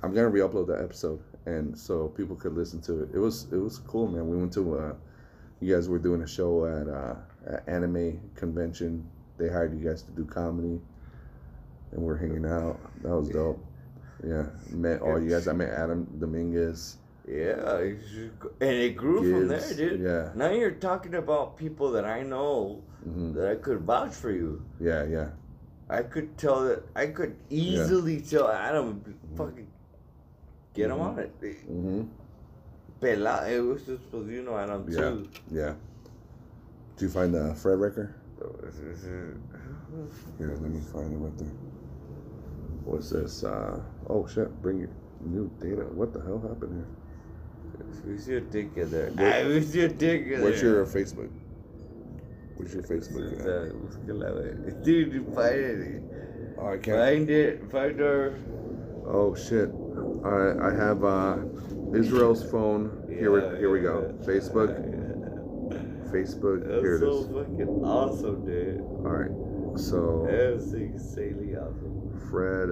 I'm 0.03 0.13
gonna 0.15 0.29
re-upload 0.31 0.67
the 0.69 0.81
episode, 0.83 1.21
and 1.47 1.77
so 1.79 2.09
people 2.09 2.35
could 2.37 2.55
listen 2.55 2.81
to 2.83 3.03
it. 3.03 3.11
It 3.15 3.19
was 3.19 3.47
it 3.53 3.57
was 3.57 3.79
cool, 3.81 4.09
man. 4.09 4.29
We 4.29 4.37
went 4.37 4.53
to 4.55 4.79
uh, 4.79 4.95
you 5.61 5.75
guys 5.75 5.89
were 5.89 5.99
doing 5.99 6.23
a 6.23 6.27
show 6.27 6.65
at 6.67 6.89
uh, 6.89 7.15
at 7.47 7.69
anime 7.69 8.21
convention. 8.35 9.07
They 9.39 9.49
hired 9.49 9.79
you 9.79 9.87
guys 9.89 10.03
to 10.03 10.11
do 10.13 10.25
comedy, 10.25 10.81
and 11.93 12.01
we're 12.03 12.17
hanging 12.17 12.47
out. 12.47 12.79
That 13.03 13.15
was 13.17 13.29
dope. 13.29 13.63
Yeah, 14.27 14.47
met 14.71 15.03
all 15.03 15.21
you 15.21 15.29
guys. 15.31 15.47
I 15.47 15.53
met 15.53 15.71
Adam 15.71 16.07
Dominguez. 16.19 16.97
Yeah, 17.29 17.81
you 17.83 17.99
should 18.11 18.39
go- 18.41 18.53
and 18.61 18.71
it 18.71 18.97
grew 18.97 19.19
from 19.31 19.49
there, 19.49 19.75
dude. 19.75 20.01
yeah. 20.01 20.31
Now 20.35 20.51
you're 20.51 20.71
talking 20.71 21.15
about 21.17 21.57
people 21.57 21.91
that 21.93 22.05
I 22.05 22.23
know 22.23 22.83
hmm 23.05 23.33
that 23.35 23.49
I 23.51 23.57
could 23.57 23.81
vouch 23.81 24.15
for 24.15 24.31
you. 24.31 24.63
Yeah, 24.81 25.05
yeah, 25.05 25.31
I 25.91 26.03
could 26.03 26.39
tell 26.39 26.65
that 26.65 26.83
I 26.95 27.07
could 27.09 27.37
easily 27.51 28.21
tell 28.21 28.49
Adam 28.49 29.03
fucking 29.37 29.67
get 30.73 30.91
him 30.91 30.97
Mhm. 30.99 31.01
on 31.01 31.19
it. 31.19 31.41
Mm-hmm. 31.43 32.03
Pela, 33.01 33.49
it 33.51 33.61
was 33.61 33.83
just 33.85 34.11
because 34.11 34.29
you 34.29 34.43
know 34.43 34.57
Adam 34.57 34.87
Yeah. 34.89 34.97
too. 35.01 35.29
yeah. 35.51 35.75
Did 36.97 37.03
you 37.05 37.11
find 37.11 37.35
the 37.35 37.55
Fred 37.55 37.79
Recker? 37.79 38.13
So 38.39 38.55
it's- 38.63 38.81
it's- 38.81 39.05
Here, 40.39 40.51
let 40.51 40.71
me 40.71 40.81
find 40.93 41.13
it 41.13 41.17
right 41.17 41.39
there. 41.39 41.49
What's 42.85 43.11
this? 43.11 43.43
Uh, 43.45 43.81
oh 44.09 44.27
shit! 44.27 44.51
Bring 44.63 44.79
your 44.81 44.91
new 45.25 45.51
data. 45.61 45.83
What 45.95 46.13
the 46.13 46.21
hell 46.21 46.39
happened 46.39 46.75
here? 46.75 46.87
We 48.07 48.19
see 48.19 48.37
a 48.37 48.41
dick 48.41 48.77
in 48.77 48.91
there. 48.91 49.11
What- 49.11 49.47
we 49.47 49.61
see 49.63 49.81
a 49.85 49.89
dick 49.89 50.27
in 50.27 50.43
What's 50.43 50.61
there. 50.61 50.71
your 50.75 50.87
Facebook? 50.87 51.31
What's 52.57 52.75
your 52.75 52.83
Facebook? 52.83 53.41
At? 53.41 53.47
uh. 53.47 54.83
Dude, 54.85 55.13
you 55.13 55.25
find 55.35 55.55
it. 55.57 56.03
Oh, 56.59 56.67
I 56.69 56.77
can't. 56.79 56.99
Find 56.99 57.31
it. 57.31 57.71
Find 57.71 58.01
our. 58.01 58.35
Oh 59.07 59.35
shit! 59.35 59.71
I 60.25 60.69
I 60.69 60.73
have 60.75 61.05
uh, 61.05 61.39
Israel's 61.95 62.49
phone. 62.51 63.05
Here 63.09 63.31
we 63.33 63.41
Yeah, 63.41 63.57
here 63.59 63.71
we 63.71 63.81
go. 63.81 64.15
yeah. 64.21 64.27
Facebook. 64.27 64.71
Yeah. 64.71 65.26
Facebook. 66.07 66.67
That's 66.67 66.83
Here 66.83 66.97
it 66.97 67.01
so 67.01 67.21
is. 67.21 67.27
fucking 67.29 67.69
awesome, 67.85 68.45
dude. 68.47 68.81
All 68.81 69.11
right. 69.13 69.79
So 69.79 70.27
That's 70.31 70.73
insanely 70.73 71.55
awesome. 71.57 72.19
Fred 72.31 72.69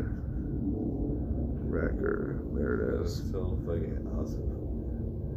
Recker. 1.70 2.40
There 2.54 2.74
it 2.80 3.02
is. 3.02 3.18
That's 3.20 3.30
so 3.32 3.58
fucking 3.66 4.08
awesome. 4.16 4.50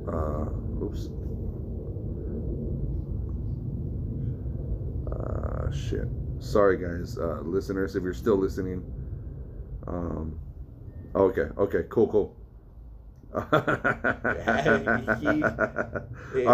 Uh, 0.08 0.84
oops. 0.86 1.10
Uh, 5.12 5.72
shit. 5.72 6.08
sorry 6.40 6.78
guys, 6.78 7.18
uh, 7.18 7.40
listeners, 7.44 7.96
if 7.96 8.04
you're 8.04 8.14
still 8.14 8.38
listening. 8.38 8.84
Um, 9.88 10.40
okay, 11.16 11.48
okay, 11.58 11.84
cool, 11.90 12.08
cool. 12.08 12.37
all 13.34 13.44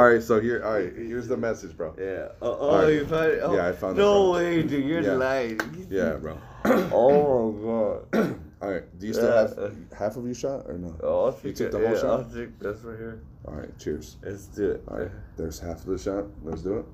right, 0.10 0.24
so 0.24 0.42
here, 0.42 0.64
all 0.66 0.74
right, 0.74 0.92
here's 0.95 1.27
the 1.27 1.38
message, 1.38 1.77
bro. 1.77 1.93
Yeah. 2.00 2.30
Oh, 2.42 2.58
oh 2.60 2.82
right. 2.82 2.93
you 2.93 3.06
found 3.06 3.32
it? 3.32 3.40
Oh, 3.43 3.56
Yeah, 3.56 3.68
I 3.68 3.72
found 3.74 3.98
it, 3.98 4.02
No 4.02 4.32
way, 4.32 4.64
dude. 4.64 4.84
You're 4.84 5.02
Yeah. 5.02 5.14
lying. 5.14 5.60
Yeah, 5.90 6.14
bro. 6.22 6.38
Oh 6.66 7.52
my 7.52 8.19
god. 8.19 8.40
All 8.61 8.72
right, 8.72 9.00
do 9.00 9.08
you 9.08 9.14
still 9.14 9.27
Yeah. 9.30 9.42
have 9.42 9.76
half 9.98 10.18
of 10.18 10.26
your 10.26 10.34
shot 10.34 10.66
or 10.68 10.77
no? 10.77 10.95
Oh, 11.03 11.26
I'll 11.26 11.34
take 11.34 11.56
took 11.56 11.72
the 11.72 11.77
whole 11.77 11.92
yeah, 11.92 12.02
shot? 12.02 12.19
I'll 12.22 12.26
take 12.34 12.58
that's 12.60 12.82
right 12.82 12.98
here. 12.98 13.22
All 13.45 13.53
right, 13.56 13.77
cheers. 13.77 14.18
Let's 14.24 14.48
do 14.48 14.72
it. 14.72 14.84
All 14.88 14.98
right, 15.00 15.11
there's 15.38 15.60
half 15.60 15.80
of 15.80 15.85
the 15.85 15.98
shot. 15.98 16.26
Let's 16.43 16.61
do 16.61 16.80
it. 16.80 16.85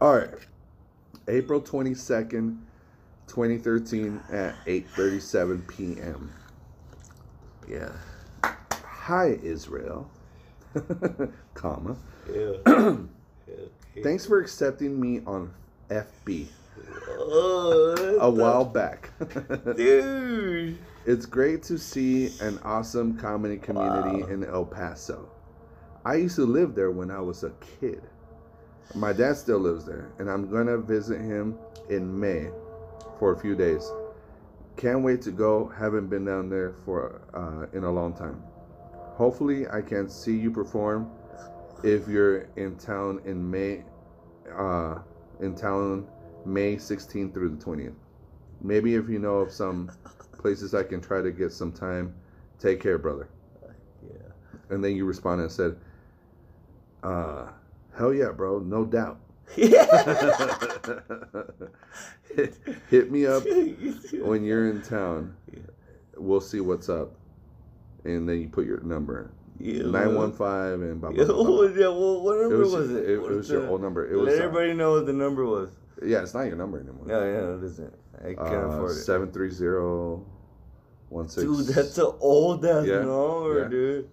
All 0.00 0.16
right, 0.16 0.30
April 1.28 1.60
twenty 1.60 1.94
second, 1.94 2.64
twenty 3.26 3.58
thirteen, 3.58 4.22
at 4.32 4.54
eight 4.66 4.88
thirty 4.90 5.20
seven 5.20 5.62
p.m. 5.62 6.32
Yeah. 7.68 7.90
Hi, 8.44 9.38
Israel. 9.42 10.10
Comma. 11.54 11.96
Yeah. 12.32 12.96
yeah. 13.46 14.02
Thanks 14.02 14.26
for 14.26 14.40
accepting 14.40 15.00
me 15.00 15.20
on 15.26 15.52
FB 15.90 16.48
Oh, 17.08 18.18
a 18.20 18.28
while 18.28 18.64
back. 18.64 19.10
dude. 19.76 20.76
It's 21.06 21.24
great 21.24 21.62
to 21.64 21.78
see 21.78 22.32
an 22.40 22.58
awesome 22.64 23.16
comedy 23.16 23.56
community 23.58 24.22
Wow. 24.22 24.28
in 24.28 24.44
El 24.44 24.64
Paso. 24.64 25.28
I 26.04 26.16
used 26.16 26.34
to 26.36 26.44
live 26.46 26.74
there 26.74 26.90
when 26.90 27.12
I 27.12 27.20
was 27.20 27.44
a 27.44 27.52
kid. 27.80 28.02
My 28.96 29.12
dad 29.12 29.36
still 29.36 29.58
lives 29.60 29.84
there, 29.84 30.10
and 30.18 30.28
I'm 30.28 30.50
gonna 30.50 30.78
visit 30.78 31.20
him 31.20 31.56
in 31.88 32.18
May 32.18 32.50
for 33.20 33.32
a 33.32 33.38
few 33.38 33.54
days. 33.54 33.88
Can't 34.76 35.02
wait 35.02 35.22
to 35.22 35.30
go. 35.30 35.72
Haven't 35.76 36.08
been 36.08 36.24
down 36.24 36.50
there 36.50 36.74
for 36.84 37.22
uh, 37.34 37.76
in 37.76 37.84
a 37.84 37.90
long 37.90 38.12
time. 38.12 38.42
Hopefully, 39.14 39.66
I 39.68 39.80
can 39.80 40.08
see 40.08 40.36
you 40.36 40.50
perform 40.50 41.10
if 41.82 42.06
you're 42.08 42.48
in 42.56 42.76
town 42.76 43.20
in 43.24 43.50
May. 43.50 43.84
Uh, 44.56 44.98
in 45.40 45.54
town 45.54 46.06
May 46.44 46.76
16th 46.76 47.34
through 47.34 47.56
the 47.56 47.64
20th. 47.64 47.94
Maybe 48.60 48.94
if 48.94 49.08
you 49.08 49.18
know 49.18 49.36
of 49.36 49.52
some 49.52 49.90
places 50.32 50.74
I 50.74 50.82
can 50.82 51.00
try 51.00 51.20
to 51.20 51.30
get 51.30 51.52
some 51.52 51.72
time. 51.72 52.14
Take 52.58 52.80
care, 52.80 52.98
brother. 52.98 53.28
Yeah. 54.02 54.30
And 54.70 54.82
then 54.82 54.96
you 54.96 55.04
responded 55.04 55.44
and 55.44 55.52
said, 55.52 55.76
uh, 57.02 57.48
hell 57.96 58.14
yeah, 58.14 58.30
bro, 58.30 58.60
no 58.60 58.84
doubt. 58.84 59.18
Hit, 59.54 59.72
hit 62.90 63.10
me 63.10 63.26
up 63.26 63.42
when 64.22 64.44
you're 64.44 64.68
in 64.70 64.82
town. 64.82 65.34
Yeah. 65.52 65.60
We'll 66.16 66.40
see 66.40 66.60
what's 66.60 66.88
up. 66.88 67.12
And 68.04 68.28
then 68.28 68.40
you 68.40 68.48
put 68.48 68.66
your 68.66 68.80
number. 68.80 69.30
Yeah. 69.58 69.82
915 69.84 70.46
and 70.46 71.00
blah, 71.00 71.10
blah, 71.10 71.24
blah, 71.24 71.34
blah. 71.34 71.50
what, 71.56 71.76
yeah, 71.76 71.88
what, 71.88 72.22
what 72.22 72.36
It 72.36 72.42
number 72.42 72.58
was, 72.58 72.72
was, 72.72 72.90
it? 72.90 73.04
it, 73.04 73.10
it 73.10 73.20
was 73.20 73.48
your 73.50 73.66
old 73.68 73.80
number. 73.82 74.06
It 74.06 74.16
Let 74.16 74.24
was, 74.26 74.38
uh, 74.38 74.42
everybody 74.44 74.74
know 74.74 74.92
what 74.92 75.06
the 75.06 75.12
number 75.12 75.44
was. 75.46 75.70
yeah, 76.04 76.22
it's 76.22 76.34
not 76.34 76.42
your 76.42 76.56
number 76.56 76.78
anymore. 76.78 77.06
Yeah, 77.08 77.24
yeah, 77.24 77.56
it 77.56 77.64
isn't. 77.64 77.94
I 78.20 78.34
can't 78.34 78.38
uh, 78.38 78.68
afford 78.68 78.92
it. 78.92 78.94
730 78.96 80.24
Dude, 81.40 81.66
that's 81.68 81.96
an 81.98 82.12
old 82.20 82.64
ass 82.66 82.84
Yeah, 82.86 82.98
number, 82.98 83.62
yeah. 83.62 83.68
dude. 83.68 84.10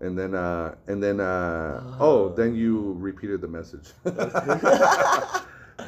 And 0.00 0.18
then, 0.18 0.34
uh, 0.34 0.74
and 0.86 1.02
then, 1.02 1.20
uh, 1.20 1.96
oh, 2.00 2.28
then 2.36 2.54
you 2.54 2.94
repeated 2.98 3.40
the 3.40 3.48
message. 3.48 3.92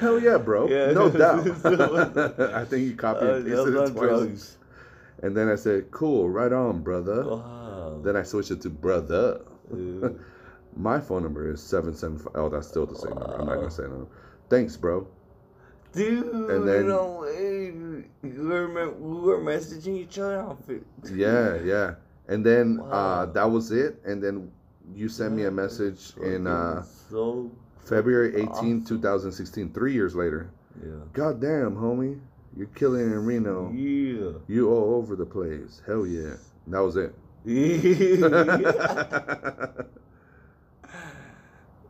Hell 0.01 0.19
yeah, 0.21 0.39
bro. 0.39 0.69
Yeah. 0.69 0.93
no 0.93 1.11
doubt. 1.25 1.47
I 2.55 2.65
think 2.65 2.85
you 2.87 2.95
copied 2.97 3.29
Uh, 3.29 3.35
and 3.35 3.47
that 3.47 3.51
pasted 3.57 3.75
it 3.75 3.79
on 3.81 3.91
twice. 3.93 3.95
drugs. 4.09 4.57
And 5.23 5.37
then 5.37 5.49
I 5.49 5.57
said, 5.57 5.91
cool, 5.91 6.29
right 6.31 6.53
on, 6.53 6.83
brother. 6.83 7.25
Wow. 7.25 8.01
Then 8.05 8.17
I 8.17 8.23
switched 8.23 8.51
it 8.53 8.61
to 8.63 8.71
brother. 8.71 9.41
Dude. 9.71 10.19
My 10.77 11.01
phone 11.01 11.25
number 11.25 11.51
is 11.51 11.61
775. 11.63 12.33
Oh, 12.37 12.49
that's 12.49 12.69
still 12.69 12.87
the 12.87 12.95
same 12.95 13.11
number. 13.15 13.35
I'm 13.41 13.47
not 13.47 13.57
gonna 13.57 13.71
say 13.71 13.83
no. 13.85 14.09
Thanks, 14.49 14.77
bro. 14.77 15.07
Dude, 15.93 16.27
And 16.51 16.69
then- 16.69 16.87
no 16.89 17.21
way. 17.23 17.73
We 18.23 18.31
were, 18.47 18.69
me- 18.69 18.93
we 18.99 19.21
were 19.21 19.39
messaging 19.39 19.97
each 19.97 20.19
other 20.19 20.41
on 20.41 20.57
Fa- 20.59 20.81
Yeah, 21.13 21.57
yeah. 21.65 21.95
And 22.29 22.45
then 22.45 22.81
uh, 22.91 23.27
that 23.27 23.51
was 23.51 23.73
it. 23.73 24.01
And 24.05 24.23
then 24.23 24.51
you 24.95 25.09
sent 25.09 25.35
me 25.35 25.45
a 25.45 25.51
message 25.51 26.13
in 26.23 26.47
uh, 26.47 26.85
so 27.11 27.51
February 27.81 28.35
18, 28.37 28.49
Awesome. 28.49 28.85
2016, 28.85 29.73
three 29.73 29.95
years 29.95 30.15
later. 30.15 30.51
yeah. 30.83 30.91
God 31.13 31.41
damn, 31.41 31.75
homie. 31.75 32.21
You're 32.57 32.67
killing 32.69 33.03
in 33.07 33.25
Reno. 33.25 33.71
Yeah. 33.73 34.33
You 34.49 34.71
all 34.71 34.95
over 34.95 35.17
the 35.17 35.27
place. 35.27 35.81
Hell 35.87 36.07
yeah. 36.07 36.35
That 36.67 36.81
was 36.81 36.97
it. 36.97 37.15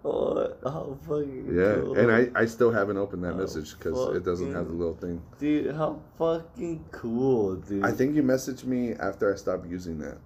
oh, 0.05 0.55
how 0.63 0.97
fucking 1.07 1.47
yeah. 1.53 1.75
cool. 1.77 1.99
And 1.99 2.11
I, 2.13 2.29
I 2.41 2.47
still 2.47 2.71
haven't 2.71 2.97
opened 2.97 3.25
that 3.25 3.33
Oh, 3.35 3.39
message 3.39 3.77
because 3.77 4.15
it 4.17 4.25
doesn't 4.25 4.53
have 4.53 4.67
the 4.69 4.75
little 4.75 4.95
thing. 4.95 5.21
dude, 5.39 5.75
how 5.75 6.01
fucking 6.19 6.85
cool, 6.93 7.57
dude. 7.57 7.85
I 7.85 7.93
think 7.93 8.15
you 8.15 8.23
messaged 8.23 8.65
me 8.65 8.93
after 8.95 9.33
I 9.33 9.37
stopped 9.37 9.67
using 9.69 9.99
that. 9.99 10.19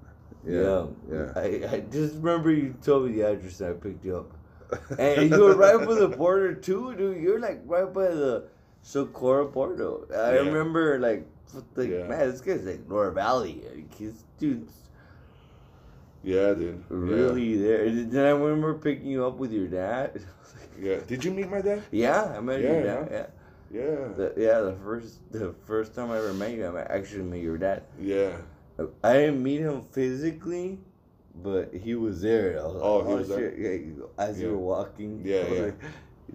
Yeah. 0.46 0.86
Yeah. 1.10 1.32
I, 1.36 1.76
I 1.76 1.80
just 1.90 2.14
remember 2.16 2.50
you 2.50 2.74
told 2.82 3.06
me 3.06 3.12
the 3.12 3.22
address 3.30 3.60
and 3.60 3.70
I 3.70 3.72
picked 3.78 4.04
you 4.04 4.16
up. 4.18 4.32
And 4.98 5.30
you 5.30 5.38
were 5.40 5.54
right 5.54 5.78
by 5.86 5.94
the 5.94 6.08
border 6.08 6.54
too, 6.54 6.94
dude. 6.96 7.22
You're 7.22 7.38
like 7.40 7.60
right 7.66 7.92
by 7.92 8.08
the 8.08 8.44
Socorro 8.82 9.48
border. 9.48 10.12
I 10.14 10.34
Yeah. 10.34 10.40
remember 10.40 10.98
like, 10.98 11.26
like 11.76 11.90
Yeah. 11.90 12.04
man, 12.08 12.30
this 12.30 12.40
guy's 12.40 12.64
like 12.64 12.88
Nora 12.88 13.12
Valley. 13.12 13.62
He's 13.98 14.24
dude's 14.38 14.72
Yeah, 16.24 16.54
dude. 16.54 16.82
really 16.88 17.56
there. 17.58 17.84
And 17.84 18.10
Then 18.10 18.26
I 18.26 18.30
remember 18.30 18.74
picking 18.74 19.06
you 19.06 19.26
up 19.26 19.36
with 19.36 19.52
your 19.52 19.68
dad. 19.68 20.20
Yeah. 20.80 21.00
Did 21.06 21.22
you 21.22 21.30
meet 21.30 21.50
my 21.50 21.60
dad? 21.60 21.82
yeah, 21.92 22.34
I 22.36 22.40
met 22.40 22.60
Yeah, 22.62 22.72
your 22.72 22.82
dad. 22.82 23.08
Yeah. 23.12 23.26
Yeah. 23.80 24.08
The, 24.16 24.32
yeah, 24.38 24.60
the 24.60 24.74
first 24.82 25.20
the 25.30 25.54
first 25.66 25.94
time 25.94 26.10
I 26.10 26.16
ever 26.16 26.32
met 26.32 26.52
you, 26.52 26.64
I 26.66 26.80
actually 26.82 27.22
met 27.24 27.40
your 27.40 27.58
dad. 27.58 27.82
Yeah. 28.00 28.32
I 29.04 29.12
didn't 29.14 29.42
meet 29.42 29.60
him 29.60 29.82
physically, 29.92 30.78
but 31.42 31.72
he 31.74 31.94
was 31.94 32.20
there. 32.22 32.60
I 32.60 32.64
was 32.66 32.74
like, 32.74 32.82
Oh, 32.84 33.08
he 33.08 33.14
was 33.14 33.28
there? 33.28 33.54
Yeah, 33.58 33.92
as 34.18 34.38
Yeah. 34.40 34.46
you 34.46 34.52
were 34.52 34.58
walking. 34.58 35.22
Yeah, 35.24 35.36
I 35.36 35.40
was 35.42 35.50
yeah. 35.58 35.64
like, 35.64 35.74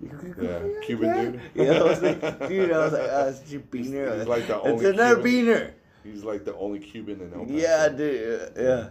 "You 0.02 0.10
could 0.10 0.36
go 0.36 0.44
Yeah, 0.44 0.80
Cuban 0.86 1.32
dude. 1.32 1.42
Yeah, 1.56 1.72
I 1.74 1.84
was 1.84 2.02
like, 2.02 2.22
dude, 2.50 2.72
I 2.72 2.78
was 2.78 2.94
like, 2.94 3.10
ah, 3.12 3.26
it's 3.28 3.52
your 3.52 3.62
beaner. 3.62 4.18
He's 4.20 4.28
like 4.28 4.48
the 4.48 4.58
it's 4.58 4.66
only 4.68 4.86
another 4.90 5.22
Cuban- 5.22 5.46
beaner. 5.46 5.72
He's 6.04 6.24
like 6.24 6.46
the 6.46 6.56
only 6.56 6.80
Cuban 6.80 7.22
in 7.22 7.34
El 7.34 7.42
Paso. 7.46 7.54
Yeah, 7.54 7.90
dude. 7.90 8.52
Yeah. 8.56 8.90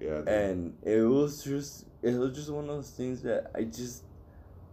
Yeah. 0.00 0.08
Dude. 0.18 0.28
And 0.28 0.76
it 0.84 1.02
was 1.02 1.42
just, 1.42 1.84
it 2.02 2.14
was 2.14 2.34
just 2.34 2.50
one 2.50 2.64
of 2.68 2.76
those 2.76 2.90
things 2.90 3.22
that 3.22 3.50
I 3.54 3.64
just, 3.64 4.04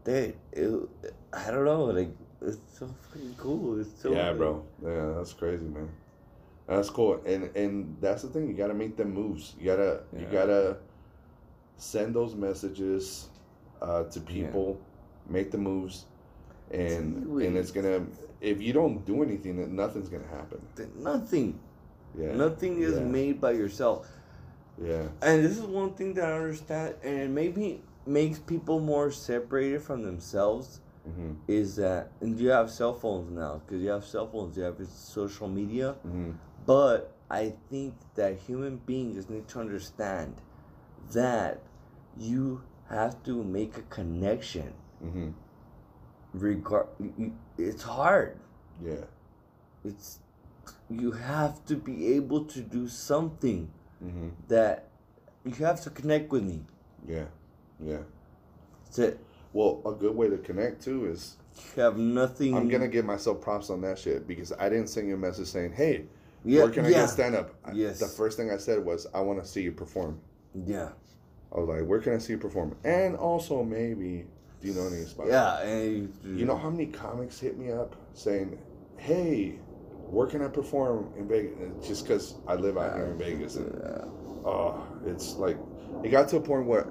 that 0.04 0.36
it, 0.54 0.90
I 1.34 1.52
don't 1.52 1.66
know, 1.66 1.86
like 1.86 2.10
it's 2.42 2.60
so 2.78 2.88
fucking 3.10 3.36
cool. 3.38 3.80
It's 3.82 3.90
so 4.02 4.14
yeah, 4.14 4.32
bro. 4.34 4.64
Yeah, 4.84 5.14
that's 5.18 5.34
crazy, 5.34 5.66
man. 5.66 5.90
That's 6.68 6.90
cool. 6.90 7.22
And 7.26 7.56
and 7.56 7.96
that's 8.02 8.24
the 8.24 8.30
thing. 8.30 8.48
You 8.48 8.54
gotta 8.54 8.74
make 8.74 8.98
them 8.98 9.14
moves. 9.14 9.54
You 9.60 9.66
gotta 9.66 10.02
you 10.18 10.26
gotta 10.32 10.78
send 11.78 12.16
those 12.16 12.36
messages 12.36 13.30
uh, 13.82 14.04
to 14.04 14.20
people, 14.20 14.80
make 15.30 15.52
the 15.52 15.58
moves, 15.58 16.06
and 16.72 17.26
and 17.42 17.58
it's 17.58 17.72
gonna. 17.72 18.06
If 18.42 18.62
you 18.62 18.74
don't 18.74 19.06
do 19.06 19.24
anything, 19.24 19.58
then 19.58 19.76
nothing's 19.76 20.10
gonna 20.10 20.28
happen. 20.28 20.62
Nothing. 20.98 21.60
Yeah. 22.18 22.34
Nothing 22.34 22.82
is 22.82 22.96
yeah, 22.96 23.02
made 23.02 23.42
by 23.42 23.52
yourself. 23.52 24.08
Yeah. 24.82 25.04
And 25.22 25.44
this 25.44 25.58
is 25.58 25.64
one 25.64 25.94
thing 25.94 26.14
that 26.16 26.26
I 26.26 26.34
understand, 26.34 26.96
and 27.04 27.20
it 27.20 27.30
maybe 27.30 27.82
makes 28.06 28.40
people 28.40 28.80
more 28.80 29.12
separated 29.12 29.82
from 29.82 30.04
themselves. 30.04 30.82
Mm-hmm. 31.08 31.34
Is 31.48 31.76
that, 31.76 32.10
and 32.20 32.40
you 32.40 32.50
have 32.50 32.72
cell 32.72 32.94
phones 32.96 33.30
now, 33.30 33.62
because 33.64 33.80
you 33.84 33.90
have 33.90 34.04
cell 34.04 34.28
phones, 34.28 34.58
you 34.58 34.64
have 34.64 34.76
social 34.90 35.48
media. 35.48 35.96
Mm-hmm. 36.06 36.32
But 36.66 37.12
I 37.30 37.54
think 37.70 37.94
that 38.16 38.38
human 38.40 38.78
beings 38.78 39.30
need 39.30 39.48
to 39.50 39.60
understand 39.60 40.36
that 41.12 41.62
you 42.18 42.64
have 42.90 43.22
to 43.24 43.44
make 43.44 43.78
a 43.78 43.82
connection. 43.84 44.74
Mm-hmm. 45.04 45.30
Regard, 46.34 46.88
it's 47.58 47.84
hard. 47.84 48.38
Yeah. 48.84 49.06
It's 49.84 50.20
you 50.90 51.12
have 51.12 51.64
to 51.66 51.76
be 51.76 52.14
able 52.14 52.46
to 52.46 52.62
do 52.62 52.88
something 52.88 53.70
Mm-hmm. 54.04 54.28
that 54.50 54.90
you 55.46 55.66
have 55.66 55.80
to 55.84 55.90
connect 55.90 56.30
with 56.30 56.44
me. 56.44 56.62
Yeah. 57.08 57.24
Yeah. 57.80 58.00
That's 58.84 59.00
it. 59.00 59.20
Well, 59.54 59.82
a 59.86 59.94
good 59.94 60.14
way 60.14 60.30
to 60.30 60.38
connect 60.38 60.84
too 60.84 61.06
is 61.10 61.38
You 61.78 61.82
have 61.84 61.98
nothing. 61.98 62.54
I'm 62.56 62.68
gonna 62.68 62.90
give 62.90 63.06
myself 63.06 63.40
props 63.40 63.70
on 63.70 63.80
that 63.82 63.98
shit 63.98 64.28
because 64.28 64.52
I 64.52 64.68
didn't 64.68 64.88
send 64.90 65.08
you 65.08 65.14
a 65.16 65.18
message 65.18 65.48
saying, 65.48 65.72
"Hey, 65.72 66.06
Yeah, 66.46 66.64
where 66.64 66.72
can 66.72 66.86
I 66.86 66.90
yeah, 66.90 67.02
get 67.02 67.10
stand 67.10 67.36
up?" 67.36 67.52
Yes. 67.74 68.00
The 68.00 68.08
first 68.08 68.38
thing 68.38 68.52
I 68.52 68.58
said 68.58 68.84
was, 68.86 69.08
"I 69.14 69.22
want 69.22 69.44
to 69.44 69.50
see 69.50 69.62
you 69.62 69.72
perform." 69.72 70.20
yeah. 70.66 70.90
I 71.56 71.60
was 71.60 71.70
like, 71.70 71.88
"Where 71.88 72.00
can 72.00 72.14
I 72.14 72.18
see 72.18 72.34
you 72.34 72.40
perform?" 72.40 72.76
And 72.84 73.16
also 73.16 73.64
maybe 73.64 74.26
Do 74.62 74.68
you 74.68 74.74
know 74.74 74.88
any 74.88 75.04
about 75.04 75.28
Yeah, 75.28 75.60
and 75.62 76.14
You 76.24 76.46
know 76.46 76.58
how 76.58 76.70
many 76.70 76.88
comics 76.88 77.40
hit 77.40 77.58
me 77.58 77.72
up 77.72 77.96
saying, 78.14 78.58
"Hey, 78.98 79.60
where 80.10 80.28
can 80.28 80.42
I 80.42 80.48
perform 80.48 81.14
in 81.18 81.28
Vegas?" 81.28 81.88
Just 81.88 82.04
because 82.08 82.36
I 82.48 82.56
live 82.56 82.78
out 82.78 82.96
here 82.96 83.06
in 83.06 83.18
Vegas, 83.18 83.56
and 83.56 83.72
Yeah. 83.84 84.06
oh, 84.46 84.84
it's 85.06 85.36
like 85.36 85.58
it 86.04 86.10
got 86.10 86.28
to 86.30 86.38
a 86.38 86.42
point 86.42 86.68
where 86.68 86.88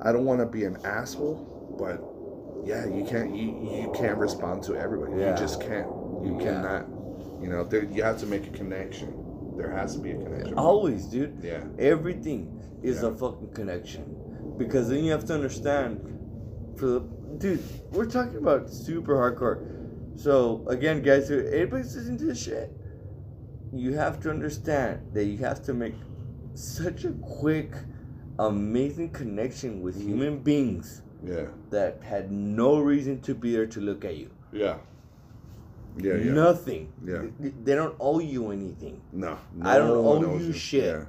I 0.00 0.12
don't 0.12 0.24
want 0.24 0.40
to 0.40 0.46
be 0.46 0.64
an 0.64 0.78
asshole, 0.84 1.76
but 1.78 2.00
yeah, 2.66 2.86
you 2.86 3.04
can't 3.04 3.34
you, 3.34 3.82
you 3.82 3.92
can't 3.94 4.18
respond 4.18 4.62
to 4.64 4.76
everybody. 4.76 5.20
Yeah. 5.20 5.32
You 5.32 5.36
just 5.36 5.60
can't. 5.60 5.88
You 6.24 6.38
cannot. 6.40 6.86
You 7.40 7.48
know, 7.48 7.64
there, 7.64 7.84
you 7.84 8.02
have 8.02 8.18
to 8.20 8.26
make 8.26 8.46
a 8.46 8.50
connection. 8.50 9.14
There 9.56 9.70
has 9.70 9.94
to 9.96 10.00
be 10.00 10.12
a 10.12 10.16
connection. 10.16 10.54
Always, 10.58 11.06
dude. 11.06 11.38
Yeah. 11.42 11.64
Everything 11.78 12.60
is 12.82 13.02
Yeah. 13.02 13.08
a 13.08 13.14
fucking 13.14 13.50
connection. 13.54 14.04
Because 14.56 14.88
then 14.88 15.04
you 15.04 15.12
have 15.12 15.24
to 15.26 15.34
understand 15.34 16.00
for 16.76 16.86
the 16.86 17.00
dude, 17.38 17.62
we're 17.92 18.06
talking 18.06 18.36
about 18.38 18.70
super 18.70 19.14
hardcore. 19.16 19.58
So 20.16 20.64
again, 20.68 21.02
guys, 21.02 21.28
who 21.28 21.46
anybody's 21.46 21.94
listening 21.94 22.18
to 22.18 22.24
this 22.26 22.38
shit, 22.42 22.72
you 23.72 23.92
have 23.94 24.20
to 24.20 24.30
understand 24.30 25.00
that 25.12 25.24
you 25.24 25.38
have 25.38 25.62
to 25.64 25.74
make 25.74 25.94
such 26.54 27.04
a 27.04 27.12
quick, 27.12 27.72
amazing 28.38 29.10
connection 29.10 29.82
with 29.82 29.96
Mm-hmm. 29.96 30.08
human 30.08 30.38
beings 30.38 31.02
Yeah. 31.24 31.46
that 31.70 32.02
had 32.02 32.30
no 32.32 32.78
reason 32.80 33.20
to 33.22 33.34
be 33.34 33.52
there 33.52 33.66
to 33.66 33.80
look 33.80 34.04
at 34.04 34.16
you. 34.16 34.30
Yeah. 34.52 34.78
Yeah. 35.98 36.14
Yeah. 36.14 36.32
Nothing. 36.32 36.92
Yeah. 37.04 37.22
They, 37.40 37.48
they 37.50 37.74
don't 37.74 37.96
owe 38.00 38.20
you 38.20 38.50
anything. 38.50 39.00
No. 39.12 39.38
I 39.62 39.78
don't 39.78 39.88
no 39.88 40.08
owe 40.08 40.38
you 40.38 40.52
shit. 40.52 40.84
Yeah. 40.84 41.04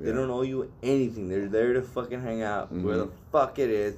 They 0.00 0.12
don't 0.12 0.30
owe 0.30 0.42
you 0.42 0.72
anything. 0.82 1.28
They're 1.28 1.48
there 1.48 1.74
to 1.74 1.82
fucking 1.82 2.22
hang 2.22 2.42
out 2.42 2.72
where 2.72 2.96
the 2.96 3.10
fuck 3.30 3.58
it 3.58 3.70
is. 3.70 3.96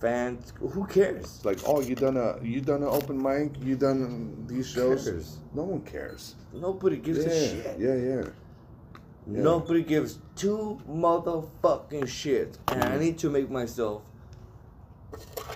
Fans, 0.00 0.52
who 0.60 0.86
cares? 0.86 1.44
Like, 1.44 1.58
oh, 1.66 1.80
you 1.80 1.96
done 1.96 2.16
a 2.16 2.38
you 2.40 2.60
done 2.60 2.82
an 2.84 2.88
open 2.88 3.20
mic, 3.20 3.60
you 3.60 3.74
done 3.74 4.44
these 4.46 4.70
shows. 4.70 5.38
No 5.52 5.64
one 5.64 5.80
cares. 5.80 6.36
Nobody 6.52 6.98
gives 6.98 7.18
yeah, 7.24 7.32
a 7.32 7.48
shit. 7.48 7.76
yeah, 7.80 7.94
yeah. 7.94 8.14
yeah. 8.16 9.42
Nobody 9.42 9.82
gives 9.82 10.20
two 10.36 10.80
motherfucking 10.88 12.04
shits. 12.04 12.58
And 12.68 12.82
Mm-hmm. 12.82 12.92
I 12.92 12.98
need 12.98 13.18
to 13.18 13.28
make 13.30 13.50
myself. 13.50 14.02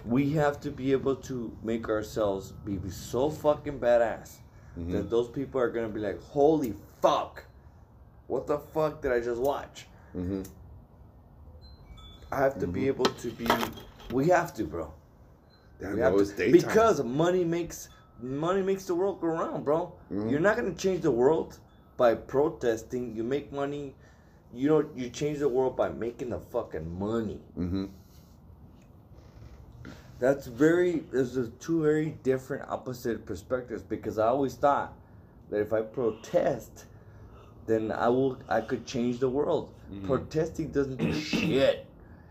We 0.05 0.31
have 0.31 0.61
to 0.63 0.71
be 0.71 0.93
able 0.93 1.17
to 1.17 1.57
make 1.63 1.89
ourselves 1.89 2.53
be 2.65 2.79
so 2.91 3.31
fucking 3.31 3.79
badass 3.79 4.37
Mm-hmm. 4.79 4.93
that 4.93 5.11
those 5.11 5.29
people 5.29 5.61
are 5.61 5.69
gonna 5.69 5.91
be 5.91 6.01
like, 6.01 6.19
holy 6.23 6.75
fuck, 7.03 7.45
what 8.27 8.47
the 8.47 8.59
fuck 8.59 9.03
did 9.03 9.13
I 9.13 9.21
just 9.21 9.39
watch? 9.39 9.87
Mm-hmm. 10.17 10.45
I 12.31 12.37
have 12.39 12.59
to 12.59 12.67
be 12.67 12.87
able 12.89 13.05
to 13.05 13.31
be. 13.33 13.47
We 14.11 14.29
have 14.29 14.55
to, 14.55 14.65
bro. 14.65 14.95
Damn, 15.79 15.97
We 15.97 16.01
have 16.01 16.17
to, 16.17 16.51
because 16.51 17.03
money 17.05 17.45
makes 17.45 17.91
money 18.23 18.63
makes 18.63 18.87
the 18.87 18.95
world 18.95 19.21
go 19.21 19.27
round, 19.27 19.63
bro. 19.67 19.93
Mhm. 20.11 20.31
You're 20.31 20.41
not 20.41 20.57
gonna 20.57 20.73
change 20.73 21.03
the 21.03 21.11
world 21.11 21.59
by 21.99 22.15
protesting. 22.15 23.15
You 23.15 23.25
make 23.25 23.53
money. 23.53 23.95
You 24.55 24.69
know, 24.71 24.85
you 24.97 25.11
change 25.11 25.39
the 25.41 25.49
world 25.51 25.77
by 25.77 25.91
making 25.91 26.31
the 26.31 26.41
fucking 26.41 26.99
money. 26.99 27.43
That's 30.23 30.47
very. 30.47 31.02
There's 31.10 31.36
a 31.36 31.49
two 31.49 31.83
very 31.83 32.10
different 32.23 32.68
opposite 32.68 33.26
perspectives 33.26 33.83
because 33.83 34.20
I 34.20 34.28
always 34.28 34.55
thought 34.55 34.94
that 35.51 35.60
if 35.60 35.73
I 35.73 35.83
protest, 35.83 36.84
then 37.67 37.91
I 37.91 38.09
will. 38.09 38.39
I 38.49 38.60
could 38.60 38.86
change 38.86 39.18
the 39.18 39.28
world. 39.28 39.75
Mm-hmm. 39.92 40.07
Protesting 40.07 40.68
doesn't 40.68 40.99
do 40.99 41.12
shit. 41.20 41.86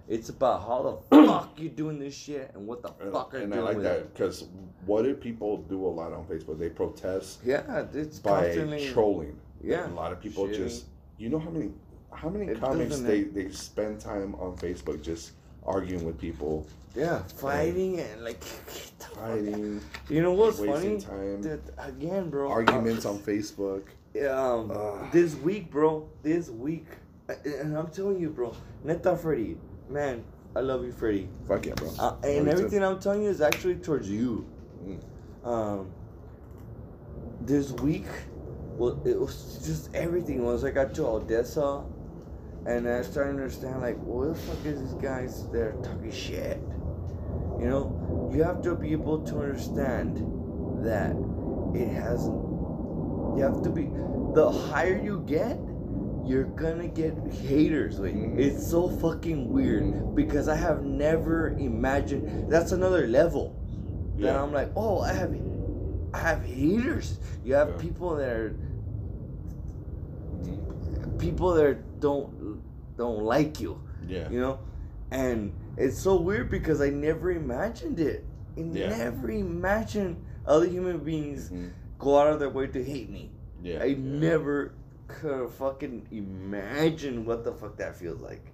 It's 0.08 0.30
about 0.30 0.62
how 0.62 1.04
the 1.12 1.26
fuck 1.28 1.60
you 1.60 1.68
doing 1.68 2.00
this 2.00 2.16
shit 2.16 2.52
and 2.56 2.66
what 2.66 2.82
the 2.82 2.94
fuck 3.12 3.34
are 3.34 3.40
you 3.40 3.48
doing. 3.48 3.52
And 3.52 3.54
I 3.56 3.64
like 3.74 3.82
that 3.82 4.14
because 4.14 4.48
what 4.86 5.02
do 5.02 5.14
people 5.14 5.58
do 5.58 5.86
a 5.86 5.90
lot 5.90 6.14
on 6.14 6.24
Facebook? 6.24 6.60
They 6.60 6.70
protest 6.70 7.42
Yeah, 7.44 7.86
it's 7.94 8.20
by 8.20 8.56
trolling. 8.94 9.38
Yeah, 9.62 9.84
And 9.84 9.92
a 9.92 9.96
lot 9.98 10.14
of 10.14 10.22
people 10.22 10.48
just. 10.48 10.86
You 11.18 11.28
know 11.28 11.40
how 11.40 11.50
many 11.50 11.72
how 12.14 12.30
many 12.30 12.48
It 12.54 12.62
comics 12.62 12.92
doesn't 12.92 13.06
they 13.06 13.24
they 13.24 13.52
spend 13.52 14.00
time 14.00 14.34
on 14.36 14.56
Facebook 14.56 15.02
just 15.02 15.34
arguing 15.66 16.06
with 16.06 16.20
people, 16.20 16.68
yeah 16.96 17.24
fighting 17.38 18.00
and 18.00 18.24
like 18.24 18.44
fighting, 19.16 19.82
You 20.10 20.22
know 20.22 20.34
what's 20.34 20.58
funny? 20.60 21.00
time, 21.00 21.42
That 21.42 21.62
again, 21.78 22.30
bro. 22.30 22.50
arguments 22.50 23.06
on 23.06 23.20
Facebook. 23.20 23.84
Um, 24.30 25.10
this 25.12 25.36
week, 25.36 25.72
bro. 25.72 26.10
This 26.24 26.50
week, 26.50 26.86
uh, 27.30 27.34
and 27.46 27.78
I'm 27.78 27.88
telling 27.88 28.20
you, 28.20 28.30
bro. 28.30 28.54
Neta, 28.84 29.16
Freddie, 29.16 29.58
man, 29.90 30.24
I 30.56 30.60
love 30.60 30.84
you, 30.84 30.92
Freddie. 30.92 31.30
Fuck 31.48 31.66
yeah, 31.66 31.76
bro. 31.76 31.92
Uh, 31.98 32.16
and 32.24 32.36
you 32.36 32.44
too. 32.44 32.50
everything 32.50 32.84
I'm 32.84 33.00
telling 33.00 33.24
you 33.24 33.30
is 33.30 33.40
actually 33.42 33.76
towards 33.76 34.10
you. 34.10 34.46
Mm. 34.84 35.00
Um, 35.48 35.92
this 37.40 37.72
week, 37.72 38.06
well, 38.78 39.02
it 39.06 39.18
was 39.20 39.62
just 39.66 39.94
everything. 39.96 40.44
Once 40.44 40.64
I 40.64 40.72
got 40.72 40.94
to 40.96 41.06
Odessa, 41.06 41.84
and 42.66 42.88
I 42.88 43.02
started 43.02 43.34
to 43.34 43.38
understand, 43.38 43.82
like, 43.82 43.98
what 44.04 44.34
the 44.34 44.36
fuck 44.36 44.66
is 44.66 44.80
these 44.82 44.94
guys 45.02 45.48
that 45.50 45.62
are 45.62 45.76
talking 45.84 46.12
shit? 46.12 46.60
You 47.60 47.68
know, 47.68 48.30
you 48.34 48.44
have 48.44 48.62
to 48.64 48.76
be 48.76 48.92
able 48.92 49.20
to 49.26 49.40
understand 49.40 50.18
that 50.84 51.16
it 51.76 51.88
hasn't. 51.88 52.36
You 53.38 53.44
have 53.44 53.62
to 53.64 53.70
be. 53.70 53.90
The 54.34 54.50
higher 54.52 55.00
you 55.02 55.24
get, 55.28 55.60
you're 56.26 56.46
gonna 56.56 56.88
get 56.88 57.14
haters. 57.34 58.00
Like 58.00 58.14
Mhm. 58.16 58.38
it's 58.38 58.66
so 58.68 58.88
fucking 58.90 59.52
weird 59.52 60.16
because 60.16 60.48
I 60.48 60.56
have 60.56 60.84
never 60.84 61.50
imagined. 61.50 62.50
That's 62.52 62.72
another 62.72 63.08
level. 63.08 63.56
Yeah. 64.18 64.42
I'm 64.42 64.54
like, 64.54 64.72
oh, 64.76 65.00
I 65.00 65.14
have, 65.14 65.36
I 66.14 66.20
have 66.20 66.44
haters. 66.44 67.20
You 67.44 67.56
have 67.56 67.70
Yeah. 67.70 67.78
people 67.78 68.16
that 68.16 68.30
are. 68.30 68.56
People 71.22 71.54
that 71.54 72.00
don't 72.00 72.62
don't 72.98 73.24
like 73.24 73.60
you. 73.60 73.82
Yeah. 74.08 74.30
You 74.30 74.40
know, 74.42 74.60
and 75.12 75.54
it's 75.78 75.98
so 75.98 76.16
weird 76.20 76.50
because 76.50 76.82
I 76.82 76.90
never 76.90 77.32
imagined 77.32 78.00
it. 78.00 78.26
I 78.58 78.62
Yeah. 78.62 78.90
never 78.98 79.32
imagined 79.32 80.18
other 80.46 80.66
human 80.68 81.00
beings 81.00 81.50
Mhm. 81.50 81.70
go 82.00 82.18
out 82.20 82.34
of 82.34 82.40
their 82.40 82.50
way 82.50 82.68
to 82.68 82.84
hate 82.84 83.10
me. 83.10 83.32
Yeah. 83.64 83.82
I 83.82 83.86
yeah. 83.86 83.98
never 83.98 84.74
could 85.08 85.50
fucking 85.52 86.08
imagine 86.12 87.26
what 87.26 87.44
the 87.44 87.54
fuck 87.54 87.78
that 87.78 87.96
feels 87.96 88.20
like. 88.20 88.46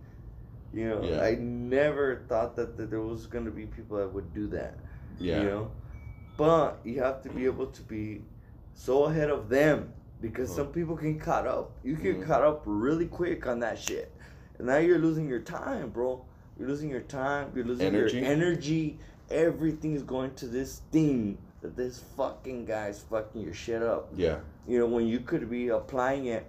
You 0.73 0.89
know, 0.89 1.01
Yeah. 1.03 1.21
I 1.21 1.35
never 1.35 2.23
thought 2.27 2.55
that, 2.57 2.77
that 2.77 2.89
there 2.89 3.01
was 3.01 3.25
gonna 3.27 3.51
be 3.51 3.65
people 3.65 3.97
that 3.97 4.13
would 4.13 4.33
do 4.33 4.47
that. 4.47 4.77
Yeah. 5.17 5.41
You 5.41 5.45
know, 5.49 5.71
but 6.35 6.79
you 6.83 7.01
have 7.01 7.21
to 7.23 7.29
be 7.29 7.45
able 7.45 7.67
to 7.67 7.81
be 7.83 8.23
so 8.73 9.05
ahead 9.05 9.29
of 9.29 9.49
them 9.49 9.93
because 10.21 10.53
some 10.53 10.67
people 10.67 10.95
can 10.97 11.19
caught 11.19 11.47
up. 11.47 11.71
You 11.83 11.95
get 11.95 12.19
Mhm. 12.19 12.25
caught 12.25 12.43
up 12.43 12.63
really 12.65 13.05
quick 13.07 13.45
on 13.47 13.59
that 13.59 13.77
shit, 13.77 14.11
and 14.57 14.67
now 14.67 14.77
you're 14.77 14.97
losing 14.99 15.27
your 15.27 15.39
time, 15.41 15.89
bro. 15.89 16.23
You're 16.57 16.67
losing 16.67 16.89
your 16.89 17.01
time. 17.01 17.51
You're 17.55 17.65
losing 17.65 17.85
Energy. 17.87 18.17
your 18.17 18.25
energy. 18.25 18.99
Everything 19.29 19.93
is 19.93 20.03
going 20.03 20.33
to 20.35 20.47
this 20.47 20.81
thing 20.91 21.37
that 21.61 21.75
this 21.75 21.99
fucking 22.15 22.65
guy's 22.65 23.01
fucking 23.01 23.41
your 23.41 23.53
shit 23.53 23.83
up. 23.83 24.09
Yeah. 24.15 24.39
You 24.67 24.79
know, 24.79 24.87
when 24.87 25.05
you 25.07 25.19
could 25.19 25.49
be 25.49 25.67
applying 25.69 26.25
it 26.25 26.45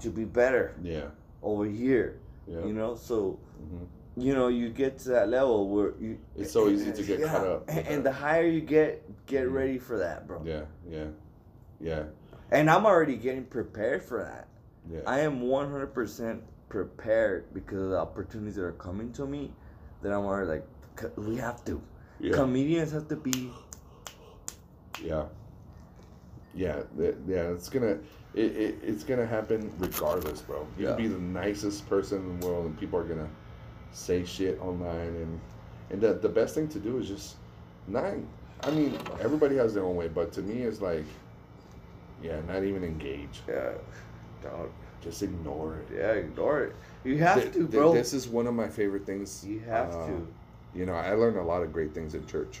to 0.00 0.10
be 0.10 0.24
better 0.24 0.74
Yeah. 0.82 1.08
over 1.42 1.64
here. 1.64 2.18
Yeah. 2.46 2.64
You 2.64 2.72
know, 2.72 2.94
so 2.96 3.38
Mhm. 3.62 3.86
you 4.16 4.34
know 4.34 4.48
you 4.48 4.68
get 4.70 4.98
to 5.00 5.10
that 5.10 5.28
level 5.28 5.68
where 5.68 5.94
you. 6.00 6.18
It's 6.36 6.50
so 6.52 6.68
easy 6.68 6.92
to 6.92 7.02
get 7.02 7.22
caught 7.22 7.46
up 7.46 7.64
And, 7.68 8.04
the 8.04 8.12
higher 8.12 8.46
you 8.46 8.60
get, 8.60 9.02
get 9.26 9.46
Mhm. 9.46 9.52
ready 9.52 9.78
for 9.78 9.98
that, 9.98 10.26
bro. 10.26 10.42
Yeah. 10.44 10.64
Yeah. 10.88 11.06
Yeah. 11.80 12.04
And 12.54 12.70
I'm 12.70 12.86
already 12.86 13.16
getting 13.16 13.44
prepared 13.44 14.02
for 14.02 14.22
that. 14.24 14.48
Yeah. 14.90 15.00
I 15.06 15.20
am 15.20 15.40
100% 15.42 16.40
prepared 16.68 17.52
because 17.52 17.80
of 17.82 17.90
the 17.90 17.98
opportunities 17.98 18.54
that 18.56 18.62
are 18.64 18.72
coming 18.72 19.12
to 19.12 19.26
me. 19.26 19.52
That 20.02 20.12
I'm 20.12 20.24
already 20.24 20.48
like, 20.60 21.16
we 21.16 21.36
have 21.36 21.64
to. 21.64 21.82
yeah. 22.20 22.32
Comedians 22.34 22.92
have 22.92 23.08
to 23.08 23.16
be. 23.16 23.50
Yeah. 25.02 25.24
Yeah, 26.54 26.82
th- 26.96 27.16
yeah, 27.26 27.50
it's 27.50 27.68
gonna, 27.68 27.98
it, 28.34 28.56
it, 28.56 28.74
it's 28.82 29.02
gonna 29.02 29.26
happen 29.26 29.72
regardless, 29.78 30.40
bro. 30.40 30.64
You 30.78 30.84
Yeah. 30.84 30.94
can 30.94 31.02
be 31.02 31.08
the 31.08 31.18
nicest 31.18 31.88
person 31.88 32.18
in 32.18 32.38
the 32.38 32.46
world, 32.46 32.66
and 32.66 32.78
people 32.78 33.00
are 33.00 33.04
gonna 33.04 33.28
say 33.90 34.24
shit 34.24 34.60
online, 34.60 35.16
and 35.16 35.40
and 35.90 36.00
the 36.00 36.14
the 36.14 36.28
best 36.28 36.54
thing 36.54 36.68
to 36.68 36.78
do 36.78 36.98
is 36.98 37.08
just 37.08 37.36
not. 37.88 38.14
I 38.62 38.70
mean, 38.70 38.96
everybody 39.20 39.56
has 39.56 39.74
their 39.74 39.82
own 39.84 39.96
way, 39.96 40.06
but 40.06 40.32
to 40.34 40.42
me, 40.42 40.62
it's 40.62 40.80
like, 40.80 41.04
yeah, 42.24 42.40
not 42.48 42.64
even 42.64 42.82
engage, 42.82 43.42
Yeah, 43.46 43.72
dog. 44.42 44.70
just 45.02 45.22
ignore 45.22 45.76
it. 45.76 45.88
Yeah, 45.94 46.12
ignore 46.12 46.62
it. 46.64 46.74
You 47.04 47.18
have 47.18 47.42
Th- 47.42 47.52
to, 47.52 47.58
th- 47.60 47.70
bro. 47.70 47.92
This 47.92 48.14
is 48.14 48.26
one 48.26 48.46
of 48.46 48.54
my 48.54 48.68
favorite 48.68 49.04
things. 49.04 49.44
you 49.46 49.60
have 49.60 49.94
uh, 49.94 50.06
to. 50.06 50.26
You 50.74 50.86
know, 50.86 50.94
I 50.94 51.12
learned 51.12 51.36
a 51.36 51.42
lot 51.42 51.62
of 51.62 51.72
great 51.72 51.92
things 51.94 52.14
in 52.14 52.26
church. 52.26 52.60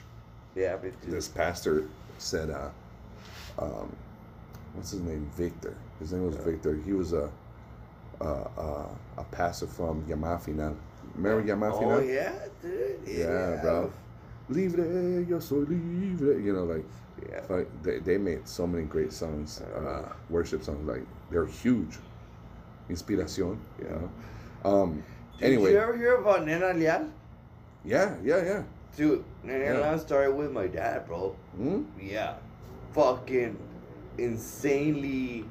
Yeah, 0.54 0.76
this 1.08 1.26
pastor 1.26 1.84
said, 2.18 2.50
uh, 2.50 2.68
um, 3.58 3.90
what's 4.74 4.92
his 4.92 5.00
name? 5.00 5.28
Victor. 5.36 5.74
His 5.98 6.12
name 6.12 6.26
was 6.26 6.36
Yeah. 6.36 6.42
Victor. 6.44 6.76
He 6.84 6.92
was 6.92 7.12
a, 7.12 7.28
uh, 8.20 8.24
uh, 8.56 8.86
a 9.18 9.24
pastor 9.32 9.66
from 9.66 10.02
Yamafina. 10.04 10.74
Remember 11.16 11.42
Yamaha 11.42 11.72
Final? 11.72 11.92
Oh 11.92 12.00
yeah, 12.00 12.32
dude. 12.62 12.98
Yeah, 13.06 13.60
bro. 13.62 13.92
Libre, 14.48 15.24
yo 15.28 15.38
soy 15.40 15.64
libre. 15.68 16.40
You 16.42 16.52
know, 16.52 16.64
like, 16.64 16.84
Yeah. 17.30 17.40
like 17.48 17.68
they, 17.82 17.98
they 18.00 18.18
made 18.18 18.46
so 18.46 18.66
many 18.66 18.84
great 18.84 19.12
songs, 19.12 19.62
uh, 19.62 20.12
worship 20.28 20.62
songs. 20.62 20.86
Like 20.86 21.06
they're 21.30 21.46
huge. 21.46 21.96
Inspiración. 22.90 23.58
You 23.80 23.88
know. 23.88 24.10
Um. 24.70 25.02
Did 25.38 25.46
anyway. 25.54 25.72
you 25.72 25.78
ever 25.78 25.96
hear 25.96 26.16
about 26.16 26.44
Nena 26.46 26.72
Leal? 26.74 27.08
Yeah, 27.84 28.14
yeah, 28.22 28.42
yeah. 28.44 28.62
Dude, 28.96 29.24
Nena 29.42 29.64
Yeah. 29.64 29.90
Leal 29.90 29.98
started 29.98 30.32
with 30.36 30.52
my 30.52 30.66
dad, 30.68 31.06
bro. 31.06 31.34
Hmm? 31.56 31.82
Yeah. 32.00 32.36
Fucking 32.92 33.56
insanely. 34.18 35.44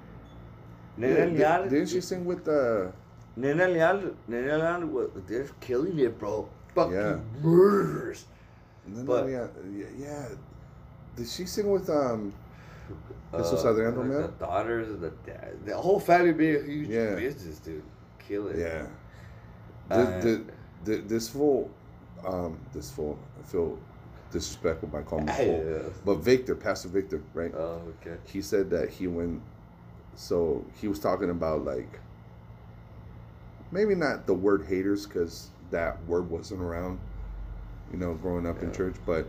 Nena 0.97 1.25
Yeah, 1.33 1.57
Leal. 1.57 1.63
di- 1.63 1.69
didn't 1.69 1.89
she 1.89 2.01
sing 2.01 2.23
with 2.25 2.45
the? 2.45 2.91
Nena 3.35 3.67
Leal, 3.67 4.13
Nena 4.27 4.57
Leal, 4.79 5.09
they're 5.27 5.47
killing 5.59 5.99
it, 5.99 6.17
bro. 6.19 6.47
Fucking 6.75 6.93
Yeah. 6.93 7.17
murders. 7.41 8.25
No, 8.87 9.03
But- 9.03 9.25
no, 9.25 9.27
yeah, 9.29 9.47
yeah, 9.75 9.85
yeah. 9.97 10.27
Did 11.15 11.27
she 11.27 11.45
sing 11.45 11.69
with 11.69 11.89
um? 11.89 12.33
Uh, 13.33 13.37
Esos 13.37 13.63
Adrián 13.63 13.87
like 13.87 13.95
Romeo? 13.97 14.21
The 14.23 14.45
daughters, 14.45 14.99
the 14.99 15.11
dad, 15.25 15.55
the 15.65 15.75
whole 15.77 15.99
family 15.99 16.33
being 16.33 16.55
a 16.57 16.63
huge 16.63 16.89
Yeah. 16.89 17.15
business, 17.15 17.59
dude. 17.59 17.83
Kill 18.19 18.47
it. 18.49 18.57
Yeah. 18.57 18.87
Uh, 19.89 20.19
The, 20.19 20.21
the, 20.21 20.45
the, 20.97 21.01
this 21.01 21.29
fool, 21.29 21.69
um, 22.25 22.59
this 22.73 22.91
fool. 22.91 23.17
I 23.39 23.43
feel 23.47 23.79
disrespectful 24.31 24.89
by 24.89 25.01
calling 25.01 25.27
him 25.27 25.35
fool. 25.45 25.65
Yeah. 25.83 25.89
But 26.05 26.15
Victor, 26.15 26.55
Pastor 26.55 26.89
Victor, 26.89 27.21
right? 27.33 27.53
Oh, 27.55 27.81
okay. 28.01 28.17
he 28.25 28.41
said 28.41 28.69
that 28.71 28.89
he 28.89 29.07
went 29.07 29.41
so 30.15 30.63
he 30.75 30.87
was 30.87 30.99
talking 30.99 31.29
about 31.31 31.65
like 31.65 31.99
maybe 33.71 33.95
not 33.95 34.27
the 34.27 34.33
word 34.33 34.65
haters 34.67 35.05
because 35.07 35.49
that 35.71 36.03
word 36.05 36.29
wasn't 36.29 36.61
around 36.61 36.99
you 37.93 37.99
know 37.99 38.15
growing 38.15 38.45
up 38.45 38.61
in 38.61 38.73
church 38.73 38.95
but 39.05 39.25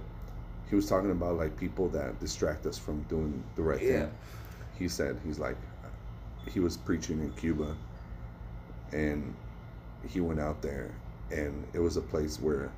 he 0.68 0.74
was 0.74 0.88
talking 0.88 1.10
about 1.12 1.36
like 1.36 1.56
people 1.56 1.88
that 1.90 2.18
distract 2.18 2.66
us 2.66 2.76
from 2.78 3.02
doing 3.02 3.42
the 3.56 3.62
right 3.62 3.80
Yeah. 3.80 4.00
thing 4.00 4.10
he 4.78 4.88
said 4.88 5.20
he's 5.24 5.38
like 5.38 5.56
he 6.50 6.58
was 6.60 6.76
preaching 6.76 7.20
in 7.20 7.30
cuba 7.32 7.76
and 8.92 9.34
he 10.08 10.20
went 10.20 10.40
out 10.40 10.60
there 10.62 10.90
and 11.30 11.64
it 11.74 11.78
was 11.78 11.96
a 11.96 12.00
place 12.00 12.40
where 12.40 12.70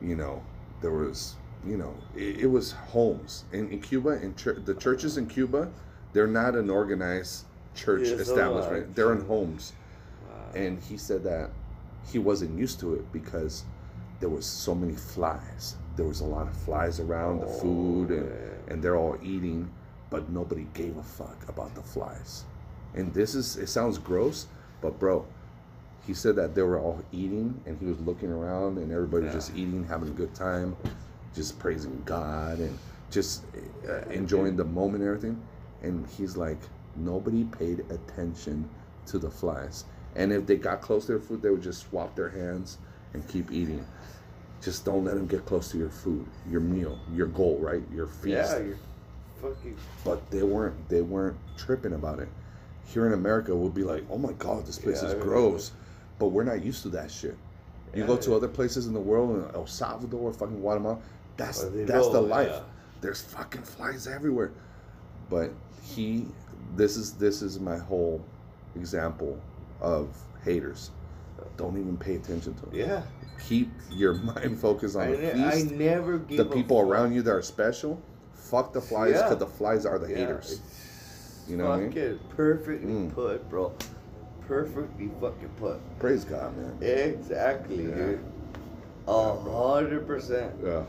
you 0.00 0.16
know 0.16 0.42
there 0.80 0.90
was 0.92 1.34
you 1.66 1.76
know 1.76 1.94
it, 2.14 2.40
it 2.40 2.46
was 2.46 2.72
homes. 2.72 3.44
In, 3.52 3.70
in 3.70 3.80
cuba 3.80 4.20
in 4.22 4.34
chur- 4.36 4.60
the 4.64 4.74
churches 4.74 5.16
in 5.16 5.26
cuba 5.26 5.70
they're 6.12 6.26
not 6.26 6.54
an 6.54 6.70
organized 6.70 7.44
church 7.74 8.06
Yeah, 8.08 8.14
establishment. 8.16 8.94
They're 8.94 9.12
in 9.12 9.24
homes. 9.26 9.72
Wow. 10.30 10.60
and 10.60 10.80
he 10.80 10.96
said 10.96 11.24
that 11.24 11.50
he 12.06 12.18
wasn't 12.20 12.56
used 12.56 12.78
to 12.80 12.94
it 12.94 13.10
because 13.12 13.64
there 14.20 14.28
was 14.28 14.46
so 14.46 14.74
many 14.74 14.94
flies. 14.94 15.76
There 15.96 16.06
was 16.06 16.20
a 16.20 16.24
lot 16.24 16.48
of 16.48 16.56
flies 16.56 17.00
around 17.00 17.40
the 17.40 17.46
food 17.46 18.10
and, 18.10 18.30
and 18.68 18.82
they're 18.82 18.96
all 18.96 19.16
eating 19.22 19.70
but 20.10 20.28
nobody 20.30 20.66
gave 20.74 20.96
a 20.96 21.02
fuck 21.02 21.48
about 21.48 21.74
the 21.74 21.82
flies. 21.82 22.44
And 22.94 23.12
this 23.12 23.34
is 23.34 23.56
it 23.56 23.68
sounds 23.68 23.98
gross 23.98 24.46
but 24.80 24.98
bro 24.98 25.24
he 26.06 26.12
said 26.14 26.36
that 26.36 26.54
they 26.54 26.62
were 26.62 26.78
all 26.78 27.02
eating 27.12 27.58
and 27.64 27.78
he 27.78 27.86
was 27.86 27.98
looking 28.00 28.30
around 28.30 28.76
and 28.78 28.92
everybody 28.92 29.24
was 29.24 29.32
Yeah. 29.32 29.38
just 29.40 29.56
eating 29.56 29.84
having 29.84 30.08
a 30.08 30.12
good 30.12 30.34
time 30.34 30.76
just 31.34 31.58
praising 31.58 32.00
god 32.04 32.58
and 32.58 32.78
just 33.10 33.44
uh, 33.88 34.00
enjoying 34.10 34.56
the 34.56 34.64
moment 34.64 35.02
and 35.02 35.08
everything. 35.14 35.40
And 35.82 36.06
he's 36.16 36.36
like 36.36 36.58
nobody 36.96 37.44
paid 37.44 37.80
attention 37.90 38.68
to 39.06 39.18
the 39.18 39.30
flies. 39.30 39.84
And 40.16 40.32
if 40.32 40.46
they 40.46 40.56
got 40.56 40.80
close 40.80 41.06
to 41.06 41.12
their 41.12 41.20
food 41.20 41.42
they 41.42 41.50
would 41.50 41.62
just 41.62 41.88
swap 41.88 42.14
their 42.16 42.28
hands 42.30 42.78
and 43.14 43.26
keep 43.28 43.50
eating 43.50 43.84
just 44.62 44.84
don't 44.84 45.04
let 45.04 45.14
them 45.14 45.26
get 45.26 45.44
close 45.46 45.70
to 45.70 45.78
your 45.78 45.90
food 45.90 46.26
your 46.48 46.60
meal 46.60 46.98
your 47.12 47.26
goal 47.28 47.58
right 47.58 47.82
your 47.92 48.06
feast 48.06 48.26
Yeah, 48.52 48.58
you're 48.58 48.78
fucking. 49.40 49.76
but 50.04 50.30
they 50.30 50.42
weren't 50.42 50.88
they 50.88 51.00
weren't 51.02 51.36
tripping 51.56 51.94
about 51.94 52.18
it. 52.20 52.28
Here 52.86 53.06
in 53.06 53.14
America, 53.14 53.54
we'll 53.56 53.70
be 53.70 53.82
like, 53.82 54.04
"Oh 54.10 54.18
my 54.18 54.32
god, 54.34 54.66
this 54.66 54.78
place 54.78 55.02
Yeah, 55.02 55.08
is 55.08 55.14
gross," 55.22 55.72
but 56.18 56.28
we're 56.28 56.44
not 56.44 56.62
used 56.62 56.82
to 56.82 56.88
that 56.90 57.10
shit. 57.10 57.34
You 57.94 58.04
go 58.04 58.16
to 58.18 58.34
other 58.34 58.46
places 58.48 58.86
in 58.86 58.92
the 58.92 59.00
world, 59.00 59.30
in 59.36 59.54
El 59.54 59.66
Salvador, 59.66 60.32
fucking 60.34 60.60
Guatemala, 60.60 60.98
that's 61.36 61.60
that's 61.62 62.08
the 62.08 62.12
know, 62.12 62.20
life. 62.20 62.48
yeah. 62.50 62.60
There's 63.00 63.22
fucking 63.22 63.62
flies 63.62 64.06
everywhere. 64.06 64.50
But 65.30 65.50
he, 65.82 66.26
this 66.76 66.96
is 66.96 67.12
this 67.14 67.40
is 67.40 67.58
my 67.58 67.78
whole 67.78 68.22
example 68.76 69.40
of 69.80 70.08
haters. 70.44 70.90
Don't 71.56 71.78
even 71.78 71.96
pay 71.96 72.16
attention 72.16 72.54
to 72.54 72.60
them. 72.66 72.70
Yeah. 72.74 73.02
Keep 73.48 73.70
your 73.90 74.14
mind 74.32 74.58
focused 74.58 74.96
on 74.96 75.02
I, 75.02 75.10
the 75.12 75.18
ne- 75.34 75.44
I 75.44 75.62
never 75.62 76.18
gave 76.18 76.38
the 76.38 76.44
people 76.46 76.80
fuck. 76.80 76.88
around 76.88 77.14
you 77.14 77.22
that 77.22 77.30
are 77.32 77.42
special. 77.42 78.00
Fuck 78.34 78.72
the 78.72 78.80
flies, 78.80 79.12
Yeah. 79.14 79.22
because 79.22 79.38
the 79.38 79.46
flies 79.46 79.86
are 79.86 79.98
the 79.98 80.08
Yeah, 80.10 80.16
haters. 80.18 80.60
You 81.48 81.56
know 81.56 81.64
what 81.68 81.72
I 81.74 81.80
mean? 81.82 81.88
fucking 81.90 82.18
perfectly 82.30 82.88
Mm. 82.90 83.14
put, 83.14 83.48
bro. 83.50 83.72
Perfectly 84.46 85.10
fucking 85.20 85.48
put. 85.56 85.78
Praise 85.98 86.24
God, 86.24 86.56
man. 86.56 86.76
Exactly, 86.82 87.84
Yeah. 87.88 87.94
dude. 87.94 88.20
A 89.06 89.34
hundred 89.36 90.06
percent. 90.06 90.52
Yeah. 90.64 90.84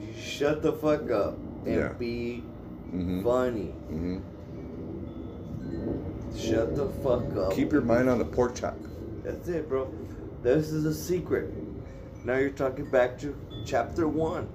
You 0.00 0.12
shut 0.20 0.62
the 0.62 0.72
fuck 0.72 1.10
up 1.10 1.36
and 1.66 1.74
Yeah. 1.74 1.92
be 1.98 2.40
hmm 2.90 3.22
funny. 3.22 3.68
hmm 3.88 4.18
Shut 6.36 6.74
the 6.76 6.88
fuck 7.02 7.36
up. 7.36 7.52
Keep 7.52 7.72
your 7.72 7.82
mind 7.82 8.08
on 8.08 8.18
the 8.18 8.24
pork 8.24 8.54
chop. 8.54 8.76
That's 9.22 9.48
it, 9.48 9.68
bro. 9.68 9.92
This 10.42 10.70
is 10.72 10.84
a 10.84 10.94
secret. 10.94 11.52
Now 12.24 12.36
you're 12.36 12.50
talking 12.50 12.90
back 12.90 13.18
to 13.20 13.36
chapter 13.64 14.08
one. 14.08 14.48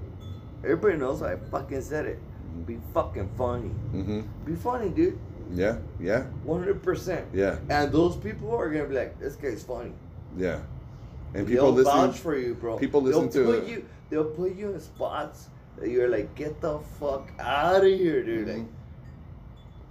Everybody 0.63 0.97
knows 0.97 1.21
I 1.21 1.35
fucking 1.37 1.81
said 1.81 2.05
it. 2.05 2.19
Be 2.65 2.79
fucking 2.93 3.29
funny. 3.37 3.69
hmm 3.69 4.21
Be 4.45 4.55
funny, 4.55 4.89
dude. 4.89 5.17
Yeah. 5.53 5.77
Yeah. 5.99 6.25
100%. 6.45 7.25
Yeah. 7.33 7.57
And 7.69 7.91
those 7.91 8.15
people 8.17 8.53
are 8.55 8.69
gonna 8.69 8.85
be 8.85 8.95
like, 8.95 9.19
this 9.19 9.35
guy's 9.35 9.63
funny. 9.63 9.93
Yeah. 10.35 10.59
And 11.33 11.47
people 11.47 11.71
they'll 11.71 11.83
listening. 11.85 12.07
vouch 12.11 12.19
for 12.19 12.35
you, 12.37 12.53
bro. 12.55 12.77
people 12.77 13.01
listen 13.01 13.29
they'll 13.29 13.45
to- 13.53 13.59
put 13.59 13.67
you. 13.69 13.85
They'll 14.09 14.25
put 14.25 14.55
you 14.55 14.71
in 14.71 14.79
spots 14.79 15.49
that 15.77 15.89
you're 15.89 16.07
like, 16.09 16.33
get 16.35 16.59
the 16.61 16.79
fuck 16.99 17.29
out 17.39 17.77
of 17.85 17.91
here, 17.99 18.23
dude. 18.23 18.47
Mhm. 18.47 18.57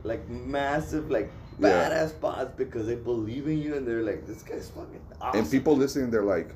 Like, 0.03 0.21
like 0.21 0.29
massive, 0.29 1.11
like. 1.11 1.31
Badass 1.61 2.11
spots 2.11 2.53
because 2.57 2.87
they 2.87 2.95
believe 2.97 3.47
in 3.49 3.59
you 3.59 3.75
and 3.77 3.87
they're 3.87 4.03
like, 4.03 4.27
this 4.27 4.43
guy's 4.43 4.69
fucking 4.71 5.01
awesome. 5.21 5.41
And 5.41 5.51
people 5.51 5.77
listening, 5.77 6.11
they're 6.11 6.23
like, 6.25 6.55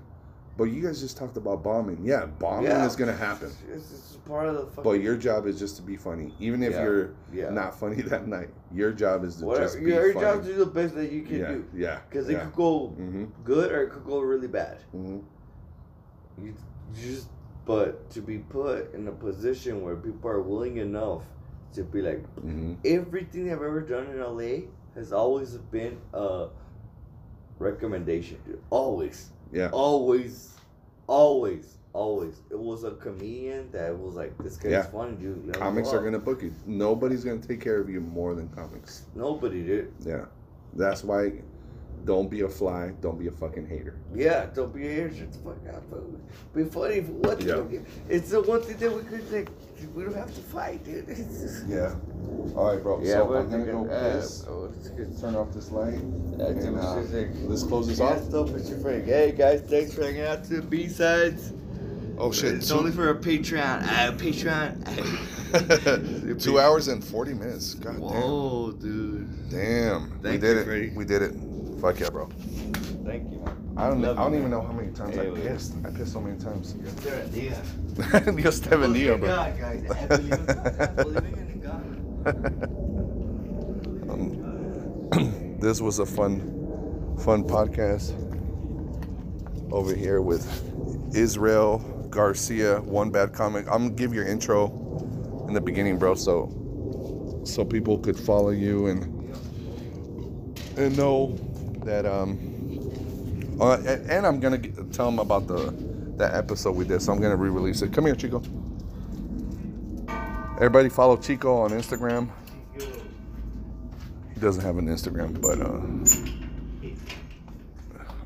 "But 0.57 0.65
you 0.65 0.83
guys 0.83 1.01
just 1.01 1.17
talked 1.17 1.37
about 1.37 1.63
bombing. 1.63 1.99
Yeah, 2.03 2.27
bombing 2.27 2.71
Yeah. 2.71 2.87
is 2.87 2.97
gonna 2.97 3.15
happen. 3.17 3.51
It's 3.73 3.89
just 3.91 4.25
part 4.27 4.47
of 4.47 4.55
the 4.57 4.67
fucking. 4.67 4.85
But 4.85 5.01
your 5.01 5.17
job 5.17 5.47
is 5.47 5.59
just 5.59 5.77
to 5.77 5.83
be 5.83 5.97
funny, 5.97 6.35
even 6.39 6.63
if 6.63 6.73
Yeah. 6.73 6.83
you're 6.85 7.11
yeah. 7.33 7.51
not 7.51 7.79
funny 7.79 8.03
that 8.13 8.27
night. 8.29 8.51
Your 8.73 8.93
job 8.93 9.25
is 9.25 9.37
to 9.37 9.47
Whatever. 9.47 9.65
just 9.67 9.85
be 9.85 9.91
Your 9.91 10.13
funny. 10.13 10.27
job 10.27 10.41
is 10.41 10.47
to 10.47 10.53
do 10.53 10.59
the 10.59 10.67
best 10.71 10.95
that 10.97 11.11
you 11.11 11.23
can 11.23 11.39
yeah. 11.39 11.49
do. 11.53 11.65
Yeah. 11.75 12.01
Because 12.09 12.29
it 12.29 12.39
could 12.41 12.55
go 12.55 12.89
hmm 12.89 13.25
good 13.45 13.73
or 13.73 13.83
it 13.85 13.91
could 13.91 14.05
go 14.05 14.21
really 14.21 14.49
bad. 14.49 14.79
hmm 14.93 15.21
You 16.43 16.55
just, 16.95 17.29
but 17.65 18.11
to 18.11 18.21
be 18.21 18.39
put 18.39 18.93
in 18.95 19.07
a 19.09 19.13
position 19.13 19.83
where 19.83 19.97
people 19.97 20.31
are 20.31 20.41
willing 20.41 20.77
enough 20.79 21.23
to 21.75 21.85
be 21.85 22.03
like, 22.03 22.25
hmm 22.41 22.75
everything 22.85 23.47
I've 23.53 23.63
ever 23.63 23.81
done 23.81 24.07
in 24.09 24.21
LA 24.21 24.69
has 24.95 25.13
always 25.13 25.57
been 25.57 25.99
a 26.13 26.49
recommendation, 27.59 28.39
dude. 28.47 28.61
Always, 28.71 29.31
Yeah. 29.53 29.71
always, 29.73 30.55
always, 31.07 31.77
always. 31.93 32.41
It 32.51 32.59
was 32.59 32.85
a 32.85 32.93
comedian 32.93 33.71
that 33.73 33.99
was 33.99 34.15
like, 34.15 34.37
this 34.39 34.57
guy's 34.57 34.73
Yeah. 34.73 34.83
funny, 34.83 35.17
dude. 35.17 35.47
Let 35.47 35.57
Comics 35.57 35.93
are 35.93 36.03
gonna 36.03 36.19
book 36.19 36.43
you. 36.43 36.53
Nobody's 36.67 37.25
gonna 37.25 37.39
take 37.41 37.61
care 37.61 37.79
of 37.81 37.89
you 37.91 38.01
more 38.01 38.35
than 38.35 38.49
comics. 38.49 39.07
Nobody, 39.15 39.63
dude. 39.65 39.93
Yeah. 40.01 40.27
That's 40.75 41.03
why 41.05 41.43
don't 42.05 42.31
be 42.31 42.41
a 42.43 42.49
fly, 42.49 42.95
don't 43.03 43.19
be 43.19 43.27
a 43.27 43.31
fucking 43.31 43.67
hater. 43.67 43.95
Yeah, 44.15 44.47
don't 44.55 44.73
be 44.73 44.87
a 44.87 44.91
hater. 44.91 45.15
Shut 45.15 45.33
the 45.33 45.39
fuck 45.41 45.75
up. 45.75 45.91
bro. 45.91 46.03
Be 46.55 46.65
funny 46.65 47.03
for 47.03 47.13
what? 47.13 47.43
Yeah. 47.43 47.63
It's 48.09 48.31
the 48.31 48.41
one 48.41 48.63
thing 48.63 48.79
that 48.79 48.95
we 48.97 49.03
could 49.03 49.31
like. 49.33 49.51
We 49.95 50.05
don't 50.05 50.15
have 50.15 50.35
to 50.35 50.41
fight, 50.41 50.85
dude. 50.85 51.07
Yeah. 51.69 51.95
All 52.55 52.73
right, 52.73 52.83
bro. 52.83 53.01
Yeah, 53.03 53.15
so 53.15 53.27
but 53.27 53.37
I'm 53.39 53.51
gonna 53.51 53.65
go 53.65 53.87
uh, 53.87 54.13
piss. 54.21 54.45
oh, 54.49 54.73
it's 54.77 54.89
good. 54.89 55.19
Turn 55.21 55.35
off 55.35 55.53
this 55.53 55.71
light. 55.71 55.99
That's 56.39 56.65
and, 56.65 56.77
what 56.77 56.85
uh, 56.85 57.03
let's 57.49 57.63
close 57.65 57.89
this 57.89 58.01
off. 58.01 58.23
stop 58.25 58.49
with 58.51 58.69
your 58.69 58.79
friend. 58.79 59.05
Hey 59.05 59.33
guys, 59.33 59.61
thanks 59.63 59.95
for 59.95 60.03
hanging 60.05 60.23
out 60.23 60.45
to 60.45 60.57
the 60.57 60.63
B 60.63 60.89
sides. 60.89 61.53
Oh 62.19 62.31
shit! 62.33 62.55
It's 62.55 62.69
two- 62.69 62.75
only 62.75 62.93
for 62.93 63.11
a 63.11 63.15
Patreon. 63.15 63.83
Uh, 63.83 64.13
Patreon. 64.13 64.77
Two 66.43 66.61
hours 66.61 66.89
and 66.89 67.03
forty 67.03 67.35
minutes. 67.35 67.75
God 67.75 67.99
Whoa, 67.99 68.73
dude. 68.73 69.51
damn. 69.51 70.21
Damn. 70.23 70.33
we 70.33 70.39
did 70.39 70.43
you, 70.43 70.59
it. 70.61 70.65
Freddie. 70.65 70.91
We 70.91 71.05
did 71.05 71.23
it. 71.23 71.35
Fuck 71.81 71.99
yeah, 72.01 72.11
bro. 72.11 72.27
Thank 73.05 73.33
you, 73.33 73.39
man. 73.39 73.40
I 73.81 73.89
don't. 73.89 74.05
I 74.05 74.15
don't 74.15 74.33
you, 74.35 74.39
even 74.41 74.51
know 74.51 74.61
how 74.61 74.73
many 74.73 74.93
times 74.93 75.17
I 75.17 75.31
pissed. 75.31 75.73
I 75.87 75.91
pissed 75.91 76.13
so 76.13 76.21
many 76.21 76.39
times. 76.39 76.75
You're 77.03 77.15
a 77.15 77.23
idea. 77.25 77.63
Dios 78.37 78.61
te 78.61 78.71
bendiga, 78.71 79.19
bro. 79.19 79.29
God, 79.29 79.59
guys. 79.59 79.91
I 79.91 80.07
believe 80.07 80.33
in 80.33 80.47
God. 80.47 80.97
Believing 80.97 81.37
in 81.49 81.61
God. 81.61 82.77
Um, 84.11 85.57
this 85.61 85.81
was 85.81 86.01
a 86.01 86.07
fun 86.07 86.41
fun 87.21 87.45
podcast 87.45 88.13
over 89.73 89.95
here 89.95 90.21
with 90.21 90.45
Israel 91.15 91.79
Garcia, 92.11 92.81
one 92.81 93.11
bad 93.11 93.33
comic. 93.33 93.67
I'm 93.67 93.85
gonna 93.85 93.91
give 93.95 94.13
your 94.13 94.27
intro 94.27 94.67
in 95.49 95.55
the 95.55 95.61
beginning, 95.61 95.97
bro, 95.97 96.17
so 96.17 96.51
so 97.45 97.65
people 97.65 97.99
could 97.99 98.19
follow 98.19 98.51
you 98.51 98.89
and 98.89 99.05
and 100.77 100.97
know 100.97 101.37
that 101.85 102.05
um 102.05 102.50
uh, 103.61 103.77
and, 104.09 104.27
I'm 104.27 104.41
gonna 104.41 104.59
get, 104.59 104.93
tell 104.93 105.07
them 105.07 105.19
about 105.19 105.47
the 105.47 105.75
that 106.17 106.35
episode 106.35 106.77
we 106.77 106.85
did. 106.85 107.03
So 107.03 107.13
I'm 107.13 107.21
gonna 107.21 107.37
re-release 107.37 107.83
it. 107.83 107.93
Come 107.93 108.07
here, 108.07 108.15
Chico. 108.15 108.43
Everybody 110.57 110.89
follow 110.89 111.17
Chico 111.17 111.57
on 111.59 111.71
Instagram. 111.71 112.31
He 114.35 114.41
doesn't 114.41 114.63
have 114.63 114.79
an 114.79 114.89
Instagram, 114.89 115.41
but 115.41 115.61
uh, 115.61 115.81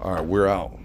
all 0.04 0.14
right, 0.14 0.24
we're 0.24 0.48
out. 0.48 0.78